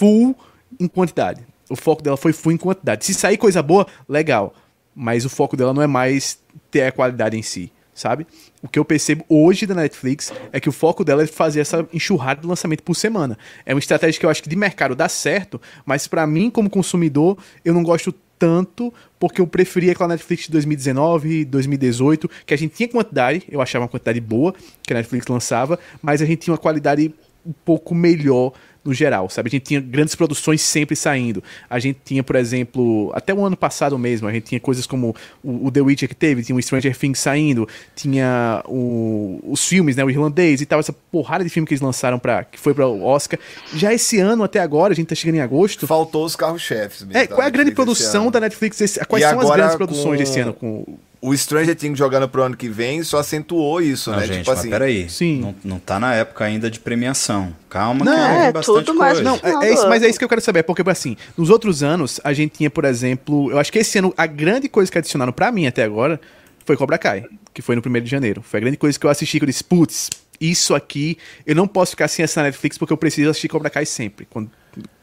full 0.00 0.34
em 0.80 0.88
quantidade. 0.88 1.42
O 1.68 1.76
foco 1.76 2.02
dela 2.02 2.16
foi 2.16 2.32
full 2.32 2.52
em 2.52 2.56
quantidade. 2.56 3.04
Se 3.04 3.12
sair 3.12 3.36
coisa 3.36 3.62
boa, 3.62 3.86
legal. 4.08 4.54
Mas 4.94 5.26
o 5.26 5.28
foco 5.28 5.58
dela 5.58 5.74
não 5.74 5.82
é 5.82 5.86
mais 5.86 6.38
ter 6.70 6.82
a 6.84 6.92
qualidade 6.92 7.36
em 7.36 7.42
si, 7.42 7.70
sabe? 7.94 8.26
O 8.62 8.68
que 8.68 8.78
eu 8.78 8.84
percebo 8.84 9.24
hoje 9.28 9.66
da 9.66 9.74
Netflix 9.74 10.32
é 10.52 10.58
que 10.58 10.70
o 10.70 10.72
foco 10.72 11.04
dela 11.04 11.22
é 11.22 11.26
fazer 11.26 11.60
essa 11.60 11.86
enxurrada 11.92 12.40
de 12.40 12.46
lançamento 12.46 12.82
por 12.82 12.94
semana. 12.94 13.38
É 13.66 13.74
uma 13.74 13.78
estratégia 13.78 14.18
que 14.18 14.24
eu 14.24 14.30
acho 14.30 14.42
que 14.42 14.48
de 14.48 14.56
mercado 14.56 14.96
dá 14.96 15.08
certo, 15.08 15.60
mas 15.84 16.08
para 16.08 16.26
mim, 16.26 16.50
como 16.50 16.70
consumidor, 16.70 17.36
eu 17.62 17.74
não 17.74 17.82
gosto 17.82 18.12
tanto, 18.38 18.92
porque 19.18 19.40
eu 19.40 19.46
preferia 19.46 19.92
aquela 19.92 20.08
Netflix 20.08 20.46
de 20.46 20.52
2019, 20.52 21.44
2018, 21.44 22.30
que 22.46 22.54
a 22.54 22.56
gente 22.56 22.74
tinha 22.74 22.88
quantidade, 22.88 23.44
eu 23.50 23.60
achava 23.60 23.84
uma 23.84 23.88
quantidade 23.88 24.20
boa 24.20 24.54
que 24.82 24.94
a 24.94 24.96
Netflix 24.96 25.26
lançava, 25.26 25.78
mas 26.00 26.22
a 26.22 26.24
gente 26.24 26.40
tinha 26.40 26.52
uma 26.52 26.58
qualidade 26.58 27.14
um 27.44 27.52
pouco 27.52 27.94
melhor 27.94 28.52
no 28.84 28.94
geral, 28.94 29.28
sabe? 29.28 29.48
A 29.48 29.50
gente 29.50 29.64
tinha 29.64 29.80
grandes 29.80 30.14
produções 30.14 30.60
sempre 30.62 30.96
saindo. 30.96 31.42
A 31.68 31.78
gente 31.78 31.98
tinha, 32.04 32.22
por 32.22 32.36
exemplo, 32.36 33.10
até 33.14 33.34
o 33.34 33.44
ano 33.44 33.56
passado 33.56 33.98
mesmo, 33.98 34.26
a 34.26 34.32
gente 34.32 34.44
tinha 34.44 34.60
coisas 34.60 34.86
como 34.86 35.14
o, 35.42 35.66
o 35.66 35.70
The 35.70 35.80
Witcher 35.80 36.08
que 36.08 36.14
teve, 36.14 36.42
tinha 36.42 36.56
o 36.56 36.62
Stranger 36.62 36.96
Things 36.96 37.18
saindo, 37.18 37.68
tinha 37.94 38.62
o, 38.66 39.40
os 39.44 39.66
filmes, 39.66 39.96
né, 39.96 40.04
o 40.04 40.10
irlandês 40.10 40.60
e 40.60 40.66
tal, 40.66 40.80
essa 40.80 40.92
porrada 40.92 41.44
de 41.44 41.50
filme 41.50 41.66
que 41.66 41.74
eles 41.74 41.82
lançaram 41.82 42.18
para 42.18 42.44
que 42.44 42.58
foi 42.58 42.72
para 42.72 42.86
o 42.86 43.04
Oscar. 43.04 43.38
Já 43.74 43.92
esse 43.92 44.18
ano 44.18 44.42
até 44.44 44.60
agora, 44.60 44.92
a 44.92 44.96
gente 44.96 45.08
tá 45.08 45.14
chegando 45.14 45.36
em 45.36 45.40
agosto. 45.40 45.86
Faltou 45.86 46.24
os 46.24 46.34
carros-chefes. 46.34 47.06
É, 47.12 47.26
qual 47.26 47.42
é 47.42 47.46
a 47.46 47.50
grande 47.50 47.72
produção 47.72 48.30
da 48.30 48.40
Netflix? 48.40 48.80
Esse, 48.80 49.04
quais 49.04 49.24
e 49.24 49.28
são 49.28 49.40
as 49.40 49.50
grandes 49.50 49.76
produções 49.76 50.18
com... 50.18 50.24
desse 50.24 50.40
ano 50.40 50.54
com 50.54 50.84
o 51.22 51.36
Stranger 51.36 51.76
Things 51.76 51.98
jogando 51.98 52.28
pro 52.28 52.42
ano 52.42 52.56
que 52.56 52.68
vem 52.68 53.02
só 53.02 53.18
acentuou 53.18 53.80
isso, 53.82 54.10
não, 54.10 54.18
né? 54.18 54.26
Gente, 54.26 54.38
tipo 54.38 54.50
assim. 54.50 54.70
Peraí. 54.70 55.08
Sim. 55.08 55.40
Não, 55.40 55.54
não 55.62 55.78
tá 55.78 56.00
na 56.00 56.14
época 56.14 56.44
ainda 56.44 56.70
de 56.70 56.80
premiação. 56.80 57.54
Calma, 57.68 58.04
não, 58.04 58.12
que 58.12 58.20
é, 58.20 58.52
bastante 58.52 58.84
tudo 58.86 58.98
mais 58.98 59.20
Não, 59.20 59.38
é, 59.42 59.66
é, 59.66 59.74
isso, 59.74 59.88
mas 59.88 60.02
é 60.02 60.08
isso 60.08 60.18
que 60.18 60.24
eu 60.24 60.28
quero 60.28 60.40
saber. 60.40 60.62
Porque, 60.62 60.82
assim, 60.88 61.16
nos 61.36 61.50
outros 61.50 61.82
anos, 61.82 62.20
a 62.24 62.32
gente 62.32 62.52
tinha, 62.52 62.70
por 62.70 62.84
exemplo, 62.84 63.50
eu 63.50 63.58
acho 63.58 63.70
que 63.70 63.78
esse 63.78 63.98
ano, 63.98 64.14
a 64.16 64.26
grande 64.26 64.68
coisa 64.68 64.90
que 64.90 64.96
adicionaram 64.96 65.32
para 65.32 65.52
mim 65.52 65.66
até 65.66 65.84
agora 65.84 66.18
foi 66.64 66.76
Cobra 66.76 66.96
Kai, 66.96 67.26
que 67.52 67.60
foi 67.60 67.76
no 67.76 67.82
1 67.84 68.00
de 68.00 68.10
janeiro. 68.10 68.42
Foi 68.42 68.58
a 68.58 68.60
grande 68.62 68.78
coisa 68.78 68.98
que 68.98 69.04
eu 69.04 69.10
assisti 69.10 69.38
que 69.38 69.44
eu 69.44 69.48
disse, 69.48 69.62
putz, 69.62 70.08
isso 70.40 70.74
aqui, 70.74 71.18
eu 71.44 71.54
não 71.54 71.68
posso 71.68 71.90
ficar 71.90 72.08
sem 72.08 72.22
essa 72.22 72.42
Netflix 72.42 72.78
porque 72.78 72.92
eu 72.92 72.96
preciso 72.96 73.28
assistir 73.28 73.48
Cobra 73.48 73.68
Kai 73.68 73.84
sempre. 73.84 74.26
Quando 74.30 74.50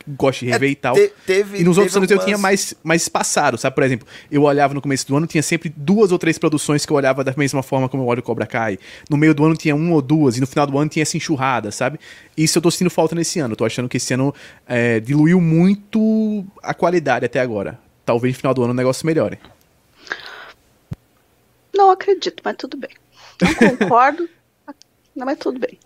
gosto 0.07 0.45
de 0.45 0.51
rever 0.51 0.69
é, 0.69 0.71
e 0.71 0.75
tal. 0.75 0.95
Te, 0.95 1.11
teve, 1.25 1.59
e 1.59 1.63
nos 1.63 1.77
outros 1.77 1.95
anos 1.97 2.09
algumas... 2.09 2.21
eu 2.21 2.25
tinha 2.25 2.37
mais, 2.37 2.73
mais 2.83 3.01
espaçado, 3.01 3.57
sabe? 3.57 3.75
Por 3.75 3.83
exemplo, 3.83 4.07
eu 4.31 4.43
olhava 4.43 4.73
no 4.73 4.81
começo 4.81 5.07
do 5.07 5.15
ano, 5.17 5.27
tinha 5.27 5.43
sempre 5.43 5.73
duas 5.75 6.11
ou 6.11 6.17
três 6.17 6.37
produções 6.37 6.85
que 6.85 6.91
eu 6.91 6.97
olhava 6.97 7.23
da 7.23 7.33
mesma 7.35 7.61
forma 7.61 7.89
como 7.89 8.03
eu 8.03 8.07
olho 8.07 8.23
Cobra 8.23 8.45
Kai. 8.45 8.79
No 9.09 9.17
meio 9.17 9.33
do 9.33 9.43
ano 9.43 9.55
tinha 9.55 9.75
uma 9.75 9.93
ou 9.93 10.01
duas, 10.01 10.37
e 10.37 10.39
no 10.39 10.47
final 10.47 10.65
do 10.65 10.77
ano 10.77 10.89
tinha 10.89 11.03
essa 11.03 11.17
enxurrada, 11.17 11.71
sabe? 11.71 11.99
Isso 12.35 12.57
eu 12.57 12.61
tô 12.61 12.71
sentindo 12.71 12.89
falta 12.89 13.15
nesse 13.15 13.39
ano. 13.39 13.53
Eu 13.53 13.57
tô 13.57 13.65
achando 13.65 13.89
que 13.89 13.97
esse 13.97 14.13
ano 14.13 14.33
é, 14.65 14.99
diluiu 14.99 15.41
muito 15.41 16.45
a 16.63 16.73
qualidade 16.73 17.25
até 17.25 17.39
agora. 17.39 17.79
Talvez 18.05 18.33
no 18.35 18.37
final 18.37 18.53
do 18.53 18.63
ano 18.63 18.71
o 18.71 18.75
negócio 18.75 19.05
melhore. 19.05 19.37
Não 21.75 21.91
acredito, 21.91 22.41
mas 22.43 22.55
tudo 22.57 22.77
bem. 22.77 22.89
Não 23.41 23.77
concordo, 23.77 24.27
não, 25.15 25.25
mas 25.27 25.37
tudo 25.37 25.59
bem. 25.59 25.77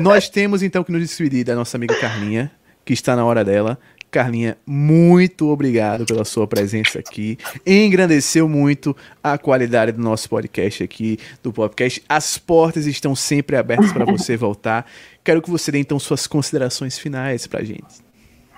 Nós 0.00 0.28
temos 0.28 0.62
então 0.62 0.82
que 0.82 0.92
nos 0.92 1.00
despedir 1.00 1.44
da 1.44 1.54
nossa 1.54 1.76
amiga 1.76 1.94
Carlinha 1.96 2.50
que 2.86 2.94
está 2.94 3.16
na 3.16 3.24
hora 3.24 3.44
dela. 3.44 3.76
Carlinha, 4.10 4.56
muito 4.64 5.50
obrigado 5.50 6.06
pela 6.06 6.24
sua 6.24 6.46
presença 6.46 7.00
aqui. 7.00 7.36
Engrandeceu 7.66 8.48
muito 8.48 8.96
a 9.22 9.36
qualidade 9.36 9.92
do 9.92 10.00
nosso 10.00 10.30
podcast 10.30 10.84
aqui, 10.84 11.18
do 11.42 11.52
podcast. 11.52 12.02
As 12.08 12.38
portas 12.38 12.86
estão 12.86 13.14
sempre 13.14 13.56
abertas 13.56 13.92
para 13.92 14.06
você 14.06 14.36
voltar. 14.38 14.86
Quero 15.22 15.42
que 15.42 15.50
você 15.50 15.72
dê 15.72 15.80
então 15.80 15.98
suas 15.98 16.26
considerações 16.26 16.96
finais 16.96 17.46
para 17.46 17.62
gente. 17.64 18.06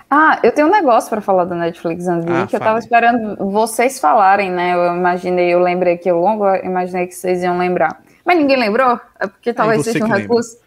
Ah, 0.09 0.39
eu 0.43 0.51
tenho 0.51 0.67
um 0.67 0.71
negócio 0.71 1.09
para 1.09 1.21
falar 1.21 1.45
da 1.45 1.55
Netflix 1.55 2.07
antes 2.07 2.27
ah, 2.29 2.47
que 2.47 2.55
eu 2.55 2.59
tava 2.59 2.79
esperando 2.79 3.35
vocês 3.51 3.99
falarem, 3.99 4.51
né? 4.51 4.73
Eu 4.75 4.95
imaginei, 4.95 5.53
eu 5.53 5.59
lembrei 5.59 5.97
que 5.97 6.09
eu 6.09 6.19
longo, 6.19 6.45
imaginei 6.57 7.07
que 7.07 7.15
vocês 7.15 7.43
iam 7.43 7.57
lembrar. 7.57 8.01
Mas 8.23 8.37
ninguém 8.37 8.57
lembrou? 8.57 8.99
É 9.19 9.27
porque 9.27 9.53
talvez 9.53 9.83
seja 9.83 10.05
um 10.05 10.07
recurso. 10.07 10.57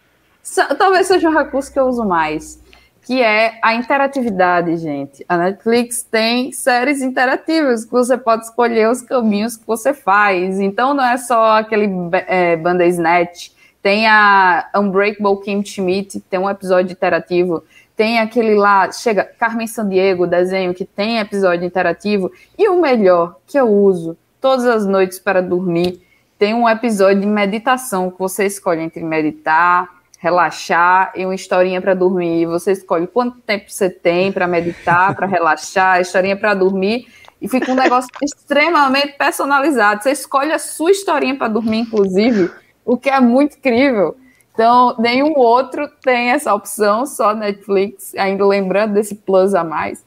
Talvez 0.77 1.07
seja 1.07 1.31
um 1.31 1.33
recurso 1.33 1.73
que 1.73 1.79
eu 1.79 1.87
uso 1.87 2.05
mais 2.05 2.62
que 3.03 3.21
é 3.21 3.59
a 3.63 3.75
interatividade, 3.75 4.77
gente. 4.77 5.25
A 5.29 5.37
Netflix 5.37 6.03
tem 6.05 6.53
séries 6.53 7.03
interativas 7.03 7.85
que 7.85 7.91
você 7.91 8.17
pode 8.17 8.45
escolher 8.45 8.89
os 8.89 9.03
caminhos 9.03 9.57
que 9.57 9.67
você 9.67 9.93
faz. 9.93 10.61
Então 10.61 10.95
não 10.95 11.05
é 11.05 11.17
só 11.17 11.59
aquele 11.59 11.91
é, 12.29 12.57
Bandersnatch. 12.57 13.51
Tem 13.83 14.07
a 14.07 14.69
Unbreakable 14.77 15.41
Kim 15.43 15.65
Schmidt, 15.65 16.21
tem 16.21 16.39
um 16.39 16.49
episódio 16.49 16.93
interativo. 16.93 17.65
Tem 17.97 18.21
aquele 18.21 18.55
lá, 18.55 18.91
chega, 18.93 19.25
Carmen 19.25 19.67
Sandiego, 19.67 20.27
desenho 20.27 20.73
que 20.73 20.85
tem 20.85 21.19
episódio 21.19 21.67
interativo. 21.67 22.31
E 22.57 22.69
o 22.69 22.81
melhor, 22.81 23.37
que 23.47 23.59
eu 23.59 23.69
uso 23.69 24.17
todas 24.41 24.65
as 24.65 24.87
noites 24.87 25.19
para 25.19 25.43
dormir, 25.43 26.01
tem 26.39 26.55
um 26.55 26.69
episódio 26.69 27.21
de 27.21 27.27
meditação 27.27 28.11
que 28.11 28.19
você 28.19 28.47
escolhe 28.47 28.81
entre 28.81 29.03
meditar, 29.03 29.89
relaxar 30.23 31.13
e 31.17 31.27
uma 31.27 31.35
historinha 31.35 31.83
para 31.83 31.95
dormir. 31.95 32.47
Você 32.47 32.71
escolhe 32.71 33.09
quanto 33.09 33.41
tempo 33.41 33.65
você 33.67 33.91
tem 33.91 34.31
para 34.31 34.47
meditar, 34.47 35.17
para 35.17 35.27
relaxar, 35.27 36.01
historinha 36.01 36.37
para 36.37 36.55
dormir 36.55 37.09
e 37.41 37.49
fica 37.49 37.73
um 37.73 37.75
negócio 37.75 38.09
extremamente 38.23 39.15
personalizado. 39.19 40.01
Você 40.01 40.13
escolhe 40.13 40.53
a 40.53 40.61
sua 40.61 40.93
historinha 40.93 41.37
para 41.37 41.49
dormir, 41.49 41.81
inclusive, 41.81 42.53
o 42.85 42.97
que 42.97 43.11
é 43.11 43.19
muito 43.19 43.57
incrível. 43.57 44.17
Então, 44.55 44.95
nenhum 44.97 45.37
outro 45.37 45.89
tem 46.01 46.31
essa 46.31 46.55
opção, 46.55 47.05
só 47.05 47.35
Netflix, 47.35 48.15
ainda 48.15 48.47
lembrando 48.47 48.95
desse 48.95 49.17
plus 49.17 49.57
a 49.57 49.65
mais. 49.65 50.05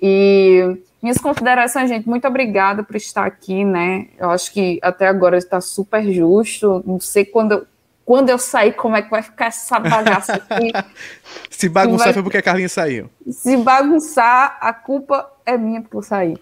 E 0.00 0.78
minhas 1.02 1.18
considerações, 1.18 1.90
gente, 1.90 2.08
muito 2.08 2.26
obrigada 2.26 2.82
por 2.82 2.96
estar 2.96 3.26
aqui, 3.26 3.62
né? 3.62 4.06
Eu 4.18 4.30
acho 4.30 4.50
que 4.54 4.78
até 4.80 5.06
agora 5.06 5.36
está 5.36 5.60
super 5.60 6.10
justo. 6.10 6.82
Não 6.86 6.98
sei 6.98 7.26
quando 7.26 7.66
quando 8.10 8.28
eu 8.28 8.38
sair, 8.38 8.72
como 8.72 8.96
é 8.96 9.02
que 9.02 9.08
vai 9.08 9.22
ficar 9.22 9.46
essa 9.46 9.78
bagaça 9.78 10.32
aqui? 10.34 10.72
se 11.48 11.68
bagunçar 11.68 12.06
vai... 12.06 12.14
foi 12.14 12.22
porque 12.24 12.38
a 12.38 12.42
Carlinha 12.42 12.68
saiu. 12.68 13.08
Se 13.30 13.56
bagunçar, 13.56 14.58
a 14.60 14.72
culpa 14.72 15.30
é 15.46 15.56
minha 15.56 15.80
por 15.80 16.02
sair. 16.02 16.36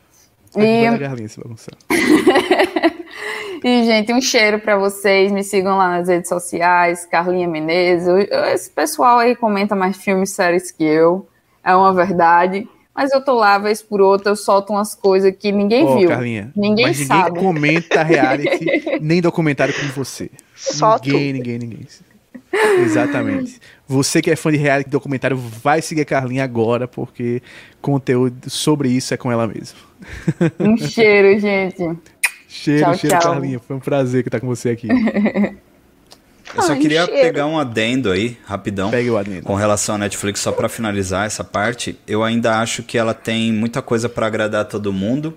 E... 0.57 0.63
É 0.63 0.89
a 0.89 0.99
Carlinha 0.99 1.29
se 1.29 1.39
bagunçar. 1.39 1.75
e, 3.63 3.85
gente, 3.85 4.15
um 4.15 4.21
cheiro 4.23 4.61
para 4.61 4.79
vocês. 4.79 5.31
Me 5.31 5.45
sigam 5.45 5.77
lá 5.77 5.91
nas 5.91 6.09
redes 6.09 6.31
sociais, 6.31 7.05
Carlinha 7.05 7.47
Menezes. 7.47 8.09
Esse 8.55 8.71
pessoal 8.71 9.19
aí 9.19 9.37
comenta 9.37 9.77
mais 9.77 9.99
filmes, 9.99 10.31
séries 10.31 10.71
que 10.71 10.85
eu. 10.85 11.29
É 11.63 11.77
uma 11.77 11.93
verdade. 11.93 12.67
Mas 12.99 13.13
eu 13.13 13.21
tô 13.21 13.35
lá, 13.35 13.57
vez 13.59 13.81
por 13.81 14.01
outra, 14.01 14.33
eu 14.33 14.35
solto 14.35 14.73
umas 14.73 14.93
coisas 14.93 15.33
que 15.39 15.53
ninguém 15.53 15.85
oh, 15.85 15.99
viu. 15.99 16.09
Carlinha, 16.09 16.51
ninguém 16.57 16.87
mas 16.87 16.97
sabe. 17.07 17.31
Ninguém 17.31 17.45
comenta 17.45 18.03
reality, 18.03 18.99
nem 19.01 19.21
documentário 19.21 19.73
como 19.73 19.93
você. 19.93 20.29
Só 20.57 20.99
ninguém, 21.01 21.33
ninguém, 21.33 21.59
ninguém. 21.61 21.87
Exatamente. 22.81 23.61
Você 23.87 24.21
que 24.21 24.33
é 24.33 24.35
fã 24.35 24.51
de 24.51 24.57
reality 24.57 24.91
documentário, 24.91 25.37
vai 25.37 25.81
seguir 25.81 26.01
a 26.01 26.05
Carlinha 26.05 26.43
agora, 26.43 26.89
porque 26.89 27.41
conteúdo 27.81 28.51
sobre 28.51 28.89
isso 28.89 29.15
é 29.15 29.17
com 29.17 29.31
ela 29.31 29.47
mesmo. 29.47 29.79
Um 30.59 30.77
cheiro, 30.77 31.39
gente. 31.39 31.97
Cheiro, 32.49 32.83
tchau, 32.83 32.95
cheiro, 32.97 33.21
tchau. 33.21 33.33
Carlinha. 33.33 33.61
Foi 33.61 33.77
um 33.77 33.81
prazer 33.81 34.27
estar 34.27 34.41
com 34.41 34.49
você 34.49 34.71
aqui. 34.71 34.89
Eu 36.59 36.63
só 36.65 36.73
Ai, 36.73 36.79
queria 36.79 37.05
cheiro. 37.05 37.21
pegar 37.21 37.47
um 37.47 37.59
adendo 37.59 38.11
aí, 38.11 38.37
rapidão. 38.45 38.91
Pegue 38.91 39.11
o 39.11 39.17
adendo. 39.17 39.43
Com 39.43 39.55
relação 39.55 39.95
à 39.95 39.99
Netflix, 39.99 40.41
só 40.41 40.53
para 40.53 40.69
finalizar 40.69 41.27
essa 41.27 41.45
parte, 41.45 41.97
eu 42.07 42.23
ainda 42.25 42.59
acho 42.61 42.83
que 42.83 42.99
ela 42.99 43.15
tem 43.15 43.53
muita 43.53 43.81
coisa 43.81 44.09
para 44.09 44.27
agradar 44.27 44.65
todo 44.65 44.93
mundo, 44.93 45.37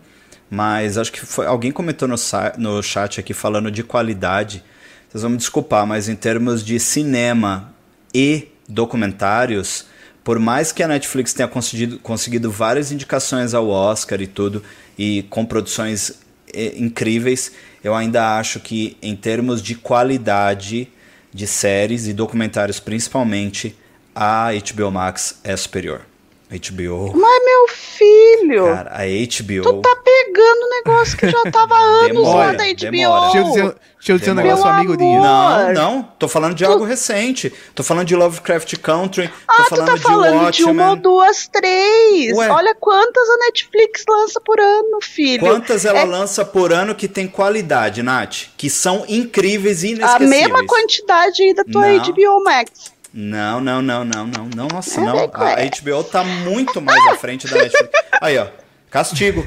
mas 0.50 0.98
acho 0.98 1.12
que 1.12 1.24
foi, 1.26 1.46
alguém 1.46 1.72
comentou 1.72 2.08
no, 2.08 2.16
no 2.58 2.82
chat 2.82 3.20
aqui 3.20 3.34
falando 3.34 3.70
de 3.72 3.84
qualidade. 3.84 4.64
Vocês 5.10 5.22
vão 5.22 5.32
me 5.32 5.38
desculpar, 5.38 5.86
mas 5.86 6.10
em 6.10 6.16
termos 6.16 6.64
de 6.66 6.80
cinema 6.80 7.74
e 8.14 8.48
documentários, 8.68 9.86
Por 10.24 10.38
mais 10.38 10.72
que 10.72 10.84
a 10.84 10.88
Netflix 10.88 11.34
tenha 11.34 11.48
conseguido, 11.48 11.98
conseguido 12.00 12.52
várias 12.52 12.92
indicações 12.92 13.54
ao 13.54 13.68
Oscar 13.70 14.22
e 14.22 14.28
tudo, 14.28 14.64
e 14.98 15.24
com 15.30 15.44
produções 15.44 16.20
eh, 16.54 16.74
incríveis, 16.78 17.52
eu 17.84 17.96
ainda 17.96 18.38
acho 18.38 18.60
que, 18.60 18.96
em 19.02 19.16
termos 19.16 19.62
de 19.64 19.74
qualidade 19.74 20.88
de 21.34 21.48
séries 21.48 22.08
e 22.08 22.14
documentários 22.14 22.80
principalmente, 22.80 23.76
a 24.14 24.50
HBO 24.52 24.92
Max 24.92 25.40
é 25.44 25.56
superior. 25.56 26.11
HBO. 26.52 27.14
Mas, 27.16 27.46
meu 27.46 27.68
filho. 27.70 28.66
Cara, 28.66 28.92
a 28.94 29.04
HBO. 29.06 29.62
Tu 29.64 29.82
tá 29.82 29.96
pegando 30.04 30.66
um 30.66 30.70
negócio 30.70 31.18
que 31.18 31.30
já 31.30 31.44
tava 31.52 31.76
há 31.76 31.80
anos 31.82 32.08
Demora, 32.08 32.48
lá 32.48 32.54
da 32.54 32.64
HBO. 32.66 32.76
demora. 32.92 33.22
Deixa 33.22 33.38
eu 33.38 33.44
dizer, 33.46 33.62
deixa 33.64 34.12
eu 34.12 34.18
dizer 34.20 34.32
um 34.32 34.36
negócio, 34.36 34.66
amigo 34.68 34.94
amor. 34.94 35.22
Não, 35.24 35.74
não. 35.74 36.04
Tô 36.20 36.28
falando 36.28 36.54
de 36.54 36.66
algo 36.66 36.84
recente. 36.84 37.54
Tô 37.74 37.84
falando 37.84 38.08
de 38.08 38.16
Lovecraft 38.18 38.76
Country. 38.80 39.28
Tô 39.30 39.34
Ah, 39.48 39.64
tu 39.64 39.70
falando 39.70 39.88
tá 39.88 39.96
de 39.96 40.02
falando 40.02 40.52
de 40.52 40.64
uma 40.66 40.72
ou 40.84 40.90
Watchmen. 40.90 41.02
duas, 41.02 41.48
três. 41.48 42.36
Ué. 42.36 42.50
Olha 42.50 42.76
quantas 42.80 43.30
a 43.30 43.38
Netflix 43.46 44.04
lança 44.10 44.42
por 44.42 44.60
ano, 44.60 45.00
filho. 45.02 45.40
Quantas 45.40 45.86
ela 45.86 46.00
É 46.00 46.06
lança 46.06 46.44
por 46.44 46.74
ano 46.74 46.94
que 46.94 47.08
tem 47.08 47.28
qualidade, 47.28 48.04
Nath? 48.04 48.48
Que 48.58 48.70
são 48.70 49.06
incríveis 49.08 49.84
e 49.84 49.88
a 49.88 49.90
inesquecíveis. 49.92 50.30
mesma 50.30 50.66
quantidade 50.66 51.42
aí 51.44 51.54
da 51.54 51.64
tua 51.64 51.88
Não. 51.88 52.00
HBO 52.04 52.44
Max. 52.44 52.92
Não, 53.14 53.60
não, 53.60 53.82
não, 53.82 54.06
não, 54.06 54.26
não, 54.26 54.50
não, 54.56 54.68
nossa, 54.70 55.00
É, 55.00 55.04
não. 55.04 55.30
A 55.34 55.52
é. 55.62 55.70
HBO 55.70 56.04
tá 56.04 56.24
muito 56.24 56.82
mais 56.82 57.06
à 57.08 57.16
frente 57.18 57.48
da 57.48 57.58
Netflix. 57.58 57.90
Aí, 58.22 58.38
ó, 58.38 58.48
castigo. 58.90 59.46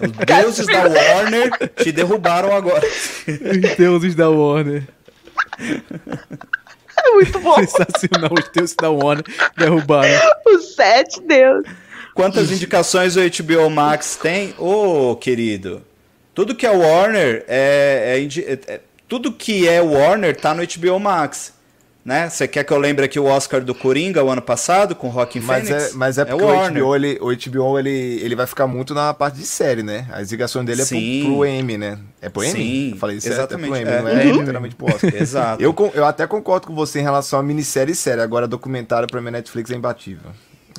Os 0.00 0.12
deuses 0.26 0.66
da 0.66 0.82
Warner 0.86 1.50
te 1.82 1.90
derrubaram 1.90 2.54
agora. 2.54 2.86
Os 2.86 3.76
deuses 3.76 4.14
da 4.14 4.28
Warner. 4.30 4.84
É 7.04 7.10
muito 7.12 7.40
bom. 7.40 7.56
Sensacional, 7.56 8.30
os 8.38 8.48
deuses 8.50 8.76
da 8.76 8.90
Warner 8.90 9.24
derrubaram. 9.56 10.08
Os 10.46 10.74
sete 10.74 11.20
Deus. 11.22 11.66
Quantas 12.14 12.50
indicações 12.50 13.16
o 13.16 13.20
HBO 13.20 13.70
Max 13.70 14.16
tem? 14.16 14.54
Ô, 14.58 15.16
querido, 15.16 15.82
tudo 16.34 16.54
que 16.54 16.66
é 16.66 16.70
Warner 16.70 17.44
é, 17.48 18.18
é 18.18 18.52
é- 18.52 18.74
é- 18.74 18.80
tudo 19.08 19.32
que 19.32 19.66
é 19.66 19.80
Warner 19.80 20.36
tá 20.36 20.54
no 20.54 20.62
HBO 20.62 20.98
Max. 21.00 21.52
Né? 22.02 22.30
Você 22.30 22.48
quer 22.48 22.64
que 22.64 22.72
eu 22.72 22.78
lembre 22.78 23.04
aqui 23.04 23.20
o 23.20 23.26
Oscar 23.26 23.60
do 23.62 23.74
Coringa 23.74 24.24
o 24.24 24.30
ano 24.30 24.40
passado 24.40 24.94
com 24.94 25.08
Rockin' 25.08 25.40
Mas 25.40 25.68
Phoenix? 25.68 25.92
é, 25.92 25.96
mas 25.96 26.16
é 26.16 26.24
porque 26.24 26.42
o 26.42 26.46
Warner. 26.46 26.82
HBO, 26.82 26.94
ele, 26.96 27.18
o 27.20 27.26
HBO 27.26 27.78
ele, 27.78 27.90
ele 28.22 28.34
vai 28.34 28.46
ficar 28.46 28.66
muito 28.66 28.94
na 28.94 29.12
parte 29.12 29.36
de 29.36 29.44
série, 29.46 29.82
né? 29.82 30.06
As 30.10 30.30
ligações 30.30 30.64
dele 30.64 30.80
é 30.80 30.84
Sim. 30.86 31.22
pro, 31.24 31.34
pro 31.36 31.44
M, 31.44 31.76
né? 31.76 31.98
É 32.22 32.30
pro 32.30 32.42
M? 32.42 32.52
Sim, 32.52 32.90
Eu 32.92 32.96
falei 32.96 33.20
certo? 33.20 33.34
exatamente, 33.34 33.74
É 33.76 33.84
pro 33.84 33.90
é. 33.90 33.98
M, 33.98 34.02
não 34.02 34.08
é 34.08 34.24
Uhum. 34.32 34.38
literalmente 34.40 34.74
pro 34.76 34.86
Oscar. 34.86 35.14
Exato. 35.14 35.62
Eu, 35.62 35.74
eu 35.94 36.06
até 36.06 36.26
concordo 36.26 36.66
com 36.68 36.74
você 36.74 37.00
em 37.00 37.02
relação 37.02 37.38
a 37.38 37.42
minissérie 37.42 37.92
e 37.92 37.94
série. 37.94 38.22
Agora, 38.22 38.48
documentário 38.48 39.06
pra 39.06 39.20
mim, 39.20 39.30
Netflix 39.30 39.70
é 39.70 39.74
imbatível. 39.74 40.30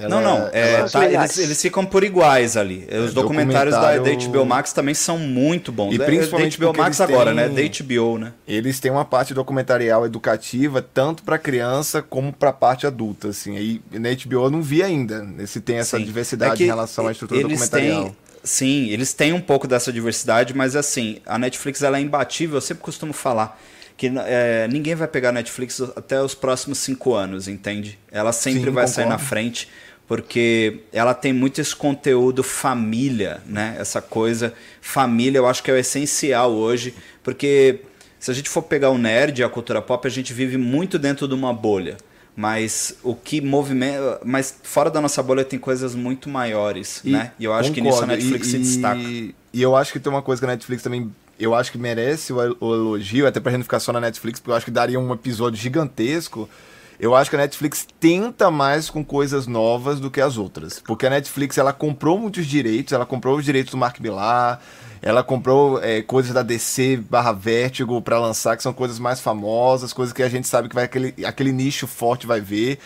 Ela 0.02 0.10
não, 0.10 0.22
não. 0.40 0.50
é, 0.52 0.74
ela- 0.76 0.86
Os 0.86 0.92
tá, 0.92 1.06
eles, 1.06 1.38
eles 1.38 1.62
ficam 1.62 1.86
por 1.86 2.04
iguais 2.04 2.58
ali. 2.58 2.88
Os 2.90 3.12
É, 3.12 3.14
documentários 3.14 3.76
da, 3.76 3.82
da 3.82 3.98
documentário- 3.98 4.30
HBO 4.32 4.46
Max 4.46 4.74
também 4.74 4.94
são 4.94 5.18
muito 5.18 5.72
bons. 5.72 5.94
E 5.94 6.02
É, 6.02 6.06
principalmente 6.06 6.60
da 6.60 6.66
HBO 6.68 6.78
Max 6.78 7.00
agora, 7.02 7.34
né? 7.34 7.48
Da 7.50 7.62
HBO, 7.62 8.18
né? 8.18 8.34
Eles 8.48 8.80
têm 8.80 8.92
uma 8.92 9.06
parte 9.06 9.34
documentarial 9.34 10.06
educativa, 10.06 10.82
tanto 10.82 11.24
pra 11.24 11.38
criança 11.38 12.02
como 12.02 12.34
pra 12.34 12.52
parte 12.52 12.88
adulta, 12.88 13.30
assim. 13.30 13.58
Aí 13.58 13.82
na 13.92 14.10
HBO 14.10 14.46
eu 14.46 14.50
não 14.52 14.62
vi 14.62 14.82
ainda 14.84 15.26
se 15.46 15.62
tem 15.62 15.78
essa 15.78 15.98
Sim. 15.98 16.04
diversidade 16.06 16.54
É 16.54 16.58
que 16.58 16.64
em 16.64 16.68
relação 16.68 17.08
à 17.08 17.12
estrutura 17.12 17.40
eles 17.42 17.52
documentarial. 17.60 18.04
têm- 18.06 18.16
sim, 18.44 18.90
eles 18.90 19.14
têm 19.14 19.34
um 19.34 19.42
pouco 19.42 19.68
dessa 19.68 19.92
diversidade, 19.94 20.54
mas 20.56 20.76
assim, 20.76 21.20
a 21.26 21.38
Netflix 21.38 21.82
ela 21.84 21.98
é 21.98 22.02
imbatível. 22.02 22.58
Eu 22.58 22.62
sempre 22.62 22.84
costumo 22.84 23.14
falar 23.14 23.60
que 23.98 24.12
é, 24.26 24.68
ninguém 24.72 24.96
vai 24.96 25.08
pegar 25.08 25.30
a 25.30 25.32
Netflix 25.32 25.80
até 25.96 26.20
os 26.24 26.34
próximos 26.34 26.80
cinco 26.80 27.14
anos, 27.14 27.48
entende? 27.48 28.00
Ela 28.12 28.32
sempre 28.32 28.64
Sim, 28.64 28.72
vai 28.72 28.88
sair 28.88 29.04
na 29.06 29.12
concordo. 29.12 29.30
frente, 29.30 29.68
porque 30.12 30.82
ela 30.92 31.14
tem 31.14 31.32
muito 31.32 31.62
esse 31.62 31.74
conteúdo 31.74 32.44
família, 32.44 33.40
né? 33.46 33.78
Essa 33.80 34.02
coisa 34.02 34.54
família, 34.82 35.38
eu 35.38 35.48
acho 35.48 35.64
que 35.64 35.72
é 35.72 35.74
o 35.74 35.78
essencial 35.78 36.52
hoje, 36.52 36.94
porque 37.24 37.80
se 38.20 38.30
a 38.30 38.34
gente 38.34 38.50
for 38.50 38.62
pegar 38.62 38.90
o 38.90 38.98
nerd 38.98 39.40
e 39.40 39.44
a 39.46 39.48
cultura 39.48 39.82
pop, 39.82 40.06
a 40.06 40.12
gente 40.12 40.34
vive 40.34 40.58
muito 40.58 41.00
dentro 41.00 41.30
de 41.30 41.34
uma 41.34 41.54
bolha. 41.54 41.96
Mas 42.36 42.94
o 43.02 43.16
que 43.16 43.40
movimenta. 43.40 44.20
Mas 44.26 44.54
fora 44.64 44.92
da 44.92 45.00
nossa 45.00 45.24
bolha 45.24 45.46
tem 45.46 45.58
coisas 45.58 45.96
muito 45.96 46.28
maiores, 46.28 47.00
né? 47.06 47.32
E 47.40 47.46
eu 47.46 47.54
acho 47.54 47.72
que 47.72 47.80
nisso 47.80 48.00
a 48.00 48.02
concordo. 48.02 48.22
Netflix 48.22 48.48
E- 48.48 48.52
se 48.52 48.58
destaca. 48.58 49.00
E, 49.00 49.34
e 49.54 49.62
eu 49.62 49.78
acho 49.78 49.94
que 49.94 50.00
tem 50.02 50.12
uma 50.12 50.22
coisa 50.22 50.42
que 50.42 50.46
a 50.46 50.50
Netflix 50.50 50.84
também. 50.84 51.10
Eu 51.40 51.56
acho 51.56 51.72
que 51.72 51.78
merece 51.78 52.34
o, 52.34 52.42
elogio, 52.62 53.26
até 53.28 53.40
pra 53.40 53.54
gente 53.54 53.64
ficar 53.64 53.80
só 53.80 53.94
na 53.94 54.02
Netflix, 54.02 54.42
porque 54.42 54.52
eu 54.52 54.56
acho 54.56 54.66
que 54.66 54.72
daria 54.72 55.00
um 55.00 55.14
episódio 55.14 55.58
gigantesco. 55.58 56.50
Eu 57.02 57.16
acho 57.16 57.32
que 57.32 57.36
a 57.36 57.40
Netflix 57.40 57.88
tenta 58.00 58.52
mais 58.52 58.88
com 58.88 59.04
coisas 59.04 59.48
novas 59.48 60.00
do 60.00 60.12
que 60.12 60.22
as 60.22 60.38
outras. 60.38 60.80
Porque 60.86 61.08
a 61.08 61.10
Netflix 61.10 61.58
ela 61.58 61.74
comprou 61.74 62.16
muitos 62.16 62.46
direitos, 62.46 62.94
ela 62.94 63.08
comprou 63.08 63.40
os 63.40 63.44
direitos 63.44 63.72
do 63.72 63.78
Mark 63.78 64.00
Millar, 64.00 64.62
ela 65.02 65.24
comprou 65.24 65.84
é, 65.84 66.04
coisas 66.04 66.32
da 66.32 66.44
DC 66.44 66.98
barra 66.98 67.32
Vertigo 67.32 68.00
pra 68.04 68.20
lançar, 68.20 68.56
que 68.56 68.62
são 68.62 68.72
coisas 68.72 69.00
mais 69.00 69.20
famosas, 69.20 69.92
coisas 69.92 70.14
que 70.14 70.22
a 70.22 70.30
gente 70.30 70.48
sabe 70.48 70.70
que 70.70 70.76
vai 70.76 70.84
aquele, 70.84 71.16
aquele 71.26 71.52
nicho 71.52 71.88
forte 71.88 72.28
vai 72.28 72.40
ver. 72.40 72.78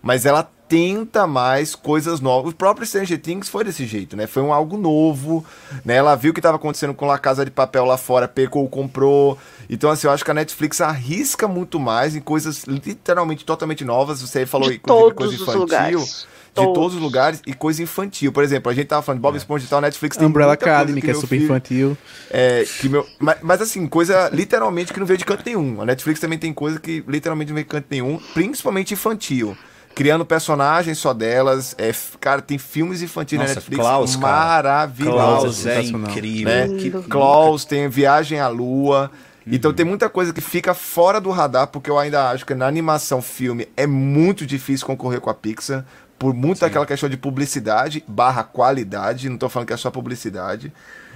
Mas 0.00 0.24
ela 0.24 0.48
tenta 0.68 1.26
mais 1.26 1.74
coisas 1.74 2.20
novas. 2.20 2.52
O 2.52 2.56
próprio 2.56 2.86
Stranger 2.86 3.20
Things 3.20 3.48
foi 3.48 3.64
desse 3.64 3.86
jeito, 3.86 4.16
né? 4.16 4.26
Foi 4.26 4.42
um 4.42 4.52
algo 4.52 4.76
novo, 4.76 5.44
né? 5.84 5.96
Ela 5.96 6.14
viu 6.14 6.30
o 6.30 6.34
que 6.34 6.40
estava 6.40 6.56
acontecendo 6.56 6.94
com 6.94 7.06
La 7.06 7.18
Casa 7.18 7.44
de 7.44 7.50
Papel 7.50 7.84
lá 7.84 7.96
fora, 7.96 8.26
pegou, 8.26 8.68
comprou. 8.68 9.38
Então, 9.68 9.90
assim, 9.90 10.06
eu 10.06 10.12
acho 10.12 10.24
que 10.24 10.30
a 10.30 10.34
Netflix 10.34 10.80
arrisca 10.80 11.46
muito 11.46 11.78
mais 11.78 12.16
em 12.16 12.20
coisas 12.20 12.64
literalmente 12.64 13.44
totalmente 13.44 13.84
novas. 13.84 14.20
Você 14.22 14.46
falou, 14.46 14.68
De 14.68 14.76
inclusive, 14.76 15.14
todos 15.14 15.16
coisa 15.16 15.34
os 15.34 15.40
infantil. 15.42 15.60
lugares. 15.60 16.26
De 16.54 16.60
todos 16.62 16.74
Todos. 16.74 16.94
os 16.94 17.00
lugares 17.02 17.42
e 17.48 17.52
coisa 17.52 17.82
infantil. 17.82 18.30
Por 18.30 18.44
exemplo, 18.44 18.70
a 18.70 18.74
gente 18.76 18.86
tava 18.86 19.02
falando 19.02 19.18
de 19.18 19.22
Bob 19.22 19.36
Esponja 19.36 19.64
e 19.64 19.68
tal, 19.68 19.80
a 19.80 19.82
Netflix 19.82 20.16
tem 20.16 20.24
Umbrella 20.24 20.50
muita 20.52 20.64
coisa 20.64 20.76
Academy, 20.78 21.00
que 21.00 21.06
é 21.08 21.12
meu 21.12 21.20
super 21.20 21.28
filho- 21.36 21.44
infantil. 21.46 21.98
é, 22.30 22.64
que 22.80 22.88
meu, 22.88 23.04
mas, 23.18 23.38
mas 23.42 23.60
assim, 23.60 23.84
coisa 23.88 24.30
literalmente 24.32 24.92
que 24.92 25.00
não 25.00 25.06
veio 25.06 25.18
de 25.18 25.24
canto 25.24 25.42
nenhum. 25.44 25.82
A 25.82 25.84
Netflix 25.84 26.20
também 26.20 26.38
tem 26.38 26.52
coisa 26.52 26.78
que 26.78 27.02
literalmente 27.08 27.48
não 27.50 27.56
veio 27.56 27.64
de 27.64 27.70
canto 27.70 27.86
nenhum, 27.90 28.20
principalmente 28.32 28.94
infantil. 28.94 29.56
Criando 29.94 30.24
personagens 30.26 30.98
só 30.98 31.12
delas. 31.14 31.74
É, 31.78 31.92
cara, 32.20 32.42
tem 32.42 32.58
filmes 32.58 33.02
infantis 33.02 33.38
na 33.38 33.44
Nossa, 33.44 33.54
Netflix 33.56 33.80
Klaus, 33.80 34.16
cara. 34.16 34.32
maravilhosos. 34.32 35.62
Klaus 35.62 35.66
é 35.66 35.74
sensacional. 35.76 36.10
incrível. 36.10 36.52
Né? 36.52 36.66
Lindo. 36.66 37.02
Klaus, 37.04 37.64
tem 37.64 37.88
Viagem 37.88 38.40
à 38.40 38.48
Lua. 38.48 39.10
Então 39.46 39.72
tem 39.72 39.84
muita 39.84 40.08
coisa 40.08 40.32
que 40.32 40.40
fica 40.40 40.72
fora 40.72 41.20
do 41.20 41.30
radar, 41.30 41.66
porque 41.66 41.90
eu 41.90 41.98
ainda 41.98 42.30
acho 42.30 42.46
que 42.46 42.54
na 42.54 42.66
animação 42.66 43.20
filme 43.20 43.68
é 43.76 43.86
muito 43.86 44.46
difícil 44.46 44.86
concorrer 44.86 45.20
com 45.20 45.28
a 45.28 45.34
Pixar, 45.34 45.84
por 46.18 46.32
muito 46.32 46.60
daquela 46.60 46.86
questão 46.86 47.08
de 47.08 47.16
publicidade 47.16 48.02
barra 48.08 48.42
qualidade, 48.42 49.28
não 49.28 49.36
tô 49.36 49.48
falando 49.48 49.66
que 49.66 49.74
é 49.74 49.76
só 49.76 49.90
publicidade, 49.90 50.72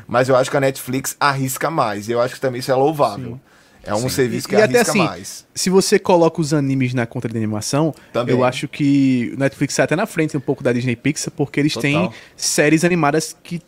mas 0.07 0.29
eu 0.29 0.37
acho 0.37 0.51
que 0.51 0.57
a 0.57 0.61
Netflix 0.61 1.17
arrisca 1.19 1.71
mais, 1.71 2.09
e 2.09 2.13
eu 2.13 2.21
acho 2.21 2.35
que 2.35 2.41
também 2.41 2.59
isso 2.59 2.71
é 2.71 2.75
louvável. 2.75 3.41
É 3.85 3.95
um 3.95 4.09
serviço 4.09 4.49
que 4.49 4.55
e 4.55 4.63
até 4.63 4.77
arrisca 4.77 4.91
assim, 4.91 4.99
mais. 4.99 5.47
se 5.55 5.71
você 5.71 5.99
coloca 5.99 6.41
os 6.41 6.53
animes 6.53 6.93
na 6.95 7.07
conta 7.07 7.29
de 7.29 7.37
animação, 7.37 7.95
Também. 8.13 8.35
eu 8.35 8.45
acho 8.45 8.69
que 8.69 9.33
o 9.35 9.39
Netflix 9.39 9.75
sai 9.75 9.85
até 9.85 9.97
na 9.97 10.07
frente 10.07 10.37
um 10.37 10.41
pouco 10.41 10.63
da 10.63 10.73
Disney 10.73 10.97
Pixar, 10.97 11.33
porque 11.37 11.59
eles 11.61 11.75
têm 11.75 11.95
Total. 11.95 12.15
séries 12.37 12.85
animadas 12.85 13.37
que 13.43 13.61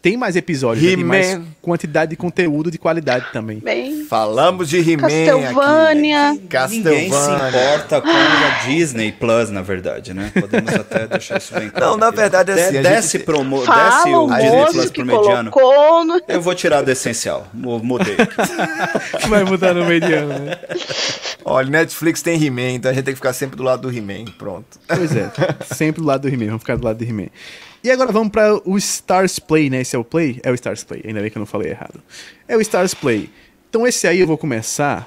tem 0.00 0.16
mais 0.16 0.36
episódios, 0.36 0.86
tem 0.86 1.04
mais 1.04 1.40
quantidade 1.60 2.10
de 2.10 2.16
conteúdo 2.16 2.70
de 2.70 2.78
qualidade 2.78 3.26
também. 3.32 3.58
Bem, 3.58 4.04
Falamos 4.06 4.68
de 4.68 4.78
He-Man 4.78 5.08
Castlevania. 5.08 6.30
aqui. 6.30 6.38
Ninguém 6.40 6.40
se 6.40 6.48
Castlevania. 6.48 7.48
importa 7.48 8.00
com 8.00 8.08
a 8.08 8.64
Disney 8.66 9.12
Plus, 9.12 9.50
na 9.50 9.62
verdade, 9.62 10.12
né? 10.14 10.30
Podemos 10.38 10.74
até 10.74 11.06
deixar 11.06 11.38
isso 11.38 11.54
bem 11.54 11.68
claro. 11.70 11.86
Não, 11.92 11.96
na 11.96 12.10
verdade 12.10 12.50
é 12.52 12.54
assim, 12.54 12.78
a 12.78 12.82
desce, 12.82 13.18
gente- 13.18 13.24
promo, 13.24 13.58
desce 13.64 14.08
o 14.08 14.24
o 14.24 14.34
Disney 14.34 14.66
Plus 14.72 14.90
pro 14.90 15.04
mediano. 15.06 15.50
no... 16.04 16.20
Eu 16.28 16.40
vou 16.40 16.54
tirar 16.54 16.82
do 16.82 16.90
essencial. 16.90 17.46
Mu- 17.52 17.78
Mudei. 17.82 18.16
Vai 19.28 19.44
mudar 19.44 19.74
no 19.74 19.84
mediano, 19.84 20.38
né? 20.38 20.58
Olha, 21.52 21.68
Netflix 21.68 22.22
tem 22.22 22.42
He-Man, 22.42 22.76
então 22.76 22.90
a 22.90 22.94
gente 22.94 23.04
tem 23.04 23.12
que 23.12 23.18
ficar 23.18 23.34
sempre 23.34 23.56
do 23.56 23.62
lado 23.62 23.82
do 23.82 23.94
He-Man, 23.94 24.24
pronto. 24.38 24.80
Pois 24.88 25.14
é, 25.14 25.30
sempre 25.74 26.00
do 26.00 26.06
lado 26.06 26.22
do 26.22 26.28
He-Man, 26.28 26.46
vamos 26.46 26.62
ficar 26.62 26.76
do 26.76 26.84
lado 26.86 26.96
do 26.96 27.04
He-Man. 27.04 27.28
E 27.84 27.90
agora 27.90 28.10
vamos 28.10 28.30
para 28.30 28.54
o 28.66 28.78
Stars 28.78 29.38
Play, 29.38 29.68
né? 29.68 29.82
Esse 29.82 29.94
é 29.94 29.98
o 29.98 30.04
Play? 30.04 30.40
É 30.42 30.50
o 30.50 30.54
Stars 30.54 30.82
Play, 30.82 31.02
ainda 31.04 31.20
bem 31.20 31.30
que 31.30 31.36
eu 31.36 31.40
não 31.40 31.46
falei 31.46 31.68
errado. 31.68 32.02
É 32.48 32.56
o 32.56 32.60
Stars 32.62 32.94
Play. 32.94 33.28
Então 33.68 33.86
esse 33.86 34.08
aí 34.08 34.20
eu 34.20 34.26
vou 34.26 34.38
começar. 34.38 35.06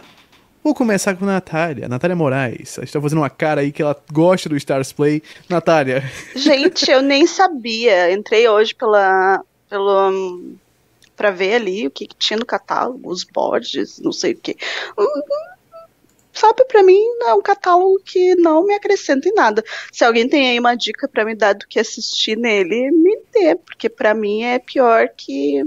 Vou 0.63 0.75
começar 0.75 1.15
com 1.15 1.25
a 1.25 1.29
Natália, 1.29 1.87
Natália 1.87 2.15
Moraes. 2.15 2.77
Ela 2.77 2.85
está 2.85 3.01
fazendo 3.01 3.19
uma 3.19 3.29
cara 3.29 3.61
aí 3.61 3.71
que 3.71 3.81
ela 3.81 3.99
gosta 4.13 4.47
do 4.47 4.55
Stars 4.55 4.93
Play. 4.93 5.23
Natália, 5.49 6.03
Gente, 6.35 6.91
eu 6.91 7.01
nem 7.01 7.25
sabia. 7.25 8.11
Entrei 8.11 8.47
hoje 8.47 8.75
pela, 8.75 9.43
pelo 9.67 10.53
pra 11.15 11.31
ver 11.31 11.55
ali 11.55 11.87
o 11.87 11.91
que, 11.91 12.05
que 12.05 12.15
tinha 12.15 12.37
no 12.37 12.45
catálogo, 12.45 13.09
os 13.09 13.23
boards, 13.23 13.99
não 13.99 14.11
sei 14.11 14.33
o 14.33 14.37
que. 14.37 14.55
Sabe, 16.35 16.65
pra 16.65 16.83
mim 16.83 16.99
é 17.23 17.33
um 17.33 17.41
catálogo 17.41 17.97
que 18.03 18.35
não 18.35 18.65
me 18.65 18.75
acrescenta 18.75 19.29
em 19.29 19.33
nada. 19.33 19.63
Se 19.89 20.03
alguém 20.03 20.27
tem 20.27 20.49
aí 20.49 20.59
uma 20.59 20.75
dica 20.75 21.07
pra 21.07 21.23
me 21.23 21.33
dar 21.33 21.53
do 21.53 21.65
que 21.65 21.79
assistir 21.79 22.37
nele, 22.37 22.91
me 22.91 23.17
dê, 23.33 23.55
porque 23.55 23.87
pra 23.87 24.13
mim 24.13 24.43
é 24.43 24.59
pior 24.59 25.07
que. 25.15 25.63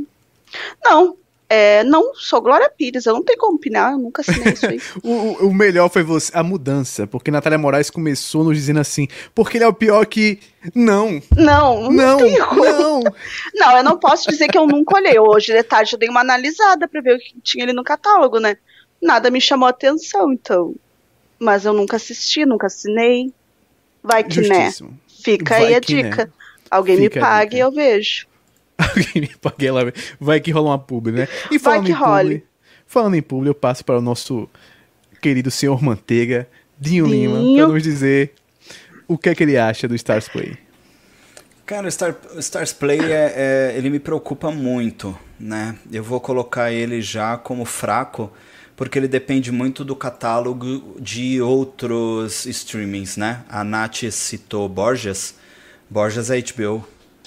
Não, 0.85 1.17
É, 1.51 1.83
não, 1.85 2.15
sou 2.15 2.43
Glória 2.43 2.69
Pires, 2.69 3.07
eu 3.07 3.15
não 3.15 3.25
tenho 3.25 3.39
como 3.39 3.57
opinar, 3.57 3.93
eu 3.93 3.99
nunca 3.99 4.21
assinei 4.21 4.53
isso 4.53 4.67
aí. 4.67 4.79
o, 5.03 5.47
o, 5.47 5.55
melhor 5.55 5.89
foi 5.89 6.03
você, 6.03 6.31
a 6.35 6.43
mudança, 6.43 7.07
porque 7.07 7.31
Natália 7.31 7.57
Moraes 7.57 7.89
começou 7.89 8.45
nos 8.45 8.55
dizendo 8.55 8.81
assim, 8.81 9.09
porque 9.35 9.57
ele 9.57 9.65
é 9.65 9.69
o 9.69 9.73
pior 9.73 10.05
que. 10.05 10.39
Não. 10.75 11.23
Não, 11.35 11.91
não. 11.91 12.19
Não, 12.19 12.55
não. 12.55 13.01
não, 13.55 13.77
eu 13.79 13.83
não 13.83 13.99
posso 13.99 14.29
dizer 14.29 14.49
que 14.49 14.59
eu 14.59 14.67
nunca 14.67 14.97
olhei. 14.97 15.19
Hoje 15.19 15.55
de 15.55 15.63
tarde 15.63 15.95
eu 15.95 15.99
dei 15.99 16.11
uma 16.11 16.21
analisada 16.21 16.87
pra 16.87 17.01
ver 17.01 17.17
o 17.17 17.19
que 17.19 17.41
tinha 17.41 17.65
ali 17.65 17.73
no 17.73 17.83
catálogo, 17.83 18.39
né? 18.39 18.59
Nada 19.01 19.31
me 19.31 19.41
chamou 19.41 19.67
a 19.67 19.71
atenção, 19.71 20.33
então. 20.33 20.75
Mas 21.39 21.65
eu 21.65 21.73
nunca 21.73 21.97
assisti, 21.97 22.45
nunca 22.45 22.67
assinei. 22.67 23.33
Vai 24.03 24.25
que 24.25 24.41
né? 24.41 24.65
Justíssimo. 24.67 24.91
né. 24.91 24.97
Fica 25.23 25.55
Vai 25.55 25.67
aí 25.67 25.75
a 25.75 25.81
que, 25.81 25.95
dica. 25.95 26.27
Né? 26.27 26.33
Alguém 26.71 26.97
Fica 26.97 27.21
me 27.21 27.21
pague 27.21 27.57
e 27.57 27.61
eu 27.61 27.73
vejo. 27.73 28.27
Alguém 28.79 29.23
me 29.23 29.37
pague 29.41 29.67
ela. 29.67 29.93
Vai 30.21 30.41
que 30.41 30.51
rola 30.51 30.71
uma 30.71 30.79
publi, 30.79 31.13
né? 31.13 31.29
E 31.51 31.59
falando 31.59 31.79
Vai 31.79 31.87
que 31.87 31.93
em 31.93 31.95
role. 31.95 32.35
Publi, 32.39 32.47
falando 32.87 33.15
em 33.15 33.23
publi, 33.23 33.49
eu 33.49 33.55
passo 33.55 33.85
para 33.85 33.99
o 33.99 34.03
nosso 34.03 34.49
querido 35.21 35.51
senhor 35.51 35.83
Manteiga, 35.83 36.49
Dinho, 36.79 37.07
Dinho. 37.07 37.37
Lima, 37.37 37.57
para 37.65 37.75
nos 37.75 37.83
dizer 37.83 38.35
o 39.07 39.17
que 39.19 39.31
é 39.31 39.35
que 39.35 39.43
ele 39.43 39.57
acha 39.57 39.89
do 39.89 39.95
Stars 39.95 40.29
Play. 40.29 40.57
Cara, 41.67 41.87
o, 41.87 41.91
Star, 41.91 42.17
Stars 42.39 42.73
Play 42.73 43.01
é, 43.13 43.35
é, 43.37 43.75
ele 43.77 43.91
me 43.91 43.99
preocupa 43.99 44.51
muito, 44.51 45.19
né? 45.39 45.77
Eu 45.93 46.03
vou 46.03 46.21
colocar 46.21 46.73
ele 46.73 47.03
já 47.03 47.37
como 47.37 47.65
fraco, 47.65 48.33
porque 48.79 48.97
ele 48.97 49.09
depende 49.09 49.51
muito 49.51 49.85
do 49.85 49.97
catálogo 49.97 50.95
de 51.01 51.43
outros 51.43 52.47
streamings, 52.47 53.17
né? 53.17 53.41
A 53.49 53.65
Nath 53.65 54.05
citou 54.13 54.69
Borges, 54.69 55.35
Borges 55.91 56.31
é 56.31 56.41
HBO. 56.41 56.87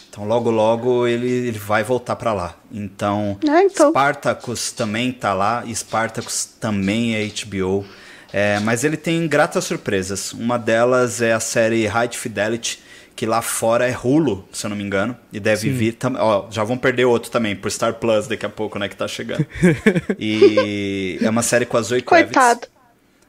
Então 0.10 0.26
logo 0.26 0.50
logo 0.50 1.06
ele, 1.06 1.30
ele 1.30 1.60
vai 1.60 1.84
voltar 1.84 2.16
para 2.16 2.32
lá. 2.32 2.56
Então, 2.72 3.38
é, 3.46 3.64
então, 3.64 3.90
Spartacus 3.90 4.72
também 4.72 5.12
tá 5.12 5.34
lá, 5.34 5.66
Spartacus 5.68 6.46
também 6.46 7.16
é 7.16 7.28
HBO. 7.28 7.86
É, 8.32 8.58
mas 8.62 8.86
ele 8.86 8.96
tem 8.96 9.28
gratas 9.28 9.66
surpresas. 9.66 10.32
Uma 10.32 10.58
delas 10.58 11.22
é 11.22 11.34
a 11.34 11.40
série 11.42 11.86
High 11.86 12.14
Fidelity, 12.14 12.82
que 13.16 13.26
lá 13.26 13.42
fora 13.42 13.88
é 13.88 13.96
Hulu, 13.96 14.48
se 14.52 14.66
eu 14.66 14.70
não 14.70 14.78
me 14.78 14.84
engano. 14.84 15.16
E 15.32 15.40
deve 15.40 15.70
Sim. 15.70 15.74
vir. 15.74 15.98
Ó, 16.18 16.48
já 16.50 16.64
vão 16.64 16.78
perder 16.78 17.06
outro 17.06 17.32
também, 17.32 17.56
por 17.56 17.72
Star 17.72 17.94
Plus 17.96 18.28
daqui 18.28 18.46
a 18.46 18.50
pouco, 18.50 18.80
né? 18.80 18.88
Que 18.88 18.96
tá 18.96 19.08
chegando. 19.08 19.46
e 20.20 21.20
é 21.22 21.30
uma 21.30 21.42
série 21.42 21.66
com 21.66 21.78
a 21.78 21.82
Zoe 21.82 22.02
Kravitz. 22.02 22.34
Coitado. 22.34 22.68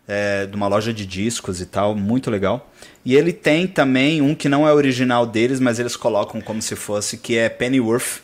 É, 0.07 0.47
de 0.47 0.57
uma 0.57 0.67
loja 0.67 0.93
de 0.93 1.07
discos 1.07 1.61
e 1.61 1.67
tal, 1.67 1.95
muito 1.95 2.31
legal. 2.31 2.71
E 3.05 3.15
ele 3.15 3.33
tem 3.33 3.67
também 3.67 4.21
um 4.21 4.35
que 4.35 4.49
não 4.49 4.67
é 4.67 4.73
original 4.73 5.27
deles, 5.27 5.61
mas 5.61 5.79
eles 5.79 5.97
colocam 5.97 6.41
como 6.41 6.61
se 6.61 6.75
fosse, 6.75 7.17
que 7.17 7.37
é 7.37 7.49
Pennyworth, 7.49 8.21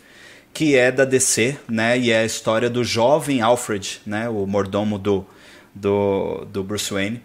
que 0.52 0.76
é 0.76 0.90
da 0.90 1.04
DC, 1.04 1.56
né? 1.68 1.98
E 1.98 2.10
é 2.10 2.20
a 2.20 2.24
história 2.24 2.68
do 2.68 2.82
jovem 2.82 3.40
Alfred, 3.40 4.00
né? 4.06 4.28
O 4.28 4.46
mordomo 4.46 4.98
do, 4.98 5.24
do, 5.74 6.46
do 6.50 6.64
Bruce 6.64 6.92
Wayne. 6.92 7.22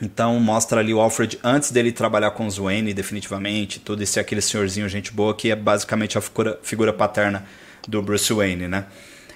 Então 0.00 0.38
mostra 0.38 0.80
ali 0.80 0.94
o 0.94 1.00
Alfred 1.00 1.38
antes 1.42 1.70
dele 1.70 1.90
trabalhar 1.90 2.30
com 2.30 2.46
os 2.46 2.56
Wayne, 2.56 2.94
definitivamente, 2.94 3.80
tudo 3.80 4.02
esse 4.02 4.20
aquele 4.20 4.40
senhorzinho 4.40 4.88
gente 4.88 5.12
boa 5.12 5.34
que 5.34 5.50
é 5.50 5.56
basicamente 5.56 6.16
a 6.16 6.20
figura, 6.20 6.58
figura 6.62 6.92
paterna 6.92 7.44
do 7.86 8.00
Bruce 8.00 8.32
Wayne, 8.32 8.68
né? 8.68 8.86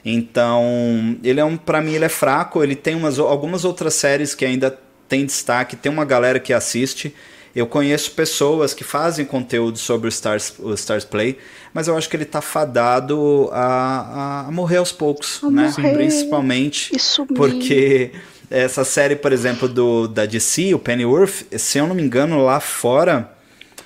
Então, 0.04 1.16
ele 1.22 1.40
é 1.40 1.44
um 1.44 1.56
para 1.56 1.80
mim 1.80 1.92
ele 1.92 2.04
é 2.04 2.08
fraco, 2.08 2.62
ele 2.62 2.74
tem 2.74 2.94
umas, 2.94 3.18
algumas 3.18 3.64
outras 3.64 3.94
séries 3.94 4.34
que 4.34 4.44
ainda 4.44 4.76
tem 5.08 5.24
destaque, 5.24 5.76
tem 5.76 5.90
uma 5.90 6.04
galera 6.04 6.40
que 6.40 6.52
assiste. 6.52 7.14
Eu 7.54 7.66
conheço 7.66 8.12
pessoas 8.12 8.72
que 8.72 8.82
fazem 8.82 9.26
conteúdo 9.26 9.76
sobre 9.78 10.06
o 10.06 10.10
Stars, 10.10 10.54
o 10.58 10.72
Stars 10.72 11.04
Play, 11.04 11.38
mas 11.74 11.86
eu 11.86 11.96
acho 11.96 12.08
que 12.08 12.16
ele 12.16 12.24
tá 12.24 12.40
fadado 12.40 13.50
a, 13.52 14.46
a 14.46 14.50
morrer 14.50 14.78
aos 14.78 14.90
poucos, 14.90 15.38
a 15.44 15.50
né? 15.50 15.72
Morrer. 15.76 15.94
Principalmente 15.94 16.92
porque 17.34 18.12
essa 18.52 18.84
série, 18.84 19.16
por 19.16 19.32
exemplo, 19.32 19.66
do 19.66 20.06
da 20.06 20.26
DC, 20.26 20.74
o 20.74 20.78
Pennyworth, 20.78 21.46
se 21.56 21.78
eu 21.78 21.86
não 21.86 21.94
me 21.94 22.02
engano, 22.02 22.44
lá 22.44 22.60
fora 22.60 23.32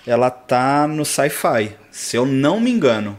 ela 0.05 0.29
tá 0.29 0.87
no 0.89 1.05
Sci-Fi, 1.05 1.77
se 1.91 2.17
eu 2.17 2.27
não 2.27 2.61
me 2.61 2.71
engano. 2.71 3.17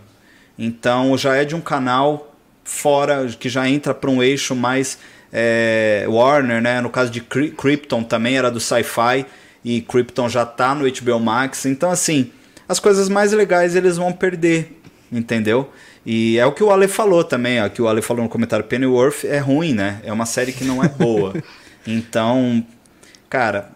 Então 0.60 1.18
já 1.18 1.36
é 1.36 1.46
de 1.46 1.56
um 1.56 1.62
canal 1.62 2.36
fora 2.64 3.26
que 3.28 3.48
já 3.48 3.68
entra 3.68 3.94
para 3.94 4.10
um 4.10 4.22
eixo 4.22 4.54
mais 4.54 4.98
é, 5.32 6.06
Warner, 6.10 6.62
né? 6.62 6.82
No 6.82 6.90
caso 6.90 7.10
de 7.10 7.22
Krypton 7.22 8.04
também 8.04 8.38
era 8.38 8.52
do 8.52 8.60
Sci-Fi 8.60 9.26
e 9.64 9.82
Krypton 9.82 10.28
já 10.28 10.46
tá 10.46 10.76
no 10.76 10.86
HBO 10.90 11.20
Max. 11.20 11.66
Então 11.66 11.90
assim, 11.90 12.30
as 12.68 12.80
coisas 12.80 13.08
mais 13.08 13.32
legais 13.32 13.74
eles 13.74 13.96
vão 13.96 14.12
perder, 14.12 14.82
entendeu? 15.10 15.72
E 16.10 16.40
é 16.40 16.46
o 16.46 16.54
que 16.54 16.64
o 16.64 16.72
Ale 16.72 16.88
falou 16.88 17.22
também, 17.22 17.62
ó, 17.62 17.68
que 17.68 17.82
o 17.82 17.88
Ale 17.90 18.02
falou 18.02 18.24
no 18.24 18.30
comentário, 18.30 18.64
Pennyworth 18.64 19.26
é 19.26 19.40
ruim, 19.40 19.74
né? 19.74 20.00
É 20.06 20.14
uma 20.14 20.26
série 20.26 20.54
que 20.54 20.64
não 20.64 20.82
é 20.82 20.88
boa. 20.88 21.34
então, 21.86 22.66
cara, 23.30 23.72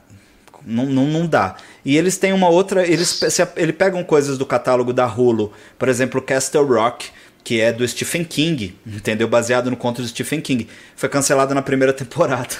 não, 0.65 0.85
não, 0.85 1.07
não 1.07 1.27
dá. 1.27 1.57
E 1.83 1.97
eles 1.97 2.17
têm 2.17 2.31
uma 2.31 2.47
outra. 2.47 2.87
Eles, 2.87 3.19
ele 3.57 3.73
pegam 3.73 4.01
coisas 4.01 4.37
do 4.37 4.45
catálogo 4.45 4.93
da 4.93 5.05
Hulu, 5.05 5.51
por 5.77 5.89
exemplo, 5.89 6.21
Castle 6.21 6.63
Rock, 6.65 7.09
que 7.43 7.59
é 7.59 7.73
do 7.73 7.85
Stephen 7.85 8.23
King, 8.23 8.77
entendeu? 8.87 9.27
Baseado 9.27 9.69
no 9.69 9.75
conto 9.75 10.01
do 10.01 10.07
Stephen 10.07 10.39
King. 10.39 10.69
Foi 10.95 11.09
cancelado 11.09 11.53
na 11.53 11.61
primeira 11.61 11.91
temporada. 11.91 12.55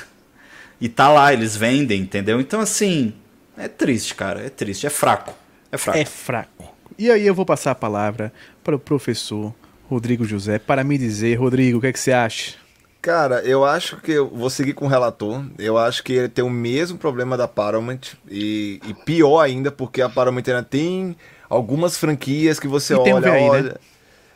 E 0.81 0.89
tá 0.89 1.07
lá, 1.07 1.31
eles 1.31 1.55
vendem, 1.55 2.01
entendeu? 2.01 2.41
Então, 2.41 2.59
assim, 2.59 3.13
é 3.57 3.69
triste, 3.69 4.15
cara. 4.15 4.41
É 4.41 4.49
triste. 4.49 4.85
É 4.85 4.89
fraco. 4.89 5.33
É 5.71 5.77
fraco. 5.77 5.97
É 5.97 6.03
fraco. 6.03 6.75
E 6.97 7.09
aí 7.09 7.25
eu 7.25 7.33
vou 7.33 7.45
passar 7.45 7.71
a 7.71 7.75
palavra 7.75 8.33
para 8.61 8.75
o 8.75 8.79
professor 8.79 9.53
Rodrigo 9.91 10.23
José 10.23 10.57
para 10.57 10.85
me 10.85 10.97
dizer, 10.97 11.35
Rodrigo, 11.35 11.77
o 11.77 11.81
que, 11.81 11.87
é 11.87 11.91
que 11.91 11.99
você 11.99 12.13
acha? 12.13 12.53
Cara, 13.01 13.41
eu 13.41 13.65
acho 13.65 13.97
que 13.97 14.13
eu 14.13 14.29
vou 14.29 14.49
seguir 14.49 14.71
com 14.71 14.85
o 14.85 14.87
relator. 14.87 15.43
Eu 15.59 15.77
acho 15.77 16.01
que 16.01 16.13
ele 16.13 16.29
tem 16.29 16.45
o 16.45 16.49
mesmo 16.49 16.97
problema 16.97 17.35
da 17.35 17.45
Paramount 17.45 18.13
e, 18.29 18.79
e 18.87 18.93
pior 18.93 19.41
ainda 19.41 19.69
porque 19.69 20.01
a 20.01 20.07
Paramount 20.07 20.43
ainda 20.47 20.63
tem 20.63 21.17
algumas 21.49 21.97
franquias 21.97 22.57
que 22.57 22.69
você 22.69 22.93
e 22.93 22.95
olha, 22.95 23.03
tem 23.03 23.13
um 23.13 23.33
aí, 23.33 23.49
olha. 23.49 23.63
Né? 23.63 23.73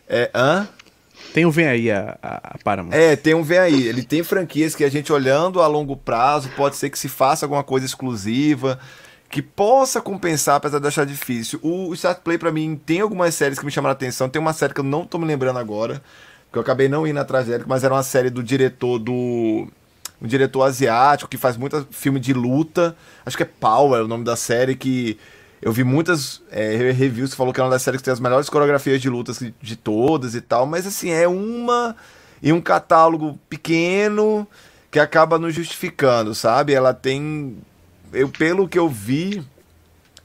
É, 0.09 0.31
hã? 0.35 0.67
Tem 1.33 1.45
um 1.45 1.51
Vem 1.51 1.67
Aí 1.67 1.89
a, 1.89 2.17
a, 2.21 2.57
Paramount. 2.63 2.93
É, 2.93 3.15
tem 3.15 3.33
um 3.33 3.43
Vem 3.43 3.59
Aí. 3.59 3.87
Ele 3.87 4.03
tem 4.03 4.23
franquias 4.23 4.75
que 4.75 4.83
a 4.83 4.89
gente 4.89 5.13
olhando 5.13 5.61
a 5.61 5.67
longo 5.67 5.95
prazo 5.95 6.49
pode 6.57 6.75
ser 6.75 6.89
que 6.89 6.99
se 6.99 7.07
faça 7.07 7.45
alguma 7.45 7.63
coisa 7.63 7.85
exclusiva 7.85 8.77
que 9.29 9.41
possa 9.41 10.01
compensar, 10.01 10.55
apesar 10.55 10.79
de 10.79 10.87
achar 10.87 11.05
difícil. 11.05 11.59
O 11.61 11.93
Start 11.93 12.19
Play, 12.19 12.37
para 12.37 12.51
mim, 12.51 12.79
tem 12.85 13.01
algumas 13.01 13.35
séries 13.35 13.59
que 13.59 13.65
me 13.65 13.71
chamaram 13.71 13.91
a 13.91 13.93
atenção. 13.93 14.29
Tem 14.29 14.41
uma 14.41 14.53
série 14.53 14.73
que 14.73 14.79
eu 14.79 14.83
não 14.83 15.05
tô 15.05 15.17
me 15.17 15.25
lembrando 15.25 15.59
agora, 15.59 16.01
que 16.51 16.57
eu 16.57 16.61
acabei 16.61 16.87
não 16.87 17.05
indo 17.05 17.19
atrás 17.19 17.47
dela, 17.47 17.63
mas 17.67 17.83
era 17.83 17.93
uma 17.93 18.03
série 18.03 18.29
do 18.29 18.43
diretor 18.43 18.99
do. 18.99 19.67
Um 20.21 20.27
diretor 20.27 20.63
asiático 20.63 21.29
que 21.29 21.37
faz 21.37 21.57
muito 21.57 21.85
filme 21.91 22.19
de 22.19 22.33
luta. 22.33 22.95
Acho 23.25 23.35
que 23.35 23.43
é 23.43 23.45
Power 23.45 24.03
o 24.03 24.07
nome 24.07 24.23
da 24.23 24.37
série, 24.37 24.73
que 24.73 25.19
eu 25.61 25.73
vi 25.73 25.83
muitas 25.83 26.41
é, 26.49 26.91
reviews 26.91 27.31
que 27.31 27.35
falou 27.35 27.53
que 27.53 27.59
é 27.59 27.63
uma 27.63 27.69
das 27.69 27.81
séries 27.81 27.99
que 27.99 28.05
tem 28.05 28.13
as 28.13 28.19
melhores 28.19 28.49
coreografias 28.49 29.01
de 29.01 29.09
lutas 29.09 29.39
de 29.61 29.75
todas 29.75 30.33
e 30.33 30.39
tal, 30.39 30.65
mas 30.65 30.87
assim, 30.87 31.09
é 31.09 31.27
uma 31.27 31.95
e 32.41 32.53
um 32.53 32.61
catálogo 32.61 33.37
pequeno 33.49 34.47
que 34.89 34.99
acaba 34.99 35.37
nos 35.37 35.53
justificando, 35.53 36.33
sabe? 36.33 36.73
Ela 36.73 36.93
tem 36.93 37.57
eu, 38.15 38.29
pelo 38.29 38.67
que 38.67 38.79
eu 38.79 38.89
vi, 38.89 39.43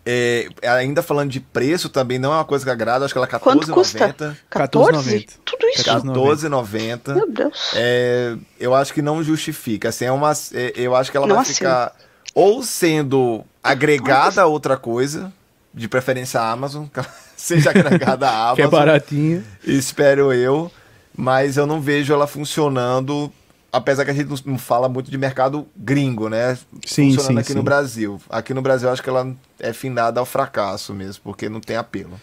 é, 0.04 0.48
ainda 0.62 1.02
falando 1.02 1.30
de 1.30 1.40
preço 1.40 1.88
também 1.88 2.18
não 2.18 2.32
é 2.32 2.36
uma 2.36 2.44
coisa 2.44 2.64
que 2.64 2.70
agrada, 2.70 3.04
acho 3.04 3.12
que 3.12 3.18
ela 3.18 3.26
é 3.26 3.30
14,90. 3.30 4.36
14,90. 4.50 5.28
Tudo 5.44 5.68
isso? 5.68 5.84
14,90. 5.84 7.14
Meu 7.14 7.30
Deus. 7.30 7.72
É, 7.74 8.36
eu 8.58 8.74
acho 8.74 8.94
que 8.94 9.02
não 9.02 9.22
justifica. 9.22 9.90
Assim, 9.90 10.06
é 10.06 10.12
uma, 10.12 10.32
é, 10.54 10.72
eu 10.74 10.96
acho 10.96 11.10
que 11.10 11.16
ela 11.16 11.26
não 11.26 11.36
vai 11.36 11.42
assim. 11.42 11.54
ficar 11.54 11.94
ou 12.34 12.62
sendo 12.62 13.44
agregada 13.62 14.42
a 14.42 14.46
outra 14.46 14.76
coisa, 14.76 15.32
de 15.72 15.88
preferência 15.88 16.40
a 16.40 16.50
Amazon, 16.50 16.86
seja 17.36 17.70
agregada 17.70 18.28
a 18.28 18.50
Amazon. 18.50 18.56
que 18.56 18.62
é 18.62 18.68
baratinha. 18.68 19.44
Espero 19.64 20.32
eu. 20.32 20.70
Mas 21.16 21.56
eu 21.56 21.66
não 21.66 21.80
vejo 21.80 22.12
ela 22.12 22.26
funcionando 22.26 23.32
apesar 23.72 24.04
que 24.04 24.10
a 24.10 24.14
gente 24.14 24.46
não 24.46 24.58
fala 24.58 24.88
muito 24.88 25.10
de 25.10 25.18
mercado 25.18 25.66
gringo, 25.76 26.28
né? 26.28 26.56
Sim, 26.84 27.10
Funcionando 27.10 27.34
sim, 27.34 27.38
aqui 27.38 27.52
sim. 27.52 27.58
no 27.58 27.62
Brasil. 27.62 28.20
Aqui 28.28 28.54
no 28.54 28.62
Brasil 28.62 28.90
acho 28.90 29.02
que 29.02 29.08
ela 29.08 29.34
é 29.58 29.72
findada 29.72 30.20
ao 30.20 30.26
fracasso 30.26 30.94
mesmo, 30.94 31.22
porque 31.24 31.48
não 31.48 31.60
tem 31.60 31.76
apelo. 31.76 32.20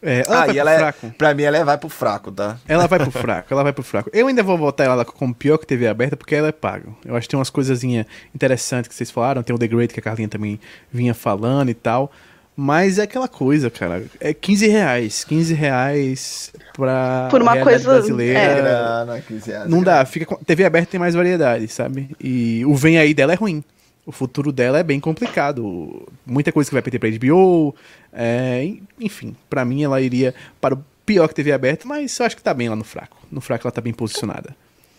É, 0.00 0.22
ela 0.26 0.42
ah, 0.42 0.48
e 0.48 0.58
ela 0.58 0.72
é, 0.72 0.78
fraco. 0.78 1.10
pra 1.18 1.34
mim 1.34 1.42
ela 1.42 1.64
vai 1.64 1.76
pro 1.76 1.88
fraco, 1.88 2.30
tá? 2.30 2.56
Ela 2.68 2.86
vai 2.86 3.00
pro 3.00 3.10
fraco, 3.10 3.52
ela 3.52 3.64
vai 3.64 3.72
pro 3.72 3.82
fraco. 3.82 4.08
Eu 4.12 4.28
ainda 4.28 4.44
vou 4.44 4.56
botar 4.56 4.84
ela 4.84 5.04
como 5.04 5.34
pior 5.34 5.58
que 5.58 5.66
TV 5.66 5.88
aberta 5.88 6.16
porque 6.16 6.36
ela 6.36 6.48
é 6.48 6.52
paga. 6.52 6.88
Eu 7.04 7.16
acho 7.16 7.26
que 7.26 7.30
tem 7.30 7.38
umas 7.38 7.50
coisazinhas 7.50 8.06
interessantes 8.32 8.88
que 8.88 8.94
vocês 8.94 9.10
falaram. 9.10 9.42
Tem 9.42 9.54
o 9.54 9.58
The 9.58 9.66
Great 9.66 9.92
que 9.92 9.98
a 9.98 10.02
Carlinha 10.02 10.28
também 10.28 10.60
vinha 10.92 11.14
falando 11.14 11.70
e 11.70 11.74
tal. 11.74 12.12
Mas 12.60 12.98
é 12.98 13.02
aquela 13.02 13.28
coisa, 13.28 13.70
cara. 13.70 14.04
É 14.18 14.34
15 14.34 14.66
reais. 14.66 15.22
15 15.22 15.54
reais 15.54 16.52
pra 16.72 17.28
Por 17.30 17.40
uma 17.40 17.56
coisa 17.62 17.88
brasileira. 17.88 18.36
É. 18.36 18.54
Grana, 18.56 19.20
15 19.20 19.50
reais, 19.50 19.70
não 19.70 19.80
dá. 19.80 20.04
Fica, 20.04 20.36
TV 20.44 20.64
aberta 20.64 20.90
tem 20.90 20.98
mais 20.98 21.14
variedade, 21.14 21.68
sabe? 21.68 22.10
E 22.20 22.64
o 22.66 22.74
Vem 22.74 22.98
Aí 22.98 23.14
dela 23.14 23.32
é 23.32 23.36
ruim. 23.36 23.62
O 24.04 24.10
futuro 24.10 24.50
dela 24.50 24.80
é 24.80 24.82
bem 24.82 24.98
complicado. 24.98 26.04
Muita 26.26 26.50
coisa 26.50 26.68
que 26.68 26.74
vai 26.74 26.82
perder 26.82 26.98
pra 26.98 27.08
HBO. 27.08 27.76
É, 28.12 28.68
enfim, 28.98 29.36
para 29.48 29.64
mim 29.64 29.84
ela 29.84 30.00
iria 30.00 30.34
para 30.60 30.74
o 30.74 30.84
pior 31.06 31.28
que 31.28 31.34
TV 31.34 31.52
aberta, 31.52 31.86
mas 31.86 32.18
eu 32.18 32.26
acho 32.26 32.36
que 32.36 32.42
tá 32.42 32.52
bem 32.52 32.68
lá 32.68 32.74
no 32.74 32.82
fraco. 32.82 33.16
No 33.30 33.40
fraco 33.40 33.68
ela 33.68 33.72
tá 33.72 33.80
bem 33.80 33.92
posicionada. 33.92 34.56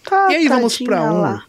Tá, 0.09 0.31
e 0.31 0.35
aí 0.37 0.47
vamos 0.47 0.77
pra 0.77 1.03
um 1.03 1.19
lá. 1.19 1.43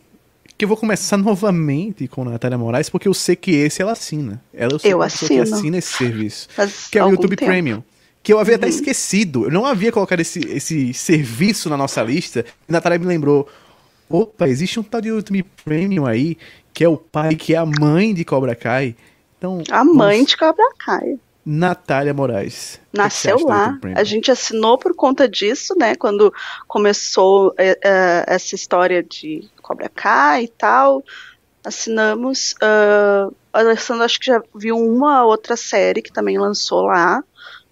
Que 0.61 0.65
eu 0.65 0.69
vou 0.69 0.77
começar 0.77 1.17
novamente 1.19 2.07
com 2.07 2.21
a 2.21 2.33
Natália 2.33 2.59
Moraes, 2.59 2.91
porque 2.91 3.09
eu 3.09 3.15
sei 3.15 3.35
que 3.35 3.53
esse 3.53 3.81
ela 3.81 3.93
assina. 3.93 4.43
Ela 4.53 4.79
Eu 4.85 4.99
pessoa 4.99 5.29
que 5.29 5.39
assina 5.41 5.79
esse 5.79 5.93
serviço. 5.97 6.49
Faz 6.55 6.87
Que 6.89 6.99
é 6.99 7.05
o 7.05 7.09
YouTube 7.09 7.35
tempo. 7.35 7.45
Uhum. 7.45 7.49
Premium. 7.57 7.83
Que 8.23 8.31
eu 8.35 8.39
havia 8.39 8.57
até 8.57 8.69
esquecido. 8.69 9.45
Eu 9.45 9.51
não 9.51 9.65
havia 9.65 9.91
colocado 9.91 10.21
esse, 10.21 10.41
esse 10.41 10.93
serviço 10.93 11.71
na 11.71 11.77
nossa 11.79 12.03
lista. 12.03 12.45
E 12.69 12.71
a 12.71 12.73
Natália 12.73 12.99
me 12.99 13.07
lembrou. 13.07 13.49
Opa, 14.07 14.47
existe 14.49 14.79
um 14.79 14.83
tal 14.83 15.01
de 15.01 15.09
YouTube 15.09 15.43
Premium 15.65 16.05
aí, 16.05 16.37
que 16.75 16.85
é 16.85 16.89
o 16.89 16.99
pai, 16.99 17.35
que 17.37 17.55
é 17.55 17.57
a 17.57 17.65
mãe 17.65 18.13
de 18.13 18.23
Cobra 18.23 18.55
Kai. 18.55 18.95
Então, 19.39 19.63
A 19.71 19.83
mãe 19.83 20.17
vamos- 20.19 20.27
de 20.33 20.37
Cobra 20.37 20.69
Kai. 20.85 21.19
Natália 21.47 22.13
Moraes. 22.13 22.79
Nasceu 22.93 23.39
lá. 23.47 23.79
A 23.97 24.05
gente 24.05 24.31
assinou 24.31 24.77
por 24.77 24.95
conta 24.95 25.27
disso, 25.27 25.75
né? 25.79 25.95
Quando 25.95 26.31
começou 26.69 27.55
é, 27.57 28.25
essa 28.27 28.55
história 28.55 29.03
de 29.03 29.49
Cobra 29.71 29.89
Kai 29.89 30.45
e 30.45 30.49
tal. 30.49 31.05
Assinamos. 31.65 32.55
ah, 32.61 33.29
o 33.31 33.57
Alessandro 33.57 34.05
acho 34.05 34.19
que 34.19 34.27
já 34.27 34.43
viu 34.55 34.77
uma 34.77 35.25
outra 35.25 35.57
série 35.57 36.03
que 36.03 36.13
também 36.13 36.39
lançou 36.39 36.83
lá, 36.83 37.23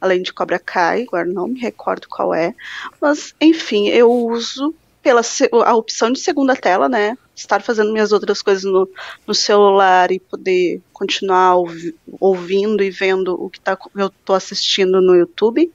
além 0.01 0.23
de 0.23 0.33
Cobra 0.33 0.59
Kai, 0.59 1.03
agora 1.03 1.25
não 1.25 1.49
me 1.49 1.59
recordo 1.61 2.09
qual 2.09 2.33
é. 2.35 2.55
Mas, 3.01 3.35
enfim, 3.41 3.89
eu 3.89 4.11
uso 4.11 4.75
pela 5.03 5.23
a 5.65 5.75
opção 5.75 6.12
de 6.12 6.20
segunda 6.20 6.55
tela, 6.55 6.89
né? 6.89 7.16
Estar 7.35 7.62
fazendo 7.62 7.93
minhas 7.93 8.12
outras 8.12 8.43
coisas 8.43 8.65
no, 8.65 8.89
no 9.27 9.35
celular 9.35 10.11
e 10.11 10.19
poder 10.20 10.83
continuar 10.93 11.55
ouvi- 11.57 11.95
ouvindo 12.20 12.83
e 12.83 12.91
vendo 12.91 13.35
o 13.41 13.49
que 13.49 13.61
tá, 13.61 13.79
eu 13.97 14.11
tô 14.25 14.35
assistindo 14.35 15.01
no 15.01 15.15
YouTube. 15.15 15.73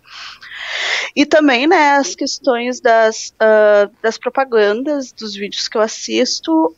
E 1.15 1.25
também, 1.25 1.67
né, 1.67 1.91
as 1.93 2.15
questões 2.15 2.79
das, 2.79 3.33
ah, 3.39 3.89
das 4.01 4.17
propagandas 4.17 5.11
dos 5.11 5.35
vídeos 5.35 5.67
que 5.67 5.77
eu 5.77 5.81
assisto. 5.81 6.75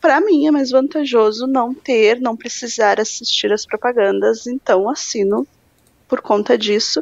Para 0.00 0.20
mim 0.20 0.46
é 0.46 0.50
mais 0.50 0.70
vantajoso 0.70 1.46
não 1.46 1.72
ter, 1.72 2.20
não 2.20 2.36
precisar 2.36 3.00
assistir 3.00 3.52
as 3.52 3.64
propagandas, 3.64 4.46
então 4.46 4.90
assino 4.90 5.46
por 6.08 6.20
conta 6.20 6.58
disso. 6.58 7.00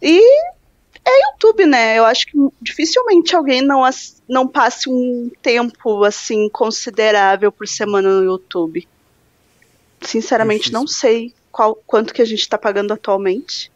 E 0.00 0.20
é 1.04 1.32
YouTube, 1.32 1.66
né? 1.66 1.98
Eu 1.98 2.04
acho 2.04 2.26
que 2.26 2.38
dificilmente 2.60 3.34
alguém 3.34 3.62
não, 3.62 3.82
não 4.28 4.46
passe 4.46 4.88
um 4.88 5.30
tempo 5.40 6.04
assim 6.04 6.48
considerável 6.50 7.50
por 7.50 7.66
semana 7.66 8.20
no 8.20 8.24
YouTube. 8.24 8.86
Sinceramente, 10.02 10.64
Difícil. 10.64 10.78
não 10.78 10.86
sei 10.86 11.34
qual, 11.50 11.74
quanto 11.86 12.12
que 12.12 12.22
a 12.22 12.24
gente 12.24 12.40
está 12.40 12.58
pagando 12.58 12.92
atualmente. 12.92 13.72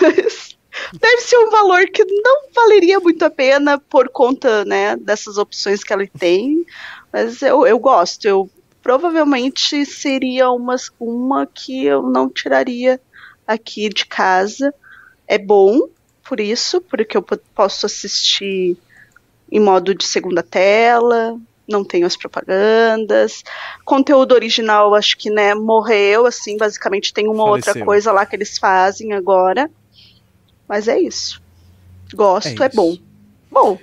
Mas 0.00 0.56
deve 1.00 1.20
ser 1.22 1.38
um 1.38 1.50
valor 1.50 1.86
que 1.86 2.04
não 2.04 2.48
valeria 2.54 2.98
muito 3.00 3.22
a 3.24 3.30
pena 3.30 3.78
por 3.78 4.08
conta 4.08 4.64
né, 4.64 4.96
dessas 4.96 5.38
opções 5.38 5.82
que 5.84 5.92
ele 5.92 6.08
tem. 6.08 6.64
Mas 7.12 7.42
eu, 7.42 7.66
eu 7.66 7.78
gosto. 7.78 8.24
Eu 8.24 8.50
provavelmente 8.82 9.84
seria 9.86 10.50
uma, 10.50 10.76
uma 10.98 11.46
que 11.46 11.84
eu 11.86 12.02
não 12.02 12.28
tiraria 12.28 13.00
aqui 13.46 13.88
de 13.88 14.06
casa. 14.06 14.74
É 15.26 15.38
bom 15.38 15.88
por 16.28 16.40
isso, 16.40 16.80
porque 16.80 17.16
eu 17.16 17.22
po- 17.22 17.38
posso 17.54 17.86
assistir 17.86 18.76
em 19.50 19.60
modo 19.60 19.94
de 19.94 20.04
segunda 20.06 20.42
tela, 20.42 21.38
não 21.68 21.84
tenho 21.84 22.06
as 22.06 22.16
propagandas. 22.16 23.42
Conteúdo 23.84 24.32
original, 24.34 24.94
acho 24.94 25.16
que 25.16 25.30
né, 25.30 25.54
morreu, 25.54 26.26
assim, 26.26 26.56
basicamente 26.56 27.12
tem 27.12 27.28
uma 27.28 27.44
outra 27.44 27.72
Faleceu. 27.72 27.84
coisa 27.86 28.12
lá 28.12 28.26
que 28.26 28.36
eles 28.36 28.58
fazem 28.58 29.12
agora. 29.12 29.70
Mas 30.68 30.88
é 30.88 30.98
isso. 30.98 31.42
Gosto, 32.14 32.62
é, 32.62 32.66
É 32.66 32.68
isso. 32.68 32.76
bom. 32.76 32.96
Bom, 33.50 33.78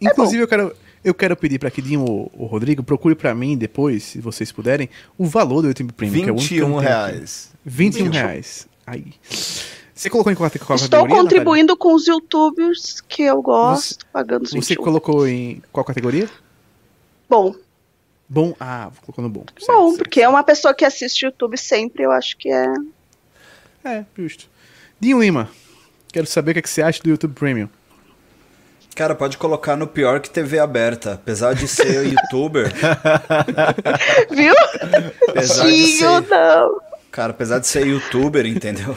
Inclusive, 0.00 0.42
eu 0.42 0.48
quero, 0.48 0.76
eu 1.02 1.14
quero 1.14 1.36
pedir 1.36 1.58
para 1.58 1.70
que 1.70 1.80
Dinho 1.80 2.04
ou 2.04 2.30
o 2.36 2.44
Rodrigo 2.46 2.82
procure 2.82 3.14
para 3.14 3.34
mim 3.34 3.56
depois, 3.56 4.02
se 4.02 4.20
vocês 4.20 4.52
puderem, 4.52 4.88
o 5.16 5.24
valor 5.26 5.62
do 5.62 5.68
YouTube 5.68 5.92
Premium. 5.92 6.24
que 6.24 6.28
é 6.28 6.32
o 6.32 6.36
único 6.36 6.48
que 6.48 6.56
eu 6.58 6.66
21 6.66 6.68
não 6.68 6.78
tenho 6.82 6.92
aqui. 6.98 7.12
reais. 7.12 7.50
21 7.64 8.04
21. 8.04 8.12
reais. 8.20 8.68
Aí. 8.86 9.12
Você 9.94 10.10
colocou 10.10 10.30
em 10.32 10.34
qual, 10.34 10.50
qual 10.50 10.76
estou 10.76 10.90
categoria? 11.00 11.16
contribuindo 11.22 11.76
com 11.76 11.94
os 11.94 12.06
youtubers 12.06 13.00
que 13.00 13.22
eu 13.22 13.40
gosto, 13.40 14.04
pagando 14.12 14.42
os 14.42 14.48
Natália? 14.50 14.62
Você 14.62 14.74
21. 14.74 14.84
colocou 14.84 15.26
em 15.26 15.62
qual 15.72 15.84
categoria? 15.84 16.28
Bom, 17.28 17.54
Bom. 18.26 18.54
Ah, 18.58 18.90
colocou 19.02 19.22
no 19.22 19.28
bom. 19.28 19.44
Certo, 19.58 19.66
bom, 19.70 19.88
certo, 19.90 19.98
porque 19.98 20.22
é 20.22 20.28
uma 20.28 20.42
pessoa 20.42 20.74
que 20.74 20.84
assiste 20.84 21.24
YouTube 21.26 21.56
sempre, 21.58 22.02
eu 22.04 22.10
acho 22.10 22.36
que 22.38 22.50
é 22.50 22.66
É, 23.84 24.04
justo. 24.16 24.48
Dinho 24.98 25.20
Lima, 25.20 25.50
quero 26.10 26.26
saber 26.26 26.52
o 26.52 26.54
que, 26.54 26.58
é 26.60 26.62
que 26.62 26.70
você 26.70 26.82
acha 26.82 27.02
do 27.02 27.10
YouTube 27.10 27.34
Premium. 27.34 27.68
Cara, 28.96 29.14
pode 29.14 29.36
colocar 29.36 29.76
no 29.76 29.86
pior 29.86 30.20
que 30.20 30.30
TV 30.30 30.58
aberta. 30.58 31.14
Apesar 31.14 31.52
de 31.54 31.68
ser 31.68 32.06
youtuber, 32.08 32.72
Viu? 34.30 34.54
apesar 35.28 35.66
de 35.66 35.86
ser, 35.98 36.20
não. 36.22 36.80
cara, 37.10 37.30
apesar 37.32 37.58
de 37.58 37.66
ser 37.66 37.86
youtuber, 37.86 38.46
entendeu? 38.46 38.96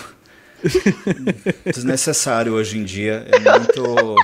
Desnecessário 1.65 2.53
hoje 2.53 2.77
em 2.77 2.83
dia. 2.83 3.25
É 3.27 3.39
muito. 3.39 4.15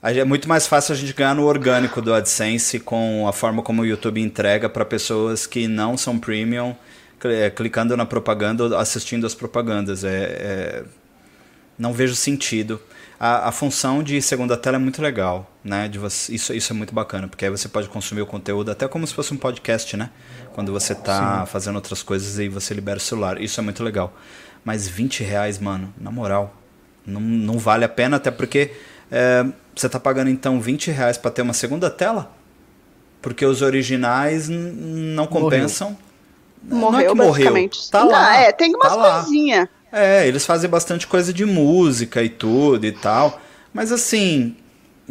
É 0.00 0.24
muito 0.24 0.48
mais 0.48 0.66
fácil 0.66 0.92
a 0.94 0.96
gente 0.96 1.12
ganhar 1.12 1.34
no 1.34 1.44
orgânico 1.44 2.00
do 2.00 2.14
AdSense 2.14 2.78
com 2.78 3.26
a 3.26 3.32
forma 3.32 3.62
como 3.62 3.82
o 3.82 3.86
YouTube 3.86 4.20
entrega 4.20 4.68
para 4.68 4.84
pessoas 4.84 5.44
que 5.44 5.66
não 5.66 5.96
são 5.96 6.18
premium, 6.18 6.74
é, 7.24 7.50
clicando 7.50 7.96
na 7.96 8.06
propaganda 8.06 8.64
ou 8.64 8.76
assistindo 8.76 9.26
as 9.26 9.34
propagandas. 9.34 10.04
É, 10.04 10.10
é- 10.10 10.84
não 11.76 11.92
vejo 11.92 12.14
sentido. 12.14 12.80
A, 13.18 13.48
a 13.48 13.52
função 13.52 14.00
de 14.02 14.22
segunda 14.22 14.56
tela 14.56 14.76
é 14.76 14.78
muito 14.78 15.02
legal, 15.02 15.52
né? 15.64 15.88
De 15.88 15.98
você, 15.98 16.32
isso, 16.32 16.54
isso 16.54 16.72
é 16.72 16.76
muito 16.76 16.94
bacana, 16.94 17.26
porque 17.26 17.44
aí 17.44 17.50
você 17.50 17.68
pode 17.68 17.88
consumir 17.88 18.20
o 18.22 18.26
conteúdo 18.26 18.70
até 18.70 18.86
como 18.86 19.04
se 19.06 19.14
fosse 19.14 19.34
um 19.34 19.36
podcast, 19.36 19.96
né? 19.96 20.10
Quando 20.54 20.72
você 20.72 20.94
tá 20.94 21.44
fazendo 21.46 21.76
outras 21.76 22.02
coisas 22.02 22.38
e 22.38 22.48
você 22.48 22.72
libera 22.74 22.98
o 22.98 23.00
celular. 23.00 23.40
Isso 23.40 23.58
é 23.58 23.62
muito 23.62 23.82
legal. 23.82 24.16
Mas 24.64 24.86
20 24.86 25.24
reais, 25.24 25.58
mano, 25.58 25.92
na 26.00 26.10
moral, 26.10 26.56
não, 27.04 27.20
não 27.20 27.58
vale 27.58 27.84
a 27.84 27.88
pena, 27.88 28.16
até 28.16 28.30
porque 28.30 28.72
é, 29.10 29.44
você 29.74 29.88
tá 29.88 29.98
pagando 30.00 30.30
então 30.30 30.60
20 30.60 30.90
reais 30.90 31.16
pra 31.16 31.30
ter 31.30 31.42
uma 31.42 31.54
segunda 31.54 31.88
tela? 31.90 32.30
Porque 33.20 33.44
os 33.44 33.62
originais 33.62 34.48
não 34.48 35.26
compensam. 35.26 35.96
não 36.62 36.78
é 36.78 36.80
Morreu, 36.80 37.10
que 37.10 37.16
morreu. 37.16 37.32
basicamente. 37.32 37.90
Tá 37.90 38.00
Não, 38.04 38.10
lá. 38.10 38.36
é, 38.36 38.52
tem 38.52 38.74
umas 38.74 38.94
tá 38.94 39.22
coisinhas. 39.22 39.68
É, 39.90 40.26
eles 40.28 40.44
fazem 40.44 40.68
bastante 40.68 41.06
coisa 41.06 41.32
de 41.32 41.44
música 41.44 42.22
e 42.22 42.28
tudo 42.28 42.86
e 42.86 42.92
tal. 42.92 43.40
Mas 43.72 43.90
assim, 43.90 44.56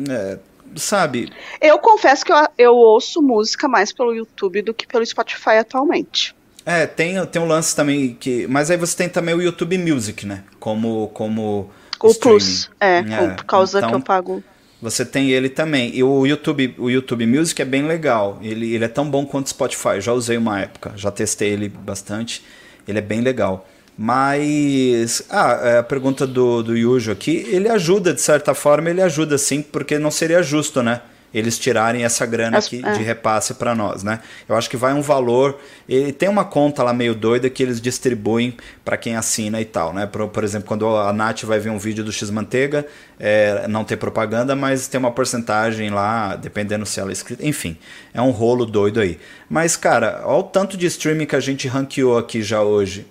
é, 0.10 0.38
sabe? 0.76 1.32
Eu 1.60 1.80
confesso 1.80 2.24
que 2.24 2.32
eu, 2.32 2.38
eu 2.57 2.76
ouço 2.76 3.22
música 3.22 3.68
mais 3.68 3.91
pelo 3.91 4.14
YouTube 4.14 4.61
do 4.61 4.74
que 4.74 4.88
pelo 4.88 5.06
Spotify 5.06 5.57
atualmente. 5.60 6.36
É, 6.65 6.86
tem, 6.86 7.24
tem 7.28 7.41
um 7.41 7.48
lance 7.48 7.76
também 7.76 8.14
que. 8.19 8.45
Mas 8.48 8.69
aí 8.69 8.78
você 8.78 8.95
tem 8.95 9.10
também 9.10 9.34
o 9.34 9.41
YouTube 9.41 9.78
Music, 9.78 10.26
né? 10.26 10.44
Como. 10.60 11.10
como 11.14 11.69
O 12.06 12.11
streaming. 12.11 12.38
Plus, 12.38 12.69
é, 12.80 12.98
É, 12.99 13.28
por 13.36 13.45
causa 13.45 13.80
então- 13.80 13.90
que 13.90 13.95
eu 13.95 14.02
pago. 14.02 14.44
Você 14.80 15.03
tem 15.03 15.32
ele 15.32 15.49
também. 15.49 15.95
E 15.95 16.03
o 16.03 16.26
YouTube, 16.28 16.76
o 16.78 16.88
YouTube 16.90 17.26
Music 17.26 17.60
é 17.60 17.65
bem 17.65 17.88
legal. 17.88 18.38
Ele, 18.44 18.76
ele 18.76 18.86
é 18.86 18.88
tão 18.88 19.10
bom 19.10 19.26
quanto 19.26 19.48
o 19.48 19.49
Spotify. 19.49 19.99
Já 19.99 20.14
usei 20.14 20.38
uma 20.38 20.60
época, 20.60 20.91
já 20.95 21.10
testei 21.10 21.49
ele 21.49 21.68
bastante. 21.68 22.44
Ele 22.88 22.99
é 22.99 23.02
bem 23.02 23.22
legal. 23.22 23.68
Mas 23.98 25.24
ah, 25.30 25.60
é, 25.64 25.78
a 25.80 25.84
pergunta 25.84 26.28
do, 26.28 26.61
do 26.61 26.78
Yujo 26.78 27.11
aqui, 27.11 27.45
ele 27.49 27.68
ajuda 27.68 28.14
de 28.14 28.22
certa 28.22 28.53
forma, 28.53 28.90
ele 28.91 29.02
ajuda 29.02 29.38
sim, 29.38 29.61
porque 29.64 29.98
não 29.98 30.11
seria 30.11 30.44
justo, 30.44 30.84
né? 30.84 31.02
Eles 31.38 31.58
tirarem 31.60 32.04
essa 32.04 32.26
grana 32.26 32.58
As- 32.58 32.66
aqui 32.66 32.82
é. 32.84 32.92
de 32.94 33.04
repasse 33.04 33.54
para 33.54 33.76
nós, 33.76 34.04
né? 34.04 34.20
Eu 34.48 34.56
acho 34.56 34.70
que 34.70 34.78
vai 34.78 34.94
um 34.94 35.02
valor. 35.02 35.60
Ele 35.88 36.12
tem 36.12 36.28
uma 36.30 36.44
conta 36.46 36.84
lá 36.84 36.94
meio 36.94 37.14
doida 37.14 37.50
que 37.50 37.62
eles 37.62 37.80
distribuem 37.80 38.56
para 38.84 38.98
quem 38.98 39.16
assina 39.16 39.60
e 39.62 39.66
tal, 39.66 39.94
né? 39.94 40.06
Por, 40.06 40.28
por 40.30 40.44
exemplo, 40.44 40.68
quando 40.68 40.88
a 40.88 41.14
Nath 41.14 41.44
vai 41.44 41.60
ver 41.60 41.70
um 41.70 41.78
vídeo 41.78 42.04
do 42.04 42.12
X 42.12 42.30
Manteiga, 42.30 42.86
é, 43.20 43.68
não 43.68 43.84
tem 43.84 43.98
propaganda, 43.98 44.56
mas 44.56 44.88
tem 44.88 45.00
uma 45.00 45.12
porcentagem 45.12 45.90
lá, 45.90 46.36
dependendo 46.36 46.86
se 46.86 47.00
ela 47.00 47.10
é 47.10 47.14
escrita. 47.14 47.46
Enfim, 47.46 47.78
é 48.14 48.22
um 48.22 48.32
rolo 48.32 48.66
doido 48.66 49.00
aí. 49.00 49.20
Mas, 49.50 49.76
cara, 49.76 50.22
olha 50.26 50.40
o 50.40 50.44
tanto 50.44 50.76
de 50.78 50.86
streaming 50.88 51.26
que 51.26 51.36
a 51.36 51.40
gente 51.40 51.68
ranqueou 51.68 52.18
aqui 52.18 52.42
já 52.42 52.62
hoje. 52.62 53.06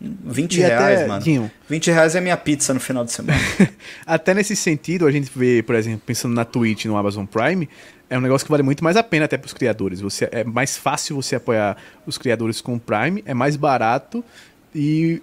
20 0.00 0.56
E 0.58 0.64
até, 0.64 0.76
reais, 0.78 1.08
mano. 1.08 1.22
Dinho. 1.22 1.50
20 1.68 1.90
reais 1.90 2.14
é 2.14 2.20
minha 2.20 2.36
pizza 2.36 2.72
no 2.72 2.78
final 2.80 3.04
de 3.04 3.10
semana. 3.12 3.38
Até 4.06 4.32
nesse 4.32 4.54
sentido, 4.54 5.06
a 5.06 5.10
gente 5.10 5.30
vê, 5.34 5.62
por 5.62 5.74
exemplo, 5.74 6.02
pensando 6.06 6.34
na 6.34 6.44
Twitch 6.44 6.84
no 6.84 6.96
Amazon 6.96 7.24
Prime, 7.24 7.68
é 8.08 8.16
um 8.16 8.20
negócio 8.20 8.44
que 8.46 8.50
vale 8.50 8.62
muito 8.62 8.82
mais 8.84 8.96
a 8.96 9.02
pena 9.02 9.24
até 9.26 9.36
para 9.36 9.46
os 9.46 9.52
criadores. 9.52 10.00
Você, 10.00 10.28
é 10.30 10.44
mais 10.44 10.76
fácil 10.76 11.16
você 11.16 11.34
apoiar 11.36 11.76
os 12.06 12.16
criadores 12.16 12.60
com 12.60 12.74
o 12.76 12.80
Prime, 12.80 13.22
é 13.26 13.34
mais 13.34 13.56
barato 13.56 14.24
e 14.74 15.20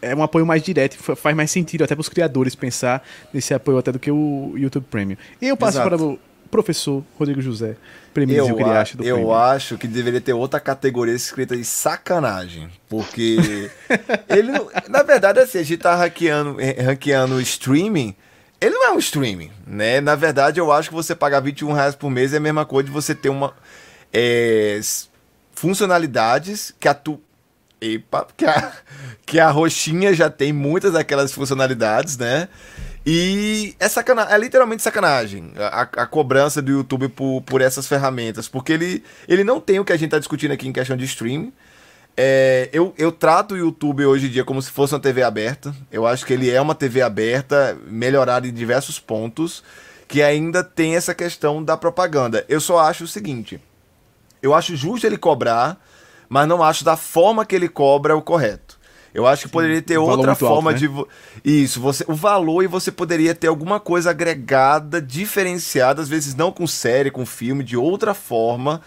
é 0.00 0.14
um 0.14 0.22
apoio 0.22 0.46
mais 0.46 0.62
direto, 0.62 0.96
fa- 0.96 1.16
faz 1.16 1.34
mais 1.34 1.50
sentido 1.50 1.82
até 1.82 1.94
para 1.96 2.00
os 2.02 2.08
criadores 2.08 2.54
pensar 2.54 3.02
nesse 3.32 3.52
apoio 3.54 3.78
até 3.78 3.90
do 3.90 3.98
que 3.98 4.10
o 4.10 4.52
YouTube 4.56 4.84
Premium. 4.90 5.16
E 5.42 5.48
eu 5.48 5.56
passo 5.56 5.78
Exato. 5.78 5.88
para 5.96 6.00
o 6.04 6.18
professor 6.50 7.04
Rodrigo 7.18 7.40
José, 7.40 7.76
para 8.14 8.22
ele 8.22 8.32
me 8.32 8.40
dizer 8.40 8.52
o 8.52 8.56
que 8.56 8.62
ele 8.62 8.70
a- 8.70 8.80
acha 8.80 8.96
do 8.96 9.04
eu 9.04 9.32
acho 9.34 9.76
que 9.78 9.86
deveria 9.86 10.20
ter 10.20 10.32
outra 10.32 10.58
categoria 10.58 11.14
escrita 11.14 11.56
de 11.56 11.64
sacanagem. 11.64 12.68
Porque 12.88 13.70
ele 14.28 14.50
não- 14.52 14.68
na 14.88 15.02
verdade, 15.02 15.40
assim, 15.40 15.58
a 15.58 15.62
gente 15.62 15.78
tá 15.78 15.94
hackeando, 15.94 16.60
eh, 16.60 16.82
hackeando 16.82 17.34
o 17.36 17.40
streaming 17.40 18.14
ele 18.60 18.74
não 18.74 18.86
é 18.86 18.90
um 18.90 18.98
streaming, 18.98 19.52
né? 19.64 20.00
Na 20.00 20.16
verdade, 20.16 20.58
eu 20.58 20.72
acho 20.72 20.88
que 20.88 20.94
você 20.94 21.14
pagar 21.14 21.38
21 21.38 21.70
reais 21.72 21.94
por 21.94 22.10
mês 22.10 22.34
é 22.34 22.38
a 22.38 22.40
mesma 22.40 22.66
coisa 22.66 22.88
de 22.88 22.92
você 22.92 23.14
ter 23.14 23.28
uma 23.28 23.54
é, 24.12 24.80
funcionalidades 25.54 26.74
que 26.80 26.88
a 26.88 26.94
tu 26.94 27.20
Epa, 27.80 28.26
que 28.36 28.44
a, 28.44 28.72
que 29.24 29.38
a 29.38 29.50
roxinha 29.50 30.12
já 30.12 30.28
tem 30.28 30.52
muitas 30.52 30.94
daquelas 30.94 31.30
funcionalidades, 31.32 32.16
né? 32.16 32.48
E 33.10 33.74
é 33.80 33.88
sacanagem, 33.88 34.34
é 34.34 34.36
literalmente 34.36 34.82
sacanagem 34.82 35.50
a, 35.56 35.80
a, 35.80 36.06
cobrança 36.06 36.60
do 36.60 36.70
YouTube 36.70 37.08
por, 37.08 37.40
por 37.40 37.62
essas 37.62 37.86
ferramentas, 37.86 38.48
porque 38.48 38.70
ele, 38.70 39.02
ele 39.26 39.42
não 39.42 39.62
tem 39.62 39.80
o 39.80 39.84
que 39.84 39.94
a 39.94 39.96
gente 39.96 40.10
tá 40.10 40.18
discutindo 40.18 40.50
aqui 40.52 40.68
em 40.68 40.72
questão 40.74 40.94
de 40.94 41.06
streaming. 41.06 41.50
É, 42.14 42.68
eu, 42.70 42.92
eu 42.98 43.10
trato 43.10 43.54
o 43.54 43.56
YouTube 43.56 44.04
hoje 44.04 44.26
em 44.26 44.28
dia 44.28 44.44
como 44.44 44.60
se 44.60 44.70
fosse 44.70 44.92
uma 44.92 45.00
TV 45.00 45.22
aberta. 45.22 45.74
Eu 45.90 46.06
acho 46.06 46.26
que 46.26 46.34
ele 46.34 46.50
é 46.50 46.60
uma 46.60 46.74
TV 46.74 47.00
aberta, 47.00 47.78
melhorada 47.86 48.46
em 48.46 48.52
diversos 48.52 49.00
pontos, 49.00 49.64
que 50.06 50.22
ainda 50.22 50.62
tem 50.62 50.94
essa 50.94 51.14
questão 51.14 51.64
da 51.64 51.78
propaganda. 51.78 52.44
Eu 52.46 52.60
só 52.60 52.78
acho 52.78 53.04
o 53.04 53.08
seguinte: 53.08 53.58
eu 54.42 54.52
acho 54.52 54.76
justo 54.76 55.06
ele 55.06 55.16
cobrar, 55.16 55.82
mas 56.28 56.46
não 56.46 56.62
acho 56.62 56.84
da 56.84 56.94
forma 56.94 57.46
que 57.46 57.56
ele 57.56 57.70
cobra 57.70 58.14
o 58.14 58.20
correto. 58.20 58.67
Eu 59.14 59.26
acho 59.26 59.46
que 59.46 59.48
poderia 59.48 59.80
ter 59.80 59.98
outra 59.98 60.34
forma 60.34 60.70
alto, 60.70 60.82
né? 60.82 61.06
de. 61.44 61.52
Isso, 61.62 61.80
você, 61.80 62.04
o 62.06 62.14
valor 62.14 62.62
e 62.62 62.66
você 62.66 62.92
poderia 62.92 63.34
ter 63.34 63.46
alguma 63.46 63.80
coisa 63.80 64.10
agregada, 64.10 65.00
diferenciada, 65.00 66.02
às 66.02 66.08
vezes 66.08 66.34
não 66.34 66.52
com 66.52 66.66
série, 66.66 67.10
com 67.10 67.24
filme, 67.24 67.64
de 67.64 67.76
outra 67.76 68.14
forma. 68.14 68.80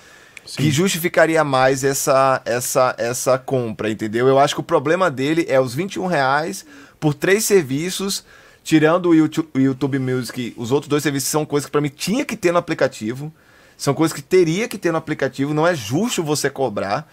Sim. 0.45 0.63
Que 0.63 0.71
justificaria 0.71 1.43
mais 1.43 1.83
essa, 1.83 2.41
essa, 2.45 2.95
essa 2.97 3.37
compra, 3.37 3.89
entendeu? 3.89 4.27
Eu 4.27 4.39
acho 4.39 4.55
que 4.55 4.61
o 4.61 4.63
problema 4.63 5.09
dele 5.09 5.45
é 5.47 5.59
os 5.59 5.73
21 5.73 6.07
reais 6.07 6.65
por 6.99 7.13
três 7.13 7.45
serviços, 7.45 8.25
tirando 8.63 9.09
o 9.09 9.15
YouTube, 9.15 9.49
o 9.53 9.59
YouTube 9.59 9.99
Music. 9.99 10.53
Os 10.57 10.71
outros 10.71 10.89
dois 10.89 11.03
serviços 11.03 11.29
são 11.29 11.45
coisas 11.45 11.65
que 11.67 11.71
para 11.71 11.81
mim 11.81 11.89
tinha 11.89 12.25
que 12.25 12.35
ter 12.35 12.51
no 12.51 12.57
aplicativo. 12.57 13.31
São 13.77 13.93
coisas 13.93 14.13
que 14.13 14.21
teria 14.21 14.67
que 14.67 14.77
ter 14.77 14.91
no 14.91 14.97
aplicativo. 14.97 15.53
Não 15.53 15.65
é 15.65 15.73
justo 15.73 16.23
você 16.23 16.49
cobrar. 16.49 17.07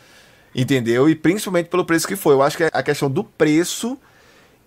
Entendeu? 0.55 1.09
E 1.09 1.15
principalmente 1.15 1.69
pelo 1.69 1.85
preço 1.85 2.07
que 2.07 2.17
foi. 2.17 2.35
Eu 2.35 2.43
acho 2.43 2.57
que 2.57 2.65
é 2.65 2.71
a 2.73 2.83
questão 2.83 3.11
do 3.11 3.23
preço 3.23 3.99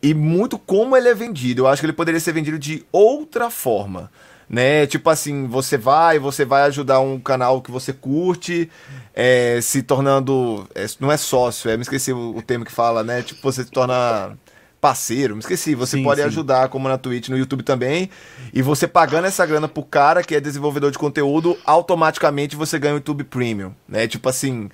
e 0.01 0.13
muito 0.13 0.57
como 0.57 0.95
ele 0.97 1.09
é 1.09 1.13
vendido. 1.13 1.63
Eu 1.63 1.67
acho 1.67 1.81
que 1.81 1.85
ele 1.85 1.93
poderia 1.93 2.19
ser 2.19 2.33
vendido 2.33 2.57
de 2.57 2.83
outra 2.91 3.49
forma. 3.49 4.11
Né? 4.49 4.85
Tipo 4.85 5.09
assim, 5.09 5.47
você 5.47 5.77
vai, 5.77 6.19
você 6.19 6.43
vai 6.43 6.63
ajudar 6.63 6.99
um 6.99 7.17
canal 7.19 7.61
que 7.61 7.71
você 7.71 7.93
curte, 7.93 8.69
é, 9.13 9.59
se 9.61 9.81
tornando. 9.81 10.67
É, 10.75 10.85
não 10.99 11.09
é 11.09 11.15
sócio, 11.15 11.71
é, 11.71 11.77
me 11.77 11.83
esqueci 11.83 12.11
o, 12.11 12.35
o, 12.35 12.41
termo 12.41 12.65
que 12.65 12.71
fala, 12.71 13.01
né? 13.01 13.21
Tipo, 13.21 13.41
você 13.41 13.63
se 13.63 13.71
torna 13.71 14.37
parceiro, 14.81 15.35
me 15.35 15.39
esqueci. 15.39 15.73
Você 15.73 15.97
sim, 15.97 16.03
pode 16.03 16.19
sim. 16.19 16.27
ajudar, 16.27 16.67
como 16.67 16.89
na 16.89 16.97
Twitch, 16.97 17.29
no 17.29 17.37
YouTube 17.37 17.63
também. 17.63 18.09
E 18.53 18.61
você 18.61 18.89
pagando 18.89 19.25
essa 19.25 19.45
grana 19.45 19.69
pro 19.69 19.83
cara 19.83 20.21
que 20.21 20.35
é 20.35 20.41
desenvolvedor 20.41 20.91
de 20.91 20.97
conteúdo, 20.97 21.57
automaticamente 21.63 22.57
você 22.57 22.77
ganha 22.77 22.95
o 22.95 22.97
YouTube 22.97 23.23
Premium. 23.23 23.73
Né? 23.87 24.05
Tipo 24.05 24.27
assim 24.27 24.69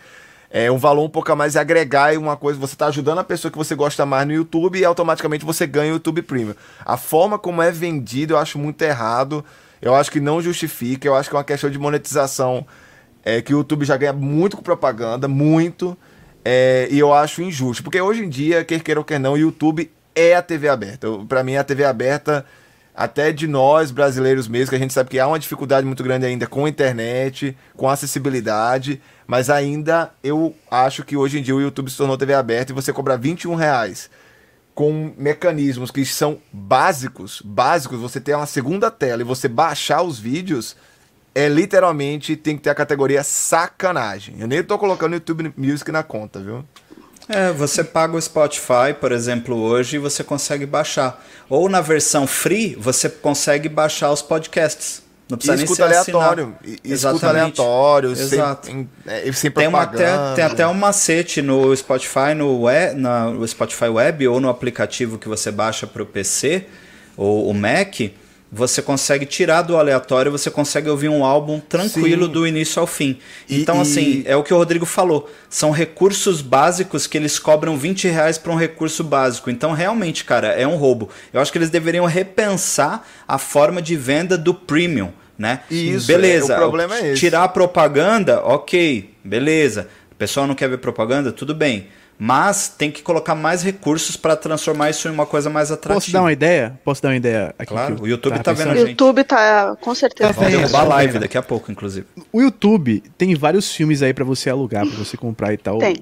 é 0.49 0.71
um 0.71 0.77
valor 0.77 1.03
um 1.03 1.09
pouco 1.09 1.31
a 1.31 1.35
mais 1.35 1.55
e 1.55 1.59
agregar 1.59 2.13
e 2.13 2.17
uma 2.17 2.37
coisa, 2.37 2.59
você 2.59 2.73
está 2.73 2.87
ajudando 2.87 3.19
a 3.19 3.23
pessoa 3.23 3.51
que 3.51 3.57
você 3.57 3.75
gosta 3.75 4.05
mais 4.05 4.25
no 4.25 4.33
YouTube 4.33 4.79
e 4.79 4.85
automaticamente 4.85 5.45
você 5.45 5.67
ganha 5.67 5.91
o 5.91 5.95
YouTube 5.95 6.21
Premium. 6.21 6.55
A 6.85 6.97
forma 6.97 7.37
como 7.37 7.61
é 7.61 7.71
vendido 7.71 8.33
eu 8.33 8.37
acho 8.37 8.57
muito 8.57 8.81
errado, 8.81 9.43
eu 9.81 9.93
acho 9.93 10.11
que 10.11 10.19
não 10.19 10.41
justifica, 10.41 11.07
eu 11.07 11.15
acho 11.15 11.29
que 11.29 11.35
é 11.35 11.37
uma 11.37 11.43
questão 11.43 11.69
de 11.69 11.77
monetização 11.77 12.65
é, 13.23 13.41
que 13.41 13.53
o 13.53 13.57
YouTube 13.57 13.83
já 13.83 13.97
ganha 13.97 14.13
muito 14.13 14.55
com 14.55 14.63
propaganda, 14.63 15.27
muito, 15.27 15.97
é, 16.45 16.87
e 16.89 16.97
eu 16.97 17.13
acho 17.13 17.41
injusto, 17.41 17.83
porque 17.83 17.99
hoje 17.99 18.23
em 18.23 18.29
dia, 18.29 18.63
quer 18.63 18.79
queira 18.79 19.01
ou 19.01 19.03
quer 19.03 19.19
não, 19.19 19.33
o 19.33 19.37
YouTube 19.37 19.91
é 20.15 20.33
a 20.33 20.41
TV 20.41 20.69
aberta. 20.69 21.07
Para 21.27 21.43
mim, 21.43 21.57
a 21.57 21.63
TV 21.63 21.83
aberta 21.83 22.45
até 22.97 23.31
de 23.31 23.45
nós 23.45 23.91
brasileiros 23.91 24.47
mesmo, 24.47 24.71
que 24.71 24.75
a 24.75 24.79
gente 24.79 24.91
sabe 24.91 25.11
que 25.11 25.19
há 25.19 25.27
uma 25.27 25.37
dificuldade 25.37 25.85
muito 25.85 26.03
grande 26.03 26.25
ainda 26.25 26.47
com 26.47 26.65
a 26.65 26.69
internet, 26.69 27.55
com 27.75 27.87
acessibilidade, 27.87 28.99
mas 29.27 29.51
ainda 29.51 30.11
eu 30.23 30.55
acho 30.71 31.03
que 31.03 31.15
hoje 31.15 31.37
em 31.37 31.43
dia 31.43 31.55
o 31.55 31.61
YouTube 31.61 31.91
se 31.91 31.97
tornou 31.97 32.17
TV 32.17 32.33
aberta 32.33 32.71
e 32.71 32.75
você 32.75 32.91
cobrar 32.91 33.15
21 33.15 33.53
reais 33.53 34.09
com 34.73 35.13
mecanismos 35.15 35.91
que 35.91 36.03
são 36.05 36.39
básicos, 36.51 37.39
básicos, 37.45 37.99
você 37.99 38.19
ter 38.19 38.35
uma 38.35 38.47
segunda 38.47 38.89
tela 38.89 39.21
e 39.21 39.25
você 39.25 39.47
baixar 39.47 40.01
os 40.01 40.17
vídeos, 40.17 40.75
é 41.35 41.47
literalmente 41.47 42.35
tem 42.35 42.57
que 42.57 42.63
ter 42.63 42.71
a 42.71 42.75
categoria 42.75 43.23
sacanagem. 43.23 44.37
Eu 44.39 44.47
nem 44.47 44.63
tô 44.63 44.75
colocando 44.79 45.13
YouTube 45.13 45.53
Music 45.55 45.91
na 45.91 46.01
conta, 46.01 46.39
viu? 46.39 46.65
É, 47.29 47.51
você 47.51 47.83
paga 47.83 48.15
o 48.15 48.21
Spotify, 48.21 48.93
por 48.99 49.11
exemplo, 49.11 49.55
hoje 49.55 49.97
e 49.97 49.99
você 49.99 50.23
consegue 50.23 50.65
baixar. 50.65 51.23
Ou 51.49 51.67
na 51.67 51.81
versão 51.81 52.25
free, 52.25 52.75
você 52.75 53.09
consegue 53.09 53.67
baixar 53.67 54.11
os 54.11 54.21
podcasts. 54.21 55.01
Não 55.29 55.37
precisa 55.37 55.61
e 55.61 55.65
escuta 55.65 55.83
aleatório. 55.83 56.55
E, 56.63 56.79
escuta 56.85 57.27
aleatório, 57.27 58.11
Exato. 58.11 58.67
Sem, 58.67 58.89
é, 59.05 59.29
sem 59.33 59.51
tem, 59.51 59.67
até, 59.67 60.33
tem 60.35 60.43
até 60.45 60.65
um 60.65 60.73
macete 60.73 61.41
no 61.41 61.75
Spotify, 61.75 62.33
no, 62.33 62.61
web, 62.61 62.97
no 62.97 63.45
Spotify 63.45 63.89
Web 63.89 64.25
ou 64.25 64.39
no 64.39 64.47
aplicativo 64.47 65.17
que 65.17 65.27
você 65.27 65.51
baixa 65.51 65.85
para 65.85 66.01
o 66.01 66.05
PC 66.05 66.65
ou 67.17 67.49
o 67.49 67.53
Mac 67.53 67.99
você 68.51 68.81
consegue 68.81 69.25
tirar 69.25 69.61
do 69.61 69.75
aleatório, 69.75 70.31
você 70.31 70.49
consegue 70.49 70.89
ouvir 70.89 71.09
um 71.09 71.25
álbum 71.25 71.59
tranquilo 71.59 72.27
Sim. 72.27 72.31
do 72.31 72.47
início 72.47 72.79
ao 72.79 72.87
fim. 72.87 73.19
E, 73.47 73.61
então, 73.61 73.77
e... 73.77 73.81
assim, 73.81 74.23
é 74.25 74.35
o 74.35 74.43
que 74.43 74.53
o 74.53 74.57
Rodrigo 74.57 74.85
falou. 74.85 75.29
São 75.49 75.71
recursos 75.71 76.41
básicos 76.41 77.07
que 77.07 77.17
eles 77.17 77.37
cobram 77.37 77.77
20 77.77 78.07
reais 78.07 78.37
para 78.37 78.51
um 78.51 78.55
recurso 78.55 79.03
básico. 79.03 79.49
Então, 79.49 79.73
realmente, 79.73 80.23
cara, 80.23 80.47
é 80.47 80.65
um 80.65 80.77
roubo. 80.77 81.09
Eu 81.33 81.41
acho 81.41 81.51
que 81.51 81.57
eles 81.57 81.69
deveriam 81.69 82.05
repensar 82.05 83.05
a 83.27 83.37
forma 83.37 83.81
de 83.81 83.95
venda 83.95 84.37
do 84.37 84.53
premium. 84.53 85.11
Né? 85.37 85.61
Isso, 85.69 86.07
beleza. 86.07 86.53
É, 86.53 86.55
o 86.55 86.59
problema 86.59 86.95
é 86.97 87.11
esse. 87.11 87.19
Tirar 87.19 87.43
a 87.43 87.47
propaganda, 87.47 88.41
ok, 88.43 89.13
beleza. 89.23 89.87
O 90.11 90.15
pessoal 90.15 90.47
não 90.47 90.55
quer 90.55 90.67
ver 90.67 90.77
propaganda, 90.77 91.31
tudo 91.31 91.53
bem 91.53 91.87
mas 92.19 92.67
tem 92.67 92.89
que 92.89 93.03
colocar 93.03 93.35
mais 93.35 93.61
recursos 93.61 94.17
para 94.17 94.35
transformar 94.35 94.89
isso 94.89 95.07
em 95.07 95.11
uma 95.11 95.25
coisa 95.25 95.49
mais 95.49 95.71
atrativa. 95.71 95.99
Posso 95.99 96.11
dar 96.11 96.21
uma 96.21 96.31
ideia? 96.31 96.79
Posso 96.83 97.01
dar 97.01 97.09
uma 97.09 97.15
ideia 97.15 97.53
aqui? 97.59 97.71
Claro, 97.71 98.01
o 98.01 98.07
YouTube 98.07 98.39
tá 98.39 98.53
vendo 98.53 98.71
a 98.71 98.75
gente. 98.75 98.85
O 98.85 98.89
YouTube 98.89 99.23
tá, 99.23 99.77
com 99.79 99.93
certeza. 99.93 100.33
Vamos 100.33 100.51
derrubar 100.51 100.81
a 100.81 100.83
live 100.83 101.19
daqui 101.19 101.37
a 101.37 101.43
pouco, 101.43 101.71
inclusive. 101.71 102.07
O 102.33 102.41
YouTube 102.41 103.03
tem 103.17 103.35
vários 103.35 103.71
filmes 103.73 104.01
aí 104.01 104.13
para 104.13 104.25
você 104.25 104.49
alugar, 104.49 104.87
para 104.87 104.97
você 104.97 105.15
comprar 105.15 105.53
e 105.53 105.57
tal. 105.57 105.77
Tem. 105.77 105.97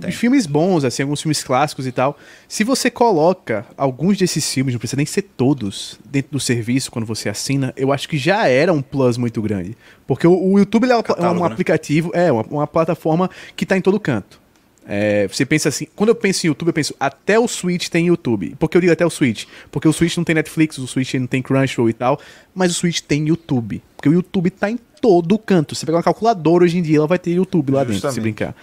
tem. 0.00 0.12
Filmes 0.12 0.46
bons, 0.46 0.84
assim, 0.84 1.02
alguns 1.02 1.20
filmes 1.22 1.42
clássicos 1.42 1.86
e 1.86 1.92
tal. 1.92 2.16
Se 2.46 2.62
você 2.62 2.88
coloca 2.88 3.66
alguns 3.76 4.16
desses 4.16 4.48
filmes, 4.52 4.74
não 4.74 4.78
precisa 4.78 4.96
nem 4.96 5.06
ser 5.06 5.22
todos, 5.22 5.98
dentro 6.04 6.32
do 6.32 6.40
serviço, 6.40 6.90
quando 6.90 7.04
você 7.04 7.28
assina, 7.28 7.72
eu 7.76 7.92
acho 7.92 8.08
que 8.08 8.16
já 8.16 8.46
era 8.46 8.72
um 8.72 8.80
plus 8.80 9.16
muito 9.16 9.42
grande. 9.42 9.76
Porque 10.06 10.26
o, 10.26 10.52
o 10.52 10.58
YouTube 10.58 10.88
é, 10.88 10.96
um, 10.96 11.02
Catálogo, 11.02 11.40
um 11.40 11.46
né? 11.46 11.52
aplicativo, 11.52 12.10
é 12.14 12.30
uma, 12.30 12.42
uma 12.42 12.66
plataforma 12.66 13.28
que 13.56 13.66
tá 13.66 13.76
em 13.76 13.80
todo 13.80 13.98
canto. 13.98 14.40
É, 14.90 15.28
você 15.28 15.44
pensa 15.44 15.68
assim, 15.68 15.86
quando 15.94 16.08
eu 16.08 16.14
penso 16.14 16.46
em 16.46 16.48
YouTube, 16.48 16.68
eu 16.68 16.72
penso 16.72 16.94
até 16.98 17.38
o 17.38 17.46
Switch 17.46 17.88
tem 17.88 18.06
YouTube. 18.06 18.56
Por 18.58 18.70
que 18.70 18.76
eu 18.78 18.80
digo 18.80 18.92
até 18.92 19.04
o 19.04 19.10
Switch? 19.10 19.44
Porque 19.70 19.86
o 19.86 19.92
Switch 19.92 20.16
não 20.16 20.24
tem 20.24 20.34
Netflix, 20.34 20.78
o 20.78 20.86
Switch 20.86 21.12
não 21.14 21.26
tem 21.26 21.42
Crunchyroll 21.42 21.90
e 21.90 21.92
tal, 21.92 22.18
mas 22.54 22.72
o 22.72 22.74
Switch 22.74 23.00
tem 23.00 23.28
YouTube. 23.28 23.82
Porque 23.94 24.08
o 24.08 24.12
YouTube 24.14 24.48
tá 24.48 24.70
em 24.70 24.78
todo 25.00 25.38
canto. 25.38 25.74
Você 25.74 25.84
pegar 25.84 25.98
uma 25.98 26.02
calculadora 26.02 26.64
hoje 26.64 26.78
em 26.78 26.82
dia, 26.82 26.96
ela 26.96 27.06
vai 27.06 27.18
ter 27.18 27.32
YouTube 27.32 27.72
lá 27.72 27.80
Justamente. 27.80 28.00
dentro, 28.00 28.14
se 28.14 28.20
brincar. 28.20 28.56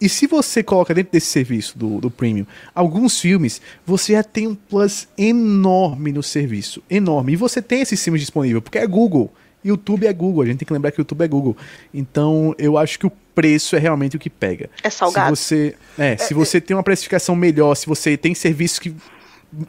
E 0.00 0.08
se 0.08 0.26
você 0.26 0.62
coloca 0.62 0.94
dentro 0.94 1.12
desse 1.12 1.26
serviço 1.28 1.76
do, 1.76 2.00
do 2.00 2.10
Premium 2.10 2.46
alguns 2.74 3.18
filmes, 3.18 3.60
você 3.84 4.12
já 4.12 4.22
tem 4.22 4.46
um 4.46 4.54
plus 4.54 5.08
enorme 5.18 6.12
no 6.12 6.22
serviço. 6.22 6.80
Enorme. 6.88 7.32
E 7.32 7.36
você 7.36 7.60
tem 7.60 7.80
esses 7.80 8.02
filmes 8.02 8.20
disponíveis, 8.20 8.62
porque 8.62 8.78
é 8.78 8.86
Google. 8.86 9.32
YouTube 9.66 10.06
é 10.06 10.12
Google, 10.12 10.42
a 10.42 10.46
gente 10.46 10.58
tem 10.58 10.66
que 10.66 10.72
lembrar 10.72 10.90
que 10.90 10.98
o 10.98 11.02
YouTube 11.02 11.22
é 11.22 11.28
Google. 11.28 11.56
Então, 11.92 12.54
eu 12.58 12.78
acho 12.78 12.98
que 12.98 13.06
o 13.06 13.12
preço 13.34 13.76
é 13.76 13.78
realmente 13.78 14.16
o 14.16 14.18
que 14.18 14.30
pega. 14.30 14.70
É 14.82 14.90
salgado. 14.90 15.36
Se 15.36 15.42
você, 15.42 15.74
é, 15.98 16.12
é 16.12 16.16
se 16.16 16.34
você 16.34 16.58
é... 16.58 16.60
tem 16.60 16.76
uma 16.76 16.82
precificação 16.82 17.36
melhor, 17.36 17.74
se 17.74 17.86
você 17.86 18.16
tem 18.16 18.34
serviços 18.34 18.78
que 18.78 18.94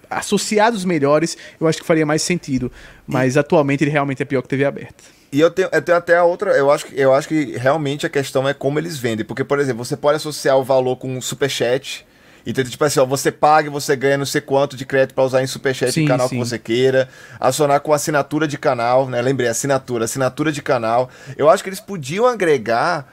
associados 0.09 0.83
melhores, 0.85 1.37
eu 1.59 1.67
acho 1.67 1.79
que 1.79 1.85
faria 1.85 2.05
mais 2.05 2.21
sentido. 2.21 2.71
Mas 3.05 3.35
e... 3.35 3.39
atualmente 3.39 3.83
ele 3.83 3.91
realmente 3.91 4.21
é 4.21 4.25
pior 4.25 4.41
que 4.41 4.47
TV 4.47 4.65
aberta. 4.65 5.03
E 5.31 5.39
eu 5.39 5.51
tenho, 5.51 5.67
eu 5.71 5.81
tenho 5.81 5.97
até 5.97 6.15
a 6.15 6.23
outra, 6.23 6.51
eu 6.51 6.71
acho, 6.71 6.87
eu 6.93 7.13
acho 7.13 7.27
que 7.27 7.57
realmente 7.57 8.05
a 8.05 8.09
questão 8.09 8.47
é 8.47 8.53
como 8.53 8.79
eles 8.79 8.97
vendem. 8.97 9.25
Porque, 9.25 9.43
por 9.43 9.59
exemplo, 9.59 9.83
você 9.83 9.97
pode 9.97 10.15
associar 10.15 10.57
o 10.57 10.63
valor 10.63 10.95
com 10.95 11.17
um 11.17 11.21
superchat. 11.21 12.05
Então, 12.49 12.63
tipo 12.63 12.81
assim, 12.85 13.01
ó, 13.01 13.05
você 13.05 13.29
paga 13.29 13.67
e 13.67 13.69
você 13.69 13.93
ganha 13.93 14.17
não 14.17 14.25
sei 14.25 14.39
quanto 14.39 14.77
de 14.77 14.85
crédito 14.85 15.13
para 15.13 15.25
usar 15.25 15.43
em 15.43 15.47
superchat 15.47 15.91
sim, 15.91 16.05
canal 16.05 16.29
sim. 16.29 16.37
que 16.37 16.45
você 16.45 16.57
queira. 16.57 17.09
Acionar 17.37 17.81
com 17.81 17.91
assinatura 17.91 18.47
de 18.47 18.57
canal, 18.57 19.05
né? 19.09 19.21
Lembrei, 19.21 19.49
assinatura, 19.49 20.05
assinatura 20.05 20.49
de 20.49 20.61
canal. 20.61 21.09
Eu 21.35 21.49
acho 21.49 21.61
que 21.61 21.67
eles 21.67 21.81
podiam 21.81 22.25
agregar 22.25 23.05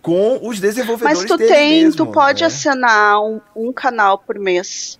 com 0.00 0.40
os 0.42 0.58
desenvolvedores 0.58 1.18
Mas 1.18 1.28
tu 1.28 1.36
tem, 1.36 1.84
mesmo, 1.84 1.98
tu 1.98 2.06
pode 2.10 2.40
né? 2.40 2.46
assinar 2.46 3.20
um, 3.20 3.38
um, 3.54 3.74
canal 3.74 4.16
por 4.16 4.38
mês. 4.38 4.98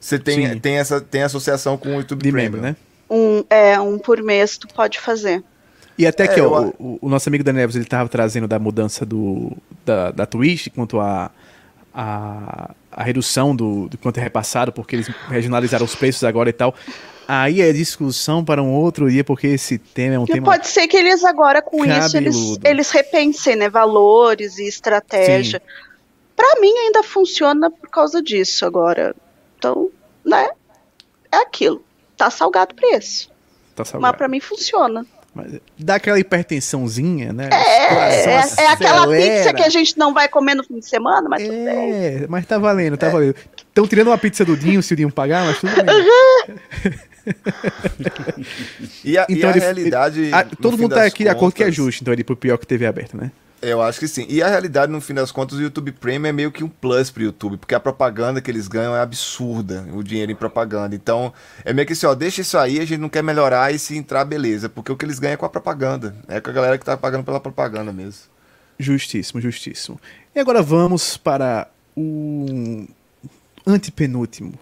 Você 0.00 0.18
tem, 0.18 0.58
tem 0.58 0.78
essa 0.78 1.00
tem 1.00 1.22
associação 1.22 1.78
com 1.78 1.90
o 1.90 1.98
YouTube 1.98 2.24
De 2.24 2.32
Premium, 2.32 2.60
né? 2.60 2.76
Um, 3.08 3.44
é, 3.48 3.78
um 3.78 4.00
por 4.00 4.20
mês 4.20 4.58
tu 4.58 4.66
pode 4.66 4.98
fazer. 4.98 5.44
E 5.96 6.04
até 6.04 6.24
é, 6.24 6.28
que 6.28 6.40
eu... 6.40 6.74
o, 6.76 6.98
o, 7.02 7.08
nosso 7.08 7.28
amigo 7.28 7.44
da 7.44 7.52
Neves, 7.52 7.76
ele 7.76 7.84
tava 7.84 8.08
trazendo 8.08 8.48
da 8.48 8.58
mudança 8.58 9.06
do, 9.06 9.56
da, 9.86 10.10
da 10.10 10.26
Twitch 10.26 10.68
quanto 10.74 10.98
a, 10.98 11.30
a, 12.00 12.70
a 12.92 13.02
redução 13.02 13.56
do, 13.56 13.88
do 13.88 13.98
quanto 13.98 14.18
é 14.18 14.22
repassado, 14.22 14.72
porque 14.72 14.94
eles 14.94 15.08
regionalizaram 15.28 15.84
os 15.84 15.96
preços 15.96 16.22
agora 16.22 16.48
e 16.48 16.52
tal 16.52 16.72
Aí 17.30 17.60
é 17.60 17.70
discussão 17.74 18.42
para 18.42 18.62
um 18.62 18.72
outro 18.72 19.10
dia, 19.10 19.22
porque 19.22 19.48
esse 19.48 19.76
tema 19.76 20.14
é 20.14 20.18
um 20.18 20.24
e 20.24 20.28
tema. 20.28 20.46
Pode 20.46 20.66
ser 20.66 20.88
que 20.88 20.96
eles 20.96 21.22
agora, 21.22 21.60
com 21.60 21.76
Cabeludo. 21.80 22.06
isso, 22.06 22.16
eles, 22.16 22.58
eles 22.64 22.90
repensem, 22.90 23.54
né? 23.54 23.68
Valores 23.68 24.58
e 24.58 24.66
estratégia. 24.66 25.60
Para 26.34 26.58
mim 26.58 26.72
ainda 26.72 27.02
funciona 27.02 27.70
por 27.70 27.90
causa 27.90 28.22
disso 28.22 28.64
agora. 28.64 29.14
Então, 29.58 29.90
né? 30.24 30.48
É 31.30 31.36
aquilo. 31.36 31.84
Tá 32.16 32.30
salgado 32.30 32.72
o 32.72 32.76
preço. 32.76 33.30
Tá 33.76 33.84
salgado. 33.84 34.10
Mas 34.10 34.16
para 34.16 34.28
mim 34.28 34.40
funciona. 34.40 35.04
Mas 35.38 35.60
dá 35.78 35.94
aquela 35.94 36.18
hipertensãozinha, 36.18 37.32
né? 37.32 37.48
É, 37.52 37.94
é, 38.24 38.42
é, 38.58 38.66
aquela 38.72 39.06
pizza 39.06 39.54
que 39.54 39.62
a 39.62 39.68
gente 39.68 39.96
não 39.96 40.12
vai 40.12 40.28
comer 40.28 40.56
no 40.56 40.64
fim 40.64 40.80
de 40.80 40.86
semana, 40.86 41.28
mas 41.28 41.42
é, 41.48 42.26
mas 42.28 42.44
tá 42.44 42.58
valendo, 42.58 42.96
tá 42.96 43.06
é. 43.06 43.10
valendo. 43.10 43.36
Estão 43.68 43.86
tirando 43.86 44.08
uma 44.08 44.18
pizza 44.18 44.44
do 44.44 44.56
Dinho 44.56 44.82
se 44.82 44.92
o 44.92 44.96
Dinho 44.96 45.12
pagar, 45.12 45.46
mas 45.46 45.60
tudo 45.60 45.72
bem. 45.76 45.86
e 49.04 49.16
a, 49.16 49.26
então, 49.28 49.38
e 49.38 49.44
a 49.44 49.50
ele, 49.50 49.60
realidade. 49.60 50.20
Ele, 50.22 50.34
a, 50.34 50.44
todo 50.44 50.76
mundo 50.76 50.96
tá 50.96 51.04
aqui 51.04 51.22
de 51.22 51.28
acordo 51.28 51.54
que 51.54 51.62
é 51.62 51.70
justo, 51.70 52.02
então 52.02 52.12
ele 52.12 52.24
pro 52.24 52.34
pior 52.36 52.58
que 52.58 52.66
teve 52.66 52.84
aberto, 52.84 53.16
né? 53.16 53.30
Eu 53.60 53.82
acho 53.82 53.98
que 53.98 54.06
sim. 54.06 54.24
E 54.28 54.40
a 54.40 54.48
realidade, 54.48 54.92
no 54.92 55.00
fim 55.00 55.14
das 55.14 55.32
contas, 55.32 55.58
o 55.58 55.62
YouTube 55.62 55.90
Premium 55.90 56.28
é 56.28 56.32
meio 56.32 56.52
que 56.52 56.62
um 56.62 56.68
plus 56.68 57.10
pro 57.10 57.24
YouTube, 57.24 57.56
porque 57.56 57.74
a 57.74 57.80
propaganda 57.80 58.40
que 58.40 58.48
eles 58.48 58.68
ganham 58.68 58.94
é 58.94 59.00
absurda, 59.00 59.84
o 59.92 60.02
dinheiro 60.02 60.30
em 60.30 60.36
propaganda. 60.36 60.94
Então, 60.94 61.32
é 61.64 61.72
meio 61.72 61.84
que 61.84 61.92
assim, 61.92 62.06
ó, 62.06 62.14
deixa 62.14 62.40
isso 62.40 62.56
aí, 62.56 62.78
a 62.78 62.84
gente 62.84 63.00
não 63.00 63.08
quer 63.08 63.22
melhorar 63.22 63.74
e 63.74 63.78
se 63.78 63.96
entrar, 63.96 64.24
beleza. 64.24 64.68
Porque 64.68 64.92
o 64.92 64.96
que 64.96 65.04
eles 65.04 65.18
ganham 65.18 65.34
é 65.34 65.36
com 65.36 65.44
a 65.44 65.48
propaganda. 65.48 66.14
É 66.28 66.40
com 66.40 66.50
a 66.50 66.52
galera 66.52 66.78
que 66.78 66.84
tá 66.84 66.96
pagando 66.96 67.24
pela 67.24 67.40
propaganda 67.40 67.92
mesmo. 67.92 68.22
Justíssimo, 68.78 69.40
justíssimo. 69.40 70.00
E 70.32 70.38
agora 70.38 70.62
vamos 70.62 71.16
para 71.16 71.68
o 71.96 72.86
antepenúltimo. 73.66 74.54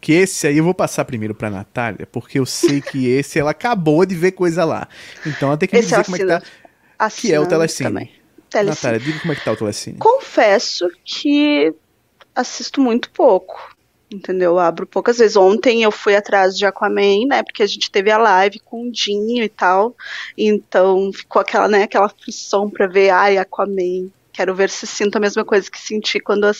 Que 0.00 0.12
esse 0.12 0.46
aí 0.46 0.58
eu 0.58 0.64
vou 0.64 0.74
passar 0.74 1.04
primeiro 1.06 1.34
pra 1.34 1.48
Natália, 1.48 2.06
porque 2.06 2.38
eu 2.38 2.46
sei 2.46 2.80
que 2.82 3.08
esse 3.08 3.38
ela 3.38 3.52
acabou 3.52 4.04
de 4.04 4.14
ver 4.14 4.32
coisa 4.32 4.64
lá. 4.64 4.86
Então 5.26 5.48
ela 5.48 5.56
tem 5.56 5.66
que 5.66 5.74
me 5.74 5.82
dizer 5.82 6.04
como 6.04 6.16
é 6.16 6.18
que 6.20 6.26
tá. 6.26 6.42
Que 7.10 7.32
é 7.32 7.40
o 7.40 7.46
Telecine. 7.46 7.88
Também. 7.88 8.17
Telecine. 8.48 8.92
Natália, 8.92 9.00
diga 9.00 9.20
como 9.20 9.32
é 9.32 9.36
que 9.36 9.44
tá 9.44 9.52
o 9.52 9.56
Telecine. 9.56 9.98
Confesso 9.98 10.90
que 11.04 11.74
assisto 12.34 12.80
muito 12.80 13.10
pouco. 13.10 13.76
Entendeu? 14.10 14.52
Eu 14.52 14.58
abro 14.58 14.86
poucas 14.86 15.18
vezes. 15.18 15.36
Ontem 15.36 15.82
eu 15.82 15.90
fui 15.90 16.16
atrás 16.16 16.56
de 16.56 16.64
Aquaman, 16.64 17.26
né? 17.28 17.42
Porque 17.42 17.62
a 17.62 17.66
gente 17.66 17.90
teve 17.90 18.10
a 18.10 18.16
live 18.16 18.58
com 18.60 18.84
o 18.84 18.90
Dinho 18.90 19.44
e 19.44 19.48
tal. 19.48 19.94
Então 20.36 21.12
ficou 21.12 21.42
aquela, 21.42 21.68
né, 21.68 21.82
aquela 21.82 22.06
aflição 22.06 22.70
pra 22.70 22.86
ver, 22.86 23.10
ai, 23.10 23.36
Aquaman. 23.36 24.08
Quero 24.32 24.54
ver 24.54 24.70
se 24.70 24.86
sinto 24.86 25.16
a 25.16 25.20
mesma 25.20 25.44
coisa 25.44 25.70
que 25.70 25.78
senti 25.78 26.20
quando 26.20 26.50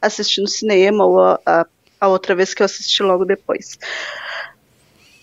assisti 0.00 0.40
no 0.40 0.48
cinema 0.48 1.04
ou 1.04 1.20
a, 1.20 1.40
a, 1.44 1.66
a 2.00 2.08
outra 2.08 2.34
vez 2.34 2.54
que 2.54 2.62
eu 2.62 2.64
assisti 2.64 3.02
logo 3.02 3.24
depois. 3.24 3.78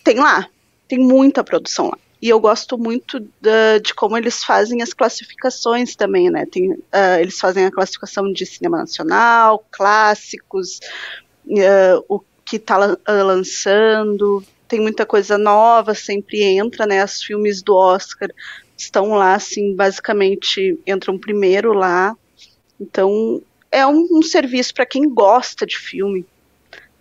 Tem 0.03 0.19
lá, 0.19 0.47
tem 0.87 0.99
muita 0.99 1.43
produção 1.43 1.87
lá. 1.87 1.97
E 2.23 2.29
eu 2.29 2.39
gosto 2.39 2.77
muito 2.77 3.19
de 3.19 3.93
como 3.93 4.17
eles 4.17 4.45
fazem 4.45 4.81
as 4.81 4.93
classificações 4.93 5.93
também, 5.93 6.29
né? 6.29 6.45
Tem, 6.45 6.71
uh, 6.71 7.19
eles 7.19 7.37
fazem 7.37 7.65
a 7.65 7.71
classificação 7.71 8.31
de 8.31 8.45
cinema 8.45 8.77
nacional, 8.77 9.65
clássicos, 9.69 10.79
uh, 11.45 12.05
o 12.07 12.21
que 12.45 12.55
está 12.55 12.79
uh, 12.79 12.97
lançando. 13.25 14.41
Tem 14.69 14.79
muita 14.79 15.05
coisa 15.05 15.37
nova, 15.37 15.93
sempre 15.93 16.41
entra, 16.41 16.85
né? 16.85 17.03
Os 17.03 17.21
filmes 17.21 17.61
do 17.61 17.75
Oscar 17.75 18.29
estão 18.77 19.09
lá, 19.15 19.35
assim, 19.35 19.75
basicamente 19.75 20.79
entram 20.87 21.19
primeiro 21.19 21.73
lá. 21.73 22.15
Então, 22.79 23.41
é 23.69 23.85
um, 23.85 24.07
um 24.09 24.21
serviço 24.21 24.73
para 24.73 24.85
quem 24.85 25.13
gosta 25.13 25.65
de 25.65 25.77
filme. 25.77 26.25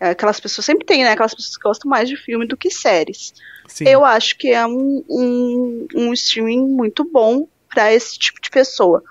É, 0.00 0.08
aquelas 0.10 0.40
pessoas 0.40 0.64
sempre 0.64 0.84
tem, 0.84 1.04
né? 1.04 1.12
Aquelas 1.12 1.32
pessoas 1.32 1.56
que 1.56 1.62
gostam 1.62 1.88
mais 1.88 2.08
de 2.08 2.16
filme 2.16 2.44
do 2.44 2.56
que 2.56 2.72
séries. 2.72 3.32
Sim. 3.66 3.88
Eu 3.88 4.04
acho 4.04 4.36
que 4.36 4.48
é 4.48 4.66
um, 4.66 5.04
um, 5.08 5.86
um 5.94 6.12
streaming 6.12 6.66
muito 6.68 7.04
bom 7.04 7.46
para 7.68 7.92
esse 7.92 8.18
tipo 8.18 8.40
de 8.40 8.50
pessoa. 8.50 9.02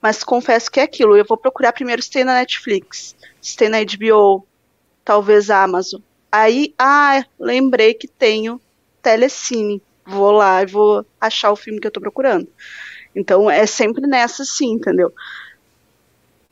Mas 0.00 0.24
confesso 0.24 0.70
que 0.70 0.80
é 0.80 0.84
aquilo. 0.84 1.16
Eu 1.16 1.24
vou 1.24 1.36
procurar 1.36 1.72
primeiro 1.72 2.02
se 2.02 2.10
tem 2.10 2.24
na 2.24 2.34
Netflix, 2.34 3.14
se 3.40 3.56
tem 3.56 3.68
na 3.68 3.78
HBO, 3.82 4.46
talvez 5.04 5.50
Amazon. 5.50 6.00
Aí, 6.30 6.74
ah, 6.78 7.24
lembrei 7.38 7.94
que 7.94 8.06
tenho 8.06 8.60
Telecine. 9.02 9.82
Vou 10.06 10.32
lá 10.32 10.62
e 10.62 10.66
vou 10.66 11.04
achar 11.20 11.50
o 11.50 11.56
filme 11.56 11.80
que 11.80 11.86
eu 11.86 11.90
tô 11.90 12.00
procurando. 12.00 12.48
Então 13.14 13.50
é 13.50 13.66
sempre 13.66 14.06
nessa 14.06 14.44
sim, 14.44 14.72
entendeu? 14.72 15.12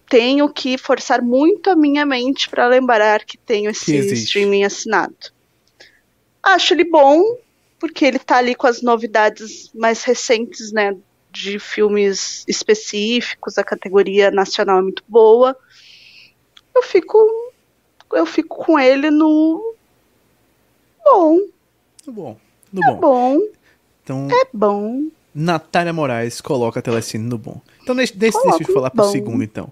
Tenho 0.08 0.48
que 0.48 0.78
forçar 0.78 1.22
muito 1.22 1.70
a 1.70 1.76
minha 1.76 2.04
mente 2.04 2.48
para 2.48 2.66
lembrar 2.66 3.24
que 3.24 3.36
tenho 3.36 3.70
esse 3.70 3.84
que 3.86 4.14
streaming 4.14 4.64
assinado. 4.64 5.14
Acho 6.42 6.74
ele 6.74 6.84
bom, 6.84 7.22
porque 7.78 8.04
ele 8.04 8.18
tá 8.18 8.36
ali 8.36 8.54
com 8.54 8.66
as 8.66 8.82
novidades 8.82 9.70
mais 9.74 10.02
recentes, 10.02 10.72
né, 10.72 10.96
de 11.30 11.58
filmes 11.58 12.44
específicos, 12.48 13.58
a 13.58 13.64
categoria 13.64 14.30
nacional 14.30 14.78
é 14.78 14.82
muito 14.82 15.04
boa. 15.08 15.56
Eu 16.74 16.82
fico 16.82 17.18
eu 18.12 18.26
fico 18.26 18.64
com 18.64 18.78
ele 18.78 19.10
no 19.10 19.74
bom. 21.04 21.38
No 22.06 22.12
bom. 22.12 22.36
No 22.72 22.82
é 22.82 22.94
bom. 22.94 22.98
bom. 23.00 23.40
Então, 24.02 24.28
é 24.30 24.46
bom. 24.52 25.08
Natália 25.34 25.92
Moraes 25.92 26.40
coloca 26.40 26.80
a 26.80 26.82
Telecine 26.82 27.24
no 27.24 27.38
bom. 27.38 27.60
Então, 27.82 27.94
deixa, 27.94 28.14
deixa, 28.16 28.40
deixa 28.42 28.62
eu 28.70 28.74
falar 28.74 28.90
pro 28.90 29.10
segundo, 29.10 29.44
então. 29.44 29.70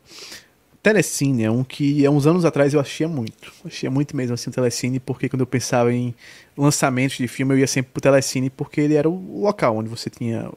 Telecine 0.87 1.43
é 1.43 1.51
um 1.51 1.65
que 1.65 2.07
há 2.07 2.11
uns 2.13 2.29
anos 2.29 2.45
atrás 2.45 2.73
eu 2.73 2.79
achei 2.79 3.09
muito. 3.09 3.53
Achei 3.65 3.89
muito 3.89 4.17
mesmo 4.17 4.35
assim 4.35 4.51
o 4.51 4.53
Telecine, 4.53 5.01
porque 5.01 5.29
quando 5.29 5.41
eu 5.41 5.47
pensava 5.47 5.93
em 5.93 6.15
lançamentos 6.57 7.17
de 7.17 7.27
filme, 7.27 7.55
eu 7.55 7.59
ia 7.59 7.67
sempre 7.67 7.91
pro 7.93 8.01
Telecine, 8.01 8.49
porque 8.49 8.83
ele 8.83 8.95
era 8.95 9.11
o 9.11 9.41
local 9.41 9.79
onde 9.79 9.89
você 9.89 10.09
tinha 10.09 10.49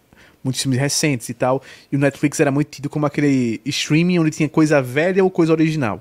muitos 0.44 0.62
filmes 0.62 0.80
recentes 0.80 1.30
e 1.30 1.34
tal. 1.34 1.64
E 1.92 1.96
o 1.96 2.00
Netflix 2.00 2.40
era 2.40 2.52
muito 2.52 2.68
tido 2.68 2.92
como 2.92 3.08
aquele 3.08 3.60
streaming 3.66 4.20
onde 4.20 4.30
tinha 4.30 4.48
coisa 4.48 4.80
velha 4.84 5.24
ou 5.24 5.32
coisa 5.32 5.52
original. 5.52 6.00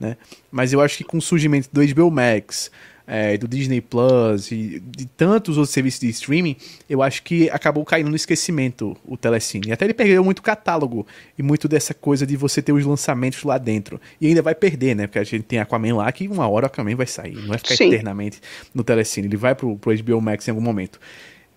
Né? 0.00 0.16
Mas 0.50 0.72
eu 0.72 0.80
acho 0.80 0.96
que 0.96 1.04
com 1.04 1.18
o 1.18 1.22
surgimento 1.22 1.68
do 1.72 1.80
HBO 1.94 2.10
Max, 2.10 2.72
é, 3.12 3.36
do 3.36 3.48
Disney 3.48 3.80
Plus 3.80 4.52
e 4.52 4.80
de 4.80 5.04
tantos 5.04 5.58
outros 5.58 5.74
serviços 5.74 5.98
de 5.98 6.08
streaming, 6.10 6.54
eu 6.88 7.02
acho 7.02 7.24
que 7.24 7.50
acabou 7.50 7.84
caindo 7.84 8.08
no 8.08 8.14
esquecimento 8.14 8.96
o 9.04 9.16
Telecine. 9.16 9.66
E 9.66 9.72
até 9.72 9.84
ele 9.84 9.92
perdeu 9.92 10.22
muito 10.22 10.40
catálogo 10.40 11.04
e 11.36 11.42
muito 11.42 11.66
dessa 11.66 11.92
coisa 11.92 12.24
de 12.24 12.36
você 12.36 12.62
ter 12.62 12.72
os 12.72 12.86
lançamentos 12.86 13.42
lá 13.42 13.58
dentro. 13.58 14.00
E 14.20 14.28
ainda 14.28 14.40
vai 14.40 14.54
perder, 14.54 14.94
né? 14.94 15.08
Porque 15.08 15.18
a 15.18 15.24
gente 15.24 15.42
tem 15.42 15.58
Aquaman 15.58 15.96
lá 15.96 16.12
que 16.12 16.28
uma 16.28 16.48
hora 16.48 16.66
o 16.66 16.68
Aquaman 16.68 16.94
vai 16.94 17.06
sair, 17.06 17.34
não 17.34 17.48
vai 17.48 17.58
ficar 17.58 17.74
Sim. 17.74 17.88
eternamente 17.88 18.40
no 18.72 18.84
Telecine. 18.84 19.26
Ele 19.26 19.36
vai 19.36 19.56
pro, 19.56 19.76
pro 19.76 19.92
HBO 19.92 20.20
Max 20.20 20.46
em 20.46 20.52
algum 20.52 20.62
momento. 20.62 21.00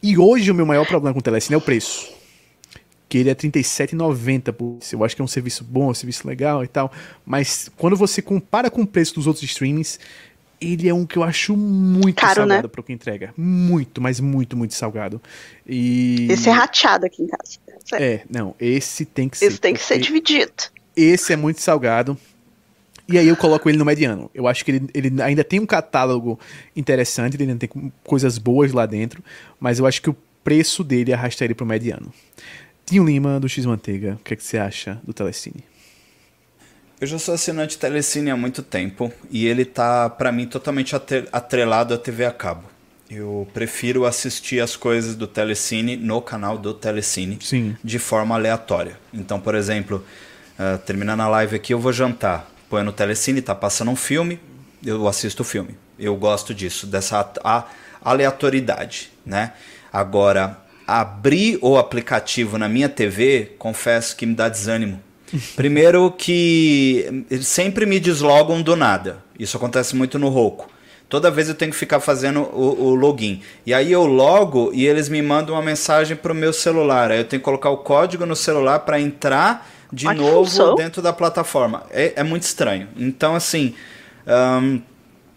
E 0.02 0.18
hoje 0.18 0.50
o 0.50 0.56
meu 0.56 0.66
maior 0.66 0.88
problema 0.88 1.14
com 1.14 1.20
o 1.20 1.24
Telecine 1.24 1.54
é 1.54 1.58
o 1.58 1.62
preço 1.62 2.12
que 3.08 3.20
ele 3.20 3.30
é 3.30 3.34
R$37,90 3.34 4.52
por 4.52 4.80
Eu 4.92 5.04
acho 5.04 5.16
que 5.16 5.22
é 5.22 5.26
um 5.26 5.28
serviço 5.28 5.64
bom, 5.64 5.90
é 5.90 5.92
um 5.92 5.94
serviço 5.94 6.28
legal 6.28 6.64
e 6.64 6.68
tal. 6.68 6.92
Mas 7.24 7.70
quando 7.78 7.96
você 7.96 8.24
compara 8.24 8.72
com 8.72 8.82
o 8.82 8.88
preço 8.88 9.14
dos 9.14 9.28
outros 9.28 9.44
streamings, 9.44 10.00
ele 10.60 10.88
é 10.88 10.94
um 10.94 11.06
que 11.06 11.18
eu 11.18 11.24
acho 11.24 11.56
muito 11.56 12.20
Caro, 12.20 12.36
salgado 12.36 12.64
né? 12.64 12.72
pro 12.72 12.84
que 12.84 12.94
entrega. 12.94 13.34
Muito, 13.38 14.02
mas 14.02 14.20
muito, 14.20 14.56
muito 14.56 14.74
salgado. 14.74 15.22
E... 15.68 16.28
Esse 16.30 16.50
é 16.50 16.52
rateado 16.52 17.06
aqui 17.06 17.24
em 17.24 17.28
casa. 17.28 17.60
É, 17.94 18.22
não, 18.30 18.56
esse 18.60 19.06
tem 19.06 19.28
que 19.28 19.38
ser. 19.38 19.46
Esse 19.46 19.60
tem 19.60 19.74
que 19.74 19.82
ser 19.82 20.00
dividido. 20.00 20.52
Esse 20.96 21.34
é 21.34 21.36
muito 21.36 21.62
salgado. 21.62 22.18
E 23.08 23.18
aí 23.18 23.28
eu 23.28 23.36
coloco 23.36 23.70
ele 23.70 23.78
no 23.78 23.86
mediano. 23.86 24.32
Eu 24.34 24.48
acho 24.48 24.64
que 24.64 24.72
ele, 24.72 24.90
ele 24.94 25.22
ainda 25.22 25.44
tem 25.44 25.60
um 25.60 25.66
catálogo 25.66 26.40
interessante, 26.76 27.36
ele 27.36 27.44
ainda 27.44 27.68
tem 27.68 27.92
coisas 28.04 28.38
boas 28.38 28.72
lá 28.72 28.86
dentro, 28.86 29.22
mas 29.60 29.80
eu 29.80 29.86
acho 29.86 30.02
que 30.02 30.10
o 30.10 30.16
preço 30.44 30.84
dele 30.84 31.14
arrasta 31.14 31.44
ele 31.44 31.54
pro 31.54 31.66
mediano. 31.66 32.14
Tinho 32.86 33.04
Lima, 33.04 33.40
do 33.40 33.48
X 33.48 33.66
Manteiga, 33.66 34.18
o 34.20 34.24
que, 34.24 34.34
é 34.34 34.38
que 34.38 34.44
você 34.44 34.58
acha 34.58 35.02
do 35.04 35.14
Telecine? 35.14 35.64
Eu 37.04 37.08
já 37.08 37.20
sou 37.20 37.34
assinante 37.34 37.78
Telecine 37.78 38.32
há 38.32 38.38
muito 38.38 38.64
tempo 38.64 39.12
e 39.30 39.46
ele 39.46 39.66
tá, 39.66 40.10
para 40.10 40.32
mim, 40.32 40.48
totalmente 40.48 40.96
atrelado 41.34 41.94
à 41.94 41.98
TV 41.98 42.24
a 42.24 42.32
cabo. 42.32 42.64
Eu 43.12 43.46
prefiro 43.54 44.06
assistir 44.06 44.62
as 44.62 44.78
coisas 44.78 45.14
do 45.14 45.28
Telecine 45.28 45.98
no 45.98 46.22
canal 46.22 46.58
do 46.58 46.74
Telecine 46.74 47.40
Sim. 47.42 47.76
de 47.84 48.00
forma 48.00 48.36
aleatória. 48.36 48.98
Então, 49.14 49.38
por 49.38 49.54
exemplo, 49.54 50.02
uh, 50.58 50.78
terminando 50.78 51.20
a 51.20 51.28
live 51.28 51.58
aqui, 51.58 51.74
eu 51.74 51.80
vou 51.80 51.92
jantar. 51.92 52.50
Põe 52.70 52.84
no 52.84 52.94
Telecine, 52.94 53.42
tá 53.42 53.54
passando 53.54 53.92
um 53.92 53.98
filme, 53.98 54.40
eu 54.82 55.06
assisto 55.06 55.42
o 55.42 55.46
filme. 55.46 55.76
Eu 56.00 56.16
gosto 56.16 56.54
disso, 56.54 56.88
dessa 56.88 57.34
aleatoriedade, 58.02 59.12
né? 59.26 59.52
Agora, 59.92 60.58
abrir 60.88 61.60
o 61.62 61.78
aplicativo 61.78 62.58
na 62.58 62.70
minha 62.70 62.88
TV, 62.88 63.56
confesso 63.60 64.16
que 64.16 64.26
me 64.26 64.34
dá 64.34 64.48
desânimo 64.48 65.02
Primeiro 65.56 66.12
que 66.12 67.26
eles 67.30 67.48
sempre 67.48 67.86
me 67.86 68.00
deslogam 68.00 68.62
do 68.62 68.76
nada. 68.76 69.24
Isso 69.38 69.58
acontece 69.58 69.96
muito 69.96 70.20
no 70.20 70.30
Roku. 70.30 70.70
Toda 71.10 71.30
vez 71.30 71.48
eu 71.48 71.56
tenho 71.56 71.72
que 71.72 71.78
ficar 71.78 72.00
fazendo 72.00 72.42
o, 72.42 72.86
o, 72.86 72.96
login. 72.96 73.42
E 73.66 73.74
aí 73.74 73.92
eu 73.92 74.06
logo 74.06 74.72
e 74.74 74.88
eles 74.88 75.10
me 75.10 75.22
mandam 75.22 75.54
uma 75.54 75.62
mensagem 75.62 76.18
pro 76.18 76.34
meu 76.34 76.52
celular. 76.52 77.12
Aí 77.12 77.20
eu 77.20 77.26
tenho 77.26 77.40
que 77.40 77.46
colocar 77.46 77.70
o 77.70 77.78
código 77.78 78.26
no 78.26 78.36
celular 78.36 78.80
para 78.80 79.00
entrar 79.00 79.70
de 79.92 80.12
novo 80.12 80.76
dentro 80.76 81.02
da 81.02 81.14
plataforma. 81.14 81.84
É, 81.92 82.14
é, 82.16 82.24
muito 82.24 82.44
estranho. 82.44 82.88
Então, 82.98 83.36
assim. 83.36 83.76
Um, 84.26 84.82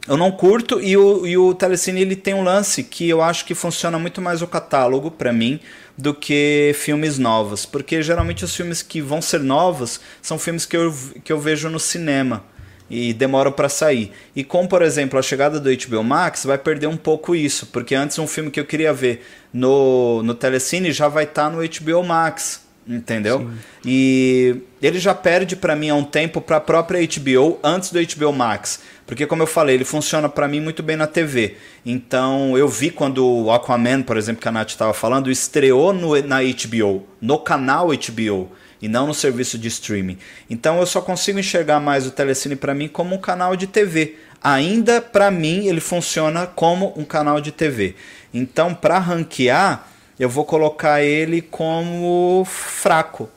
eu 0.09 0.17
não 0.17 0.31
curto 0.31 0.81
e 0.81 0.97
o, 0.97 1.27
e 1.27 1.37
o 1.37 1.55
Telecine 1.55 2.01
ele 2.01 2.17
tem 2.17 2.35
um 2.35 2.43
lance 2.43 2.83
que 2.83 3.09
eu 3.09 3.23
acho 3.23 3.45
que 3.45 3.55
funciona 3.55 3.99
muito 3.99 4.21
mais 4.21 4.43
o 4.43 4.47
catálogo 4.47 5.11
para 5.11 5.33
mim 5.33 5.61
do 5.97 6.15
que 6.15 6.73
filmes 6.75 7.19
novos, 7.19 7.65
porque 7.65 8.03
geralmente 8.03 8.45
os 8.45 8.55
filmes 8.55 8.83
que 8.83 9.01
vão 9.01 9.23
ser 9.23 9.41
novos 9.41 10.01
são 10.21 10.39
filmes 10.39 10.67
que 10.67 10.77
eu, 10.77 10.95
que 11.25 11.33
eu 11.33 11.41
vejo 11.41 11.69
no 11.69 11.81
cinema 11.81 12.45
e 12.89 13.13
demoram 13.13 13.51
para 13.51 13.69
sair. 13.69 14.13
E 14.35 14.45
com, 14.45 14.67
por 14.67 14.83
exemplo, 14.83 15.19
a 15.19 15.23
chegada 15.23 15.59
do 15.59 15.71
HBO 15.71 16.05
Max, 16.05 16.45
vai 16.45 16.59
perder 16.59 16.87
um 16.87 16.97
pouco 16.97 17.35
isso, 17.35 17.67
porque 17.67 17.95
antes 17.95 18.19
um 18.19 18.27
filme 18.27 18.51
que 18.51 18.61
eu 18.61 18.65
queria 18.65 18.93
ver 18.93 19.27
no, 19.53 20.23
no 20.23 20.35
Telecine 20.35 20.93
já 20.93 21.09
vai 21.09 21.25
estar 21.25 21.51
tá 21.51 21.51
no 21.51 21.59
HBO 21.59 22.05
Max, 22.05 22.66
entendeu? 22.87 23.41
Sim. 23.41 23.59
E 23.85 24.57
ele 24.81 24.99
já 24.99 25.15
perde 25.15 25.57
para 25.57 25.75
mim 25.75 25.91
há 25.91 25.95
um 25.95 26.05
tempo 26.05 26.41
para 26.41 26.57
a 26.57 26.61
própria 26.61 27.01
HBO 27.01 27.59
antes 27.63 27.91
do 27.91 27.99
HBO 27.99 28.33
Max. 28.33 28.81
Porque, 29.07 29.27
como 29.27 29.43
eu 29.43 29.47
falei, 29.47 29.77
ele 29.77 29.85
funciona 29.85 30.29
para 30.29 30.49
mim 30.49 30.61
muito 30.61 30.83
bem 30.83 30.97
na 30.97 31.07
TV. 31.07 31.57
Então, 31.85 32.59
eu 32.59 32.69
vi 32.69 32.91
quando 32.91 33.25
o 33.25 33.53
Aquaman, 33.53 34.03
por 34.03 34.17
exemplo, 34.17 34.43
que 34.43 34.49
a 34.49 34.53
Nath 34.53 34.71
estava 34.71 34.93
falando, 34.93 35.31
estreou 35.31 35.93
no, 35.93 36.21
na 36.23 36.39
HBO, 36.43 37.07
no 37.21 37.39
canal 37.39 37.89
HBO, 37.89 38.51
e 38.83 38.89
não 38.89 39.07
no 39.07 39.15
serviço 39.15 39.57
de 39.59 39.69
streaming. 39.69 40.19
Então, 40.51 40.81
eu 40.81 40.87
só 40.87 41.01
consigo 41.01 41.39
enxergar 41.39 41.79
mais 41.79 42.05
o 42.05 42.11
Telecine 42.11 42.57
para 42.57 42.75
mim 42.75 42.89
como 42.89 43.15
um 43.15 43.19
canal 43.19 43.55
de 43.55 43.69
TV. 43.69 44.17
Ainda, 44.43 45.01
para 45.01 45.31
mim, 45.31 45.67
ele 45.67 45.81
funciona 45.81 46.47
como 46.47 46.93
um 46.97 47.05
canal 47.05 47.41
de 47.41 47.53
TV. 47.53 47.95
Então, 48.35 48.75
para 48.75 48.99
ranquear, 48.99 49.89
eu 50.19 50.29
vou 50.29 50.45
colocar 50.45 51.03
ele 51.03 51.43
como 51.43 52.45
fraco. 52.45 53.29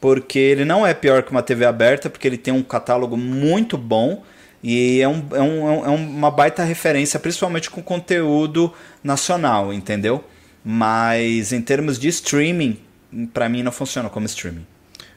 Porque 0.00 0.38
ele 0.38 0.64
não 0.64 0.86
é 0.86 0.92
pior 0.92 1.22
que 1.22 1.30
uma 1.30 1.42
TV 1.42 1.64
aberta, 1.64 2.10
porque 2.10 2.26
ele 2.26 2.36
tem 2.36 2.52
um 2.52 2.62
catálogo 2.62 3.16
muito 3.16 3.78
bom 3.78 4.22
e 4.62 5.00
é, 5.00 5.08
um, 5.08 5.24
é, 5.32 5.40
um, 5.40 5.84
é 5.86 5.88
uma 5.88 6.30
baita 6.30 6.62
referência, 6.62 7.18
principalmente 7.18 7.68
com 7.68 7.82
conteúdo 7.82 8.72
nacional, 9.02 9.72
entendeu? 9.72 10.22
Mas 10.64 11.52
em 11.52 11.60
termos 11.60 11.98
de 11.98 12.08
streaming, 12.08 12.78
para 13.32 13.48
mim 13.48 13.62
não 13.62 13.72
funciona 13.72 14.08
como 14.08 14.26
streaming. 14.26 14.64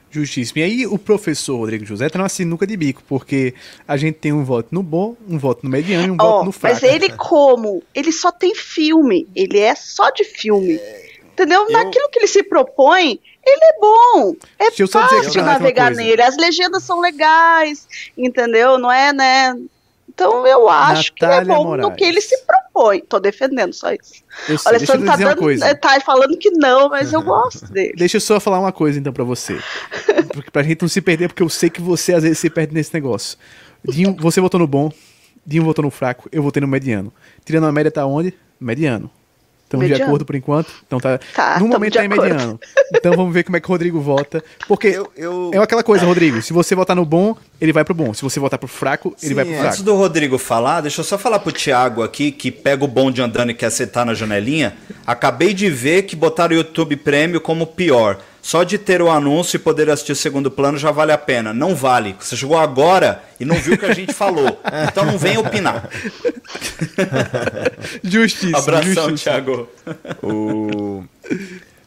Justíssimo. 0.10 0.60
E 0.60 0.64
aí 0.64 0.88
o 0.88 0.98
professor 0.98 1.58
Rodrigo 1.58 1.86
José 1.86 2.10
tá 2.10 2.18
numa 2.18 2.30
sinuca 2.30 2.66
de 2.66 2.76
bico, 2.78 3.04
porque 3.08 3.54
a 3.88 3.98
gente 3.98 4.16
tem 4.16 4.32
um 4.32 4.44
voto 4.44 4.70
no 4.72 4.82
bom, 4.82 5.16
um 5.28 5.38
voto 5.38 5.64
no 5.64 5.70
mediano 5.70 6.08
e 6.08 6.12
um 6.12 6.14
oh, 6.14 6.18
voto 6.18 6.46
no 6.46 6.52
fraco. 6.52 6.80
Mas 6.82 6.84
ele 6.84 7.10
como? 7.10 7.84
Ele 7.94 8.12
só 8.12 8.32
tem 8.32 8.56
filme. 8.56 9.28
Ele 9.36 9.60
é 9.60 9.76
só 9.76 10.10
de 10.12 10.24
filme. 10.24 10.80
Entendeu? 11.36 11.64
Eu... 11.64 11.72
Naquilo 11.72 12.10
que 12.10 12.20
ele 12.20 12.28
se 12.28 12.42
propõe, 12.44 13.20
ele 13.46 13.66
é 13.66 13.80
bom. 13.80 14.36
É 14.58 14.70
Deixa 14.70 14.88
fácil 14.88 15.30
de 15.30 15.42
navegar 15.42 15.92
nele. 15.92 16.22
As 16.22 16.38
legendas 16.38 16.84
são 16.84 17.02
legais, 17.02 17.86
entendeu? 18.18 18.78
Não 18.78 18.90
é, 18.90 19.12
né? 19.12 19.54
Então 20.08 20.48
eu 20.48 20.70
acho 20.70 21.12
Natália 21.20 21.46
que 21.46 21.52
é 21.52 21.54
bom 21.54 21.64
Moraes. 21.66 21.90
no 21.90 21.94
que 21.94 22.06
ele 22.06 22.22
se 22.22 22.38
propõe. 22.46 23.02
Tô 23.02 23.20
defendendo 23.20 23.74
só 23.74 23.92
isso. 23.92 24.24
Eu 24.48 24.58
sei, 24.58 24.72
Alessandro 24.72 25.06
tá, 25.06 25.18
dando, 25.18 25.38
coisa. 25.40 25.76
tá 25.76 26.00
falando 26.00 26.38
que 26.38 26.52
não, 26.52 26.88
mas 26.88 27.12
eu 27.12 27.22
gosto 27.22 27.66
dele. 27.66 27.94
Deixa 28.00 28.16
eu 28.16 28.22
só 28.22 28.40
falar 28.40 28.60
uma 28.60 28.72
coisa 28.72 28.98
então 28.98 29.12
para 29.12 29.26
você. 29.26 29.60
pra 30.54 30.64
gente 30.64 30.82
não 30.82 30.88
se 30.88 31.02
perder, 31.02 31.28
porque 31.28 31.44
eu 31.44 31.50
sei 31.50 31.70
que 31.70 31.82
você 31.82 32.14
às 32.14 32.24
vezes 32.24 32.40
se 32.40 32.50
perde 32.50 32.74
nesse 32.74 32.94
negócio. 32.94 33.38
Dinho, 33.84 34.16
você 34.18 34.40
votou 34.40 34.58
no 34.58 34.68
bom, 34.68 34.90
Dinho 35.46 35.66
votou 35.66 35.84
no 35.84 35.92
fraco, 35.92 36.30
eu 36.32 36.42
votei 36.42 36.62
no 36.62 36.68
mediano. 36.68 37.14
Tirando 37.44 37.66
a 37.66 37.72
média 37.72 37.92
tá 37.92 38.06
onde? 38.06 38.34
Mediano. 38.58 39.12
Estamos 39.66 39.88
de 39.88 40.02
acordo 40.02 40.24
por 40.24 40.36
enquanto. 40.36 40.72
Então 40.86 41.00
tá. 41.00 41.20
tá 41.34 41.60
no 41.60 41.68
momento 41.68 41.94
tá 41.94 42.06
em 42.06 42.08
mediano. 42.08 42.60
Então 42.94 43.16
vamos 43.16 43.34
ver 43.34 43.44
como 43.44 43.58
é 43.58 43.60
que 43.60 43.68
o 43.68 43.72
Rodrigo 43.72 44.00
vota. 44.00 44.44
Porque 44.68 44.88
eu, 44.88 45.12
eu... 45.18 45.52
é 45.54 45.58
aquela 45.58 45.84
coisa, 45.84 46.06
Rodrigo. 46.06 46.40
Se 46.42 46.54
você 46.54 46.76
votar 46.76 46.96
no 46.96 47.04
bom, 47.04 47.36
ele 47.60 47.74
vai 47.74 47.84
pro 47.84 47.94
bom. 47.94 48.14
Se 48.14 48.22
você 48.22 48.40
votar 48.40 48.60
pro 48.60 48.68
fraco, 48.68 49.16
ele 49.22 49.30
Sim, 49.30 49.34
vai 49.34 49.44
pro 49.44 49.54
fraco. 49.56 49.68
Antes 49.70 49.82
do 49.82 49.96
Rodrigo 49.96 50.38
falar, 50.38 50.82
deixa 50.82 51.02
eu 51.02 51.06
só 51.06 51.18
falar 51.18 51.40
pro 51.40 51.52
Thiago 51.52 52.04
aqui, 52.04 52.32
que 52.32 52.52
pega 52.52 52.86
o 52.86 52.88
bonde 52.88 53.22
andando 53.22 53.50
e 53.50 53.54
quer 53.56 53.72
sentar 53.72 54.06
na 54.06 54.14
janelinha. 54.14 54.76
Acabei 55.06 55.52
de 55.52 55.70
ver 55.70 56.04
que 56.04 56.16
botaram 56.16 56.54
o 56.54 56.58
YouTube 56.58 56.96
Premium 56.98 57.40
como 57.40 57.66
pior. 57.66 58.20
Só 58.46 58.62
de 58.62 58.78
ter 58.78 59.02
o 59.02 59.10
anúncio 59.10 59.56
e 59.56 59.60
poder 59.60 59.90
assistir 59.90 60.12
o 60.12 60.16
segundo 60.16 60.52
plano 60.52 60.78
já 60.78 60.92
vale 60.92 61.12
a 61.12 61.18
pena. 61.18 61.52
Não 61.52 61.74
vale. 61.74 62.16
Você 62.20 62.38
chegou 62.38 62.56
agora 62.56 63.24
e 63.40 63.44
não 63.44 63.56
viu 63.56 63.74
o 63.74 63.78
que 63.78 63.88
a 63.88 63.94
gente 63.94 64.14
falou. 64.14 64.46
Então 64.88 65.04
não 65.04 65.18
venha 65.18 65.40
opinar. 65.40 65.90
Justiça. 68.04 68.56
Abração, 68.56 69.10
justiça. 69.10 69.32
Thiago. 69.32 69.68
O... 70.22 71.04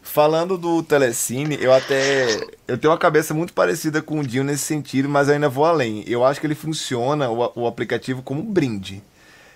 Falando 0.02 0.58
do 0.58 0.82
Telecine, 0.82 1.56
eu 1.60 1.72
até. 1.72 2.26
Eu 2.66 2.76
tenho 2.76 2.90
uma 2.92 2.98
cabeça 2.98 3.32
muito 3.32 3.52
parecida 3.52 4.02
com 4.02 4.18
o 4.18 4.26
Dinho 4.26 4.42
nesse 4.42 4.64
sentido, 4.64 5.08
mas 5.08 5.28
eu 5.28 5.34
ainda 5.34 5.48
vou 5.48 5.64
além. 5.64 6.02
Eu 6.08 6.24
acho 6.24 6.40
que 6.40 6.46
ele 6.46 6.56
funciona, 6.56 7.30
o, 7.30 7.52
o 7.54 7.66
aplicativo, 7.68 8.20
como 8.20 8.42
brinde. 8.42 9.00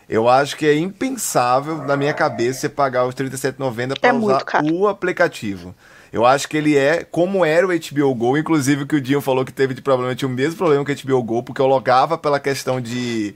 Eu 0.08 0.28
acho 0.28 0.56
que 0.56 0.66
é 0.66 0.76
impensável, 0.76 1.78
na 1.78 1.96
minha 1.96 2.14
cabeça, 2.14 2.60
você 2.60 2.68
pagar 2.68 3.06
os 3.06 3.14
R$ 3.16 3.28
37,90 3.28 3.98
para 3.98 4.10
é 4.10 4.12
usar 4.12 4.44
o 4.70 4.86
aplicativo. 4.86 5.74
Eu 6.12 6.26
acho 6.26 6.48
que 6.48 6.56
ele 6.56 6.76
é 6.76 7.04
como 7.04 7.44
era 7.44 7.66
o 7.66 7.70
HBO 7.70 8.14
Go, 8.14 8.36
inclusive 8.36 8.86
que 8.86 8.96
o 8.96 9.00
Dinho 9.00 9.20
falou 9.20 9.44
que 9.44 9.52
teve 9.52 9.72
de 9.72 9.80
problema, 9.80 10.14
tinha 10.14 10.28
o 10.28 10.32
mesmo 10.32 10.58
problema 10.58 10.84
que 10.84 10.92
o 10.92 11.06
HBO 11.06 11.22
Go, 11.22 11.42
porque 11.42 11.60
eu 11.60 11.66
logava 11.66 12.18
pela 12.18 12.38
questão 12.38 12.80
de 12.80 13.34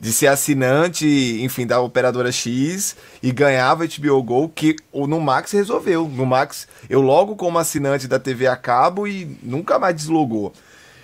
de 0.00 0.12
ser 0.12 0.28
assinante, 0.28 1.06
enfim, 1.42 1.66
da 1.66 1.80
operadora 1.80 2.30
X 2.30 2.96
e 3.22 3.32
ganhava 3.32 3.86
HBO 3.86 4.22
Go, 4.22 4.48
que 4.48 4.76
no 4.94 5.20
Max 5.20 5.52
resolveu. 5.52 6.08
No 6.08 6.24
Max, 6.24 6.68
eu 6.88 7.00
logo 7.00 7.34
como 7.34 7.58
assinante 7.58 8.06
da 8.06 8.18
TV 8.18 8.46
a 8.46 8.56
cabo 8.56 9.08
e 9.08 9.38
nunca 9.42 9.78
mais 9.78 9.96
deslogou. 9.96 10.52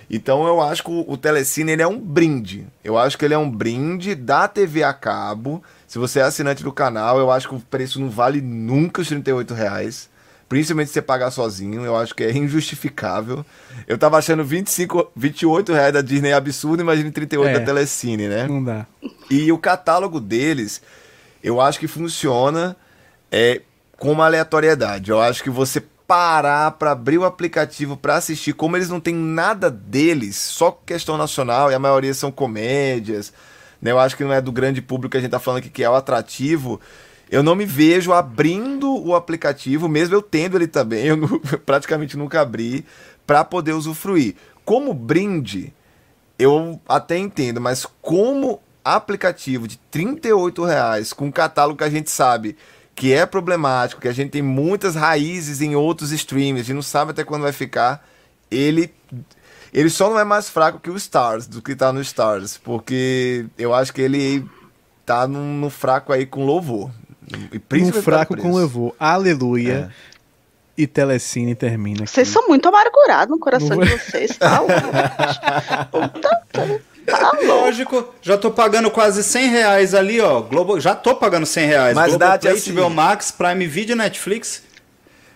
Então 0.08 0.46
eu 0.46 0.60
acho 0.60 0.84
que 0.84 0.90
o, 0.90 1.04
o 1.10 1.16
Telecine 1.16 1.72
ele 1.72 1.82
é 1.82 1.86
um 1.88 1.98
brinde. 1.98 2.66
Eu 2.84 2.96
acho 2.96 3.18
que 3.18 3.24
ele 3.24 3.34
é 3.34 3.38
um 3.38 3.50
brinde 3.50 4.14
da 4.14 4.46
TV 4.46 4.84
a 4.84 4.92
cabo. 4.92 5.62
Se 5.88 5.98
você 5.98 6.20
é 6.20 6.22
assinante 6.22 6.62
do 6.62 6.72
canal, 6.72 7.18
eu 7.18 7.30
acho 7.30 7.48
que 7.48 7.54
o 7.54 7.60
preço 7.60 8.00
não 8.00 8.10
vale 8.10 8.40
nunca 8.40 9.02
os 9.02 9.08
38 9.08 9.54
reais. 9.54 10.08
Principalmente 10.54 10.86
se 10.86 10.92
você 10.92 11.02
pagar 11.02 11.32
sozinho, 11.32 11.84
eu 11.84 11.96
acho 11.96 12.14
que 12.14 12.22
é 12.22 12.30
injustificável. 12.30 13.44
Eu 13.88 13.98
tava 13.98 14.18
achando 14.18 14.44
25, 14.44 15.10
28 15.16 15.72
reais 15.72 15.92
da 15.92 16.00
Disney 16.00 16.32
absurdo, 16.32 16.80
imagine 16.80 17.10
38 17.10 17.48
é, 17.48 17.58
da 17.58 17.66
Telecine, 17.66 18.28
né? 18.28 18.46
Não 18.46 18.62
dá. 18.62 18.86
E 19.28 19.50
o 19.50 19.58
catálogo 19.58 20.20
deles, 20.20 20.80
eu 21.42 21.60
acho 21.60 21.80
que 21.80 21.88
funciona 21.88 22.76
é, 23.32 23.62
com 23.98 24.12
uma 24.12 24.26
aleatoriedade. 24.26 25.10
Eu 25.10 25.20
acho 25.20 25.42
que 25.42 25.50
você 25.50 25.82
parar 26.06 26.70
para 26.70 26.92
abrir 26.92 27.18
o 27.18 27.24
aplicativo 27.24 27.96
para 27.96 28.14
assistir, 28.14 28.52
como 28.52 28.76
eles 28.76 28.88
não 28.88 29.00
têm 29.00 29.16
nada 29.16 29.68
deles, 29.68 30.36
só 30.36 30.70
questão 30.70 31.18
nacional 31.18 31.72
e 31.72 31.74
a 31.74 31.80
maioria 31.80 32.14
são 32.14 32.30
comédias, 32.30 33.32
né? 33.82 33.90
Eu 33.90 33.98
acho 33.98 34.16
que 34.16 34.22
não 34.22 34.32
é 34.32 34.40
do 34.40 34.52
grande 34.52 34.80
público 34.80 35.10
que 35.10 35.16
a 35.16 35.20
gente 35.20 35.32
tá 35.32 35.40
falando 35.40 35.58
aqui 35.58 35.68
que 35.68 35.82
é 35.82 35.90
o 35.90 35.96
atrativo 35.96 36.80
eu 37.30 37.42
não 37.42 37.54
me 37.54 37.64
vejo 37.64 38.12
abrindo 38.12 38.94
o 38.94 39.14
aplicativo, 39.14 39.88
mesmo 39.88 40.14
eu 40.14 40.22
tendo 40.22 40.56
ele 40.56 40.66
também, 40.66 41.06
eu 41.08 41.18
praticamente 41.64 42.16
nunca 42.16 42.40
abri, 42.40 42.84
para 43.26 43.44
poder 43.44 43.72
usufruir. 43.72 44.34
Como 44.64 44.94
brinde, 44.94 45.72
eu 46.38 46.80
até 46.88 47.18
entendo, 47.18 47.60
mas 47.60 47.86
como 48.00 48.60
aplicativo 48.84 49.66
de 49.66 49.78
38 49.90 50.64
reais 50.64 51.12
com 51.12 51.26
um 51.26 51.32
catálogo 51.32 51.78
que 51.78 51.84
a 51.84 51.90
gente 51.90 52.10
sabe 52.10 52.56
que 52.94 53.12
é 53.12 53.26
problemático, 53.26 54.00
que 54.00 54.08
a 54.08 54.12
gente 54.12 54.30
tem 54.30 54.42
muitas 54.42 54.94
raízes 54.94 55.60
em 55.60 55.74
outros 55.74 56.12
streams, 56.12 56.60
a 56.60 56.64
gente 56.64 56.74
não 56.74 56.82
sabe 56.82 57.10
até 57.10 57.24
quando 57.24 57.42
vai 57.42 57.52
ficar, 57.52 58.06
ele 58.50 58.92
ele 59.72 59.90
só 59.90 60.08
não 60.08 60.18
é 60.18 60.24
mais 60.24 60.48
fraco 60.48 60.78
que 60.78 60.88
o 60.88 60.96
Stars, 60.96 61.48
do 61.48 61.60
que 61.60 61.74
tá 61.74 61.92
no 61.92 62.00
Stars, 62.00 62.56
porque 62.56 63.46
eu 63.58 63.74
acho 63.74 63.92
que 63.92 64.00
ele 64.00 64.48
tá 65.04 65.26
no 65.26 65.68
fraco 65.68 66.12
aí 66.12 66.24
com 66.24 66.46
louvor. 66.46 66.92
E 67.72 67.82
um 67.82 67.92
fraco 67.92 68.36
com 68.36 68.54
levou. 68.54 68.94
Aleluia. 68.98 69.90
É. 69.90 70.14
E 70.76 70.86
Telecine 70.86 71.54
termina. 71.54 72.02
Aqui. 72.02 72.10
Vocês 72.10 72.28
são 72.28 72.48
muito 72.48 72.68
amargurados 72.68 73.30
no 73.30 73.38
coração 73.38 73.78
de 73.78 73.90
vocês, 73.90 74.36
tá? 74.36 74.60
Tá 77.06 77.32
lógico, 77.46 78.12
já 78.20 78.36
tô 78.36 78.50
pagando 78.50 78.90
quase 78.90 79.22
100 79.22 79.48
reais 79.50 79.94
ali, 79.94 80.20
ó. 80.20 80.40
Globo, 80.40 80.80
já 80.80 80.94
tô 80.94 81.14
pagando 81.14 81.46
100 81.46 81.66
reais. 81.66 81.94
Mas 81.94 82.16
Globo 82.16 82.38
Play, 82.40 82.52
assim, 82.54 82.72
HBO 82.72 82.90
Max, 82.90 83.30
Prime 83.30 83.66
Video, 83.66 83.94
Netflix. 83.94 84.62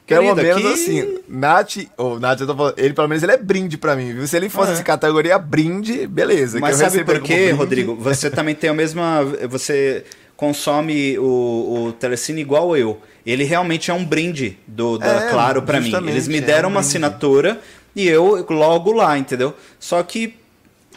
Pelo 0.08 0.34
menos 0.34 0.62
que... 0.62 0.73
assim, 0.73 1.18
Nath, 1.28 1.76
ou 1.99 2.15
oh, 2.15 2.18
Nath, 2.18 2.41
eu 2.41 2.47
tô 2.47 2.57
falando, 2.57 2.78
ele 2.78 2.94
pelo 2.94 3.08
menos 3.08 3.23
ele 3.23 3.33
é 3.33 3.36
brinde 3.36 3.76
pra 3.76 3.94
mim, 3.94 4.15
viu? 4.15 4.26
Se 4.26 4.36
ele 4.39 4.49
fosse 4.49 4.81
é. 4.81 4.83
categoria 4.83 5.39
brinde, 5.39 6.07
beleza. 6.07 6.58
Mas 6.58 6.76
sabe 6.76 7.05
por 7.05 7.20
quê, 7.20 7.50
Rodrigo? 7.50 7.94
Você 7.97 8.31
também 8.31 8.55
tem 8.55 8.70
a 8.70 8.75
mesma. 8.75 9.23
Você 9.50 10.05
consome 10.39 11.18
o, 11.18 11.89
o 11.89 11.92
Telecine 11.94 12.41
igual 12.41 12.76
eu. 12.76 13.00
Ele 13.26 13.42
realmente 13.42 13.91
é 13.91 13.94
um 13.94 14.05
brinde 14.05 14.57
do 14.68 14.97
da 14.97 15.25
é, 15.25 15.31
Claro 15.31 15.62
para 15.62 15.81
mim. 15.81 15.92
Eles 16.08 16.28
me 16.28 16.41
deram 16.41 16.68
é 16.68 16.70
um 16.70 16.75
uma 16.75 16.81
assinatura 16.81 17.60
e 17.94 18.07
eu 18.07 18.47
logo 18.49 18.92
lá, 18.92 19.18
entendeu? 19.18 19.52
Só 19.81 20.00
que 20.05 20.34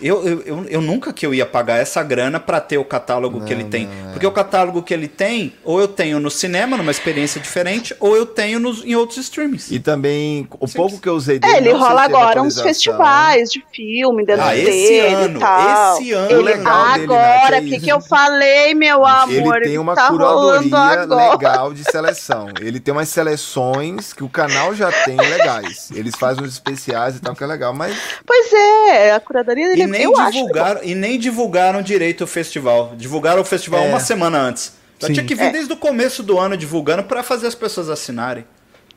Eu, 0.01 0.27
eu, 0.27 0.41
eu, 0.41 0.65
eu, 0.67 0.81
nunca 0.81 1.13
que 1.13 1.25
eu 1.25 1.33
ia 1.33 1.45
pagar 1.45 1.77
essa 1.77 2.01
grana 2.03 2.39
para 2.39 2.59
ter 2.59 2.77
o 2.77 2.85
catálogo 2.85 3.39
não, 3.39 3.45
que 3.45 3.53
ele 3.53 3.65
tem. 3.65 3.85
Não, 3.85 4.09
é. 4.09 4.11
Porque 4.13 4.25
o 4.25 4.31
catálogo 4.31 4.81
que 4.81 4.93
ele 4.93 5.07
tem, 5.07 5.53
ou 5.63 5.79
eu 5.79 5.87
tenho 5.87 6.19
no 6.19 6.31
cinema, 6.31 6.75
numa 6.75 6.91
experiência 6.91 7.39
diferente, 7.39 7.95
ou 7.99 8.15
eu 8.15 8.25
tenho 8.25 8.59
nos, 8.59 8.83
em 8.83 8.95
outros 8.95 9.17
streams. 9.17 9.73
E 9.73 9.79
também, 9.79 10.47
o 10.59 10.67
Simples. 10.67 10.73
pouco 10.73 10.99
que 10.99 11.07
eu 11.07 11.13
usei 11.13 11.39
dele. 11.39 11.53
É, 11.53 11.57
ele 11.57 11.71
rola 11.71 12.03
agora 12.03 12.41
uns 12.41 12.59
festivais 12.59 13.49
de 13.49 13.63
filme 13.71 14.25
dentro 14.25 14.43
ah, 14.43 14.55
esse 14.55 14.99
ano, 14.99 15.39
Esse 15.39 16.11
ano, 16.13 16.31
ele, 16.31 16.41
legal 16.41 16.81
Agora, 16.81 17.59
o 17.59 17.65
que, 17.65 17.79
que 17.79 17.91
eu 17.91 18.01
falei, 18.01 18.73
meu 18.73 19.05
amor? 19.05 19.57
Ele 19.57 19.69
tem 19.69 19.77
uma 19.77 19.95
tá 19.95 20.07
curadoria 20.07 21.05
legal 21.31 21.73
de 21.73 21.83
seleção. 21.83 22.47
Ele 22.59 22.79
tem 22.79 22.93
umas 22.93 23.09
seleções 23.09 24.13
que 24.13 24.23
o 24.23 24.29
canal 24.29 24.73
já 24.73 24.91
tem 24.91 25.17
legais. 25.17 25.89
Eles 25.93 26.15
fazem 26.15 26.43
uns 26.43 26.53
especiais 26.53 27.15
e 27.17 27.19
tal, 27.19 27.35
que 27.35 27.43
é 27.43 27.47
legal, 27.47 27.73
mas. 27.73 27.95
Pois 28.25 28.51
é, 28.53 29.13
a 29.13 29.19
curadoria 29.19 29.69
dele 29.69 29.90
nem 29.91 30.31
divulgaram 30.31 30.79
acho. 30.79 30.89
E 30.89 30.95
nem 30.95 31.19
divulgaram 31.19 31.81
direito 31.81 32.23
o 32.23 32.27
festival. 32.27 32.93
Divulgaram 32.95 33.41
o 33.41 33.45
festival 33.45 33.83
é. 33.83 33.87
uma 33.89 33.99
semana 33.99 34.39
antes. 34.39 34.73
Já 34.99 35.07
Sim. 35.07 35.13
tinha 35.13 35.25
que 35.25 35.35
vir 35.35 35.45
é. 35.45 35.51
desde 35.51 35.73
o 35.73 35.77
começo 35.77 36.23
do 36.23 36.39
ano 36.39 36.55
divulgando 36.55 37.03
para 37.03 37.23
fazer 37.23 37.47
as 37.47 37.55
pessoas 37.55 37.89
assinarem. 37.89 38.45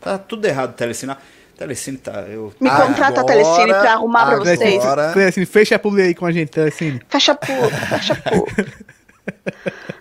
Tá 0.00 0.18
tudo 0.18 0.44
errado, 0.46 0.74
Telecine. 0.74 1.16
Telecine 1.56 1.96
tá. 1.96 2.24
Eu... 2.28 2.52
Me 2.60 2.68
agora, 2.68 2.88
contrata 2.88 3.20
a 3.20 3.24
Telecine 3.24 3.68
pra 3.68 3.92
arrumar 3.92 4.26
pra 4.26 4.36
vocês. 4.38 4.82
Telecine, 5.14 5.46
fecha 5.46 5.76
a 5.76 5.78
publi 5.78 6.02
aí 6.02 6.14
com 6.14 6.26
a 6.26 6.32
gente, 6.32 6.50
Telecine. 6.50 7.00
Fecha 7.08 7.32
a 7.32 7.34
publi, 7.34 7.70
fecha 7.70 8.12
a 8.12 8.30
publi. 8.30 8.66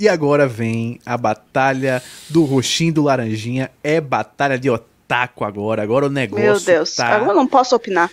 E 0.00 0.08
agora 0.08 0.48
vem 0.48 0.98
a 1.04 1.14
batalha 1.18 2.02
do 2.30 2.46
roxinho 2.46 2.90
do 2.90 3.02
laranjinha. 3.02 3.70
É 3.84 4.00
batalha 4.00 4.58
de 4.58 4.70
otaku 4.70 5.44
agora. 5.44 5.82
Agora 5.82 6.06
o 6.06 6.08
negócio. 6.08 6.42
Meu 6.42 6.58
Deus, 6.58 6.96
tá... 6.96 7.16
agora 7.16 7.32
eu 7.32 7.34
não 7.34 7.46
posso 7.46 7.76
opinar. 7.76 8.10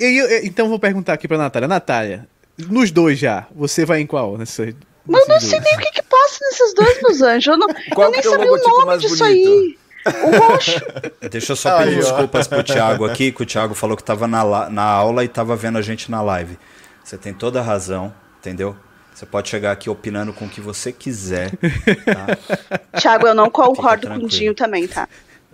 Eu, 0.00 0.28
eu, 0.28 0.44
então 0.46 0.66
vou 0.68 0.78
perguntar 0.78 1.12
aqui 1.12 1.28
pra 1.28 1.36
Natália. 1.36 1.68
Natália, 1.68 2.26
nos 2.58 2.90
dois 2.90 3.18
já, 3.18 3.46
você 3.54 3.84
vai 3.84 4.00
em 4.00 4.06
qual? 4.06 4.38
Nessa, 4.38 4.74
Mas 5.06 5.22
eu 5.22 5.28
não 5.28 5.40
sei 5.40 5.60
nem 5.60 5.76
o 5.76 5.78
que, 5.78 5.90
que 5.90 6.02
passa 6.02 6.38
nesses 6.40 6.74
dois, 6.74 7.02
meus 7.02 7.20
anjos. 7.20 7.46
Eu, 7.52 7.58
não, 7.58 7.68
eu 7.68 8.10
nem 8.10 8.20
é 8.20 8.22
sabia 8.22 8.52
o 8.52 8.56
nome 8.56 8.98
disso 8.98 9.18
bonito? 9.18 9.48
aí. 9.48 9.78
O 10.24 10.38
roxo. 10.38 10.80
Deixa 11.30 11.52
eu 11.52 11.56
só 11.56 11.76
pedir 11.78 11.90
Ai, 11.90 11.96
desculpas 11.96 12.48
pro 12.48 12.64
Thiago 12.64 13.04
aqui, 13.04 13.30
que 13.30 13.42
o 13.42 13.46
Thiago 13.46 13.74
falou 13.74 13.94
que 13.94 14.02
tava 14.02 14.26
na, 14.26 14.70
na 14.70 14.82
aula 14.82 15.22
e 15.22 15.28
tava 15.28 15.54
vendo 15.54 15.76
a 15.76 15.82
gente 15.82 16.10
na 16.10 16.22
live. 16.22 16.58
Você 17.04 17.18
tem 17.18 17.34
toda 17.34 17.60
a 17.60 17.62
razão, 17.62 18.14
entendeu? 18.38 18.74
Você 19.14 19.26
pode 19.26 19.50
chegar 19.50 19.72
aqui 19.72 19.90
opinando 19.90 20.32
com 20.32 20.46
o 20.46 20.48
que 20.48 20.62
você 20.62 20.92
quiser. 20.92 21.50
Tá? 21.50 22.78
Thiago, 22.98 23.26
eu 23.26 23.34
não 23.34 23.50
concordo 23.50 24.08
com 24.08 24.24
o 24.24 24.28
Dinho 24.28 24.54
também, 24.54 24.88
tá? 24.88 25.06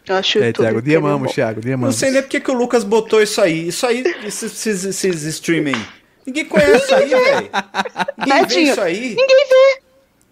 Eu 0.09 0.17
acho 0.17 0.39
é, 0.39 0.53
Thiago, 0.53 0.81
dia 0.81 0.99
amamos, 0.99 1.33
Thiago, 1.33 1.61
dia 1.61 1.75
amamos. 1.75 1.95
Não 1.95 1.99
sei 1.99 2.11
nem 2.13 2.23
porque 2.23 2.41
que 2.41 2.51
o 2.51 2.55
Lucas 2.55 2.85
botou 2.85 3.21
isso 3.21 3.41
aí. 3.41 3.69
Isso 3.69 3.87
aí, 3.87 4.05
esses, 4.25 4.67
esses 4.67 5.23
streaming. 5.25 5.81
Ninguém 6.25 6.45
conhece 6.45 6.85
isso 6.85 6.95
aí, 6.95 7.09
velho. 7.09 7.51
Ninguém 8.19 8.47
vê 8.47 8.61
isso 8.61 8.81
aí. 8.81 9.15
Ninguém 9.17 9.47
vê. 9.49 9.87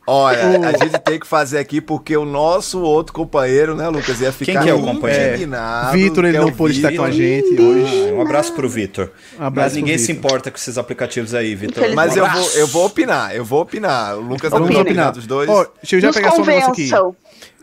Olha, 0.07 0.69
a 0.69 0.73
gente 0.73 0.99
tem 0.99 1.19
que 1.19 1.27
fazer 1.27 1.59
aqui 1.59 1.81
porque 1.81 2.15
o 2.15 2.27
nosso 2.27 2.81
outro 2.83 3.15
companheiro, 3.15 3.75
né, 3.75 3.89
Lucas, 3.89 4.21
ia 4.21 4.31
ficar 4.33 4.53
Quem 4.53 4.63
que 4.63 4.69
é 4.69 4.75
o 4.75 4.83
companheiro? 4.83 5.51
Vitor, 5.93 6.25
ele 6.27 6.37
é 6.37 6.41
não 6.41 6.53
pôde 6.53 6.77
estar 6.77 6.95
com 6.95 7.05
a 7.05 7.11
gente 7.11 7.59
hoje. 7.59 8.13
Um 8.13 8.21
abraço 8.21 8.53
pro 8.53 8.69
Vitor. 8.69 9.11
Um 9.41 9.51
Mas 9.51 9.75
ninguém 9.75 9.97
se 9.97 10.13
importa 10.13 10.51
com 10.51 10.59
esses 10.59 10.77
aplicativos 10.77 11.35
aí, 11.35 11.55
Vitor. 11.55 11.95
Mas 11.95 12.13
um 12.13 12.19
eu, 12.19 12.31
vou, 12.31 12.51
eu 12.51 12.67
vou 12.67 12.87
opinar, 12.87 13.35
eu 13.35 13.45
vou 13.45 13.63
opinar. 13.63 14.19
O 14.19 14.21
Lucas 14.21 14.53
não 14.53 14.67
vai 14.67 14.77
opinar 14.77 15.11
dos 15.13 15.27
dois. 15.27 15.49
Oh, 15.49 15.67
deixa 15.83 15.97
eu 15.97 16.01
já 16.01 16.09
Nos 16.09 16.17
pegar 16.17 16.33
só 16.33 16.43
um 16.43 16.45
negócio 16.45 16.73
aqui. 16.73 17.15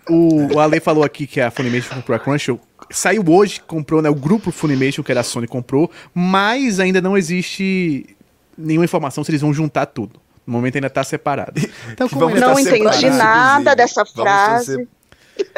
O, 0.09 0.55
o 0.55 0.59
Ale 0.59 0.79
falou 0.79 1.03
aqui 1.03 1.27
que 1.27 1.39
a 1.39 1.51
Funimation 1.51 1.95
comprou 1.95 2.15
a 2.15 2.19
Crunchyroll. 2.19 2.59
Saiu 2.89 3.23
hoje, 3.27 3.61
comprou, 3.61 4.01
né? 4.01 4.09
O 4.09 4.15
grupo 4.15 4.51
Funimation, 4.51 5.03
que 5.03 5.11
era 5.11 5.21
a 5.21 5.23
Sony, 5.23 5.47
comprou, 5.47 5.89
mas 6.13 6.79
ainda 6.79 6.99
não 7.01 7.17
existe 7.17 8.15
nenhuma 8.57 8.85
informação 8.85 9.23
se 9.23 9.31
eles 9.31 9.41
vão 9.41 9.53
juntar 9.53 9.85
tudo. 9.85 10.19
No 10.45 10.53
momento 10.53 10.75
ainda 10.75 10.87
está 10.87 11.03
separado. 11.03 11.61
Então, 11.91 12.09
como 12.09 12.29
não 12.29 12.55
tá 12.55 12.61
entendi 12.61 13.09
nada 13.09 13.75
dessa 13.75 14.05
frase. 14.05 14.87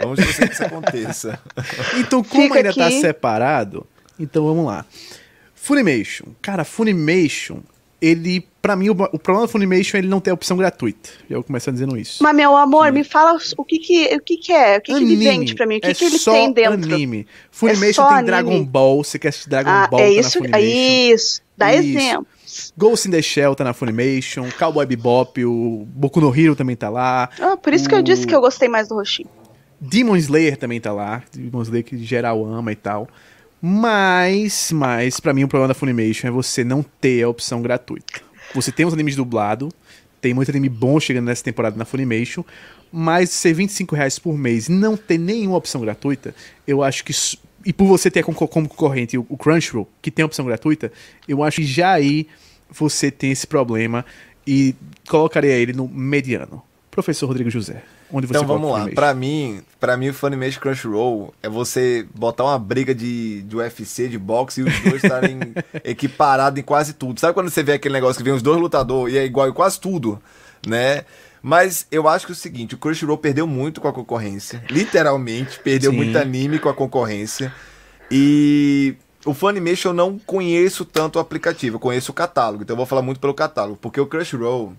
Vamos 0.01 0.19
torcer 0.19 0.47
que 0.47 0.53
isso 0.53 0.63
aconteça. 0.63 1.39
Então, 1.97 2.23
como 2.23 2.43
Fica 2.43 2.57
ainda 2.57 2.69
está 2.69 2.91
separado, 2.91 3.87
então 4.19 4.45
vamos 4.45 4.65
lá. 4.65 4.85
Funimation. 5.55 6.25
Cara, 6.41 6.63
Funimation 6.63 7.59
ele, 8.03 8.45
para 8.61 8.75
mim, 8.75 8.89
o, 8.89 8.91
o, 8.91 9.17
problema 9.17 9.47
do 9.47 9.47
Funimation 9.47 9.95
é 9.95 9.99
ele 10.01 10.09
não 10.09 10.19
ter 10.19 10.31
a 10.31 10.33
opção 10.33 10.57
gratuita. 10.57 11.09
Eu 11.29 11.41
começando 11.41 11.75
dizendo 11.75 11.97
isso. 11.97 12.21
Mas, 12.21 12.35
meu 12.35 12.57
amor, 12.57 12.91
me 12.91 13.01
fala 13.01 13.39
o 13.57 13.63
que 13.63 13.79
que, 13.79 14.13
o 14.13 14.19
que, 14.19 14.35
que 14.35 14.51
é, 14.51 14.77
o 14.77 14.81
que, 14.81 14.91
anime, 14.91 15.07
que 15.07 15.13
ele 15.13 15.23
vende 15.23 15.55
pra 15.55 15.65
mim, 15.65 15.77
o 15.77 15.81
que, 15.81 15.87
é 15.87 15.93
que 15.93 16.03
ele 16.03 16.19
tem 16.19 16.51
dentro. 16.51 16.73
anime. 16.73 17.25
Funimation 17.49 18.03
é 18.03 18.07
tem 18.07 18.17
anime. 18.17 18.25
Dragon 18.25 18.65
Ball, 18.65 19.03
você 19.05 19.17
quer 19.17 19.29
assistir 19.29 19.49
Dragon 19.49 19.69
ah, 19.69 19.87
Ball, 19.87 20.01
é 20.01 20.09
isso, 20.09 20.33
tá 20.33 20.39
na 20.39 20.57
Funimation. 20.57 21.13
Isso, 21.13 21.41
dá 21.57 21.73
isso. 21.73 21.97
exemplo. 21.97 22.27
Ghost 22.77 23.07
in 23.07 23.11
the 23.11 23.21
Shell 23.21 23.55
tá 23.55 23.63
na 23.63 23.73
Funimation, 23.73 24.49
Cowboy 24.59 24.85
Bebop, 24.85 25.45
o 25.45 25.87
Boku 25.87 26.19
no 26.19 26.37
Hero 26.37 26.57
também 26.57 26.75
tá 26.75 26.89
lá. 26.89 27.29
Ah, 27.39 27.55
por 27.55 27.73
isso 27.73 27.85
o... 27.85 27.89
que 27.89 27.95
eu 27.95 28.01
disse 28.01 28.27
que 28.27 28.35
eu 28.35 28.41
gostei 28.41 28.67
mais 28.67 28.89
do 28.89 28.95
Roxinho. 28.95 29.29
Demon 29.79 30.17
Slayer 30.17 30.57
também 30.57 30.79
tá 30.81 30.91
lá, 30.91 31.23
Demon 31.33 31.61
Slayer 31.61 31.85
que 31.85 31.97
geral 32.03 32.45
ama 32.45 32.73
e 32.73 32.75
tal. 32.75 33.07
Mas, 33.65 34.73
mas 34.73 35.21
para 35.21 35.33
mim 35.33 35.45
o 35.45 35.47
problema 35.47 35.69
da 35.69 35.73
Funimation 35.73 36.27
é 36.27 36.31
você 36.31 36.65
não 36.65 36.83
ter 36.83 37.23
a 37.23 37.29
opção 37.29 37.61
gratuita. 37.61 38.19
Você 38.53 38.73
tem 38.73 38.85
os 38.85 38.91
animes 38.91 39.15
dublado, 39.15 39.69
tem 40.19 40.33
muito 40.33 40.51
anime 40.51 40.67
bom 40.67 40.99
chegando 40.99 41.27
nessa 41.27 41.45
temporada 41.45 41.77
na 41.77 41.85
Funimation, 41.85 42.43
mas 42.91 43.29
ser 43.29 43.53
25 43.53 43.95
reais 43.95 44.19
por 44.19 44.37
mês 44.37 44.67
e 44.67 44.71
não 44.73 44.97
ter 44.97 45.17
nenhuma 45.17 45.55
opção 45.55 45.79
gratuita, 45.79 46.35
eu 46.67 46.83
acho 46.83 47.05
que. 47.05 47.13
E 47.65 47.71
por 47.71 47.85
você 47.85 48.11
ter 48.11 48.21
como 48.21 48.35
concorrente 48.35 49.17
o 49.17 49.37
Crunchyroll, 49.37 49.87
que 50.01 50.11
tem 50.11 50.25
opção 50.25 50.45
gratuita, 50.45 50.91
eu 51.25 51.41
acho 51.41 51.61
que 51.61 51.65
já 51.65 51.93
aí 51.93 52.27
você 52.69 53.09
tem 53.09 53.31
esse 53.31 53.47
problema 53.47 54.05
e 54.45 54.75
colocaria 55.07 55.53
ele 55.53 55.71
no 55.71 55.87
mediano. 55.87 56.61
Professor 56.91 57.27
Rodrigo 57.27 57.49
José. 57.49 57.81
Onde 58.13 58.27
você 58.27 58.37
então 58.37 58.47
vamos 58.47 58.71
lá. 58.71 58.87
Para 58.93 59.11
mim, 59.15 59.63
para 59.79 59.97
mim 59.97 60.09
o 60.09 60.13
Funimation 60.13 60.59
Crunchyroll 60.59 61.33
é 61.41 61.49
você 61.49 62.05
botar 62.13 62.43
uma 62.43 62.59
briga 62.59 62.93
de, 62.93 63.41
de 63.41 63.55
UFC, 63.55 64.07
de 64.07 64.19
boxe 64.19 64.61
e 64.61 64.63
os 64.63 64.79
dois 64.81 65.03
estarem 65.03 65.39
equiparados 65.83 66.59
em 66.59 66.63
quase 66.63 66.93
tudo. 66.93 67.19
Sabe 67.19 67.33
quando 67.33 67.49
você 67.49 67.63
vê 67.63 67.73
aquele 67.73 67.95
negócio 67.95 68.17
que 68.17 68.23
vem 68.23 68.33
os 68.33 68.43
dois 68.43 68.61
lutadores 68.61 69.15
e 69.15 69.17
é 69.17 69.25
igual 69.25 69.49
em 69.49 69.51
quase 69.51 69.79
tudo, 69.79 70.21
né? 70.67 71.05
Mas 71.41 71.87
eu 71.91 72.07
acho 72.07 72.27
que 72.27 72.31
é 72.31 72.35
o 72.35 72.37
seguinte, 72.37 72.75
o 72.75 72.77
Crunchyroll 72.77 73.17
perdeu 73.17 73.47
muito 73.47 73.81
com 73.81 73.87
a 73.87 73.93
concorrência. 73.93 74.63
Literalmente, 74.69 75.59
perdeu 75.59 75.89
Sim. 75.89 75.97
muito 75.97 76.15
anime 76.15 76.59
com 76.59 76.69
a 76.69 76.73
concorrência. 76.73 77.51
E 78.11 78.95
o 79.25 79.33
Funimation 79.33 79.89
eu 79.89 79.93
não 79.93 80.19
conheço 80.19 80.85
tanto 80.85 81.17
o 81.17 81.19
aplicativo, 81.19 81.77
eu 81.77 81.79
conheço 81.79 82.11
o 82.11 82.15
catálogo, 82.15 82.61
então 82.61 82.75
eu 82.75 82.77
vou 82.77 82.85
falar 82.85 83.01
muito 83.01 83.19
pelo 83.19 83.33
catálogo, 83.33 83.77
porque 83.81 83.99
o 83.99 84.05
Crunchyroll 84.05 84.73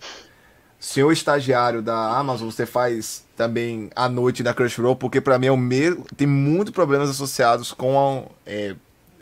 senhor 0.85 1.11
estagiário 1.13 1.81
da 1.81 2.17
Amazon, 2.19 2.51
você 2.51 2.67
faz 2.67 3.25
também 3.35 3.91
à 3.97 4.09
noite 4.09 4.43
na 4.43 4.53
Crunchyroll, 4.53 4.95
porque 4.95 5.21
para 5.21 5.39
mim 5.39 5.47
é 5.47 5.53
o 5.53 5.57
mesmo. 5.57 6.05
Tem 6.17 6.27
muitos 6.27 6.75
problemas 6.75 7.09
associados 7.09 7.73
com 7.73 7.99
a 7.99 8.31
é, 8.47 8.75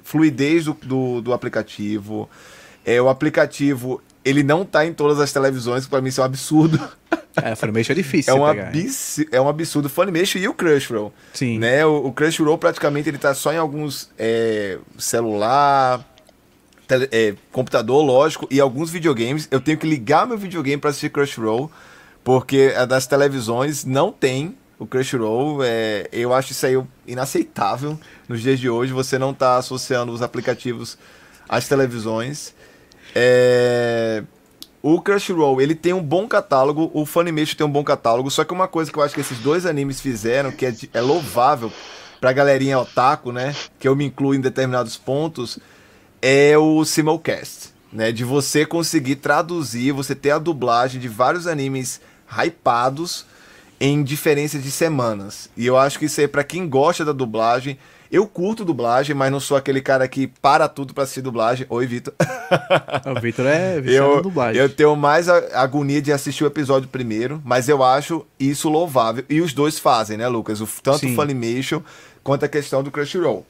fluidez 0.02 0.64
do, 0.64 0.76
do, 0.82 1.20
do, 1.20 1.32
aplicativo. 1.32 2.28
É, 2.84 3.00
o 3.00 3.08
aplicativo 3.08 4.02
ele 4.24 4.42
não 4.42 4.64
tá 4.64 4.84
em 4.84 4.92
todas 4.92 5.20
as 5.20 5.32
televisões, 5.32 5.84
que 5.84 5.90
pra 5.90 6.00
mim 6.00 6.08
isso 6.08 6.20
é 6.20 6.24
um 6.24 6.26
absurdo. 6.26 6.80
É, 7.34 7.54
Funimation 7.56 7.92
é 7.92 7.94
difícil. 7.94 8.34
é, 8.34 8.36
um 8.36 8.44
abis, 8.44 9.24
é 9.30 9.40
um 9.40 9.48
absurdo. 9.48 9.88
Funimation 9.88 10.38
e 10.38 10.48
o 10.48 10.52
Crunchyroll. 10.52 11.14
Sim. 11.32 11.58
Né? 11.58 11.86
O, 11.86 12.08
o 12.08 12.12
Crunchyroll 12.12 12.58
praticamente 12.58 13.08
ele 13.08 13.18
tá 13.18 13.32
só 13.34 13.52
em 13.52 13.56
alguns 13.56 14.10
é, 14.18 14.78
celular, 14.98 16.04
tele, 16.92 17.08
é, 17.10 17.34
computador, 17.50 18.04
lógico, 18.04 18.46
e 18.50 18.60
alguns 18.60 18.90
videogames. 18.90 19.48
Eu 19.50 19.60
tenho 19.60 19.78
que 19.78 19.86
ligar 19.86 20.26
meu 20.26 20.36
videogame 20.36 20.80
para 20.80 20.90
assistir 20.90 21.10
Crunchyroll, 21.10 21.70
porque 22.22 22.74
a 22.76 22.84
das 22.84 23.06
televisões 23.06 23.84
não 23.84 24.12
tem 24.12 24.56
o 24.78 24.86
Crunchyroll. 24.86 25.62
É, 25.64 26.08
eu 26.12 26.34
acho 26.34 26.52
isso 26.52 26.66
aí 26.66 26.80
inaceitável 27.06 27.98
nos 28.28 28.42
dias 28.42 28.60
de 28.60 28.68
hoje. 28.68 28.92
Você 28.92 29.18
não 29.18 29.32
tá 29.32 29.56
associando 29.56 30.12
os 30.12 30.20
aplicativos 30.20 30.98
às 31.48 31.66
televisões. 31.66 32.54
É, 33.14 34.22
o 34.82 35.00
Crunchyroll, 35.00 35.60
ele 35.60 35.74
tem 35.74 35.92
um 35.92 36.02
bom 36.02 36.28
catálogo, 36.28 36.90
o 36.92 37.06
Funimation 37.06 37.56
tem 37.56 37.66
um 37.66 37.70
bom 37.70 37.84
catálogo, 37.84 38.30
só 38.30 38.44
que 38.44 38.52
uma 38.52 38.68
coisa 38.68 38.90
que 38.90 38.98
eu 38.98 39.02
acho 39.02 39.14
que 39.14 39.20
esses 39.20 39.38
dois 39.38 39.64
animes 39.64 40.00
fizeram, 40.00 40.50
que 40.50 40.66
é, 40.66 40.74
é 40.92 41.00
louvável 41.00 41.72
pra 42.20 42.32
galerinha 42.32 42.78
otaku, 42.78 43.32
né, 43.32 43.54
que 43.78 43.86
eu 43.86 43.94
me 43.94 44.04
incluo 44.06 44.34
em 44.34 44.40
determinados 44.40 44.96
pontos, 44.96 45.58
é 46.22 46.56
o 46.56 46.84
simulcast, 46.84 47.70
né? 47.92 48.12
De 48.12 48.22
você 48.22 48.64
conseguir 48.64 49.16
traduzir, 49.16 49.90
você 49.90 50.14
ter 50.14 50.30
a 50.30 50.38
dublagem 50.38 51.00
de 51.00 51.08
vários 51.08 51.48
animes 51.48 52.00
hypados 52.30 53.26
em 53.80 54.04
diferenças 54.04 54.62
de 54.62 54.70
semanas. 54.70 55.50
E 55.56 55.66
eu 55.66 55.76
acho 55.76 55.98
que 55.98 56.04
isso 56.04 56.20
aí, 56.20 56.28
pra 56.28 56.44
quem 56.44 56.68
gosta 56.68 57.04
da 57.04 57.12
dublagem, 57.12 57.76
eu 58.12 58.26
curto 58.26 58.64
dublagem, 58.64 59.16
mas 59.16 59.32
não 59.32 59.40
sou 59.40 59.56
aquele 59.56 59.80
cara 59.80 60.06
que 60.06 60.28
para 60.28 60.68
tudo 60.68 60.94
pra 60.94 61.02
assistir 61.02 61.22
dublagem. 61.22 61.66
Oi, 61.68 61.86
Vitor. 61.86 62.14
o 63.16 63.20
Vitor 63.20 63.46
é 63.46 63.82
eu, 63.84 64.22
dublagem. 64.22 64.60
Eu 64.60 64.68
tenho 64.68 64.94
mais 64.94 65.28
a 65.28 65.60
agonia 65.60 66.00
de 66.00 66.12
assistir 66.12 66.44
o 66.44 66.46
episódio 66.46 66.88
primeiro, 66.88 67.42
mas 67.44 67.68
eu 67.68 67.82
acho 67.82 68.24
isso 68.38 68.68
louvável. 68.68 69.24
E 69.28 69.40
os 69.40 69.52
dois 69.52 69.78
fazem, 69.78 70.16
né, 70.16 70.28
Lucas? 70.28 70.60
O, 70.60 70.68
tanto 70.82 71.00
Sim. 71.00 71.12
o 71.12 71.16
Funimation 71.16 71.82
quanto 72.22 72.44
a 72.44 72.48
questão 72.48 72.82
do 72.82 72.90
Crunchyroll. 72.90 73.46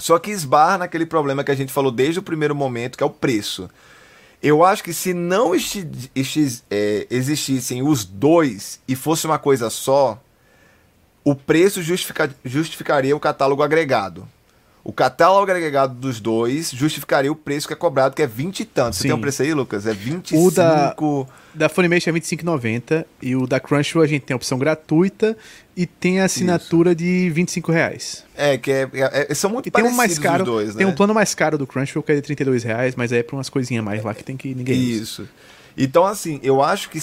Só 0.00 0.18
que 0.18 0.30
esbarra 0.30 0.78
naquele 0.78 1.04
problema 1.04 1.44
que 1.44 1.50
a 1.50 1.54
gente 1.54 1.72
falou 1.72 1.92
desde 1.92 2.18
o 2.18 2.22
primeiro 2.22 2.54
momento, 2.54 2.96
que 2.96 3.04
é 3.04 3.06
o 3.06 3.10
preço. 3.10 3.68
Eu 4.42 4.64
acho 4.64 4.82
que 4.82 4.94
se 4.94 5.12
não 5.12 5.54
é, 6.70 7.06
existissem 7.10 7.82
os 7.82 8.04
dois 8.04 8.80
e 8.88 8.96
fosse 8.96 9.26
uma 9.26 9.38
coisa 9.38 9.68
só, 9.68 10.18
o 11.22 11.34
preço 11.34 11.82
justifica- 11.82 12.34
justificaria 12.42 13.14
o 13.14 13.20
catálogo 13.20 13.62
agregado. 13.62 14.26
O 14.82 14.92
catálogo 14.94 15.50
agregado 15.52 15.94
dos 15.94 16.20
dois 16.20 16.70
justificaria 16.70 17.30
o 17.30 17.36
preço 17.36 17.66
que 17.66 17.74
é 17.74 17.76
cobrado, 17.76 18.14
que 18.16 18.22
é 18.22 18.26
20 18.26 18.60
e 18.60 18.64
tanto. 18.64 18.96
Você 18.96 19.02
Sim. 19.02 19.08
tem 19.08 19.16
um 19.16 19.20
preço 19.20 19.42
aí, 19.42 19.52
Lucas? 19.52 19.86
É 19.86 19.92
25. 19.92 20.42
O 20.42 20.50
da- 20.50 20.96
Da 21.52 21.68
Funimation 21.68 22.10
é 22.10 22.12
25,90 22.14 23.04
e 23.20 23.36
o 23.36 23.46
da 23.46 23.60
Crunchyroll 23.60 24.04
a 24.04 24.06
gente 24.06 24.22
tem 24.22 24.32
a 24.32 24.36
opção 24.36 24.58
gratuita 24.58 25.36
e 25.76 25.84
tem 25.84 26.20
a 26.20 26.24
assinatura 26.24 26.94
de 26.94 27.28
25 27.30 27.70
reais. 27.72 28.24
É, 28.36 28.56
que 28.56 28.70
é, 28.70 28.88
é- 28.94 29.26
é- 29.30 29.34
são 29.34 29.50
muito 29.50 29.66
E 29.66 29.70
tem 29.70 29.82
um 29.84 29.94
parecidos 29.94 29.96
mais 29.96 30.18
caro, 30.18 30.44
os 30.44 30.48
dois, 30.48 30.74
tem 30.74 30.86
né? 30.86 30.92
um 30.92 30.94
plano 30.94 31.12
mais 31.12 31.34
caro 31.34 31.58
do 31.58 31.66
Crunchyroll 31.66 32.02
que 32.02 32.12
é 32.12 32.14
de 32.14 32.22
32 32.22 32.62
reais, 32.62 32.94
mas 32.96 33.12
é 33.12 33.22
pra 33.22 33.36
umas 33.36 33.48
coisinhas 33.50 33.84
mais 33.84 34.02
lá 34.02 34.14
que 34.14 34.24
tem 34.24 34.36
que 34.36 34.54
ninguém 34.54 35.00
usa. 35.00 35.28
Então, 35.82 36.04
assim, 36.04 36.38
eu 36.42 36.62
acho 36.62 36.90
que 36.90 36.98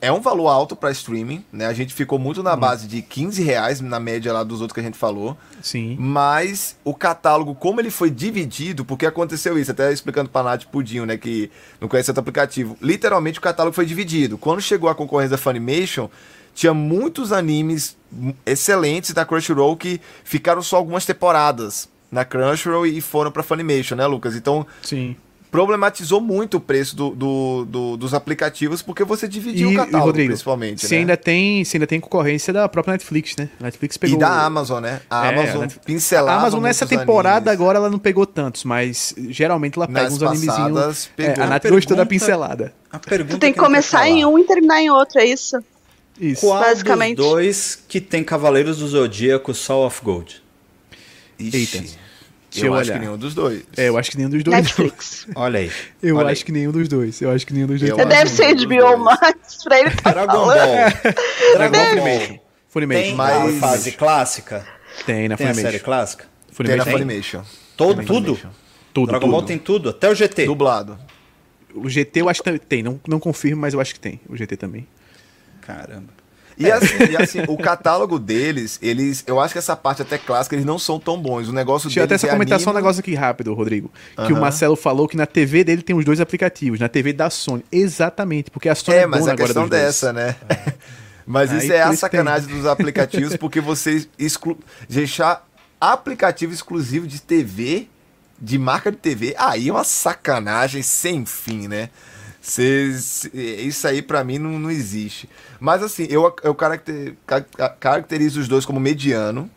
é 0.00 0.12
um 0.12 0.20
valor 0.20 0.48
alto 0.48 0.76
para 0.76 0.90
streaming, 0.92 1.44
né? 1.52 1.66
A 1.66 1.72
gente 1.72 1.92
ficou 1.92 2.16
muito 2.16 2.44
na 2.44 2.54
base 2.54 2.86
de 2.86 3.02
15 3.02 3.42
reais 3.42 3.80
na 3.80 3.98
média 3.98 4.32
lá 4.32 4.44
dos 4.44 4.60
outros 4.60 4.72
que 4.72 4.80
a 4.80 4.82
gente 4.84 4.96
falou. 4.96 5.36
Sim. 5.60 5.96
Mas 5.98 6.76
o 6.84 6.94
catálogo, 6.94 7.56
como 7.56 7.80
ele 7.80 7.90
foi 7.90 8.10
dividido, 8.10 8.84
porque 8.84 9.04
aconteceu 9.04 9.58
isso, 9.58 9.72
até 9.72 9.92
explicando 9.92 10.30
pra 10.30 10.44
Nath 10.44 10.64
Pudinho, 10.66 11.04
né, 11.04 11.16
que 11.16 11.50
não 11.80 11.88
conhece 11.88 12.10
outro 12.10 12.20
aplicativo. 12.20 12.78
Literalmente 12.80 13.40
o 13.40 13.42
catálogo 13.42 13.74
foi 13.74 13.84
dividido. 13.84 14.38
Quando 14.38 14.60
chegou 14.60 14.88
a 14.88 14.94
concorrência 14.94 15.30
da 15.30 15.38
Funimation, 15.38 16.08
tinha 16.54 16.72
muitos 16.72 17.32
animes 17.32 17.96
excelentes 18.46 19.12
da 19.12 19.24
Crunchyroll 19.24 19.76
que 19.76 20.00
ficaram 20.22 20.62
só 20.62 20.76
algumas 20.76 21.04
temporadas 21.04 21.88
na 22.12 22.24
Crunchyroll 22.24 22.86
e 22.86 23.00
foram 23.00 23.32
pra 23.32 23.42
Funimation, 23.42 23.96
né, 23.96 24.06
Lucas? 24.06 24.36
Então, 24.36 24.64
Sim. 24.80 25.16
Problematizou 25.54 26.20
muito 26.20 26.56
o 26.56 26.60
preço 26.60 26.96
do, 26.96 27.10
do- 27.10 27.64
do- 27.64 27.96
dos 27.96 28.12
aplicativos 28.12 28.82
porque 28.82 29.04
você 29.04 29.28
dividiu 29.28 29.70
E, 29.70 29.74
o 29.74 29.76
catálogo, 29.76 30.06
Rodrigo, 30.06 30.30
principalmente, 30.30 30.84
você 30.84 30.96
né? 30.96 31.00
ainda 31.02 31.16
tem, 31.16 31.64
você 31.64 31.76
ainda 31.76 31.86
tem 31.86 32.00
concorrência 32.00 32.52
da 32.52 32.68
própria 32.68 32.90
Netflix, 32.92 33.36
né? 33.36 33.48
A 33.60 33.62
Netflix 33.62 33.96
pegou 33.96 34.16
E 34.16 34.18
da 34.18 34.44
Amazon, 34.44 34.82
né? 34.82 35.00
A 35.08 35.26
É, 35.26 35.28
Amazon 35.28 35.56
a 35.58 35.66
Net- 35.66 35.78
pincelava 35.86 36.32
A 36.38 36.40
Amazon 36.40 36.60
nessa 36.60 36.86
temporada 36.88 37.50
animes. 37.50 37.60
agora 37.62 37.78
ela 37.78 37.88
não 37.88 38.00
pegou 38.00 38.26
tantos, 38.26 38.64
mas 38.64 39.14
geralmente 39.28 39.78
ela 39.78 39.86
pega 39.86 40.02
Nas 40.02 40.14
uns 40.14 40.22
animezinhos. 40.24 41.10
É, 41.16 41.28
pegou. 41.28 41.44
a 41.44 41.46
Nath 41.46 41.66
A 41.66 41.70
gostou 41.70 41.96
da 41.96 42.04
pincelada. 42.04 42.74
A 42.90 42.98
pergunta 42.98 43.36
Tu 43.36 43.38
tem 43.38 43.52
que 43.52 43.58
começar 43.60 44.08
em 44.08 44.24
um 44.24 44.36
e 44.36 44.42
terminar 44.44 44.82
em 44.82 44.90
outro, 44.90 45.20
é 45.20 45.24
isso? 45.24 45.56
Isso. 46.20 46.40
Qual 46.40 46.60
basicamente. 46.60 47.16
dos 47.18 47.26
dois 47.26 47.78
que 47.88 48.00
tem 48.00 48.24
Cavaleiros 48.24 48.78
do 48.78 48.88
Zodíaco 48.88 49.54
Soul 49.54 49.86
of 49.86 50.00
Gold? 50.02 50.42
Ixi, 51.38 51.56
Eita. 51.56 52.03
Deixa 52.54 52.66
eu 52.66 52.72
eu 52.72 52.78
acho 52.78 52.90
olhar. 52.90 52.98
que 53.00 53.04
nenhum 53.06 53.18
dos 53.18 53.34
dois. 53.34 53.62
É, 53.76 53.88
eu 53.88 53.98
acho 53.98 54.10
que 54.10 54.16
nenhum 54.16 54.30
dos 54.30 54.42
dois. 54.44 54.56
Netflix. 54.56 55.26
Olha 55.34 55.60
aí. 55.60 55.70
Eu 56.02 56.16
Olha 56.16 56.30
acho 56.30 56.40
aí. 56.40 56.44
que 56.46 56.52
nenhum 56.52 56.72
dos 56.72 56.88
dois. 56.88 57.20
Eu 57.20 57.30
acho 57.30 57.46
que 57.46 57.52
nenhum 57.52 57.66
dos 57.66 57.80
dois. 57.80 57.92
Você 57.92 58.04
deve 58.04 58.30
ser 58.30 58.54
de 58.54 58.66
dos 58.66 58.76
dois. 58.76 58.98
Max 59.00 59.64
pra 59.64 59.80
ele 59.80 59.90
tá 59.90 60.10
Dragon 60.12 60.32
falando. 60.32 60.56
Ball. 60.58 61.12
Dragon 61.56 61.96
Ball. 61.96 62.40
Funimation. 62.68 63.02
Tem 63.04 63.14
Mas- 63.14 63.58
fase 63.58 63.92
clássica? 63.92 64.66
Tem 65.04 65.28
na 65.28 65.36
Tem 65.36 65.46
a 65.46 65.50
Funimation. 65.50 65.70
série 65.72 65.78
clássica? 65.84 66.24
Tem 66.56 66.76
na 66.76 66.84
Funimation. 66.84 66.98
Funimation. 67.42 67.44
Todo, 67.76 67.96
Tem 67.98 68.06
tudo? 68.06 68.34
Funimation. 68.36 68.50
Tudo, 68.92 69.06
Dragon 69.08 69.26
tudo. 69.26 69.30
Ball 69.32 69.42
tem 69.42 69.58
tudo, 69.58 69.88
até 69.90 70.08
o 70.08 70.14
GT. 70.14 70.46
Dublado. 70.46 70.96
O 71.74 71.88
GT 71.88 72.20
eu 72.20 72.28
acho 72.28 72.40
que 72.42 72.58
tem. 72.60 72.82
Não, 72.84 73.00
não 73.08 73.18
confirmo, 73.18 73.60
mas 73.62 73.74
eu 73.74 73.80
acho 73.80 73.92
que 73.94 73.98
tem. 74.00 74.20
O 74.28 74.36
GT 74.36 74.56
também. 74.56 74.86
Caramba. 75.60 76.12
E 76.56 76.70
assim, 76.70 76.94
e 77.10 77.16
assim, 77.16 77.42
o 77.48 77.56
catálogo 77.56 78.18
deles, 78.18 78.78
eles. 78.80 79.24
Eu 79.26 79.40
acho 79.40 79.52
que 79.52 79.58
essa 79.58 79.74
parte 79.74 80.02
até 80.02 80.16
clássica, 80.18 80.54
eles 80.54 80.64
não 80.64 80.78
são 80.78 80.98
tão 81.00 81.20
bons. 81.20 81.48
O 81.48 81.52
negócio 81.52 81.88
Deixa 81.88 82.00
eu 82.00 82.04
até 82.04 82.16
só 82.16 82.28
é 82.28 82.30
comentar 82.30 82.60
só 82.60 82.66
um 82.66 82.70
anime- 82.70 82.82
negócio 82.82 83.00
aqui 83.00 83.14
rápido, 83.14 83.52
Rodrigo. 83.54 83.90
Que 84.26 84.32
o. 84.32 84.36
Marcelo 84.40 84.76
falou 84.76 85.08
que 85.08 85.16
na 85.16 85.26
TV 85.26 85.64
dele 85.64 85.82
tem 85.82 85.96
os 85.96 86.04
dois 86.04 86.20
aplicativos. 86.20 86.78
Na 86.78 86.88
TV 86.88 87.12
da 87.12 87.28
Sony. 87.30 87.64
Exatamente, 87.72 88.50
porque 88.50 88.68
a 88.68 88.74
Sony 88.74 88.98
é, 88.98 89.00
É, 89.02 89.06
mas 89.06 89.26
a 89.26 89.34
questão 89.34 89.62
dos 89.62 89.70
dois. 89.70 89.82
dessa, 89.82 90.12
né? 90.12 90.36
mas 91.26 91.50
Aí 91.50 91.58
isso 91.58 91.72
é 91.72 91.78
a 91.78 91.82
isso 91.84 91.88
tem. 91.90 91.96
sacanagem 91.96 92.48
dos 92.48 92.66
aplicativos, 92.66 93.36
porque 93.36 93.60
vocês 93.60 94.08
exclu... 94.18 94.58
deixar 94.88 95.46
aplicativo 95.80 96.52
exclusivo 96.52 97.06
de 97.06 97.20
TV, 97.20 97.88
de 98.40 98.58
marca 98.58 98.90
de 98.90 98.96
TV, 98.98 99.34
aí 99.38 99.68
é 99.68 99.72
uma 99.72 99.84
sacanagem 99.84 100.82
sem 100.82 101.24
fim, 101.26 101.66
né? 101.68 101.90
Cês- 102.46 103.24
isso 103.32 103.88
aí 103.88 104.02
pra 104.02 104.22
mim 104.22 104.38
não, 104.38 104.58
não 104.58 104.70
existe. 104.70 105.26
Mas 105.58 105.82
assim, 105.82 106.06
eu, 106.10 106.30
eu 106.42 106.54
caracter- 106.54 107.14
ca- 107.26 107.40
caracterizo 107.80 108.38
os 108.38 108.46
dois 108.46 108.66
como 108.66 108.78
mediano. 108.78 109.50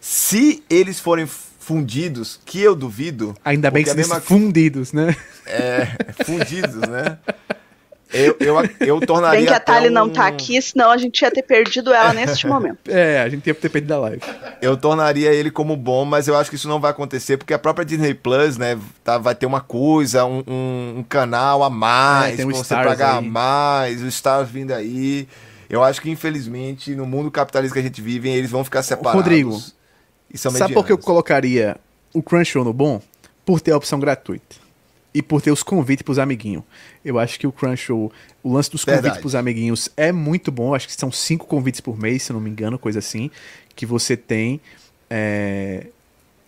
Se 0.00 0.62
eles 0.70 0.98
forem 0.98 1.26
fundidos, 1.26 2.40
que 2.46 2.62
eu 2.62 2.74
duvido. 2.74 3.36
Ainda 3.44 3.70
bem 3.70 3.84
que 3.84 3.90
disse 3.90 4.08
mesma 4.08 4.22
fundidos, 4.22 4.90
né? 4.94 5.14
é, 5.44 5.86
fundidos, 6.24 6.76
né? 6.88 7.18
Eu, 8.12 8.36
eu, 8.40 8.56
eu 8.80 9.00
tornaria. 9.00 9.38
Bem 9.38 9.46
que 9.46 9.52
a 9.52 9.60
Thalie 9.60 9.90
não 9.90 10.06
um- 10.06 10.10
tá 10.10 10.26
aqui, 10.26 10.60
senão 10.62 10.90
a 10.90 10.96
gente 10.96 11.20
ia 11.20 11.30
ter 11.30 11.42
perdido 11.42 11.92
ela 11.92 12.12
neste 12.14 12.46
momento. 12.48 12.78
É, 12.88 13.20
a 13.20 13.28
gente 13.28 13.46
ia 13.46 13.54
ter 13.54 13.68
perdido 13.68 13.92
a 13.92 13.98
live. 13.98 14.22
Eu 14.62 14.76
tornaria 14.76 15.30
ele 15.32 15.50
como 15.50 15.76
bom, 15.76 16.04
mas 16.06 16.26
eu 16.26 16.36
acho 16.36 16.48
que 16.48 16.56
isso 16.56 16.68
não 16.68 16.80
vai 16.80 16.90
acontecer, 16.90 17.36
porque 17.36 17.52
a 17.52 17.58
própria 17.58 17.84
Disney 17.84 18.14
Plus, 18.14 18.56
né, 18.56 18.78
tá, 19.04 19.18
vai 19.18 19.34
ter 19.34 19.44
uma 19.46 19.60
coisa, 19.60 20.24
um, 20.24 20.42
um- 20.46 20.94
um 20.98 21.02
canal 21.02 21.62
a 21.62 21.68
mais, 21.68 22.34
É, 22.34 22.36
tem 22.38 22.46
o 22.46 22.50
você 22.54 22.62
Stars 22.62 22.86
pagar 22.88 23.18
aí. 23.18 23.28
mais, 23.28 24.02
os 24.02 24.14
Stars 24.14 24.48
vindo 24.48 24.72
aí. 24.72 25.28
Eu 25.68 25.84
acho 25.84 26.00
que, 26.00 26.08
infelizmente, 26.10 26.94
no 26.94 27.04
mundo 27.04 27.30
capitalista 27.30 27.74
que 27.74 27.80
a 27.80 27.82
gente 27.82 28.00
vive, 28.00 28.30
eles 28.30 28.50
vão 28.50 28.64
ficar 28.64 28.82
separados. 28.82 29.20
Rodrigo, 29.22 29.60
e 30.32 30.38
são 30.38 30.50
Sabe 30.52 30.72
por 30.72 30.86
que 30.86 30.92
eu 30.92 30.98
colocaria 30.98 31.76
o 32.14 32.22
Crunchyroll 32.22 32.64
no 32.64 32.72
bom? 32.72 33.02
Por 33.44 33.60
ter 33.60 33.72
a 33.72 33.76
opção 33.76 34.00
gratuita. 34.00 34.56
E 35.14 35.22
por 35.22 35.40
ter 35.40 35.50
os 35.50 35.62
convites 35.62 36.02
pros 36.02 36.18
amiguinhos. 36.18 36.62
Eu 37.04 37.18
acho 37.18 37.38
que 37.40 37.46
o 37.46 37.52
Crunchyroll, 37.52 38.12
o 38.42 38.52
lance 38.52 38.70
dos 38.70 38.84
Verdade. 38.84 39.04
convites 39.06 39.20
pros 39.22 39.34
amiguinhos 39.34 39.88
é 39.96 40.12
muito 40.12 40.52
bom. 40.52 40.74
Acho 40.74 40.86
que 40.86 40.92
são 40.94 41.10
cinco 41.10 41.46
convites 41.46 41.80
por 41.80 41.98
mês, 41.98 42.22
se 42.24 42.32
não 42.32 42.40
me 42.40 42.50
engano, 42.50 42.78
coisa 42.78 42.98
assim, 42.98 43.30
que 43.74 43.86
você 43.86 44.16
tem. 44.16 44.60
É, 45.10 45.86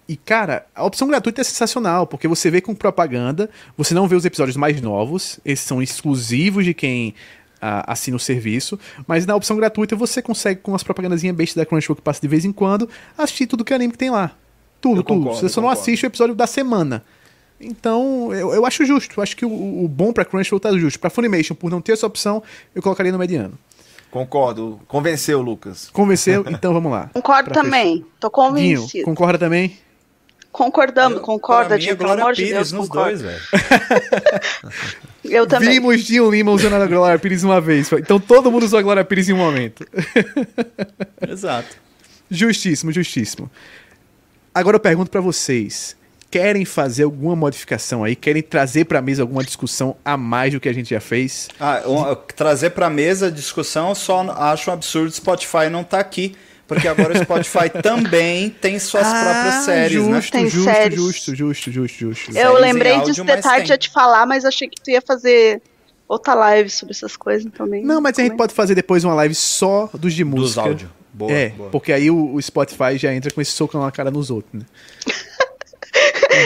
E, 0.07 0.17
cara, 0.17 0.67
a 0.75 0.85
opção 0.85 1.09
gratuita 1.09 1.41
é 1.41 1.45
sensacional, 1.45 2.07
porque 2.07 2.27
você 2.29 2.51
vê 2.51 2.61
com 2.61 2.75
propaganda, 2.75 3.49
você 3.77 3.95
não 3.95 4.07
vê 4.09 4.15
os 4.17 4.25
episódios 4.25 4.57
mais 4.57 4.81
novos, 4.83 5.41
esses 5.45 5.65
são 5.65 5.81
exclusivos 5.81 6.65
de 6.65 6.75
quem 6.75 7.15
ah, 7.63 7.93
assina 7.93 8.17
o 8.17 8.21
serviço, 8.21 8.79
mas 9.07 9.25
na 9.25 9.35
opção 9.37 9.57
gratuita 9.57 9.95
você 9.97 10.21
consegue, 10.21 10.61
com 10.63 10.75
as 10.75 10.83
propagandazinhas 10.83 11.35
bestas 11.37 11.57
da 11.57 11.65
Crunchyroll 11.67 11.97
que 11.97 12.03
passa 12.03 12.21
de 12.21 12.27
vez 12.29 12.45
em 12.45 12.53
quando, 12.53 12.89
assistir 13.17 13.47
tudo 13.47 13.65
que 13.65 13.73
anime 13.73 13.93
que 13.93 13.99
tem 13.99 14.11
lá. 14.11 14.33
Tudo, 14.81 15.01
Eu 15.01 15.03
tudo. 15.05 15.19
concordo, 15.21 15.39
você 15.41 15.49
só 15.49 15.61
não 15.61 15.69
assiste 15.71 16.05
o 16.05 16.07
episódio 16.09 16.35
da 16.35 16.47
semana. 16.47 17.05
Então, 17.61 18.33
eu, 18.33 18.55
eu 18.55 18.65
acho 18.67 18.85
justo. 18.87 19.15
Eu 19.19 19.23
acho 19.23 19.37
que 19.37 19.45
o, 19.45 19.85
o 19.85 19.89
bom 19.89 20.13
pra 20.13 20.25
Crunchyroll 20.25 20.59
tá 20.61 20.73
justo. 20.79 20.99
Pra 20.99 21.11
Funimation, 21.11 21.55
por 21.55 21.71
não 21.71 21.81
ter 21.81 21.93
essa 21.93 22.07
opção, 22.07 22.43
eu 22.75 22.81
colocaria 22.83 23.13
no 23.13 23.19
mediano. 23.19 23.59
Concordo. 24.11 24.81
Convenceu, 24.89 25.41
Lucas. 25.43 25.89
Convenceu? 25.93 26.45
então 26.51 26.73
vamos 26.73 26.91
lá. 26.91 27.11
Concordo 27.13 27.51
Pra 27.51 27.63
também. 27.63 28.05
Tô 28.19 28.29
fechar. 28.31 28.49
Convencido. 28.49 29.05
concorda 29.05 29.39
também? 29.39 29.77
Concordamos, 30.51 31.19
Eu- 31.19 31.23
concorda, 31.25 31.79
Dinho, 31.79 31.97
pelo 31.97 32.09
Glória 32.09 32.25
amor 32.25 32.35
de 32.35 32.43
Pires 32.43 32.55
Deus, 32.57 32.73
nos 32.73 32.89
concordo. 32.89 33.09
dois, 33.11 33.23
velho. 33.23 33.41
Eu 35.23 35.47
também. 35.47 35.69
Vimos 35.71 36.03
Dinho 36.03 36.29
Lima 36.29 36.51
usando 36.51 36.73
a 36.75 36.87
Glória 36.87 37.19
Pires 37.21 37.45
uma 37.45 37.61
vez. 37.61 37.93
Então 37.93 38.19
todo 38.19 38.51
mundo 38.51 38.65
usou 38.65 38.79
a 38.79 38.83
Glória 38.83 39.05
Pires 39.05 39.29
em 39.29 39.33
um 39.33 39.37
momento. 39.37 39.87
Exato. 41.29 41.77
Justíssimo, 42.29 42.91
justíssimo. 42.91 43.49
Agora 44.53 44.75
eu 44.77 44.81
pergunto 44.81 45.09
pra 45.11 45.21
vocês: 45.21 45.97
querem 46.31 46.65
fazer 46.65 47.03
alguma 47.05 47.35
modificação 47.35 48.05
aí? 48.05 48.15
Querem 48.15 48.43
trazer 48.43 48.85
pra 48.85 49.03
mesa 49.03 49.23
alguma 49.23 49.43
discussão 49.43 49.97
a 50.05 50.17
mais 50.17 50.53
do 50.53 50.61
que 50.61 50.69
a 50.69 50.73
gente 50.73 50.91
já 50.91 51.01
fez? 51.01 51.49
Ah, 51.59 51.83
um, 51.87 52.15
trazer 52.35 52.71
pra 52.71 52.89
mesa 52.89 53.27
a 53.27 53.31
discussão, 53.31 53.91
eu 53.91 53.95
só 53.95 54.21
acho 54.31 54.71
um 54.71 54.75
absurdo 54.75 55.09
o 55.09 55.13
Spotify 55.13 55.69
não 55.71 55.83
tá 55.85 55.99
aqui. 55.99 56.35
Porque 56.69 56.87
agora 56.87 57.15
o 57.15 57.19
Spotify 57.21 57.69
também 57.83 58.49
tem 58.49 58.79
suas 58.79 59.03
próprias 59.09 59.55
séries, 59.65 60.07
né? 60.07 60.15
justo, 60.21 60.31
Tem 60.33 60.49
justo, 60.49 60.71
séries. 60.71 60.95
justo, 61.01 61.35
justo, 61.35 61.73
justo, 61.73 61.99
justo. 61.99 62.31
Eu 62.31 62.35
séries 62.35 62.59
em 62.59 62.61
lembrei 62.63 62.93
áudio, 62.93 63.07
disso 63.11 63.25
mas 63.25 63.37
de 63.37 63.43
tarde 63.43 63.63
tem. 63.63 63.71
ia 63.73 63.79
te 63.79 63.91
falar, 63.91 64.25
mas 64.25 64.45
achei 64.45 64.69
que 64.69 64.81
tu 64.81 64.89
ia 64.89 65.03
fazer 65.03 65.61
outra 66.07 66.33
live 66.35 66.71
sobre 66.71 66.93
essas 66.93 67.17
coisas 67.17 67.51
também. 67.53 67.83
Não, 67.85 68.01
mas 68.01 68.17
a 68.17 68.23
gente 68.23 68.37
pode 68.37 68.55
fazer 68.55 68.77
depois 68.77 69.03
uma 69.03 69.15
live 69.15 69.35
só 69.35 69.91
dos 69.95 70.15
de 70.15 70.23
Dos 70.23 70.33
música. 70.33 70.61
áudios. 70.61 70.91
Boa, 71.13 71.33
é, 71.33 71.49
boa. 71.49 71.71
porque 71.71 71.93
aí 71.93 72.09
o, 72.09 72.35
o 72.35 72.41
Spotify 72.41 72.97
já 72.97 73.13
entra 73.13 73.33
com 73.33 73.41
esse 73.41 73.51
socão 73.51 73.83
na 73.83 73.91
cara 73.91 74.13
nos 74.13 74.31
outros, 74.31 74.63
né? 74.63 74.67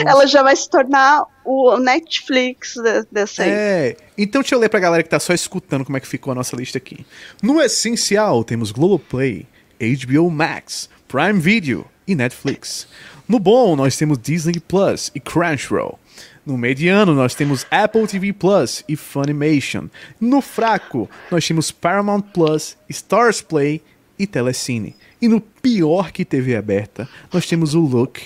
Ela 0.05 0.25
já 0.27 0.41
vai 0.43 0.55
se 0.55 0.69
tornar 0.69 1.25
o 1.43 1.77
Netflix 1.77 2.75
de- 2.75 3.05
dessa 3.11 3.43
aí. 3.43 3.49
É, 3.49 3.97
então 4.17 4.41
deixa 4.41 4.55
eu 4.55 4.59
ler 4.59 4.69
pra 4.69 4.79
galera 4.79 5.03
que 5.03 5.09
tá 5.09 5.19
só 5.19 5.33
escutando 5.33 5.85
como 5.85 5.97
é 5.97 5.99
que 5.99 6.07
ficou 6.07 6.31
a 6.31 6.35
nossa 6.35 6.55
lista 6.55 6.77
aqui. 6.77 7.05
No 7.41 7.61
essencial, 7.61 8.43
temos 8.43 8.71
Globoplay, 8.71 9.45
HBO 9.79 10.29
Max, 10.31 10.89
Prime 11.07 11.39
Video 11.39 11.85
e 12.07 12.15
Netflix. 12.15 12.87
No 13.27 13.39
bom, 13.39 13.75
nós 13.75 13.97
temos 13.97 14.17
Disney 14.17 14.59
Plus 14.59 15.11
e 15.15 15.19
Crunchyroll. 15.19 15.99
No 16.45 16.57
mediano, 16.57 17.15
nós 17.15 17.33
temos 17.33 17.65
Apple 17.71 18.05
TV 18.05 18.31
Plus 18.31 18.83
e 18.87 18.95
Funimation. 18.95 19.87
No 20.21 20.41
fraco, 20.41 21.09
nós 21.31 21.47
temos 21.47 21.71
Paramount 21.71 22.21
Plus, 22.33 22.77
Stars 22.87 23.41
Play 23.41 23.81
e 24.17 24.27
Telecine. 24.27 24.95
E 25.19 25.27
no 25.27 25.41
pior 25.41 26.11
que 26.11 26.23
TV 26.23 26.55
aberta, 26.55 27.09
nós 27.33 27.47
temos 27.47 27.73
o 27.73 27.79
Look 27.81 28.21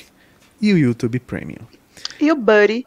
e 0.61 0.73
o 0.73 0.77
YouTube 0.77 1.19
Premium. 1.19 1.61
E 2.19 2.31
o 2.31 2.35
Buddy. 2.35 2.85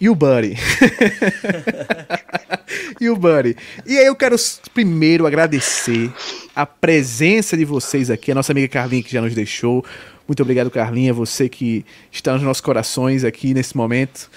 e 0.00 0.08
o 0.08 0.14
Buddy. 0.14 0.56
e 3.00 3.08
o 3.08 3.16
Buddy. 3.16 3.56
E 3.86 3.98
aí 3.98 4.06
eu 4.06 4.16
quero 4.16 4.36
primeiro 4.74 5.26
agradecer 5.26 6.12
a 6.54 6.66
presença 6.66 7.56
de 7.56 7.64
vocês 7.64 8.10
aqui, 8.10 8.32
a 8.32 8.34
nossa 8.34 8.52
amiga 8.52 8.68
Carlinha 8.68 9.02
que 9.02 9.12
já 9.12 9.20
nos 9.20 9.34
deixou. 9.34 9.84
Muito 10.26 10.42
obrigado, 10.42 10.70
Carlinha, 10.70 11.14
você 11.14 11.48
que 11.48 11.84
está 12.10 12.32
nos 12.32 12.42
nossos 12.42 12.60
corações 12.60 13.24
aqui 13.24 13.54
nesse 13.54 13.76
momento. 13.76 14.28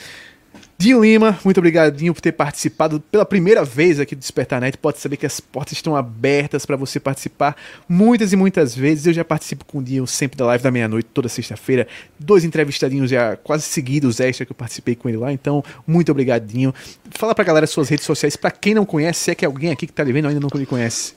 Dinho 0.82 1.04
Lima, 1.04 1.38
muito 1.44 1.58
obrigado, 1.58 1.94
Dinho, 1.94 2.14
por 2.14 2.22
ter 2.22 2.32
participado 2.32 3.02
pela 3.02 3.26
primeira 3.26 3.66
vez 3.66 4.00
aqui 4.00 4.16
do 4.16 4.20
Despertar 4.20 4.62
Net. 4.62 4.78
Pode 4.78 4.98
saber 5.00 5.18
que 5.18 5.26
as 5.26 5.38
portas 5.42 5.74
estão 5.74 5.94
abertas 5.94 6.66
para 6.66 6.78
você 6.78 7.02
participar 7.02 7.58
muitas 7.86 8.32
e 8.32 8.38
muitas 8.38 8.74
vezes. 8.74 9.06
Eu 9.06 9.12
já 9.12 9.26
participo 9.26 9.66
com 9.66 9.80
o 9.80 9.84
Dinho 9.84 10.08
sempre 10.08 10.38
da 10.38 10.46
live 10.46 10.64
da 10.64 10.72
meia-noite, 10.72 11.10
toda 11.14 11.28
sexta-feira. 11.28 11.86
Dois 12.18 12.46
entrevistadinhos 12.46 13.12
já 13.12 13.36
quase 13.36 13.64
seguidos 13.64 14.22
extra 14.22 14.46
que 14.46 14.54
eu 14.54 14.56
participei 14.56 14.96
com 14.96 15.10
ele 15.10 15.18
lá. 15.18 15.34
Então, 15.34 15.62
muito 15.86 16.14
obrigado, 16.14 16.46
Dinho. 16.46 16.74
Fala 17.12 17.36
pra 17.36 17.44
galera 17.44 17.68
suas 17.68 17.90
redes 17.90 18.06
sociais, 18.06 18.38
para 18.38 18.50
quem 18.50 18.74
não 18.74 18.86
conhece, 18.86 19.20
se 19.20 19.32
é 19.32 19.36
que 19.36 19.46
alguém 19.46 19.72
aqui 19.72 19.86
que 19.86 19.92
tá 19.92 20.06
vendo 20.06 20.30
ainda 20.30 20.40
não 20.40 20.50
me 20.54 20.66
conhece. 20.66 21.14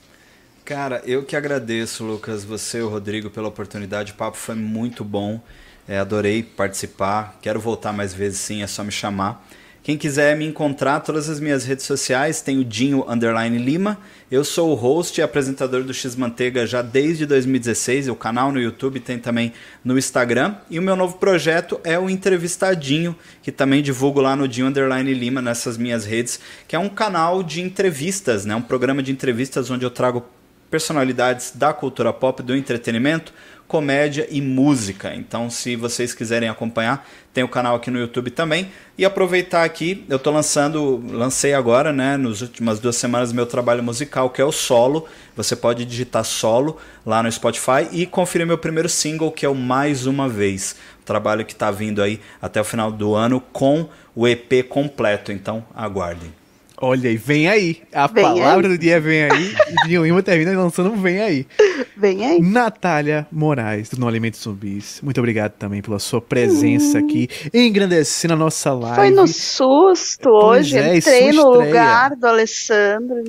Cara, 0.65 1.01
eu 1.05 1.23
que 1.23 1.37
agradeço, 1.37 2.03
Lucas, 2.03 2.43
você 2.43 2.79
e 2.79 2.81
o 2.81 2.89
Rodrigo 2.89 3.29
pela 3.29 3.47
oportunidade. 3.47 4.11
O 4.11 4.15
papo 4.15 4.35
foi 4.35 4.55
muito 4.55 5.05
bom. 5.05 5.41
É, 5.87 5.99
adorei 5.99 6.41
participar. 6.43 7.37
Quero 7.41 7.59
voltar 7.59 7.91
mais 7.91 8.13
vezes 8.13 8.39
sim, 8.39 8.63
é 8.63 8.67
só 8.67 8.83
me 8.83 8.91
chamar. 8.91 9.45
Quem 9.83 9.97
quiser 9.97 10.37
me 10.37 10.45
encontrar, 10.45 11.01
todas 11.01 11.29
as 11.29 11.41
minhas 11.41 11.65
redes 11.65 11.85
sociais, 11.85 12.39
tem 12.39 12.57
o 12.57 12.63
Dinho 12.63 13.03
Underline 13.05 13.57
Lima. 13.57 13.99
Eu 14.31 14.45
sou 14.45 14.71
o 14.71 14.75
host 14.75 15.19
e 15.19 15.21
apresentador 15.21 15.83
do 15.83 15.93
X 15.93 16.15
Manteiga 16.15 16.65
já 16.65 16.81
desde 16.81 17.25
2016. 17.25 18.07
O 18.07 18.15
canal 18.15 18.49
no 18.49 18.61
YouTube 18.61 19.01
tem 19.01 19.19
também 19.19 19.51
no 19.83 19.97
Instagram. 19.97 20.55
E 20.69 20.79
o 20.79 20.81
meu 20.81 20.95
novo 20.95 21.17
projeto 21.17 21.81
é 21.83 21.99
o 21.99 22.09
Entrevistadinho, 22.09 23.13
que 23.41 23.51
também 23.51 23.83
divulgo 23.83 24.21
lá 24.21 24.37
no 24.37 24.47
Dinho 24.47 24.67
Underline 24.67 25.13
Lima, 25.13 25.41
nessas 25.41 25.77
minhas 25.77 26.05
redes, 26.05 26.39
que 26.65 26.77
é 26.77 26.79
um 26.79 26.87
canal 26.87 27.43
de 27.43 27.59
entrevistas, 27.59 28.45
né? 28.45 28.55
um 28.55 28.61
programa 28.61 29.03
de 29.03 29.11
entrevistas 29.11 29.69
onde 29.69 29.83
eu 29.83 29.91
trago 29.91 30.23
personalidades 30.71 31.51
da 31.53 31.73
cultura 31.73 32.13
pop, 32.13 32.41
do 32.41 32.55
entretenimento 32.55 33.33
comédia 33.67 34.27
e 34.29 34.41
música. 34.41 35.13
Então, 35.15 35.49
se 35.49 35.75
vocês 35.75 36.13
quiserem 36.13 36.49
acompanhar, 36.49 37.07
tem 37.33 37.43
o 37.43 37.47
canal 37.47 37.75
aqui 37.75 37.89
no 37.89 37.99
YouTube 37.99 38.29
também. 38.29 38.71
E 38.97 39.03
aproveitar 39.03 39.63
aqui, 39.63 40.05
eu 40.07 40.17
estou 40.17 40.31
lançando, 40.31 41.03
lancei 41.09 41.53
agora, 41.53 41.91
né, 41.91 42.15
nas 42.15 42.41
últimas 42.41 42.79
duas 42.79 42.95
semanas, 42.95 43.33
meu 43.33 43.45
trabalho 43.45 43.81
musical, 43.81 44.29
que 44.29 44.41
é 44.41 44.45
o 44.45 44.51
solo. 44.51 45.07
Você 45.35 45.55
pode 45.55 45.85
digitar 45.85 46.23
solo 46.23 46.77
lá 47.05 47.23
no 47.23 47.31
Spotify 47.31 47.87
e 47.91 48.05
conferir 48.05 48.45
meu 48.45 48.57
primeiro 48.57 48.89
single, 48.89 49.31
que 49.31 49.45
é 49.45 49.49
o 49.49 49.55
Mais 49.55 50.05
Uma 50.05 50.29
Vez. 50.29 50.75
O 51.01 51.03
trabalho 51.03 51.43
que 51.43 51.53
está 51.53 51.71
vindo 51.71 52.03
aí 52.03 52.19
até 52.41 52.61
o 52.61 52.63
final 52.63 52.91
do 52.91 53.15
ano 53.15 53.41
com 53.51 53.89
o 54.15 54.27
EP 54.27 54.67
completo. 54.69 55.31
Então, 55.31 55.65
aguardem. 55.73 56.42
Olha 56.77 57.09
aí, 57.09 57.17
vem 57.17 57.47
aí. 57.47 57.81
A 57.93 58.07
vem 58.07 58.23
palavra 58.23 58.67
aí. 58.67 58.73
do 58.73 58.77
dia 58.77 58.99
vem 58.99 59.23
aí. 59.23 59.55
E 59.69 59.87
Dinho 59.87 60.03
Lima 60.03 60.21
termina 60.21 60.51
lançando 60.51 60.95
Vem 60.95 61.21
aí. 61.21 61.47
Vem 61.95 62.25
aí. 62.25 62.41
Natália 62.41 63.27
Moraes, 63.31 63.89
do 63.89 63.99
No 63.99 64.07
Alimentos 64.07 64.41
Zumbis. 64.41 64.99
Muito 65.01 65.19
obrigado 65.19 65.53
também 65.53 65.81
pela 65.81 65.99
sua 65.99 66.21
presença 66.21 66.99
hum. 66.99 67.05
aqui, 67.05 67.29
engrandecendo 67.53 68.33
a 68.33 68.37
nossa 68.37 68.73
live. 68.73 68.95
Foi 68.95 69.09
no 69.11 69.27
susto 69.27 70.29
pois 70.29 70.67
hoje. 70.67 70.77
É, 70.77 70.97
Entrei 70.97 71.31
no 71.31 71.49
lugar 71.49 72.15
do 72.15 72.25
Alessandro. 72.25 73.23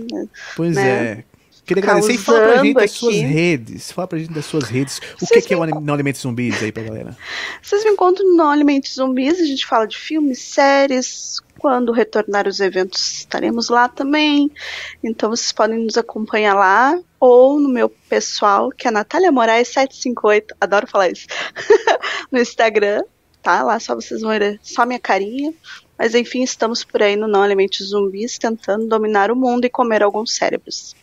Pois 0.56 0.74
né? 0.74 0.88
é. 0.88 1.24
Queria 1.64 1.82
agradecer 1.82 2.12
e 2.12 2.18
falar 2.18 2.40
pra 2.40 2.62
gente 2.62 2.74
das 2.74 2.90
suas 2.90 3.16
redes. 3.16 3.92
Fala 3.92 4.08
pra 4.08 4.18
gente 4.18 4.32
das 4.32 4.44
suas 4.44 4.64
redes. 4.64 5.00
O 5.20 5.26
que, 5.26 5.40
que 5.40 5.54
é 5.54 5.56
o 5.56 5.64
Não 5.80 5.94
Alimentos 5.94 6.20
Zumbis 6.20 6.62
aí 6.62 6.70
pra 6.70 6.82
galera? 6.82 7.16
Vocês 7.62 7.84
me 7.84 7.90
encontram 7.90 8.36
no 8.36 8.48
Alimentos 8.48 8.94
Zumbis. 8.94 9.40
A 9.40 9.44
gente 9.44 9.64
fala 9.64 9.86
de 9.86 9.96
filmes, 9.96 10.40
séries, 10.40 11.40
quando 11.64 11.92
retornar 11.92 12.46
os 12.46 12.60
eventos, 12.60 13.20
estaremos 13.20 13.70
lá 13.70 13.88
também. 13.88 14.52
Então 15.02 15.30
vocês 15.30 15.50
podem 15.50 15.78
nos 15.78 15.96
acompanhar 15.96 16.52
lá 16.52 17.00
ou 17.18 17.58
no 17.58 17.70
meu 17.70 17.88
pessoal, 17.88 18.68
que 18.68 18.86
é 18.86 18.90
Natália 18.90 19.32
Moraes 19.32 19.68
758, 19.68 20.54
adoro 20.60 20.86
falar 20.86 21.08
isso. 21.08 21.26
no 22.30 22.38
Instagram, 22.38 23.02
tá? 23.42 23.62
Lá 23.62 23.80
só 23.80 23.94
vocês 23.94 24.20
vão 24.20 24.38
ver 24.38 24.60
só 24.62 24.84
minha 24.84 24.98
carinha. 25.00 25.54
Mas 25.96 26.14
enfim, 26.14 26.42
estamos 26.42 26.84
por 26.84 27.02
aí 27.02 27.16
no 27.16 27.26
Não 27.26 27.42
Alimentos 27.42 27.88
Zumbis 27.88 28.36
tentando 28.36 28.86
dominar 28.86 29.30
o 29.30 29.36
mundo 29.36 29.64
e 29.64 29.70
comer 29.70 30.02
alguns 30.02 30.34
cérebros. 30.34 30.94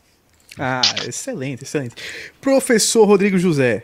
Ah, 0.60 0.84
excelente, 1.08 1.64
excelente. 1.64 1.96
Professor 2.40 3.06
Rodrigo 3.06 3.40
José, 3.40 3.84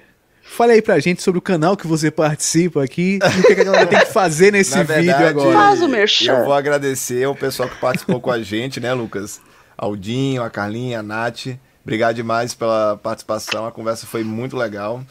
Fale 0.50 0.74
aí 0.74 0.82
pra 0.82 1.00
gente 1.00 1.22
sobre 1.22 1.38
o 1.38 1.42
canal 1.42 1.77
que 1.77 1.85
você 1.85 2.09
participa 2.09 2.84
aqui 2.84 3.19
e 3.22 3.40
o 3.40 3.43
que 3.43 3.53
a 3.53 3.64
galera 3.64 3.85
tem 3.85 4.00
que 4.00 4.06
fazer 4.08 4.51
nesse 4.51 4.74
verdade, 4.84 5.01
vídeo 5.01 5.27
agora. 5.27 5.53
Faz 5.53 5.82
o 5.82 5.88
merchan. 5.88 6.34
Eu 6.34 6.45
vou 6.45 6.53
agradecer 6.53 7.24
ao 7.24 7.35
pessoal 7.35 7.69
que 7.69 7.80
participou 7.80 8.19
com 8.19 8.32
a 8.32 8.42
gente, 8.42 8.80
né, 8.80 8.93
Lucas? 8.93 9.40
Aldinho, 9.77 10.42
a 10.42 10.50
Carlinha, 10.50 11.00
a 11.00 11.03
Nath. 11.03 11.48
Obrigado 11.84 12.16
demais 12.16 12.53
pela 12.53 12.98
participação, 12.98 13.66
a 13.66 13.72
conversa 13.72 14.06
foi 14.06 14.24
muito 14.24 14.58
legal. 14.58 15.03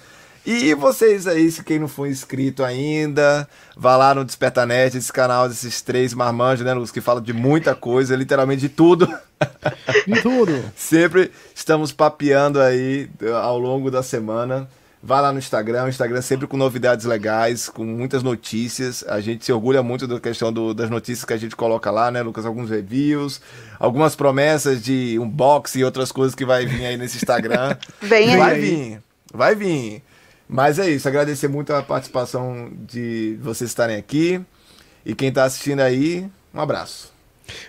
E 0.47 0.75
vocês 0.75 1.27
aí, 1.27 1.51
se 1.51 1.65
quem 1.65 1.81
não 1.81 1.89
for 1.89 2.07
inscrito 2.07 2.63
ainda, 2.63 3.49
vá 3.77 3.97
lá 3.97 4.15
no 4.15 4.25
Despertanet, 4.25 4.97
esse 4.97 5.13
canal 5.13 5.49
desses 5.49 5.83
três 5.83 6.15
marmanjos, 6.15 6.65
né, 6.65 6.73
Lucas, 6.73 6.93
que 6.93 7.01
fala 7.01 7.21
de 7.21 7.33
muita 7.33 7.75
coisa, 7.75 8.15
literalmente 8.15 8.61
de 8.61 8.69
tudo. 8.69 9.13
De 10.07 10.23
tudo. 10.23 10.65
Sempre 10.77 11.33
estamos 11.53 11.91
papeando 11.91 12.61
aí 12.61 13.11
ao 13.43 13.59
longo 13.59 13.91
da 13.91 14.05
semana. 14.05 14.69
Vá 15.07 15.20
lá 15.20 15.33
no 15.33 15.39
Instagram, 15.39 15.85
o 15.85 15.89
Instagram 15.89 16.20
sempre 16.20 16.49
com 16.49 16.57
novidades 16.57 17.07
legais, 17.07 17.68
com 17.68 17.85
muitas 17.85 18.25
notícias. 18.25 19.05
A 19.07 19.20
gente 19.20 19.44
se 19.44 19.52
orgulha 19.52 19.81
muito 19.81 20.05
da 20.05 20.18
questão 20.18 20.52
do, 20.52 20.75
das 20.75 20.91
notícias 20.91 21.25
que 21.25 21.33
a 21.33 21.36
gente 21.36 21.55
coloca 21.55 21.93
lá, 21.93 22.10
né, 22.10 22.23
Lucas? 22.23 22.44
Alguns 22.44 22.70
reviews, 22.70 23.41
algumas 23.78 24.17
promessas 24.17 24.83
de 24.83 25.17
unboxing 25.20 25.78
e 25.78 25.85
outras 25.85 26.10
coisas 26.10 26.35
que 26.35 26.44
vai 26.44 26.67
vir 26.67 26.85
aí 26.85 26.97
nesse 26.97 27.18
Instagram. 27.18 27.76
Vem 28.02 28.35
aí. 28.35 28.36
Vai 28.36 28.59
vir, 28.59 29.02
vai 29.33 29.55
vir. 29.55 30.02
Mas 30.49 30.81
é 30.81 30.91
isso, 30.91 31.07
agradecer 31.07 31.47
muito 31.47 31.73
a 31.73 31.85
participação 31.85 32.73
de 32.76 33.39
vocês 33.41 33.70
estarem 33.70 33.94
aqui. 33.94 34.41
E 35.05 35.15
quem 35.15 35.28
está 35.28 35.44
assistindo 35.44 35.83
aí, 35.83 36.28
um 36.52 36.60
abraço. 36.60 37.16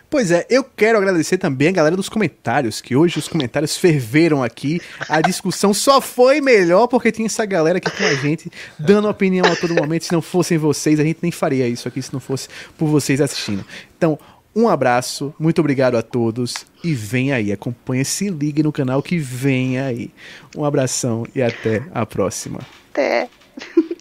Pois 0.10 0.32
é, 0.32 0.46
eu 0.50 0.64
quero 0.64 0.98
agradecer 0.98 1.38
também 1.38 1.68
a 1.68 1.72
galera 1.72 1.96
dos 1.96 2.10
comentários, 2.10 2.82
que 2.82 2.96
hoje 2.96 3.20
os 3.20 3.28
comentários 3.28 3.78
ferveram 3.78 4.44
aqui. 4.44 4.82
A 5.10 5.22
discussão 5.22 5.74
só 5.74 6.00
foi 6.00 6.42
melhor 6.42 6.88
porque 6.88 7.12
tinha 7.12 7.26
essa 7.26 7.46
galera 7.46 7.78
aqui 7.78 7.92
com 7.92 8.04
a 8.04 8.14
gente, 8.16 8.52
dando 8.80 9.10
opinião 9.10 9.46
a 9.46 9.56
todo 9.56 9.74
momento. 9.74 10.06
Se 10.06 10.12
não 10.12 10.22
fossem 10.22 10.58
vocês, 10.58 11.00
a 11.00 11.04
gente 11.04 11.20
nem 11.22 11.32
faria 11.32 11.68
isso 11.68 11.88
aqui 11.88 12.02
se 12.02 12.14
não 12.14 12.20
fosse 12.20 12.48
por 12.78 12.88
vocês 12.88 13.22
assistindo. 13.22 13.66
Então, 13.98 14.18
um 14.56 14.68
abraço, 14.68 15.32
muito 15.40 15.60
obrigado 15.60 15.96
a 15.98 16.02
todos 16.02 16.66
e 16.84 16.92
vem 16.92 17.32
aí, 17.32 17.52
acompanha, 17.52 18.04
se 18.04 18.28
ligue 18.28 18.64
no 18.64 18.72
canal 18.72 19.04
que 19.04 19.20
vem 19.20 19.80
aí. 19.80 20.10
Um 20.56 20.66
abração 20.66 21.28
e 21.36 21.44
até 21.44 21.84
a 21.94 22.08
próxima. 22.08 22.60
Até. 22.92 23.30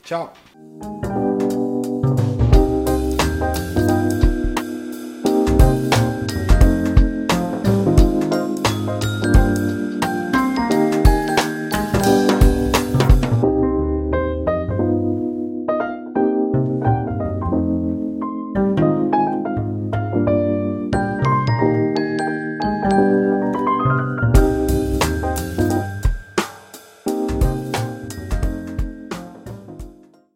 Tchau. 0.02 0.32